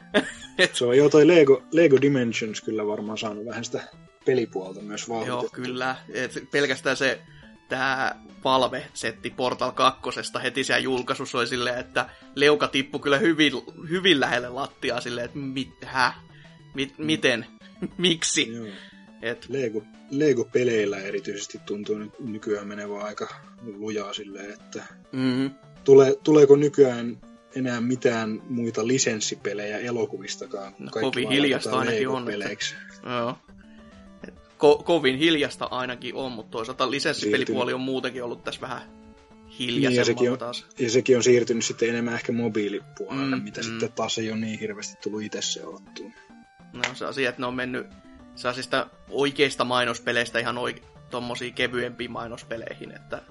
Se 0.73 0.85
on 0.85 0.97
jo 0.97 1.09
toi 1.09 1.27
Lego, 1.27 1.63
Lego 1.71 2.01
Dimensions 2.01 2.61
kyllä 2.61 2.87
varmaan 2.87 3.17
saanut 3.17 3.45
vähän 3.45 3.65
sitä 3.65 3.83
pelipuolta 4.25 4.81
myös 4.81 5.09
vauhditettua. 5.09 5.41
Joo, 5.41 5.49
kyllä. 5.65 5.95
Et 6.13 6.43
pelkästään 6.51 6.97
se 6.97 7.21
tämä 7.69 8.15
Valve-setti 8.43 9.29
Portal 9.29 9.71
2 9.71 10.01
heti 10.43 10.63
siellä 10.63 10.79
julkaisussa 10.79 11.37
oli 11.37 11.47
silleen, 11.47 11.79
että 11.79 12.09
leuka 12.35 12.67
tippui 12.67 12.99
kyllä 12.99 13.17
hyvin, 13.17 13.53
hyvin 13.89 14.19
lähelle 14.19 14.49
lattiaa 14.49 15.01
silleen, 15.01 15.25
että 15.25 15.37
mit, 15.37 15.69
hä? 15.85 16.13
Mit, 16.73 16.97
miten? 16.97 17.45
Miksi? 17.97 18.53
Joo. 18.53 18.67
Et... 19.21 19.45
Lego, 19.49 19.83
Lego-peleillä 20.11 20.97
erityisesti 20.97 21.59
tuntuu 21.65 21.95
nykyään 22.19 22.67
menevä 22.67 23.03
aika 23.03 23.35
lujaa 23.61 24.13
silleen, 24.13 24.53
että 24.53 24.83
mm-hmm. 25.11 25.51
tule, 25.83 26.17
tuleeko 26.23 26.55
nykyään 26.55 27.17
enää 27.55 27.81
mitään 27.81 28.41
muita 28.49 28.87
lisenssipelejä 28.87 29.77
elokuvistakaan. 29.77 30.75
No, 30.79 30.91
kovin 30.91 31.29
hiljasta 31.29 31.79
ainakin 31.79 32.09
on. 32.09 32.25
Joo 33.05 33.37
ko- 34.61 34.83
kovin 34.83 35.17
hiljasta 35.17 35.65
ainakin 35.65 36.15
on, 36.15 36.31
mutta 36.31 36.51
toisaalta 36.51 36.91
lisenssipelipuoli 36.91 37.73
on 37.73 37.81
muutenkin 37.81 38.23
ollut 38.23 38.43
tässä 38.43 38.61
vähän 38.61 38.81
hiljaisemmin 39.59 39.89
niin, 39.89 39.97
ja 39.97 40.05
sekin 40.05 40.31
on, 40.31 40.37
taas. 40.37 40.65
Ja 40.79 40.89
sekin 40.89 41.17
on 41.17 41.23
siirtynyt 41.23 41.65
sitten 41.65 41.89
enemmän 41.89 42.13
ehkä 42.13 42.31
mobiilipuolelle, 42.31 43.35
mm, 43.35 43.43
mitä 43.43 43.61
mm. 43.61 43.65
sitten 43.65 43.91
taas 43.91 44.17
ei 44.17 44.31
ole 44.31 44.39
niin 44.39 44.59
hirveästi 44.59 44.97
tullut 45.03 45.21
itse 45.21 45.41
seurattua. 45.41 46.11
No 46.73 46.81
se 46.93 47.05
asia, 47.05 47.29
että 47.29 47.41
ne 47.41 47.45
on 47.45 47.53
mennyt 47.53 47.87
sellaisista 48.35 48.87
oikeista 49.09 49.65
mainospeleistä 49.65 50.39
ihan 50.39 50.57
oike- 50.57 50.85
tommosiin 51.09 51.53
kevyempiin 51.53 52.11
mainospeleihin, 52.11 52.91
että 52.95 53.21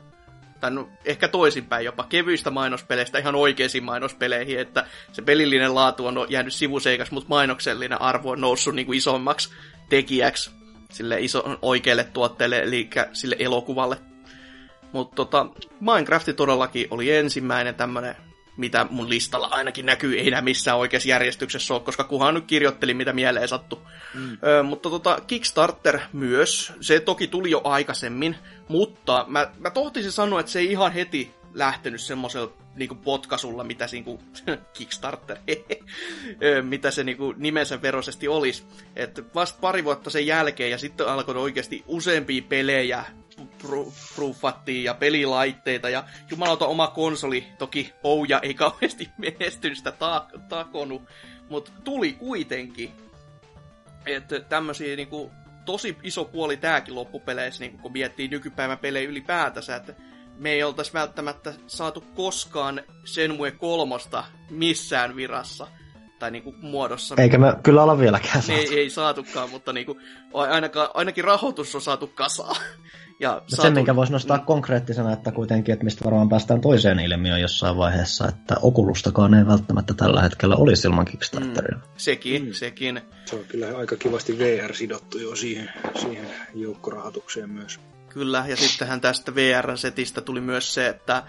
no, 0.70 0.88
ehkä 1.04 1.28
toisinpäin 1.28 1.84
jopa 1.84 2.04
kevyistä 2.08 2.50
mainospeleistä 2.50 3.18
ihan 3.18 3.34
oikeisiin 3.34 3.84
mainospeleihin, 3.84 4.60
että 4.60 4.86
se 5.12 5.22
pelillinen 5.22 5.74
laatu 5.74 6.06
on 6.06 6.26
jäänyt 6.28 6.54
sivuseikas, 6.54 7.10
mutta 7.10 7.28
mainoksellinen 7.28 8.00
arvo 8.00 8.30
on 8.30 8.40
noussut 8.40 8.74
niin 8.74 8.86
kuin 8.86 8.98
isommaksi 8.98 9.50
tekijäksi 9.88 10.50
sille 10.90 11.20
iso, 11.20 11.58
oikealle 11.62 12.04
tuotteelle, 12.04 12.58
eli 12.58 12.90
sille 13.12 13.36
elokuvalle. 13.38 13.96
Mutta 14.92 15.16
tota, 15.16 15.46
Minecraft 15.80 16.28
todellakin 16.36 16.86
oli 16.90 17.10
ensimmäinen 17.16 17.74
tämmönen, 17.74 18.16
mitä 18.60 18.86
mun 18.90 19.10
listalla 19.10 19.48
ainakin 19.50 19.86
näkyy, 19.86 20.18
ei 20.18 20.28
enää 20.28 20.40
missään 20.40 20.78
oikeassa 20.78 21.08
järjestyksessä 21.08 21.74
ole, 21.74 21.82
koska 21.82 22.04
kuhan 22.04 22.34
nyt 22.34 22.44
kirjoittelin, 22.46 22.96
mitä 22.96 23.12
mieleen 23.12 23.48
sattu. 23.48 23.82
Mm. 24.14 24.38
Ö, 24.42 24.62
mutta 24.62 24.90
tota, 24.90 25.18
Kickstarter 25.26 26.00
myös, 26.12 26.72
se 26.80 27.00
toki 27.00 27.26
tuli 27.26 27.50
jo 27.50 27.60
aikaisemmin, 27.64 28.36
mutta 28.68 29.24
mä, 29.28 29.50
mä 29.58 29.70
tohtisin 29.70 30.12
sanoa, 30.12 30.40
että 30.40 30.52
se 30.52 30.58
ei 30.58 30.72
ihan 30.72 30.92
heti 30.92 31.34
lähtenyt 31.54 32.00
semmoisella 32.00 32.52
niinku 32.74 32.94
potkasulla, 32.94 33.64
mitä 33.64 33.86
se 33.86 33.96
niinku, 33.96 34.22
Kickstarter, 34.76 35.38
mitä 36.62 36.90
se 36.90 37.04
niinku 37.04 37.34
nimensä 37.36 37.82
veroisesti 37.82 38.28
olisi. 38.28 38.62
Et 38.96 39.34
vasta 39.34 39.58
pari 39.60 39.84
vuotta 39.84 40.10
sen 40.10 40.26
jälkeen 40.26 40.70
ja 40.70 40.78
sitten 40.78 41.08
alkoi 41.08 41.36
oikeasti 41.36 41.84
useampia 41.86 42.42
pelejä 42.48 43.04
proofattiin 44.14 44.84
ja 44.84 44.94
pelilaitteita 44.94 45.88
ja 45.88 46.04
jumalauta 46.30 46.66
oma 46.66 46.86
konsoli, 46.86 47.46
toki 47.58 47.92
Ouja 48.02 48.38
ei 48.42 48.54
kauheasti 48.54 49.10
menestynyt 49.18 49.78
sitä 49.78 49.92
ta- 49.92 50.26
takonut, 50.48 51.02
mutta 51.48 51.72
tuli 51.84 52.12
kuitenkin. 52.12 52.92
Että 54.06 54.40
tämmöisiä 54.40 54.96
niinku, 54.96 55.30
tosi 55.64 55.96
iso 56.02 56.24
puoli 56.24 56.56
tääkin 56.56 56.94
loppupeleissä, 56.94 57.60
niinku, 57.60 57.78
kun 57.78 57.92
miettii 57.92 58.28
nykypäivän 58.28 58.78
pelejä 58.78 59.08
ylipäätänsä, 59.08 59.76
että 59.76 59.94
me 60.36 60.50
ei 60.50 60.62
oltaisi 60.62 60.92
välttämättä 60.92 61.54
saatu 61.66 62.00
koskaan 62.14 62.82
Senmue 63.04 63.50
kolmosta 63.50 64.24
missään 64.50 65.16
virassa 65.16 65.66
tai 66.18 66.30
niinku 66.30 66.54
muodossa. 66.60 67.14
Eikä 67.18 67.38
me 67.38 67.56
kyllä 67.62 67.82
olla 67.82 67.98
vieläkään 67.98 68.42
saatu. 68.42 68.60
Ei, 68.60 68.78
ei 68.78 68.90
saatukaan, 68.90 69.50
mutta 69.50 69.72
niinku, 69.72 70.00
ainakaan, 70.32 70.88
ainakin 70.94 71.24
rahoitus 71.24 71.74
on 71.74 71.80
saatu 71.80 72.06
kasaan. 72.06 72.56
Ja 73.20 73.30
no 73.30 73.42
saatu... 73.48 73.62
Sen, 73.62 73.74
minkä 73.74 73.96
voisi 73.96 74.12
nostaa 74.12 74.36
mm. 74.36 74.44
konkreettisena, 74.44 75.12
että 75.12 75.32
kuitenkin, 75.32 75.72
että 75.72 75.84
mistä 75.84 76.04
varmaan 76.04 76.28
päästään 76.28 76.60
toiseen 76.60 77.00
ilmiöön 77.00 77.40
jossain 77.40 77.76
vaiheessa, 77.76 78.28
että 78.28 78.56
Okulustakaan 78.62 79.34
ei 79.34 79.46
välttämättä 79.46 79.94
tällä 79.94 80.22
hetkellä 80.22 80.56
olisi 80.56 80.88
ilman 80.88 81.04
Kickstarteria. 81.04 81.76
Mm. 81.76 81.82
Sekin, 81.96 82.44
mm. 82.44 82.52
sekin. 82.52 83.00
Se 83.24 83.36
on 83.36 83.44
kyllä 83.48 83.78
aika 83.78 83.96
kivasti 83.96 84.38
VR-sidottu 84.38 85.18
jo 85.18 85.36
siihen, 85.36 85.70
siihen 86.00 86.26
joukkorahoitukseen 86.54 87.50
myös. 87.50 87.80
Kyllä, 88.08 88.44
ja 88.48 88.56
sittenhän 88.56 89.00
tästä 89.00 89.34
VR-setistä 89.34 90.20
tuli 90.20 90.40
myös 90.40 90.74
se, 90.74 90.88
että 90.88 91.22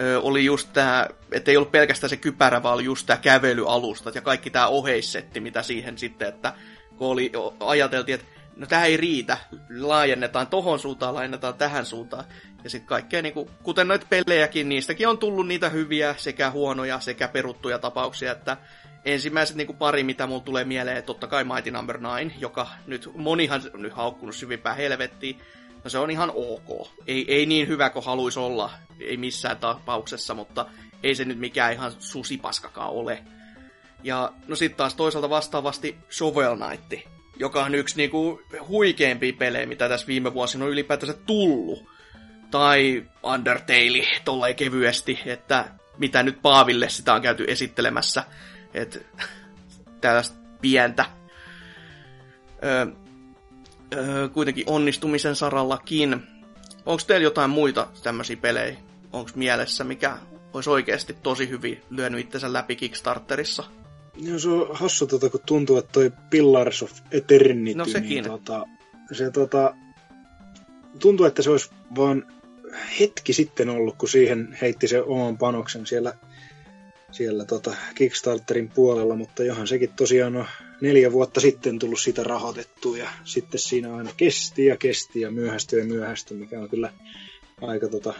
ö, 0.00 0.20
oli 0.20 0.44
just 0.44 0.68
tämä, 0.72 1.06
että 1.32 1.50
ei 1.50 1.56
ollut 1.56 1.72
pelkästään 1.72 2.10
se 2.10 2.16
kypärä, 2.16 2.62
vaan 2.62 2.74
oli 2.74 2.84
just 2.84 3.06
tämä 3.06 3.16
kävelyalustat 3.16 4.14
ja 4.14 4.20
kaikki 4.20 4.50
tämä 4.50 4.66
oheissetti, 4.66 5.40
mitä 5.40 5.62
siihen 5.62 5.98
sitten, 5.98 6.28
että 6.28 6.52
kun 6.96 7.08
oli, 7.08 7.32
ajateltiin, 7.60 8.14
että 8.14 8.39
no 8.56 8.66
tämä 8.66 8.84
ei 8.84 8.96
riitä, 8.96 9.38
laajennetaan 9.80 10.46
tohon 10.46 10.78
suuntaan, 10.78 11.14
laajennetaan 11.14 11.54
tähän 11.54 11.86
suuntaan. 11.86 12.24
Ja 12.64 12.70
sitten 12.70 12.88
kaikkea, 12.88 13.22
niin 13.22 13.34
kuin, 13.34 13.50
kuten 13.62 13.88
noita 13.88 14.06
pelejäkin, 14.10 14.68
niistäkin 14.68 15.08
on 15.08 15.18
tullut 15.18 15.46
niitä 15.46 15.68
hyviä 15.68 16.14
sekä 16.18 16.50
huonoja 16.50 17.00
sekä 17.00 17.28
peruttuja 17.28 17.78
tapauksia, 17.78 18.32
että 18.32 18.56
ensimmäiset 19.04 19.56
niin 19.56 19.66
kuin 19.66 19.76
pari, 19.76 20.04
mitä 20.04 20.26
mulla 20.26 20.42
tulee 20.42 20.64
mieleen, 20.64 21.02
totta 21.02 21.26
kai 21.26 21.44
Mighty 21.44 21.70
Number 21.70 21.98
no. 21.98 22.18
9, 22.18 22.40
joka 22.40 22.68
nyt 22.86 23.10
monihan 23.14 23.62
nyt 23.74 23.92
haukkunut 23.92 24.34
syvimpään 24.34 24.76
helvettiin, 24.76 25.40
No 25.84 25.90
se 25.90 25.98
on 25.98 26.10
ihan 26.10 26.32
ok. 26.34 26.88
Ei, 27.06 27.24
ei 27.34 27.46
niin 27.46 27.68
hyvä 27.68 27.90
kuin 27.90 28.04
haluaisi 28.04 28.38
olla, 28.38 28.70
ei 29.00 29.16
missään 29.16 29.56
tapauksessa, 29.56 30.34
mutta 30.34 30.66
ei 31.02 31.14
se 31.14 31.24
nyt 31.24 31.38
mikään 31.38 31.72
ihan 31.72 31.92
susipaskakaan 31.98 32.90
ole. 32.90 33.24
Ja 34.02 34.32
no 34.48 34.56
sitten 34.56 34.76
taas 34.76 34.94
toisaalta 34.94 35.30
vastaavasti 35.30 35.96
Shovel 36.10 36.56
Knight, 36.56 37.08
joka 37.40 37.64
on 37.64 37.74
yksi 37.74 37.96
niinku 37.96 38.42
huikeimpia 38.68 39.32
pelejä, 39.32 39.66
mitä 39.66 39.88
tässä 39.88 40.06
viime 40.06 40.34
vuosina 40.34 40.64
on 40.64 40.70
ylipäätänsä 40.70 41.14
tullut. 41.26 41.84
Tai 42.50 43.04
Undertale 43.22 44.06
tolleen 44.24 44.54
kevyesti, 44.54 45.18
että 45.26 45.64
mitä 45.98 46.22
nyt 46.22 46.42
Paaville 46.42 46.88
sitä 46.88 47.14
on 47.14 47.22
käyty 47.22 47.44
esittelemässä. 47.48 48.24
Että 48.74 48.98
tällaista 50.00 50.36
pientä. 50.60 51.04
Öö, 52.64 52.86
öö, 53.94 54.28
kuitenkin 54.28 54.64
onnistumisen 54.66 55.36
sarallakin. 55.36 56.22
Onko 56.86 57.02
teillä 57.06 57.24
jotain 57.24 57.50
muita 57.50 57.86
tämmöisiä 58.02 58.36
pelejä? 58.36 58.76
Onko 59.12 59.30
mielessä, 59.34 59.84
mikä 59.84 60.18
olisi 60.52 60.70
oikeasti 60.70 61.16
tosi 61.22 61.48
hyvin 61.48 61.82
lyönyt 61.90 62.20
itsensä 62.20 62.52
läpi 62.52 62.76
Kickstarterissa? 62.76 63.64
No, 64.26 64.38
se 64.38 64.48
on 64.48 64.68
hassu, 64.72 65.06
tota, 65.06 65.30
kun 65.30 65.40
tuntuu, 65.46 65.76
että 65.76 65.92
toi 65.92 66.12
Pillars 66.30 66.82
of 66.82 66.92
Eternity, 67.10 67.78
no, 67.78 67.84
sekin. 67.84 68.08
Niin, 68.08 68.24
tota, 68.24 68.66
se 69.12 69.30
tota, 69.30 69.74
tuntuu, 70.98 71.26
että 71.26 71.42
se 71.42 71.50
olisi 71.50 71.70
vaan 71.96 72.26
hetki 73.00 73.32
sitten 73.32 73.68
ollut, 73.68 73.96
kun 73.98 74.08
siihen 74.08 74.58
heitti 74.60 74.88
se 74.88 75.02
oman 75.02 75.38
panoksen 75.38 75.86
siellä 75.86 76.14
siellä 77.12 77.44
tota 77.44 77.76
Kickstarterin 77.94 78.68
puolella, 78.68 79.16
mutta 79.16 79.44
johan 79.44 79.66
sekin 79.66 79.92
tosiaan 79.96 80.36
on 80.36 80.46
neljä 80.80 81.12
vuotta 81.12 81.40
sitten 81.40 81.78
tullut 81.78 82.00
sitä 82.00 82.24
rahoitettua 82.24 82.98
ja 82.98 83.08
sitten 83.24 83.60
siinä 83.60 83.96
aina 83.96 84.10
kesti 84.16 84.66
ja 84.66 84.76
kesti 84.76 85.20
ja 85.20 85.30
myöhästyi 85.30 85.78
ja 85.78 85.84
myöhästyi, 85.84 86.36
mikä 86.36 86.60
on 86.60 86.68
kyllä 86.68 86.92
aika, 87.60 87.88
tota, 87.88 88.14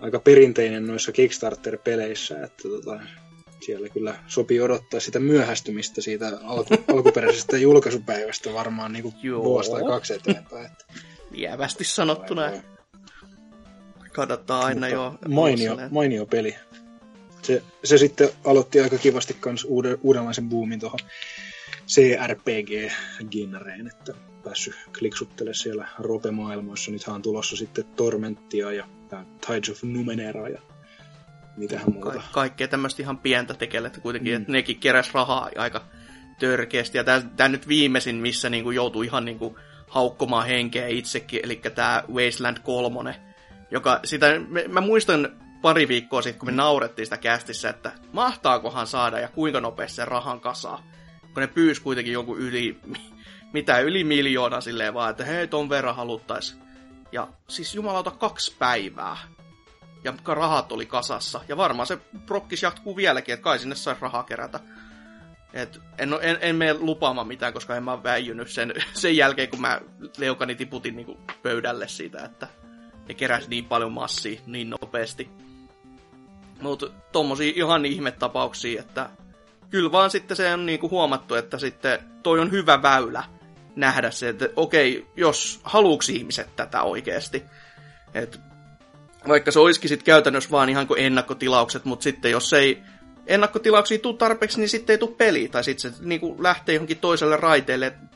aika 0.00 0.18
perinteinen 0.18 0.86
noissa 0.86 1.12
Kickstarter-peleissä, 1.12 2.44
että 2.44 2.62
tota, 2.62 3.00
siellä 3.62 3.88
kyllä 3.88 4.14
sopii 4.26 4.60
odottaa 4.60 5.00
sitä 5.00 5.18
myöhästymistä 5.18 6.00
siitä 6.00 6.38
alku, 6.44 6.74
alkuperäisestä 6.94 7.58
julkaisupäivästä 7.58 8.52
varmaan 8.54 8.92
niin 8.92 9.02
kuin 9.02 9.14
vuosi 9.42 9.70
tai 9.70 9.82
kaksi 9.82 10.14
eteenpäin. 10.14 10.66
Että. 10.66 10.84
Lievästi 11.30 11.84
sanottuna. 11.84 12.52
Kannattaa 14.12 14.64
aina 14.64 14.88
jo. 14.88 15.14
Mainio, 15.28 15.76
mainio 15.90 16.26
peli. 16.26 16.56
Se, 17.42 17.62
se 17.84 17.98
sitten 17.98 18.28
aloitti 18.44 18.80
aika 18.80 18.98
kivasti 18.98 19.36
kans 19.40 19.64
uuden, 19.64 19.98
uudenlaisen 20.02 20.48
boomin 20.48 20.80
tuohon 20.80 20.98
CRPG-genreen, 21.88 23.86
että 23.86 24.14
päässyt 24.44 24.74
kliksuttelemaan 24.98 25.54
siellä 25.54 25.88
rope-maailmoissa. 25.98 26.90
Nythän 26.90 27.14
on 27.14 27.22
tulossa 27.22 27.56
sitten 27.56 27.84
Tormenttia 27.84 28.72
ja 28.72 28.86
Tides 29.46 29.70
of 29.70 29.82
Numenera 29.82 30.48
ja 30.48 30.60
mitähän 31.60 31.92
muuta. 31.92 32.12
Ka- 32.12 32.22
kaikkea 32.32 32.68
tämmöistä 32.68 33.02
ihan 33.02 33.18
pientä 33.18 33.54
että 33.86 34.00
kuitenkin, 34.00 34.32
mm. 34.32 34.40
että 34.40 34.52
nekin 34.52 34.80
keräs 34.80 35.14
rahaa 35.14 35.50
aika 35.56 35.84
törkeästi. 36.38 36.98
Ja 36.98 37.04
tämä 37.04 37.48
nyt 37.48 37.68
viimeisin, 37.68 38.16
missä 38.16 38.50
niinku 38.50 38.70
joutui 38.70 39.06
ihan 39.06 39.24
niinku 39.24 39.58
haukkomaan 39.88 40.46
henkeä 40.46 40.86
itsekin, 40.86 41.40
eli 41.42 41.60
tämä 41.74 42.04
Wasteland 42.12 42.56
3, 42.62 43.20
joka 43.70 44.00
sitä, 44.04 44.26
mä 44.68 44.80
muistan 44.80 45.28
pari 45.62 45.88
viikkoa 45.88 46.22
sitten, 46.22 46.38
kun 46.38 46.48
me 46.48 46.52
naurettiin 46.52 47.06
sitä 47.06 47.16
kästissä, 47.16 47.68
että 47.68 47.92
mahtaakohan 48.12 48.86
saada 48.86 49.18
ja 49.18 49.28
kuinka 49.28 49.60
nopeasti 49.60 49.96
se 49.96 50.04
rahan 50.04 50.40
kasaa. 50.40 50.82
Kun 51.20 51.40
ne 51.40 51.46
pyys 51.46 51.80
kuitenkin 51.80 52.12
jonkun 52.12 52.38
yli, 52.38 52.80
mitä 53.54 53.78
yli 53.78 54.04
miljoona 54.04 54.60
silleen 54.60 54.94
vaan, 54.94 55.10
että 55.10 55.24
hei 55.24 55.48
ton 55.48 55.68
verran 55.68 55.96
haluttais. 55.96 56.58
Ja 57.12 57.28
siis 57.48 57.74
jumalauta 57.74 58.10
kaksi 58.10 58.56
päivää. 58.58 59.16
Ja 60.04 60.14
rahat 60.26 60.72
oli 60.72 60.86
kasassa. 60.86 61.40
Ja 61.48 61.56
varmaan 61.56 61.86
se 61.86 61.98
prokkis 62.26 62.62
jatkuu 62.62 62.96
vieläkin, 62.96 63.32
että 63.32 63.44
kai 63.44 63.58
sinne 63.58 63.74
saisi 63.74 64.00
rahaa 64.00 64.22
kerätä. 64.22 64.60
Et 65.52 65.80
en, 65.98 66.12
en, 66.22 66.38
en 66.40 66.56
mene 66.56 66.74
lupaamaan 66.74 67.26
mitään, 67.26 67.52
koska 67.52 67.76
en 67.76 67.84
mä 67.84 67.92
ole 67.92 68.02
väijynyt 68.02 68.48
sen, 68.48 68.74
sen 68.92 69.16
jälkeen, 69.16 69.48
kun 69.48 69.60
mä 69.60 69.80
leukani 70.18 70.54
tiputin 70.54 70.96
niin 70.96 71.18
pöydälle 71.42 71.88
siitä, 71.88 72.24
että 72.24 72.48
ne 73.08 73.14
keräsi 73.14 73.48
niin 73.48 73.64
paljon 73.64 73.92
massia 73.92 74.40
niin 74.46 74.70
nopeasti. 74.70 75.30
Mutta 76.60 76.86
tommosia 77.12 77.52
ihan 77.56 77.86
ihmetapauksia, 77.86 78.80
että 78.80 79.10
kyllä 79.70 79.92
vaan 79.92 80.10
sitten 80.10 80.36
se 80.36 80.54
on 80.54 80.66
niinku 80.66 80.90
huomattu, 80.90 81.34
että 81.34 81.58
sitten 81.58 81.98
toi 82.22 82.40
on 82.40 82.50
hyvä 82.50 82.82
väylä 82.82 83.24
nähdä 83.76 84.10
se, 84.10 84.28
että 84.28 84.48
okei, 84.56 85.06
jos 85.16 85.60
haluuks 85.64 86.08
ihmiset 86.08 86.56
tätä 86.56 86.82
oikeasti. 86.82 87.42
Et 88.14 88.40
vaikka 89.28 89.50
se 89.50 89.58
olisikin 89.58 89.88
sitten 89.88 90.04
käytännössä 90.04 90.50
vaan 90.50 90.68
ihan 90.68 90.86
kuin 90.86 91.00
ennakkotilaukset, 91.00 91.84
mutta 91.84 92.02
sitten 92.02 92.30
jos 92.30 92.52
ei 92.52 92.82
ennakkotilauksia 93.26 93.98
tule 93.98 94.16
tarpeeksi, 94.16 94.58
niin 94.58 94.68
sitten 94.68 94.94
ei 94.94 94.98
tule 94.98 95.14
peli. 95.18 95.48
Tai 95.48 95.64
sitten 95.64 95.92
se 95.92 95.98
niinku 96.00 96.36
lähtee 96.38 96.74
johonkin 96.74 96.98
toiselle 96.98 97.36
raiteelle, 97.36 97.86
että 97.86 98.10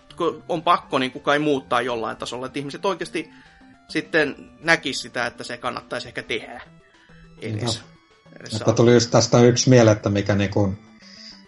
on 0.48 0.62
pakko 0.62 0.98
niinku 0.98 1.20
kai 1.20 1.38
muuttaa 1.38 1.82
jollain 1.82 2.16
tasolla, 2.16 2.46
että 2.46 2.58
ihmiset 2.58 2.84
oikeasti 2.84 3.30
sitten 3.88 4.50
näkisi 4.60 5.00
sitä, 5.00 5.26
että 5.26 5.44
se 5.44 5.56
kannattaisi 5.56 6.08
ehkä 6.08 6.22
tehdä 6.22 6.60
edes. 7.42 7.80
No. 7.80 8.56
Että 8.56 8.72
tuli 8.72 8.92
just 8.92 9.10
tästä 9.10 9.40
yksi 9.40 9.70
mielettä, 9.70 10.10
mikä 10.10 10.34
niinku, 10.34 10.74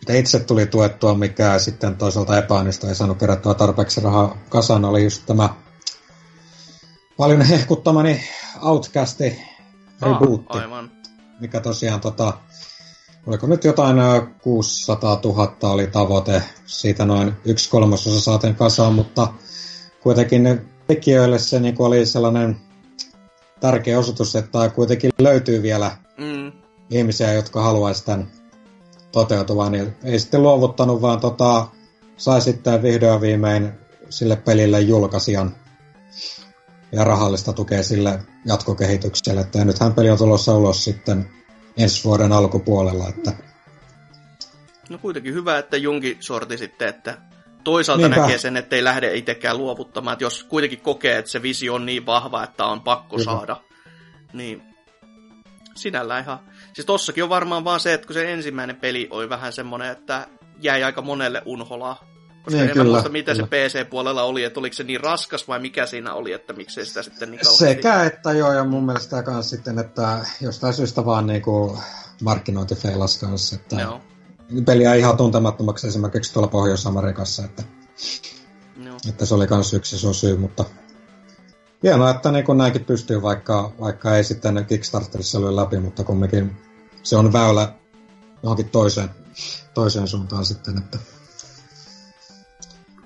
mitä 0.00 0.12
itse 0.12 0.40
tuli 0.40 0.66
tuettua, 0.66 1.14
mikä 1.14 1.58
sitten 1.58 1.96
toisaalta 1.96 2.38
epäonnistui, 2.38 2.88
ei 2.88 2.94
saanut 2.94 3.18
kerättyä 3.18 3.54
tarpeeksi 3.54 4.00
rahaa 4.00 4.38
kasaan, 4.48 4.84
oli 4.84 5.04
just 5.04 5.22
tämä 5.26 5.48
paljon 7.16 7.42
hehkuttamani 7.42 8.20
Outcasti 8.62 9.42
rebootti, 10.02 10.58
ah, 10.58 10.88
mikä 11.40 11.60
tosiaan 11.60 12.00
tota, 12.00 12.32
oliko 13.26 13.46
nyt 13.46 13.64
jotain 13.64 13.96
600 14.42 15.20
000 15.24 15.56
oli 15.62 15.86
tavoite, 15.86 16.42
siitä 16.66 17.04
noin 17.04 17.32
yksi 17.44 17.70
kolmasosa 17.70 18.20
saatiin 18.20 18.54
kasaan, 18.54 18.94
mutta 18.94 19.32
kuitenkin 20.02 20.42
ne 20.42 20.62
tekijöille 20.86 21.38
se 21.38 21.60
niin 21.60 21.74
oli 21.78 22.06
sellainen 22.06 22.56
tärkeä 23.60 23.98
osoitus, 23.98 24.36
että 24.36 24.68
kuitenkin 24.68 25.10
löytyy 25.18 25.62
vielä 25.62 25.96
mm. 26.18 26.52
ihmisiä, 26.90 27.32
jotka 27.32 27.62
haluaisi 27.62 28.04
tämän 28.04 28.30
toteutuvan, 29.12 29.72
niin 29.72 29.96
ei 30.04 30.18
sitten 30.18 30.42
luovuttanut, 30.42 31.02
vaan 31.02 31.20
tota, 31.20 31.66
sai 32.16 32.40
sitten 32.40 32.82
vihdoin 32.82 33.20
viimein 33.20 33.72
sille 34.10 34.36
pelille 34.36 34.80
julkaisijan 34.80 35.56
ja 36.92 37.05
rahallista 37.05 37.52
tukea 37.52 37.82
sille 37.82 38.18
jatkokehitykselle. 38.44 39.40
Että 39.40 39.65
nythän 39.65 39.94
peli 39.94 40.10
on 40.10 40.18
tulossa 40.18 40.55
ulos 40.55 40.84
sitten 40.84 41.31
ensi 41.76 42.05
vuoden 42.05 42.32
alkupuolella. 42.32 43.08
Että... 43.08 43.32
No 44.90 44.98
kuitenkin 44.98 45.34
hyvä, 45.34 45.58
että 45.58 45.76
Junki 45.76 46.16
sorti 46.20 46.58
sitten, 46.58 46.89
että 46.89 47.18
toisaalta 47.65 48.08
Niinpä. 48.08 48.20
näkee 48.20 48.39
sen, 48.39 48.56
että 48.56 48.76
ei 48.76 48.84
lähde 48.84 49.15
itsekään 49.15 49.58
luovuttamaan. 49.58 50.12
Että 50.12 50.24
jos 50.24 50.44
kuitenkin 50.44 50.81
kokee, 50.81 51.18
että 51.18 51.31
se 51.31 51.42
visio 51.42 51.74
on 51.74 51.86
niin 51.86 52.06
vahva, 52.06 52.44
että 52.44 52.65
on 52.65 52.81
pakko 52.81 53.16
Kyllä. 53.16 53.24
saada, 53.24 53.56
niin 54.32 54.62
sinällään 55.74 56.24
ihan 56.24 56.40
Siis 56.76 56.86
tossakin 56.86 57.24
on 57.24 57.31
varmaan 57.31 57.65
vaan 57.65 57.81
se, 57.81 57.94
että 57.94 58.06
kun 58.06 58.15
se 58.15 58.32
ensimmäinen 58.32 58.76
peli 58.76 59.08
oli 59.10 59.28
vähän 59.28 59.52
semmonen, 59.52 59.90
että 59.90 60.26
jäi 60.60 60.82
aika 60.82 61.02
monelle 61.02 61.42
unholaa. 61.44 62.05
Koska 62.47 62.60
niin, 62.60 62.68
en 62.68 62.75
kyllä, 62.75 62.91
muista, 62.92 63.08
mitä 63.08 63.33
kyllä. 63.33 63.49
se 63.50 63.68
PC-puolella 63.68 64.23
oli, 64.23 64.44
että 64.44 64.60
oliko 64.60 64.75
se 64.75 64.84
niin 64.84 65.00
raskas 65.00 65.49
vai 65.49 65.58
mikä 65.58 65.86
siinä 65.86 66.15
oli, 66.15 66.33
että 66.33 66.52
miksei 66.52 66.86
sitä 66.86 67.02
sitten 67.02 67.31
niin 67.31 67.41
kauheasti... 67.41 67.65
Sekä 67.65 68.05
että 68.05 68.33
joo, 68.33 68.52
ja 68.52 68.65
mun 68.65 68.86
mielestä 68.86 69.23
kans 69.23 69.50
sitten, 69.50 69.78
että 69.78 70.26
jostain 70.41 70.75
syystä 70.75 71.05
vaan 71.05 71.26
niinku 71.26 71.78
markkinointi 72.23 72.75
feilas 72.75 73.18
kanssa, 73.18 73.57
että 73.57 73.76
joo. 73.81 74.00
peli 74.66 74.83
jäi 74.83 74.99
ihan 74.99 75.16
tuntemattomaksi 75.16 75.89
esimerkiksi 75.89 76.33
tuolla 76.33 76.49
Pohjois-Amerikassa, 76.49 77.44
että, 77.44 77.62
joo. 78.84 78.97
että 79.08 79.26
se 79.26 79.34
oli 79.34 79.47
kans 79.47 79.75
yksi 79.75 79.99
sun 79.99 80.15
syy, 80.15 80.36
mutta 80.36 80.65
hienoa, 81.83 82.10
että 82.10 82.33
niin 82.33 82.44
näinkin 82.57 82.84
pystyy, 82.84 83.23
vaikka, 83.23 83.73
vaikka 83.81 84.16
ei 84.16 84.25
sitten 84.25 84.66
Kickstarterissa 84.66 85.41
lyö 85.41 85.57
läpi, 85.57 85.78
mutta 85.78 86.05
kumminkin 86.05 86.57
se 87.02 87.16
on 87.16 87.33
väylä 87.33 87.73
johonkin 88.42 88.68
toiseen, 88.68 89.10
toiseen 89.75 90.08
suuntaan 90.08 90.44
sitten. 90.44 90.78
Että... 90.78 91.15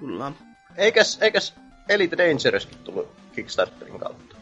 Kyllä. 0.00 0.32
Eikäs, 0.76 1.18
eikäs 1.20 1.54
Elite 1.88 2.18
Dangerouskin 2.18 2.78
tullut 2.78 3.08
Kickstarterin 3.32 3.98
kautta? 3.98 4.36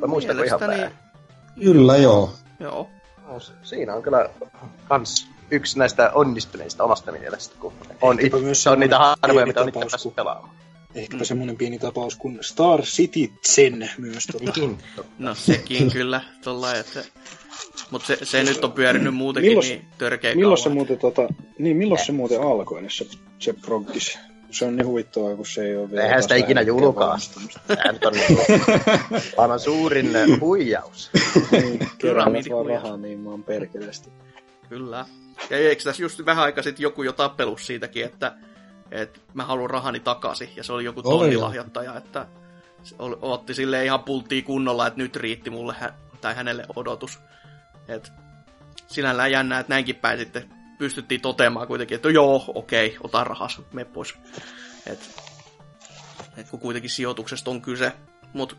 Vai 0.00 0.08
muistanko 0.08 0.42
ihan 0.42 0.60
väärin? 0.60 0.90
Kyllä, 1.60 1.96
joo. 1.96 2.34
Joo. 2.60 2.88
No, 3.26 3.40
siinä 3.62 3.94
on 3.94 4.02
kyllä 4.02 4.30
kans 4.88 5.28
yksi 5.50 5.78
näistä 5.78 6.10
onnistuneista 6.14 6.84
omasta 6.84 7.12
mielestä, 7.12 7.54
kun 7.60 7.72
on, 8.00 8.20
it, 8.20 8.32
se 8.52 8.70
on 8.70 8.80
niitä 8.80 8.98
harvoja, 8.98 9.46
mitä 9.46 9.60
on 9.60 9.68
itse 9.68 9.80
päässyt 9.80 10.14
pelaamaan. 10.14 10.54
Ehkäpä 10.94 11.22
mm. 11.22 11.24
semmoinen 11.24 11.56
pieni 11.56 11.78
tapaus 11.78 12.16
kuin 12.16 12.38
Star 12.40 12.82
Citizen 12.82 13.90
myös. 13.98 14.26
Tuolla. 14.26 14.76
no 15.18 15.34
sekin 15.34 15.92
kyllä, 15.92 16.20
tolla, 16.44 16.74
että 16.74 17.04
mutta 17.90 18.06
se, 18.06 18.18
se 18.22 18.42
nyt 18.42 18.64
on 18.64 18.72
pyörinyt 18.72 19.14
muutenkin 19.14 19.50
milloin, 19.50 19.68
niin 19.68 19.84
törkeä 19.98 20.34
milloin 20.34 20.58
se 20.58 20.68
muuten, 20.68 20.98
tota, 20.98 21.22
niin, 21.58 21.76
milloin 21.76 22.04
se 22.04 22.12
muuten 22.12 22.40
alkoi, 22.40 22.84
se, 22.88 23.06
se 23.38 23.52
proggis? 23.52 24.18
Se 24.52 24.64
on 24.64 24.76
niin 24.76 24.86
huvittavaa, 24.86 25.36
kun 25.36 25.46
se 25.46 25.64
ei 25.64 25.76
ole 25.76 25.90
vielä... 25.90 26.04
Eihän 26.04 26.22
sitä 26.22 26.34
ikinä 26.34 26.60
julkaista. 26.60 27.40
Tämä 27.66 27.92
nyt 27.92 28.04
on 28.04 28.12
niin 28.12 28.38
aivan 29.38 29.60
suurin 29.60 30.10
huijaus. 30.40 31.10
niin, 31.50 31.78
keräämät 31.98 32.44
vaan 32.50 32.66
rahaa 32.66 32.96
niin 32.96 33.20
maan 33.20 33.44
perkeleesti. 33.44 34.10
Kyllä. 34.68 35.06
Ja 35.50 35.56
eikö 35.56 35.82
tässä 35.84 36.02
just 36.02 36.24
vähän 36.24 36.44
aikaa 36.44 36.62
sitten 36.62 36.82
joku 36.82 37.02
jo 37.02 37.12
tappelus 37.12 37.66
siitäkin, 37.66 38.04
että, 38.04 38.32
että 38.90 39.20
mä 39.34 39.44
haluan 39.44 39.70
rahani 39.70 40.00
takaisin, 40.00 40.48
ja 40.56 40.64
se 40.64 40.72
oli 40.72 40.84
joku 40.84 41.02
tonnilahjoittaja, 41.02 41.96
että 41.96 42.26
se 42.82 42.94
otti 43.20 43.54
sille 43.54 43.84
ihan 43.84 44.02
pulttiin 44.02 44.44
kunnolla, 44.44 44.86
että 44.86 44.98
nyt 44.98 45.16
riitti 45.16 45.50
mulle 45.50 45.74
hä- 45.78 45.94
tai 46.20 46.34
hänelle 46.34 46.66
odotus. 46.76 47.18
Et 47.88 48.12
sinällään 48.86 49.32
jännää, 49.32 49.60
että 49.60 49.72
näinkin 49.72 49.96
päin 49.96 50.18
sitten 50.18 50.61
pystyttiin 50.82 51.20
toteamaan 51.20 51.66
kuitenkin, 51.66 51.94
että 51.96 52.10
joo, 52.10 52.44
okei, 52.54 52.96
ota 53.00 53.24
rahas, 53.24 53.60
me 53.72 53.84
pois. 53.84 54.14
Et, 54.86 55.20
et 56.36 56.48
kun 56.50 56.60
kuitenkin 56.60 56.90
sijoituksesta 56.90 57.50
on 57.50 57.62
kyse. 57.62 57.92
Mutta 58.32 58.56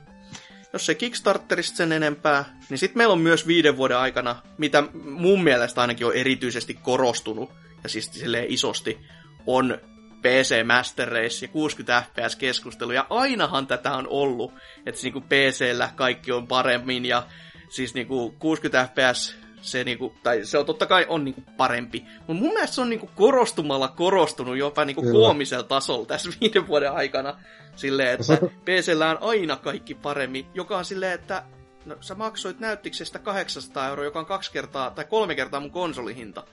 jos 0.73 0.85
se 0.85 0.95
Kickstarterista 0.95 1.77
sen 1.77 1.91
enempää, 1.91 2.59
niin 2.69 2.77
sitten 2.77 2.97
meillä 2.97 3.11
on 3.11 3.19
myös 3.19 3.47
viiden 3.47 3.77
vuoden 3.77 3.97
aikana, 3.97 4.35
mitä 4.57 4.83
mun 5.03 5.43
mielestä 5.43 5.81
ainakin 5.81 6.07
on 6.07 6.15
erityisesti 6.15 6.73
korostunut, 6.73 7.51
ja 7.83 7.89
siis 7.89 8.09
silleen 8.11 8.51
isosti, 8.53 8.99
on 9.47 9.77
PC 10.21 10.65
Master 10.65 11.09
Race 11.09 11.45
ja 11.45 11.47
60 11.47 12.03
FPS 12.09 12.35
keskustelu, 12.35 12.91
ja 12.91 13.07
ainahan 13.09 13.67
tätä 13.67 13.91
on 13.91 14.07
ollut, 14.07 14.53
että 14.77 14.91
siis 14.91 15.03
niinku 15.03 15.21
PCllä 15.21 15.89
kaikki 15.95 16.31
on 16.31 16.47
paremmin, 16.47 17.05
ja 17.05 17.27
siis 17.69 17.93
niinku 17.93 18.35
60 18.39 18.89
fps 18.91 19.43
se, 19.63 19.83
niinku, 19.83 20.13
tai 20.23 20.45
se 20.45 20.57
on 20.57 20.65
totta 20.65 20.85
kai 20.85 21.05
on 21.09 21.23
niinku 21.23 21.43
parempi. 21.57 22.05
Mutta 22.27 22.43
mun 22.43 22.53
mielestä 22.53 22.75
se 22.75 22.81
on 22.81 22.89
niinku 22.89 23.09
korostumalla 23.15 23.87
korostunut 23.87 24.57
jopa 24.57 24.85
niinku 24.85 25.01
koomisella 25.11 25.63
tasolla 25.63 26.05
tässä 26.05 26.29
viiden 26.41 26.67
vuoden 26.67 26.91
aikana. 26.91 27.37
Silleen, 27.75 28.19
että. 28.19 28.37
PCllä 28.65 29.09
on 29.09 29.17
aina 29.21 29.55
kaikki 29.55 29.95
paremmin, 29.95 30.45
joka 30.53 30.77
on 30.77 30.85
silleen, 30.85 31.13
että 31.13 31.43
no, 31.85 31.95
sä 32.01 32.15
maksoit 32.15 32.59
näyttiksestä 32.59 33.19
800 33.19 33.89
euroa, 33.89 34.05
joka 34.05 34.19
on 34.19 34.25
kaksi 34.25 34.51
kertaa 34.51 34.91
tai 34.91 35.05
kolme 35.05 35.35
kertaa 35.35 35.59
mun 35.59 35.71
konsolihinta. 35.71 36.43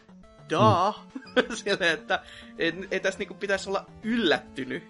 Daa! 0.50 1.06
Mm. 1.14 1.42
silleen, 1.64 1.94
että 1.94 2.20
ei, 2.58 2.74
ei 2.90 3.00
tässä 3.00 3.18
niinku 3.18 3.34
pitäisi 3.34 3.68
olla 3.68 3.86
yllättynyt. 4.02 4.82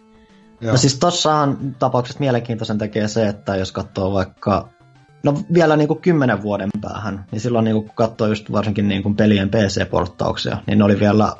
Joo. 0.60 0.72
No 0.72 0.78
siis 0.78 0.98
tossahan 0.98 1.76
tapauksessa 1.78 2.20
mielenkiintoisen 2.20 2.78
tekee 2.78 3.08
se, 3.08 3.28
että 3.28 3.56
jos 3.56 3.72
katsoo 3.72 4.12
vaikka 4.12 4.68
No 5.22 5.34
vielä 5.54 5.76
niin 5.76 5.88
kuin 5.88 6.00
kymmenen 6.00 6.42
vuoden 6.42 6.70
päähän, 6.80 7.24
niin 7.32 7.40
silloin 7.40 7.64
niin 7.64 7.74
kun 7.74 7.90
katsoo 7.94 8.26
just 8.26 8.52
varsinkin 8.52 8.88
niin 8.88 9.02
kuin 9.02 9.16
pelien 9.16 9.50
PC-porttauksia, 9.50 10.56
niin 10.66 10.78
ne 10.78 10.84
oli 10.84 11.00
vielä 11.00 11.32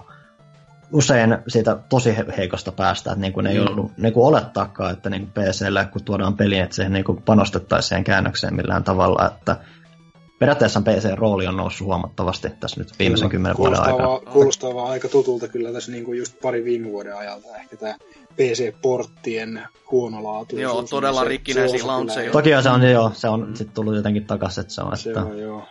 usein 0.93 1.39
siitä 1.49 1.79
tosi 1.89 2.17
heikosta 2.37 2.73
päästä, 2.73 3.11
että 3.11 3.21
niin 3.21 3.33
kuin 3.33 3.45
ne 3.45 3.51
ei 3.51 3.61
mm. 3.61 3.67
ollut 3.67 3.93
niin 3.97 4.13
kuin 4.13 4.27
olettaakaan, 4.27 4.93
että 4.93 5.11
niin 5.11 5.23
kuin 5.23 5.33
PClle 5.33 5.89
kun 5.93 6.05
tuodaan 6.05 6.37
peli, 6.37 6.59
että 6.59 6.77
siihen 6.77 6.93
niin 6.93 7.05
kuin 7.05 7.23
panostettaisiin 7.23 8.05
käännökseen 8.05 8.57
millään 8.57 8.85
tavalla, 8.85 9.27
että 9.27 9.57
periaatteessa 10.41 10.81
PC-rooli 10.81 11.47
on 11.47 11.57
noussut 11.57 11.87
huomattavasti 11.87 12.49
tässä 12.61 12.81
nyt 12.81 12.99
viimeisen 12.99 13.29
kyllä. 13.29 13.31
kymmenen 13.31 13.57
vuoden 13.57 13.81
aikana. 13.81 14.33
Kuulostaa 14.33 14.75
vaan 14.75 14.91
aika 14.91 15.09
tutulta 15.09 15.49
kyllä 15.49 15.73
tässä 15.73 15.93
niin 15.93 16.05
kuin 16.05 16.19
just 16.19 16.41
pari 16.43 16.65
viime 16.65 16.89
vuoden 16.89 17.17
ajalta 17.17 17.57
ehkä 17.57 17.77
tämä 17.77 17.95
PC-porttien 18.37 19.63
huono 19.91 20.25
laatu. 20.25 20.59
Joo, 20.59 20.83
todella 20.83 21.25
rikkinäisiä 21.25 21.87
launcheja. 21.87 22.33
Toki 22.33 22.51
se 22.63 22.71
on, 22.71 22.91
joo, 22.91 23.11
se 23.15 23.29
on 23.29 23.57
sitten 23.57 23.75
tullut 23.75 23.97
jotenkin 23.97 24.27
takaisin, 24.27 24.61
että 24.61 24.75
se 24.75 24.83
on, 24.83 24.97
se 24.97 25.11
että... 25.11 25.23
on, 25.23 25.39
joo. 25.39 25.65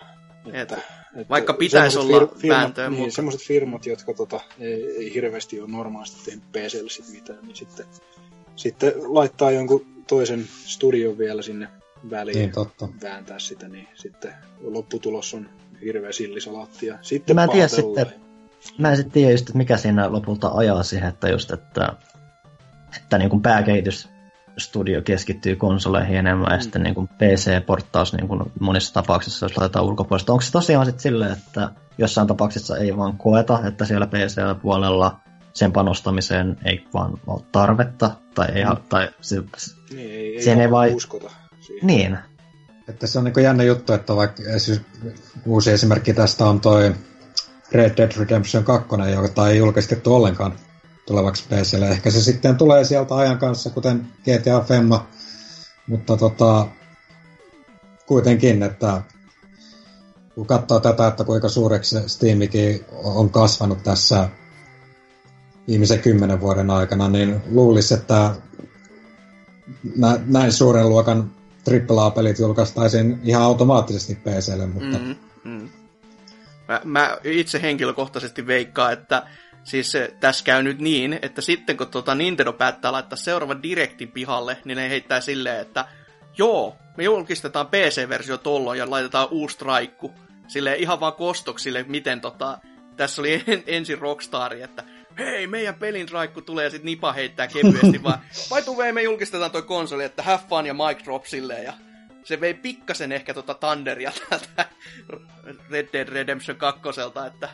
Että, 0.54 0.76
että 1.16 1.30
Vaikka 1.30 1.54
pitäisi 1.54 2.00
olla 2.00 2.20
fir- 2.20 2.38
firmat, 2.38 2.60
vääntöä, 2.60 2.90
niin, 2.90 3.00
mutta... 3.00 3.16
semmoiset 3.16 3.42
firmat, 3.42 3.86
jotka 3.86 4.14
tota, 4.14 4.40
ei, 4.60 4.98
ei 4.98 5.14
hirveästi 5.14 5.62
ole 5.62 5.72
normaalisti 5.72 6.26
tehnyt 6.26 6.52
PClle 6.52 6.90
sit 6.90 7.06
mitään, 7.12 7.40
niin 7.42 7.56
sitten, 7.56 7.86
sitten 8.56 8.94
laittaa 8.98 9.52
jonkun 9.52 9.86
toisen 10.08 10.48
studion 10.66 11.18
vielä 11.18 11.42
sinne 11.42 11.68
väliin 12.10 12.38
niin, 12.38 12.52
totta. 12.52 12.88
vääntää 13.04 13.40
sitä, 13.40 13.68
niin 13.68 13.88
sitten 13.94 14.34
lopputulos 14.62 15.34
on 15.34 15.50
hirveä 15.82 16.12
sillisalaatti. 16.12 16.86
Ja 16.86 16.98
sitten 17.02 17.36
mä 17.36 17.44
en 17.44 17.50
tiedä 17.50 17.68
sitten, 17.68 18.06
mä 18.78 18.90
en 18.90 18.98
sitten 18.98 19.12
tiedä 19.12 19.32
just, 19.32 19.42
että 19.42 19.58
mikä 19.58 19.78
siinä 19.78 20.12
lopulta 20.12 20.52
ajaa 20.54 20.84
siihen, 20.84 21.10
että 21.10 21.30
just, 21.30 21.52
että, 21.52 21.94
että 22.98 23.18
niin 23.18 23.30
kuin 23.30 23.42
pääkehitysstudio 23.42 25.02
keskittyy 25.02 25.56
konsoleihin 25.56 26.18
enemmän 26.18 26.48
mm. 26.48 26.54
ja 26.54 26.62
sitten 26.62 26.84
niin 26.84 26.96
kuin 26.96 27.08
PC-porttaus 27.08 28.14
niin 28.14 28.28
kuin 28.28 28.44
monissa 28.60 28.94
tapauksissa, 28.94 29.46
jos 29.46 29.58
laitetaan 29.58 29.86
ulkopuolesta. 29.86 30.34
Onko 30.34 30.42
se 30.42 30.52
tosiaan 30.52 30.86
sitten 30.86 31.04
silleen, 31.04 31.32
että 31.32 31.72
jossain 31.98 32.28
tapauksessa 32.28 32.78
ei 32.78 32.98
vaan 32.98 33.18
koeta, 33.18 33.60
että 33.68 33.86
siellä 33.86 34.08
PC-puolella 34.08 35.20
sen 35.54 35.72
panostamiseen 35.72 36.58
ei 36.66 36.88
vaan 36.94 37.14
ole 37.28 37.42
tarvetta, 37.52 38.12
tai 38.36 38.48
ei, 38.56 38.66
mm. 38.66 38.78
tai 38.90 39.10
se, 39.22 39.36
niin, 39.36 40.10
ei, 40.12 40.50
ei, 40.50 40.62
ei 40.62 40.72
vai... 40.72 40.94
uskota 40.94 41.32
siihen. 41.70 41.88
Niin. 41.88 42.18
Että 42.88 43.08
se 43.08 43.20
on 43.20 43.24
niin 43.24 43.44
jännä 43.44 43.64
juttu, 43.64 43.94
että 43.94 44.16
vaikka 44.16 44.44
siis 44.58 44.82
uusi 45.46 45.72
esimerkki 45.72 46.14
tästä 46.14 46.46
on 46.46 46.62
toi 46.62 46.96
Red 47.72 47.98
Dead 47.98 48.12
Redemption 48.18 48.64
2, 48.64 48.88
jota 49.14 49.50
ei 49.50 49.58
julkistettu 49.58 50.16
ollenkaan 50.16 50.54
tulevaksi 51.06 51.44
PClle. 51.50 51.90
Ehkä 51.90 52.12
se 52.12 52.22
sitten 52.22 52.58
tulee 52.58 52.84
sieltä 52.84 53.16
ajan 53.16 53.38
kanssa, 53.38 53.70
kuten 53.70 54.08
GTA 54.22 54.62
Femma, 54.68 55.08
mutta 55.88 56.18
tota, 56.18 56.68
kuitenkin, 58.06 58.64
että 58.64 59.02
kun 60.36 60.46
katsoo 60.46 60.80
tätä, 60.80 61.08
että 61.08 61.24
kuinka 61.24 61.50
suureksi 61.50 61.96
Steamikin 62.08 62.86
on 62.92 63.30
kasvanut 63.30 63.84
tässä 63.84 64.30
viimeisen 65.68 66.00
kymmenen 66.00 66.42
vuoden 66.42 66.70
aikana, 66.70 67.10
niin 67.10 67.42
luulisi, 67.52 67.94
että 67.94 68.36
näin 70.26 70.52
suuren 70.52 70.90
luokan 70.90 71.32
AAA-pelit 71.68 72.40
julkaistaisiin 72.40 73.20
ihan 73.24 73.44
automaattisesti 73.44 74.16
PClle, 74.16 74.68
mutta... 74.68 74.98
Mm, 74.98 75.16
mm. 75.44 75.70
Mä, 76.68 76.82
mä 76.84 77.18
itse 77.24 77.62
henkilökohtaisesti 77.62 78.48
veikkaan, 78.48 78.94
että 78.94 79.24
siis 79.64 79.94
tässä 80.20 80.44
käy 80.44 80.64
nyt 80.64 80.80
niin, 80.80 81.20
että 81.22 81.42
sitten 81.42 81.78
kun 81.78 81.88
tuota 81.88 82.16
Nintendo 82.16 82.54
päättää 82.54 82.92
laittaa 82.92 83.18
seuraavan 83.18 83.64
Directin 83.64 84.12
pihalle, 84.12 84.58
niin 84.66 84.76
ne 84.76 84.90
heittää 84.90 85.22
silleen, 85.22 85.62
että 85.62 85.86
joo, 86.38 86.76
me 86.98 87.04
julkistetaan 87.04 87.68
PC-versio 87.68 88.38
tolloin 88.38 88.80
ja 88.80 88.90
laitetaan 88.90 89.28
uusi 89.32 89.58
traikku. 89.58 90.14
Sille 90.48 90.76
ihan 90.76 91.00
vaan 91.00 91.14
kostoksille, 91.14 91.86
miten 91.88 92.22
tota, 92.22 92.58
tässä 92.98 93.22
oli 93.22 93.34
en, 93.48 93.64
ensin 93.68 93.98
Rockstari, 93.98 94.62
että 94.62 94.84
hei, 95.20 95.48
meidän 95.48 95.76
pelin 95.76 96.10
raikku 96.10 96.42
tulee 96.42 96.64
ja 96.64 96.70
sit 96.70 96.84
Nipa 96.84 97.14
heittää 97.14 97.48
kevyesti 97.48 98.04
vaan, 98.04 98.20
vai 98.52 98.64
tuu 98.64 98.78
me 98.92 99.02
julkistetaan 99.02 99.52
toi 99.52 99.62
konsoli, 99.62 100.04
että 100.04 100.24
have 100.24 100.44
fun 100.50 100.66
ja 100.66 100.74
mic 100.74 101.04
drop 101.04 101.26
silleen 101.26 101.64
ja 101.64 101.74
se 102.24 102.42
vei 102.42 102.54
pikkasen 102.54 103.12
ehkä 103.12 103.34
tota 103.34 103.54
Thunderia 103.54 104.12
täältä 104.30 104.66
Red 105.72 105.88
Dead 105.94 106.08
Redemption 106.10 106.58
2, 106.58 106.82
että 107.28 107.50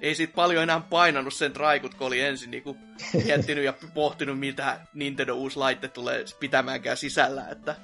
ei 0.00 0.14
siitä 0.14 0.34
paljon 0.34 0.62
enää 0.62 0.80
painanut 0.80 1.34
sen 1.34 1.52
traikut, 1.52 1.94
kun 1.94 2.06
oli 2.06 2.20
ensin 2.20 2.50
niinku 2.50 2.76
miettinyt 3.24 3.64
ja 3.64 3.74
pohtinut, 3.94 4.38
mitä 4.38 4.80
Nintendo 4.94 5.34
uusi 5.34 5.56
laite 5.56 5.88
tulee 5.88 6.24
pitämäänkään 6.40 6.96
sisällä, 6.96 7.48
että 7.48 7.76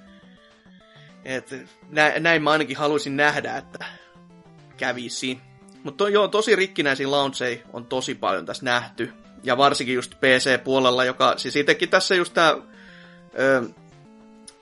et, 1.25 1.55
nä, 1.89 2.13
näin 2.19 2.43
mä 2.43 2.51
ainakin 2.51 2.77
haluaisin 2.77 3.17
nähdä, 3.17 3.57
että 3.57 3.85
kävisi. 4.77 5.41
Mutta 5.83 6.05
to, 6.05 6.09
joo, 6.09 6.29
tosi 6.29 6.57
rikkinäisiä 6.57 7.11
launcheja 7.11 7.59
on 7.73 7.87
tosi 7.87 8.15
paljon 8.15 8.47
tässä 8.47 8.65
nähty. 8.65 9.13
Ja 9.45 9.57
varsinkin 9.57 9.95
just 9.95 10.15
PC-puolella, 10.15 11.05
joka, 11.05 11.35
siis 11.37 11.57
itsekin 11.57 11.89
tässä 11.89 12.15
just 12.15 12.35
tää 12.35 12.55
ö, 13.39 13.63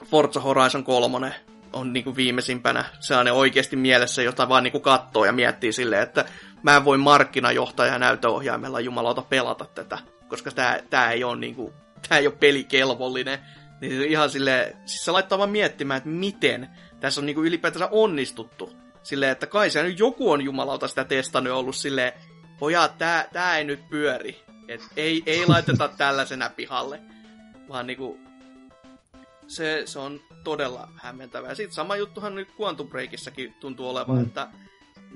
Forza 0.04 0.40
Horizon 0.40 0.84
3 0.84 1.34
on 1.72 1.92
niinku 1.92 2.16
viimeisimpänä 2.16 2.84
sellainen 3.00 3.34
oikeasti 3.34 3.76
mielessä, 3.76 4.22
jota 4.22 4.48
vaan 4.48 4.62
niinku 4.62 4.80
katsoo 4.80 5.24
ja 5.24 5.32
miettii 5.32 5.72
silleen, 5.72 6.02
että 6.02 6.24
mä 6.62 6.76
en 6.76 6.84
voi 6.84 6.98
markkinajohtaja 6.98 7.98
näytöohjaimella 7.98 8.80
jumalauta 8.80 9.22
pelata 9.22 9.64
tätä, 9.74 9.98
koska 10.28 10.50
tää, 10.50 10.82
tää 10.90 11.10
ei 11.10 11.24
ole 11.24 11.36
niinku, 11.36 11.72
tää 12.08 12.18
ei 12.18 12.26
ole 12.26 12.36
pelikelvollinen. 12.40 13.38
Niin 13.80 14.02
ihan 14.02 14.30
sille, 14.30 14.76
siis 14.86 15.04
se 15.04 15.10
laittaa 15.10 15.38
vaan 15.38 15.50
miettimään, 15.50 15.98
että 15.98 16.08
miten 16.08 16.68
tässä 17.00 17.20
on 17.20 17.26
niinku 17.26 17.42
ylipäätänsä 17.42 17.88
onnistuttu. 17.90 18.72
Silleen, 19.02 19.32
että 19.32 19.46
kai 19.46 19.70
se 19.70 19.82
nyt 19.82 19.98
joku 19.98 20.30
on 20.30 20.42
jumalauta 20.42 20.88
sitä 20.88 21.04
testannut 21.04 21.52
ollut 21.52 21.76
silleen, 21.76 22.12
pojat, 22.58 22.98
tää, 22.98 23.28
tää 23.32 23.58
ei 23.58 23.64
nyt 23.64 23.88
pyöri. 23.88 24.51
Et 24.72 24.80
ei, 24.96 25.22
ei 25.26 25.46
laiteta 25.46 25.88
tällaisena 25.88 26.50
pihalle. 26.56 27.00
Vaan 27.68 27.86
niinku, 27.86 28.20
se, 29.46 29.82
se 29.84 29.98
on 29.98 30.20
todella 30.44 30.88
hämmentävää. 30.96 31.54
Sitten 31.54 31.74
sama 31.74 31.96
juttuhan 31.96 32.34
nyt 32.34 32.48
Quantum 32.60 32.88
Breakissakin 32.88 33.54
tuntuu 33.60 33.88
olevan, 33.88 34.16
mm. 34.16 34.22
että 34.22 34.48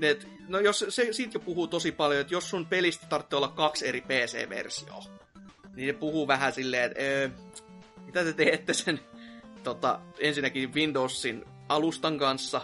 et, 0.01 0.27
no 0.47 0.59
jos 0.59 0.85
se 0.89 1.13
siitä 1.13 1.35
jo 1.35 1.39
puhuu 1.39 1.67
tosi 1.67 1.91
paljon, 1.91 2.21
että 2.21 2.33
jos 2.33 2.49
sun 2.49 2.65
pelistä 2.65 3.07
tarvitsee 3.07 3.37
olla 3.37 3.47
kaksi 3.47 3.87
eri 3.87 4.01
PC-versioa, 4.01 5.03
niin 5.75 5.93
se 5.93 5.99
puhuu 5.99 6.27
vähän 6.27 6.53
silleen, 6.53 6.83
että 6.83 7.03
öö, 7.03 7.29
mitä 8.05 8.23
te 8.23 8.33
teette 8.33 8.73
sen 8.73 8.99
tota, 9.63 9.99
ensinnäkin 10.19 10.73
Windowsin 10.73 11.45
alustan 11.69 12.17
kanssa, 12.17 12.61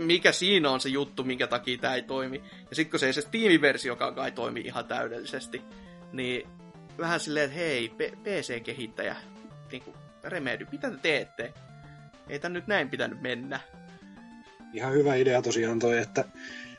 mikä 0.00 0.32
siinä 0.32 0.70
on 0.70 0.80
se 0.80 0.88
juttu, 0.88 1.24
minkä 1.24 1.46
takia 1.46 1.78
tämä 1.78 1.94
ei 1.94 2.02
toimi. 2.02 2.42
Ja 2.70 2.76
sitten 2.76 2.90
kun 2.90 3.00
se 3.00 3.06
ei 3.06 3.12
se 3.12 3.20
Steam-versiokaan 3.20 4.14
kai 4.14 4.32
toimi 4.32 4.60
ihan 4.60 4.84
täydellisesti, 4.84 5.62
niin 6.12 6.48
vähän 6.98 7.20
silleen, 7.20 7.44
että 7.44 7.58
hei, 7.58 7.88
PC-kehittäjä, 8.22 9.16
niin 9.72 9.82
kuin, 9.82 9.96
Remedy, 10.24 10.66
mitä 10.72 10.90
te 10.90 10.96
teette? 11.02 11.52
Ei 12.28 12.38
tän 12.38 12.52
nyt 12.52 12.66
näin 12.66 12.90
pitänyt 12.90 13.22
mennä. 13.22 13.60
Ihan 14.72 14.92
hyvä 14.92 15.14
idea 15.14 15.42
tosiaan 15.42 15.78
toi, 15.78 15.98
että 15.98 16.24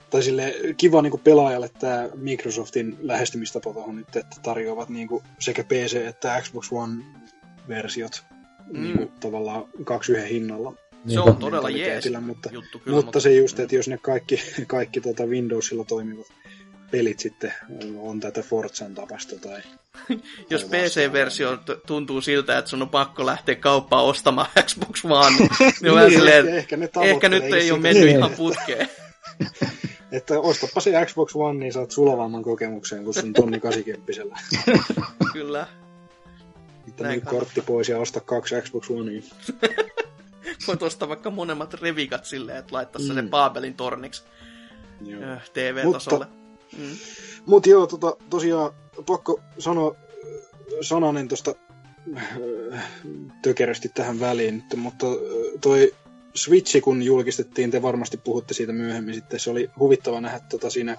tai 0.10 0.24
sille 0.24 0.56
kiva 0.78 1.02
niin 1.02 1.12
kuin 1.12 1.22
pelaajalle 1.24 1.70
tämä 1.80 2.10
Microsoftin 2.16 2.98
lähestymistapa 3.02 3.74
tuohon 3.74 3.96
nyt, 3.96 4.16
että 4.16 4.36
tarjoavat 4.44 4.90
niin 4.90 5.08
kuin 5.08 5.24
sekä 5.40 5.64
PC 5.64 5.96
että 5.96 6.42
Xbox 6.42 6.72
One-versiot 6.72 8.24
mm. 8.72 8.84
niin 8.84 8.98
kuin, 8.98 9.12
tavallaan 9.20 9.66
kaksi 9.84 10.12
yhden 10.12 10.28
hinnalla. 10.28 10.74
Se 11.08 11.20
on 11.20 11.38
todella 11.38 11.70
jees 11.70 12.06
mutta, 12.22 12.50
juttu 12.52 12.80
kyllä. 12.80 12.96
Mutta, 12.96 13.06
mutta 13.06 13.20
se 13.20 13.34
just, 13.34 13.60
että 13.60 13.76
jos 13.76 13.88
ne 13.88 13.98
kaikki, 13.98 14.42
kaikki 14.68 15.02
tota 15.02 15.26
Windowsilla 15.26 15.86
toimivat 15.86 16.28
pelit 16.92 17.20
sitten 17.20 17.54
on 17.98 18.20
tätä 18.20 18.42
Forzan 18.42 18.96
tapasta 18.96 19.36
tai... 19.40 19.62
Jos 20.50 20.64
PC-versio 20.66 21.58
tuntuu 21.88 22.22
siltä, 22.22 22.58
että 22.58 22.70
sun 22.70 22.82
on 22.82 22.90
pakko 22.90 23.26
lähteä 23.26 23.56
kauppaan 23.56 24.06
ostamaan 24.06 24.48
Xbox 24.66 25.06
One, 25.06 25.38
niin, 25.38 25.50
niin 25.82 26.12
silleen, 26.12 26.48
ehkä, 26.48 26.78
ehkä 27.02 27.30
nyt 27.30 27.44
ei 27.44 27.72
ole 27.72 27.80
mennyt 27.80 28.04
niin. 28.04 28.18
ihan 28.18 28.32
putkeen. 28.32 28.90
että 30.12 30.40
ostapa 30.40 30.82
se 30.82 31.06
Xbox 31.06 31.36
One, 31.36 31.60
niin 31.60 31.74
saat 31.74 31.92
sulavamman 31.92 32.44
kokemuksen 32.44 33.04
kuin 33.04 33.14
sun 33.14 33.34
tonni 33.34 33.60
80 33.60 34.12
Kyllä. 35.34 35.68
Mitä 36.86 37.04
nyt 37.04 37.24
kortti 37.24 37.62
pois 37.62 37.90
ja 37.90 37.98
osta 37.98 38.20
kaksi 38.20 38.56
Xbox 38.62 38.90
Onea. 38.90 39.22
Voit 40.68 40.84
ostaa 40.84 41.10
vaikka 41.10 41.30
monemmat 41.30 41.74
revikat 41.74 42.26
silleen, 42.26 42.58
että 42.58 42.76
laittaa 42.76 43.02
mm. 43.02 43.14
sen 43.14 43.30
Paabelin 43.30 43.74
torniksi. 43.74 44.24
TV-tasolle. 45.54 46.26
Mutta, 46.26 46.41
mm. 46.78 46.98
mut 47.46 47.68
joo, 47.68 47.88
tota, 47.88 48.18
tosiaan 48.30 48.74
pakko 49.06 49.40
sanoa 49.60 49.96
sananen 50.82 51.28
tuosta 51.28 51.56
tökerösti 53.42 53.90
tähän 53.90 54.20
väliin, 54.20 54.64
mutta 54.76 55.08
toi 55.62 55.94
Switchi, 56.36 56.82
kun 56.82 57.04
julkistettiin, 57.04 57.72
te 57.72 57.82
varmasti 57.82 58.18
puhutte 58.18 58.54
siitä 58.54 58.74
myöhemmin 58.74 59.14
sitten, 59.14 59.40
se 59.40 59.50
oli 59.50 59.70
huvittava 59.80 60.22
nähdä 60.22 60.40
tota 60.50 60.70
siinä 60.70 60.98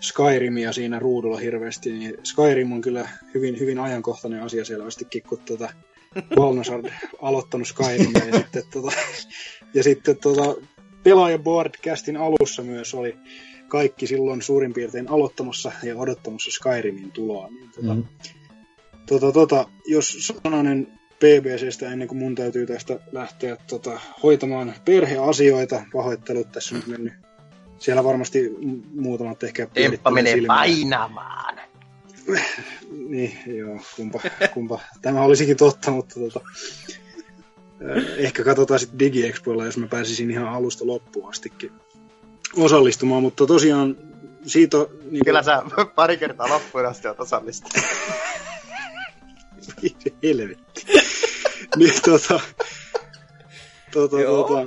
Skyrimia 0.00 0.72
siinä 0.72 0.98
ruudulla 0.98 1.38
hirveästi, 1.38 1.92
niin 1.92 2.14
Skyrim 2.24 2.72
on 2.72 2.80
kyllä 2.80 3.08
hyvin, 3.34 3.60
hyvin 3.60 3.78
ajankohtainen 3.78 4.42
asia 4.42 4.64
selvästikin, 4.64 5.22
kun 5.22 5.38
tota 5.38 5.72
Valnosard 6.36 6.90
aloittanut 7.22 7.68
Skyrimia 7.68 8.26
ja 8.26 8.38
sitten, 8.38 8.62
tota, 8.72 8.92
ja 9.74 9.82
sitten 9.82 10.16
tota, 10.16 10.54
pelaajaboardcastin 11.02 12.16
alussa 12.16 12.62
myös 12.62 12.94
oli 12.94 13.16
kaikki 13.72 14.06
silloin 14.06 14.42
suurin 14.42 14.72
piirtein 14.72 15.10
aloittamassa 15.10 15.72
ja 15.82 15.96
odottamassa 15.96 16.50
Skyrimin 16.50 17.12
tuloa. 17.12 17.48
Niin, 17.48 17.70
tota, 17.70 17.94
mm. 17.94 18.04
tota, 19.06 19.32
tota, 19.32 19.68
jos 19.86 20.32
sananen 20.44 20.88
BBCstä 21.18 21.92
ennen 21.92 22.08
kuin 22.08 22.18
mun 22.18 22.34
täytyy 22.34 22.66
tästä 22.66 22.98
lähteä 23.12 23.56
tota, 23.56 24.00
hoitamaan 24.22 24.74
perheasioita. 24.84 25.84
Pahoittelut 25.92 26.52
tässä 26.52 26.76
on 26.76 26.82
mennyt. 26.86 27.12
Siellä 27.78 28.04
varmasti 28.04 28.50
muutamat 28.94 29.42
ehkä... 29.42 29.66
Temppa 29.66 30.10
menee 30.10 30.32
silmiä. 30.32 30.48
painamaan. 30.48 31.60
niin, 33.08 33.38
joo, 33.46 33.80
kumpa, 33.96 34.20
kumpa. 34.54 34.80
Tämä 35.02 35.22
olisikin 35.22 35.56
totta, 35.56 35.90
mutta 35.90 36.20
tota, 36.20 36.40
ehkä 38.16 38.44
katsotaan 38.44 38.80
sitten 38.80 38.98
DigiExpoilla, 38.98 39.64
jos 39.64 39.76
mä 39.78 39.86
pääsisin 39.86 40.30
ihan 40.30 40.48
alusta 40.48 40.86
loppuun 40.86 41.28
astikin 41.28 41.72
osallistumaan, 42.56 43.22
mutta 43.22 43.46
tosiaan 43.46 43.96
siitä... 44.46 44.76
Niin 45.10 45.24
Kyllä 45.24 45.42
sä 45.42 45.62
pari 45.94 46.16
kertaa 46.16 46.48
loppuun 46.48 46.86
asti 46.86 47.08
olet 47.08 47.20
osallistunut. 47.20 47.86
Helvetti. 50.22 50.86
niin 51.76 51.92
tota, 52.04 52.40
tota, 53.92 54.16
tota, 54.16 54.66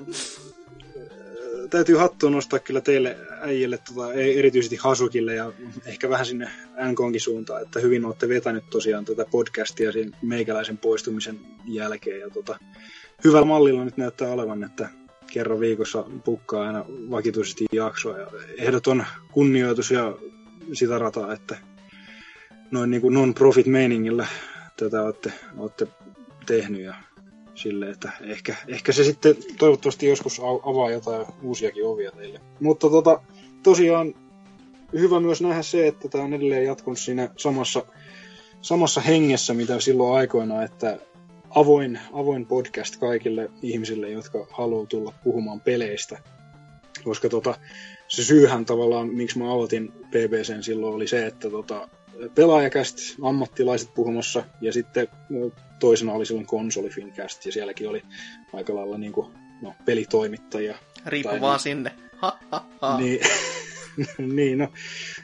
täytyy 1.69 1.95
hattua 1.95 2.29
nostaa 2.29 2.59
kyllä 2.59 2.81
teille 2.81 3.17
äijille, 3.41 3.77
tota, 3.77 4.13
erityisesti 4.13 4.75
Hasukille 4.75 5.35
ja 5.35 5.51
ehkä 5.85 6.09
vähän 6.09 6.25
sinne 6.25 6.49
NKonkin 6.91 7.21
suuntaan, 7.21 7.61
että 7.61 7.79
hyvin 7.79 8.05
olette 8.05 8.29
vetänyt 8.29 8.63
tosiaan 8.69 9.05
tätä 9.05 9.25
podcastia 9.31 9.91
sen 9.91 10.15
meikäläisen 10.21 10.77
poistumisen 10.77 11.39
jälkeen. 11.65 12.19
Ja 12.19 12.29
tota, 12.29 12.59
hyvällä 13.23 13.45
mallilla 13.45 13.85
nyt 13.85 13.97
näyttää 13.97 14.31
olevan, 14.31 14.63
että 14.63 14.89
kerran 15.35 15.59
viikossa 15.59 16.05
pukkaa 16.23 16.67
aina 16.67 16.85
vakituisesti 16.87 17.65
jaksoa. 17.71 18.17
Ja 18.17 18.27
ehdoton 18.57 19.05
kunnioitus 19.31 19.91
ja 19.91 20.17
sitä 20.73 20.99
rataa, 20.99 21.33
että 21.33 21.57
noin 22.71 22.91
niin 22.91 23.01
kuin 23.01 23.13
non-profit 23.13 23.65
meiningillä 23.65 24.27
tätä 24.77 25.01
olette, 25.01 25.33
olette 25.57 25.87
tehnyt 26.45 26.81
ja 26.81 26.95
sille, 27.55 27.89
että 27.89 28.11
ehkä, 28.21 28.55
ehkä 28.67 28.91
se 28.91 29.03
sitten 29.03 29.35
toivottavasti 29.57 30.07
joskus 30.07 30.41
avaa 30.63 30.91
jotain 30.91 31.25
uusiakin 31.41 31.85
ovia 31.85 32.11
teille. 32.11 32.41
Mutta 32.59 32.89
tota, 32.89 33.21
tosiaan 33.63 34.13
hyvä 34.93 35.19
myös 35.19 35.41
nähdä 35.41 35.61
se, 35.61 35.87
että 35.87 36.09
tämä 36.09 36.23
on 36.23 36.33
edelleen 36.33 36.65
jatkunut 36.65 36.99
siinä 36.99 37.29
samassa, 37.37 37.85
samassa 38.61 39.01
hengessä, 39.01 39.53
mitä 39.53 39.79
silloin 39.79 40.17
aikoina, 40.17 40.63
että 40.63 40.99
avoin, 41.55 41.99
avoin 42.13 42.45
podcast 42.45 42.97
kaikille 42.97 43.49
ihmisille, 43.61 44.09
jotka 44.09 44.47
haluaa 44.51 44.85
tulla 44.85 45.13
puhumaan 45.23 45.61
peleistä. 45.61 46.19
Koska 47.03 47.29
tota, 47.29 47.55
se 48.07 48.23
syyhän 48.23 48.65
tavallaan, 48.65 49.07
miksi 49.09 49.39
mä 49.39 49.51
aloitin 49.51 49.91
BBCn 49.91 50.63
silloin, 50.63 50.95
oli 50.95 51.07
se, 51.07 51.25
että 51.25 51.49
tota, 51.49 51.89
pelaajakäst, 52.35 52.97
ammattilaiset 53.21 53.93
puhumassa, 53.93 54.43
ja 54.61 54.73
sitten 54.73 55.07
toisena 55.79 56.13
oli 56.13 56.25
silloin 56.25 56.47
konsolifinkäst, 56.47 57.45
ja 57.45 57.51
sielläkin 57.51 57.89
oli 57.89 58.03
aika 58.53 58.75
lailla 58.75 58.97
niin 58.97 59.13
kuin, 59.13 59.33
no, 59.61 59.73
pelitoimittajia. 59.85 60.77
Riippu 61.05 61.29
vaan 61.29 61.41
niin, 61.41 61.59
sinne. 61.59 61.91
Ha, 62.17 62.39
ha, 62.51 62.65
ha. 62.81 62.97
Niin, 62.97 63.19
niin, 64.35 64.57
no 64.57 64.67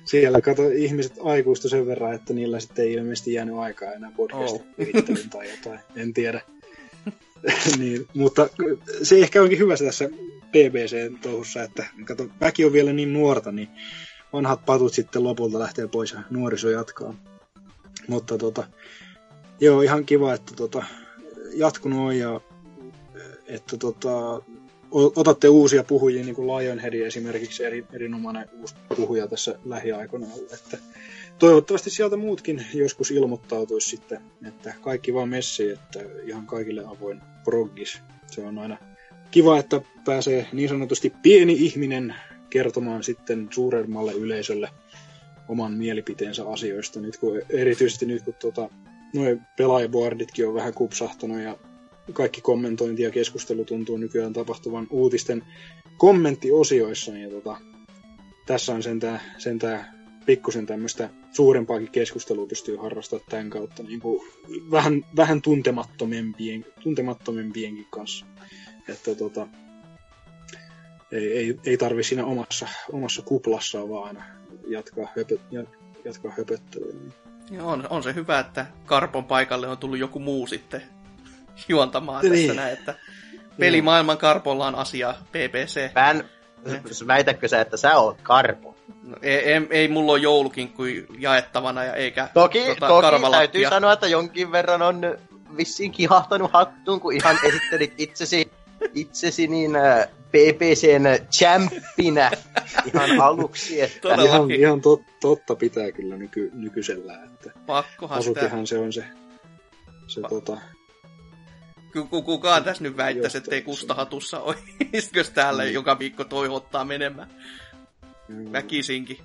siellä 0.06 0.41
kato 0.41 0.69
ihmiset 0.69 1.14
aikuista 1.24 1.69
sen 1.69 1.88
verran, 1.88 2.14
että 2.14 2.33
niillä 2.33 2.59
sitten 2.59 2.85
ei 2.85 2.93
ilmeisesti 2.93 3.33
jäänyt 3.33 3.56
aikaa 3.56 3.93
enää 3.93 4.11
podcastin 4.17 4.61
oh. 4.95 5.30
tai 5.30 5.50
jotain, 5.51 5.80
en 5.95 6.14
tiedä. 6.14 6.41
niin, 7.80 8.08
mutta 8.14 8.50
se 9.03 9.17
ehkä 9.17 9.41
onkin 9.41 9.59
hyvä 9.59 9.75
se 9.75 9.85
tässä 9.85 10.09
BBC-touhussa, 10.51 11.64
että 11.64 11.85
kato, 12.06 12.27
väki 12.41 12.66
on 12.66 12.74
vielä 12.74 12.93
niin 12.93 13.14
nuorta, 13.14 13.51
niin 13.51 13.69
vanhat 14.33 14.66
patut 14.66 14.93
sitten 14.93 15.24
lopulta 15.24 15.59
lähtee 15.59 15.88
pois 15.88 16.11
ja 16.11 16.22
nuoriso 16.30 16.69
jatkaa. 16.69 17.14
Mutta 18.08 18.38
tota, 18.38 18.67
joo, 19.59 19.82
ihan 19.82 20.06
kiva, 20.06 20.33
että 20.33 20.53
tota, 20.56 20.83
jatkunut 21.53 22.00
on 22.00 22.17
ja 22.17 22.41
että 23.48 23.77
tota, 23.77 24.41
otatte 24.91 25.49
uusia 25.49 25.83
puhujia, 25.83 26.23
niin 26.23 26.35
kuin 26.35 26.47
Lionhead 26.47 26.93
esimerkiksi 26.93 27.63
eri, 27.63 27.85
erinomainen 27.93 28.49
uusi 28.59 28.75
puhuja 28.95 29.27
tässä 29.27 29.55
lähiaikoina 29.65 30.27
ollut. 30.33 30.53
Että 30.53 30.77
toivottavasti 31.39 31.89
sieltä 31.89 32.17
muutkin 32.17 32.65
joskus 32.73 33.11
ilmoittautuisi 33.11 33.89
sitten, 33.89 34.21
että 34.47 34.73
kaikki 34.81 35.13
vaan 35.13 35.29
messi, 35.29 35.71
että 35.71 35.99
ihan 36.25 36.47
kaikille 36.47 36.83
avoin 36.85 37.21
proggis. 37.43 37.99
Se 38.27 38.41
on 38.41 38.57
aina 38.57 38.77
kiva, 39.31 39.59
että 39.59 39.81
pääsee 40.05 40.47
niin 40.53 40.69
sanotusti 40.69 41.13
pieni 41.21 41.53
ihminen 41.53 42.15
kertomaan 42.49 43.03
sitten 43.03 43.47
suuremmalle 43.51 44.13
yleisölle 44.13 44.69
oman 45.47 45.73
mielipiteensä 45.73 46.49
asioista, 46.49 46.99
nyt 46.99 47.17
kun, 47.17 47.41
erityisesti 47.49 48.05
nyt 48.05 48.23
kun 48.23 48.33
tuota, 48.39 48.69
noin 49.13 49.41
pelaajaboarditkin 49.57 50.47
on 50.47 50.53
vähän 50.53 50.73
kupsahtanut 50.73 51.39
ja 51.39 51.57
kaikki 52.13 52.41
kommentointi 52.41 53.03
ja 53.03 53.11
keskustelu 53.11 53.65
tuntuu 53.65 53.97
nykyään 53.97 54.33
tapahtuvan 54.33 54.88
uutisten 54.89 55.43
kommenttiosioissa, 55.97 57.11
niin 57.11 57.30
tota, 57.30 57.57
tässä 58.45 58.73
on 58.73 58.83
sentään, 58.83 59.21
sentään 59.38 60.01
pikkusen 60.25 60.65
tämmöistä 60.65 61.09
suurempaakin 61.31 61.91
keskustelua 61.91 62.47
pystyy 62.47 62.77
harrastamaan 62.77 63.25
tämän 63.30 63.49
kautta 63.49 63.83
niin 63.83 63.99
kuin 63.99 64.21
vähän, 64.71 65.05
vähän 65.15 65.41
tuntemattomempien, 65.41 66.65
tuntemattomempienkin 66.83 67.88
kanssa. 67.89 68.25
Että 68.89 69.15
tota, 69.15 69.47
ei, 71.11 71.38
ei, 71.38 71.59
ei 71.65 71.77
tarvi 71.77 72.03
siinä 72.03 72.25
omassa, 72.25 72.67
omassa 72.91 73.21
kuplassaan 73.21 73.89
vaan 73.89 74.23
jatkaa, 74.67 75.07
höpö, 75.17 75.38
jatkaa 76.05 76.33
höpöttelyä. 76.38 76.93
On, 77.61 77.88
on 77.89 78.03
se 78.03 78.13
hyvä, 78.13 78.39
että 78.39 78.65
Karpon 78.85 79.25
paikalle 79.25 79.67
on 79.67 79.77
tullut 79.77 79.99
joku 79.99 80.19
muu 80.19 80.47
sitten 80.47 80.81
juontamaan 81.69 82.25
niin. 82.25 82.48
tässä 82.48 82.61
näin, 82.61 82.73
että 82.73 82.95
pelimaailman 83.59 84.17
Karpolla 84.17 84.67
on 84.67 84.75
asia 84.75 85.15
BBC. 85.31 85.93
Pän, 85.93 86.30
väitätkö 87.07 87.48
sä, 87.48 87.61
että 87.61 87.77
sä 87.77 87.98
oot 87.98 88.22
Karpo? 88.22 88.75
No, 89.03 89.17
ei, 89.22 89.35
ei, 89.35 89.67
ei 89.69 89.88
mulla 89.88 90.11
ole 90.11 90.19
joulukinkku 90.19 90.83
jaettavana 91.19 91.83
ja 91.83 91.93
eikä 91.93 92.30
Toki, 92.33 92.65
tota, 92.65 92.88
toki 92.88 93.31
täytyy 93.31 93.69
sanoa, 93.69 93.93
että 93.93 94.07
jonkin 94.07 94.51
verran 94.51 94.81
on 94.81 95.01
vissiin 95.57 95.91
kihahtanut 95.91 96.51
hattuun, 96.53 96.99
kun 96.99 97.14
ihan 97.14 97.38
esittelit 97.43 97.93
itsesi, 97.98 98.51
itsesi 98.93 99.48
niin 99.48 99.75
äh, 99.75 100.07
BBCn 100.31 101.25
champinä 101.31 102.31
ihan 102.93 103.22
aluksi. 103.27 103.81
Että... 103.81 104.14
Ihan, 104.14 104.51
ihan 104.51 104.81
tot, 104.81 105.01
totta 105.22 105.56
pitää 105.56 105.91
kyllä 105.91 106.17
nyky, 106.17 106.51
nykyisellä. 106.53 107.23
Että 107.23 107.51
Pakkohan 107.65 108.23
sitä. 108.23 108.49
se 108.65 108.77
on 108.77 108.93
se, 108.93 109.06
se 110.07 110.22
pa- 110.22 110.30
tota, 110.30 110.57
kukaan 112.25 112.63
tässä 112.63 112.83
nyt 112.83 112.97
väittäisi, 112.97 113.37
että 113.37 113.55
ei 113.55 113.61
kustahatussa 113.61 114.39
olisi 114.39 115.11
täällä 115.33 115.63
mm. 115.63 115.71
joka 115.71 115.99
viikko 115.99 116.23
toivottaa 116.23 116.85
menemään. 116.85 117.29
Mm. 118.27 118.51
Väkisinkin. 118.51 119.17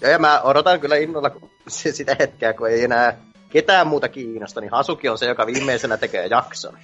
Ja, 0.00 0.08
ja 0.08 0.18
mä 0.18 0.40
odotan 0.40 0.80
kyllä 0.80 0.96
innolla 0.96 1.30
sitä 1.68 2.16
hetkeä, 2.18 2.52
kun 2.52 2.70
ei 2.70 2.84
enää 2.84 3.20
ketään 3.50 3.86
muuta 3.86 4.08
kiinnosta, 4.08 4.60
niin 4.60 4.70
Hasuki 4.70 5.08
on 5.08 5.18
se, 5.18 5.26
joka 5.26 5.46
viimeisenä 5.46 5.96
tekee 5.96 6.26
jakson. 6.26 6.78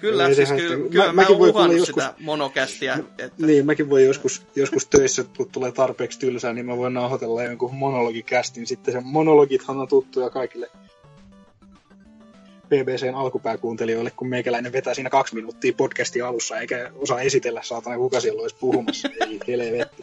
Kyllä, 0.00 0.28
ei, 0.28 0.34
siis 0.34 0.48
kyllä, 0.48 0.76
mä, 0.76 0.88
kyllä 0.88 1.06
mä, 1.06 1.12
mäkin 1.12 1.38
voi 1.38 1.50
uhannut 1.50 1.76
joskus, 1.76 2.04
sitä 2.04 2.14
monokästiä. 2.20 2.98
Että... 3.18 3.46
Niin, 3.46 3.66
mäkin 3.66 3.90
voi 3.90 4.04
joskus, 4.04 4.46
joskus 4.56 4.86
töissä, 4.86 5.24
kun 5.36 5.50
tulee 5.52 5.72
tarpeeksi 5.72 6.18
tylsää, 6.18 6.52
niin 6.52 6.66
mä 6.66 6.76
voin 6.76 6.94
nauhoitella 6.94 7.42
jonkun 7.42 7.74
monologikästin. 7.74 8.66
Sitten 8.66 8.94
se 8.94 9.00
monologithan 9.04 9.78
on 9.78 9.88
tuttuja 9.88 10.30
kaikille 10.30 10.70
BBCn 12.72 13.14
alkupääkuuntelijoille, 13.14 14.10
kun 14.10 14.28
meikäläinen 14.28 14.72
vetää 14.72 14.94
siinä 14.94 15.10
kaksi 15.10 15.34
minuuttia 15.34 15.72
podcastin 15.76 16.24
alussa, 16.24 16.58
eikä 16.58 16.90
osaa 16.94 17.20
esitellä 17.20 17.60
saatana 17.64 17.96
kuka 17.96 18.20
siellä 18.20 18.42
olisi 18.42 18.56
puhumassa. 18.60 19.08
Ei 19.20 19.40
helvetti. 19.48 20.02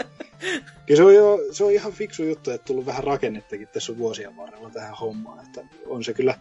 Kyllä 0.86 0.98
se 0.98 1.04
on, 1.04 1.16
jo, 1.16 1.40
se 1.52 1.64
on 1.64 1.72
ihan 1.72 1.92
fiksu 1.92 2.24
juttu, 2.24 2.52
että 2.52 2.66
tullut 2.66 2.86
vähän 2.86 3.04
rakennettakin 3.04 3.68
tässä 3.68 3.98
vuosien 3.98 4.38
varrella 4.38 4.70
tähän 4.70 4.94
hommaan. 4.94 5.46
Että 5.46 5.62
on 5.86 6.04
se 6.04 6.14
kyllä 6.14 6.36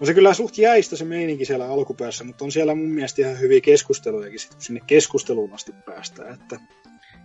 on 0.00 0.06
se 0.06 0.14
kyllä 0.14 0.34
suht 0.34 0.58
jäistä 0.58 0.96
se 0.96 1.04
meininki 1.04 1.44
siellä 1.44 1.68
alkupäässä, 1.68 2.24
mutta 2.24 2.44
on 2.44 2.52
siellä 2.52 2.74
mun 2.74 2.90
mielestä 2.90 3.22
ihan 3.22 3.40
hyviä 3.40 3.60
keskustelujakin, 3.60 4.38
sit, 4.38 4.54
kun 4.54 4.62
sinne 4.62 4.80
keskusteluun 4.86 5.54
asti 5.54 5.72
päästään. 5.86 6.34
Että 6.34 6.60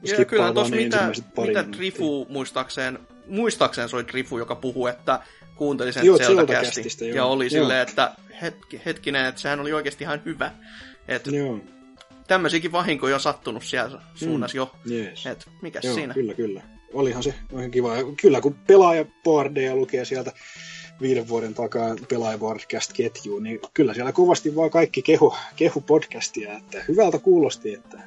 Ja 0.02 0.26
kyllä 0.26 0.54
tuossa 0.54 0.76
mitä, 0.76 1.12
mitä 1.48 1.66
Drifu 1.78 2.26
muistaakseen, 2.30 3.00
muistaakseen 3.28 3.90
se 3.90 3.96
oli 3.96 4.08
Drifu, 4.08 4.38
joka 4.38 4.56
puhuu, 4.56 4.88
että 4.88 5.20
kuunteli 5.58 5.94
sen 5.94 6.06
Joo, 6.06 6.18
Zelda-kästi. 6.18 7.10
Ja 7.16 7.26
oli 7.26 7.46
joo. 7.46 7.50
silleen, 7.50 7.82
että 7.82 8.12
hetki, 8.42 8.82
hetkinen, 8.86 9.26
että 9.26 9.42
sehän 9.42 9.60
oli 9.60 9.74
oikeasti 9.74 10.04
ihan 10.04 10.22
hyvä. 10.26 10.52
Et 11.08 11.28
Joo. 11.28 11.60
Tämmöisiäkin 12.28 12.72
vahinkoja 12.72 13.16
on 13.16 13.22
sattunut 13.22 13.64
siellä 13.64 14.02
suunnassa 14.16 14.56
mm. 14.56 14.58
jo. 14.58 14.72
Yes. 14.92 15.26
Et 15.26 15.48
mikäs 15.62 15.84
Joo, 15.84 15.96
siinä? 15.96 16.14
kyllä, 16.14 16.34
kyllä. 16.34 16.62
Olihan 16.94 17.24
se 17.24 17.34
ihan 17.54 17.72
kiva. 17.72 17.96
Kyllä, 18.22 18.42
kun 18.42 18.56
pelaaja 18.68 19.06
boardeja 19.24 19.76
lukee 19.76 20.06
sieltä 20.06 20.32
viiden 21.02 21.28
vuoden 21.28 21.54
takaa 21.54 21.96
pelaajapodcast-ketjuun, 22.10 23.44
niin 23.44 23.60
kyllä 23.74 23.94
siellä 23.94 24.12
kovasti 24.12 24.56
vaan 24.56 24.70
kaikki 24.70 25.02
kehu, 25.02 25.36
kehu 25.56 25.82
podcastia, 25.82 26.58
että 26.58 26.84
hyvältä 26.88 27.20
kuulosti, 27.20 27.74
että 27.74 28.00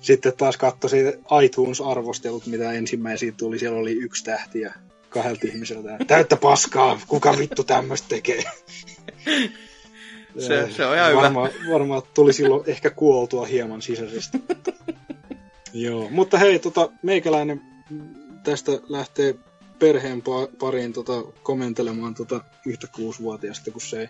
sitten 0.00 0.32
taas 0.36 0.56
katsoin 0.56 1.06
iTunes-arvostelut, 1.44 2.46
mitä 2.46 2.72
ensimmäisiä 2.72 3.32
tuli, 3.36 3.58
siellä 3.58 3.78
oli 3.78 3.92
yksi 3.92 4.24
tähti 4.24 4.60
ja 4.60 4.72
kahdelta 5.12 5.46
ihmiseltä. 5.46 5.98
Täyttä 6.06 6.36
paskaa, 6.36 7.00
kuka 7.08 7.38
vittu 7.38 7.64
tämmöistä 7.64 8.08
tekee. 8.08 8.42
Se, 10.38 10.68
se 10.76 10.86
on 10.86 10.96
ihan 10.96 11.16
varmaan, 11.16 11.50
hyvä. 11.52 11.72
Varmaan 11.72 12.02
tuli 12.14 12.32
silloin 12.32 12.64
ehkä 12.66 12.90
kuoltua 12.90 13.46
hieman 13.46 13.82
sisäisesti. 13.82 14.38
Joo, 15.72 16.10
mutta 16.10 16.38
hei, 16.38 16.58
tota, 16.58 16.90
meikäläinen 17.02 17.62
tästä 18.44 18.72
lähtee 18.88 19.34
perheen 19.78 20.22
pariin 20.58 20.92
tota, 20.92 21.12
komentelemaan 21.42 22.14
tota 22.14 22.40
yhtä 22.66 22.86
kuusivuotiaasta, 22.86 23.70
kun 23.70 23.80
se 23.80 24.00
ei 24.00 24.08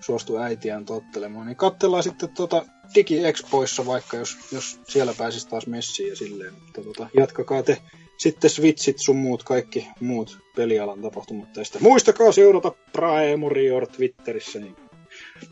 suostu 0.00 0.36
äitiään 0.36 0.84
tottelemaan. 0.84 1.46
Niin 1.46 1.56
katsellaan 1.56 2.02
sitten 2.02 2.28
tota 2.28 2.64
Digi 2.94 3.24
Expoissa 3.24 3.86
vaikka, 3.86 4.16
jos, 4.16 4.36
jos 4.52 4.80
siellä 4.88 5.14
pääsisi 5.18 5.48
taas 5.48 5.66
messiin 5.66 6.08
ja 6.08 6.16
silleen. 6.16 6.54
Mutta 6.54 6.82
tota, 6.82 7.08
jatkakaa 7.16 7.62
te 7.62 7.82
sitten 8.24 8.50
Switchit 8.50 8.98
sun 8.98 9.16
muut, 9.16 9.42
kaikki 9.42 9.88
muut 10.00 10.38
pelialan 10.56 11.02
tapahtumat 11.02 11.52
tästä. 11.52 11.78
Muistakaa 11.80 12.32
seurata 12.32 12.72
Praemurior 12.92 13.86
Twitterissä, 13.86 14.58
niin 14.58 14.76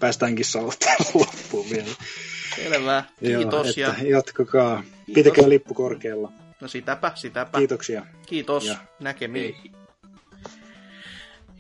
päästäänkin 0.01 0.45
saavuttaa 0.45 0.95
loppuun 1.15 1.71
vielä. 1.71 1.91
Selvä. 2.57 3.05
Kiitos. 3.21 3.77
Joo, 3.77 3.93
ja... 3.99 4.09
Jatkakaa. 4.09 4.83
Pitäkää 5.15 5.49
lippu 5.49 5.75
korkealla. 5.75 6.33
No 6.61 6.69
sitäpä, 6.69 7.13
sitäpä. 7.15 7.59
Kiitoksia. 7.59 8.07
Kiitos. 8.27 8.67
Ja. 8.67 8.77
Näkemiin. 9.01 9.55
Ei. 9.65 9.71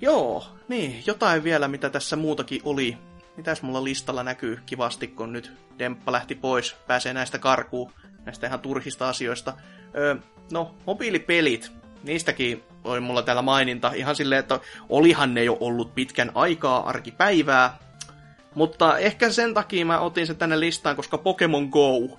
Joo, 0.00 0.46
niin, 0.68 1.02
jotain 1.06 1.44
vielä, 1.44 1.68
mitä 1.68 1.90
tässä 1.90 2.16
muutakin 2.16 2.60
oli. 2.64 2.96
Mitäs 3.36 3.62
mulla 3.62 3.84
listalla 3.84 4.22
näkyy 4.22 4.58
kivasti, 4.66 5.08
kun 5.08 5.32
nyt 5.32 5.52
Demppa 5.78 6.12
lähti 6.12 6.34
pois, 6.34 6.76
pääsee 6.86 7.12
näistä 7.12 7.38
karkuun, 7.38 7.92
näistä 8.24 8.46
ihan 8.46 8.60
turhista 8.60 9.08
asioista. 9.08 9.54
Öö, 9.96 10.16
no, 10.52 10.74
mobiilipelit, 10.86 11.72
niistäkin 12.02 12.62
oli 12.84 13.00
mulla 13.00 13.22
täällä 13.22 13.42
maininta 13.42 13.92
ihan 13.92 14.16
silleen, 14.16 14.38
että 14.38 14.60
olihan 14.88 15.34
ne 15.34 15.44
jo 15.44 15.56
ollut 15.60 15.94
pitkän 15.94 16.30
aikaa 16.34 16.88
arkipäivää, 16.88 17.78
mutta 18.54 18.98
ehkä 18.98 19.30
sen 19.30 19.54
takia 19.54 19.86
mä 19.86 20.00
otin 20.00 20.26
sen 20.26 20.36
tänne 20.36 20.60
listaan, 20.60 20.96
koska 20.96 21.18
Pokemon 21.18 21.68
Go 21.68 22.18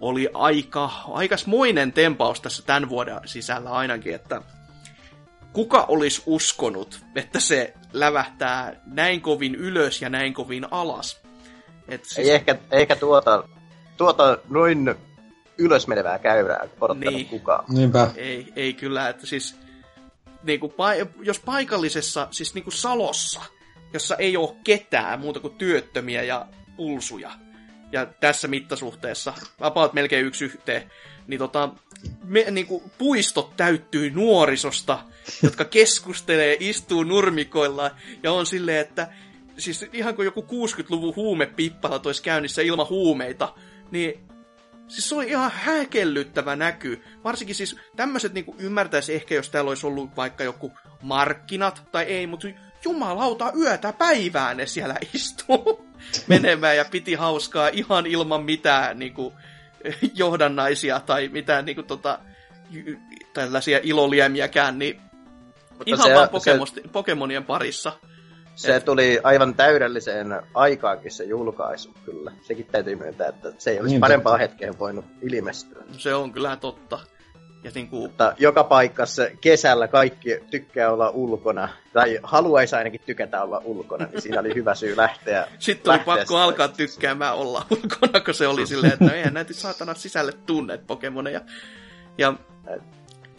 oli 0.00 0.28
aika, 0.34 0.90
aikasmoinen 1.08 1.92
tempaus 1.92 2.40
tässä 2.40 2.62
tämän 2.62 2.88
vuoden 2.88 3.20
sisällä 3.24 3.70
ainakin, 3.70 4.14
että 4.14 4.42
kuka 5.52 5.84
olisi 5.88 6.22
uskonut, 6.26 7.00
että 7.14 7.40
se 7.40 7.74
lävähtää 7.92 8.80
näin 8.86 9.20
kovin 9.20 9.54
ylös 9.54 10.02
ja 10.02 10.08
näin 10.08 10.34
kovin 10.34 10.66
alas? 10.70 11.20
Et 11.88 12.04
siis... 12.04 12.28
Ei 12.28 12.34
ehkä, 12.34 12.58
ehkä 12.70 12.96
tuota, 12.96 13.44
tuota 13.96 14.38
noin 14.48 14.94
ylös 15.60 15.86
menevää 15.86 16.18
käyrää 16.18 16.68
odottanut 16.80 17.14
niin. 17.14 17.26
kukaan. 17.26 17.64
Niinpä. 17.68 18.10
Ei, 18.16 18.52
ei 18.56 18.72
kyllä, 18.72 19.08
että 19.08 19.26
siis 19.26 19.56
niin 20.42 20.60
kuin, 20.60 20.72
jos 21.22 21.38
paikallisessa, 21.38 22.28
siis 22.30 22.54
niin 22.54 22.64
kuin 22.64 22.74
Salossa, 22.74 23.40
jossa 23.92 24.16
ei 24.16 24.36
ole 24.36 24.56
ketään 24.64 25.20
muuta 25.20 25.40
kuin 25.40 25.54
työttömiä 25.54 26.22
ja 26.22 26.46
pulsuja, 26.76 27.30
ja 27.92 28.06
tässä 28.06 28.48
mittasuhteessa, 28.48 29.32
about 29.60 29.92
melkein 29.92 30.26
yksi 30.26 30.44
yhteen, 30.44 30.90
niin, 31.26 31.38
tota, 31.38 31.68
me, 32.24 32.46
niin 32.50 32.66
kuin, 32.66 32.82
puistot 32.98 33.56
täyttyy 33.56 34.10
nuorisosta, 34.10 34.98
jotka 35.42 35.64
keskustelee, 35.64 36.56
istuu 36.60 37.02
nurmikoilla 37.02 37.90
ja 38.22 38.32
on 38.32 38.46
silleen, 38.46 38.80
että 38.80 39.08
siis 39.58 39.86
ihan 39.92 40.14
kuin 40.14 40.24
joku 40.24 40.40
60-luvun 40.40 41.16
huumepippala 41.16 42.00
olisi 42.06 42.22
käynnissä 42.22 42.62
ilman 42.62 42.88
huumeita, 42.88 43.54
niin 43.90 44.29
Siis 44.90 45.08
se 45.08 45.14
oli 45.14 45.28
ihan 45.28 45.50
häkellyttävä 45.54 46.56
näky. 46.56 47.02
Varsinkin 47.24 47.54
siis 47.54 47.76
tämmöiset 47.96 48.32
niin 48.32 48.44
ymmärtäisi 48.58 49.14
ehkä, 49.14 49.34
jos 49.34 49.50
täällä 49.50 49.68
olisi 49.68 49.86
ollut 49.86 50.16
vaikka 50.16 50.44
joku 50.44 50.72
markkinat 51.02 51.82
tai 51.92 52.04
ei, 52.04 52.26
mutta 52.26 52.48
jumalauta 52.84 53.52
yötä 53.56 53.92
päivää 53.92 54.54
ne 54.54 54.66
siellä 54.66 54.96
istuu 55.14 55.88
menemään 56.26 56.76
ja 56.76 56.84
piti 56.84 57.14
hauskaa 57.14 57.68
ihan 57.68 58.06
ilman 58.06 58.44
mitään 58.44 58.98
niin 58.98 59.14
kuin, 59.14 59.34
johdannaisia 60.14 61.00
tai 61.00 61.28
mitään 61.28 61.64
niin 61.64 61.76
kuin, 61.76 61.86
tota, 61.86 62.18
tällaisia 63.32 63.80
iloliemiäkään, 63.82 64.78
niin 64.78 65.00
Mutta 65.70 65.84
ihan 65.86 66.02
se, 66.02 66.14
vaan 66.14 66.68
se, 66.68 66.88
Pokemonien 66.92 67.44
parissa. 67.44 67.92
Se 68.60 68.76
Et... 68.76 68.84
tuli 68.84 69.20
aivan 69.22 69.54
täydelliseen 69.54 70.42
aikaankin 70.54 71.10
se 71.10 71.24
julkaisu, 71.24 71.94
kyllä. 72.04 72.32
Sekin 72.42 72.66
täytyy 72.66 72.96
myöntää, 72.96 73.28
että 73.28 73.52
se 73.58 73.70
ei 73.70 73.80
olisi 73.80 73.94
niin, 73.94 74.00
parempaa 74.00 74.32
totta. 74.32 74.48
hetkeä 74.48 74.78
voinut 74.78 75.04
ilmestyä. 75.22 75.82
Se 75.92 76.14
on 76.14 76.32
kyllä 76.32 76.56
totta. 76.56 76.98
Ja 77.64 77.70
niin 77.74 77.88
kuin... 77.88 78.02
Mutta 78.02 78.34
joka 78.38 78.64
paikassa 78.64 79.22
kesällä 79.40 79.88
kaikki 79.88 80.40
tykkää 80.50 80.92
olla 80.92 81.10
ulkona, 81.10 81.68
tai 81.92 82.18
haluaisi 82.22 82.76
ainakin 82.76 83.00
tykätä 83.06 83.42
olla 83.42 83.62
ulkona, 83.64 84.06
niin 84.06 84.22
siinä 84.22 84.40
oli 84.40 84.54
hyvä 84.54 84.74
syy 84.74 84.96
lähteä. 84.96 85.46
Sitten 85.58 85.92
oli 85.92 85.98
pakko 85.98 86.26
sitä. 86.26 86.42
alkaa 86.42 86.68
tykkäämään 86.68 87.34
olla 87.34 87.66
ulkona, 87.82 88.20
kun 88.20 88.34
se 88.34 88.46
oli 88.46 88.66
silleen, 88.66 88.92
että 88.92 89.14
eihän 89.14 89.34
näitä 89.34 89.52
saatana 89.52 89.94
sisälle 89.94 90.32
tunnet 90.46 90.86
Pokemoneja. 90.86 91.40
Ja 92.18 92.34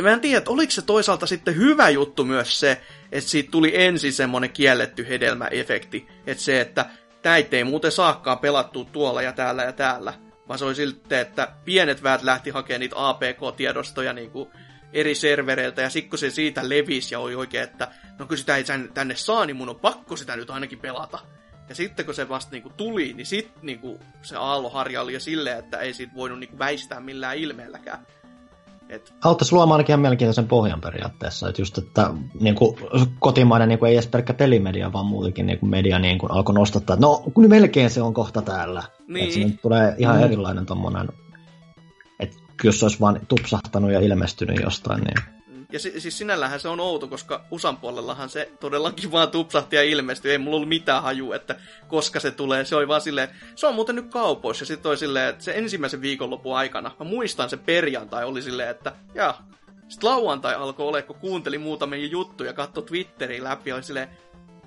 mä 0.01 0.09
en 0.09 0.21
tiedä, 0.21 0.37
että 0.37 0.51
oliko 0.51 0.71
se 0.71 0.81
toisaalta 0.81 1.25
sitten 1.25 1.55
hyvä 1.55 1.89
juttu 1.89 2.23
myös 2.23 2.59
se, 2.59 2.81
että 3.11 3.29
siitä 3.29 3.51
tuli 3.51 3.71
ensin 3.83 4.13
semmonen 4.13 4.49
kielletty 4.49 5.09
hedelmäefekti, 5.09 6.07
että 6.27 6.43
se, 6.43 6.61
että 6.61 6.85
näitä 7.23 7.57
ei 7.57 7.63
muuten 7.63 7.91
saakaan 7.91 8.39
pelattua 8.39 8.85
tuolla 8.85 9.21
ja 9.21 9.31
täällä 9.31 9.63
ja 9.63 9.71
täällä, 9.71 10.13
vaan 10.47 10.59
se 10.59 10.65
oli 10.65 10.75
silti, 10.75 11.15
että 11.15 11.47
pienet 11.65 12.03
väät 12.03 12.23
lähti 12.23 12.49
hakemaan 12.49 12.79
niitä 12.79 13.09
APK-tiedostoja 13.09 14.13
niin 14.13 14.31
kuin 14.31 14.49
eri 14.93 15.15
servereiltä, 15.15 15.81
ja 15.81 15.89
sitten 15.89 16.09
kun 16.09 16.19
se 16.19 16.29
siitä 16.29 16.69
levisi 16.69 17.15
ja 17.15 17.19
oli 17.19 17.35
oikein, 17.35 17.63
että 17.63 17.87
no 18.19 18.25
kun 18.25 18.37
sitä 18.37 18.55
ei 18.55 18.63
tänne 18.93 19.15
saa, 19.15 19.45
niin 19.45 19.55
mun 19.55 19.69
on 19.69 19.79
pakko 19.79 20.15
sitä 20.15 20.35
nyt 20.35 20.49
ainakin 20.49 20.79
pelata. 20.79 21.19
Ja 21.69 21.75
sitten 21.75 22.05
kun 22.05 22.15
se 22.15 22.29
vasta 22.29 22.51
niinku 22.51 22.69
tuli, 22.69 23.13
niin 23.13 23.25
sitten 23.25 23.59
niinku 23.61 23.99
se 24.21 24.35
aalloharja 24.35 25.01
oli 25.01 25.13
jo 25.13 25.19
silleen, 25.19 25.59
että 25.59 25.77
ei 25.77 25.93
siitä 25.93 26.15
voinut 26.15 26.39
niinku 26.39 26.59
väistää 26.59 26.99
millään 26.99 27.37
ilmeelläkään. 27.37 28.07
Et... 28.91 29.13
Auttaisi 29.23 29.53
luomaan 29.53 29.77
ainakin 29.77 29.93
ihan 29.93 29.99
mielenkiintoisen 29.99 30.47
pohjan 30.47 30.81
periaatteessa, 30.81 31.49
että 31.49 31.61
just, 31.61 31.77
että 31.77 32.13
niin 32.39 32.55
kuin, 32.55 32.77
kotimainen 33.19 33.69
niin 33.69 33.79
kuin, 33.79 33.89
ei 33.89 33.95
edes 33.95 34.07
pelkkä 34.07 34.33
pelimedia, 34.33 34.93
vaan 34.93 35.05
muutenkin 35.05 35.45
niin 35.45 35.59
kuin 35.59 35.69
media 35.69 35.99
niin 35.99 36.17
kuin, 36.17 36.31
alkoi 36.31 36.55
nostattaa, 36.55 36.93
että 36.93 37.05
no 37.05 37.23
kun 37.33 37.49
melkein 37.49 37.89
se 37.89 38.01
on 38.01 38.13
kohta 38.13 38.41
täällä. 38.41 38.83
Niin. 39.07 39.23
Että 39.23 39.55
se 39.55 39.61
tulee 39.61 39.95
ihan 39.97 40.17
mm. 40.17 40.23
erilainen 40.23 40.65
tommonen, 40.65 41.09
että 42.19 42.37
jos 42.63 42.79
se 42.79 42.85
olisi 42.85 42.99
vaan 42.99 43.19
tupsahtanut 43.27 43.91
ja 43.91 43.99
ilmestynyt 43.99 44.59
jostain, 44.63 45.01
niin 45.01 45.40
ja 45.71 45.79
si- 45.79 45.99
siis 45.99 46.17
sinällähän 46.17 46.59
se 46.59 46.67
on 46.67 46.79
outo, 46.79 47.07
koska 47.07 47.45
USAn 47.51 47.77
puolellahan 47.77 48.29
se 48.29 48.51
todellakin 48.59 49.11
vaan 49.11 49.31
tupsahti 49.31 49.75
ja 49.75 49.83
ilmestyi. 49.83 50.31
Ei 50.31 50.37
mulla 50.37 50.55
ollut 50.55 50.69
mitään 50.69 51.03
haju, 51.03 51.31
että 51.33 51.55
koska 51.87 52.19
se 52.19 52.31
tulee. 52.31 52.65
Se 52.65 52.75
oli 52.75 52.87
vaan 52.87 53.01
silleen, 53.01 53.29
se 53.55 53.67
on 53.67 53.75
muuten 53.75 53.95
nyt 53.95 54.11
kaupoissa. 54.11 54.61
Ja 54.61 54.67
sitten 54.67 54.89
oli 54.89 54.97
silleen, 54.97 55.29
että 55.29 55.43
se 55.43 55.51
ensimmäisen 55.55 56.01
viikonlopun 56.01 56.57
aikana, 56.57 56.91
mä 56.99 57.05
muistan 57.05 57.49
se 57.49 57.57
perjantai, 57.57 58.25
oli 58.25 58.41
silleen, 58.41 58.69
että 58.69 58.93
ja 59.13 59.35
sitten 59.87 60.09
lauantai 60.09 60.55
alkoi 60.55 60.87
olla, 60.87 61.01
kun 61.01 61.15
kuuntelin 61.15 61.61
muutamia 61.61 62.07
juttuja 62.07 62.49
ja 62.49 62.53
katsoi 62.53 62.83
Twitteriä 62.83 63.43
läpi 63.43 63.69
ja 63.69 63.75
oli 63.75 63.83
silleen, 63.83 64.09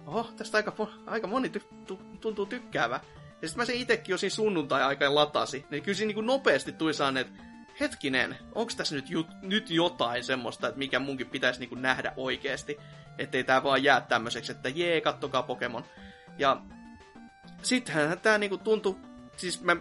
oho, 0.07 0.29
tästä 0.37 0.57
aika, 0.59 0.89
aika 1.07 1.27
moni 1.27 1.51
ty- 1.59 1.97
tuntuu 2.21 2.47
tykkäävä. 2.47 3.01
Ja 3.43 3.49
sitten 3.49 3.63
mä 3.63 3.65
sen 3.65 3.77
itsekin 3.77 4.13
jo 4.13 4.19
siinä 4.19 4.35
sunnuntai-aikaan 4.35 5.15
latasi. 5.15 5.67
Niin 5.71 5.83
kyllä 5.83 5.97
siinä 5.97 6.13
niin 6.15 6.27
nopeasti 6.27 6.73
tuli 6.73 6.95
saan, 6.95 7.17
että 7.17 7.43
hetkinen, 7.81 8.37
onko 8.55 8.73
tässä 8.77 8.95
nyt, 8.95 9.11
jut, 9.11 9.27
nyt 9.43 9.71
jotain 9.71 10.25
semmoista, 10.25 10.69
että 10.69 10.79
mikä 10.79 10.99
munkin 10.99 11.31
pitäisi 11.31 11.61
niinku 11.61 11.75
nähdä 11.75 12.13
oikeasti, 12.17 12.77
ettei 13.19 13.45
tää 13.45 13.63
vaan 13.63 13.85
jää 13.85 14.01
tämmöiseksi, 14.01 14.53
että 14.53 14.69
jee, 14.69 15.01
kattokaa 15.01 15.43
Pokemon. 15.43 15.85
Ja 16.39 16.61
sittenhän 17.63 18.21
tää 18.21 18.39
niinku 18.39 18.59
tuntuu, 18.59 18.99
siis 19.37 19.63
mä, 19.63 19.77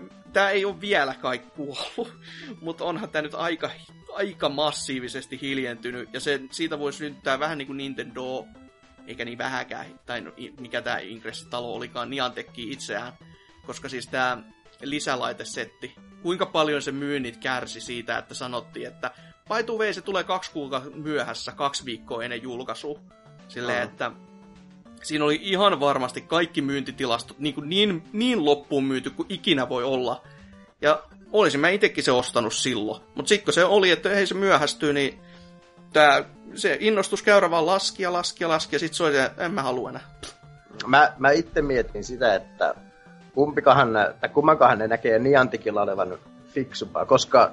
ei 0.51 0.65
ole 0.65 0.81
vielä 0.81 1.13
kaikki 1.13 1.49
kuollut, 1.49 2.19
mutta 2.61 2.83
onhan 2.83 3.09
tää 3.09 3.21
nyt 3.21 3.33
aika, 3.33 3.69
aika 4.13 4.49
massiivisesti 4.49 5.41
hiljentynyt, 5.41 6.13
ja 6.13 6.19
se, 6.19 6.41
siitä 6.51 6.79
voisi 6.79 6.97
syntyä 6.97 7.39
vähän 7.39 7.57
niin 7.57 7.67
kuin 7.67 7.77
Nintendo, 7.77 8.47
eikä 9.07 9.25
niin 9.25 9.37
vähäkään, 9.37 9.99
tai 10.05 10.21
no, 10.21 10.31
mikä 10.59 10.81
tää 10.81 10.99
Ingressin 10.99 11.49
talo 11.49 11.73
olikaan, 11.73 12.09
Niantekki 12.09 12.71
itseään, 12.71 13.13
koska 13.65 13.89
siis 13.89 14.07
tää 14.07 14.43
lisälaitesetti. 14.83 15.95
Kuinka 16.21 16.45
paljon 16.45 16.81
se 16.81 16.91
myynnit 16.91 17.37
kärsi 17.37 17.81
siitä, 17.81 18.17
että 18.17 18.33
sanottiin, 18.33 18.87
että 18.87 19.11
way, 19.49 19.93
se 19.93 20.01
tulee 20.01 20.23
kaksi 20.23 20.51
kuukautta 20.51 20.97
myöhässä, 20.97 21.51
kaksi 21.51 21.85
viikkoa 21.85 22.23
ennen 22.23 22.43
julkaisua. 22.43 22.99
Silleen, 23.47 23.77
Ah. 23.77 23.83
että 23.83 24.11
siinä 25.03 25.25
oli 25.25 25.39
ihan 25.41 25.79
varmasti 25.79 26.21
kaikki 26.21 26.61
myyntitilastot 26.61 27.39
niin, 27.39 27.55
kuin 27.55 27.69
niin, 27.69 28.03
niin 28.13 28.45
loppuun 28.45 28.83
myyty 28.83 29.09
kuin 29.09 29.25
ikinä 29.29 29.69
voi 29.69 29.83
olla. 29.83 30.23
Ja 30.81 31.03
olisin 31.31 31.59
mä 31.59 31.69
itsekin 31.69 32.03
se 32.03 32.11
ostanut 32.11 32.53
silloin. 32.53 33.01
Mutta 33.15 33.29
sitten 33.29 33.45
kun 33.45 33.53
se 33.53 33.65
oli, 33.65 33.91
että 33.91 34.11
ei 34.11 34.27
se 34.27 34.33
myöhästyy, 34.33 34.93
niin 34.93 35.19
tää, 35.93 36.23
se 36.55 36.77
innostuskäyrä 36.79 37.51
vaan 37.51 37.65
laski 37.65 38.03
ja 38.03 38.13
laski 38.13 38.43
ja 38.43 38.49
laski, 38.49 38.75
ja 38.75 38.79
sitten 38.79 38.97
se 38.97 39.03
oli, 39.03 39.11
se, 39.11 39.23
että 39.23 39.45
en 39.45 39.53
mä 39.53 39.63
halua 39.63 39.89
enää. 39.89 40.19
Mä, 40.87 41.13
mä 41.17 41.31
itse 41.31 41.61
mietin 41.61 42.03
sitä, 42.03 42.35
että 42.35 42.75
kumpikahan, 43.33 43.89
tai 44.19 44.29
kummankahan 44.29 44.79
ne 44.79 44.87
näkee 44.87 45.19
Niantikilla 45.19 45.81
olevan 45.81 46.17
fiksumpaa, 46.47 47.05
koska 47.05 47.51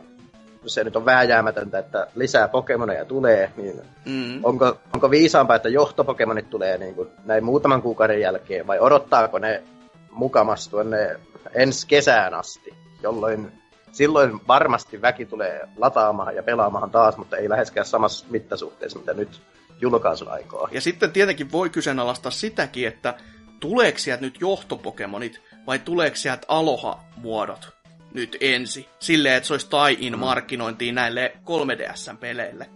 se 0.66 0.84
nyt 0.84 0.96
on 0.96 1.04
vääjäämätöntä, 1.04 1.78
että 1.78 2.06
lisää 2.14 2.48
Pokemoneja 2.48 3.04
tulee, 3.04 3.52
niin 3.56 3.80
Mm. 4.04 4.40
onko, 4.44 4.76
onko 4.94 5.10
viisaampaa, 5.10 5.56
että 5.56 5.68
johtopokemonit 5.68 6.50
tulee 6.50 6.78
niin 6.78 6.94
kuin 6.94 7.08
näin 7.24 7.44
muutaman 7.44 7.82
kuukauden 7.82 8.20
jälkeen, 8.20 8.66
vai 8.66 8.78
odottaako 8.78 9.38
ne 9.38 9.62
mukamas 10.10 10.68
tuonne 10.68 11.16
ensi 11.54 11.86
kesään 11.86 12.34
asti, 12.34 12.74
jolloin 13.02 13.52
silloin 13.92 14.40
varmasti 14.48 15.02
väki 15.02 15.26
tulee 15.26 15.68
lataamaan 15.76 16.36
ja 16.36 16.42
pelaamaan 16.42 16.90
taas, 16.90 17.16
mutta 17.16 17.36
ei 17.36 17.48
läheskään 17.48 17.86
samassa 17.86 18.26
mittasuhteessa, 18.30 18.98
mitä 18.98 19.14
nyt 19.14 19.40
julkaisun 19.80 20.28
aikaa. 20.28 20.68
Ja 20.72 20.80
sitten 20.80 21.12
tietenkin 21.12 21.52
voi 21.52 21.70
kyseenalaistaa 21.70 22.32
sitäkin, 22.32 22.88
että 22.88 23.14
tuleeko 23.60 23.98
sieltä 23.98 24.22
nyt 24.22 24.40
johtopokemonit 24.40 25.40
vai 25.70 25.78
tuleeko 25.78 26.16
sieltä 26.16 26.46
Aloha-muodot 26.48 27.68
nyt 28.14 28.36
ensi. 28.40 28.88
Silleen, 29.00 29.34
että 29.34 29.46
se 29.46 29.54
olisi 29.54 29.68
tie-in 29.68 30.18
markkinointiin 30.18 30.94
näille 30.94 31.32
3DS-peleille. 31.44 32.66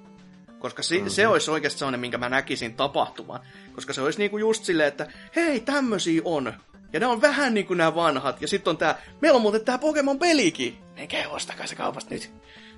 Koska 0.59 0.83
si- 0.83 0.95
mm-hmm. 0.95 1.11
se 1.11 1.27
olisi 1.27 1.51
oikeasti 1.51 1.79
sellainen, 1.79 2.01
minkä 2.01 2.19
mä 2.19 2.29
näkisin 2.29 2.75
tapahtuman. 2.75 3.41
Koska 3.75 3.93
se 3.93 4.03
olisi 4.03 4.19
niinku 4.19 4.39
just 4.39 4.65
silleen, 4.65 4.89
että 4.89 5.07
hei, 5.37 5.61
tämmösiä 5.61 6.23
on. 6.25 6.55
Ja 6.93 7.01
ne 7.01 7.07
on 7.07 7.23
vähän 7.23 7.55
niinku 7.55 7.75
nämä 7.75 7.95
vanhat. 7.95 8.43
Ja 8.43 8.49
sitten 8.49 8.71
on 8.71 8.77
tää, 8.77 9.03
meillä 9.21 9.37
on 9.37 9.43
muuten 9.43 9.65
tää 9.65 9.79
Pokemon-pelikin. 9.79 10.79
Menkää 10.97 11.29
ostakaa 11.29 11.67
se 11.67 11.75
kaupasta 11.75 12.15
nyt. 12.15 12.31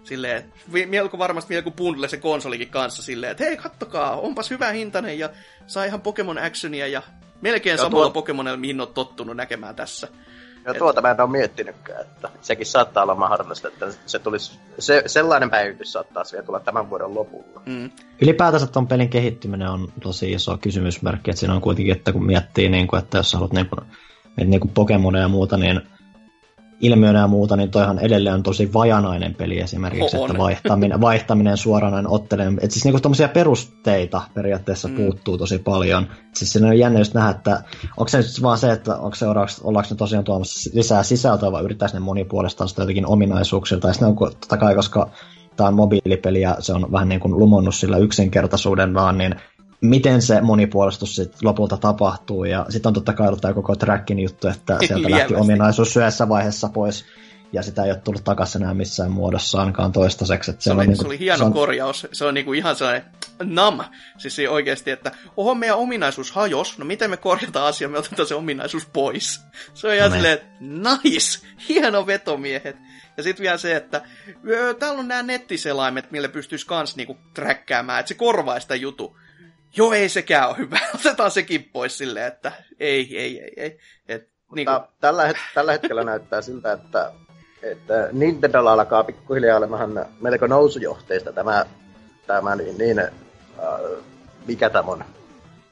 Silleen, 0.05 0.53
vi- 0.73 0.86
mielko 0.86 1.19
varmasti 1.19 1.55
vielä 1.55 1.70
bundle 1.70 2.09
se 2.09 2.17
konsolikin 2.17 2.70
kanssa 2.70 3.03
silleen, 3.03 3.31
että 3.31 3.45
hei 3.45 3.57
kattokaa, 3.57 4.20
onpas 4.20 4.51
hyvä 4.51 4.73
hintainen 4.73 5.19
ja 5.19 5.31
saa 5.67 5.85
ihan 5.85 6.01
Pokemon 6.01 6.39
Actionia 6.39 6.86
ja 6.86 7.03
melkein 7.41 7.73
Ja 7.75 7.79
samalla 7.79 8.07
tuo- 8.07 8.13
Pokemonilla, 8.13 8.57
mihin 8.57 8.81
on 8.81 8.89
tottunut 8.89 9.37
näkemään 9.37 9.75
tässä. 9.75 10.09
Ja 10.65 10.75
tuota 10.75 11.03
mä 11.03 11.11
en 11.11 11.21
ole 11.21 11.31
miettinytkään, 11.31 12.01
että 12.01 12.31
sekin 12.41 12.67
saattaa 12.67 13.03
olla 13.03 13.15
mahdollista, 13.15 13.69
että 13.69 13.87
se 14.07 14.19
tulisi, 14.19 14.59
se, 14.79 15.03
sellainen 15.07 15.51
päivitys 15.51 15.93
saattaa 15.93 16.23
vielä 16.33 16.45
tulla 16.47 16.61
tämän 16.61 16.91
vuoden 16.91 17.15
lopulla. 17.15 17.63
Mm. 17.67 17.91
Ylipäätänsä 18.23 18.67
tuon 18.67 18.87
pelin 18.87 19.09
kehittyminen 19.09 19.69
on 19.69 19.93
tosi 20.03 20.33
iso 20.33 20.59
kysymysmerkki, 20.59 21.31
että 21.31 21.41
siinä 21.41 21.55
on 21.55 21.61
kuitenkin, 21.61 21.97
että 21.97 22.13
kun 22.13 22.27
miettii, 22.27 22.69
niin 22.69 22.87
kuin, 22.87 23.03
että 23.03 23.19
jos 23.19 23.33
haluat 23.33 23.53
niin 23.53 23.67
kuin, 23.69 23.81
niin 24.45 24.61
kuin 24.61 24.71
Pokemonia 24.71 25.21
ja 25.21 25.29
muuta, 25.29 25.57
niin 25.57 25.81
ilmiönä 26.81 27.19
ja 27.19 27.27
muuta, 27.27 27.57
niin 27.57 27.71
toihan 27.71 27.99
edelleen 27.99 28.35
on 28.35 28.43
tosi 28.43 28.73
vajanainen 28.73 29.35
peli 29.35 29.61
esimerkiksi, 29.61 30.17
On. 30.17 30.31
että 30.31 30.39
vaihtaminen, 30.43 31.01
vaihtaminen 31.01 31.57
suoranainen 31.57 32.11
otteleminen, 32.11 32.59
että 32.63 32.75
siis 32.75 32.85
niinku 32.85 33.01
tommosia 33.01 33.29
perusteita 33.29 34.23
periaatteessa 34.35 34.89
Mm. 34.89 34.97
puuttuu 34.97 35.39
tosi 35.39 35.59
paljon. 35.59 36.07
Siis 36.35 36.53
siinä 36.53 36.69
on 36.69 36.79
jännä 36.79 36.99
just 37.01 37.15
nähdä, 37.15 37.31
että 37.31 37.63
onko 37.97 38.09
se 38.09 38.19
nyt 38.19 38.43
vaan 38.43 38.59
se, 38.59 38.73
että 38.73 38.97
onko 38.97 39.15
se, 39.15 39.27
ollaanko, 39.27 39.53
ollaanko 39.65 39.89
ne 39.91 39.97
tosiaan 39.97 40.25
tuomassa 40.25 40.71
lisää 40.75 41.03
sisältöä 41.03 41.53
vai 41.53 41.65
yrittää 41.65 41.89
ne 41.93 42.01
monipuolistaa 42.01 42.67
sitä 42.67 42.83
jotenkin 42.83 43.07
ominaisuuksia, 43.07 43.79
tai 43.79 43.95
sitten 43.95 44.09
on 44.09 44.17
totta 44.17 44.57
kai, 44.57 44.75
koska 44.75 45.11
tämä 45.57 45.69
on 45.69 45.75
mobiilipeli 45.75 46.41
ja 46.41 46.57
se 46.59 46.73
on 46.73 46.93
vähän 46.93 47.09
niin 47.09 47.21
kuin 47.21 47.39
lumonnut 47.39 47.75
sillä 47.75 47.97
yksinkertaisuuden 47.97 48.95
vaan, 48.95 49.19
niin 49.19 49.35
miten 49.81 50.23
se 50.23 50.41
monipuolistus 50.41 51.17
sit 51.17 51.43
lopulta 51.43 51.77
tapahtuu, 51.77 52.45
ja 52.45 52.67
sitten 52.69 52.91
on 52.91 52.95
totta 52.95 53.13
kai 53.13 53.27
ollut 53.29 53.41
tämä 53.41 53.55
koko 53.55 53.77
trackin 53.77 54.19
juttu, 54.19 54.49
että 54.49 54.79
sieltä 54.87 55.11
lähti 55.11 55.35
ominaisuus 55.35 55.97
yhdessä 55.97 56.29
vaiheessa 56.29 56.69
pois, 56.69 57.05
ja 57.53 57.63
sitä 57.63 57.85
ei 57.85 57.91
ole 57.91 58.01
tullut 58.05 58.25
takaisin 58.25 58.63
enää 58.63 58.75
missään 58.75 59.11
muodossa 59.11 59.61
ainakaan 59.61 59.93
toistaiseksi. 59.93 60.51
Että 60.51 60.65
Se 60.65 60.73
oli, 60.73 60.81
on 60.81 60.87
niinku- 60.87 61.03
se 61.03 61.09
oli 61.09 61.19
hieno 61.19 61.39
se 61.39 61.45
on, 61.45 61.53
korjaus. 61.53 62.07
Se 62.13 62.25
on 62.25 62.35
niinku 62.35 62.53
ihan 62.53 62.77
sellainen 62.77 63.05
nam. 63.43 63.81
Siis 64.19 64.41
oikeasti, 64.51 64.91
että 64.91 65.13
oho, 65.37 65.55
meidän 65.55 65.77
ominaisuus 65.77 66.33
hajos. 66.33 66.79
No 66.79 66.85
miten 66.85 67.11
me 67.11 67.17
korjataan 67.17 67.67
asia, 67.67 67.89
me 67.89 67.99
otetaan 67.99 68.29
se 68.29 68.35
ominaisuus 68.35 68.87
pois. 68.87 69.41
Se 69.75 69.89
on 69.89 69.95
ihan 69.95 70.11
No 70.11 70.17
niin. 70.17 70.23
silleen, 70.23 71.01
nice, 71.05 71.47
hieno 71.69 72.07
vetomiehet. 72.07 72.77
Ja 73.17 73.23
sitten 73.23 73.43
vielä 73.43 73.59
se, 73.59 73.77
että 73.77 74.03
öö, 74.49 74.75
täällä 74.75 75.01
on 75.01 75.09
nämä 75.09 75.23
nettiselaimet, 75.23 76.11
millä 76.11 76.29
pystyisi 76.29 76.67
kans 76.67 76.97
niinku 76.97 77.17
träkkäämään, 77.35 78.01
että 78.01 78.09
se 78.09 78.15
korvaa 78.15 78.61
sitä 78.61 78.75
jutu. 78.75 79.17
Joo, 79.77 79.93
ei 79.93 80.09
sekään 80.09 80.49
ole 80.49 80.57
hyvä. 80.59 80.79
Otetaan 80.95 81.31
sekin 81.31 81.71
pois 81.73 81.99
silleen, 81.99 82.27
että 82.27 82.53
ei, 82.81 83.19
ei, 83.19 83.41
ei, 83.41 83.53
ei. 83.57 83.79
Et, 84.09 84.29
niinku, 84.55 84.73
Mutta 84.73 84.89
tällä, 85.01 85.33
het- 85.33 85.51
tällä 85.55 85.73
hetkellä 85.73 86.05
näyttää 86.05 86.43
siltä, 86.43 86.73
että, 86.73 87.13
että 87.63 88.09
Nintendolla 88.13 88.73
alkaa 88.73 89.05
pikkuhiljaa 89.05 89.59
olemaan 89.59 90.07
melko 90.21 90.47
nousujohteista 90.47 91.33
tämä, 91.33 91.67
tämä 92.27 92.57
niin, 92.57 92.79
niin 92.79 92.99
äh, 92.99 93.09
mikä 94.47 94.71
tämä 94.71 94.91
on, 94.93 95.05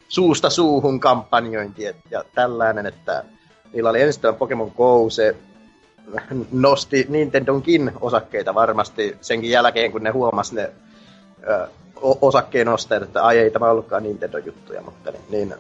suusta 0.08 0.50
suuhun 0.50 1.00
kampanjointi 1.00 1.86
et- 1.86 1.96
ja 2.10 2.24
tällainen, 2.34 2.86
että 2.86 3.24
niillä 3.72 3.90
oli 3.90 4.00
ensin 4.02 4.22
tämä 4.22 4.32
Pokemon 4.32 4.72
Go, 4.76 5.10
se 5.10 5.36
nosti 6.52 7.06
Nintendonkin 7.08 7.92
osakkeita 8.00 8.54
varmasti 8.54 9.16
senkin 9.20 9.50
jälkeen, 9.50 9.92
kun 9.92 10.02
ne 10.02 10.10
huomasi 10.10 10.54
ne 10.54 10.70
ö, 11.48 11.62
o- 11.62 11.83
osakkeen 12.00 12.68
ostajat, 12.68 13.02
että 13.02 13.22
ai 13.22 13.38
ei 13.38 13.50
tämä 13.50 13.70
ollutkaan 13.70 14.02
Nintendo-juttuja, 14.02 14.82
mutta 14.82 15.10
niin, 15.10 15.24
niin 15.30 15.54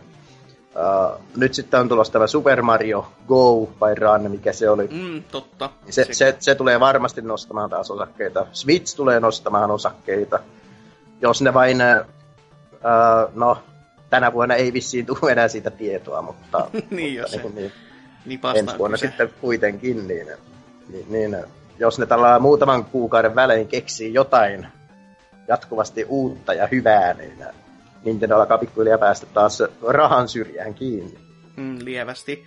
Uh, 0.74 1.20
nyt 1.36 1.54
sitten 1.54 1.80
on 1.80 1.88
tulossa 1.88 2.12
tämä 2.12 2.26
Super 2.26 2.62
Mario 2.62 3.06
Go 3.28 3.68
vai 3.80 3.94
Run, 3.94 4.30
mikä 4.30 4.52
se 4.52 4.70
oli. 4.70 4.88
mm, 4.92 5.22
totta. 5.22 5.70
Se, 5.90 6.06
se, 6.10 6.36
se 6.40 6.54
tulee 6.54 6.80
varmasti 6.80 7.22
nostamaan 7.22 7.70
taas 7.70 7.90
osakkeita. 7.90 8.46
Switch 8.52 8.96
tulee 8.96 9.20
nostamaan 9.20 9.70
osakkeita. 9.70 10.38
Jos 11.20 11.42
ne 11.42 11.54
vain, 11.54 11.78
uh, 12.72 13.32
no, 13.34 13.58
tänä 14.10 14.32
vuonna 14.32 14.54
ei 14.54 14.72
vissiin 14.72 15.06
tule 15.06 15.32
enää 15.32 15.48
siitä 15.48 15.70
tietoa, 15.70 16.22
mutta, 16.22 16.66
niin, 16.90 17.14
jos 17.14 17.30
se, 17.30 17.36
niin, 17.36 17.54
niin, 17.54 17.72
niin 18.26 18.40
ensi 18.54 18.78
vuonna 18.78 18.96
se. 18.96 19.06
sitten 19.06 19.30
kuitenkin, 19.40 20.08
niin, 20.08 20.26
niin, 20.88 21.06
niin 21.08 21.36
jos 21.78 21.98
ne 21.98 22.06
tällä 22.06 22.38
muutaman 22.38 22.84
kuukauden 22.84 23.34
välein 23.34 23.68
keksii 23.68 24.14
jotain 24.14 24.66
jatkuvasti 25.48 26.04
uutta 26.04 26.54
ja 26.54 26.66
hyvää, 26.66 27.14
niin 27.14 27.44
Nintendo 28.04 28.36
alkaa 28.36 28.58
pikkuhiljaa 28.58 28.98
päästä 28.98 29.26
taas 29.26 29.62
rahan 29.88 30.28
syrjään 30.28 30.74
kiinni. 30.74 31.18
Mm, 31.56 31.78
lievästi. 31.82 32.44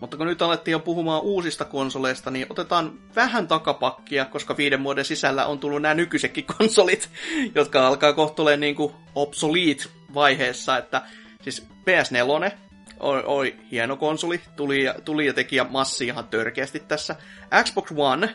Mutta 0.00 0.16
kun 0.16 0.26
nyt 0.26 0.42
alettiin 0.42 0.72
jo 0.72 0.80
puhumaan 0.80 1.22
uusista 1.22 1.64
konsoleista, 1.64 2.30
niin 2.30 2.46
otetaan 2.50 2.92
vähän 3.16 3.48
takapakkia, 3.48 4.24
koska 4.24 4.56
viiden 4.56 4.84
vuoden 4.84 5.04
sisällä 5.04 5.46
on 5.46 5.58
tullut 5.58 5.82
nämä 5.82 5.94
nykyisetkin 5.94 6.44
konsolit, 6.58 7.10
jotka 7.54 7.86
alkaa 7.86 8.12
kohtuulleen 8.12 8.60
niin 8.60 8.74
kuin 8.74 8.92
obsolete 9.14 9.84
vaiheessa, 10.14 10.78
että 10.78 11.02
siis 11.42 11.66
PS4 11.80 12.54
oli, 13.00 13.22
oli 13.24 13.56
hieno 13.70 13.96
konsoli, 13.96 14.40
tuli, 14.56 14.84
tuli 15.04 15.26
ja 15.26 15.32
teki 15.32 15.56
massi 15.70 16.06
ihan 16.06 16.28
törkeästi 16.28 16.80
tässä. 16.80 17.16
Xbox 17.64 17.92
One, 17.96 18.34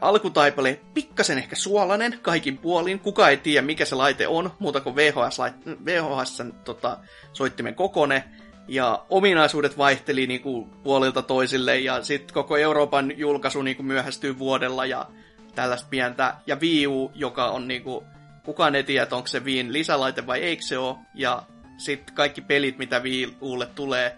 Alkutaipale 0.00 0.80
pikkasen 0.94 1.38
ehkä 1.38 1.56
suolainen 1.56 2.18
kaikin 2.22 2.58
puolin. 2.58 2.98
Kuka 2.98 3.28
ei 3.28 3.36
tiedä, 3.36 3.66
mikä 3.66 3.84
se 3.84 3.94
laite 3.94 4.28
on, 4.28 4.52
muuta 4.58 4.80
kuin 4.80 4.96
VHS, 4.96 5.38
VHS 5.84 6.42
tota, 6.64 6.98
soittimen 7.32 7.74
kokone. 7.74 8.24
Ja 8.68 9.04
ominaisuudet 9.10 9.78
vaihteli 9.78 10.26
niinku 10.26 10.68
puolilta 10.82 11.22
toisille, 11.22 11.78
ja 11.78 12.02
sitten 12.02 12.34
koko 12.34 12.56
Euroopan 12.56 13.18
julkaisu 13.18 13.62
niinku 13.62 13.82
myöhästyy 13.82 14.38
vuodella, 14.38 14.86
ja 14.86 15.06
tällaista 15.54 15.88
pientä. 15.90 16.34
Ja 16.46 16.56
Wii 16.56 16.86
U, 16.86 17.12
joka 17.14 17.48
on 17.48 17.68
niinku, 17.68 18.04
kukaan 18.44 18.74
ei 18.74 18.84
tiedä, 18.84 19.06
onko 19.10 19.26
se 19.26 19.44
Wiin 19.44 19.72
lisälaite 19.72 20.26
vai 20.26 20.42
eikö 20.42 20.62
se 20.62 20.78
ole. 20.78 20.96
Ja 21.14 21.42
sitten 21.76 22.14
kaikki 22.14 22.40
pelit, 22.40 22.78
mitä 22.78 22.98
Wii 22.98 23.36
Ulle 23.40 23.66
tulee, 23.66 24.16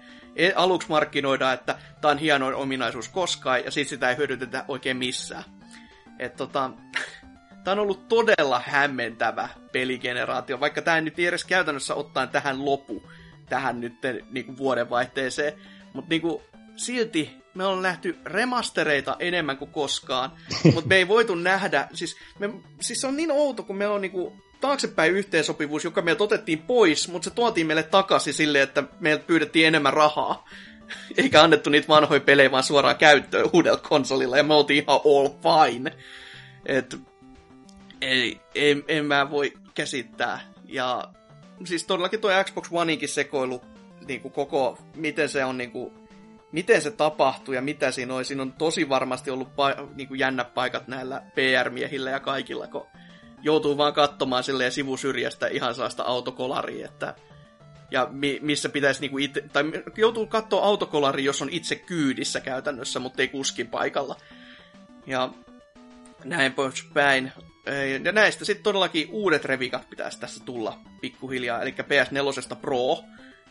aluksi 0.57 0.89
markkinoidaan, 0.89 1.55
että 1.55 1.79
tämä 2.01 2.13
on 2.13 2.19
hienoin 2.19 2.55
ominaisuus 2.55 3.09
koskaan, 3.09 3.65
ja 3.65 3.71
sitten 3.71 3.91
sitä 3.91 4.11
ei 4.11 4.17
hyödyntetä 4.17 4.65
oikein 4.69 4.97
missään. 4.97 5.45
Tota, 6.37 6.71
tämä 7.65 7.73
on 7.73 7.79
ollut 7.79 8.09
todella 8.09 8.63
hämmentävä 8.67 9.49
peligeneraatio, 9.73 10.61
vaikka 10.61 10.83
tämä 10.83 11.01
nyt 11.01 11.19
edes 11.19 11.45
käytännössä 11.45 11.95
ottaen 11.95 12.29
tähän 12.29 12.65
lopu, 12.65 13.03
tähän 13.49 13.81
nyt 13.81 13.95
niinku 14.31 14.57
vuodenvaihteeseen. 14.57 15.53
Mutta 15.93 16.09
niinku, 16.09 16.43
silti 16.77 17.31
me 17.55 17.67
on 17.67 17.83
nähty 17.83 18.19
remastereita 18.25 19.17
enemmän 19.19 19.57
kuin 19.57 19.71
koskaan, 19.71 20.33
mutta 20.75 20.89
me 20.89 20.97
ei 20.97 21.09
voitu 21.09 21.35
nähdä, 21.35 21.89
siis, 21.95 22.17
me, 22.39 22.51
siis 22.81 23.01
se 23.01 23.07
on 23.07 23.17
niin 23.17 23.31
outo, 23.31 23.63
kun 23.63 23.77
meillä 23.77 23.95
on 23.95 24.01
niinku 24.01 24.37
taaksepäin 24.61 25.13
yhteensopivuus, 25.13 25.85
joka 25.85 26.03
meiltä 26.03 26.25
otettiin 26.25 26.59
pois, 26.59 27.09
mutta 27.09 27.25
se 27.25 27.35
tuotiin 27.35 27.67
meille 27.67 27.83
takaisin 27.83 28.35
silleen, 28.35 28.65
että 28.65 28.85
meiltä 29.01 29.25
pyydettiin 29.27 29.67
enemmän 29.67 29.93
rahaa. 29.93 30.49
Eikä 31.19 31.43
annettu 31.43 31.71
niitä 31.71 31.89
vanhoja 31.89 32.21
pelejä 32.21 32.51
vaan 32.51 32.63
suoraan 32.63 32.97
käyttöön 32.97 33.51
uudella 33.53 33.79
konsolilla, 33.79 34.37
ja 34.37 34.43
me 34.43 34.55
oltiin 34.55 34.85
ihan 34.85 35.01
all 35.05 35.29
fine. 35.29 35.93
Et, 36.67 36.97
ei, 38.01 38.41
en, 38.55 38.85
en 38.89 39.05
mä 39.05 39.31
voi 39.31 39.53
käsittää. 39.75 40.41
Ja 40.65 41.05
siis 41.65 41.85
todellakin 41.85 42.21
tuo 42.21 42.31
Xbox 42.45 42.69
Oneinkin 42.71 43.09
sekoilu, 43.09 43.65
niin 44.09 44.21
kuin 44.21 44.33
koko, 44.33 44.79
miten 44.95 45.29
se 45.29 45.45
on 45.45 45.59
niin 45.59 45.71
kuin, 45.71 45.93
miten 46.53 46.83
se 46.83 46.91
tapahtuu 46.91 47.55
ja 47.55 47.63
mitä 47.63 47.91
siinä 47.91 48.15
on. 48.15 48.25
Siinä 48.25 48.43
on 48.43 48.53
tosi 48.53 48.89
varmasti 48.89 49.31
ollut 49.31 49.49
pa- 49.49 49.89
niin 49.95 50.09
kuin 50.09 50.21
paikat 50.55 50.89
näillä 50.89 51.23
PR-miehillä 51.35 52.11
ja 52.11 52.21
kaikilla, 52.21 52.67
kun 52.67 52.87
joutuu 53.43 53.77
vaan 53.77 53.95
katsomaan 53.95 54.45
silleen 54.45 54.73
sivusyrjästä 54.73 55.47
ihan 55.47 55.75
sellaista 55.75 56.03
autokolaria, 56.03 56.85
että 56.85 57.15
ja 57.91 58.09
mi- 58.11 58.39
missä 58.43 58.69
pitäisi 58.69 59.01
niinku 59.01 59.19
itse, 59.19 59.45
tai 59.53 59.65
joutuu 59.97 60.27
katsoa 60.27 60.65
autokolari, 60.65 61.25
jos 61.25 61.43
on 61.43 61.49
itse 61.51 61.77
kyydissä 61.77 62.41
käytännössä, 62.41 63.01
mutta 63.01 63.23
ei 63.23 63.29
kuskin 63.29 63.67
paikalla. 63.67 64.17
Ja 65.07 65.31
näin 66.25 66.53
poispäin. 66.53 67.33
Ja 68.05 68.13
näistä 68.13 68.45
sitten 68.45 68.63
todellakin 68.63 69.09
uudet 69.11 69.45
revikat 69.45 69.91
pitäisi 69.91 70.21
tässä 70.21 70.45
tulla 70.45 70.79
pikkuhiljaa. 71.01 71.63
Eli 71.63 71.71
PS4 71.71 72.57
Pro 72.61 72.99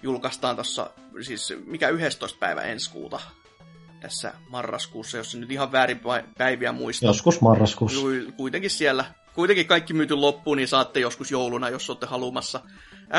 julkaistaan 0.03 0.55
tuossa, 0.55 0.89
siis 1.21 1.53
mikä 1.65 1.89
11. 1.89 2.37
päivä 2.39 2.61
ensi 2.61 2.91
kuuta 2.91 3.19
tässä 3.99 4.33
marraskuussa, 4.49 5.17
jos 5.17 5.31
se 5.31 5.37
nyt 5.37 5.51
ihan 5.51 5.71
väärin 5.71 6.01
päiviä 6.37 6.71
muista. 6.71 7.05
Joskus 7.05 7.41
marraskuussa. 7.41 8.01
Kuitenkin 8.37 8.69
siellä 8.69 9.05
kuitenkin 9.37 9.67
kaikki 9.67 9.93
myyty 9.93 10.15
loppuun, 10.15 10.57
niin 10.57 10.67
saatte 10.67 10.99
joskus 10.99 11.31
jouluna, 11.31 11.69
jos 11.69 11.89
olette 11.89 12.05
halumassa. 12.05 12.59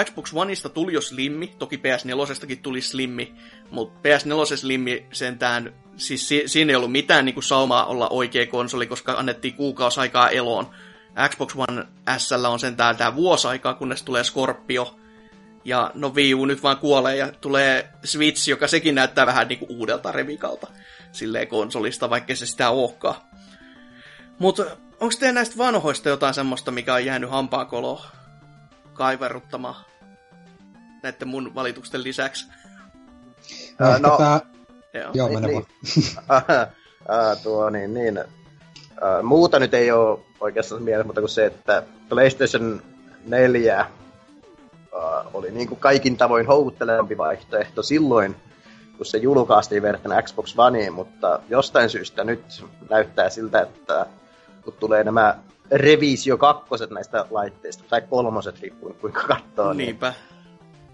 Xbox 0.05 0.30
Oneista 0.34 0.68
tuli 0.68 0.92
jo 0.92 1.00
Slimmi, 1.00 1.55
toki 1.58 1.76
PS4 1.76 2.56
tuli 2.62 2.80
Slimmi, 2.80 3.34
mutta 3.70 4.08
PS4 4.08 4.56
Slimmi 4.56 5.06
sentään, 5.12 5.74
siis 5.97 6.28
si- 6.28 6.42
siinä 6.47 6.70
ei 6.70 6.76
ollut 6.76 6.92
mitään 6.92 7.24
niin 7.24 7.34
kuin 7.34 7.44
saumaa 7.44 7.86
olla 7.86 8.08
oikea 8.08 8.47
konsoli, 8.47 8.86
koska 8.86 9.12
annettiin 9.12 9.55
kuukausi 9.55 10.00
aikaa 10.00 10.30
eloon. 10.30 10.70
Xbox 11.28 11.55
One 11.56 11.86
S 12.18 12.32
on 12.32 12.60
sentään 12.60 12.97
tämä 12.97 13.14
vuosi 13.14 13.48
aikaa, 13.48 13.74
kunnes 13.74 14.02
tulee 14.02 14.24
Scorpio, 14.24 14.98
ja 15.64 15.90
no 15.94 16.08
Wii 16.14 16.34
U 16.34 16.47
nyt 16.47 16.62
vaan 16.62 16.76
kuolee 16.76 17.16
ja 17.16 17.32
tulee 17.40 17.88
Switch, 18.05 18.48
joka 18.48 18.68
sekin 18.68 18.94
näyttää 18.94 19.26
vähän 19.26 19.48
niinku 19.48 19.66
uudelta 19.68 20.12
revikalta 20.12 20.66
silleen 21.12 21.48
konsolista, 21.48 22.10
vaikka 22.10 22.36
se 22.36 22.47
sitä 22.47 22.70
olekaan. 22.70 23.16
Mutta 24.38 24.64
onko 25.01 25.15
teillä 25.20 25.35
näistä 25.35 25.59
vanhoista 25.59 26.09
jotain 26.09 26.35
semmoista, 26.35 26.70
mikä 26.70 26.94
on 26.94 27.05
jäänyt 27.05 27.31
hampaakoloon 27.31 28.01
kaiverruttamaan 28.93 29.85
näiden 31.02 31.28
mun 31.28 31.55
valitusten 31.55 32.02
lisäksi? 32.02 32.47
Ää, 33.78 33.99
no, 33.99 34.17
Tää... 34.17 34.41
Joo, 34.94 35.10
joo 35.15 35.28
mene 35.28 35.47
niin, 35.47 35.67
vaan. 36.28 36.67
tuo 37.43 37.70
niin, 37.70 37.94
niin. 37.94 38.18
Ää, 38.18 39.23
muuta 39.23 39.59
nyt 39.59 39.75
ei 39.75 39.91
ole 39.93 40.18
oikeastaan 40.41 40.83
mielessä, 40.83 41.07
mutta 41.07 41.20
kuin 41.20 41.31
se, 41.31 41.47
että 41.47 41.83
PlayStation 42.09 42.83
4 43.27 43.77
ää, 43.77 43.89
oli 45.35 45.51
niin 45.51 45.68
kuin 45.68 45.81
kaikin 45.81 46.17
tavoin 46.17 46.47
houkuttelevampi 46.47 47.18
vaihtoehto 47.18 47.83
silloin, 47.83 48.36
kun 48.97 49.07
se 49.07 49.18
julkaistiin 49.18 49.83
verrattuna 49.83 50.23
Xbox 50.23 50.55
Oneen, 50.59 50.93
mutta 50.93 51.41
jostain 51.49 51.91
syystä 51.91 52.25
nyt 52.25 52.65
näyttää 52.91 53.31
siltä, 53.31 53.60
että 53.60 54.07
kun 54.68 54.80
tulee 54.80 55.05
nämä 55.05 55.34
revisio 55.70 56.38
kakkoset 56.38 56.90
näistä 56.90 57.26
laitteista, 57.30 57.84
tai 57.88 58.02
kolmoset 58.10 58.60
riippuen 58.60 58.94
kuinka 58.94 59.22
katsoo. 59.22 59.72
Niin- 59.72 59.86
Niinpä. 59.86 60.14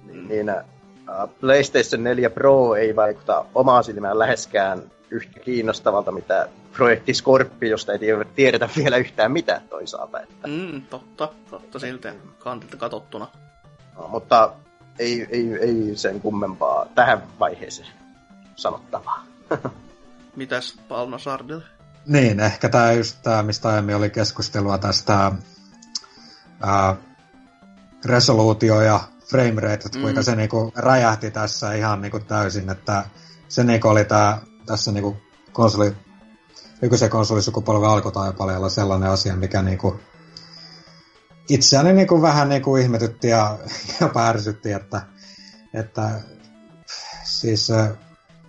Niin, 0.04 0.28
niin 0.28 0.50
uh, 0.50 1.30
PlayStation 1.40 2.04
4 2.04 2.30
Pro 2.30 2.74
ei 2.74 2.96
vaikuta 2.96 3.44
omaa 3.54 3.82
silmään 3.82 4.18
läheskään 4.18 4.82
yhtä 5.10 5.40
kiinnostavalta, 5.40 6.12
mitä 6.12 6.48
projekti 6.72 7.14
Scorpio, 7.14 7.70
josta 7.70 7.92
ei 7.92 7.98
tiedetä 8.34 8.68
vielä 8.76 8.96
yhtään 8.96 9.32
mitään 9.32 9.68
toisaalta. 9.68 10.20
Että... 10.20 10.48
Mm, 10.48 10.82
totta, 10.82 11.28
totta 11.50 11.78
siltä 11.78 12.14
kantilta 12.38 12.76
katsottuna. 12.76 13.26
No, 13.96 14.08
mutta 14.08 14.52
ei, 14.98 15.26
ei, 15.30 15.54
ei 15.60 15.96
sen 15.96 16.20
kummempaa 16.20 16.86
tähän 16.94 17.22
vaiheeseen 17.40 17.88
sanottavaa. 18.56 19.24
Mitäs 20.36 20.78
Palma 20.88 21.18
Sardille? 21.18 21.73
Niin, 22.06 22.40
ehkä 22.40 22.68
tämä 22.68 22.92
just 22.92 23.18
tämä, 23.22 23.42
mistä 23.42 23.68
aiemmin 23.68 23.96
oli 23.96 24.10
keskustelua 24.10 24.78
tästä 24.78 25.32
ää, 26.60 26.96
resoluutio 28.04 28.80
ja 28.80 29.00
frame 29.30 29.60
rate, 29.60 29.74
että 29.74 29.98
kuinka 30.00 30.20
mm. 30.20 30.24
se 30.24 30.36
niinku 30.36 30.72
räjähti 30.76 31.30
tässä 31.30 31.72
ihan 31.72 32.00
niinku 32.00 32.20
täysin, 32.20 32.70
että 32.70 33.04
se 33.48 33.64
niinku 33.64 33.88
oli 33.88 34.04
tää, 34.04 34.40
tässä 34.66 34.92
niinku 34.92 35.16
konsoli, 35.52 35.96
nykyisen 36.82 37.10
konsolisukupolven 37.10 37.90
alkutaipaleella 37.90 38.68
sellainen 38.68 39.10
asia, 39.10 39.36
mikä 39.36 39.62
niinku 39.62 40.00
itseäni 41.48 41.92
niinku 41.92 42.22
vähän 42.22 42.48
niinku 42.48 42.76
ihmetytti 42.76 43.28
ja 43.28 43.58
jopa 44.00 44.26
ärsytti, 44.26 44.72
että, 44.72 45.02
että 45.74 46.20
siis 47.24 47.68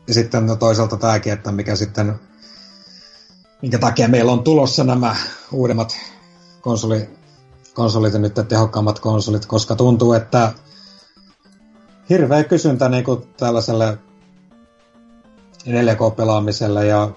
ja 0.07 0.13
sitten 0.13 0.45
no 0.45 0.55
toisaalta 0.55 0.97
tämäkin, 0.97 1.33
että 1.33 1.51
mikä 1.51 1.75
sitten 1.75 2.19
minkä 3.65 3.77
takia 3.77 4.07
meillä 4.07 4.31
on 4.31 4.43
tulossa 4.43 4.83
nämä 4.83 5.15
uudemmat 5.51 5.97
konsoli, 6.61 7.09
konsolit 7.73 8.13
ja 8.13 8.19
nyt 8.19 8.33
tehokkaammat 8.47 8.99
konsolit, 8.99 9.45
koska 9.45 9.75
tuntuu, 9.75 10.13
että 10.13 10.51
hirveä 12.09 12.43
kysyntä 12.43 12.89
niin 12.89 13.03
kuin 13.03 13.27
tällaiselle 13.37 13.97
4K-pelaamiselle 15.65 16.85
ja 16.85 17.11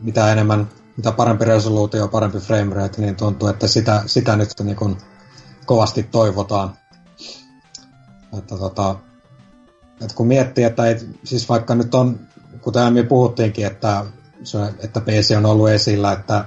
mitä 0.00 0.32
enemmän, 0.32 0.68
mitä 0.96 1.12
parempi 1.12 1.44
resoluutio, 1.44 2.08
parempi 2.08 2.38
frame 2.38 2.74
rate, 2.74 3.00
niin 3.00 3.16
tuntuu, 3.16 3.48
että 3.48 3.66
sitä, 3.66 4.02
sitä 4.06 4.36
nyt 4.36 4.50
niin 4.62 4.76
kuin 4.76 4.96
kovasti 5.66 6.02
toivotaan. 6.02 6.76
Että, 8.38 8.56
tota, 8.56 8.96
että 10.00 10.14
kun 10.14 10.26
miettii, 10.26 10.64
että 10.64 10.86
ei, 10.86 10.96
siis 11.24 11.48
vaikka 11.48 11.74
nyt 11.74 11.94
on, 11.94 12.20
kuten 12.60 12.82
aiemmin 12.82 13.06
puhuttiinkin, 13.06 13.66
että 13.66 14.04
että 14.84 15.00
PC 15.00 15.34
on 15.36 15.46
ollut 15.46 15.68
esillä, 15.68 16.12
että 16.12 16.44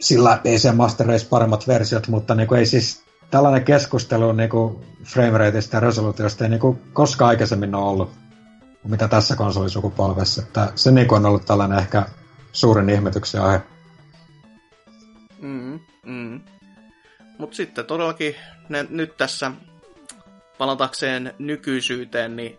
sillä 0.00 0.40
PC 0.42 0.74
Master 0.74 1.06
Race 1.06 1.26
paremmat 1.28 1.68
versiot, 1.68 2.08
mutta 2.08 2.34
niin 2.34 2.48
kuin 2.48 2.58
ei 2.58 2.66
siis 2.66 3.02
tällainen 3.30 3.64
keskustelu 3.64 4.32
niin 4.32 4.50
kuin 4.50 4.84
framerateista 5.04 5.76
ja 5.76 5.80
resoluutiosta 5.80 6.44
ei 6.44 6.50
niin 6.50 6.60
kuin 6.60 6.82
koskaan 6.92 7.28
aikaisemmin 7.28 7.74
ole 7.74 7.88
ollut, 7.88 8.10
mitä 8.84 9.08
tässä 9.08 9.36
konsolisukupolvessa. 9.36 10.42
Että 10.42 10.72
se 10.74 10.90
niin 10.90 11.08
kuin 11.08 11.16
on 11.16 11.26
ollut 11.26 11.46
tällainen 11.46 11.78
ehkä 11.78 12.06
suurin 12.52 12.90
ihmetyksen 12.90 13.42
aihe. 13.42 13.62
Mm, 15.40 15.80
mm. 16.06 16.40
Mutta 17.38 17.56
sitten 17.56 17.84
todellakin 17.86 18.34
ne, 18.68 18.86
nyt 18.90 19.16
tässä 19.16 19.52
palatakseen 20.58 21.34
nykyisyyteen, 21.38 22.36
niin 22.36 22.58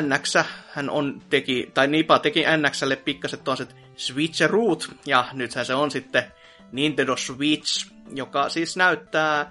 NX 0.00 0.34
hän 0.72 0.90
on 0.90 1.22
teki, 1.30 1.70
tai 1.74 1.86
Nipa 1.86 2.18
teki 2.18 2.44
NXlle 2.56 2.96
pikkaset 2.96 3.44
tuollaiset 3.44 3.76
Switcheroot, 3.96 4.88
ja 5.06 5.28
nythän 5.32 5.66
se 5.66 5.74
on 5.74 5.90
sitten 5.90 6.24
Nintendo 6.72 7.16
Switch, 7.16 7.86
joka 8.14 8.48
siis 8.48 8.76
näyttää 8.76 9.50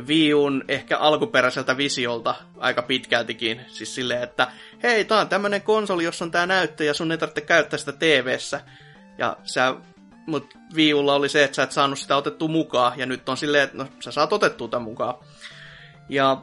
Wii 0.00 0.34
Un 0.34 0.64
ehkä 0.68 0.98
alkuperäiseltä 0.98 1.76
visiolta 1.76 2.34
aika 2.58 2.82
pitkältikin. 2.82 3.60
Siis 3.68 3.94
silleen, 3.94 4.22
että 4.22 4.52
hei, 4.82 5.04
tää 5.04 5.20
on 5.20 5.28
tämmönen 5.28 5.62
konsoli, 5.62 6.04
jossa 6.04 6.24
on 6.24 6.30
tää 6.30 6.46
näyttö 6.46 6.84
ja 6.84 6.94
sun 6.94 7.12
ei 7.12 7.18
tarvitse 7.18 7.40
käyttää 7.40 7.78
sitä 7.78 7.92
TVssä. 7.92 8.60
Ja 9.18 9.36
sä, 9.44 9.74
mut 10.26 10.54
Wii 10.74 10.94
Ulla 10.94 11.14
oli 11.14 11.28
se, 11.28 11.44
että 11.44 11.54
sä 11.54 11.62
et 11.62 11.72
saanut 11.72 11.98
sitä 11.98 12.16
otettua 12.16 12.48
mukaan, 12.48 12.98
ja 12.98 13.06
nyt 13.06 13.28
on 13.28 13.36
silleen, 13.36 13.64
että 13.64 13.76
no, 13.76 13.86
sä 14.00 14.10
saat 14.10 14.32
otettua 14.32 14.68
tämän 14.68 14.82
mukaan. 14.82 15.14
Ja 16.08 16.42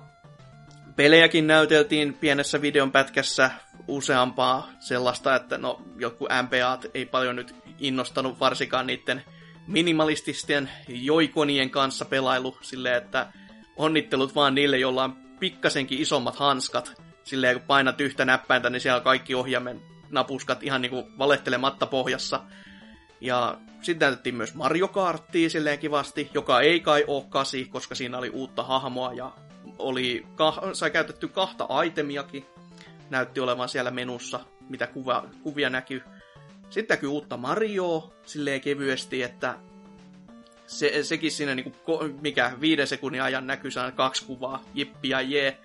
pelejäkin 1.00 1.48
näyteltiin 1.48 2.14
pienessä 2.14 2.62
videon 2.62 2.92
pätkässä 2.92 3.52
useampaa 3.88 4.70
sellaista, 4.80 5.36
että 5.36 5.58
no 5.58 5.82
joku 5.98 6.28
MPAt 6.44 6.86
ei 6.94 7.06
paljon 7.06 7.36
nyt 7.36 7.56
innostanut 7.80 8.40
varsinkaan 8.40 8.88
niiden 8.88 9.24
minimalististen 9.68 10.70
joikonien 10.88 11.70
kanssa 11.70 12.06
pelailu 12.06 12.58
silleen, 12.62 12.98
että 12.98 13.28
onnittelut 13.76 14.36
vaan 14.36 14.56
niille, 14.56 14.78
joilla 14.78 15.04
on 15.04 15.16
pikkasenkin 15.40 16.02
isommat 16.02 16.36
hanskat. 16.36 17.02
Silleen, 17.24 17.60
kun 17.60 17.68
painat 17.68 18.02
yhtä 18.02 18.26
näppäintä, 18.26 18.70
niin 18.70 18.82
siellä 18.82 19.02
kaikki 19.02 19.36
ohjaimen 19.36 19.82
napuskat 20.10 20.64
ihan 20.64 20.82
niinku 20.82 21.10
valehtelematta 21.18 21.86
pohjassa. 21.86 22.44
Ja 23.22 23.58
sitten 23.82 24.06
näytettiin 24.06 24.36
myös 24.36 24.56
Mario 24.56 24.88
Karttia 24.88 25.50
silleen 25.50 25.80
kivasti, 25.80 26.30
joka 26.34 26.62
ei 26.62 26.80
kai 26.80 27.04
ole 27.08 27.26
kasi, 27.30 27.66
koska 27.66 27.96
siinä 27.96 28.18
oli 28.18 28.30
uutta 28.30 28.64
hahmoa 28.64 29.14
ja 29.14 29.32
oli, 29.80 30.26
kah- 30.36 30.74
sai 30.74 30.92
käytetty 30.92 31.28
kahta 31.28 31.84
itemiakin. 31.84 32.46
Näytti 33.10 33.40
olevan 33.40 33.70
siellä 33.70 33.92
menussa, 33.92 34.40
mitä 34.70 34.88
kuva, 34.88 35.26
kuvia 35.44 35.70
näkyy. 35.70 36.04
Sitten 36.70 36.96
näkyy 36.96 37.10
uutta 37.10 37.38
Marioa 37.38 38.12
silleen 38.26 38.62
kevyesti, 38.62 39.24
että 39.24 39.56
se, 40.68 41.04
sekin 41.04 41.32
siinä 41.32 41.56
niinku, 41.56 41.74
mikä 42.22 42.52
viiden 42.62 42.88
sekunnin 42.88 43.22
ajan 43.22 43.48
näkyy 43.48 43.72
saa 43.72 43.92
kaksi 43.92 44.26
kuvaa, 44.26 44.64
jippi 44.74 45.10
ja 45.10 45.22
jee. 45.22 45.58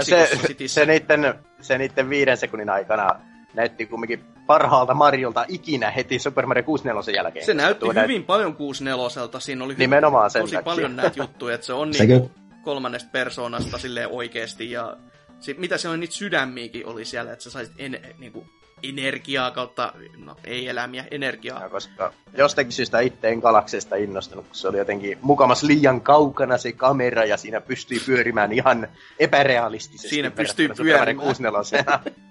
se, 0.00 0.28
se, 0.66 0.86
niiden, 0.86 1.34
se 1.60 1.78
niiden 1.78 2.10
viiden 2.10 2.36
sekunnin 2.36 2.70
aikana 2.70 3.08
näytti 3.54 3.86
kumminkin 3.86 4.24
parhaalta 4.46 4.94
Mariolta 4.94 5.44
ikinä 5.48 5.90
heti 5.90 6.18
Super 6.18 6.46
Mario 6.46 6.62
64 6.62 7.22
jälkeen. 7.22 7.46
Se 7.46 7.54
näytti 7.54 7.80
Tuo 7.80 7.92
hyvin 7.92 8.08
näyt... 8.08 8.26
paljon 8.26 8.56
64 8.56 9.40
Siinä 9.40 9.64
oli 9.64 9.74
Nimenomaan 9.78 10.30
sen 10.30 10.42
tosi 10.42 10.54
takia. 10.54 10.64
paljon 10.64 10.96
näitä 10.96 11.20
juttuja, 11.22 11.54
että 11.54 11.66
se 11.66 11.72
on 11.72 11.94
se 11.94 12.06
niinku 12.06 12.30
kolmannesta 12.68 13.08
persoonasta 13.12 13.78
silleen 13.78 14.08
oikeesti. 14.08 14.70
Ja 14.70 14.96
sit, 15.40 15.58
mitä 15.58 15.78
se 15.78 15.88
on, 15.88 16.00
niitä 16.00 16.14
sydämiäkin 16.14 16.86
oli 16.86 17.04
siellä, 17.04 17.32
että 17.32 17.42
sä 17.42 17.50
saisit 17.50 17.74
en, 17.78 18.00
niinku, 18.18 18.46
energiaa 18.82 19.50
kautta, 19.50 19.92
no 20.16 20.36
ei 20.44 20.68
elämiä, 20.68 21.04
energiaa. 21.10 21.62
Ja 21.62 21.68
koska 21.68 22.12
jostakin 22.36 22.72
syystä 22.72 23.00
itteen 23.00 23.38
galaksista 23.38 23.96
innostunut, 23.96 24.46
kun 24.46 24.54
se 24.54 24.68
oli 24.68 24.78
jotenkin 24.78 25.18
mukamas 25.22 25.62
liian 25.62 26.00
kaukana 26.00 26.58
se 26.58 26.72
kamera 26.72 27.24
ja 27.24 27.36
siinä 27.36 27.60
pystyi 27.60 28.00
pyörimään 28.06 28.52
ihan 28.52 28.88
epärealistisesti. 29.18 30.08
Siinä 30.08 30.30
pystyy 30.30 30.68
pyörimään. 30.68 31.28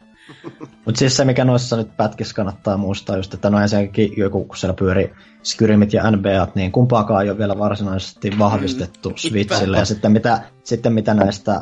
Mutta 0.85 0.99
siis 0.99 1.17
se, 1.17 1.25
mikä 1.25 1.45
noissa 1.45 1.77
nyt 1.77 1.97
pätkissä 1.97 2.35
kannattaa 2.35 2.77
muistaa, 2.77 3.17
just, 3.17 3.33
että 3.33 3.49
no 3.49 3.59
ensinnäkin 3.59 4.13
joku, 4.17 4.45
kun 4.45 4.57
siellä 4.57 4.73
pyöri 4.73 5.13
Skyrimit 5.43 5.93
ja 5.93 6.11
NBAt, 6.11 6.55
niin 6.55 6.71
kumpaakaan 6.71 7.23
ei 7.23 7.29
ole 7.29 7.37
vielä 7.37 7.57
varsinaisesti 7.57 8.39
vahvistettu 8.39 9.09
mm, 9.09 9.15
Switchille. 9.15 9.77
Ja 9.77 9.85
sitten 9.85 10.11
mitä, 10.11 10.41
sitten 10.63 10.93
mitä 10.93 11.13
näistä 11.13 11.61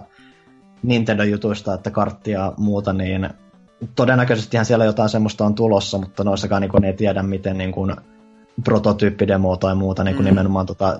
Nintendo-jutuista, 0.83 1.73
että 1.73 1.91
karttia 1.91 2.39
ja 2.39 2.53
muuta, 2.57 2.93
niin 2.93 3.29
todennäköisesti 3.95 4.57
siellä 4.63 4.85
jotain 4.85 5.09
semmoista 5.09 5.45
on 5.45 5.55
tulossa, 5.55 5.97
mutta 5.97 6.23
noissakaan 6.23 6.61
niin 6.61 6.85
ei 6.85 6.93
tiedä, 6.93 7.23
miten 7.23 7.57
niin 7.57 7.71
kuin, 7.71 7.95
prototyyppidemo 8.63 9.57
tai 9.57 9.75
muuta 9.75 10.03
niin 10.03 10.15
kuin 10.15 10.25
mm. 10.25 10.29
nimenomaan 10.29 10.65
tota, 10.65 10.99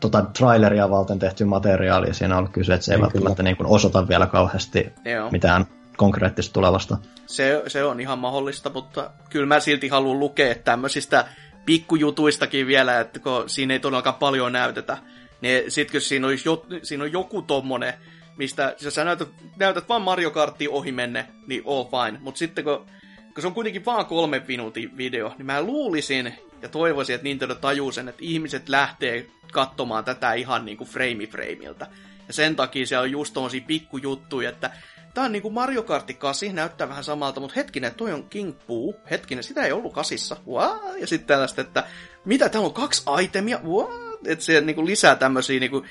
tota 0.00 0.22
traileria 0.38 0.90
valten 0.90 1.18
tehty 1.18 1.44
materiaali 1.44 2.14
siinä 2.14 2.34
on 2.34 2.38
ollut 2.38 2.52
kyse, 2.52 2.74
että 2.74 2.84
se 2.84 2.92
ei 2.92 2.96
niin 2.96 3.02
välttämättä 3.02 3.42
niin 3.42 3.56
kuin 3.56 3.66
osoita 3.66 4.08
vielä 4.08 4.26
kauheasti 4.26 4.92
Joo. 5.04 5.30
mitään 5.30 5.66
konkreettista 5.96 6.52
tulevasta. 6.52 6.98
Se, 7.26 7.62
se 7.66 7.84
on 7.84 8.00
ihan 8.00 8.18
mahdollista, 8.18 8.70
mutta 8.70 9.10
kyllä 9.30 9.46
mä 9.46 9.60
silti 9.60 9.88
haluan 9.88 10.20
lukea 10.20 10.54
tämmöisistä 10.54 11.26
pikkujutuistakin 11.66 12.66
vielä, 12.66 13.00
että 13.00 13.18
kun 13.18 13.44
siinä 13.46 13.74
ei 13.74 13.80
todellakaan 13.80 14.16
paljon 14.16 14.52
näytetä. 14.52 14.98
Niin 15.40 15.70
sit 15.70 15.90
kun 15.90 16.00
siinä, 16.00 16.26
olisi 16.26 16.48
jo, 16.48 16.66
siinä 16.82 17.04
on 17.04 17.12
joku 17.12 17.42
tommonen, 17.42 17.94
mistä 18.36 18.76
jos 18.80 18.94
sä 18.94 19.04
näytät, 19.04 19.28
näytät 19.56 19.88
vaan 19.88 20.02
Mario 20.02 20.30
Karttia 20.30 20.70
ohi 20.70 20.92
menne, 20.92 21.26
niin 21.46 21.62
all 21.66 21.84
fine. 21.84 22.18
Mutta 22.22 22.38
sitten 22.38 22.64
kun, 22.64 22.86
kun 23.34 23.40
se 23.40 23.46
on 23.46 23.54
kuitenkin 23.54 23.84
vaan 23.84 24.06
kolme 24.06 24.42
minuutin 24.48 24.96
video, 24.96 25.32
niin 25.38 25.46
mä 25.46 25.62
luulisin 25.62 26.34
ja 26.62 26.68
toivoisin, 26.68 27.14
että 27.14 27.24
Nintendo 27.24 27.54
tajuu 27.54 27.92
sen, 27.92 28.08
että 28.08 28.22
ihmiset 28.24 28.68
lähtee 28.68 29.26
katsomaan 29.52 30.04
tätä 30.04 30.32
ihan 30.32 30.64
niin 30.64 30.76
kuin 30.76 30.90
frame 30.90 31.26
frameilta. 31.26 31.86
Ja 32.26 32.32
sen 32.32 32.56
takia 32.56 32.86
se 32.86 32.98
on 32.98 33.10
just 33.10 33.34
tommosia 33.34 33.64
pikkujuttuja, 33.66 34.48
että 34.48 34.70
Tää 35.14 35.24
on 35.24 35.32
niinku 35.32 35.50
Mario 35.50 35.82
Kart 35.82 36.12
8, 36.18 36.54
näyttää 36.54 36.88
vähän 36.88 37.04
samalta, 37.04 37.40
mutta 37.40 37.54
hetkinen, 37.56 37.94
toi 37.94 38.12
on 38.12 38.28
King 38.28 38.52
Poo. 38.66 38.94
Hetkinen, 39.10 39.44
sitä 39.44 39.62
ei 39.62 39.72
ollut 39.72 39.92
kasissa. 39.92 40.36
What? 40.48 41.00
Ja 41.00 41.06
sitten 41.06 41.26
tällaista, 41.26 41.60
että 41.60 41.84
mitä, 42.24 42.48
täällä 42.48 42.66
on 42.66 42.74
kaksi 42.74 43.02
itemia. 43.22 43.60
What? 43.64 43.90
Että 44.26 44.44
se 44.44 44.60
niinku 44.60 44.86
lisää 44.86 45.16
tämmösiä 45.16 45.60
niinku 45.60 45.84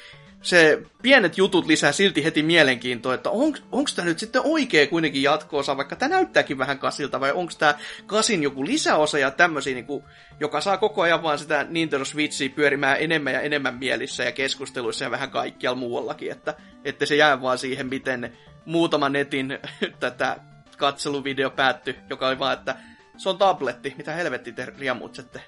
se 0.44 0.82
pienet 1.02 1.38
jutut 1.38 1.66
lisää 1.66 1.92
silti 1.92 2.24
heti 2.24 2.44
mielenkiintoa, 2.44 3.14
että 3.14 3.30
on, 3.30 3.54
onko 3.72 3.90
tämä 3.96 4.06
nyt 4.06 4.20
sitten 4.20 4.42
oikea 4.46 4.88
kuitenkin 4.88 5.24
jatko-osa, 5.24 5.78
vaikka 5.78 5.96
tämä 5.96 6.16
näyttääkin 6.16 6.58
vähän 6.58 6.80
kasilta, 6.80 7.20
vai 7.20 7.32
onko 7.32 7.54
tämä 7.58 7.76
kasin 8.06 8.44
joku 8.44 8.66
lisäosa 8.66 9.20
ja 9.20 9.32
tämmöisiä, 9.32 9.74
niin 9.74 9.86
kuin, 9.86 10.04
joka 10.40 10.62
saa 10.62 10.78
koko 10.78 11.02
ajan 11.02 11.24
vaan 11.24 11.40
sitä 11.40 11.66
Nintendo 11.70 12.06
Switchia 12.06 12.50
pyörimään 12.50 12.98
enemmän 13.00 13.34
ja 13.34 13.42
enemmän 13.42 13.78
mielissä 13.78 14.24
ja 14.24 14.32
keskusteluissa 14.32 15.04
ja 15.04 15.12
vähän 15.12 15.32
kaikkialla 15.32 15.80
muuallakin, 15.80 16.32
että, 16.32 16.54
että 16.86 17.06
se 17.06 17.16
jää 17.16 17.42
vaan 17.42 17.58
siihen, 17.58 17.88
miten 17.88 18.38
muutama 18.66 19.10
netin 19.10 19.60
tätä 20.00 20.38
katseluvideo 20.78 21.50
päättyi, 21.50 22.00
joka 22.10 22.28
oli 22.28 22.40
vaan, 22.40 22.54
että 22.54 22.76
se 23.18 23.30
on 23.30 23.38
tabletti, 23.38 23.94
mitä 23.98 24.14
helvetti 24.14 24.52
te 24.52 24.66
riamutsette. 24.78 25.42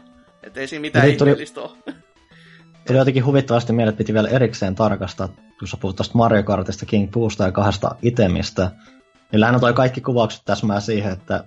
Että 0.44 0.60
ei 0.60 0.68
siinä 0.68 0.82
mitään 0.82 1.10
ihmeellistä 1.10 1.62
ole. 1.62 1.78
Tuli 2.88 2.98
jotenkin 2.98 3.26
huvittavasti 3.26 3.74
että 3.82 3.98
piti 3.98 4.14
vielä 4.14 4.30
erikseen 4.30 4.76
tarkastaa, 4.76 5.28
kun 5.60 5.68
sä 5.68 5.78
puhut 5.78 5.96
tuosta 5.96 6.18
Mario 6.18 6.44
Kartista, 6.44 6.86
King 6.86 7.12
Boosta 7.12 7.44
ja 7.44 7.52
kahdesta 7.52 7.96
itemistä. 8.02 8.72
Niin 9.32 9.40
lähinnä 9.40 9.60
toi 9.60 9.74
kaikki 9.74 10.02
kuvaukset 10.02 10.42
täsmää 10.46 10.80
siihen, 10.80 11.14
että 11.14 11.44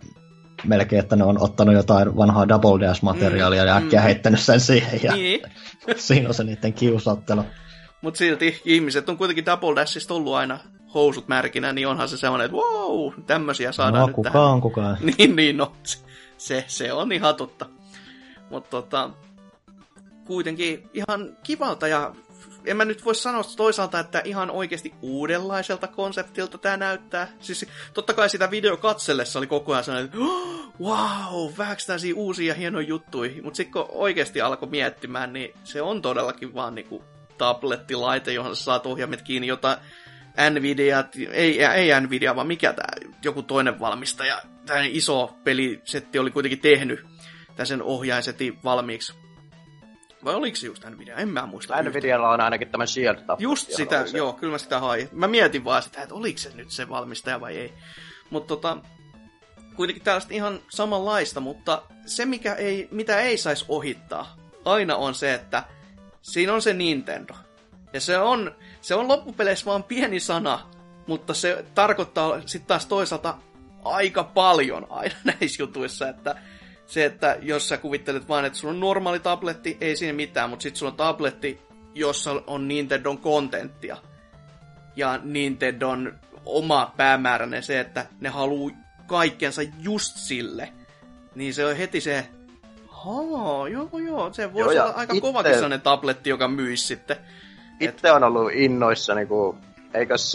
melkein, 0.64 1.00
että 1.00 1.16
ne 1.16 1.24
on 1.24 1.42
ottanut 1.42 1.74
jotain 1.74 2.16
vanhaa 2.16 2.48
Double 2.48 2.86
Dash-materiaalia 2.86 3.62
mm, 3.62 3.68
ja 3.68 3.76
äkkiä 3.76 4.00
mm. 4.00 4.05
heittänyt 4.05 4.40
sen 4.40 4.60
siihen. 4.60 5.00
Ja 5.02 5.12
niin. 5.12 5.40
siinä 5.97 6.28
on 6.28 6.34
se 6.34 6.44
niiden 6.44 6.72
kiusottelu. 6.72 7.44
Mutta 8.02 8.18
silti 8.18 8.62
ihmiset 8.64 9.08
on 9.08 9.16
kuitenkin 9.16 9.47
Double 9.47 9.76
Dashista 9.76 10.14
ollut 10.14 10.34
aina 10.34 10.58
housut 10.94 11.28
märkinä, 11.28 11.73
niin 11.73 11.89
onhan 11.89 12.08
se 12.08 12.17
sellainen, 12.17 12.44
että 12.44 12.57
wow, 12.57 13.12
tämmöisiä 13.26 13.73
saadaan 13.73 14.00
no, 14.00 14.07
nyt 14.07 14.17
kukaan, 14.17 14.33
tähän. 14.33 14.60
kukaan. 14.68 14.99
niin, 15.18 15.36
niin, 15.36 15.57
no, 15.57 15.73
se, 16.39 16.65
se 16.67 16.92
on 16.92 17.12
ihan 17.12 17.34
totta. 17.34 17.67
Mutta 18.50 18.70
tota, 18.70 19.10
kuitenkin 20.25 20.91
ihan 20.94 21.36
kivalta 21.42 21.89
ja 21.89 22.15
en 22.65 22.76
mä 22.76 22.84
nyt 22.84 23.05
voi 23.05 23.15
sanoa 23.15 23.42
toisaalta, 23.57 24.00
että 24.00 24.23
ihan 24.25 24.50
oikeasti 24.50 24.94
uudenlaiselta 25.02 25.86
konseptilta 25.86 26.58
tämä 26.58 26.76
näyttää. 26.76 27.28
Siis 27.41 27.67
totta 27.94 28.15
kai 28.15 28.31
sitä 28.31 28.50
video 28.50 28.76
katsellessa 28.76 29.39
oli 29.39 29.47
koko 29.47 29.73
ajan 29.73 29.84
sellainen, 29.84 30.07
että 30.07 30.18
oh, 30.18 30.73
wow, 30.81 31.52
vähäksi 31.58 32.12
uusia 32.12 32.55
hienoja 32.55 32.89
juttuja. 32.89 33.42
Mutta 33.42 33.57
sitten 33.57 33.73
kun 33.73 33.86
oikeasti 33.89 34.41
alkoi 34.41 34.68
miettimään, 34.68 35.33
niin 35.33 35.55
se 35.65 35.83
on 35.83 36.02
todellakin 36.02 36.55
vaan 36.55 36.75
niinku 36.75 37.05
tablettilaite, 37.39 38.33
johon 38.33 38.57
sä 38.57 38.65
saat 38.65 38.86
ohjaimet 38.86 39.23
kiinni, 39.23 39.47
jota 39.47 39.78
Nvidia, 40.50 41.05
ei, 41.33 41.65
ei 41.65 42.00
Nvidia, 42.00 42.36
vaan 42.36 42.47
mikä 42.47 42.73
tämä, 42.73 43.12
joku 43.25 43.42
toinen 43.42 43.81
valmistaja, 43.81 44.42
tämä 44.67 44.81
iso 44.84 45.36
pelisetti 45.44 46.18
oli 46.18 46.31
kuitenkin 46.31 46.60
tehnyt 46.60 47.07
sen 47.65 47.83
ohjaisetin 47.83 48.58
valmiiksi 48.65 49.12
vai 50.25 50.34
oliko 50.34 50.57
se 50.57 50.67
just 50.67 50.84
Nvidia? 50.84 51.17
En 51.17 51.28
mä 51.28 51.47
muista. 51.47 51.83
Nvidialla 51.83 52.31
on 52.31 52.41
ainakin 52.41 52.68
tämä 52.68 52.86
shield 52.86 53.17
Just 53.39 53.73
sitä, 53.73 54.07
se. 54.07 54.18
joo, 54.18 54.33
kyllä 54.33 54.50
mä 54.50 54.58
sitä 54.58 54.81
hain. 54.81 55.08
Mä 55.12 55.28
mietin 55.28 55.65
vaan 55.65 55.83
sitä, 55.83 56.02
että 56.02 56.15
oliko 56.15 56.39
se 56.39 56.50
nyt 56.55 56.70
se 56.70 56.89
valmistaja 56.89 57.41
vai 57.41 57.57
ei. 57.57 57.75
Mutta 58.31 58.49
tota, 58.49 58.78
kuitenkin 59.76 60.05
tällaista 60.05 60.34
ihan 60.34 60.60
samanlaista, 60.68 61.41
mutta 61.41 61.83
se 62.07 62.26
mikä 62.26 62.55
ei, 62.55 62.89
mitä 62.91 63.20
ei 63.20 63.39
saisi 63.39 63.65
ohittaa, 63.68 64.36
aina 64.65 64.97
on 64.97 65.15
se, 65.15 65.34
että 65.34 65.65
siinä 66.23 66.55
on 66.55 66.62
se 66.62 66.73
Nintendo. 66.73 67.34
Ja 67.92 68.00
se 68.00 68.18
on, 68.18 68.57
se 68.81 68.94
on 68.94 69.08
loppupeleissä 69.08 69.66
vaan 69.66 69.84
pieni 69.84 70.20
sana, 70.20 70.60
mutta 71.07 71.34
se 71.34 71.65
tarkoittaa 71.74 72.40
sitten 72.47 72.68
taas 72.68 72.86
toisaalta 72.86 73.34
aika 73.84 74.24
paljon 74.24 74.86
aina 74.90 75.15
näissä 75.40 75.62
jutuissa, 75.62 76.08
että 76.08 76.34
se, 76.86 77.05
että 77.05 77.36
jos 77.42 77.68
sä 77.68 77.76
kuvittelet 77.76 78.28
vaan, 78.28 78.44
että 78.44 78.58
sulla 78.58 78.74
on 78.74 78.81
normaali 78.81 79.20
tabletti, 79.20 79.76
ei 79.81 79.97
siinä 79.97 80.12
mitään, 80.12 80.50
mutta 80.50 80.62
sitten 80.62 80.78
sulla 80.78 80.92
on 80.92 80.97
tabletti, 80.97 81.62
jossa 81.94 82.42
on 82.47 82.68
Nintendon 82.68 83.18
kontenttia. 83.18 83.97
Ja 84.97 85.20
Nintendon 85.24 86.18
oma 86.44 86.92
päämääräinen 86.97 87.62
se, 87.62 87.81
että 87.81 88.07
ne 88.20 88.28
haluu 88.28 88.73
kaikkensa 89.07 89.62
just 89.78 90.16
sille. 90.16 90.73
Niin 91.34 91.55
se 91.55 91.66
on 91.66 91.76
heti 91.76 92.00
se, 92.00 92.28
Haa, 92.89 93.68
joo 93.68 93.98
joo, 94.07 94.32
se 94.32 94.52
voisi 94.52 94.76
joo, 94.76 94.84
olla 94.84 94.97
aika 94.97 95.12
itte... 95.12 95.20
kovakin 95.20 95.52
sellainen 95.52 95.81
tabletti, 95.81 96.31
joka 96.31 96.48
myisi 96.48 96.86
sitten. 96.86 97.16
Itse 97.81 98.12
on 98.12 98.24
ollut 98.24 98.50
innoissa, 98.52 99.15
niin 99.15 99.28
kuin, 99.28 99.57
eikös 99.94 100.34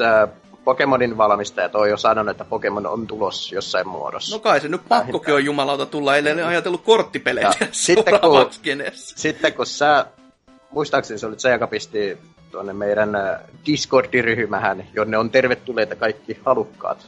Pokemonin 0.63 1.17
valmistajat 1.17 1.75
on 1.75 1.89
jo 1.89 1.97
sanonut, 1.97 2.31
että 2.31 2.45
Pokemon 2.45 2.87
on 2.87 3.07
tulos 3.07 3.51
jossain 3.51 3.87
muodossa. 3.87 4.35
No 4.35 4.39
kai 4.39 4.61
se 4.61 4.67
nyt 4.67 4.81
pakkokin 4.89 5.33
on 5.33 5.45
jumalauta 5.45 5.85
tulla, 5.85 6.17
ellei 6.17 6.35
ne 6.35 6.43
ajatellut 6.43 6.83
korttipelejä 6.83 7.51
sitten, 7.71 8.19
kun, 8.19 8.49
sitten 8.93 9.53
kun 9.53 9.65
sä, 9.65 10.05
muistaakseni 10.71 11.19
se 11.19 11.27
oli 11.27 11.39
se, 11.39 11.51
joka 11.51 11.67
pisti 11.67 12.17
tuonne 12.51 12.73
meidän 12.73 13.15
äh, 13.15 13.39
Discord-ryhmähän, 13.65 14.87
jonne 14.93 15.17
on 15.17 15.29
tervetulleita 15.29 15.95
kaikki 15.95 16.39
halukkaat. 16.45 17.07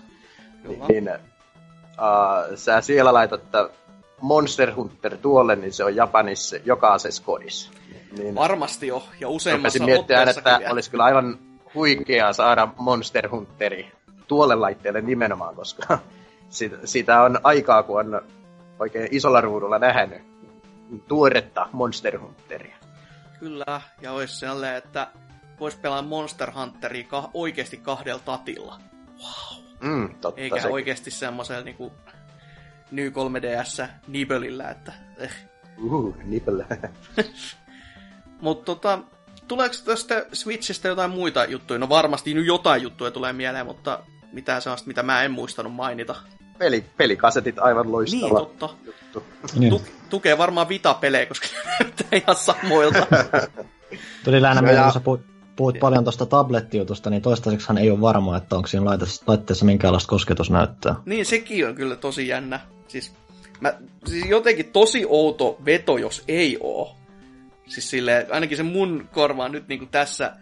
Niin, 0.67 0.83
niin 0.87 1.09
uh, 1.09 2.57
sä 2.57 2.81
siellä 2.81 3.13
laitat, 3.13 3.41
että 3.41 3.69
Monster 4.21 4.75
Hunter 4.75 5.17
tuolle, 5.17 5.55
niin 5.55 5.73
se 5.73 5.83
on 5.83 5.95
Japanissa 5.95 6.57
jokaisessa 6.65 7.23
kodissa. 7.23 7.71
Niin, 8.17 8.35
Varmasti 8.35 8.87
jo, 8.87 9.03
ja 9.19 9.29
useimmassa 9.29 9.83
miettimään, 9.85 10.29
että 10.29 10.57
vielä. 10.59 10.71
olisi 10.73 10.91
kyllä 10.91 11.03
aivan 11.03 11.39
huikeaa 11.75 12.33
saada 12.33 12.67
Monster 12.77 13.29
Hunteri 13.29 13.91
tuolle 14.27 14.55
laitteelle 14.55 15.01
nimenomaan, 15.01 15.55
koska 15.55 15.99
siitä, 16.49 16.77
siitä 16.85 17.21
on 17.21 17.39
aikaa, 17.43 17.83
kun 17.83 17.99
on 17.99 18.21
oikein 18.79 19.07
isolla 19.11 19.41
ruudulla 19.41 19.79
nähnyt 19.79 20.21
tuoretta 21.07 21.69
Monster 21.71 22.19
Hunteria. 22.19 22.75
Kyllä, 23.39 23.81
ja 24.01 24.11
olisi 24.11 24.35
sellainen, 24.39 24.77
että 24.77 25.07
voisi 25.59 25.77
pelaa 25.79 26.01
Monster 26.01 26.51
Hunteria 26.51 27.03
ka- 27.07 27.29
oikeasti 27.33 27.77
kahdella 27.77 28.21
tatilla. 28.25 28.79
Wow. 29.19 29.63
Mm, 29.79 30.15
totta 30.21 30.41
Eikä 30.41 30.55
sekin. 30.55 30.71
oikeasti 30.73 31.11
semmoisella 31.11 31.63
niinku 31.63 31.91
New 32.91 33.07
3DS 33.07 33.87
nibelillä, 34.07 34.69
että 34.69 34.93
eh. 35.17 35.31
Uh, 35.83 36.15
nibel. 36.23 36.63
Mutta 38.41 38.65
tota, 38.65 38.99
tuleeko 39.47 39.75
tästä 39.85 40.25
Switchistä 40.33 40.87
jotain 40.87 41.11
muita 41.11 41.45
juttuja? 41.45 41.79
No 41.79 41.89
varmasti 41.89 42.33
nyt 42.33 42.45
jotain 42.45 42.81
juttuja 42.81 43.11
tulee 43.11 43.33
mieleen, 43.33 43.65
mutta 43.65 43.99
mitä 44.31 44.59
se 44.59 44.69
on, 44.69 44.77
mitä 44.85 45.03
mä 45.03 45.23
en 45.23 45.31
muistanut 45.31 45.73
mainita. 45.73 46.15
Peli, 46.57 46.85
pelikasetit 46.97 47.59
aivan 47.59 47.91
loistava 47.91 48.21
Niin, 48.21 48.35
totta. 48.35 48.69
juttu. 48.85 49.23
Niin. 49.59 49.69
Tu- 49.69 49.81
tukee 50.09 50.37
varmaan 50.37 50.69
Vita-pelejä, 50.69 51.25
koska 51.25 51.47
näyttää 51.79 52.07
ihan 52.11 52.35
samoilta. 52.35 53.07
Tuli 54.23 54.41
lähinnä 54.41 54.61
No 54.61 54.65
mieleen, 54.65 54.77
ja- 54.81 54.83
kun 54.83 54.93
sä 54.93 54.99
puhuit, 54.99 55.21
puhuit 55.55 55.79
paljon 55.79 56.03
tuosta 56.03 56.25
tablettijutusta, 56.25 57.09
niin 57.09 57.21
toistaiseksihan 57.21 57.77
ei 57.77 57.91
ole 57.91 58.01
varmaa, 58.01 58.37
että 58.37 58.55
onko 58.55 58.67
siinä 58.67 58.85
laitteessa, 58.85 59.23
laitteessa 59.27 59.65
minkäänlaista 59.65 60.09
kosketusnäyttöä. 60.09 60.95
niin, 61.05 61.25
sekin 61.25 61.67
on 61.67 61.75
kyllä 61.75 61.95
tosi 61.95 62.27
jännä. 62.27 62.59
Siis, 62.87 63.11
mä, 63.59 63.73
siis 64.05 64.25
jotenkin 64.29 64.65
tosi 64.71 65.05
outo 65.09 65.57
veto, 65.65 65.97
jos 65.97 66.23
ei 66.27 66.57
oo. 66.59 66.95
Siis 67.67 67.89
silleen, 67.89 68.33
ainakin 68.33 68.57
se 68.57 68.63
mun 68.63 69.09
korvaan 69.11 69.51
nyt 69.51 69.67
niin 69.67 69.87
tässä, 69.87 70.35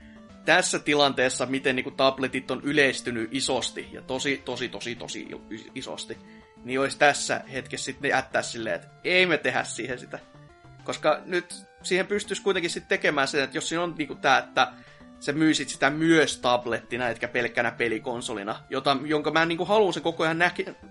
tässä 0.45 0.79
tilanteessa, 0.79 1.45
miten 1.45 1.75
niin 1.75 1.95
tabletit 1.95 2.51
on 2.51 2.61
yleistynyt 2.63 3.29
isosti, 3.31 3.89
ja 3.91 4.01
tosi, 4.01 4.41
tosi, 4.45 4.69
tosi, 4.69 4.95
tosi 4.95 5.27
isosti, 5.75 6.17
niin 6.63 6.79
olisi 6.79 6.97
tässä 6.97 7.41
hetkessä 7.53 7.85
sitten 7.85 8.09
jättää 8.09 8.41
silleen, 8.41 8.75
että 8.75 8.87
ei 9.03 9.25
me 9.25 9.37
tehdä 9.37 9.63
siihen 9.63 9.99
sitä. 9.99 10.19
Koska 10.83 11.21
nyt 11.25 11.65
siihen 11.83 12.07
pystyisi 12.07 12.41
kuitenkin 12.41 12.69
sitten 12.69 12.89
tekemään 12.89 13.27
sen, 13.27 13.43
että 13.43 13.57
jos 13.57 13.69
siinä 13.69 13.83
on 13.83 13.95
niinku 13.97 14.15
tää, 14.15 14.37
että 14.37 14.73
sä 15.19 15.31
myisit 15.31 15.69
sitä 15.69 15.89
myös 15.89 16.37
tablettina, 16.37 17.09
etkä 17.09 17.27
pelkkänä 17.27 17.71
pelikonsolina, 17.71 18.59
jota, 18.69 18.97
jonka 19.05 19.31
mä 19.31 19.45
niinku 19.45 19.65
haluan 19.65 19.93
se 19.93 19.99
koko 19.99 20.23
ajan 20.23 20.41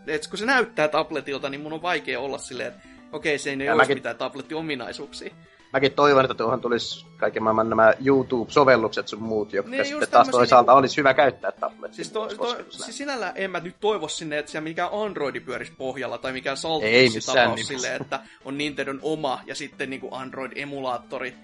että 0.07 0.29
kun 0.29 0.39
se 0.39 0.47
näyttää 0.47 0.89
tabletilta, 0.89 1.51
niin 1.51 1.61
mun 1.61 1.73
on 1.73 1.83
vaikea 1.83 2.21
olla 2.21 2.39
silleen, 2.39 2.69
että 2.69 2.89
okei, 3.13 3.39
se 3.39 3.51
ei 3.51 3.57
olisi 3.57 3.77
mäkin- 3.77 3.97
mitään 3.97 4.17
tablettiominaisuuksia. 4.17 5.35
Mäkin 5.73 5.93
toivon, 5.93 6.25
että 6.25 6.35
tuohon 6.35 6.61
tulisi 6.61 7.07
kaiken 7.17 7.43
maailman 7.43 7.69
nämä 7.71 7.93
YouTube-sovellukset 8.05 9.09
sun 9.09 9.23
muut, 9.23 9.53
jotka 9.53 9.71
Niin, 9.71 9.87
sitten 9.87 10.09
taas 10.11 10.29
toisaalta 10.29 10.73
niinku- 10.73 10.79
olisi 10.79 10.97
hyvä 10.97 11.15
käyttää 11.15 11.53
tablettia. 11.53 11.97
Siis, 11.97 12.13
to, 12.13 12.27
to, 12.27 12.57
siis 12.71 12.99
sinällään 12.99 13.33
en 13.35 13.51
mä 13.51 13.61
nyt 13.61 13.77
toivo 13.81 14.09
sinne, 14.09 14.39
että 14.39 14.51
siellä 14.51 14.65
mikään 14.65 14.89
Androidi 14.93 15.41
pyörisi 15.41 15.73
pohjalla 15.79 16.19
tai 16.19 16.33
mikään 16.33 16.57
Saltbox-tapaus 16.57 17.55
nimessä. 17.57 17.75
silleen, 17.75 18.03
että 18.03 18.21
on 18.45 18.59
Nintendon 18.59 18.99
oma 19.03 19.41
ja 19.47 19.55
sitten 19.55 19.91
niinku 19.91 20.09
Android-emulaattori. 20.15 21.35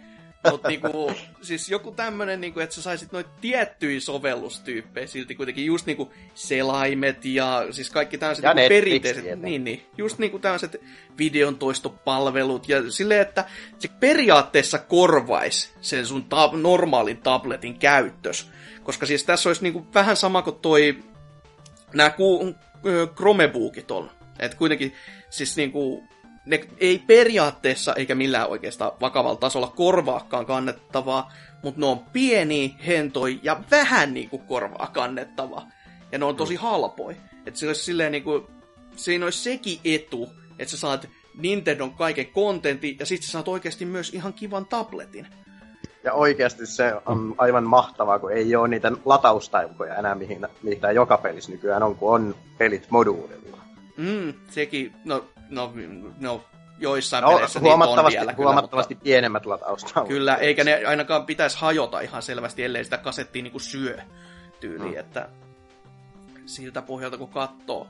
Mutta 0.51 0.69
niinku, 0.69 1.13
siis 1.43 1.69
joku 1.69 1.93
tämmönen, 1.93 2.41
niinku, 2.41 2.61
että 2.61 2.75
sä 2.75 2.83
saisit 2.83 3.13
noita 3.13 3.31
tiettyjä 3.41 4.01
sovellustyyppejä 4.01 5.07
silti 5.07 5.35
kuitenkin, 5.35 5.67
just 5.67 5.87
niinku 5.87 6.13
selaimet 6.35 7.25
ja 7.25 7.67
siis 7.71 7.91
kaikki 7.91 8.19
tämmöiset 8.19 8.43
Ja 8.43 8.55
niinku 8.55 8.69
perinteiset, 8.69 9.23
tietenkin. 9.23 9.51
niin, 9.51 9.65
niin, 9.65 9.87
just 9.99 10.19
niinku 10.19 10.39
tämmöiset 10.39 10.81
videon 11.19 11.59
toistopalvelut 11.59 12.69
ja 12.69 12.91
silleen, 12.91 13.21
että 13.21 13.45
se 13.79 13.89
periaatteessa 14.01 14.79
korvaisi 14.79 15.71
sen 15.81 16.07
sun 16.07 16.23
tab- 16.23 16.57
normaalin 16.57 17.17
tabletin 17.17 17.79
käyttös. 17.79 18.51
Koska 18.83 19.07
siis 19.07 19.25
tässä 19.25 19.49
olisi 19.49 19.63
niinku 19.63 19.87
vähän 19.95 20.17
sama 20.17 20.43
kuin 20.43 20.57
toi 20.57 20.99
nämä 21.95 22.11
ku, 22.11 22.55
Chromebookit 23.17 23.91
on. 23.91 24.11
Et 24.39 24.55
kuitenkin 24.55 24.95
siis 25.31 25.57
niinku, 25.57 26.05
ne 26.49 26.61
ei 26.79 26.99
periaatteessa 27.07 27.95
eikä 27.95 28.15
millään 28.15 28.49
oikeastaan 28.49 28.93
vakavalla 29.01 29.37
tasolla 29.37 29.73
korvaakaan 29.77 30.47
kannettavaa, 30.47 31.33
mutta 31.63 31.81
ne 31.81 31.87
on 31.87 31.99
pieni, 32.13 32.77
hentoi 32.87 33.41
ja 33.43 33.61
vähän 33.71 34.15
niinku 34.15 34.39
korvaa 34.39 34.91
kannettavaa. 34.93 35.69
Ja 36.13 36.19
ne 36.19 36.25
on 36.25 36.37
tosi 36.37 36.55
halpoi. 36.55 37.17
Että 37.47 37.61
se 37.61 37.67
olisi 37.67 37.85
silleen 37.85 38.13
niinku, 38.13 38.51
siinä 38.97 39.25
olisi 39.25 39.43
sekin 39.43 39.79
etu, 39.85 40.29
että 40.59 40.71
sä 40.71 40.77
saat 40.77 41.09
Nintendon 41.39 41.95
kaiken 41.95 42.27
kontentin 42.27 42.97
ja 43.01 43.07
sit 43.07 43.23
sä 43.23 43.31
saat 43.31 43.49
oikeasti 43.49 43.85
myös 43.85 44.15
ihan 44.15 44.33
kivan 44.33 44.67
tabletin. 44.67 45.27
Ja 46.05 46.13
oikeasti 46.13 46.67
se 46.67 46.95
on 47.07 47.35
aivan 47.39 47.65
mahtavaa, 47.65 48.19
kun 48.19 48.33
ei 48.33 48.57
ole 48.57 48.69
niitä 48.69 48.93
lataustaukoja 49.05 49.95
enää, 49.95 50.15
mihin, 50.15 50.47
mitä 50.63 50.93
joka 50.93 51.19
pelissä 51.19 51.53
nykyään 51.53 51.83
on, 51.83 51.97
kun 51.97 52.15
on 52.15 52.35
pelit 52.59 52.87
moduulilla. 52.91 53.59
Mm, 53.97 54.35
sekin, 54.51 54.93
no, 55.05 55.25
no, 55.51 55.73
no 56.21 56.45
joissain 56.79 57.23
No, 57.23 57.35
peleissä 57.35 57.61
niitä 57.61 57.75
on 57.75 57.79
huomattavasti, 57.79 58.19
vielä 58.19 58.35
huomattavasti 58.37 58.95
pienemmät 58.95 59.47
lataustauot. 59.47 60.09
Kyllä, 60.09 60.35
eikä 60.35 60.65
ne 60.65 60.85
ainakaan 60.87 61.27
pitäisi 61.27 61.59
hajota 61.59 62.01
ihan 62.01 62.23
selvästi, 62.23 62.65
ellei 62.65 62.85
sitä 62.85 62.99
kasettia 62.99 63.43
niinku 63.43 63.59
syö 63.59 63.99
tyyliin, 64.61 64.93
mm. 64.93 64.99
että 65.01 65.29
siltä 66.47 66.83
pohjalta 66.83 67.19
kun 67.19 67.29
katsoo. 67.29 67.87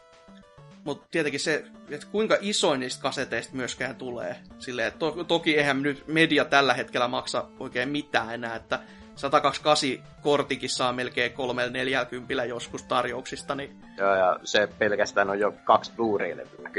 Mutta 0.84 1.06
tietenkin 1.10 1.40
se, 1.40 1.64
että 1.90 2.06
kuinka 2.12 2.36
isoin 2.40 2.80
niistä 2.80 3.02
kaseteista 3.02 3.56
myöskään 3.56 3.96
tulee. 3.96 4.36
Silleen, 4.58 4.92
to, 4.92 5.24
toki 5.24 5.56
eihän 5.56 5.82
nyt 5.82 6.04
media 6.06 6.44
tällä 6.44 6.74
hetkellä 6.74 7.08
maksa 7.08 7.44
oikein 7.58 7.88
mitään 7.88 8.34
enää, 8.34 8.56
että 8.56 8.80
128 9.14 10.04
kortikin 10.22 10.70
saa 10.70 10.92
melkein 10.92 11.32
340 11.32 12.44
joskus 12.44 12.82
tarjouksista, 12.82 13.54
niin 13.54 13.80
Joo, 13.96 14.14
ja 14.14 14.40
se 14.44 14.68
pelkästään 14.78 15.30
on 15.30 15.38
jo 15.38 15.52
kaksi 15.64 15.92
Blu-ray-levyä. 15.96 16.70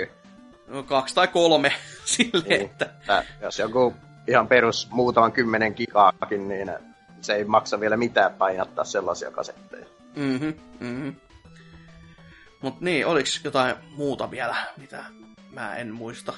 No, 0.69 0.83
kaksi 0.83 1.15
tai 1.15 1.27
kolme 1.27 1.71
silleen, 2.05 2.49
Niin, 2.49 2.61
että 2.61 2.85
että 2.85 3.23
jos 3.41 3.59
joku 3.59 3.93
ihan 4.27 4.47
perus 4.47 4.87
muutaman 4.91 5.31
kymmenen 5.31 5.73
gigaakin, 5.77 6.47
niin 6.47 6.71
se 7.21 7.33
ei 7.33 7.43
maksa 7.43 7.79
vielä 7.79 7.97
mitään 7.97 8.33
painattaa 8.33 8.85
sellaisia 8.85 9.31
kasetteja. 9.31 9.85
Mhm, 10.15 10.49
mhm. 10.79 11.09
Mut 12.61 12.81
niin, 12.81 13.07
oliks 13.07 13.41
jotain 13.43 13.75
muuta 13.95 14.31
vielä, 14.31 14.55
mitä 14.77 15.03
mä 15.51 15.75
en 15.75 15.93
muista? 15.93 16.33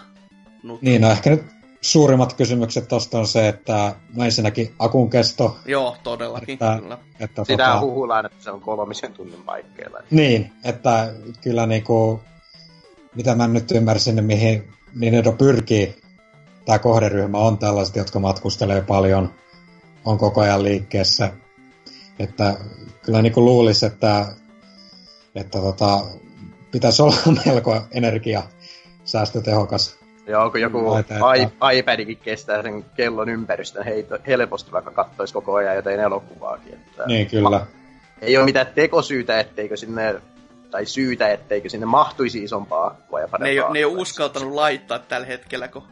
Nyt. 0.64 0.82
Niin, 0.82 1.02
no 1.02 1.12
ehkä 1.12 1.30
nyt 1.30 1.44
suurimmat 1.82 2.34
kysymykset 2.34 2.88
tosta 2.88 3.20
on 3.20 3.28
se, 3.28 3.48
että 3.48 3.96
no 4.16 4.24
ensinnäkin 4.24 4.76
akun 4.80 5.10
kesto. 5.10 5.58
Joo, 5.66 5.98
todellakin, 6.04 6.54
Että, 6.54 6.78
kyllä. 6.82 6.98
että 7.20 7.44
Sitä 7.44 7.64
tota, 7.66 7.80
huhulaan, 7.80 8.26
että 8.26 8.44
se 8.44 8.52
on 8.52 8.62
kolmisen 8.62 9.14
tunnin 9.14 9.44
paikkeilla. 9.44 10.00
Niin, 10.12 10.52
että 10.64 11.14
kyllä 11.42 11.66
niinku, 11.66 12.22
mitä 13.16 13.36
mä 13.36 13.48
nyt 13.48 13.72
ymmärsin, 13.72 14.16
niin 14.16 14.26
mihin 14.26 14.68
Nintendo 14.96 15.32
pyrkii, 15.32 15.96
tämä 16.66 16.80
kohderyhmä 16.80 17.38
on 17.38 17.58
tällaiset, 17.58 17.96
jotka 17.96 18.20
matkustelee 18.20 18.82
paljon, 18.82 19.34
on 20.06 20.18
koko 20.18 20.42
ajan 20.42 20.64
liikkeessä. 20.64 21.32
Että 22.20 22.58
kyllä 23.06 23.22
niinku 23.22 23.46
luulisi, 23.46 23.86
että, 23.86 24.26
että 25.36 25.60
tota, 25.60 26.00
pitäisi 26.72 27.02
olla 27.02 27.16
melko 27.46 27.82
energiasäästötehokas. 27.92 30.02
Joo, 30.28 30.52
kun 30.52 30.62
joku 30.62 30.92
laite, 30.92 31.16
i- 31.16 31.78
iPadikin 31.78 32.18
kestää 32.18 32.62
sen 32.62 32.86
kellon 32.96 33.30
ympäristön 33.30 33.86
heito, 33.86 34.18
helposti, 34.28 34.72
vaikka 34.72 34.92
kattoisi 34.92 35.34
koko 35.34 35.54
ajan 35.54 35.76
jotain 35.76 36.00
elokuvaakin. 36.00 36.74
Että 36.74 37.04
Niin, 37.06 37.28
kyllä. 37.28 37.66
Ei 38.22 38.38
ole 38.38 38.46
mitään 38.46 38.68
tekosyytä, 38.76 39.40
etteikö 39.40 39.78
sinne, 39.78 40.22
tai 40.72 40.86
syytä, 40.86 41.32
etteikö 41.32 41.70
sinne 41.70 41.86
mahtuisi 41.86 42.44
isompaa 42.44 42.88
akkua 42.88 43.20
ja 43.20 43.28
Ne 43.40 43.50
ei, 43.50 43.58
ne 43.74 43.80
ei 43.80 43.86
ole 43.86 43.98
uskaltanut 43.98 44.54
laittaa 44.54 45.00
tällä 45.00 45.28
hetkellä, 45.28 45.68
kun 45.68 45.84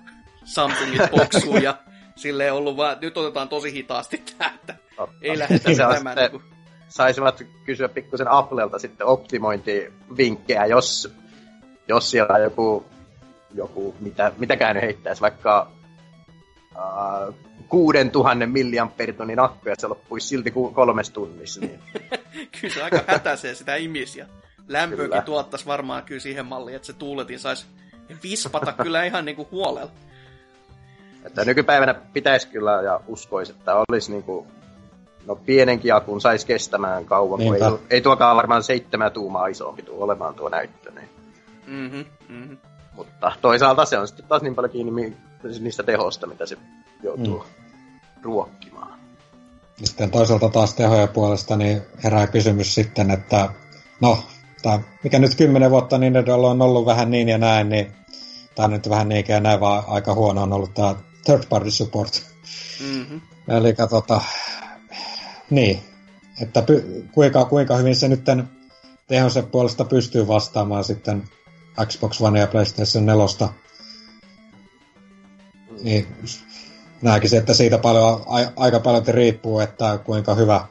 Samsungit 0.43 1.11
boksuu 1.11 1.57
ja 1.57 1.77
silleen 2.15 2.53
ollut 2.53 2.77
vaan, 2.77 2.97
nyt 3.01 3.17
otetaan 3.17 3.49
tosi 3.49 3.73
hitaasti 3.73 4.23
tää, 4.37 4.53
että 4.55 4.75
ei 5.21 5.39
lähdetä 5.39 5.69
vetämään 5.69 6.17
sitten- 6.17 6.31
niinku. 6.31 6.41
saisivat 6.87 7.43
kysyä 7.65 7.89
pikkusen 7.89 8.31
Applelta 8.31 8.79
sitten 8.79 9.07
optimointivinkkejä, 9.07 10.65
jos, 10.65 11.13
jos 11.87 12.11
siellä 12.11 12.35
on 12.35 12.41
joku, 12.41 12.85
joku 13.53 13.95
mitä, 13.99 14.31
mitäkään 14.37 14.75
nyt 14.75 14.83
heittäisi, 14.83 15.21
vaikka 15.21 15.71
uh, 16.75 17.35
6000 17.69 18.45
milliamperitonin 18.45 19.39
akku 19.39 19.69
ja 19.69 19.75
se 19.77 19.87
loppuisi 19.87 20.27
silti 20.27 20.51
kolmes 20.73 21.09
tunnissa. 21.09 21.61
Niin. 21.61 21.79
Kyllä 22.61 22.73
se 22.73 22.83
aika 22.83 23.03
hätäisee 23.07 23.55
sitä 23.55 23.75
imis 23.75 24.15
ja 24.15 24.25
lämpöäkin 24.69 25.09
Kyllä. 25.09 25.21
tuottaisi 25.21 25.65
varmaan 25.65 26.03
kyllä 26.03 26.21
siihen 26.21 26.45
malliin, 26.45 26.75
että 26.75 26.85
se 26.85 26.93
tuuletin 26.93 27.39
saisi 27.39 27.65
vispata 28.23 28.73
kyllä 28.83 29.03
ihan 29.03 29.25
niinku 29.25 29.47
huolella. 29.51 29.91
Että 31.23 31.45
nykypäivänä 31.45 31.93
pitäisi 31.93 32.47
kyllä 32.47 32.81
ja 32.81 32.99
uskoisi, 33.07 33.51
että 33.51 33.75
olisi 33.89 34.11
niinku, 34.11 34.47
no 35.25 35.35
pienenkin 35.35 35.95
akun 35.95 36.21
saisi 36.21 36.47
kestämään 36.47 37.05
kauan, 37.05 37.39
kun 37.39 37.55
ei, 37.55 37.61
ei 37.89 38.01
tuokaan 38.01 38.37
varmaan 38.37 38.63
seitsemän 38.63 39.11
tuumaa 39.11 39.47
isompi 39.47 39.83
tule 39.83 40.03
olemaan 40.03 40.35
tuo 40.35 40.49
näyttö. 40.49 40.91
Niin. 40.91 41.09
Mhm, 41.67 41.99
mhm. 42.29 42.53
Mutta 42.95 43.31
toisaalta 43.41 43.85
se 43.85 43.97
on 43.97 44.07
sitten 44.07 44.25
taas 44.25 44.41
niin 44.41 44.55
paljon 44.55 44.71
kiinni 44.71 45.15
niistä 45.59 45.83
tehosta, 45.83 46.27
mitä 46.27 46.45
se 46.45 46.57
joutuu 47.03 47.37
mm. 47.37 48.23
ruokkimaan. 48.23 48.99
Ja 49.81 49.87
sitten 49.87 50.11
toisaalta 50.11 50.49
taas 50.49 50.73
tehojen 50.73 51.09
puolesta 51.09 51.55
niin 51.55 51.81
herää 52.03 52.27
kysymys 52.27 52.75
sitten, 52.75 53.11
että 53.11 53.49
no, 54.01 54.23
tää, 54.61 54.79
mikä 55.03 55.19
nyt 55.19 55.35
kymmenen 55.35 55.71
vuotta 55.71 55.97
Nintendolla 55.97 56.49
on 56.49 56.61
ollut 56.61 56.85
vähän 56.85 57.11
niin 57.11 57.29
ja 57.29 57.37
näin, 57.37 57.69
niin 57.69 57.91
tämä 58.55 58.65
on 58.65 58.71
nyt 58.71 58.89
vähän 58.89 59.09
niinkin 59.09 59.33
ja 59.33 59.39
näin, 59.39 59.59
vaan 59.59 59.83
aika 59.87 60.13
huono 60.13 60.41
on 60.41 60.53
ollut 60.53 60.73
tämä 60.73 60.95
third 61.25 61.43
party 61.49 61.71
support. 61.71 62.23
Mhm. 62.79 63.17
Eli 63.47 63.73
tota, 63.89 64.21
niin, 65.49 65.79
että 66.41 66.61
py, 66.61 67.05
kuinka, 67.11 67.45
kuinka 67.45 67.77
hyvin 67.77 67.95
se 67.95 68.07
nyt 68.07 68.21
tehonsa 69.07 69.43
puolesta 69.43 69.85
pystyy 69.85 70.27
vastaamaan 70.27 70.83
sitten 70.83 71.23
Xbox 71.85 72.21
One 72.21 72.39
ja 72.39 72.47
PlayStation 72.47 73.05
4. 73.05 73.49
Niin, 75.83 76.07
näkisin, 77.01 77.39
että 77.39 77.53
siitä 77.53 77.77
paljon, 77.77 78.21
a, 78.25 78.51
aika 78.55 78.79
paljon 78.79 79.07
riippuu, 79.07 79.59
että 79.59 79.99
kuinka 80.05 80.35
hyvä 80.35 80.65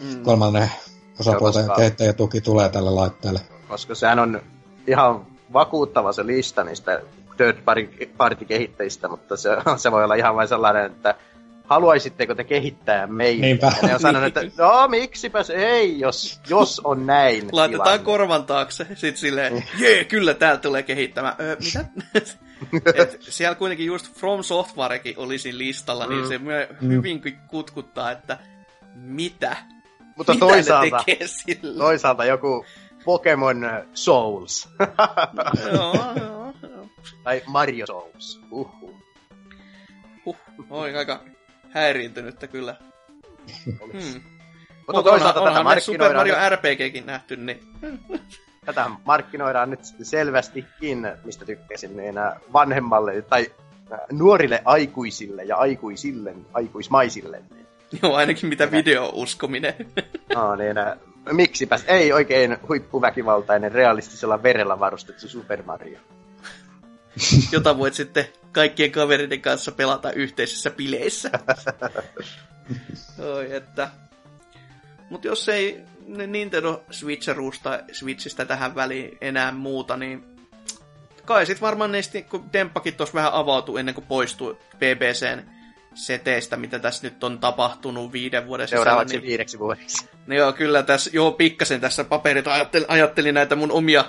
mm. 0.00 0.22
kolmannen 0.22 0.70
osapuolten 1.20 1.70
kehittäjätuki 1.76 2.40
tulee 2.40 2.68
tälle 2.68 2.90
laitteelle. 2.90 3.40
Koska 3.68 3.94
sehän 3.94 4.18
on 4.18 4.42
ihan 4.86 5.26
vakuuttava 5.52 6.12
se 6.12 6.26
lista 6.26 6.64
niistä 6.64 7.00
third 7.36 7.58
party 8.16 8.44
kehittäjistä, 8.44 9.08
mutta 9.08 9.36
se, 9.36 9.50
se 9.76 9.92
voi 9.92 10.04
olla 10.04 10.14
ihan 10.14 10.36
vain 10.36 10.48
sellainen, 10.48 10.86
että 10.86 11.14
haluaisitteko 11.64 12.34
te 12.34 12.44
kehittää 12.44 13.06
meitä? 13.06 13.40
Niinpä. 13.40 13.72
Ja 13.82 13.88
ne 13.88 13.94
on 13.94 14.00
sanonut, 14.00 14.36
että 14.36 14.42
no 14.62 14.88
miksipäs 14.88 15.50
ei, 15.50 16.00
jos, 16.00 16.40
jos 16.48 16.80
on 16.84 17.06
näin. 17.06 17.48
Laitetaan 17.52 17.84
tilanne. 17.84 18.04
korvan 18.04 18.46
taakse, 18.46 18.86
sit 18.94 19.16
silleen, 19.16 19.64
jee, 19.78 20.04
kyllä 20.04 20.34
täällä 20.34 20.60
tulee 20.60 20.82
kehittämään. 20.82 21.34
Öö, 21.40 21.56
mitä? 21.64 21.84
Et 23.02 23.16
siellä 23.20 23.54
kuitenkin 23.54 23.86
just 23.86 24.14
From 24.14 24.42
Softwarekin 24.42 25.14
oli 25.18 25.38
siinä 25.38 25.58
listalla, 25.58 26.06
niin 26.06 26.24
mm. 26.24 26.28
niin 26.28 26.68
se 26.68 26.74
mm. 26.80 26.88
hyvin 26.88 27.22
kutkuttaa, 27.48 28.10
että 28.10 28.38
mitä? 28.94 29.56
Mutta 30.16 30.34
mitä 30.34 30.46
toisaalta, 30.46 31.04
toisaalta 31.78 32.24
joku 32.24 32.64
Pokemon 33.04 33.62
Souls. 33.94 34.68
joo, 35.72 35.94
joo, 36.16 36.52
joo. 36.62 36.86
Tai 37.24 37.42
Mario 37.46 37.86
Souls. 37.86 38.40
Uhuh. 38.50 38.94
Huh, 40.24 40.36
Oi, 40.70 40.96
aika 40.96 41.20
häiriintynyttä 41.70 42.46
kyllä. 42.46 42.76
hmm. 43.92 44.22
Mutta 44.86 45.02
toisaalta 45.02 45.40
onhan, 45.40 45.54
tätä 45.54 45.60
onhan 45.60 45.80
Super 45.80 46.14
Mario 46.14 46.36
RPGkin 46.48 47.06
nähty, 47.06 47.36
niin... 47.36 47.60
tätä 48.66 48.90
markkinoidaan 49.04 49.70
nyt 49.70 49.80
selvästikin, 50.02 51.08
mistä 51.24 51.44
tykkäsin, 51.44 51.96
niin 51.96 52.14
vanhemmalle 52.52 53.22
tai 53.22 53.52
nuorille 54.12 54.62
aikuisille 54.64 55.44
ja 55.44 55.56
aikuisille, 55.56 56.34
aikuismaisille. 56.52 57.42
Joo, 58.02 58.14
ainakin 58.14 58.48
mitä 58.48 58.70
video-uskominen. 58.70 59.74
no, 60.34 60.56
niin, 60.56 60.76
miksipäs 61.32 61.84
ei 61.86 62.12
oikein 62.12 62.56
huippuväkivaltainen 62.68 63.72
realistisella 63.72 64.42
verellä 64.42 64.80
varustettu 64.80 65.28
Super 65.28 65.62
Mario. 65.62 65.98
Jota 67.52 67.78
voit 67.78 67.94
sitten 67.94 68.28
kaikkien 68.52 68.92
kavereiden 68.92 69.40
kanssa 69.40 69.72
pelata 69.72 70.12
yhteisissä 70.12 70.70
bileissä. 70.70 71.30
Oi, 73.34 73.54
että... 73.54 73.90
Mutta 75.10 75.26
jos 75.28 75.48
ei 75.48 75.80
Nintendo 76.06 76.84
Switcheruusta, 76.90 77.80
Switchistä 77.92 78.44
tähän 78.44 78.74
väliin 78.74 79.18
enää 79.20 79.52
muuta, 79.52 79.96
niin 79.96 80.24
kai 81.24 81.46
sit 81.46 81.60
varmaan 81.60 81.92
neistä, 81.92 82.22
kun 82.22 82.50
Temppakin 82.50 82.94
tuossa 82.94 83.14
vähän 83.14 83.32
avautui 83.32 83.80
ennen 83.80 83.94
kuin 83.94 84.06
poistui 84.06 84.58
BBCn 84.76 85.53
seteistä, 85.94 86.56
mitä 86.56 86.78
tässä 86.78 87.06
nyt 87.06 87.24
on 87.24 87.38
tapahtunut 87.38 88.12
viiden 88.12 88.46
vuoden 88.46 88.68
sisällä. 88.68 88.84
Seuraavaksi 88.84 89.16
niin, 89.16 89.26
viideksi 89.26 89.58
vuodeksi. 89.58 90.08
No 90.26 90.34
joo, 90.40 90.52
kyllä 90.52 90.82
tässä, 90.82 91.10
joo, 91.12 91.32
pikkasen 91.32 91.80
tässä 91.80 92.04
paperit 92.04 92.46
ajattelin, 92.46 92.86
ajattelin 92.90 93.34
näitä 93.34 93.56
mun 93.56 93.72
omia 93.72 94.04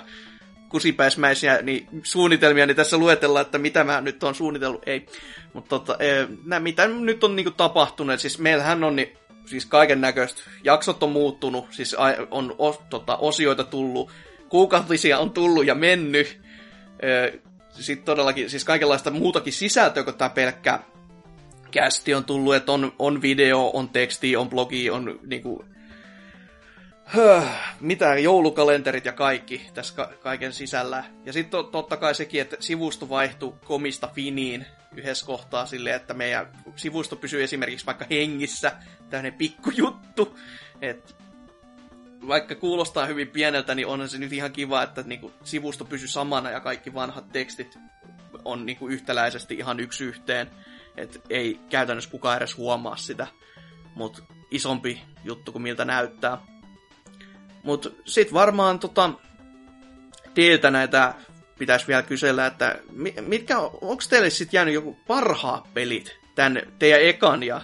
kusipäismäisiä 0.68 1.62
niin 1.62 1.88
suunnitelmia, 2.02 2.66
niin 2.66 2.76
tässä 2.76 2.98
luetellaan, 2.98 3.46
että 3.46 3.58
mitä 3.58 3.84
mä 3.84 4.00
nyt 4.00 4.22
on 4.22 4.34
suunnitellut, 4.34 4.82
ei. 4.86 5.06
Mutta 5.52 5.68
tota, 5.68 5.96
e, 6.04 6.26
mitä 6.58 6.88
nyt 6.88 7.24
on 7.24 7.36
niinku 7.36 7.50
tapahtunut, 7.50 8.20
siis 8.20 8.38
meillähän 8.38 8.84
on 8.84 8.96
niin, 8.96 9.16
siis 9.44 9.66
kaiken 9.66 10.00
näköistä, 10.00 10.40
jaksot 10.64 11.02
on 11.02 11.12
muuttunut, 11.12 11.66
siis 11.70 11.96
on 12.30 12.54
o, 12.58 12.82
tota, 12.90 13.16
osioita 13.16 13.64
tullut, 13.64 14.10
kuukautisia 14.48 15.18
on 15.18 15.30
tullut 15.30 15.66
ja 15.66 15.74
mennyt, 15.74 16.40
e, 17.00 17.38
sitten 17.70 18.04
todellakin, 18.04 18.50
siis 18.50 18.64
kaikenlaista 18.64 19.10
muutakin 19.10 19.52
sisältöä 19.52 20.02
kuin 20.02 20.16
tämä 20.16 20.28
pelkkä 20.28 20.80
kästi 21.70 22.14
on 22.14 22.24
tullut, 22.24 22.54
että 22.54 22.72
on, 22.72 22.92
on 22.98 23.22
video, 23.22 23.70
on 23.74 23.88
teksti, 23.88 24.36
on 24.36 24.48
blogi, 24.50 24.90
on 24.90 25.20
niinku, 25.26 25.64
höh, 27.04 27.74
mitä 27.80 28.18
joulukalenterit 28.18 29.04
ja 29.04 29.12
kaikki 29.12 29.70
tässä 29.74 29.94
ka- 29.94 30.12
kaiken 30.20 30.52
sisällä. 30.52 31.04
Ja 31.24 31.32
sitten 31.32 31.50
to- 31.50 31.62
totta 31.62 31.96
kai 31.96 32.14
sekin, 32.14 32.40
että 32.40 32.56
sivusto 32.60 33.08
vaihtui 33.08 33.54
komista 33.64 34.10
finiin 34.14 34.66
yhdessä 34.96 35.26
kohtaa 35.26 35.66
silleen, 35.66 35.96
että 35.96 36.14
meidän 36.14 36.46
sivusto 36.76 37.16
pysyy 37.16 37.42
esimerkiksi 37.42 37.86
vaikka 37.86 38.06
hengissä, 38.10 38.72
tämmöinen 39.10 39.34
pikkujuttu. 39.34 40.38
että 40.80 41.14
vaikka 42.28 42.54
kuulostaa 42.54 43.06
hyvin 43.06 43.28
pieneltä, 43.28 43.74
niin 43.74 43.86
on 43.86 44.08
se 44.08 44.18
nyt 44.18 44.32
ihan 44.32 44.52
kiva, 44.52 44.82
että 44.82 45.02
niinku 45.02 45.32
sivusto 45.44 45.84
pysyy 45.84 46.08
samana 46.08 46.50
ja 46.50 46.60
kaikki 46.60 46.94
vanhat 46.94 47.32
tekstit 47.32 47.78
on 48.44 48.66
niinku 48.66 48.88
yhtäläisesti 48.88 49.54
ihan 49.54 49.80
yksi 49.80 50.04
yhteen. 50.04 50.50
Et 50.96 51.22
ei 51.30 51.60
käytännössä 51.70 52.10
kukaan 52.10 52.36
edes 52.36 52.56
huomaa 52.56 52.96
sitä, 52.96 53.26
mutta 53.94 54.22
isompi 54.50 55.02
juttu 55.24 55.52
kuin 55.52 55.62
miltä 55.62 55.84
näyttää. 55.84 56.38
Mutta 57.62 57.90
sitten 58.04 58.34
varmaan 58.34 58.78
tota, 58.78 59.10
teiltä 60.34 60.70
näitä 60.70 61.14
pitäisi 61.58 61.86
vielä 61.86 62.02
kysellä, 62.02 62.46
että 62.46 62.78
mitkä, 63.20 63.58
onko 63.58 64.02
teille 64.10 64.30
sitten 64.30 64.58
jäänyt 64.58 64.74
joku 64.74 64.96
parhaat 65.06 65.74
pelit 65.74 66.16
tämän 66.34 66.62
teidän 66.78 67.00
ekan 67.00 67.42
ja, 67.42 67.60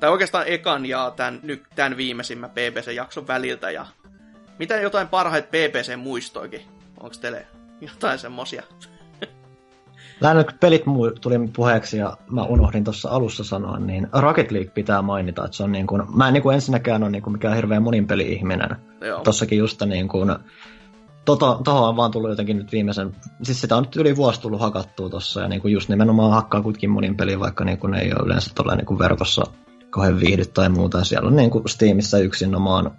tai 0.00 0.10
oikeastaan 0.10 0.48
ekan 0.48 0.86
ja 0.86 1.12
tämän, 1.16 1.40
nyt 1.42 1.62
tämän 1.74 1.96
viimeisimmän 1.96 2.50
BBC-jakson 2.50 3.26
väliltä 3.26 3.70
ja 3.70 3.86
mitä 4.58 4.76
jotain 4.76 5.08
parhaita 5.08 5.48
BBC-muistoikin? 5.48 6.62
Onko 7.00 7.16
teille 7.20 7.46
jotain 7.80 8.18
semmosia? 8.18 8.62
Lähinnä 10.20 10.44
kun 10.44 10.52
pelit 10.60 10.82
tuli 11.20 11.34
puheeksi 11.56 11.98
ja 11.98 12.16
mä 12.30 12.44
unohdin 12.44 12.84
tuossa 12.84 13.08
alussa 13.08 13.44
sanoa, 13.44 13.78
niin 13.78 14.08
Rocket 14.12 14.50
League 14.50 14.70
pitää 14.70 15.02
mainita, 15.02 15.44
että 15.44 15.56
se 15.56 15.62
on 15.62 15.72
niin 15.72 15.86
kuin, 15.86 16.02
mä 16.14 16.28
en 16.28 16.34
niin 16.34 16.42
kuin 16.42 16.54
ensinnäkään 16.54 17.02
ole 17.02 17.10
niin 17.10 17.22
kuin 17.22 17.32
mikään 17.32 17.56
hirveän 17.56 17.82
monin 17.82 18.06
peli-ihminen. 18.06 18.76
Tossakin 19.24 19.58
just 19.58 19.82
niin 19.82 20.08
kuin, 20.08 20.36
Toto, 21.24 21.60
tohon 21.64 21.88
on 21.88 21.96
vaan 21.96 22.10
tullut 22.10 22.30
jotenkin 22.30 22.56
nyt 22.56 22.72
viimeisen, 22.72 23.16
siis 23.42 23.60
sitä 23.60 23.76
on 23.76 23.82
nyt 23.82 23.96
yli 23.96 24.16
vuosi 24.16 24.40
tullut 24.40 24.60
hakattua 24.60 25.08
tossa, 25.10 25.40
ja 25.40 25.48
niin 25.48 25.60
kuin 25.60 25.72
just 25.72 25.88
nimenomaan 25.88 26.32
hakkaa 26.32 26.62
kuitenkin 26.62 26.90
monin 26.90 27.16
peli, 27.16 27.40
vaikka 27.40 27.64
niin 27.64 27.78
kuin 27.78 27.90
ne 27.90 28.00
ei 28.00 28.12
ole 28.12 28.26
yleensä 28.26 28.50
tuolla 28.54 28.74
niin 28.74 28.86
kuin 28.86 28.98
verkossa 28.98 29.42
kauhean 29.90 30.20
viihdyt 30.20 30.54
tai 30.54 30.68
muuta. 30.68 31.04
Siellä 31.04 31.28
on 31.28 31.36
niin 31.36 31.50
kuin 31.50 31.68
Steamissa 31.68 32.18
yksinomaan 32.18 32.90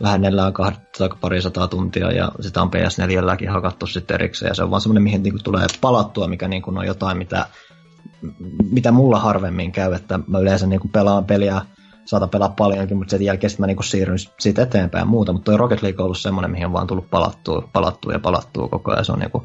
lähennellään 0.00 0.52
kahta 0.52 1.08
pari 1.20 1.42
sataa 1.42 1.68
tuntia 1.68 2.12
ja 2.12 2.32
sitä 2.40 2.62
on 2.62 2.70
PS4 2.70 3.50
hakattu 3.50 3.86
sitten 3.86 4.14
erikseen 4.14 4.50
ja 4.50 4.54
se 4.54 4.62
on 4.62 4.70
vaan 4.70 4.80
semmoinen, 4.80 5.02
mihin 5.02 5.22
niinku 5.22 5.38
tulee 5.44 5.66
palattua, 5.80 6.28
mikä 6.28 6.48
niinku 6.48 6.70
on 6.76 6.86
jotain, 6.86 7.18
mitä, 7.18 7.46
mitä 8.70 8.92
mulla 8.92 9.18
harvemmin 9.18 9.72
käy, 9.72 9.94
että 9.94 10.20
mä 10.26 10.38
yleensä 10.38 10.66
niinku 10.66 10.88
pelaan 10.88 11.24
peliä, 11.24 11.60
saatan 12.04 12.30
pelaa 12.30 12.48
paljonkin, 12.48 12.96
mutta 12.96 13.10
sen 13.10 13.22
jälkeen 13.22 13.50
mä 13.58 13.66
niinku 13.66 13.82
siirryn 13.82 14.18
siitä 14.38 14.62
eteenpäin 14.62 15.02
ja 15.02 15.06
muuta, 15.06 15.32
mutta 15.32 15.44
toi 15.44 15.58
Rocket 15.58 15.82
League 15.82 16.02
on 16.02 16.04
ollut 16.04 16.18
semmoinen, 16.18 16.50
mihin 16.50 16.66
on 16.66 16.72
vaan 16.72 16.86
tullut 16.86 17.10
palattua, 17.10 17.68
palattua 17.72 18.12
ja 18.12 18.18
palattua 18.18 18.68
koko 18.68 18.92
ajan, 18.92 19.04
se 19.04 19.12
on 19.12 19.18
niinku 19.18 19.42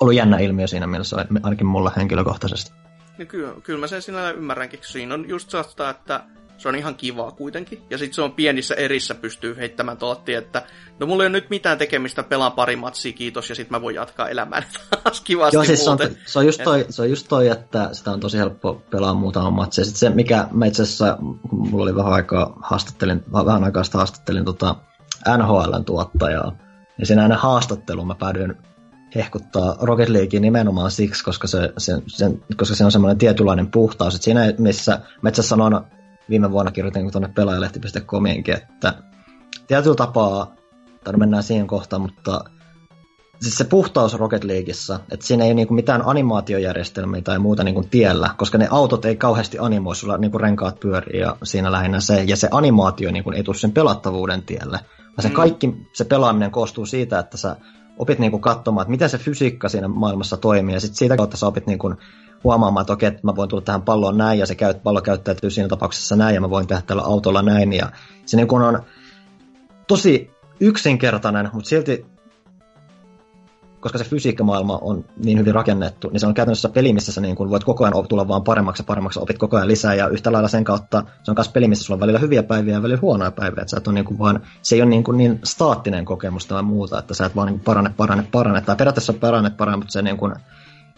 ollut 0.00 0.14
jännä 0.14 0.38
ilmiö 0.38 0.66
siinä 0.66 0.86
mielessä, 0.86 1.26
ainakin 1.42 1.66
mulla 1.66 1.92
henkilökohtaisesti. 1.96 2.72
No 3.18 3.26
kyllä, 3.26 3.52
kyllä 3.62 3.80
mä 3.80 3.86
sen 3.86 4.02
sinällä 4.02 4.30
ymmärränkin. 4.30 4.80
Siinä 4.82 5.14
on 5.14 5.28
just 5.28 5.50
sellaista, 5.50 5.90
että 5.90 6.24
se 6.60 6.68
on 6.68 6.76
ihan 6.76 6.94
kivaa 6.94 7.30
kuitenkin. 7.30 7.82
Ja 7.90 7.98
sitten 7.98 8.14
se 8.14 8.22
on 8.22 8.32
pienissä 8.32 8.74
erissä 8.74 9.14
pystyy 9.14 9.56
heittämään 9.56 9.96
tuotti, 9.96 10.34
että 10.34 10.62
no 10.98 11.06
mulla 11.06 11.22
ei 11.22 11.26
ole 11.26 11.32
nyt 11.32 11.50
mitään 11.50 11.78
tekemistä, 11.78 12.22
pelaan 12.22 12.52
pari 12.52 12.76
matsia, 12.76 13.12
kiitos, 13.12 13.48
ja 13.48 13.54
sitten 13.54 13.76
mä 13.76 13.82
voin 13.82 13.96
jatkaa 13.96 14.28
elämään 14.28 14.62
taas 15.04 15.20
kivasti 15.20 15.56
Joo, 15.56 15.64
siis 15.64 15.84
se 15.84 15.90
on, 15.90 15.98
se, 16.26 16.38
on 16.38 16.46
just 16.46 16.64
toi, 16.64 16.86
se 16.88 17.02
on 17.02 17.10
just 17.10 17.26
toi, 17.28 17.48
että 17.48 17.88
sitä 17.92 18.10
on 18.10 18.20
tosi 18.20 18.38
helppo 18.38 18.82
pelaa 18.90 19.14
muutama 19.14 19.50
matsia. 19.50 19.84
Sitten 19.84 19.98
se, 19.98 20.10
mikä 20.10 20.48
mä 20.50 20.66
itse 20.66 20.82
asiassa, 20.82 21.18
kun 21.50 21.68
mulla 21.68 21.82
oli 21.82 21.96
vähän 21.96 22.12
aikaa 22.12 22.58
haastattelin, 22.62 23.22
vähän 23.32 23.64
aikaa 23.64 23.84
sitä 23.84 23.98
haastattelin 23.98 24.44
tota 24.44 24.76
NHLn 25.36 25.84
tuottajaa, 25.84 26.56
ja 26.98 27.06
siinä 27.06 27.22
aina 27.22 27.36
haastatteluun 27.36 28.06
mä 28.06 28.14
päädyin 28.14 28.54
hehkuttaa 29.14 29.76
Rocket 29.80 30.08
Leaguea 30.08 30.40
nimenomaan 30.40 30.90
siksi, 30.90 31.24
koska 31.24 31.46
se, 31.46 31.72
se, 31.78 32.02
se, 32.06 32.30
koska 32.56 32.74
se 32.74 32.84
on 32.84 32.92
semmoinen 32.92 33.18
tietynlainen 33.18 33.70
puhtaus. 33.70 34.14
Että 34.14 34.24
siinä, 34.24 34.54
missä 34.58 35.00
asiassa 35.24 35.42
sanon 35.42 35.86
viime 36.28 36.50
vuonna 36.50 36.72
kirjoitin 36.72 37.12
tuonne 37.12 37.28
pelaajalehti.comiinkin, 37.34 38.54
että 38.54 38.94
tietyllä 39.66 39.96
tapaa, 39.96 40.54
tai 41.04 41.16
mennään 41.16 41.42
siihen 41.42 41.66
kohtaan, 41.66 42.02
mutta 42.02 42.44
siis 43.42 43.58
se 43.58 43.64
puhtaus 43.64 44.14
Rocket 44.14 44.44
Leagueissa, 44.44 45.00
että 45.10 45.26
siinä 45.26 45.44
ei 45.44 45.48
ole 45.48 45.54
niinku 45.54 45.74
mitään 45.74 46.02
animaatiojärjestelmiä 46.06 47.22
tai 47.22 47.38
muuta 47.38 47.64
niinku 47.64 47.84
tiellä, 47.90 48.30
koska 48.36 48.58
ne 48.58 48.68
autot 48.70 49.04
ei 49.04 49.16
kauheasti 49.16 49.58
animoi, 49.58 49.96
sulla 49.96 50.18
niinku 50.18 50.38
renkaat 50.38 50.80
pyörii 50.80 51.20
ja 51.20 51.36
siinä 51.42 51.72
lähinnä 51.72 52.00
se, 52.00 52.22
ja 52.22 52.36
se 52.36 52.48
animaatio 52.50 53.10
niinku 53.10 53.30
ei 53.30 53.42
tule 53.42 53.56
sen 53.56 53.72
pelattavuuden 53.72 54.42
tielle, 54.42 54.78
vaan 54.98 55.22
se 55.22 55.28
mm. 55.28 55.34
kaikki, 55.34 55.74
se 55.92 56.04
pelaaminen 56.04 56.50
koostuu 56.50 56.86
siitä, 56.86 57.18
että 57.18 57.36
sä 57.36 57.56
opit 57.98 58.18
niinku 58.18 58.38
katsomaan, 58.38 58.82
että 58.82 58.90
miten 58.90 59.10
se 59.10 59.18
fysiikka 59.18 59.68
siinä 59.68 59.88
maailmassa 59.88 60.36
toimii, 60.36 60.74
ja 60.74 60.80
sitten 60.80 60.96
siitä 60.96 61.16
kautta 61.16 61.36
sä 61.36 61.46
opit 61.46 61.66
niinku 61.66 61.94
huomaamaan, 62.44 62.82
että 62.82 62.92
okei, 62.92 63.06
että 63.06 63.20
mä 63.22 63.36
voin 63.36 63.48
tulla 63.48 63.62
tähän 63.62 63.82
palloon 63.82 64.18
näin, 64.18 64.38
ja 64.38 64.46
se 64.46 64.54
käyt, 64.54 64.82
pallo 64.82 65.00
käyttäytyy 65.00 65.50
siinä 65.50 65.68
tapauksessa 65.68 66.16
näin, 66.16 66.34
ja 66.34 66.40
mä 66.40 66.50
voin 66.50 66.66
tehdä 66.66 66.82
tällä 66.86 67.02
autolla 67.02 67.42
näin, 67.42 67.72
ja 67.72 67.90
se 68.26 68.36
niin 68.36 68.48
kun 68.48 68.62
on 68.62 68.82
tosi 69.86 70.30
yksinkertainen, 70.60 71.50
mutta 71.52 71.68
silti 71.68 72.06
koska 73.80 73.98
se 73.98 74.04
fysiikkamaailma 74.04 74.78
on 74.82 75.04
niin 75.24 75.38
hyvin 75.38 75.54
rakennettu, 75.54 76.08
niin 76.10 76.20
se 76.20 76.26
on 76.26 76.34
käytännössä 76.34 76.68
peli, 76.68 76.92
missä 76.92 77.12
sä 77.12 77.20
niin 77.20 77.36
kun 77.36 77.50
voit 77.50 77.64
koko 77.64 77.84
ajan 77.84 78.08
tulla 78.08 78.28
vaan 78.28 78.42
paremmaksi 78.42 78.82
ja 78.82 78.84
paremmaksi, 78.86 79.20
opit 79.20 79.38
koko 79.38 79.56
ajan 79.56 79.68
lisää, 79.68 79.94
ja 79.94 80.08
yhtä 80.08 80.32
lailla 80.32 80.48
sen 80.48 80.64
kautta 80.64 81.04
se 81.22 81.30
on 81.30 81.34
myös 81.38 81.48
peli, 81.48 81.68
missä 81.68 81.84
sulla 81.84 81.96
on 81.96 82.00
välillä 82.00 82.18
hyviä 82.18 82.42
päiviä 82.42 82.74
ja 82.74 82.82
välillä 82.82 83.00
huonoja 83.02 83.30
päiviä, 83.30 83.62
että 83.62 83.70
sä 83.70 83.76
et 83.76 83.88
on 83.88 83.94
niin 83.94 84.04
kuin 84.04 84.18
vaan, 84.18 84.40
se 84.62 84.74
ei 84.74 84.82
ole 84.82 84.90
niin, 84.90 85.04
kuin 85.04 85.16
niin 85.16 85.40
staattinen 85.44 86.04
kokemus 86.04 86.46
tai 86.46 86.62
muuta, 86.62 86.98
että 86.98 87.14
sä 87.14 87.26
et 87.26 87.36
vaan 87.36 87.48
niin 87.48 87.60
parane, 87.60 87.90
parane, 87.96 88.24
parane, 88.32 88.60
tai 88.60 88.76
periaatteessa 88.76 89.12
parane, 89.12 89.50
parane, 89.50 89.76
mutta 89.76 89.92
se, 89.92 90.02
niin 90.02 90.16
kuin, 90.16 90.34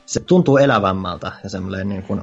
se 0.07 0.21
tuntuu 0.21 0.57
elävämmältä 0.57 1.33
ja 1.45 1.51
semmoinen 1.51 1.89
niin 1.89 2.03
kuin, 2.03 2.23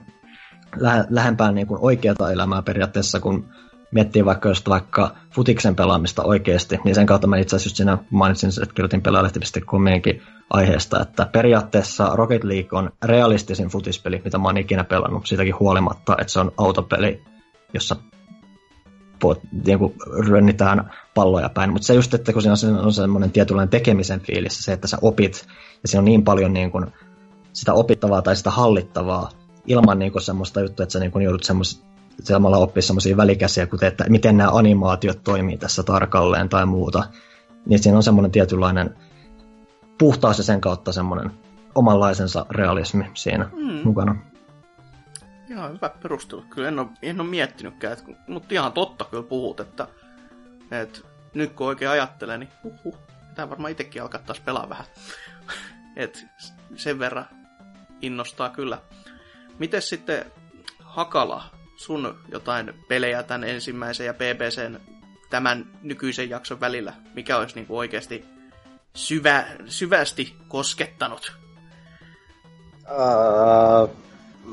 lähe, 0.78 1.04
lähempään 1.10 1.56
niin 1.56 1.68
kuin 1.68 1.80
oikeata 1.82 2.32
elämää 2.32 2.62
periaatteessa, 2.62 3.20
kun 3.20 3.50
miettii 3.92 4.26
vaikka 4.26 4.50
just 4.50 4.70
vaikka 4.70 5.16
futiksen 5.32 5.76
pelaamista 5.76 6.24
oikeasti, 6.24 6.80
niin 6.84 6.96
sen 6.96 7.06
kautta 7.06 7.28
mä 7.28 7.38
itse 7.38 7.56
asiassa 7.56 7.68
just 7.68 7.78
siinä 7.78 7.98
mainitsin, 8.10 8.50
että 8.64 8.76
kirjoitin 8.76 9.02
pelaalehti.comienkin 9.02 10.22
aiheesta, 10.50 11.02
että 11.02 11.26
periaatteessa 11.32 12.12
Rocket 12.14 12.44
League 12.44 12.80
on 12.80 12.92
realistisin 13.04 13.68
futispeli, 13.68 14.22
mitä 14.26 14.38
mä 14.38 14.48
oon 14.48 14.58
ikinä 14.58 14.84
pelannut, 14.84 15.28
siitäkin 15.28 15.60
huolimatta, 15.60 16.16
että 16.22 16.34
se 16.34 16.40
on 16.40 16.52
autopeli, 16.58 17.24
jossa 17.74 17.96
niin 19.66 19.80
kuin 19.80 19.94
rönnitään 20.30 20.92
palloja 21.16 21.50
päin. 21.50 21.72
Mutta 21.72 21.86
se 21.86 21.94
just, 21.94 22.14
että 22.14 22.34
kun 22.34 22.42
siinä 22.42 22.82
on 22.82 22.94
semmoinen 22.94 23.32
tietynlainen 23.32 23.70
tekemisen 23.70 24.22
fiilis, 24.22 24.64
se, 24.64 24.74
että 24.74 24.88
sä 24.88 24.98
opit, 25.02 25.48
ja 25.82 25.88
siinä 25.88 26.00
on 26.00 26.06
niin 26.06 26.24
paljon 26.24 26.54
niin 26.54 26.72
kuin 26.72 26.86
sitä 27.60 27.74
opittavaa 27.74 28.22
tai 28.22 28.36
sitä 28.36 28.52
hallittavaa, 28.52 29.30
ilman 29.68 30.00
niin 30.00 30.12
kuin 30.12 30.22
semmoista 30.22 30.62
juttua, 30.62 30.84
että 30.84 30.94
sä 30.94 31.00
niin 31.00 31.12
kuin 31.12 31.26
joudut 31.26 31.44
semmoista 31.44 31.86
samalla 32.24 32.58
oppia 32.58 32.82
semmoisia 32.82 33.18
välikäsiä, 33.18 33.68
kuten 33.68 33.88
että 33.88 34.06
miten 34.10 34.38
nämä 34.38 34.50
animaatiot 34.54 35.24
toimii 35.24 35.58
tässä 35.58 35.84
tarkalleen 35.84 36.50
tai 36.50 36.66
muuta. 36.66 37.04
Niin 37.66 37.84
siinä 37.84 37.98
on 37.98 38.04
semmoinen 38.04 38.32
tietynlainen 38.32 38.96
puhtaus 39.98 40.38
ja 40.38 40.44
sen 40.44 40.62
kautta 40.62 40.92
semmoinen 40.92 41.32
omanlaisensa 41.76 42.46
realismi 42.50 43.06
siinä 43.14 43.50
mm. 43.56 43.82
mukana. 43.84 44.16
Ihan 45.50 45.74
hyvä 45.74 45.90
perustelu. 45.90 46.44
Kyllä 46.50 46.68
en 46.68 46.80
ole, 46.80 46.88
en 47.02 47.22
ole 47.22 47.30
miettinytkään, 47.30 47.94
että, 47.94 48.06
mutta 48.28 48.54
ihan 48.54 48.72
totta 48.72 49.06
kyllä 49.06 49.24
puhut, 49.24 49.60
että, 49.60 49.88
että 50.72 51.00
nyt 51.34 51.54
kun 51.54 51.68
oikein 51.68 51.92
ajattelee, 51.92 52.38
niin 52.38 52.50
uhuh, 52.64 52.98
pitää 53.30 53.50
varmaan 53.50 53.72
itsekin 53.72 54.02
alkaa 54.02 54.22
taas 54.22 54.40
pelaa 54.40 54.70
vähän. 54.70 54.86
Et 55.96 56.26
sen 56.76 57.00
verran 57.00 57.26
innostaa 58.02 58.50
kyllä. 58.50 58.82
Miten 59.60 59.82
sitten 59.82 60.26
Hakala, 60.80 61.44
sun 61.76 62.20
jotain 62.32 62.74
pelejä 62.88 63.24
tämän 63.24 63.50
ensimmäisen 63.50 64.06
ja 64.06 64.14
BBCn 64.14 64.80
tämän 65.30 65.66
nykyisen 65.82 66.30
jakson 66.30 66.60
välillä, 66.60 66.94
mikä 67.14 67.38
olisi 67.38 67.56
niin 67.56 67.66
oikeasti 67.70 68.26
syvä, 68.94 69.46
syvästi 69.66 70.36
koskettanut? 70.48 71.34
Uh, 72.92 73.90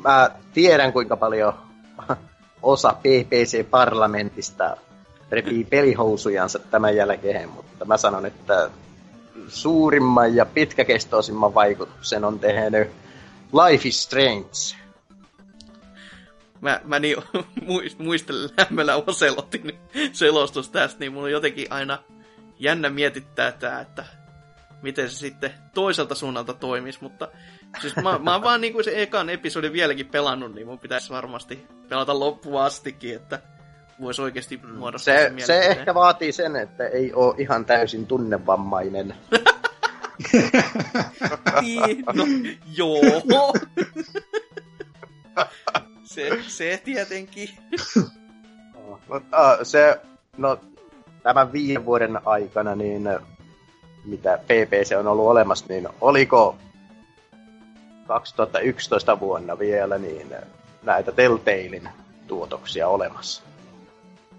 mä 0.04 0.30
tiedän 0.54 0.92
kuinka 0.92 1.16
paljon 1.16 1.54
osa 2.62 2.92
PPC-parlamentista 2.92 4.76
repii 5.30 5.64
pelihousujansa 5.64 6.58
tämän 6.58 6.96
jälkeen, 6.96 7.48
mutta 7.48 7.84
mä 7.84 7.96
sanon, 7.96 8.26
että 8.26 8.70
suurimman 9.48 10.34
ja 10.34 10.46
pitkäkestoisimman 10.46 11.54
vaikutuksen 11.54 12.24
on 12.24 12.38
tehnyt 12.38 12.90
Life 13.52 13.88
is 13.88 14.02
Strange. 14.02 14.86
Mä, 16.60 16.80
mä 16.84 16.98
niin 16.98 17.16
muistelen 17.98 18.50
lämmöllä 18.58 18.96
Oselotin 19.06 19.78
selostus 20.12 20.68
tästä, 20.68 21.00
niin 21.00 21.16
on 21.16 21.30
jotenkin 21.30 21.66
aina 21.70 21.98
jännä 22.58 22.90
mietittää 22.90 23.52
tää, 23.52 23.80
että 23.80 24.04
miten 24.82 25.10
se 25.10 25.16
sitten 25.16 25.54
toiselta 25.74 26.14
suunnalta 26.14 26.54
toimisi, 26.54 26.98
mutta 27.00 27.28
siis 27.80 27.96
mä, 27.96 28.18
mä 28.18 28.32
oon 28.32 28.42
vaan 28.42 28.60
niin 28.60 28.72
kuin 28.72 28.84
se 28.84 29.02
ekan 29.02 29.30
episodin 29.30 29.72
vieläkin 29.72 30.06
pelannut, 30.06 30.54
niin 30.54 30.66
mun 30.66 30.78
pitäisi 30.78 31.10
varmasti 31.10 31.66
pelata 31.88 32.20
loppuun 32.20 32.62
astikin, 32.62 33.16
että 33.16 33.42
voisi 34.00 34.22
oikeasti 34.22 34.60
muodostaa 34.76 35.14
se, 35.14 35.32
se, 35.38 35.46
se 35.46 35.58
ehkä 35.60 35.94
vaatii 35.94 36.32
sen, 36.32 36.56
että 36.56 36.86
ei 36.86 37.12
ole 37.12 37.34
ihan 37.38 37.64
täysin 37.64 38.06
tunnevammainen. 38.06 39.14
niin, 41.60 42.04
no 42.14 42.24
joo. 42.76 43.54
se, 46.04 46.42
se 46.46 46.80
tietenkin. 46.84 47.50
Mutta 49.08 49.64
se, 49.64 50.00
no 50.36 50.60
tämän 51.22 51.52
viiden 51.52 51.84
vuoden 51.84 52.28
aikana, 52.28 52.74
niin 52.74 53.08
mitä 54.04 54.38
PPC 54.38 54.96
on 54.98 55.06
ollut 55.06 55.26
olemassa, 55.26 55.64
niin 55.68 55.88
oliko 56.00 56.56
2011 58.06 59.20
vuonna 59.20 59.58
vielä 59.58 59.98
niin 59.98 60.34
näitä 60.82 61.12
Telltalein 61.12 61.88
tuotoksia 62.26 62.88
olemassa? 62.88 63.42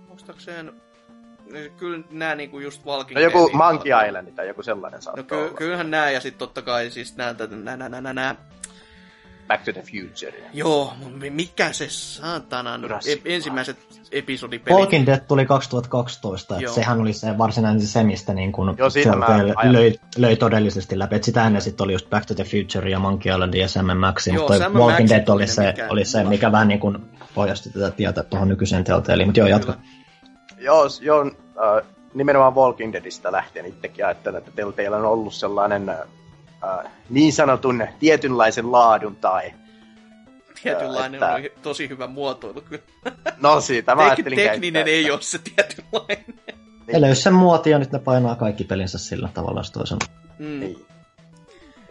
Muistaakseen 0.08 0.74
kyllä 1.77 2.03
nämä 2.09 2.35
niinku 2.35 2.59
just 2.59 2.85
Walking 2.85 3.16
No 3.16 3.22
joku 3.22 3.50
Monkey 3.53 3.92
Island 4.08 4.32
tai 4.32 4.48
joku 4.48 4.64
sellainen 4.64 5.01
saattaa 5.01 5.24
no, 5.24 5.27
ky- 5.27 5.35
olla. 5.35 5.58
Kyllähän 5.58 5.92
nämä 5.92 6.09
ja 6.09 6.22
sitten 6.22 6.40
totta 6.40 6.61
kai 6.61 6.90
siis 6.90 7.17
nämä, 7.17 7.35
nämä, 7.64 7.90
nämä, 7.90 8.14
nämä, 8.14 8.35
Back 9.48 9.64
to 9.64 9.74
the 9.74 9.82
Future. 9.82 10.34
Joo, 10.53 10.93
mikä 11.30 11.74
se 11.74 11.85
saatanan 11.90 12.85
e- 12.85 13.34
ensimmäiset 13.34 13.77
episodipelit. 14.11 14.80
Walking 14.80 15.06
Dead 15.06 15.19
tuli 15.27 15.45
2012, 15.45 16.58
että 16.58 16.72
sehän 16.72 17.01
oli 17.01 17.14
se 17.14 17.38
varsinainen 17.38 17.82
se, 17.82 18.03
mistä 18.03 18.34
niin 18.34 18.51
kun 18.51 18.76
Joo, 18.77 18.90
löi, 19.72 19.95
löi, 20.17 20.35
todellisesti 20.35 21.00
läpi. 21.00 21.16
Et 21.16 21.24
sitä 21.24 21.48
ennen 21.48 21.61
sitten 21.61 21.84
oli 21.84 21.93
just 21.93 22.09
Back 22.09 22.26
to 22.26 22.35
the 22.35 22.43
Future 22.43 22.90
ja 22.90 23.00
Monkey 23.00 23.34
Island 23.34 23.53
ja 23.53 23.67
Sam 23.67 23.98
Max, 23.98 24.27
mutta 24.27 24.58
Sam 24.58 24.74
Walking 24.74 25.09
Dead 25.09 25.27
oli 25.27 25.48
se, 25.48 25.67
mikä, 25.67 25.88
oli 25.90 26.06
se, 26.06 26.24
mikä 26.24 26.51
vähän 26.51 26.67
niin 26.67 26.80
kuin 26.80 26.98
pohjasti 27.34 27.69
tätä 27.69 27.92
tietä 27.92 28.24
tuohon 28.24 28.48
nykyiseen 28.48 28.84
Telltaleen, 28.84 29.27
mutta 29.27 29.40
joo, 29.40 29.48
jatka. 29.48 29.74
Joo, 30.58 30.84
joo 31.02 31.26
äh, 31.26 31.88
nimenomaan 32.14 32.56
Walking 32.56 32.94
Deadistä 32.94 33.32
lähtien 33.32 33.66
itsekin 33.66 34.06
ajattelen, 34.06 34.38
että 34.38 34.52
Telltale 34.56 34.95
on 34.95 35.06
ollut 35.06 35.34
sellainen 35.34 35.90
äh, 35.90 36.92
niin 37.10 37.34
sanotun 37.34 37.88
tietynlaisen 38.00 38.72
laadun 38.72 39.16
tai 39.16 39.53
Tietynlainen 40.64 41.24
että... 41.24 41.34
oli 41.34 41.53
tosi 41.61 41.90
hyvä 41.90 42.08
muotoilu 42.08 42.61
kyllä. 42.61 42.84
No 43.42 43.61
siitä 43.61 43.95
mä 43.95 44.10
Tek- 44.10 44.16
Tekninen 44.16 44.74
käyttää, 44.74 44.84
ei 44.84 45.02
että... 45.02 45.14
ole 45.14 45.22
se 45.22 45.40
tietynlainen. 45.40 46.26
Niin. 46.88 46.95
Eli 46.95 47.10
jos 47.10 47.24
se 47.24 47.30
muoti 47.30 47.69
ja 47.69 47.80
nyt 47.80 47.92
ne 47.92 48.00
painaa 48.00 48.36
kaikki 48.36 48.64
pelinsä 48.64 48.98
sillä 48.98 49.30
tavalla 49.34 49.61
toisella. 49.74 50.06
Mm. 50.40 50.60
Niin. 50.60 50.86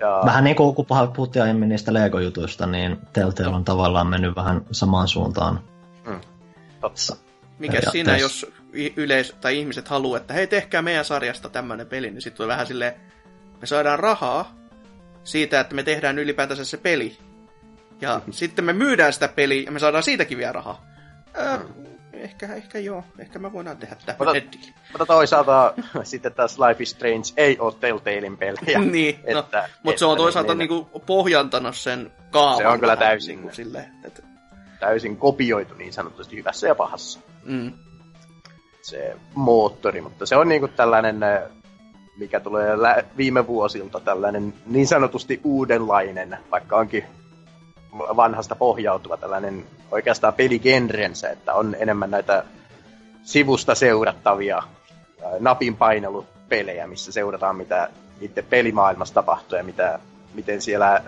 Ja... 0.01 0.23
Vähän 0.25 0.45
niin 0.45 0.57
kuin 0.57 0.75
kun 0.75 0.87
puhuttiin 1.17 1.43
aiemmin 1.43 1.69
niistä 1.69 1.93
Lego-jutuista, 1.93 2.67
niin 2.67 2.99
Telltale 3.13 3.57
on 3.57 3.65
tavallaan 3.65 4.07
mennyt 4.07 4.37
vähän 4.37 4.63
samaan 4.73 5.09
suuntaan. 5.09 5.61
Mm. 6.07 6.21
Totta. 6.81 7.17
Mikä 7.59 7.81
siinä, 7.91 8.17
jos 8.17 8.47
yleis- 8.97 9.35
tai 9.41 9.59
ihmiset 9.59 9.89
haluaa, 9.89 10.17
että 10.17 10.35
hei, 10.35 10.47
tehkää 10.47 10.83
meidän 10.83 11.05
sarjasta 11.05 11.49
tämmöinen 11.49 11.87
peli, 11.87 12.11
niin 12.11 12.23
sitten 12.23 12.49
vähän 12.49 12.67
silleen, 12.67 12.95
me 13.61 13.67
saadaan 13.67 13.99
rahaa 13.99 14.55
siitä, 15.25 15.61
että 15.61 15.75
me 15.75 15.83
tehdään 15.83 16.19
ylipäätänsä 16.19 16.65
se 16.65 16.77
peli. 16.77 17.19
Ja 18.01 18.15
mm-hmm. 18.15 18.33
sitten 18.33 18.65
me 18.65 18.73
myydään 18.73 19.13
sitä 19.13 19.29
peliä 19.29 19.63
ja 19.63 19.73
me 19.73 19.79
saadaan 19.79 20.03
siitäkin 20.03 20.39
vielä 20.39 20.53
rahaa. 20.53 20.85
Mm. 21.37 21.85
ehkä, 22.13 22.55
ehkä 22.55 22.79
joo. 22.79 23.05
Ehkä 23.19 23.39
me 23.39 23.53
voidaan 23.53 23.77
tehdä 23.77 23.97
tämä 24.07 24.19
mutta, 24.19 24.59
mutta 24.93 25.07
toisaalta 25.07 25.75
sitten 26.03 26.33
taas 26.35 26.59
Life 26.59 26.83
is 26.83 26.91
Strange 26.91 27.25
ei 27.37 27.59
ole 27.59 27.75
Telltalein 27.81 28.37
pelejä. 28.37 28.79
niin, 28.93 29.21
no, 29.33 29.41
että, 29.41 29.69
mutta 29.83 29.99
se 29.99 30.05
on 30.05 30.17
toisaalta 30.17 30.55
niin, 30.55 30.71
niin, 30.71 31.03
pohjantanut 31.07 31.77
sen 31.77 32.13
kaavan. 32.31 32.59
Se 32.59 32.67
on 32.67 32.81
kyllä 32.81 32.97
täysin. 32.97 33.41
Niin 33.41 33.55
sille, 33.55 33.89
että... 34.05 34.23
Täysin 34.81 35.17
kopioitu 35.17 35.75
niin 35.75 35.93
sanotusti 35.93 36.37
hyvässä 36.37 36.67
ja 36.67 36.75
pahassa. 36.75 37.21
Mm. 37.45 37.73
Se 38.87 39.17
moottori, 39.35 40.01
mutta 40.01 40.27
se 40.27 40.37
on 40.37 40.49
niinku 40.49 40.69
tällainen 40.69 41.21
mikä 42.17 42.41
tulee 42.41 42.83
lä- 42.83 43.05
viime 43.17 43.47
vuosilta 43.47 44.01
tällainen 44.01 44.55
niin 44.67 44.87
sanotusti 44.87 45.41
uudenlainen, 45.45 46.39
vaikka 46.51 46.77
onkin 46.77 47.05
vanhasta 47.99 48.57
pohjautuva 48.57 49.17
tällainen 49.17 49.65
oikeastaan 49.91 50.35
peligenrensä, 50.35 51.31
että 51.31 51.55
on 51.55 51.77
enemmän 51.79 52.11
näitä 52.11 52.45
sivusta 53.25 53.75
seurattavia 53.75 54.63
napin 55.39 55.77
painelupelejä, 55.77 56.87
missä 56.87 57.13
seurataan 57.13 57.57
mitä 57.57 57.89
itse 58.21 58.43
pelimaailmassa 58.43 59.15
tapahtuu 59.15 59.59
ja 59.59 59.65
mitä, 59.65 59.99
miten 60.35 60.63
siellä 60.63 61.03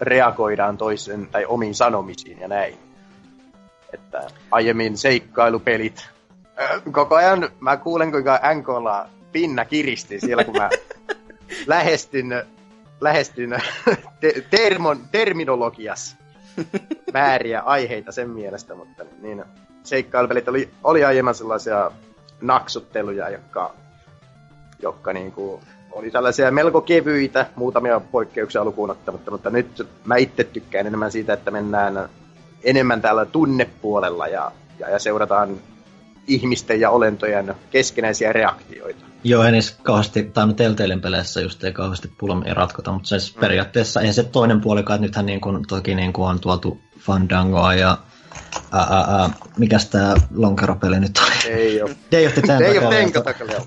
reagoidaan 0.00 0.78
toisen 0.78 1.28
tai 1.32 1.44
omiin 1.44 1.74
sanomisiin 1.74 2.40
ja 2.40 2.48
näin. 2.48 2.78
Että 3.92 4.30
aiemmin 4.50 4.98
seikkailupelit, 4.98 6.15
koko 6.92 7.14
ajan 7.14 7.48
mä 7.60 7.76
kuulen 7.76 8.10
kuinka 8.10 8.40
NKlla 8.54 9.08
pinna 9.32 9.64
kiristi 9.64 10.20
siellä, 10.20 10.44
kun 10.44 10.56
mä 10.56 10.70
lähestyn, 11.66 12.42
lähestyn 13.00 13.62
te- 14.20 14.44
termon, 14.50 15.00
terminologias 15.12 16.16
määriä 17.12 17.60
aiheita 17.60 18.12
sen 18.12 18.30
mielestä, 18.30 18.74
mutta 18.74 19.04
niin, 19.22 19.44
seikkailupelit 19.82 20.48
oli, 20.48 20.68
oli 20.84 21.04
aiemmin 21.04 21.34
sellaisia 21.34 21.90
naksutteluja, 22.40 23.30
jotka, 23.30 23.74
jotka 24.82 25.12
niin 25.12 25.32
kuin 25.32 25.60
oli 25.92 26.10
tällaisia 26.10 26.50
melko 26.50 26.80
kevyitä, 26.80 27.46
muutamia 27.56 28.00
poikkeuksia 28.00 28.64
lukuun 28.64 28.90
ottamatta, 28.90 29.30
mutta 29.30 29.50
nyt 29.50 29.88
mä 30.04 30.16
itse 30.16 30.44
tykkään 30.44 30.86
enemmän 30.86 31.12
siitä, 31.12 31.32
että 31.32 31.50
mennään 31.50 32.08
enemmän 32.64 33.02
täällä 33.02 33.24
tunnepuolella 33.24 34.26
ja, 34.26 34.52
ja, 34.78 34.90
ja 34.90 34.98
seurataan 34.98 35.60
ihmisten 36.26 36.80
ja 36.80 36.90
olentojen 36.90 37.54
keskinäisiä 37.70 38.32
reaktioita. 38.32 39.06
Joo, 39.24 39.42
en 39.42 39.54
edes 39.54 39.76
kauheasti, 39.82 40.22
tai 40.22 40.54
Telltalen 40.54 41.00
peleissä 41.00 41.40
just 41.40 41.64
ei 41.64 41.72
kauheasti 41.72 42.12
pulmia 42.18 42.54
ratkota, 42.54 42.92
mutta 42.92 43.08
siis 43.08 43.34
mm. 43.34 43.40
periaatteessa 43.40 44.00
ei 44.00 44.12
se 44.12 44.24
toinen 44.24 44.60
puolikaan, 44.60 44.96
että 44.96 45.06
nythän 45.06 45.26
niin 45.26 45.40
kuin, 45.40 45.62
toki 45.68 45.94
niin 45.94 46.12
kuin 46.12 46.28
on 46.28 46.40
tuotu 46.40 46.80
Fandangoa 46.98 47.74
ja 47.74 47.98
ää, 48.72 48.82
ää, 48.82 49.30
mikäs 49.58 49.88
tää 49.88 50.14
lonkeropeli 50.34 51.00
nyt 51.00 51.18
oli? 51.18 51.52
Ei 51.52 51.82
oo. 51.82 51.88
Day 52.12 52.26
of 52.26 52.34
the 52.34 52.42
Tentaclea. 52.42 53.60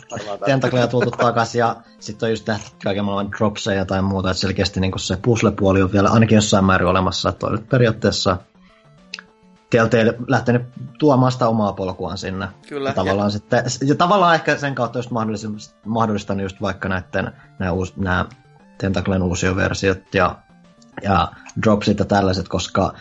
Tentaclea 0.45 0.88
tuotu 0.88 1.11
takaisin 1.11 1.59
ja 1.59 1.75
sitten 1.99 2.27
on 2.27 2.31
just 2.31 2.47
nähty 2.47 2.71
kaiken 2.83 3.05
maailman 3.05 3.31
dropseja 3.31 3.85
tai 3.85 4.01
muuta, 4.01 4.31
että 4.31 4.41
selkeästi 4.41 4.79
niin 4.79 4.99
se 4.99 5.15
puzzle-puoli 5.15 5.81
on 5.81 5.91
vielä 5.91 6.09
ainakin 6.09 6.35
jossain 6.35 6.65
määrin 6.65 6.88
olemassa, 6.88 7.29
että 7.29 7.45
on 7.45 7.51
nyt 7.51 7.69
periaatteessa 7.69 8.38
Telltale 9.69 10.15
lähtenyt 10.27 10.61
tuomaan 10.99 11.31
sitä 11.31 11.48
omaa 11.48 11.73
polkuaan 11.73 12.17
sinne. 12.17 12.48
Kyllä. 12.69 12.89
Ja 12.89 12.93
tavallaan, 12.93 13.25
ja... 13.25 13.30
Sitten, 13.30 13.64
ja 13.88 13.95
tavallaan 13.95 14.35
ehkä 14.35 14.57
sen 14.57 14.75
kautta 14.75 14.99
just 14.99 15.11
mahdollistanut 15.85 16.43
just 16.43 16.61
vaikka 16.61 16.89
näiden 16.89 17.31
nämä, 17.59 17.72
uus, 17.72 17.98
nämä 17.98 18.25
Tentaclen 18.77 19.23
uusioversiot 19.23 20.14
ja, 20.14 20.35
ja 21.03 21.27
dropsit 21.64 21.99
ja 21.99 22.06
tällaiset, 22.06 22.48
koska 22.48 22.93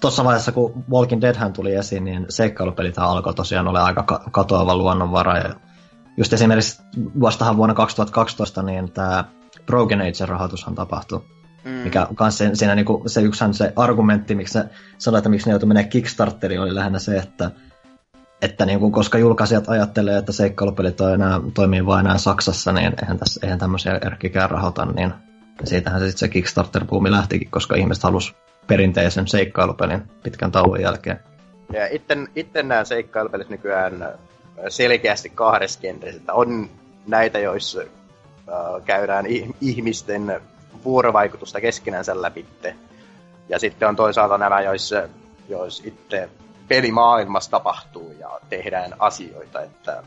tuossa 0.00 0.24
vaiheessa, 0.24 0.52
kun 0.52 0.84
Walking 0.90 1.20
Deadhän 1.22 1.52
tuli 1.52 1.74
esiin, 1.74 2.04
niin 2.04 2.26
seikkailupelit 2.28 2.98
alkoi 2.98 3.34
tosiaan 3.34 3.68
olla 3.68 3.84
aika 3.84 4.04
katoava 4.30 4.76
luonnonvara. 4.76 5.38
Ja 5.38 5.54
just 6.16 6.32
esimerkiksi 6.32 6.82
vastahan 7.20 7.56
vuonna 7.56 7.74
2012 7.74 8.62
niin 8.62 8.92
tämä 8.92 9.24
Broken 9.66 10.00
Age-rahoitushan 10.00 10.74
tapahtui 10.74 11.22
Mm. 11.64 11.70
Mikä 11.70 12.06
on 12.20 12.32
se, 12.32 12.50
siinä 12.54 12.74
niinku, 12.74 13.02
se 13.06 13.22
yksihän 13.22 13.54
se 13.54 13.72
argumentti, 13.76 14.34
miksi 14.34 14.52
se 14.52 14.64
sanoi, 14.98 15.18
että 15.18 15.28
miksi 15.28 15.46
ne 15.46 15.52
joutui 15.52 15.68
menemään 15.68 15.90
Kickstarteriin, 15.90 16.60
oli 16.60 16.74
lähinnä 16.74 16.98
se, 16.98 17.16
että, 17.16 17.50
että 18.42 18.66
niinku, 18.66 18.90
koska 18.90 19.18
julkaisijat 19.18 19.68
ajattelee, 19.68 20.18
että 20.18 20.32
seikkailupelit 20.32 21.00
on 21.00 21.14
enää, 21.14 21.40
toimii 21.54 21.86
vain 21.86 22.06
enää 22.06 22.18
Saksassa, 22.18 22.72
niin 22.72 22.92
eihän, 23.02 23.18
tässä, 23.18 23.40
eihän 23.42 23.58
tämmöisiä 23.58 23.98
erkkikään 24.06 24.50
rahoita, 24.50 24.84
niin 24.84 25.12
siitähän 25.64 26.00
se 26.00 26.06
sitten 26.06 26.18
se 26.18 26.28
Kickstarter-puumi 26.28 27.10
lähtikin, 27.10 27.50
koska 27.50 27.76
ihmiset 27.76 28.04
halusi 28.04 28.34
perinteisen 28.66 29.28
seikkailupelin 29.28 30.02
pitkän 30.22 30.52
tauon 30.52 30.80
jälkeen. 30.80 31.20
Ja 31.72 31.86
itten, 31.90 32.28
itten 32.36 32.68
nämä 32.68 32.84
seikkailupelit 32.84 33.48
nykyään 33.48 34.08
selkeästi 34.68 35.28
kahdessa 35.28 35.80
genressä. 35.80 36.32
On 36.32 36.70
näitä, 37.06 37.38
joissa 37.38 37.80
äh, 37.80 38.84
käydään 38.84 39.26
ihmisten 39.60 40.40
vuorovaikutusta 40.84 41.60
keskenänsä 41.60 42.22
läpi. 42.22 42.46
Ja 43.48 43.58
sitten 43.58 43.88
on 43.88 43.96
toisaalta 43.96 44.38
nämä, 44.38 44.60
joissa, 44.60 45.08
joissa 45.48 45.82
itse 45.86 46.28
pelimaailmassa 46.68 47.50
tapahtuu 47.50 48.14
ja 48.18 48.40
tehdään 48.48 48.94
asioita, 48.98 49.62
että, 49.62 50.02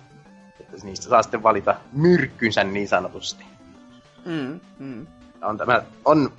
että 0.60 0.78
niistä 0.84 1.10
saa 1.10 1.22
sitten 1.22 1.44
valita 1.44 1.76
myrkkynsä 1.92 2.64
niin 2.64 2.88
sanotusti. 2.88 3.46
Mm, 4.26 4.60
mm. 4.80 5.08
On, 5.42 5.58
tämä, 5.58 5.82
on 6.06 6.34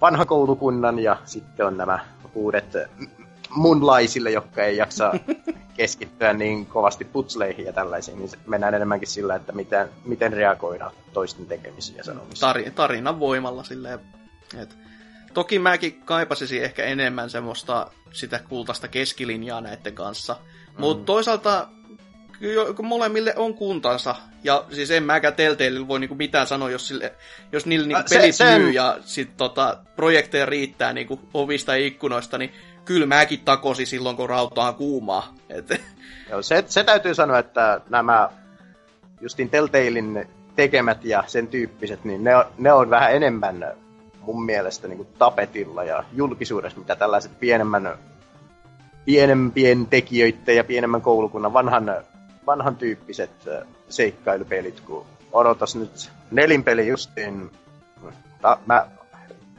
vanha 0.00 0.24
koulukunnan 0.24 0.98
ja 0.98 1.16
sitten 1.24 1.66
on 1.66 1.76
nämä 1.76 1.98
uudet 2.34 2.76
munlaisille, 3.50 4.30
jotka 4.30 4.62
ei 4.62 4.76
jaksa 4.76 5.12
keskittyä 5.76 6.32
niin 6.32 6.66
kovasti 6.66 7.04
putsleihin 7.04 7.66
ja 7.66 7.72
tällaisiin, 7.72 8.18
niin 8.18 8.30
mennään 8.46 8.74
enemmänkin 8.74 9.08
sillä, 9.08 9.34
että 9.34 9.52
miten, 9.52 9.88
miten 10.04 10.32
reagoida 10.32 10.90
toisten 11.12 11.46
tekemisiin 11.46 11.96
ja 11.96 12.04
sanomisiin. 12.04 12.40
Tari, 12.40 12.70
tarinan 12.70 13.20
voimalla 13.20 13.64
silleen, 13.64 14.00
että 14.62 14.74
Toki 15.34 15.58
mäkin 15.58 16.02
kaipasisin 16.04 16.62
ehkä 16.62 16.84
enemmän 16.84 17.30
semmoista 17.30 17.90
sitä 18.12 18.40
kultaista 18.48 18.88
keskilinjaa 18.88 19.60
näiden 19.60 19.94
kanssa. 19.94 20.32
Mm. 20.34 20.80
Mutta 20.80 21.04
toisaalta 21.04 21.68
kun 22.76 22.86
molemmille 22.86 23.34
on 23.36 23.54
kuntansa, 23.54 24.14
ja 24.44 24.64
siis 24.72 24.90
en 24.90 25.02
mäkään 25.02 25.34
Telltaleille 25.34 25.88
voi 25.88 26.00
niinku 26.00 26.14
mitään 26.14 26.46
sanoa, 26.46 26.70
jos, 26.70 26.88
sille, 26.88 27.14
jos 27.52 27.66
niillä 27.66 27.86
niinku 27.86 28.02
pelit 28.10 28.34
se, 28.34 28.58
myy 28.58 28.70
ja 28.70 28.98
sit 29.04 29.36
tota, 29.36 29.78
projekteja 29.96 30.46
riittää 30.46 30.92
niinku 30.92 31.20
ovista 31.34 31.76
ja 31.76 31.86
ikkunoista, 31.86 32.38
niin 32.38 32.52
kyllä 32.84 33.06
mäkin 33.06 33.40
takosi 33.40 33.86
silloin, 33.86 34.16
kun 34.16 34.28
rautaa 34.28 34.72
kuumaa. 34.72 35.34
Et... 35.48 35.82
Joo, 36.30 36.42
se, 36.42 36.64
se 36.66 36.84
täytyy 36.84 37.14
sanoa, 37.14 37.38
että 37.38 37.80
nämä 37.88 38.30
justin 39.20 39.50
Telltalein 39.50 40.28
tekemät 40.56 41.04
ja 41.04 41.24
sen 41.26 41.48
tyyppiset, 41.48 42.04
niin 42.04 42.24
ne 42.24 42.36
on, 42.36 42.44
ne 42.58 42.72
on 42.72 42.90
vähän 42.90 43.12
enemmän 43.12 43.74
mun 44.20 44.44
mielestä 44.44 44.88
niin 44.88 44.96
kuin 44.96 45.08
tapetilla 45.18 45.84
ja 45.84 46.04
julkisuudessa, 46.12 46.78
mitä 46.78 46.96
tällaiset 46.96 47.40
pienemmän, 47.40 47.98
pienempien 49.04 49.86
tekijöiden 49.86 50.56
ja 50.56 50.64
pienemmän 50.64 51.02
koulukunnan 51.02 51.52
vanhan, 51.52 51.94
vanhan 52.46 52.76
tyyppiset 52.76 53.30
seikkailupelit, 53.88 54.80
kun 54.80 55.06
odotas 55.32 55.76
nyt 55.76 56.12
nelinpeli 56.30 56.88
justiin, 56.88 57.50
ta, 58.40 58.58
mä 58.66 58.86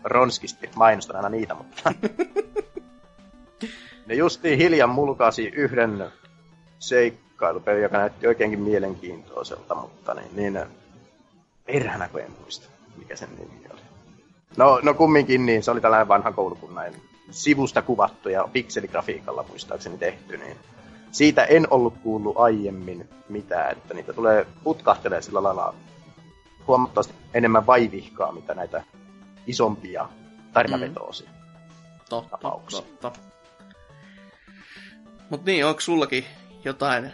ronskisti 0.03 0.69
mainostan 0.75 1.15
aina 1.15 1.29
niitä, 1.29 1.53
mutta 1.53 1.93
ne 4.05 4.15
justiin 4.15 4.57
hiljan 4.57 4.89
mulkaasi 4.89 5.45
yhden 5.45 6.11
seikkailupeli, 6.79 7.81
joka 7.81 7.97
näytti 7.97 8.27
oikeinkin 8.27 8.59
mielenkiintoiselta, 8.59 9.75
mutta 9.75 10.13
niin, 10.13 10.35
niin 10.35 10.59
perhänä 11.65 12.07
kun 12.07 12.21
en 12.21 12.31
muista, 12.41 12.67
mikä 12.97 13.15
sen 13.15 13.29
nimi 13.37 13.65
oli. 13.73 13.81
No, 14.57 14.79
no 14.83 14.93
kumminkin 14.93 15.45
niin, 15.45 15.63
se 15.63 15.71
oli 15.71 15.81
tällainen 15.81 16.07
vanha 16.07 16.31
koulukunnan 16.31 16.93
sivusta 17.31 17.81
kuvattu 17.81 18.29
ja 18.29 18.47
pikseligrafiikalla 18.53 19.45
muistaakseni 19.49 19.97
tehty, 19.97 20.37
niin 20.37 20.57
siitä 21.11 21.43
en 21.43 21.67
ollut 21.69 21.93
kuullut 22.03 22.37
aiemmin 22.37 23.09
mitään, 23.29 23.71
että 23.71 23.93
niitä 23.93 24.13
tulee 24.13 24.47
putkahtelee 24.63 25.21
sillä 25.21 25.43
lailla 25.43 25.73
huomattavasti 26.67 27.13
enemmän 27.33 27.65
vaivihkaa, 27.65 28.31
mitä 28.31 28.53
näitä 28.53 28.83
isompia 29.47 30.09
tarinavetoisia 30.53 31.29
mm. 31.29 31.35
totta, 32.09 32.29
tapauksia. 32.29 32.81
Totta. 32.81 33.34
Mut 35.29 35.45
niin, 35.45 35.65
onko 35.65 35.81
sullakin 35.81 36.25
jotain 36.65 37.11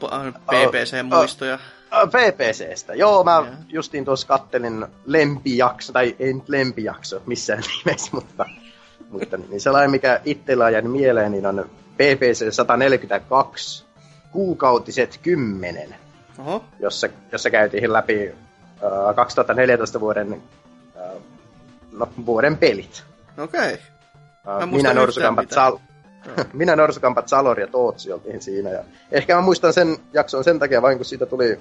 PPC-muistoja? 0.00 1.54
Uh, 1.54 2.02
uh, 2.02 2.08
PPCstä, 2.08 2.94
joo, 2.94 3.24
mä 3.24 3.42
yeah. 3.44 3.58
justiin 3.68 4.04
tuossa 4.04 4.26
kattelin 4.26 4.86
lempijakso, 5.06 5.92
tai 5.92 6.16
ei 6.18 6.32
nyt 6.32 6.48
lempijakso 6.48 7.22
missään 7.26 7.62
nimessä, 7.84 8.10
mutta, 8.12 8.46
mutta 9.10 9.36
niin 9.36 9.60
sellainen, 9.60 9.90
mikä 9.90 10.20
itsellä 10.24 10.64
on 10.64 10.72
jäänyt 10.72 10.92
mieleen, 10.92 11.32
niin 11.32 11.46
on 11.46 11.70
PPC 11.94 12.52
142 12.52 13.84
kuukautiset 14.32 15.20
10, 15.22 15.94
Oho. 16.38 16.64
Jossa, 16.80 17.08
jossa 17.32 17.50
käytiin 17.50 17.92
läpi 17.92 18.30
uh, 18.30 19.14
2014 19.14 20.00
vuoden, 20.00 20.32
uh, 20.32 21.22
no, 21.92 22.08
vuoden 22.26 22.56
pelit. 22.56 23.04
Okei. 23.38 23.74
Okay. 23.74 24.64
Uh, 24.64 24.76
minä 24.76 24.94
Norsukampat 24.94 25.50
Sal- 25.50 25.87
minä, 26.52 26.76
Norsukampat, 26.76 27.28
Salor 27.28 27.60
ja 27.60 27.66
Tootsi 27.66 28.12
oltiin 28.12 28.42
siinä. 28.42 28.70
Ja 28.70 28.84
ehkä 29.12 29.34
mä 29.34 29.40
muistan 29.40 29.72
sen 29.72 29.96
jakson 30.12 30.44
sen 30.44 30.58
takia 30.58 30.82
vain, 30.82 30.98
kun 30.98 31.04
siitä 31.04 31.26
tuli 31.26 31.60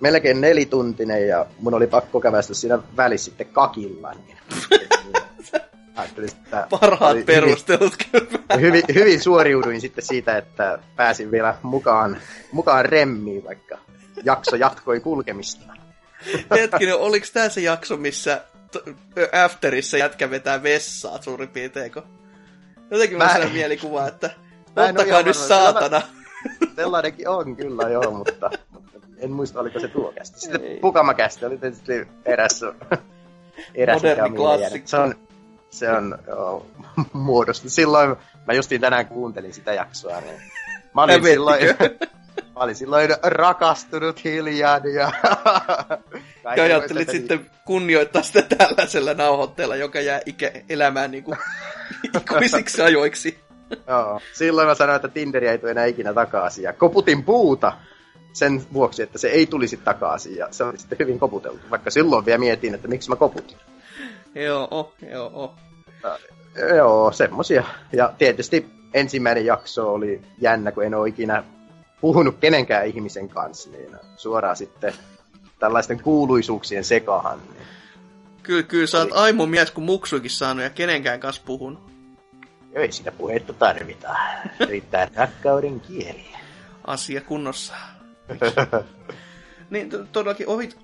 melkein 0.00 0.40
nelituntinen 0.40 1.28
ja 1.28 1.46
mun 1.58 1.74
oli 1.74 1.86
pakko 1.86 2.20
kävästä 2.20 2.54
siinä 2.54 2.78
välissä 2.96 3.24
sitten 3.24 3.46
kakilla. 3.46 4.12
Niin, 4.12 4.38
että 6.48 6.66
Parhaat 6.70 7.26
perustelut 7.26 7.94
hyvin, 8.12 8.40
hyvin, 8.60 8.82
hyvin 8.94 9.20
suoriuduin 9.20 9.80
sitten 9.80 10.04
siitä, 10.04 10.38
että 10.38 10.78
pääsin 10.96 11.30
vielä 11.30 11.54
mukaan, 11.62 12.18
mukaan 12.52 12.84
remmiin, 12.84 13.44
vaikka 13.44 13.78
jakso 14.24 14.56
jatkoi 14.56 15.00
kulkemista. 15.00 15.72
Hetkinen, 16.50 16.96
oliko 16.96 17.26
tämä 17.32 17.48
se 17.48 17.60
jakso, 17.60 17.96
missä 17.96 18.40
Afterissa 19.44 19.98
jätkä 19.98 20.30
vetää 20.30 20.62
vessaa 20.62 21.22
suurin 21.22 21.48
piirtein, 21.48 21.92
Jotenkin 22.90 23.18
mä 23.18 23.34
en... 23.34 23.52
mielikuva, 23.52 24.06
että 24.06 24.30
ottakaa 24.88 25.22
nyt 25.22 25.36
saatana. 25.36 26.02
Sellainenkin 26.76 27.28
on 27.28 27.56
kyllä 27.56 27.88
joo, 27.88 28.10
mutta, 28.10 28.50
mutta 28.70 28.98
en 29.18 29.30
muista 29.30 29.60
oliko 29.60 29.80
se 29.80 29.88
tuo 29.88 30.12
kästi. 30.12 30.40
Sitten 30.40 30.64
Ei. 30.64 30.80
Pukamakästi 30.80 31.46
oli 31.46 31.58
tietysti 31.58 32.08
eräs, 32.24 32.64
eräs 33.74 34.02
Moderni 34.02 34.36
klassikko. 34.36 34.88
Se 34.88 34.96
on, 34.96 35.14
se 35.70 35.90
on 35.90 36.18
joo, 36.26 36.66
muodostu. 37.12 37.70
Silloin 37.70 38.16
mä 38.46 38.52
justiin 38.52 38.80
tänään 38.80 39.06
kuuntelin 39.06 39.54
sitä 39.54 39.72
jaksoa, 39.72 40.20
niin 40.20 40.42
mä 40.94 41.02
olin 41.02 41.22
silloin, 41.22 41.60
mä 42.58 42.64
olin 42.64 42.76
silloin 42.76 43.10
rakastunut 43.22 44.24
hiljaan 44.24 44.82
ja... 44.94 45.12
ja 46.56 46.62
ajattelit 46.62 47.10
sitten 47.10 47.50
kunnioittaa 47.64 48.22
sitä 48.22 48.42
tällaisella 48.42 49.14
nauhoitteella, 49.14 49.76
joka 49.76 50.00
jää 50.00 50.20
ikä 50.26 50.52
elämään 50.68 51.10
niin 51.10 51.24
kuin 51.24 51.38
ikuisiksi 52.14 52.82
ajoiksi. 52.82 53.38
Joo. 53.88 54.20
Silloin 54.32 54.68
mä 54.68 54.74
sanoin, 54.74 54.96
että 54.96 55.08
Tinderi 55.08 55.48
ei 55.48 55.58
tule 55.58 55.70
enää 55.70 55.84
ikinä 55.84 56.14
takaisin. 56.14 56.64
Ja 56.64 56.72
koputin 56.72 57.22
puuta 57.22 57.72
sen 58.32 58.62
vuoksi, 58.72 59.02
että 59.02 59.18
se 59.18 59.28
ei 59.28 59.46
tulisi 59.46 59.76
takaisin, 59.76 60.36
ja 60.36 60.48
se 60.50 60.64
oli 60.64 60.78
sitten 60.78 60.98
hyvin 60.98 61.18
koputeltu. 61.18 61.60
Vaikka 61.70 61.90
silloin 61.90 62.26
vielä 62.26 62.38
mietin, 62.38 62.74
että 62.74 62.88
miksi 62.88 63.10
mä 63.10 63.16
koputin. 63.16 63.58
Joo, 64.34 64.92
joo. 65.10 65.54
Joo, 66.76 67.12
semmosia. 67.12 67.64
Ja 67.92 68.12
tietysti 68.18 68.66
ensimmäinen 68.94 69.46
jakso 69.46 69.92
oli 69.92 70.20
jännä, 70.40 70.72
kun 70.72 70.84
en 70.84 70.94
ole 70.94 71.08
ikinä 71.08 71.44
puhunut 72.00 72.36
kenenkään 72.40 72.86
ihmisen 72.86 73.28
kanssa, 73.28 73.70
niin 73.70 73.96
suoraan 74.16 74.56
sitten 74.56 74.92
tällaisten 75.58 76.02
kuuluisuuksien 76.02 76.84
sekahan. 76.84 77.38
Niin 77.38 77.66
Kyllä, 78.48 78.62
kyllä 78.62 78.86
sä 78.86 78.98
oot 78.98 79.12
aimo 79.12 79.46
mies, 79.46 79.70
kun 79.70 79.84
muksuikin 79.84 80.30
saanut 80.30 80.64
ja 80.64 80.70
kenenkään 80.70 81.20
kanssa 81.20 81.42
puhunut. 81.46 81.90
Ei 82.72 82.92
sitä 82.92 83.12
puhetta 83.12 83.52
tarvita. 83.52 84.16
Riittää 84.68 85.08
rakkauden 85.14 85.80
kieli. 85.80 86.24
Asia 86.86 87.20
kunnossa. 87.20 87.74
niin 89.70 89.90
todellakin 90.12 90.48
ohit, 90.48 90.78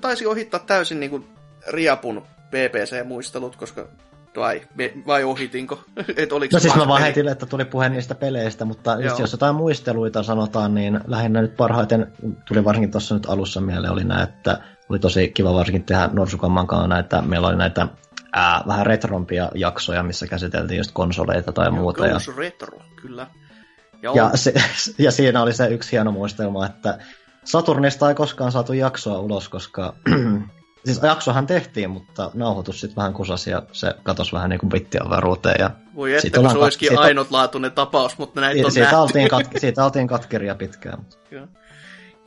taisi 0.00 0.26
ohittaa 0.26 0.60
täysin 0.60 1.00
niin 1.00 1.10
kuin 1.10 1.28
Riapun 1.68 2.22
BBC-muistelut, 2.50 3.56
koska 3.56 3.88
vai, 4.36 4.62
vai 5.06 5.24
ohitinko? 5.24 5.84
Et 6.16 6.32
oliko 6.32 6.56
no 6.56 6.60
siis 6.60 6.76
mä 6.76 6.88
vaan 6.88 7.02
heitin, 7.02 7.28
että 7.28 7.46
tuli 7.46 7.64
puhe 7.64 7.88
niistä 7.88 8.14
peleistä, 8.14 8.64
mutta 8.64 9.00
just 9.00 9.18
jos 9.18 9.32
jotain 9.32 9.54
muisteluita 9.54 10.22
sanotaan, 10.22 10.74
niin 10.74 11.00
lähinnä 11.06 11.42
nyt 11.42 11.56
parhaiten, 11.56 12.12
tuli 12.48 12.64
varsinkin 12.64 12.90
tuossa 12.90 13.14
nyt 13.14 13.26
alussa 13.26 13.60
mieleen, 13.60 13.92
oli 13.92 14.04
näin, 14.04 14.22
että 14.22 14.60
oli 14.88 14.98
tosi 14.98 15.28
kiva 15.28 15.54
varsinkin 15.54 15.84
tehdä 15.84 16.10
Norsukamman 16.12 16.66
kanssa 16.66 16.88
näitä, 16.88 17.22
meillä 17.22 17.48
oli 17.48 17.56
näitä 17.56 17.88
ää, 18.32 18.62
vähän 18.66 18.86
retrompia 18.86 19.50
jaksoja, 19.54 20.02
missä 20.02 20.26
käsiteltiin 20.26 20.78
just 20.78 20.90
konsoleita 20.92 21.52
tai 21.52 21.66
Joo, 21.66 21.74
muuta. 21.74 22.06
Ja, 22.06 22.18
retro, 22.36 22.78
kyllä. 23.02 23.26
Ja, 24.02 24.12
ja, 24.14 24.30
se, 24.34 24.54
ja 25.04 25.10
siinä 25.10 25.42
oli 25.42 25.52
se 25.52 25.68
yksi 25.68 25.92
hieno 25.92 26.12
muistelma, 26.12 26.66
että 26.66 26.98
Saturnista 27.44 28.08
ei 28.08 28.14
koskaan 28.14 28.52
saatu 28.52 28.72
jaksoa 28.72 29.18
ulos, 29.18 29.48
koska 29.48 29.94
Siis 30.84 31.00
jaksohan 31.02 31.46
tehtiin, 31.46 31.90
mutta 31.90 32.30
nauhoitus 32.34 32.80
sitten 32.80 32.96
vähän 32.96 33.12
kusasi 33.12 33.50
ja 33.50 33.62
se 33.72 33.94
katosi 34.02 34.32
vähän 34.32 34.50
niin 34.50 34.60
kuin 34.60 34.70
bittiavaruuteen. 34.70 35.56
Ja 35.58 35.70
Voi 35.94 36.14
että, 36.14 36.40
kun 36.40 36.50
se 36.50 36.58
olisikin 36.58 36.92
kat- 36.92 36.98
ainutlaatuinen 36.98 37.72
tapaus, 37.72 38.18
mutta 38.18 38.40
näitä 38.40 38.66
on 38.66 38.72
siitä. 38.72 39.00
Oltiin 39.00 39.28
kat- 39.30 39.58
siitä 39.60 39.84
oltiin 39.84 40.08
katkeria 40.08 40.54
pitkään. 40.54 41.06
Kyllä. 41.30 41.48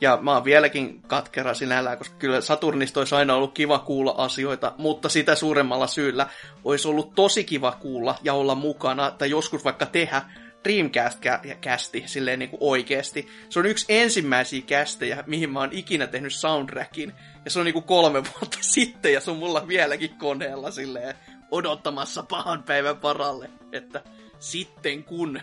Ja 0.00 0.18
mä 0.22 0.34
oon 0.34 0.44
vieläkin 0.44 1.02
katkera 1.02 1.54
sinällään, 1.54 1.98
koska 1.98 2.16
kyllä 2.18 2.40
Saturnista 2.40 3.00
olisi 3.00 3.14
aina 3.14 3.34
ollut 3.34 3.54
kiva 3.54 3.78
kuulla 3.78 4.14
asioita, 4.18 4.72
mutta 4.78 5.08
sitä 5.08 5.34
suuremmalla 5.34 5.86
syyllä 5.86 6.26
olisi 6.64 6.88
ollut 6.88 7.14
tosi 7.14 7.44
kiva 7.44 7.72
kuulla 7.80 8.14
ja 8.22 8.34
olla 8.34 8.54
mukana, 8.54 9.10
tai 9.10 9.30
joskus 9.30 9.64
vaikka 9.64 9.86
tehdä 9.86 10.22
Dreamcast-kästi 10.64 12.02
silleen 12.06 12.38
niin 12.38 12.50
kuin 12.50 12.62
oikeasti. 12.62 13.28
Se 13.48 13.58
on 13.58 13.66
yksi 13.66 13.86
ensimmäisiä 13.88 14.62
kästejä, 14.66 15.24
mihin 15.26 15.50
mä 15.50 15.60
oon 15.60 15.72
ikinä 15.72 16.06
tehnyt 16.06 16.34
soundtrackin. 16.34 17.12
Ja 17.44 17.50
se 17.50 17.58
on 17.58 17.64
niinku 17.64 17.82
kolme 17.82 18.22
vuotta 18.34 18.58
sitten 18.60 19.12
ja 19.12 19.20
se 19.20 19.30
on 19.30 19.36
mulla 19.36 19.68
vieläkin 19.68 20.18
koneella 20.18 20.70
silleen 20.70 21.14
odottamassa 21.50 22.22
pahan 22.22 22.62
päivän 22.62 22.96
paralle. 22.96 23.50
Että 23.72 24.02
sitten 24.38 25.04
kun 25.04 25.40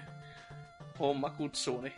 homma 1.00 1.30
kutsuu, 1.30 1.82
niin 1.82 1.94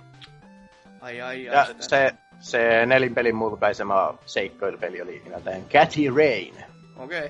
ai 1.01 1.21
ai 1.21 1.49
ai. 1.49 1.55
Ja 1.55 1.67
se, 1.79 2.11
se 2.39 2.85
nelinpelin 2.85 3.35
mulkaisema 3.35 4.17
seikkoilupeli 4.25 5.01
oli 5.01 5.21
nimeltään 5.23 5.65
Catty 5.65 6.01
Rain. 6.15 6.55
Okei. 6.95 7.25
Okay. 7.25 7.29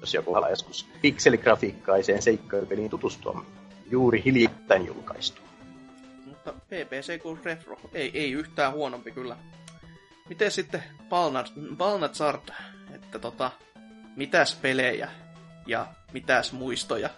Jos 0.00 0.14
joku 0.14 0.34
haluaa 0.34 0.50
joskus 0.50 0.88
pikseligrafiikkaiseen 1.02 2.22
seikkoilupeliin 2.22 2.90
tutustua, 2.90 3.44
juuri 3.90 4.22
hiljattain 4.24 4.86
julkaistu. 4.86 5.42
Mutta 6.26 6.52
PPC 6.52 7.22
kuin 7.22 7.40
Refro, 7.44 7.76
ei, 7.92 8.10
ei 8.14 8.32
yhtään 8.32 8.72
huonompi 8.72 9.12
kyllä. 9.12 9.36
Miten 10.28 10.50
sitten 10.50 10.84
Balnazard, 11.76 12.48
että 12.94 13.18
tota, 13.18 13.50
mitäs 14.16 14.54
pelejä 14.54 15.08
ja 15.66 15.86
mitäs 16.12 16.52
muistoja? 16.52 17.10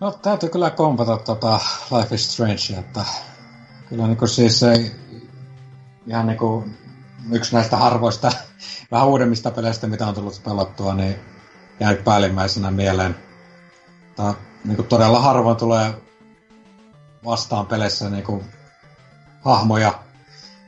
No 0.00 0.12
täytyy 0.12 0.48
kyllä 0.48 0.70
kompata 0.70 1.16
tota 1.16 1.60
Life 1.98 2.14
is 2.14 2.32
Strange, 2.32 2.78
että 2.78 3.04
kyllä 3.88 4.06
niinku 4.06 4.26
siis 4.26 4.62
ei, 4.62 4.90
ihan 6.06 6.26
niinku 6.26 6.68
yksi 7.32 7.54
näistä 7.54 7.76
harvoista 7.76 8.32
vähän 8.90 9.08
uudemmista 9.08 9.50
peleistä, 9.50 9.86
mitä 9.86 10.06
on 10.06 10.14
tullut 10.14 10.40
pelattua, 10.44 10.94
niin 10.94 11.16
jäi 11.80 11.96
päällimmäisenä 11.96 12.70
mieleen. 12.70 13.16
Tää, 14.62 14.68
niinku 14.68 14.82
todella 14.82 15.20
harvoin 15.20 15.56
tulee 15.56 15.94
vastaan 17.24 17.66
peleissä 17.66 18.10
niinku 18.10 18.44
hahmoja, 19.40 19.94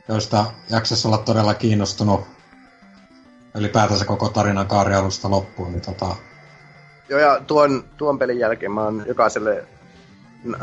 joista 0.07 0.45
jaksas 0.69 1.05
olla 1.05 1.17
todella 1.17 1.53
kiinnostunut 1.53 2.21
ylipäätänsä 3.55 4.05
koko 4.05 4.29
tarinan 4.29 4.67
kaari 4.67 4.95
alusta 4.95 5.29
loppuun. 5.29 5.71
Niin 5.71 5.81
tota... 5.81 6.15
Joo, 7.09 7.19
ja 7.19 7.41
tuon, 7.47 7.83
tuon 7.97 8.19
pelin 8.19 8.39
jälkeen 8.39 8.71
mä 8.71 8.83
oon 8.83 9.03
jokaiselle 9.07 9.65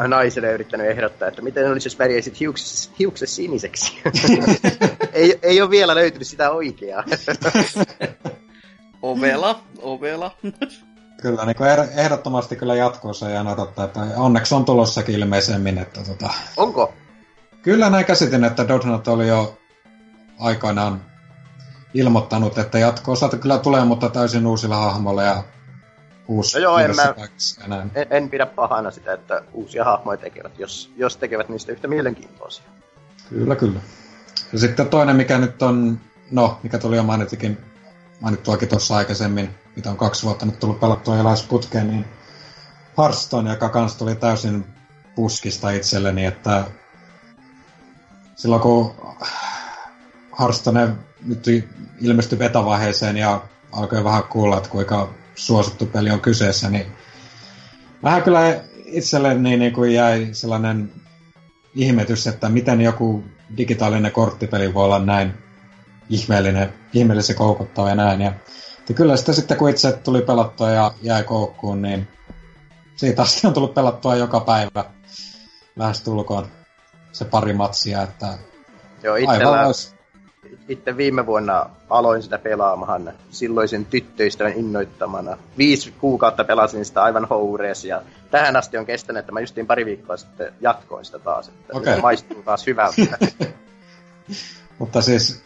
naiselle 0.07 0.53
yrittänyt 0.53 0.87
ehdottaa, 0.87 1.29
että 1.29 1.43
miten 1.43 1.71
olisi, 1.71 1.87
jos 1.87 1.99
värjäisit 1.99 2.41
hiukset, 2.41 2.99
hiukset 2.99 3.29
siniseksi. 3.29 4.03
ei, 5.13 5.39
ei 5.43 5.63
ole 5.63 5.71
vielä 5.71 5.95
löytynyt 5.95 6.27
sitä 6.27 6.51
oikeaa. 6.51 7.05
ovela, 9.03 9.63
ovela. 9.79 10.37
Kyllä, 11.23 11.45
niin 11.45 11.57
ehdottomasti 11.97 12.57
kyllä 12.57 12.75
jatkossa 12.75 13.31
ja 13.31 13.41
odottaa, 13.41 13.85
että 13.85 14.01
onneksi 14.17 14.55
on 14.55 14.65
tulossakin 14.65 15.15
ilmeisemmin. 15.15 15.79
Että 15.79 16.01
tota... 16.05 16.31
Onko? 16.57 16.93
Kyllä 17.63 17.91
näin 17.91 18.05
käsitin, 18.05 18.45
että 18.45 18.69
Dodnut 18.69 19.09
oli 19.09 19.29
jo 19.29 19.59
aikoinaan 20.39 21.05
ilmoittanut, 21.95 22.59
että 22.59 22.79
jatko-osat 22.79 23.35
kyllä 23.41 23.59
tulee, 23.59 23.85
mutta 23.85 24.09
täysin 24.09 24.47
uusilla 24.47 24.77
hahmoilla 24.77 25.23
ja 25.23 25.43
uusi 26.29 26.57
no 26.57 26.63
joo, 26.63 26.79
en, 26.79 26.97
mä, 26.97 27.15
en, 27.95 28.07
en, 28.11 28.31
pidä 28.31 28.47
pahana 28.47 28.91
sitä, 28.91 29.13
että 29.13 29.43
uusia 29.53 29.85
hahmoja 29.85 30.17
tekevät, 30.17 30.59
jos, 30.59 30.93
jos 30.97 31.17
tekevät 31.17 31.49
niistä 31.49 31.73
yhtä 31.73 31.89
mielenkiintoisia. 31.89 32.65
Kyllä, 33.29 33.57
kyllä. 33.57 33.81
Ja 34.53 34.59
sitten 34.59 34.89
toinen, 34.89 35.17
mikä 35.17 35.39
nyt 35.39 35.63
on, 35.63 36.01
no, 36.31 36.59
mikä 36.63 36.79
tuli 36.79 36.97
jo 36.97 37.03
mainittuakin 38.21 38.69
tuossa 38.69 38.97
aikaisemmin, 38.97 39.62
mitä 39.77 39.91
on 39.91 39.97
kaksi 39.97 40.23
vuotta 40.23 40.47
nyt 40.47 40.61
tullut 40.61 40.81
pelattua 40.81 41.19
eläisputkeen, 41.19 41.91
niin 41.91 42.05
Hearthstone, 42.99 43.51
joka 43.51 43.69
kanssa 43.69 43.99
tuli 43.99 44.15
täysin 44.15 44.65
puskista 45.15 45.71
itselleni, 45.71 46.25
että 46.25 46.65
silloin 48.37 48.63
kun 48.63 48.95
Hearthstone 50.41 50.89
nyt 51.27 51.47
ilmestyi 52.01 52.39
betavaiheeseen 52.39 53.17
ja 53.17 53.43
alkoi 53.73 54.05
vähän 54.05 54.25
kuulla, 54.25 54.57
että 54.57 54.69
kuinka 54.69 55.09
suosittu 55.35 55.87
peli 55.87 56.11
on 56.11 56.21
kyseessä, 56.21 56.71
niin 56.71 56.87
vähän 58.03 58.23
kyllä 58.23 58.61
itselleni 58.85 59.41
niin, 59.41 59.59
niin 59.59 59.73
kuin 59.73 59.95
jäi 59.95 60.29
sellainen 60.33 60.93
ihmetys, 61.75 62.27
että 62.27 62.49
miten 62.49 62.81
joku 62.81 63.25
digitaalinen 63.57 64.13
korttipeli 64.13 64.75
voi 64.75 64.85
olla 64.85 64.99
näin 64.99 65.35
ihmeellinen, 66.11 66.75
ihmeellisen 66.93 67.37
koukuttava 67.37 67.89
ja 67.89 67.95
näin. 67.95 68.21
Ja, 68.21 68.33
ja 68.89 68.95
kyllä 68.95 69.17
sitä 69.17 69.33
sitten 69.33 69.57
kun 69.57 69.71
itse 69.71 69.93
tuli 69.93 70.23
pelattua 70.23 70.71
ja 70.71 70.93
jäi 71.03 71.25
koukkuun, 71.25 71.83
niin 71.83 72.09
siitä 72.97 73.23
asti 73.23 73.47
on 73.47 73.55
tullut 73.55 73.75
pelattua 73.75 74.17
joka 74.17 74.41
päivä 74.41 74.85
lähestulkoon 75.77 76.47
se 77.13 77.25
pari 77.25 77.53
matsia, 77.53 78.03
että 78.03 78.39
Joo, 79.03 79.17
itsellä, 79.17 79.67
olisi... 79.67 79.95
itse 80.69 80.97
viime 80.97 81.27
vuonna 81.27 81.71
aloin 81.91 82.23
sitä 82.23 82.39
pelaamahan 82.39 83.13
silloisen 83.31 83.85
tyttöystävän 83.87 84.53
innoittamana. 84.53 85.39
Viisi 85.59 85.93
kuukautta 85.93 86.45
pelasin 86.45 86.85
sitä 86.85 87.03
aivan 87.03 87.29
hourees 87.29 87.85
ja 87.85 88.03
tähän 88.31 88.57
asti 88.57 88.77
on 88.77 88.87
kestänyt, 88.87 89.21
että 89.21 89.33
mä 89.33 89.41
justiin 89.41 89.67
pari 89.67 89.87
viikkoa 89.87 90.17
sitten 90.17 90.55
jatkoin 90.61 91.05
sitä 91.05 91.19
taas, 91.19 91.49
että 91.49 91.77
okay. 91.77 92.01
maistuu 92.01 92.43
taas 92.43 92.67
hyvältä. 92.67 93.19
Mutta 94.79 95.03
siis 95.03 95.43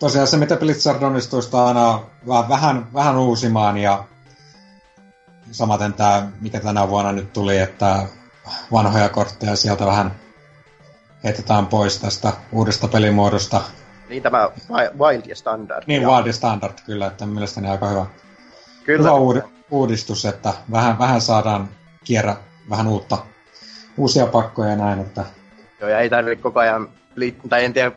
tosiaan 0.00 0.26
se, 0.26 0.36
mitä 0.36 0.56
Blizzard 0.56 1.02
onnistuu 1.02 1.40
aina 1.52 2.00
vähän, 2.48 2.86
vähän 2.94 3.16
uusimaan 3.16 3.78
ja 3.78 4.04
samaten 5.50 5.92
tämä, 5.92 6.28
mikä 6.40 6.60
tänä 6.60 6.88
vuonna 6.88 7.12
nyt 7.12 7.32
tuli, 7.32 7.58
että 7.58 8.06
vanhoja 8.72 9.08
kortteja 9.08 9.56
sieltä 9.56 9.86
vähän 9.86 10.14
heitetään 11.24 11.66
pois 11.66 11.98
tästä 11.98 12.32
uudesta 12.52 12.88
pelimuodosta. 12.88 13.60
Niin 14.08 14.22
tämä 14.22 14.50
Wild 14.98 15.22
ja 15.26 15.36
Standard. 15.36 15.84
Niin, 15.86 16.06
Wild 16.06 16.26
ja 16.26 16.32
Standard 16.32 16.74
kyllä, 16.86 17.06
että 17.06 17.26
mielestäni 17.26 17.68
aika 17.68 17.88
hyvä, 17.88 18.06
kyllä. 18.84 18.98
hyvä 18.98 19.10
uud- 19.10 19.48
uudistus, 19.70 20.24
että 20.24 20.54
vähän, 20.70 20.98
vähän 20.98 21.20
saadaan 21.20 21.68
kierrä 22.04 22.36
vähän 22.70 22.86
uutta, 22.86 23.18
uusia 23.96 24.26
pakkoja 24.26 24.70
ja 24.70 24.76
näin, 24.76 25.00
että... 25.00 25.24
Joo, 25.80 25.90
ja 25.90 25.98
ei 25.98 26.10
tarvitse 26.10 26.42
koko 26.42 26.60
ajan, 26.60 26.88
tai 27.48 27.64
en 27.64 27.72
tiedä, 27.72 27.92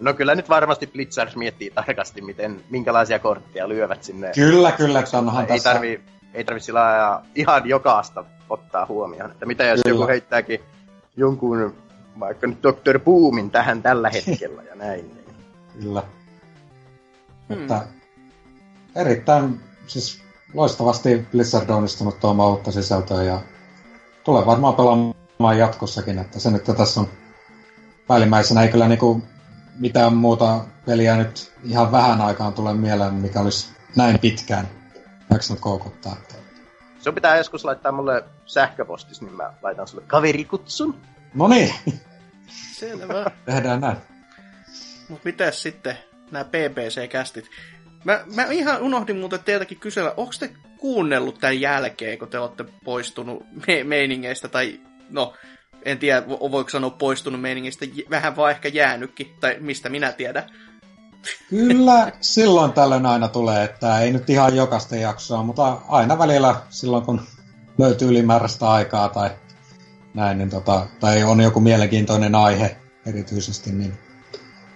no 0.00 0.14
kyllä 0.14 0.34
nyt 0.34 0.48
varmasti 0.48 0.86
Blizzard 0.86 1.30
miettii 1.36 1.70
tarkasti, 1.70 2.22
miten, 2.22 2.64
minkälaisia 2.70 3.18
kortteja 3.18 3.68
lyövät 3.68 4.04
sinne. 4.04 4.32
Kyllä, 4.34 4.72
kyllä, 4.72 4.98
että 4.98 5.18
onhan 5.18 5.42
ei 5.42 5.48
tässä... 5.48 5.72
Tarvi, 5.72 6.00
ei 6.34 6.44
tarvi 6.44 6.60
sillä 6.60 7.20
ihan 7.34 7.68
jokaista 7.68 8.24
ottaa 8.50 8.86
huomioon, 8.86 9.30
että 9.30 9.46
mitä 9.46 9.64
jos 9.64 9.80
kyllä. 9.82 9.94
joku 9.94 10.08
heittääkin 10.08 10.60
jonkun 11.16 11.74
vaikka 12.20 12.46
nyt 12.46 12.58
Dr. 12.62 12.98
Boomin 12.98 13.50
tähän 13.50 13.82
tällä 13.82 14.10
hetkellä 14.10 14.62
ja 14.62 14.74
näin. 14.74 15.14
Niin. 15.14 15.24
Kyllä. 15.82 16.02
Hmm. 17.48 17.58
Mutta 17.58 17.82
erittäin 18.96 19.60
siis 19.86 20.22
loistavasti 20.54 21.26
Blizzard 21.32 21.70
on 21.70 21.76
onnistunut 21.76 22.20
tuomaan 22.20 22.50
uutta 22.50 22.72
sisältöä 22.72 23.22
ja 23.22 23.40
tulee 24.24 24.46
varmaan 24.46 24.74
pelaamaan 24.74 25.58
jatkossakin, 25.58 26.18
että 26.18 26.40
se 26.40 26.50
nyt 26.50 26.64
tässä 26.76 27.00
on 27.00 27.08
päällimmäisenä 28.06 28.62
ei 28.62 28.68
kyllä 28.68 28.88
niinku 28.88 29.22
mitään 29.78 30.14
muuta 30.14 30.64
peliä 30.86 31.16
nyt 31.16 31.52
ihan 31.64 31.92
vähän 31.92 32.20
aikaan 32.20 32.52
tulee 32.52 32.74
mieleen, 32.74 33.14
mikä 33.14 33.40
olisi 33.40 33.68
näin 33.96 34.18
pitkään 34.18 34.68
jaksanut 35.30 35.60
koukuttaa. 35.60 36.16
Se 37.00 37.12
pitää 37.12 37.36
joskus 37.36 37.64
laittaa 37.64 37.92
mulle 37.92 38.24
sähköpostis, 38.46 39.20
niin 39.20 39.32
mä 39.32 39.52
laitan 39.62 39.88
sulle 39.88 40.04
kaverikutsun. 40.06 41.00
No 41.34 41.48
niin. 41.48 41.74
Selvä. 42.78 43.30
Tehdään 43.44 43.80
näin. 43.80 43.96
Mut 45.08 45.24
mitäs 45.24 45.62
sitten 45.62 45.98
nämä 46.30 46.44
PPC-kästit? 46.44 47.50
Mä, 48.04 48.24
mä 48.34 48.44
ihan 48.44 48.82
unohdin 48.82 49.16
muuten 49.16 49.44
teiltäkin 49.44 49.80
kysellä, 49.80 50.14
onko 50.16 50.32
te 50.40 50.50
kuunnellut 50.78 51.40
tämän 51.40 51.60
jälkeen, 51.60 52.18
kun 52.18 52.28
te 52.28 52.38
olette 52.38 52.64
poistunut 52.84 53.46
me- 53.66 53.84
meiningeistä, 53.84 54.48
tai 54.48 54.80
no, 55.10 55.34
en 55.84 55.98
tiedä, 55.98 56.28
voiko 56.28 56.70
sanoa 56.70 56.90
poistunut 56.90 57.40
meiningistä, 57.40 57.86
vähän 58.10 58.36
vaan 58.36 58.50
ehkä 58.50 58.68
jäänytkin, 58.68 59.34
tai 59.40 59.56
mistä 59.60 59.88
minä 59.88 60.12
tiedän. 60.12 60.44
Kyllä, 61.50 62.12
silloin 62.20 62.72
tällöin 62.72 63.06
aina 63.06 63.28
tulee, 63.28 63.64
että 63.64 64.00
ei 64.00 64.12
nyt 64.12 64.30
ihan 64.30 64.56
jokaista 64.56 64.96
jaksoa, 64.96 65.42
mutta 65.42 65.78
aina 65.88 66.18
välillä 66.18 66.54
silloin, 66.70 67.04
kun 67.04 67.20
löytyy 67.78 68.08
ylimääräistä 68.08 68.70
aikaa 68.70 69.08
tai 69.08 69.30
näin, 70.14 70.38
niin 70.38 70.50
tota, 70.50 70.86
tai 71.00 71.24
on 71.24 71.40
joku 71.40 71.60
mielenkiintoinen 71.60 72.34
aihe 72.34 72.76
erityisesti, 73.06 73.72
niin 73.72 73.92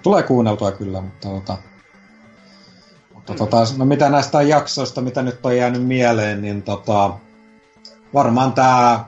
tulee 0.03 0.23
kuunneltua 0.23 0.73
kyllä, 0.73 1.01
mutta 1.01 1.28
tota, 1.28 1.57
mutta 3.15 3.35
tota, 3.35 3.57
no 3.77 3.85
mitä 3.85 4.09
näistä 4.09 4.43
jaksoista, 4.43 5.01
mitä 5.01 5.23
nyt 5.23 5.47
on 5.47 5.57
jäänyt 5.57 5.87
mieleen, 5.87 6.43
niin 6.43 6.62
tota, 6.62 7.19
varmaan 8.15 8.53
tämä 8.53 9.05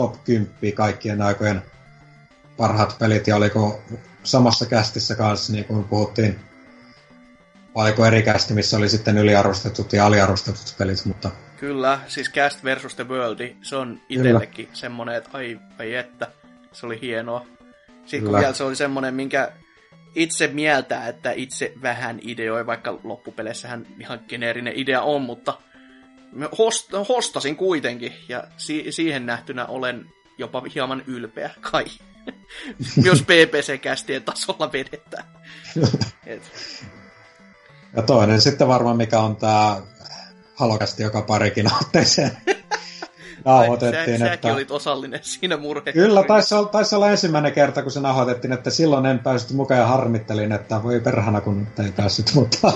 top 0.00 0.24
10 0.24 0.72
kaikkien 0.74 1.22
aikojen 1.22 1.62
parhaat 2.56 2.96
pelit, 2.98 3.26
ja 3.26 3.36
oliko 3.36 3.82
samassa 4.22 4.66
kästissä 4.66 5.14
kanssa, 5.14 5.52
niin 5.52 5.64
kuin 5.64 5.84
puhuttiin, 5.84 6.40
oliko 7.74 8.06
eri 8.06 8.22
kästi, 8.22 8.54
missä 8.54 8.76
oli 8.76 8.88
sitten 8.88 9.18
yliarvostetut 9.18 9.92
ja 9.92 10.06
aliarvostetut 10.06 10.74
pelit, 10.78 11.04
mutta... 11.04 11.30
Kyllä, 11.56 12.00
siis 12.06 12.30
Cast 12.32 12.64
versus 12.64 12.94
The 12.94 13.08
World, 13.08 13.54
se 13.62 13.76
on 13.76 14.00
itsellekin 14.08 14.66
Kyllä. 14.66 14.76
semmoinen, 14.76 15.14
että 15.14 15.30
ai, 15.32 15.58
ai 15.78 15.94
että, 15.94 16.28
se 16.72 16.86
oli 16.86 16.98
hienoa. 17.00 17.46
Sitten 18.06 18.30
kun 18.30 18.40
vielä 18.40 18.52
se 18.52 18.64
oli 18.64 18.76
semmoinen, 18.76 19.14
minkä 19.14 19.52
itse 20.14 20.46
mieltää, 20.46 21.08
että 21.08 21.32
itse 21.32 21.72
vähän 21.82 22.18
ideoi, 22.22 22.66
vaikka 22.66 22.98
loppupeleissähän 23.04 23.86
ihan 23.98 24.20
geneerinen 24.28 24.72
idea 24.76 25.02
on, 25.02 25.22
mutta 25.22 25.54
host, 26.58 26.92
hostasin 27.08 27.56
kuitenkin, 27.56 28.12
ja 28.28 28.44
si- 28.56 28.86
siihen 28.90 29.26
nähtynä 29.26 29.66
olen 29.66 30.06
jopa 30.38 30.62
hieman 30.74 31.02
ylpeä 31.06 31.50
kai. 31.60 31.84
Myös 33.04 33.22
PPC-kästien 33.22 34.22
tasolla 34.22 34.72
vedetään. 34.72 35.24
Et. 36.26 36.42
Ja 37.96 38.02
toinen 38.02 38.40
sitten 38.40 38.68
varmaan, 38.68 38.96
mikä 38.96 39.20
on 39.20 39.36
tämä 39.36 39.82
halokasti 40.54 41.02
joka 41.02 41.22
parikin 41.22 41.66
otteeseen 41.82 42.30
nauhoitettiin. 43.44 44.18
Sä, 44.18 44.32
että... 44.32 44.52
olit 44.52 44.70
osallinen 44.70 45.20
siinä 45.22 45.56
murheessa. 45.56 46.00
Kyllä, 46.00 46.22
taisi 46.22 46.54
olla, 46.54 46.68
taisi 46.68 46.94
olla 46.94 47.10
ensimmäinen 47.10 47.52
kerta, 47.52 47.82
kun 47.82 47.92
se 47.92 48.00
nauhoitettiin, 48.00 48.52
että 48.52 48.70
silloin 48.70 49.06
en 49.06 49.18
päässyt 49.18 49.56
mukaan 49.56 49.80
ja 49.80 49.86
harmittelin, 49.86 50.52
että 50.52 50.82
voi 50.82 51.00
perhana, 51.00 51.40
kun 51.40 51.68
ei 51.84 51.92
päässyt, 51.92 52.30
mutta 52.34 52.72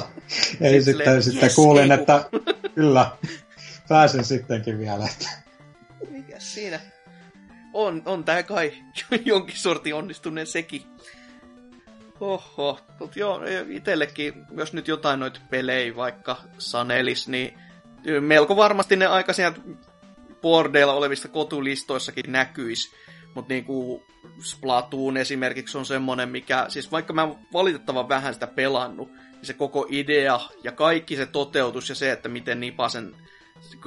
ei 0.61 0.83
sitten, 0.83 1.23
sitten, 1.23 1.43
yes, 1.43 1.55
kuulin, 1.55 1.93
ei, 1.93 1.99
että 1.99 2.25
kyllä, 2.75 3.11
pääsen 3.89 4.25
sittenkin 4.25 4.79
vielä. 4.79 5.05
Että... 5.05 5.29
Mikä 6.11 6.39
siinä? 6.39 6.81
On, 7.73 8.03
on 8.05 8.25
tää 8.25 8.43
kai 8.43 8.73
jonkin 9.25 9.57
sorti 9.57 9.93
onnistuneen 9.93 10.47
sekin. 10.47 10.83
Oho, 12.21 12.81
mutta 13.01 13.19
joo, 13.19 13.41
itsellekin, 13.69 14.33
jos 14.57 14.73
nyt 14.73 14.89
jotain 14.89 15.21
noita 15.21 15.41
pelejä 15.51 15.97
vaikka 15.97 16.37
sanelis, 16.59 17.29
niin 17.29 17.59
melko 18.21 18.57
varmasti 18.57 18.97
ne 18.97 19.07
aika 19.07 19.33
sieltä 19.33 19.61
bordeilla 20.43 20.93
olevista 20.93 21.29
kotulistoissakin 21.29 22.33
näkyisi. 22.33 22.91
Mutta 23.35 23.55
niinku 23.55 24.03
Splatoon 24.43 25.17
esimerkiksi 25.17 25.79
on 25.79 25.87
semmonen, 25.87 26.29
mikä, 26.29 26.65
siis 26.69 26.93
vaikka 26.93 27.13
mä 27.13 27.29
valitettavan 27.53 28.09
vähän 28.09 28.35
sitä 28.35 28.47
pelannut, 28.47 29.09
niin 29.13 29.47
se 29.47 29.53
koko 29.53 29.87
idea 29.91 30.41
ja 30.65 30.73
kaikki 30.73 31.17
se 31.17 31.27
toteutus 31.27 31.89
ja 31.89 31.95
se, 31.95 32.13
että 32.13 32.29
miten 32.29 32.61
Nipasen 32.61 33.17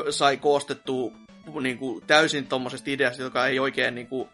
sai 0.09 0.37
koostettua 0.37 1.11
niinku 1.61 2.01
täysin 2.07 2.47
tommosesta 2.47 2.89
ideasta, 2.89 3.23
joka 3.23 3.47
ei 3.47 3.59
oikein 3.59 3.95
niinku 3.95 4.29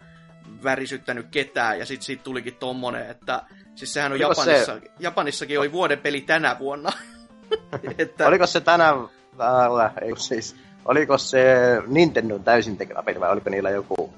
värisyttänyt 0.64 1.28
ketään, 1.32 1.80
ja 1.80 1.86
sitten 1.86 2.06
siitä 2.06 2.24
tulikin 2.24 2.56
tommonen, 2.56 3.10
että 3.10 3.44
siis 3.76 3.94
sehän 3.94 4.12
on 4.12 4.20
Japanissa, 4.20 4.80
se... 4.80 4.92
Japanissakin 5.00 5.60
oli 5.60 5.72
vuoden 5.72 6.00
peli 6.00 6.22
tänä 6.22 6.60
vuonna. 6.60 6.92
että... 7.98 8.28
Oliko 8.28 8.48
se 8.48 8.62
tänä, 8.62 8.90
äh, 8.90 9.94
ei 10.02 10.18
siis 10.18 10.56
Oliko 10.86 11.18
se 11.18 11.44
Nintendo 11.88 12.40
täysin 12.40 12.78
tekemä 12.78 13.04
peli 13.04 13.20
vai 13.20 13.32
oliko 13.32 13.50
niillä 13.50 13.70
joku 13.70 14.14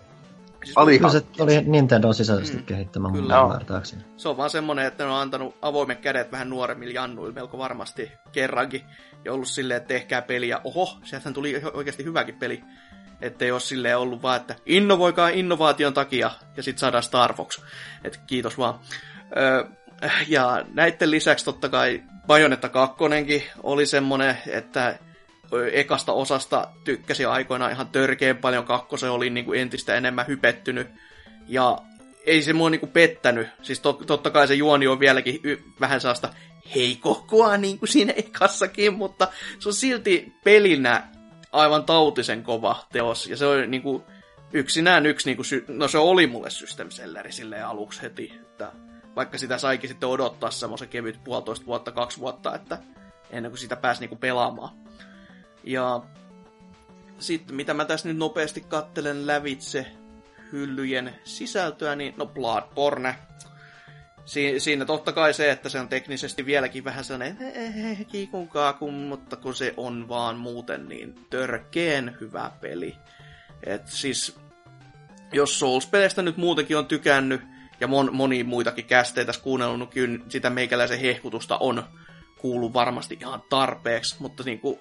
Kyllä 0.73 1.09
se 1.09 1.23
oli 1.39 1.61
Nintendo 1.61 2.13
sisäisesti 2.13 2.57
mm, 2.57 2.63
kehittämä 2.63 3.09
mun 3.09 3.19
ymmärtääkseni. 3.19 4.03
Se 4.17 4.29
on 4.29 4.37
vaan 4.37 4.49
semmonen, 4.49 4.85
että 4.85 5.03
ne 5.03 5.09
on 5.09 5.17
antanut 5.17 5.55
avoimet 5.61 5.99
kädet 5.99 6.31
vähän 6.31 6.49
nuoremmille 6.49 6.93
jannuille 6.93 7.33
melko 7.33 7.57
varmasti 7.57 8.11
kerrankin. 8.31 8.81
Ja 9.25 9.33
ollut 9.33 9.47
silleen, 9.47 9.77
että 9.77 9.87
tehkää 9.87 10.21
peliä. 10.21 10.61
Oho, 10.63 10.97
sieltähän 11.03 11.33
tuli 11.33 11.61
oikeasti 11.73 12.03
hyväkin 12.03 12.35
peli. 12.35 12.63
Että 13.21 13.45
ei 13.45 13.51
ole 13.51 13.59
silleen 13.59 13.97
ollut 13.97 14.21
vaan, 14.21 14.41
että 14.41 14.55
innovoikaa 14.65 15.29
innovaation 15.29 15.93
takia 15.93 16.31
ja 16.57 16.63
sit 16.63 16.77
saadaan 16.77 17.03
Star 17.03 17.33
Fox. 17.33 17.59
Et 18.03 18.19
kiitos 18.27 18.57
vaan. 18.57 18.79
Öö, 19.37 19.63
ja 20.27 20.65
näiden 20.73 21.11
lisäksi 21.11 21.45
totta 21.45 21.69
kai 21.69 22.03
Bayonetta 22.27 22.69
2 22.69 22.95
oli 23.63 23.85
semmonen, 23.85 24.37
että 24.47 24.99
ekasta 25.71 26.13
osasta 26.13 26.67
tykkäsin 26.83 27.29
aikoinaan 27.29 27.71
ihan 27.71 27.87
törkeen 27.87 28.37
paljon, 28.37 28.65
kakkosen 28.65 29.11
oli 29.11 29.29
niin 29.29 29.45
kuin 29.45 29.59
entistä 29.59 29.95
enemmän 29.95 30.27
hypettynyt. 30.27 30.87
Ja 31.47 31.77
ei 32.25 32.41
se 32.41 32.53
mua 32.53 32.69
niinku 32.69 32.87
pettänyt. 32.87 33.47
Siis 33.61 33.79
to, 33.79 33.93
totta 33.93 34.29
kai 34.29 34.47
se 34.47 34.53
juoni 34.53 34.87
on 34.87 34.99
vieläkin 34.99 35.39
y- 35.43 35.63
vähän 35.79 36.01
sellaista 36.01 36.29
heikohkoa 36.75 37.57
niin 37.57 37.79
kuin 37.79 37.89
siinä 37.89 38.13
ekassakin, 38.25 38.93
mutta 38.93 39.27
se 39.59 39.69
on 39.69 39.73
silti 39.73 40.33
pelinä 40.43 41.07
aivan 41.51 41.83
tautisen 41.83 42.43
kova 42.43 42.85
teos. 42.91 43.27
Ja 43.27 43.37
se 43.37 43.45
on 43.45 43.71
niinku 43.71 44.03
yksinään 44.53 45.05
yksi, 45.05 45.29
niinku, 45.29 45.43
sy- 45.43 45.65
no 45.67 45.87
se 45.87 45.97
oli 45.97 46.27
mulle 46.27 46.49
System 46.49 46.91
Selleri 46.91 47.31
silleen 47.31 47.67
aluksi 47.67 48.01
heti, 48.01 48.33
että 48.41 48.71
vaikka 49.15 49.37
sitä 49.37 49.57
saikin 49.57 49.89
sitten 49.89 50.09
odottaa 50.09 50.51
semmoisen 50.51 50.89
kevyt 50.89 51.23
puolitoista 51.23 51.65
vuotta, 51.65 51.91
kaksi 51.91 52.19
vuotta, 52.19 52.55
että 52.55 52.77
ennen 53.29 53.51
kuin 53.51 53.59
sitä 53.59 53.75
pääsi 53.75 54.01
niinku 54.01 54.15
pelaamaan. 54.15 54.84
Ja 55.65 56.01
sitten 57.19 57.55
mitä 57.55 57.73
mä 57.73 57.85
tässä 57.85 58.07
nyt 58.07 58.17
nopeasti 58.17 58.61
kattelen 58.61 59.27
lävitse 59.27 59.85
hyllyjen 60.51 61.15
sisältöä, 61.23 61.95
niin 61.95 62.13
no 62.17 62.25
Bloodborne. 62.25 63.15
Si- 64.25 64.59
siinä 64.59 64.85
totta 64.85 65.11
kai 65.11 65.33
se, 65.33 65.51
että 65.51 65.69
se 65.69 65.79
on 65.79 65.87
teknisesti 65.87 66.45
vieläkin 66.45 66.83
vähän 66.83 67.03
sellainen 67.03 67.37
eh, 67.41 68.07
kiikun 68.07 68.47
kaakun, 68.47 68.93
mutta 68.93 69.35
kun 69.35 69.55
se 69.55 69.73
on 69.77 70.09
vaan 70.09 70.37
muuten 70.37 70.89
niin 70.89 71.15
törkeen 71.29 72.17
hyvä 72.21 72.51
peli. 72.61 72.95
Et 73.63 73.87
siis, 73.87 74.37
jos 75.33 75.59
Souls-peleistä 75.59 76.21
nyt 76.21 76.37
muutenkin 76.37 76.77
on 76.77 76.85
tykännyt, 76.85 77.41
ja 77.79 77.87
mon, 77.87 78.09
moni 78.15 78.43
muitakin 78.43 78.85
kästeitä 78.85 79.31
kuunnellut, 79.41 79.79
niin 79.79 79.89
kyllä 79.89 80.19
sitä 80.29 80.49
meikäläisen 80.49 80.99
hehkutusta 80.99 81.57
on 81.57 81.83
kuullut 82.37 82.73
varmasti 82.73 83.17
ihan 83.21 83.43
tarpeeksi, 83.49 84.15
mutta 84.19 84.43
niin 84.43 84.59
kuin, 84.59 84.79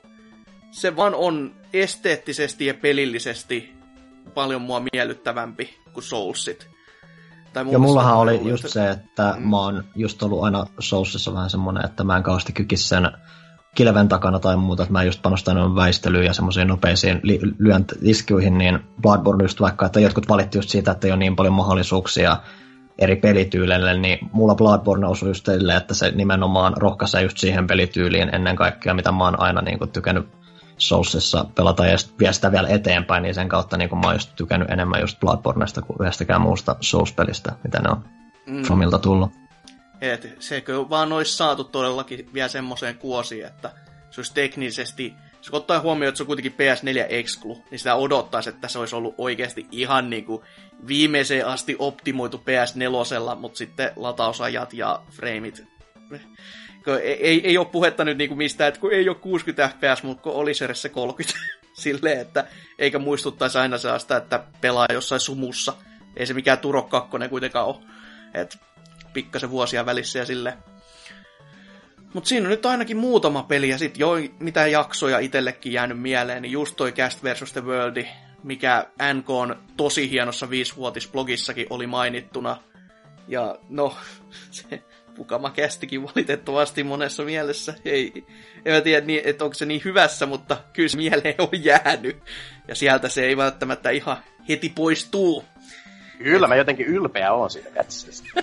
se 0.75 0.97
vaan 0.97 1.15
on 1.15 1.55
esteettisesti 1.73 2.67
ja 2.67 2.75
pelillisesti 2.75 3.73
paljon 4.35 4.63
mua 4.63 4.83
miellyttävämpi 4.93 5.75
kuin 5.93 6.05
Soulsit. 6.05 6.69
Tai 7.53 7.65
ja 7.71 7.79
mullahan 7.79 8.17
oli 8.17 8.35
ollut, 8.35 8.49
just 8.49 8.69
se, 8.69 8.91
että 8.91 9.35
mm. 9.39 9.49
mä 9.49 9.57
oon 9.57 9.85
just 9.97 10.23
ollut 10.23 10.45
aina 10.45 10.67
Soulsissa 10.79 11.35
vähän 11.35 11.51
semmonen, 11.51 11.85
että 11.85 12.05
mä 12.05 12.17
en 12.17 12.23
kauheasti 12.23 12.53
kykis 12.53 12.89
sen 12.89 13.13
kilven 13.75 14.09
takana 14.09 14.39
tai 14.39 14.57
muuta, 14.57 14.83
että 14.83 14.93
mä 14.93 15.03
just 15.03 15.23
panostan 15.23 15.77
väistelyyn 15.77 16.25
ja 16.25 16.33
semmoisiin 16.33 16.69
nopeisiin 16.69 17.21
li- 17.23 17.41
lyöntiskuihin, 17.59 18.59
niin 18.59 18.79
Bloodborne 19.03 19.45
just 19.45 19.61
vaikka, 19.61 19.87
että 19.87 20.01
jotkut 20.01 20.29
valitti 20.29 20.59
just 20.59 20.69
siitä, 20.69 20.91
että 20.91 21.07
ei 21.07 21.11
ole 21.11 21.19
niin 21.19 21.37
paljon 21.37 21.55
mahdollisuuksia 21.55 22.37
eri 22.99 23.17
pelityyleille, 23.17 23.99
niin 23.99 24.19
mulla 24.33 24.55
Bloodborne 24.55 25.07
osui 25.07 25.29
just 25.29 25.45
teille, 25.45 25.77
että 25.77 25.95
se 25.95 26.11
nimenomaan 26.11 26.75
rohkaisee 26.77 27.23
just 27.23 27.39
siihen 27.39 27.67
pelityyliin 27.67 28.35
ennen 28.35 28.57
kaikkea, 28.57 28.95
mitä 28.95 29.13
mä 29.13 29.25
oon 29.25 29.41
aina 29.41 29.61
niin 29.61 29.79
kuin, 29.79 29.91
tykännyt 29.91 30.44
Soulsissa 30.79 31.47
pelata 31.55 31.87
ja 31.87 31.97
vie 32.19 32.33
sitä 32.33 32.53
vielä 32.53 32.69
eteenpäin, 32.69 33.23
niin 33.23 33.35
sen 33.35 33.49
kautta 33.49 33.77
niin 33.77 33.99
mä 33.99 34.07
oon 34.07 34.15
just 34.15 34.31
tykännyt 34.37 34.71
enemmän 34.71 35.01
just 35.01 35.21
Bloodborneista 35.21 35.83
kuin 35.83 35.97
yhdestäkään 36.01 36.41
muusta 36.41 36.77
Souls-pelistä, 36.81 37.53
mitä 37.65 37.79
ne 37.79 37.91
on 37.91 38.05
mm. 38.47 38.63
Fromilta 38.63 38.99
tullut. 38.99 39.31
Et 40.01 40.37
sekö 40.39 40.89
vaan 40.91 41.13
olisi 41.13 41.37
saatu 41.37 41.65
todellakin 41.65 42.31
vielä 42.35 42.49
semmoiseen 42.49 42.99
kuosiin, 42.99 43.47
että 43.47 43.71
se 44.11 44.21
olisi 44.21 44.35
teknisesti, 44.35 45.15
se 45.41 45.51
ottaa 45.53 45.81
huomioon, 45.81 46.09
että 46.09 46.17
se 46.17 46.23
on 46.23 46.27
kuitenkin 46.27 46.53
PS4 46.53 47.07
Exclu, 47.09 47.65
niin 47.71 47.79
sitä 47.79 47.95
odottaisi, 47.95 48.51
että 48.51 48.69
se 48.69 48.79
olisi 48.79 48.97
ollut 48.97 49.15
oikeasti 49.19 49.67
ihan 49.71 50.11
niin 50.11 50.25
kuin 50.25 50.43
viimeiseen 50.87 51.47
asti 51.47 51.77
optimoitu 51.79 52.37
PS4, 52.37 53.35
mutta 53.39 53.59
sitten 53.59 53.93
latausajat 53.97 54.73
ja 54.73 55.03
frameit 55.11 55.65
ei, 57.03 57.47
ei 57.47 57.59
ole 57.59 57.67
puhetta 57.67 58.05
nyt 58.05 58.19
niinku 58.19 58.35
mistään, 58.35 58.69
että 58.69 58.81
kun 58.81 58.93
ei 58.93 59.09
ole 59.09 59.17
60 59.17 59.69
fps, 59.69 60.03
mutta 60.03 60.23
kun 60.23 60.49
edes 60.65 60.83
se 60.83 60.89
30. 60.89 61.39
Silleen, 61.73 62.21
että 62.21 62.45
eikä 62.79 62.99
muistuttaisi 62.99 63.59
aina 63.59 63.79
sellaista, 63.79 64.17
että 64.17 64.45
pelaa 64.61 64.87
jossain 64.93 65.21
sumussa. 65.21 65.73
Ei 66.17 66.27
se 66.27 66.35
mikään 66.35 66.59
Turok 66.59 66.89
2 66.89 67.11
kuitenkaan 67.31 67.67
ole. 67.67 67.77
Et 68.35 68.59
pikkasen 69.13 69.51
vuosia 69.51 69.87
välissä 69.87 70.19
ja 70.19 70.27
silleen. 70.27 70.59
Mutta 72.13 72.29
siinä 72.29 72.47
on 72.47 72.51
nyt 72.51 72.67
ainakin 72.67 72.97
muutama 72.97 73.43
peli, 73.43 73.69
ja 73.69 73.79
sitten 73.79 74.01
jo 74.01 74.11
mitä 74.39 74.67
jaksoja 74.67 75.19
itsellekin 75.19 75.73
jäänyt 75.73 76.01
mieleen, 76.01 76.43
niin 76.43 76.53
just 76.53 76.77
toi 76.77 76.93
Cast 76.93 77.25
vs. 77.25 77.53
The 77.53 77.65
World, 77.65 78.05
mikä 78.43 78.87
NK 79.15 79.31
on 79.31 79.63
tosi 79.77 80.11
hienossa 80.11 80.51
viisivuotisblogissakin 80.51 81.67
oli 81.71 81.87
mainittuna. 81.87 82.57
Ja 83.29 83.59
no, 83.69 83.97
se, 84.51 84.83
Pukama 85.15 85.51
kästikin 85.51 86.03
valitettavasti 86.03 86.85
monessa 86.85 87.25
mielessä. 87.25 87.75
Ei, 87.85 88.25
en 88.65 88.75
mä 88.75 88.81
tiedä, 88.81 89.07
niin, 89.07 89.21
että 89.25 89.45
onko 89.45 89.55
se 89.55 89.67
niin 89.67 89.83
hyvässä, 89.85 90.27
mutta 90.27 90.57
kyllä 90.73 90.89
se 90.89 90.97
mieleen 90.97 91.35
on 91.39 91.65
jäänyt. 91.65 92.17
Ja 92.69 92.75
sieltä 92.75 93.09
se 93.09 93.25
ei 93.25 93.37
välttämättä 93.37 93.91
ihan 93.91 94.17
heti 94.49 94.73
poistuu. 94.75 95.45
Kyllä, 96.19 96.49
mä 96.49 96.57
jotenkin 96.57 96.87
ylpeä 96.87 97.33
on 97.33 97.51
siitä 97.51 97.71
kätsistä. 97.71 98.43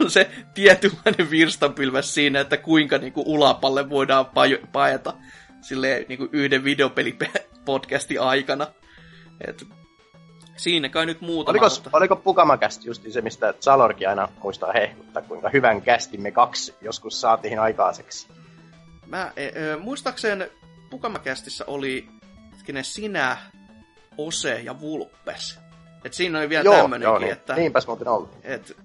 on 0.00 0.10
se 0.10 0.30
tietynlainen 0.54 1.30
virstanpylväs 1.30 2.14
siinä, 2.14 2.40
että 2.40 2.56
kuinka 2.56 2.98
niinku 2.98 3.22
ulapalle 3.26 3.90
voidaan 3.90 4.26
paeta 4.72 5.14
sille 5.60 6.06
niinku 6.08 6.28
yhden 6.32 6.64
videopelipodcastin 6.64 8.20
aikana. 8.20 8.66
Et 9.48 9.66
Siinä 10.56 10.88
kai 10.88 11.06
nyt 11.06 11.20
muutama. 11.20 11.52
Oliko, 11.52 11.68
mutta... 11.74 11.90
oliko 11.92 12.16
Pukamakästi 12.16 12.88
just 12.88 13.02
se, 13.08 13.20
mistä 13.20 13.54
Zalorki 13.60 14.06
aina 14.06 14.28
muistaa 14.42 14.72
hehkuttaa, 14.72 15.22
kuinka 15.22 15.48
hyvän 15.48 15.82
kästimme 15.82 16.30
kaksi 16.30 16.74
joskus 16.80 17.20
saatiin 17.20 17.58
aikaiseksi? 17.58 18.28
Mä, 19.06 19.32
e, 19.36 19.46
e, 19.46 19.76
muistaakseen 19.76 20.50
Pukamakästissä 20.90 21.64
oli 21.66 22.08
hetkinen, 22.52 22.84
sinä, 22.84 23.36
Ose 24.18 24.60
ja 24.60 24.80
Vulpes. 24.80 25.58
Et 26.04 26.14
siinä 26.14 26.38
oli 26.38 26.48
vielä 26.48 26.64
joo, 26.64 26.74
tämmönenkin, 26.74 27.08
joo, 27.08 27.18
niin. 27.18 27.32
että... 27.32 27.54
Niinpäs 27.54 27.86
muuten 27.86 28.08
oli. 28.08 28.28
Et... 28.42 28.76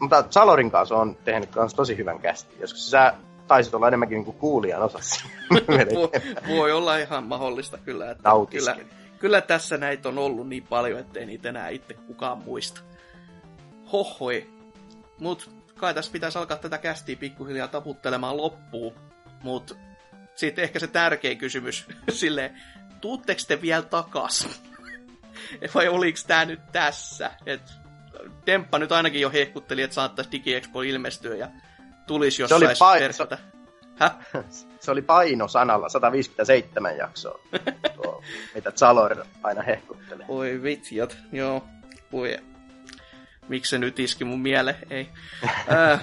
mutta 0.00 0.24
Zalorin 0.30 0.70
kanssa 0.70 0.96
on 0.96 1.16
tehnyt 1.24 1.50
kans 1.50 1.74
tosi 1.74 1.96
hyvän 1.96 2.18
kästi. 2.18 2.56
Joskus 2.60 2.90
sä 2.90 3.14
taisit 3.46 3.74
olla 3.74 3.88
enemmänkin 3.88 4.16
niinku 4.16 4.32
kuulijan 4.32 4.82
osassa. 4.82 5.24
voi, 5.94 6.10
voi, 6.48 6.72
olla 6.72 6.96
ihan 6.96 7.24
mahdollista 7.24 7.78
kyllä. 7.78 8.10
Että 8.10 8.30
kyllä, 8.50 8.76
kyllä 9.22 9.40
tässä 9.40 9.78
näitä 9.78 10.08
on 10.08 10.18
ollut 10.18 10.48
niin 10.48 10.66
paljon, 10.66 11.00
ettei 11.00 11.26
niitä 11.26 11.48
enää 11.48 11.68
itse 11.68 11.94
kukaan 11.94 12.38
muista. 12.38 12.80
Hohoi. 13.92 14.50
Mut 15.18 15.50
kai 15.74 15.94
tässä 15.94 16.12
pitäisi 16.12 16.38
alkaa 16.38 16.56
tätä 16.56 16.78
kästiä 16.78 17.16
pikkuhiljaa 17.16 17.68
taputtelemaan 17.68 18.36
loppuun. 18.36 18.94
Mut 19.42 19.78
sitten 20.34 20.64
ehkä 20.64 20.78
se 20.78 20.86
tärkein 20.86 21.38
kysymys, 21.38 21.86
silleen, 22.10 22.62
tuutteko 23.00 23.40
te 23.48 23.62
vielä 23.62 23.82
takas? 23.82 24.60
Vai 25.74 25.88
oliks 25.88 26.24
tää 26.24 26.44
nyt 26.44 26.60
tässä? 26.72 27.30
Et 27.46 27.62
Demppa 28.46 28.78
nyt 28.78 28.92
ainakin 28.92 29.20
jo 29.20 29.30
hehkutteli, 29.30 29.82
että 29.82 29.94
saattaisi 29.94 30.32
DigiExpo 30.32 30.82
ilmestyä 30.82 31.34
ja 31.34 31.48
tulisi 32.06 32.42
jossain 32.42 32.76
se 32.76 32.82
oli 32.82 33.38
Se 34.80 34.90
oli 34.90 35.02
paino 35.02 35.48
sanalla 35.48 35.88
157 35.88 36.96
jaksoa, 36.96 37.38
tuo, 37.94 38.22
mitä 38.54 38.70
Zalor 38.70 39.24
aina 39.42 39.62
hehkuttelee. 39.62 40.26
Oi 40.28 40.62
vitsijat, 40.62 41.16
joo. 41.32 41.64
Voi. 42.12 42.36
Miksi 43.48 43.70
se 43.70 43.78
nyt 43.78 43.98
iski 43.98 44.24
mun 44.24 44.40
miele? 44.40 44.76
Ei. 44.90 45.08
äh, 45.72 46.00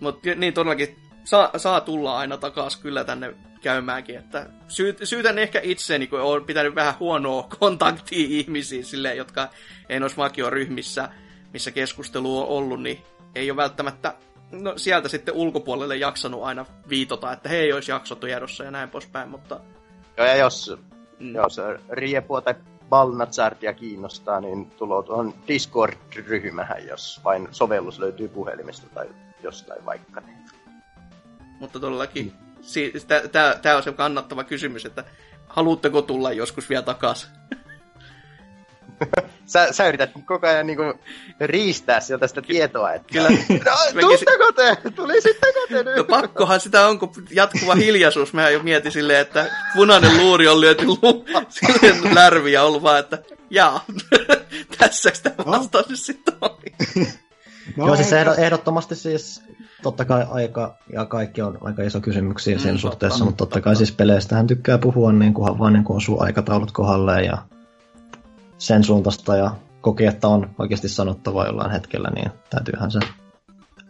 Mutta 0.00 0.28
niin 0.36 0.54
todellakin 0.54 0.96
saa, 1.24 1.50
saa 1.56 1.80
tulla 1.80 2.18
aina 2.18 2.36
takas 2.36 2.76
kyllä 2.76 3.04
tänne 3.04 3.34
käymäänkin. 3.62 4.18
Että 4.18 4.46
syy, 4.68 4.96
syytän 5.04 5.38
ehkä 5.38 5.60
itseäni, 5.62 6.06
kun 6.06 6.20
olen 6.20 6.44
pitänyt 6.44 6.74
vähän 6.74 6.94
huonoa 7.00 7.48
kontaktia 7.58 8.26
ihmisiin, 8.28 8.84
sille, 8.84 9.14
jotka 9.14 9.48
ei 9.88 10.00
noissa 10.00 10.50
ryhmissä, 10.50 11.08
missä 11.52 11.70
keskustelu 11.70 12.40
on 12.40 12.46
ollut, 12.48 12.82
niin 12.82 13.04
ei 13.34 13.50
ole 13.50 13.56
välttämättä 13.56 14.14
no, 14.50 14.72
sieltä 14.76 15.08
sitten 15.08 15.34
ulkopuolelle 15.34 15.96
jaksanut 15.96 16.42
aina 16.42 16.66
viitota, 16.88 17.32
että 17.32 17.48
hei, 17.48 17.72
olisi 17.72 17.90
jakso 17.90 18.14
tiedossa 18.14 18.64
ja 18.64 18.70
näin 18.70 18.90
poispäin, 18.90 19.28
mutta... 19.28 19.60
Joo, 20.16 20.26
ja 20.26 20.36
jos, 20.36 20.76
mm. 21.18 21.34
jos 21.34 21.60
Riepua 21.90 22.40
tai 22.40 22.54
Balnazartia 22.88 23.72
kiinnostaa, 23.72 24.40
niin 24.40 24.70
tuloo 24.70 25.02
tuohon 25.02 25.34
Discord-ryhmähän, 25.48 26.86
jos 26.86 27.20
vain 27.24 27.48
sovellus 27.50 27.98
löytyy 27.98 28.28
puhelimesta 28.28 28.86
tai 28.94 29.08
jostain 29.42 29.86
vaikka. 29.86 30.20
Niin. 30.20 30.38
Mutta 31.60 31.80
todellakin, 31.80 32.26
mm. 32.26 32.56
si- 32.60 32.92
tämä 33.62 33.76
on 33.76 33.82
se 33.82 33.92
kannattava 33.92 34.44
kysymys, 34.44 34.86
että 34.86 35.04
haluatteko 35.46 36.02
tulla 36.02 36.32
joskus 36.32 36.68
vielä 36.68 36.82
takaisin? 36.82 37.37
sä, 39.52 39.72
sä 39.72 39.88
yrität 39.88 40.10
koko 40.24 40.46
ajan 40.46 40.66
niinku 40.66 40.82
riistää 41.40 42.00
sieltä 42.00 42.26
sitä 42.26 42.42
tietoa, 42.42 42.92
että 42.92 43.12
Kyllä. 43.12 43.28
no, 43.64 44.00
tuutteko 44.00 44.52
te? 44.52 44.90
Tulisitteko 44.90 45.58
te 45.68 45.82
nyt? 45.82 45.96
No 45.96 46.04
pakkohan 46.04 46.60
sitä 46.60 46.86
on, 46.86 46.98
kun 46.98 47.12
jatkuva 47.30 47.74
hiljaisuus. 47.74 48.32
Mä 48.32 48.50
jo 48.50 48.62
mietin 48.62 48.92
silleen, 48.92 49.20
että 49.20 49.46
punainen 49.74 50.16
luuri 50.16 50.48
on 50.48 50.60
lyöty 50.60 50.86
lu- 50.86 51.24
silleen 51.48 52.14
lärvi 52.14 52.52
ja 52.52 52.62
ollut 52.62 52.82
vaan, 52.82 53.00
että 53.00 53.18
jaa, 53.50 53.84
tässä 54.78 55.10
sitä 55.14 55.34
vastaus 55.46 55.88
nyt 55.88 56.00
sitten 56.00 56.34
oli. 56.40 57.06
No, 57.76 57.86
Joo, 57.86 57.96
siis 57.96 58.12
ehdottomasti 58.38 58.94
siis 58.96 59.42
totta 59.82 60.04
kai 60.04 60.26
aika 60.30 60.76
ja 60.92 61.04
kaikki 61.04 61.42
on 61.42 61.58
aika 61.60 61.82
iso 61.82 62.00
kysymyksiä 62.00 62.56
mm, 62.56 62.60
siinä 62.60 62.78
suhteessa, 62.78 63.24
mutta 63.24 63.36
totta, 63.36 63.54
totta 63.54 63.64
kai 63.64 63.76
siis 63.76 63.92
peleistähän 63.92 64.46
tykkää 64.46 64.78
puhua 64.78 65.12
niin 65.12 65.34
kuin, 65.34 65.58
vaan 65.58 65.72
niin 65.72 65.84
kuin 65.84 65.96
osuu 65.96 66.22
aikataulut 66.22 66.72
kohdalleen 66.72 67.24
ja 67.24 67.38
sen 68.58 68.84
suuntaista 68.84 69.36
ja 69.36 69.50
koki, 69.80 70.06
että 70.06 70.28
on 70.28 70.50
oikeasti 70.58 70.88
sanottavaa 70.88 71.46
jollain 71.46 71.70
hetkellä, 71.70 72.10
niin 72.14 72.30
täytyyhän 72.50 72.90
se 72.90 73.00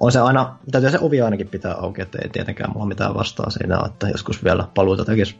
on 0.01 0.13
se 0.13 0.19
aina, 0.19 0.59
täytyy 0.71 0.91
se 0.91 0.99
ovi 1.01 1.21
ainakin 1.21 1.49
pitää 1.49 1.75
auki, 1.75 2.03
että 2.03 2.19
ei 2.23 2.29
tietenkään 2.29 2.73
mulla 2.73 2.87
mitään 2.87 3.15
vastaa 3.15 3.51
siinä, 3.51 3.79
että 3.87 4.09
joskus 4.09 4.45
vielä 4.45 4.69
paluuta 4.75 5.05
tekisi. 5.05 5.37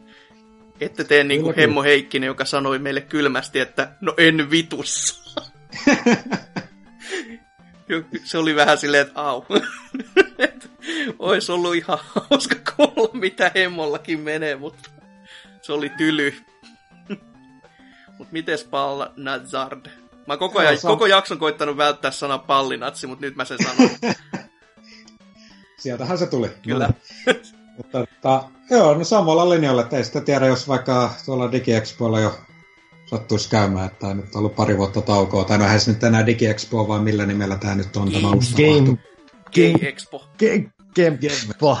Ette 0.81 1.03
tee 1.03 1.23
niin 1.23 1.41
kuin 1.41 1.55
Hemmo 1.55 1.83
Heikkinen, 1.83 2.27
joka 2.27 2.45
sanoi 2.45 2.79
meille 2.79 3.01
kylmästi, 3.01 3.59
että 3.59 3.91
no 4.01 4.13
en 4.17 4.51
vitussa. 4.51 5.41
se 8.23 8.37
oli 8.37 8.55
vähän 8.55 8.77
silleen, 8.77 9.07
että 9.07 9.21
au. 9.21 9.43
Ois 11.19 11.49
ollut 11.49 11.75
ihan 11.75 11.99
hauska 12.01 12.55
kuulla, 12.75 13.09
mitä 13.13 13.51
Hemmollakin 13.55 14.19
menee, 14.19 14.55
mutta 14.55 14.89
se 15.61 15.73
oli 15.73 15.89
tyly. 15.89 16.33
Mut 18.19 18.31
mites 18.31 18.63
Pall 18.63 19.05
Nazard? 19.15 19.85
Mä 20.27 20.37
koko, 20.37 20.59
ajan, 20.59 20.77
koko 20.81 21.05
jakson 21.05 21.39
koittanut 21.39 21.77
välttää 21.77 22.11
sana 22.11 22.37
pallinatsi, 22.37 23.07
mutta 23.07 23.25
nyt 23.25 23.35
mä 23.35 23.45
sen 23.45 23.57
sanon. 23.63 23.89
Sieltähän 25.77 26.17
se 26.17 26.27
tuli. 26.27 26.49
Kyllä. 26.63 26.89
mutta, 27.77 27.99
mutta 27.99 28.43
joo, 28.69 28.93
no 28.93 29.03
samalla 29.03 29.49
linjalla, 29.49 29.81
että 29.81 29.97
ei 29.97 30.03
sitä 30.03 30.21
tiedä, 30.21 30.45
jos 30.45 30.67
vaikka 30.67 31.13
tuolla 31.25 31.51
DigiExpoilla 31.51 32.19
jo 32.19 32.39
sattuisi 33.05 33.49
käymään, 33.49 33.85
että 33.85 33.99
tämä 33.99 34.13
nyt 34.13 34.25
on 34.25 34.39
ollut 34.39 34.55
pari 34.55 34.77
vuotta 34.77 35.01
taukoa. 35.01 35.43
Tai 35.43 35.57
no 35.57 35.63
eihän 35.63 35.79
se 35.79 35.91
nyt 35.91 36.03
enää 36.03 36.25
DigiExpo, 36.25 36.87
vaan 36.87 37.03
millä 37.03 37.25
nimellä 37.25 37.57
tämä 37.57 37.75
nyt 37.75 37.97
on 37.97 38.11
tämä 38.11 38.29
uusi 38.31 38.53
Game, 38.53 38.97
Game 39.55 39.89
Expo. 39.89 40.29
Game, 40.39 40.71
Game 40.95 41.17
Expo. 41.23 41.77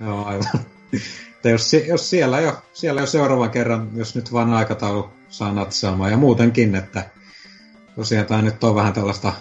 joo, 0.00 0.24
aivan. 0.24 0.44
Että 1.44 1.52
jos, 1.52 1.72
jos 1.88 2.10
siellä, 2.10 2.40
jo, 2.40 2.62
siellä 2.72 3.00
jo 3.00 3.06
seuraavan 3.06 3.50
kerran, 3.50 3.90
jos 3.94 4.14
nyt 4.14 4.32
vaan 4.32 4.52
aikataulu 4.52 5.10
saa 5.28 5.52
natsaamaan 5.52 6.10
ja 6.10 6.16
muutenkin, 6.16 6.74
että 6.74 7.10
tosiaan 7.96 8.26
tämä 8.26 8.42
nyt 8.42 8.64
on 8.64 8.74
vähän 8.74 8.92
tällaista 8.92 9.32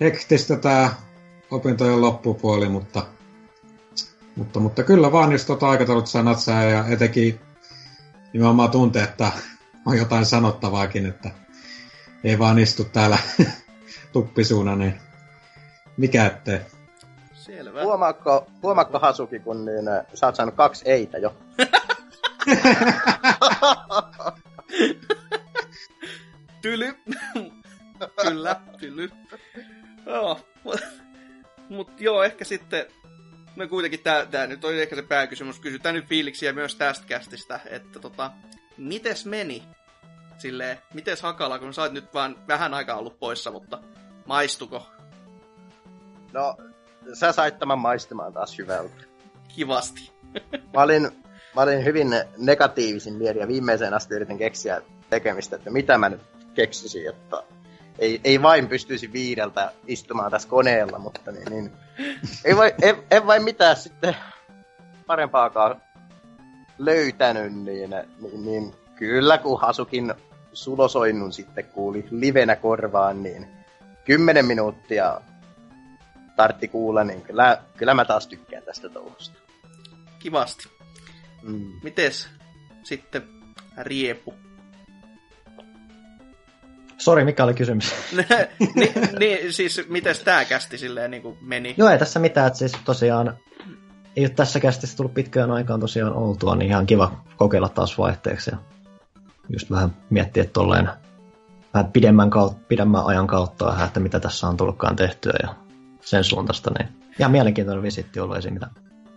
hektistä 0.00 0.56
tämä 0.56 0.94
opintojen 1.50 2.00
loppupuoli, 2.00 2.68
mutta, 2.68 3.06
mutta, 4.36 4.60
mutta 4.60 4.82
kyllä 4.82 5.12
vaan, 5.12 5.32
jos 5.32 5.44
tuota 5.44 5.68
aikataulut 5.68 6.06
saa 6.06 6.22
natsaa 6.22 6.62
ja 6.62 6.84
etenkin 6.88 7.40
nimenomaan 8.32 8.70
tuntee, 8.70 9.02
että 9.02 9.32
on 9.86 9.98
jotain 9.98 10.26
sanottavaakin, 10.26 11.06
että 11.06 11.30
ei 12.24 12.38
vaan 12.38 12.58
istu 12.58 12.84
täällä 12.84 13.18
tuppisuuna, 14.12 14.76
niin 14.76 14.94
mikä 15.96 16.26
ettei. 16.26 16.60
Selvä. 17.42 17.82
Huomaatko, 17.82 18.46
huomaatko 18.62 18.98
Hasuki, 18.98 19.38
kun 19.38 19.64
niin, 19.64 19.88
äh, 19.88 20.06
sä 20.14 20.26
oot 20.26 20.36
saanut 20.36 20.54
kaksi 20.54 20.90
eitä 20.90 21.18
jo? 21.18 21.36
tyly. 26.62 26.94
Kyllä, 28.22 28.60
tyly. 28.78 29.10
Joo. 30.06 30.40
Mut 31.68 32.00
joo, 32.00 32.22
ehkä 32.22 32.44
sitten 32.44 32.86
No 33.56 33.68
kuitenkin 33.68 34.00
tää, 34.00 34.26
tää 34.26 34.46
nyt 34.46 34.64
oli 34.64 34.82
ehkä 34.82 34.96
se 34.96 35.02
pääkysymys. 35.02 35.60
Kysytään 35.60 35.94
nyt 35.94 36.06
fiiliksiä 36.06 36.52
myös 36.52 36.74
tästä 36.74 37.06
kästistä, 37.06 37.60
että 37.66 38.00
tota, 38.00 38.30
mites 38.76 39.26
meni? 39.26 39.62
Silleen, 40.38 40.78
mites 40.94 41.22
Hakala, 41.22 41.58
kun 41.58 41.74
sä 41.74 41.82
oot 41.82 41.92
nyt 41.92 42.14
vaan 42.14 42.36
vähän 42.48 42.74
aikaa 42.74 42.96
ollut 42.96 43.18
poissa, 43.18 43.50
mutta 43.50 43.78
maistuko? 44.26 44.86
No, 46.32 46.56
sä 47.12 47.32
sait 47.32 47.58
tämän 47.58 47.78
maistumaan 47.78 48.32
taas 48.32 48.58
hyvältä. 48.58 48.94
Kivasti. 49.48 50.12
mä, 50.74 50.82
olin, 50.82 51.02
mä 51.54 51.62
olin 51.62 51.84
hyvin 51.84 52.08
negatiivisin 52.38 53.14
mieli 53.14 53.38
ja 53.38 53.48
viimeiseen 53.48 53.94
asti 53.94 54.14
yritin 54.14 54.38
keksiä 54.38 54.82
tekemistä, 55.10 55.56
että 55.56 55.70
mitä 55.70 55.98
mä 55.98 56.08
nyt 56.08 56.20
keksisin, 56.54 57.08
että 57.08 57.42
ei, 57.98 58.20
ei 58.24 58.42
vain 58.42 58.68
pystyisi 58.68 59.12
viideltä 59.12 59.72
istumaan 59.86 60.30
tässä 60.30 60.48
koneella, 60.48 60.98
mutta 60.98 61.32
niin, 61.32 61.50
niin 61.50 61.72
ei 62.44 62.56
vai, 62.56 62.74
en, 62.82 62.96
en 63.10 63.26
vain 63.26 63.44
mitään 63.44 63.76
sitten 63.76 64.16
parempaakaan 65.06 65.82
löytänyt, 66.78 67.54
niin, 67.54 67.90
niin, 67.90 68.44
niin 68.44 68.74
kyllä 68.96 69.38
kun 69.38 69.60
Hasukin 69.60 70.14
sulosoinnun 70.52 71.32
sitten 71.32 71.64
kuuli 71.64 72.06
livenä 72.10 72.56
korvaan, 72.56 73.22
niin 73.22 73.46
kymmenen 74.04 74.46
minuuttia 74.46 75.20
tartti 76.36 76.68
kuulla, 76.68 77.04
niin 77.04 77.22
kyllä, 77.22 77.58
kyllä 77.76 77.94
mä 77.94 78.04
taas 78.04 78.26
tykkään 78.26 78.62
tästä 78.62 78.88
touhusta. 78.88 79.38
Kivasti. 80.18 80.68
Mm. 81.42 81.72
Mites 81.82 82.28
sitten 82.82 83.22
Riepu? 83.78 84.34
Sori, 86.98 87.24
mikä 87.24 87.44
oli 87.44 87.54
kysymys? 87.54 87.94
niin, 88.74 88.92
niin, 89.18 89.52
siis 89.52 89.82
miten 89.88 90.14
tämä 90.24 90.44
kästi 90.44 90.78
silleen 90.78 91.10
niin 91.10 91.22
kuin 91.22 91.38
meni? 91.40 91.74
Joo, 91.78 91.88
ei 91.88 91.98
tässä 91.98 92.20
mitään, 92.20 92.46
että 92.46 92.58
siis 92.58 92.72
tosiaan 92.84 93.38
ei 94.16 94.24
ole 94.24 94.28
tässä 94.28 94.60
kästissä 94.60 94.96
tullut 94.96 95.14
pitkään 95.14 95.50
aikaan 95.50 95.80
tosiaan 95.80 96.12
oltua, 96.12 96.56
niin 96.56 96.70
ihan 96.70 96.86
kiva 96.86 97.24
kokeilla 97.36 97.68
taas 97.68 97.98
vaihteeksi 97.98 98.50
ja 98.50 98.56
just 99.48 99.70
vähän 99.70 99.96
miettiä 100.10 100.44
tolleen 100.44 100.88
vähän 101.74 101.92
pidemmän, 101.92 102.30
kautta, 102.30 102.60
pidemmän 102.68 103.06
ajan 103.06 103.26
kautta 103.26 103.66
vähän, 103.66 103.86
että 103.86 104.00
mitä 104.00 104.20
tässä 104.20 104.48
on 104.48 104.56
tullutkaan 104.56 104.96
tehtyä 104.96 105.32
ja 105.42 105.54
sen 106.04 106.24
suuntaista, 106.24 106.70
niin 106.78 106.88
ihan 107.18 107.32
mielenkiintoinen 107.32 107.82
visitti 107.82 108.20
ollut 108.20 108.36
esim. 108.36 108.54
Mitä. 108.54 108.66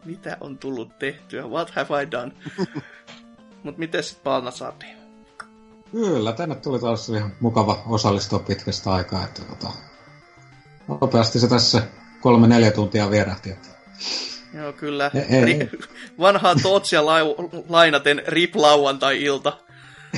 Mitä 0.05 0.37
on 0.41 0.57
tullut 0.57 0.99
tehtyä? 0.99 1.47
What 1.47 1.69
have 1.69 2.03
I 2.03 2.11
done? 2.11 2.31
Mut 3.63 3.77
miten 3.77 4.03
sitten 4.03 4.23
Palna 4.23 4.51
saatiin? 4.51 4.97
Kyllä, 5.91 6.33
tänne 6.33 6.55
tuli 6.55 6.79
taas 6.79 7.09
ihan 7.09 7.31
mukava 7.39 7.83
osallistua 7.87 8.39
pitkästä 8.39 8.91
aikaa. 8.91 9.23
Että 9.23 9.41
tota, 9.41 9.73
nopeasti 11.01 11.39
se 11.39 11.47
tässä 11.47 11.83
kolme-neljä 12.21 12.71
tuntia 12.71 13.11
vierähti. 13.11 13.49
Että... 13.51 13.67
Joo, 14.53 14.73
kyllä. 14.73 15.11
Ei, 15.13 15.37
ei. 15.37 15.69
Vanhaa 16.19 16.55
Tootsia 16.63 17.01
lau- 17.01 17.63
lainaten 17.69 18.23
rip 18.27 18.55
lauantai-ilta. 18.55 19.57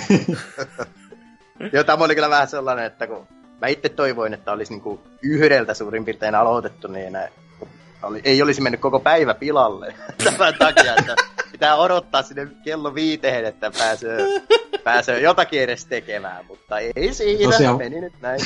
Joo, 1.73 1.83
tämä 1.83 2.03
oli 2.03 2.15
kyllä 2.15 2.29
vähän 2.29 2.47
sellainen, 2.47 2.85
että 2.85 3.07
kun 3.07 3.27
mä 3.61 3.67
itse 3.67 3.89
toivoin, 3.89 4.33
että 4.33 4.51
olisi 4.51 4.73
niinku 4.73 5.01
yhdeltä 5.21 5.73
suurin 5.73 6.05
piirtein 6.05 6.35
aloitettu, 6.35 6.87
niin 6.87 7.17
oli, 8.03 8.21
ei 8.23 8.41
olisi 8.41 8.61
mennyt 8.61 8.81
koko 8.81 8.99
päivä 8.99 9.33
pilalle 9.33 9.95
tämän 10.23 10.53
takia, 10.59 10.95
että 10.95 11.15
pitää 11.51 11.75
odottaa 11.75 12.21
sinne 12.23 12.47
kello 12.63 12.95
viiteen, 12.95 13.45
että 13.45 13.71
pääsee, 13.77 14.19
pääsee 14.83 15.19
jotakin 15.19 15.61
edes 15.61 15.85
tekemään, 15.85 16.45
mutta 16.45 16.79
ei 16.79 17.13
siinä, 17.13 17.51
Tosiaan... 17.51 17.77
meni 17.77 18.01
nyt 18.01 18.13
näin. 18.21 18.39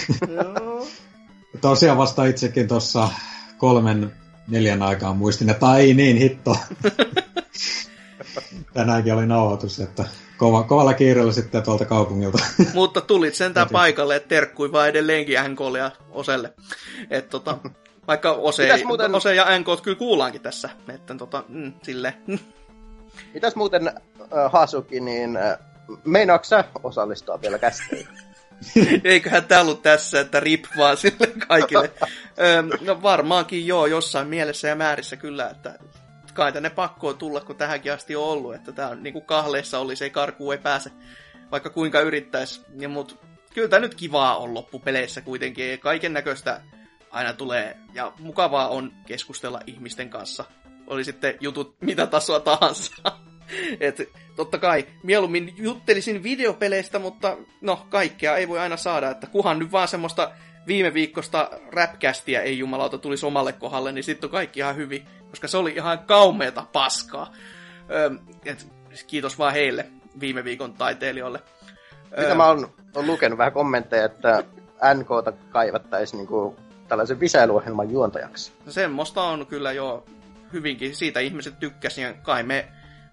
Tosiaan 1.62 1.98
vasta 1.98 2.26
itsekin 2.26 2.68
tuossa 2.68 3.10
kolmen, 3.58 4.12
neljän 4.48 4.82
aikaan 4.82 5.18
muistin, 5.18 5.50
että 5.50 5.76
ei 5.78 5.94
niin 5.94 6.18
hitto. 6.18 6.58
Tänäänkin 8.74 9.14
oli 9.14 9.26
nauhoitus, 9.26 9.80
että 9.80 10.06
kova, 10.42 10.64
kovalla 10.64 10.94
kiireellä 10.94 11.32
sitten 11.32 11.64
tuolta 11.64 11.86
kaupungilta. 11.86 12.38
Mutta 12.74 13.02
tulit 13.02 13.36
sentään 13.36 13.70
paikalle, 13.72 14.16
että 14.16 14.30
terkkui 14.30 14.72
vaan 14.72 14.90
edelleenkin 14.90 15.38
NKlle 15.48 15.80
ja 15.80 15.92
Oselle. 16.12 16.54
Et 17.10 17.30
tota, 17.30 17.58
vaikka 18.08 18.32
Ose, 18.32 18.84
muuten... 18.86 19.16
Ose 19.16 19.36
ja 19.36 19.60
NK 19.60 19.68
kyllä 19.84 19.98
kuullaankin 19.98 20.42
tässä. 20.42 20.70
Että 20.90 21.16
tota, 21.16 21.44
mm, 21.48 21.74
sille. 21.84 22.14
Mitäs 23.34 23.56
muuten 23.56 23.88
äh, 23.88 24.52
Hasuki, 24.52 25.00
niin 25.00 25.38
äh, 25.38 25.58
meinaatko 26.06 26.46
sä 26.46 26.64
osallistua 26.84 27.42
vielä 27.42 27.60
kästiin? 27.60 28.08
Eiköhän 29.04 29.46
tää 29.46 29.62
ollut 29.62 29.82
tässä, 29.82 30.20
että 30.20 30.40
rip 30.40 30.66
vaan 30.78 30.98
sille 30.98 31.28
kaikille. 31.48 31.92
öö, 32.40 32.62
no 32.82 33.02
varmaankin 33.02 33.68
joo, 33.68 33.86
jossain 33.86 34.28
mielessä 34.28 34.68
ja 34.68 34.76
määrissä 34.76 35.16
kyllä, 35.16 35.50
että 35.50 35.80
kai 36.34 36.54
tänne 36.54 36.70
pakko 36.70 37.14
tulla, 37.14 37.42
kun 37.42 37.56
tähänkin 37.56 37.94
asti 37.94 38.16
on 38.16 38.24
ollut, 38.24 38.56
että 38.56 38.72
tää 38.72 38.90
on 38.90 39.04
niin 39.04 39.14
kuin 39.14 39.26
kahleissa 39.26 39.80
oli, 39.80 39.96
se 39.96 40.06
ei 40.06 40.10
karkuun 40.10 40.54
ei 40.54 40.60
pääse, 40.60 40.92
vaikka 41.52 41.70
kuinka 41.70 42.00
yrittäisi. 42.00 42.62
Ja 42.80 42.90
mut 42.90 43.20
kyllä 43.54 43.68
tää 43.68 43.80
nyt 43.80 43.96
kivaa 43.96 44.38
on 44.38 44.54
loppupeleissä 44.54 45.22
kuitenkin, 45.22 45.80
kaiken 45.80 46.14
näköistä 46.14 46.62
aina 47.12 47.34
tulee, 47.34 47.78
ja 47.94 48.14
mukavaa 48.20 48.68
on 48.68 48.94
keskustella 49.06 49.62
ihmisten 49.68 50.10
kanssa. 50.10 50.46
Oli 50.88 51.04
sitten 51.04 51.38
jutut 51.40 51.76
mitä 51.82 52.08
tasoa 52.08 52.40
tahansa. 52.40 52.94
Et, 53.80 54.10
totta 54.36 54.58
kai, 54.58 54.88
mieluummin 55.04 55.54
juttelisin 55.58 56.24
videopeleistä, 56.24 57.00
mutta 57.00 57.38
no, 57.62 57.88
kaikkea 57.90 58.38
ei 58.38 58.48
voi 58.48 58.60
aina 58.60 58.78
saada, 58.78 59.10
että 59.10 59.28
kuhan 59.28 59.60
nyt 59.60 59.72
vaan 59.72 59.88
semmoista 59.88 60.32
viime 60.68 60.94
viikosta 60.94 61.50
räpkästiä 61.72 62.42
ei 62.42 62.60
jumalauta 62.60 62.98
tulisi 62.98 63.26
omalle 63.26 63.54
kohdalle, 63.54 63.92
niin 63.92 64.04
sitten 64.04 64.28
on 64.28 64.32
kaikki 64.32 64.60
ihan 64.60 64.76
hyvin, 64.76 65.06
koska 65.30 65.48
se 65.48 65.58
oli 65.58 65.72
ihan 65.72 66.00
kaumeeta 66.00 66.66
paskaa. 66.74 67.34
Öö, 67.90 68.12
et, 68.46 68.68
kiitos 69.08 69.40
vaan 69.40 69.54
heille 69.54 69.86
viime 70.20 70.44
viikon 70.44 70.74
taiteilijoille. 70.74 71.40
Mitä 72.04 72.22
öö, 72.22 72.36
mä 72.36 72.48
oon, 72.48 72.74
oon 72.96 73.08
lukenut 73.08 73.38
vähän 73.38 73.54
kommentteja, 73.54 74.06
että 74.06 74.44
NKta 74.96 75.32
kaivattaisiin 75.50 76.18
niinku 76.18 76.56
tällaisen 76.88 77.20
visäilyohjelman 77.20 77.92
juontajaksi. 77.92 78.52
No 78.66 78.72
semmoista 78.72 79.24
on 79.24 79.48
kyllä 79.48 79.72
jo 79.72 80.06
hyvinkin, 80.54 80.96
siitä 80.96 81.20
ihmiset 81.20 81.60
tykkäsivät, 81.60 82.18
kai 82.22 82.44
me 82.44 82.68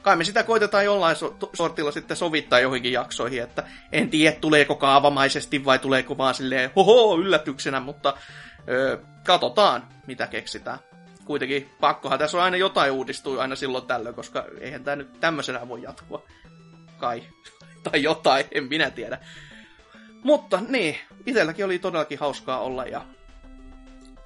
kai 0.09 0.17
me 0.17 0.25
sitä 0.25 0.43
koitetaan 0.43 0.85
jollain 0.85 1.17
so- 1.17 1.37
sortilla 1.55 1.93
sitten 1.93 2.17
sovittaa 2.17 2.61
johonkin 2.61 2.93
jaksoihin, 2.93 3.43
että 3.43 3.65
en 3.93 4.11
tiedä 4.11 4.37
tuleeko 4.41 4.75
kaavamaisesti 4.75 5.65
vai 5.65 5.79
tuleeko 5.79 6.19
vaan 6.19 6.35
silleen 6.35 6.71
hoho 6.77 7.19
yllätyksenä, 7.19 7.81
mutta 7.81 8.15
öö, 8.69 8.99
katsotaan 9.27 9.89
mitä 10.07 10.27
keksitään. 10.27 10.79
Kuitenkin 11.25 11.71
pakkohan 11.81 12.19
tässä 12.19 12.39
on 12.39 12.45
aina 12.45 12.57
jotain 12.57 12.93
uudistuu 12.93 13.39
aina 13.39 13.57
silloin 13.57 13.87
tällöin, 13.87 14.15
koska 14.15 14.45
eihän 14.61 14.85
tämä 14.85 14.97
nyt 14.97 15.21
tämmöisenä 15.21 15.69
voi 15.69 15.83
jatkua. 15.83 16.23
Kai. 16.99 17.23
tai 17.91 18.03
jotain, 18.03 18.45
en 18.53 18.65
minä 18.65 18.91
tiedä. 18.91 19.19
Mutta 20.23 20.61
niin, 20.69 20.99
itselläkin 21.27 21.65
oli 21.65 21.79
todellakin 21.79 22.19
hauskaa 22.19 22.61
olla 22.61 22.85
ja 22.85 23.05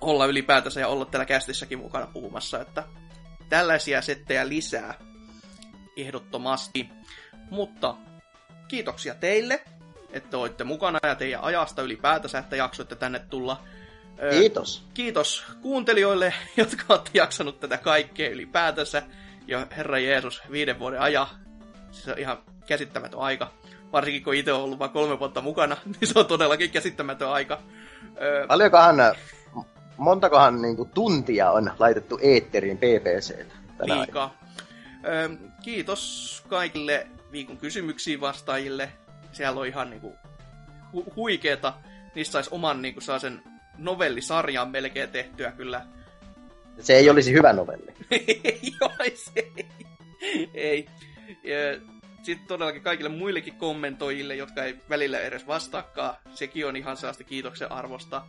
olla 0.00 0.26
ylipäätänsä 0.26 0.80
ja 0.80 0.88
olla 0.88 1.04
täällä 1.04 1.26
kästissäkin 1.26 1.78
mukana 1.78 2.06
puhumassa, 2.06 2.60
että 2.60 2.84
tällaisia 3.48 4.02
settejä 4.02 4.48
lisää 4.48 5.11
ehdottomasti. 5.96 6.88
Mutta 7.50 7.94
kiitoksia 8.68 9.14
teille, 9.14 9.62
että 10.12 10.38
olette 10.38 10.64
mukana 10.64 10.98
ja 11.02 11.14
teidän 11.14 11.40
ajasta 11.40 11.82
ylipäätänsä, 11.82 12.38
että 12.38 12.56
jaksoitte 12.56 12.96
tänne 12.96 13.18
tulla. 13.18 13.60
Kiitos. 14.30 14.84
Kiitos 14.94 15.44
kuuntelijoille, 15.62 16.34
jotka 16.56 16.84
olette 16.88 17.10
jaksanut 17.14 17.60
tätä 17.60 17.78
kaikkea 17.78 18.30
ylipäätänsä. 18.30 19.02
Ja 19.46 19.66
Herra 19.76 19.98
Jeesus, 19.98 20.42
viiden 20.50 20.78
vuoden 20.78 21.00
aja. 21.00 21.26
Se 21.90 22.12
on 22.12 22.18
ihan 22.18 22.38
käsittämätön 22.66 23.20
aika. 23.20 23.50
Varsinkin 23.92 24.24
kun 24.24 24.34
itse 24.34 24.52
on 24.52 24.62
ollut 24.62 24.78
vain 24.78 24.90
kolme 24.90 25.18
vuotta 25.18 25.40
mukana, 25.40 25.76
niin 26.00 26.08
se 26.08 26.18
on 26.18 26.26
todellakin 26.26 26.70
käsittämätön 26.70 27.28
aika. 27.28 27.58
Paljonkohan 28.48 28.96
montakohan 29.96 30.62
niin 30.62 30.76
kuin, 30.76 30.90
tuntia 30.90 31.50
on 31.50 31.72
laitettu 31.78 32.18
eetteriin 32.22 32.78
PPC? 32.78 33.46
Liikaa. 33.82 34.41
Kiitos 35.62 36.42
kaikille 36.48 37.06
viikon 37.32 37.56
kysymyksiin 37.56 38.20
vastaajille. 38.20 38.88
Siellä 39.32 39.60
on 39.60 39.66
ihan 39.66 39.90
niin 39.90 40.00
kuin, 40.00 40.14
hu- 40.94 41.14
huikeeta. 41.16 41.74
Niistä 42.14 42.32
saisi 42.32 42.50
oman 42.52 42.82
niin 42.82 42.94
kuin, 42.94 43.20
sen 43.20 43.42
novellisarjan 43.78 44.70
melkein 44.70 45.08
tehtyä 45.08 45.52
kyllä. 45.52 45.86
Se 46.80 46.96
ei 46.96 47.10
olisi 47.10 47.32
hyvä 47.32 47.52
novelli. 47.52 47.92
Joo, 48.80 48.90
se 49.14 49.52
ei. 50.54 50.86
ei. 51.44 51.80
Sitten 52.22 52.48
todellakin 52.48 52.82
kaikille 52.82 53.10
muillekin 53.10 53.54
kommentoijille, 53.54 54.36
jotka 54.36 54.64
ei 54.64 54.76
välillä 54.90 55.18
edes 55.18 55.46
vastaakaan. 55.46 56.16
Sekin 56.34 56.66
on 56.66 56.76
ihan 56.76 56.96
sellaista 56.96 57.24
kiitoksen 57.24 57.72
arvosta. 57.72 58.22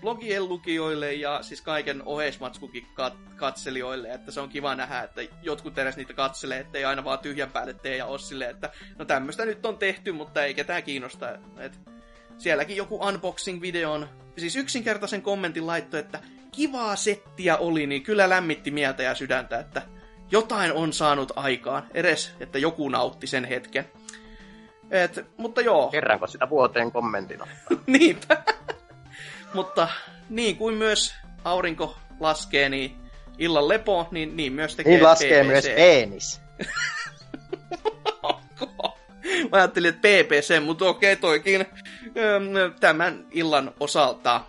Blogien 0.00 0.48
lukijoille 0.48 1.12
ja 1.12 1.42
siis 1.42 1.60
kaiken 1.60 2.02
oheismatskukin 2.04 2.86
kat- 3.00 3.34
katselijoille, 3.36 4.08
että 4.08 4.30
se 4.32 4.40
on 4.40 4.48
kiva 4.48 4.74
nähdä, 4.74 5.02
että 5.02 5.20
jotkut 5.42 5.78
edes 5.78 5.96
niitä 5.96 6.14
katselee, 6.14 6.60
ettei 6.60 6.84
aina 6.84 7.04
vaan 7.04 7.18
tyhjän 7.18 7.50
päälle 7.50 7.74
tee 7.74 7.96
ja 7.96 8.06
ole 8.06 8.18
silleen, 8.18 8.50
että 8.50 8.70
no 8.98 9.04
tämmöistä 9.04 9.44
nyt 9.44 9.66
on 9.66 9.78
tehty, 9.78 10.12
mutta 10.12 10.44
ei 10.44 10.54
ketään 10.54 10.82
kiinnosta. 10.82 11.38
Et 11.58 11.80
sielläkin 12.38 12.76
joku 12.76 13.00
unboxing-videon, 13.06 14.08
siis 14.38 14.56
yksinkertaisen 14.56 15.22
kommentin 15.22 15.66
laitto, 15.66 15.96
että 15.96 16.20
kivaa 16.52 16.96
settiä 16.96 17.56
oli, 17.56 17.86
niin 17.86 18.02
kyllä 18.02 18.28
lämmitti 18.28 18.70
mieltä 18.70 19.02
ja 19.02 19.14
sydäntä, 19.14 19.58
että 19.58 19.82
jotain 20.30 20.72
on 20.72 20.92
saanut 20.92 21.32
aikaan, 21.36 21.86
edes 21.94 22.34
että 22.40 22.58
joku 22.58 22.88
nautti 22.88 23.26
sen 23.26 23.44
hetken. 23.44 23.84
Et, 24.90 25.26
mutta 25.36 25.60
joo. 25.60 25.90
Kerranko 25.90 26.26
sitä 26.26 26.50
vuoteen 26.50 26.92
kommentin 26.92 27.40
Niinpä. 27.86 28.42
Mutta 29.54 29.88
niin 30.28 30.56
kuin 30.56 30.74
myös 30.74 31.14
aurinko 31.44 31.96
laskee, 32.20 32.68
niin 32.68 32.96
illan 33.38 33.68
lepo, 33.68 34.08
niin, 34.10 34.36
niin 34.36 34.52
myös 34.52 34.76
tekee 34.76 34.92
Niin 34.92 35.02
laskee 35.04 35.42
PPC. 35.42 35.46
myös 35.46 35.64
penis. 35.76 36.40
Mä 39.52 39.58
ajattelin, 39.58 39.88
että 39.88 40.08
PPC, 40.08 40.64
mutta 40.64 40.84
okei 40.84 41.16
toikin 41.16 41.66
tämän 42.80 43.26
illan 43.30 43.74
osalta. 43.80 44.40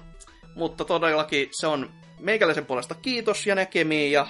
Mutta 0.56 0.86
todellakin 0.86 1.48
se 1.52 1.68
on 1.68 1.92
meikäläisen 2.20 2.66
puolesta 2.66 2.96
kiitos 2.96 3.48
ja 3.48 3.56
näkemiin 3.56 4.12
ja 4.12 4.28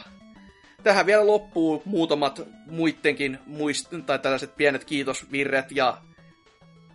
tähän 0.83 1.05
vielä 1.05 1.27
loppuu 1.27 1.81
muutamat 1.85 2.41
muittenkin 2.69 3.39
muist- 3.47 4.03
tai 4.05 4.19
tällaiset 4.19 4.55
pienet 4.55 4.83
kiitosvirret 4.83 5.71
ja 5.71 5.97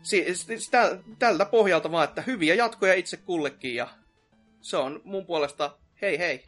sitä, 0.09 0.99
tältä 1.19 1.45
pohjalta 1.45 1.91
vaan, 1.91 2.09
että 2.09 2.23
hyviä 2.23 2.55
jatkoja 2.55 2.95
itse 2.95 3.17
kullekin 3.17 3.75
ja 3.75 3.89
se 4.61 4.77
on 4.77 5.01
mun 5.05 5.27
puolesta 5.27 5.71
hei 6.03 6.19
hei. 6.19 6.45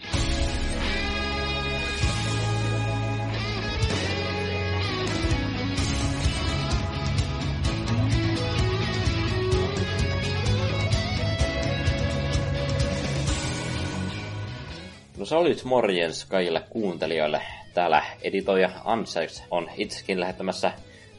No 15.19 15.27
se 15.27 15.35
oli 15.35 15.57
morjens 15.65 16.25
kaikille 16.25 16.63
kuuntelijoille. 16.71 17.43
Täällä 17.75 18.05
editoija 18.23 18.71
Anseks 18.85 19.43
on 19.51 19.71
itsekin 19.77 20.21
lähettämässä 20.21 20.73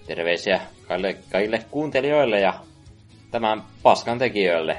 terveisiä 0.08 0.62
kaikille, 0.88 1.18
kaikille 1.32 1.66
kuuntelijoille 1.72 2.40
ja 2.40 2.54
tämän 3.32 3.64
paskan 3.84 4.20
tekijöille. 4.20 4.78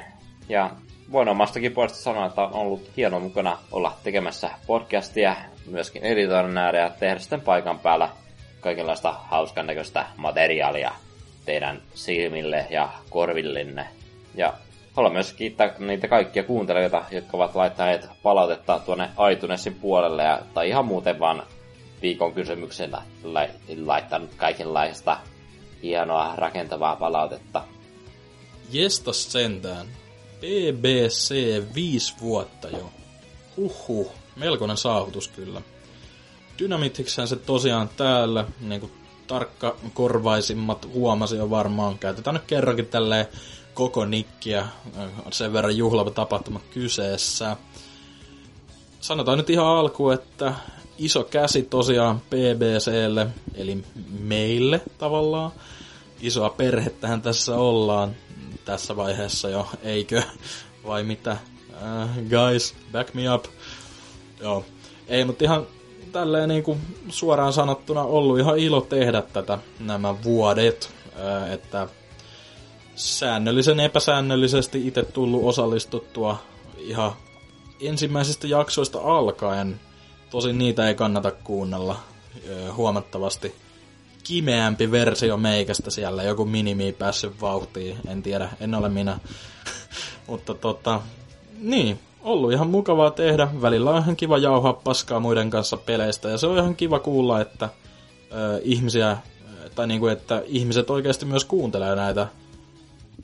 Ja 0.49 0.69
voin 1.11 1.29
omastakin 1.29 1.71
puolesta 1.71 1.97
sanoa, 1.97 2.25
että 2.25 2.41
on 2.41 2.53
ollut 2.53 2.91
hieno 2.97 3.19
mukana 3.19 3.57
olla 3.71 3.93
tekemässä 4.03 4.49
podcastia, 4.67 5.35
myöskin 5.65 6.03
editoinnin 6.03 6.57
ääreen 6.57 6.83
ja 6.83 6.89
tehdä 6.89 7.19
sitten 7.19 7.41
paikan 7.41 7.79
päällä 7.79 8.09
kaikenlaista 8.59 9.11
hauskan 9.11 9.67
näköistä 9.67 10.05
materiaalia 10.17 10.91
teidän 11.45 11.81
silmille 11.93 12.67
ja 12.69 12.89
korvillenne. 13.09 13.87
Ja 14.35 14.53
haluan 14.93 15.13
myös 15.13 15.33
kiittää 15.33 15.75
niitä 15.79 16.07
kaikkia 16.07 16.43
kuuntelijoita, 16.43 17.03
jotka 17.11 17.37
ovat 17.37 17.55
laittaneet 17.55 18.09
palautetta 18.23 18.79
tuonne 18.79 19.09
iTunesin 19.31 19.75
puolelle 19.75 20.23
ja, 20.23 20.39
tai 20.53 20.69
ihan 20.69 20.85
muuten 20.85 21.19
vaan 21.19 21.43
viikon 22.03 22.33
kysymyksellä 22.33 23.01
laittanut 23.85 24.35
kaikenlaista 24.37 25.17
hienoa 25.83 26.35
rakentavaa 26.35 26.95
palautetta. 26.95 27.63
Jestas 28.71 29.31
sentään. 29.31 29.87
BBC 30.39 31.35
viisi 31.75 32.13
vuotta 32.21 32.67
jo. 32.69 32.89
Huhhuh, 33.57 34.11
melkoinen 34.35 34.77
saavutus 34.77 35.27
kyllä. 35.27 35.61
Dynamitiksään 36.59 37.27
se 37.27 37.35
tosiaan 37.35 37.89
täällä, 37.97 38.45
niin 38.59 38.81
kuin 38.81 38.91
tarkka 39.27 39.75
korvaisimmat 39.93 40.87
huomasi 40.93 41.35
jo 41.35 41.49
varmaan. 41.49 41.99
Käytetään 41.99 42.33
nyt 42.33 42.43
kerrankin 42.47 42.87
tälleen 42.87 43.25
koko 43.73 44.05
nikkiä, 44.05 44.67
sen 45.31 45.53
verran 45.53 45.77
juhlava 45.77 46.11
tapahtuma 46.11 46.59
kyseessä. 46.73 47.57
Sanotaan 48.99 49.37
nyt 49.37 49.49
ihan 49.49 49.65
alkuun, 49.65 50.13
että 50.13 50.53
iso 50.97 51.23
käsi 51.23 51.63
tosiaan 51.63 52.21
BBClle, 52.29 53.27
eli 53.55 53.83
meille 54.19 54.81
tavallaan. 54.97 55.51
Isoa 56.21 56.49
perhettähän 56.49 57.21
tässä 57.21 57.55
ollaan 57.55 58.15
tässä 58.65 58.95
vaiheessa 58.95 59.49
jo, 59.49 59.67
eikö? 59.83 60.23
Vai 60.85 61.03
mitä? 61.03 61.37
Uh, 61.69 62.29
guys, 62.29 62.75
back 62.91 63.13
me 63.13 63.33
up. 63.33 63.45
Joo. 64.41 64.65
Ei, 65.07 65.25
mutta 65.25 65.43
ihan 65.43 65.67
tälleen 66.11 66.49
niin 66.49 66.63
kuin 66.63 66.79
suoraan 67.09 67.53
sanottuna 67.53 68.01
ollut 68.01 68.39
ihan 68.39 68.57
ilo 68.57 68.81
tehdä 68.81 69.21
tätä 69.21 69.57
nämä 69.79 70.23
vuodet. 70.23 70.93
Uh, 71.07 71.53
että 71.53 71.87
säännöllisen 72.95 73.79
epäsäännöllisesti 73.79 74.87
itse 74.87 75.03
tullut 75.03 75.43
osallistuttua 75.43 76.37
ihan 76.77 77.11
ensimmäisistä 77.81 78.47
jaksoista 78.47 78.99
alkaen. 78.99 79.79
Tosin 80.33 80.57
niitä 80.57 80.87
ei 80.87 80.95
kannata 80.95 81.31
kuunnella 81.31 81.99
huomattavasti 82.75 83.55
kimeämpi 84.23 84.91
versio 84.91 85.37
meikästä 85.37 85.91
siellä, 85.91 86.23
joku 86.23 86.45
minimi 86.45 86.91
päässyt 86.91 87.41
vauhtiin, 87.41 87.97
en 88.07 88.23
tiedä, 88.23 88.49
en 88.59 88.75
ole 88.75 88.89
minä. 88.89 89.19
Mutta 90.27 90.53
tota, 90.53 91.01
niin, 91.59 91.99
ollut 92.21 92.51
ihan 92.51 92.69
mukavaa 92.69 93.11
tehdä. 93.11 93.47
Välillä 93.61 93.91
on 93.91 94.01
ihan 94.01 94.15
kiva 94.15 94.37
jauhaa 94.37 94.73
paskaa 94.73 95.19
muiden 95.19 95.49
kanssa 95.49 95.77
peleistä 95.77 96.29
ja 96.29 96.37
se 96.37 96.47
on 96.47 96.57
ihan 96.57 96.75
kiva 96.75 96.99
kuulla, 96.99 97.41
että 97.41 97.69
ö, 98.31 98.61
ihmisiä, 98.63 99.17
tai 99.75 99.87
niinku, 99.87 100.07
että 100.07 100.43
ihmiset 100.45 100.89
oikeasti 100.89 101.25
myös 101.25 101.45
kuuntelee 101.45 101.95
näitä. 101.95 102.27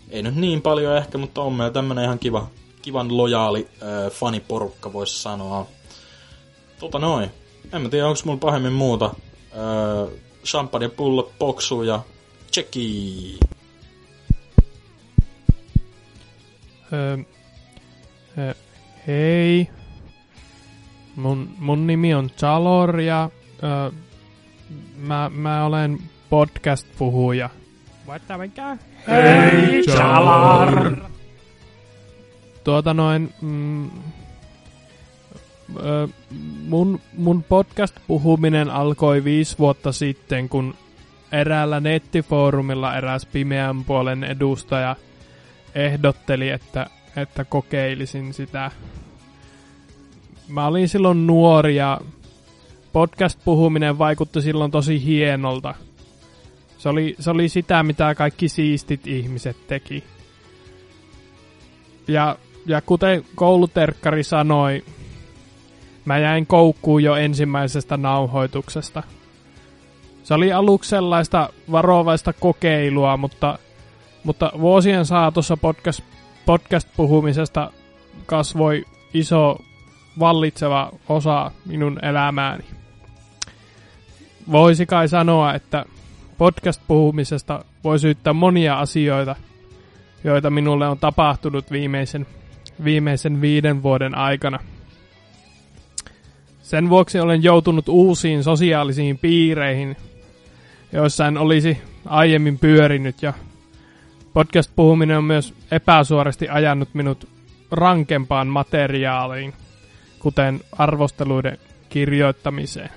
Ei 0.10 0.24
nyt 0.24 0.36
niin 0.36 0.62
paljon 0.62 0.98
ehkä, 0.98 1.18
mutta 1.18 1.42
on 1.42 1.54
meillä 1.54 1.74
tämmönen 1.74 2.04
ihan 2.04 2.20
kiva, 2.20 2.48
kivan 2.82 3.18
lojaali 3.18 3.68
ö, 3.82 4.10
faniporukka, 4.10 4.94
voisi 4.94 5.22
sanoa. 5.22 5.68
Tota 6.80 6.99
noin. 6.99 7.30
En 7.74 7.82
mä 7.82 7.90
tiedä, 7.90 8.08
onko 8.08 8.19
mulla 8.25 8.40
pahemmin 8.40 8.74
muuta. 8.74 9.16
Öö, 9.56 10.17
champagnepullo, 10.45 11.32
poksu 11.40 11.83
ja 11.83 12.01
tsekki. 12.51 13.40
Öö, 16.93 17.17
öö, 18.38 18.53
hei. 19.08 19.67
Mun, 21.16 21.49
mun 21.58 21.88
nimi 21.88 22.14
on 22.16 22.30
Chalor 22.38 22.99
ja 22.99 23.30
öö, 23.64 23.91
mä, 24.98 25.32
mä 25.33 25.66
olen 25.66 25.99
podcast-puhuja. 26.30 27.49
What 28.08 28.22
mikä? 28.38 28.77
Hei, 29.08 29.83
Chalor! 29.83 30.95
Tuota 32.64 32.93
noin... 32.93 33.33
Mm, 33.41 33.90
mun, 36.67 36.99
mun 37.17 37.43
podcast-puhuminen 37.43 38.69
alkoi 38.69 39.23
viisi 39.23 39.57
vuotta 39.57 39.91
sitten, 39.91 40.49
kun 40.49 40.73
eräällä 41.31 41.80
nettifoorumilla 41.80 42.98
eräs 42.98 43.25
pimeän 43.25 43.83
puolen 43.83 44.23
edustaja 44.23 44.95
ehdotteli, 45.75 46.49
että, 46.49 46.88
että 47.15 47.43
kokeilisin 47.45 48.33
sitä. 48.33 48.72
Mä 50.48 50.67
olin 50.67 50.89
silloin 50.89 51.27
nuori 51.27 51.75
ja 51.75 52.01
podcast-puhuminen 52.93 53.98
vaikutti 53.98 54.41
silloin 54.41 54.72
tosi 54.72 55.03
hienolta. 55.03 55.75
Se 56.77 56.89
oli, 56.89 57.15
se 57.19 57.30
oli 57.30 57.49
sitä, 57.49 57.83
mitä 57.83 58.15
kaikki 58.15 58.49
siistit 58.49 59.07
ihmiset 59.07 59.67
teki. 59.67 60.03
Ja, 62.07 62.35
ja 62.65 62.81
kuten 62.81 63.25
kouluterkkari 63.35 64.23
sanoi, 64.23 64.83
Mä 66.06 66.18
jäin 66.18 66.48
koukkuun 66.48 67.03
jo 67.03 67.16
ensimmäisestä 67.16 67.98
nauhoituksesta. 67.98 69.03
Se 70.24 70.34
oli 70.34 70.53
aluksi 70.53 70.90
sellaista 70.90 71.50
varovaista 71.72 72.34
kokeilua, 72.34 73.18
mutta, 73.18 73.60
mutta 74.24 74.52
vuosien 74.61 75.06
saatossa 75.06 75.58
podcast, 75.58 76.03
podcast-puhumisesta 76.45 77.72
kasvoi 78.26 78.86
iso 79.14 79.58
vallitseva 80.19 80.92
osa 81.10 81.52
minun 81.66 82.00
elämääni. 82.06 82.66
Voisi 84.52 84.86
kai 84.86 85.08
sanoa, 85.08 85.53
että 85.53 85.86
podcast-puhumisesta 86.38 87.66
voi 87.84 88.00
syyttää 88.00 88.34
monia 88.34 88.80
asioita, 88.80 89.36
joita 90.24 90.50
minulle 90.50 90.88
on 90.88 90.98
tapahtunut 91.00 91.72
viimeisen, 91.72 92.28
viimeisen 92.84 93.42
viiden 93.42 93.84
vuoden 93.84 94.16
aikana– 94.16 94.60
sen 96.69 96.89
vuoksi 96.89 97.19
olen 97.19 97.43
joutunut 97.43 97.89
uusiin 97.89 98.43
sosiaalisiin 98.43 99.17
piireihin, 99.17 99.98
joissa 100.91 101.27
en 101.27 101.38
olisi 101.38 101.77
aiemmin 102.06 102.59
pyörinyt 102.59 103.22
ja 103.22 103.33
podcast-puhuminen 104.33 105.17
on 105.17 105.23
myös 105.23 105.53
epäsuorasti 105.72 106.49
ajanut 106.49 106.89
minut 106.93 107.27
rankempaan 107.72 108.48
materiaaliin, 108.48 109.53
kuten 110.19 110.59
arvosteluiden 110.77 111.57
kirjoittamiseen. 111.89 112.89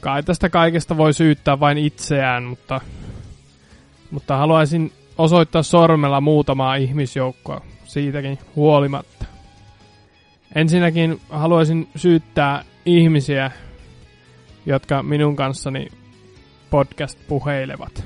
Kai 0.00 0.22
tästä 0.22 0.48
kaikesta 0.48 0.96
voi 0.96 1.12
syyttää 1.12 1.60
vain 1.60 1.78
itseään, 1.78 2.42
mutta, 2.42 2.80
mutta 4.10 4.36
haluaisin 4.36 4.92
osoittaa 5.18 5.62
sormella 5.62 6.20
muutamaa 6.20 6.74
ihmisjoukkoa 6.74 7.60
siitäkin 7.84 8.38
huolimatta. 8.56 9.13
Ensinnäkin 10.54 11.20
haluaisin 11.30 11.88
syyttää 11.96 12.64
ihmisiä, 12.86 13.50
jotka 14.66 15.02
minun 15.02 15.36
kanssani 15.36 15.88
podcast 16.70 17.18
puheilevat. 17.28 18.04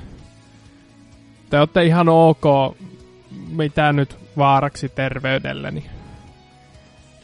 Te 1.49 1.59
olette 1.59 1.85
ihan 1.85 2.09
ok, 2.09 2.43
mitä 3.49 3.93
nyt 3.93 4.17
vaaraksi 4.37 4.89
terveydelleni. 4.89 5.85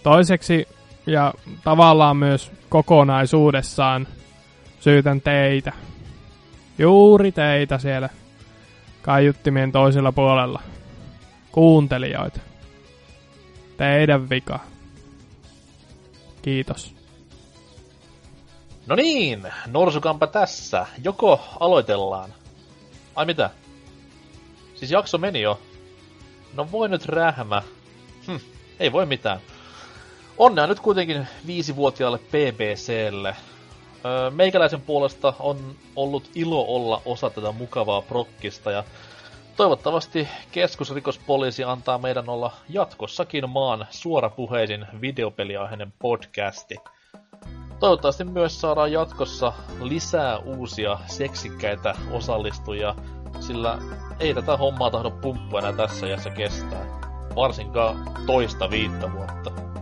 Toiseksi 0.03 0.67
ja 1.05 1.33
tavallaan 1.63 2.17
myös 2.17 2.51
kokonaisuudessaan 2.69 4.07
syytän 4.79 5.21
teitä. 5.21 5.71
Juuri 6.77 7.31
teitä 7.31 7.77
siellä 7.77 8.09
kaiuttimien 9.01 9.71
toisella 9.71 10.11
puolella. 10.11 10.61
Kuuntelijoita. 11.51 12.39
Teidän 13.77 14.29
vika. 14.29 14.74
Kiitos. 16.45 16.95
No 18.85 18.95
niin, 18.95 19.47
Norsukampa 19.67 20.27
tässä. 20.27 20.85
Joko 21.03 21.39
aloitellaan? 21.59 22.33
Ai 23.15 23.25
mitä? 23.25 23.49
Siis 24.75 24.91
jakso 24.91 25.17
meni 25.17 25.41
jo. 25.41 25.59
No 26.53 26.71
voi 26.71 26.89
nyt 26.89 27.05
rähmä. 27.05 27.61
Hm, 28.27 28.35
ei 28.79 28.91
voi 28.91 29.05
mitään. 29.05 29.39
Onnea 30.37 30.67
nyt 30.67 30.79
kuitenkin 30.79 31.27
viisivuotiaalle 31.47 32.17
PBClle. 32.17 33.35
Meikäläisen 34.31 34.81
puolesta 34.81 35.33
on 35.39 35.75
ollut 35.95 36.29
ilo 36.35 36.65
olla 36.67 37.01
osa 37.05 37.29
tätä 37.29 37.51
mukavaa 37.51 38.01
prokkista 38.01 38.71
ja 38.71 38.83
toivottavasti 39.57 40.27
keskusrikospoliisi 40.51 41.63
antaa 41.63 41.97
meidän 41.97 42.29
olla 42.29 42.51
jatkossakin 42.69 43.49
maan 43.49 43.87
suorapuheisin 43.89 44.85
videopeliaiheinen 45.01 45.93
podcasti. 45.99 46.75
Toivottavasti 47.79 48.23
myös 48.23 48.61
saadaan 48.61 48.91
jatkossa 48.91 49.53
lisää 49.81 50.37
uusia 50.37 50.99
seksikkäitä 51.07 51.95
osallistujia, 52.11 52.95
sillä 53.39 53.77
ei 54.19 54.33
tätä 54.33 54.57
hommaa 54.57 54.91
tahdo 54.91 55.11
pumppua 55.11 55.59
enää 55.59 55.73
tässä 55.73 56.17
se 56.17 56.29
kestää. 56.29 56.85
Varsinkaan 57.35 57.95
toista 58.25 58.69
viittä 58.69 59.13
vuotta. 59.13 59.74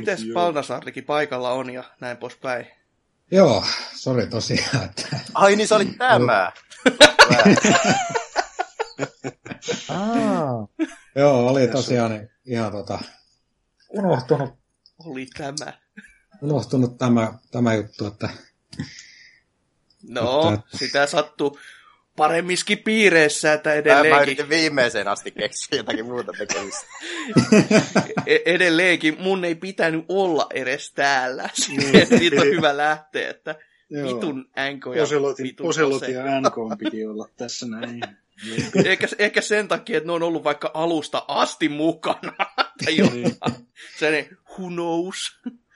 Mites 0.00 0.24
Palnasaarikin 0.34 1.04
paikalla 1.04 1.50
on 1.50 1.70
ja 1.70 1.84
näin 2.00 2.16
poispäin? 2.16 2.66
Joo, 3.30 3.64
sori 3.94 4.26
tosiaan. 4.26 4.84
Että... 4.84 5.20
Ai 5.34 5.56
niin, 5.56 5.68
se 5.68 5.74
oli 5.74 5.84
tämä! 5.84 6.52
Joo, 11.14 11.48
oli 11.48 11.68
tosiaan 11.68 12.28
ihan 12.46 12.72
tota, 12.72 12.98
unohtunut. 13.88 14.58
Oli 15.04 15.26
tämä. 15.26 15.72
Unohtunut 16.42 16.98
tämä, 16.98 17.32
tämä 17.50 17.74
juttu, 17.74 18.06
että... 18.06 18.28
No, 20.08 20.52
että, 20.54 20.78
sitä 20.78 21.06
sattuu. 21.06 21.58
Paremmiskin 22.16 22.78
piireissä, 22.78 23.52
että 23.52 23.70
Mä, 23.70 23.74
mä 23.74 23.80
edelleenkin, 23.80 24.22
yritin 24.22 24.48
viimeiseen 24.48 25.08
asti 25.08 25.30
keksiä 25.30 25.78
jotakin 25.78 26.04
muuta 26.04 26.32
tekemistä. 26.38 26.86
e- 28.26 28.54
edelleenkin 28.54 29.16
mun 29.18 29.44
ei 29.44 29.54
pitänyt 29.54 30.04
olla 30.08 30.46
edes 30.54 30.92
täällä. 30.92 31.50
Niin. 31.68 32.06
Siitä 32.18 32.40
on 32.40 32.46
hyvä 32.46 32.76
lähteä, 32.76 33.30
että 33.30 33.54
Joo. 33.90 34.14
vitun 34.14 34.50
NK 34.74 34.96
ja 34.96 35.02
Oselotin, 35.02 35.44
vitun 35.44 35.68
ja 36.12 36.40
NK 36.40 36.78
piti 36.78 37.06
olla 37.06 37.28
tässä 37.36 37.66
näin. 37.66 38.00
ehkä, 38.84 39.06
ehkä 39.18 39.40
sen 39.40 39.68
takia, 39.68 39.96
että 39.96 40.06
ne 40.06 40.12
on 40.12 40.22
ollut 40.22 40.44
vaikka 40.44 40.70
alusta 40.74 41.24
asti 41.28 41.68
mukana. 41.68 42.32
tai 42.84 42.96
jotain. 42.96 43.36
Se 43.98 44.28
who 44.58 44.68
knows. 44.68 45.40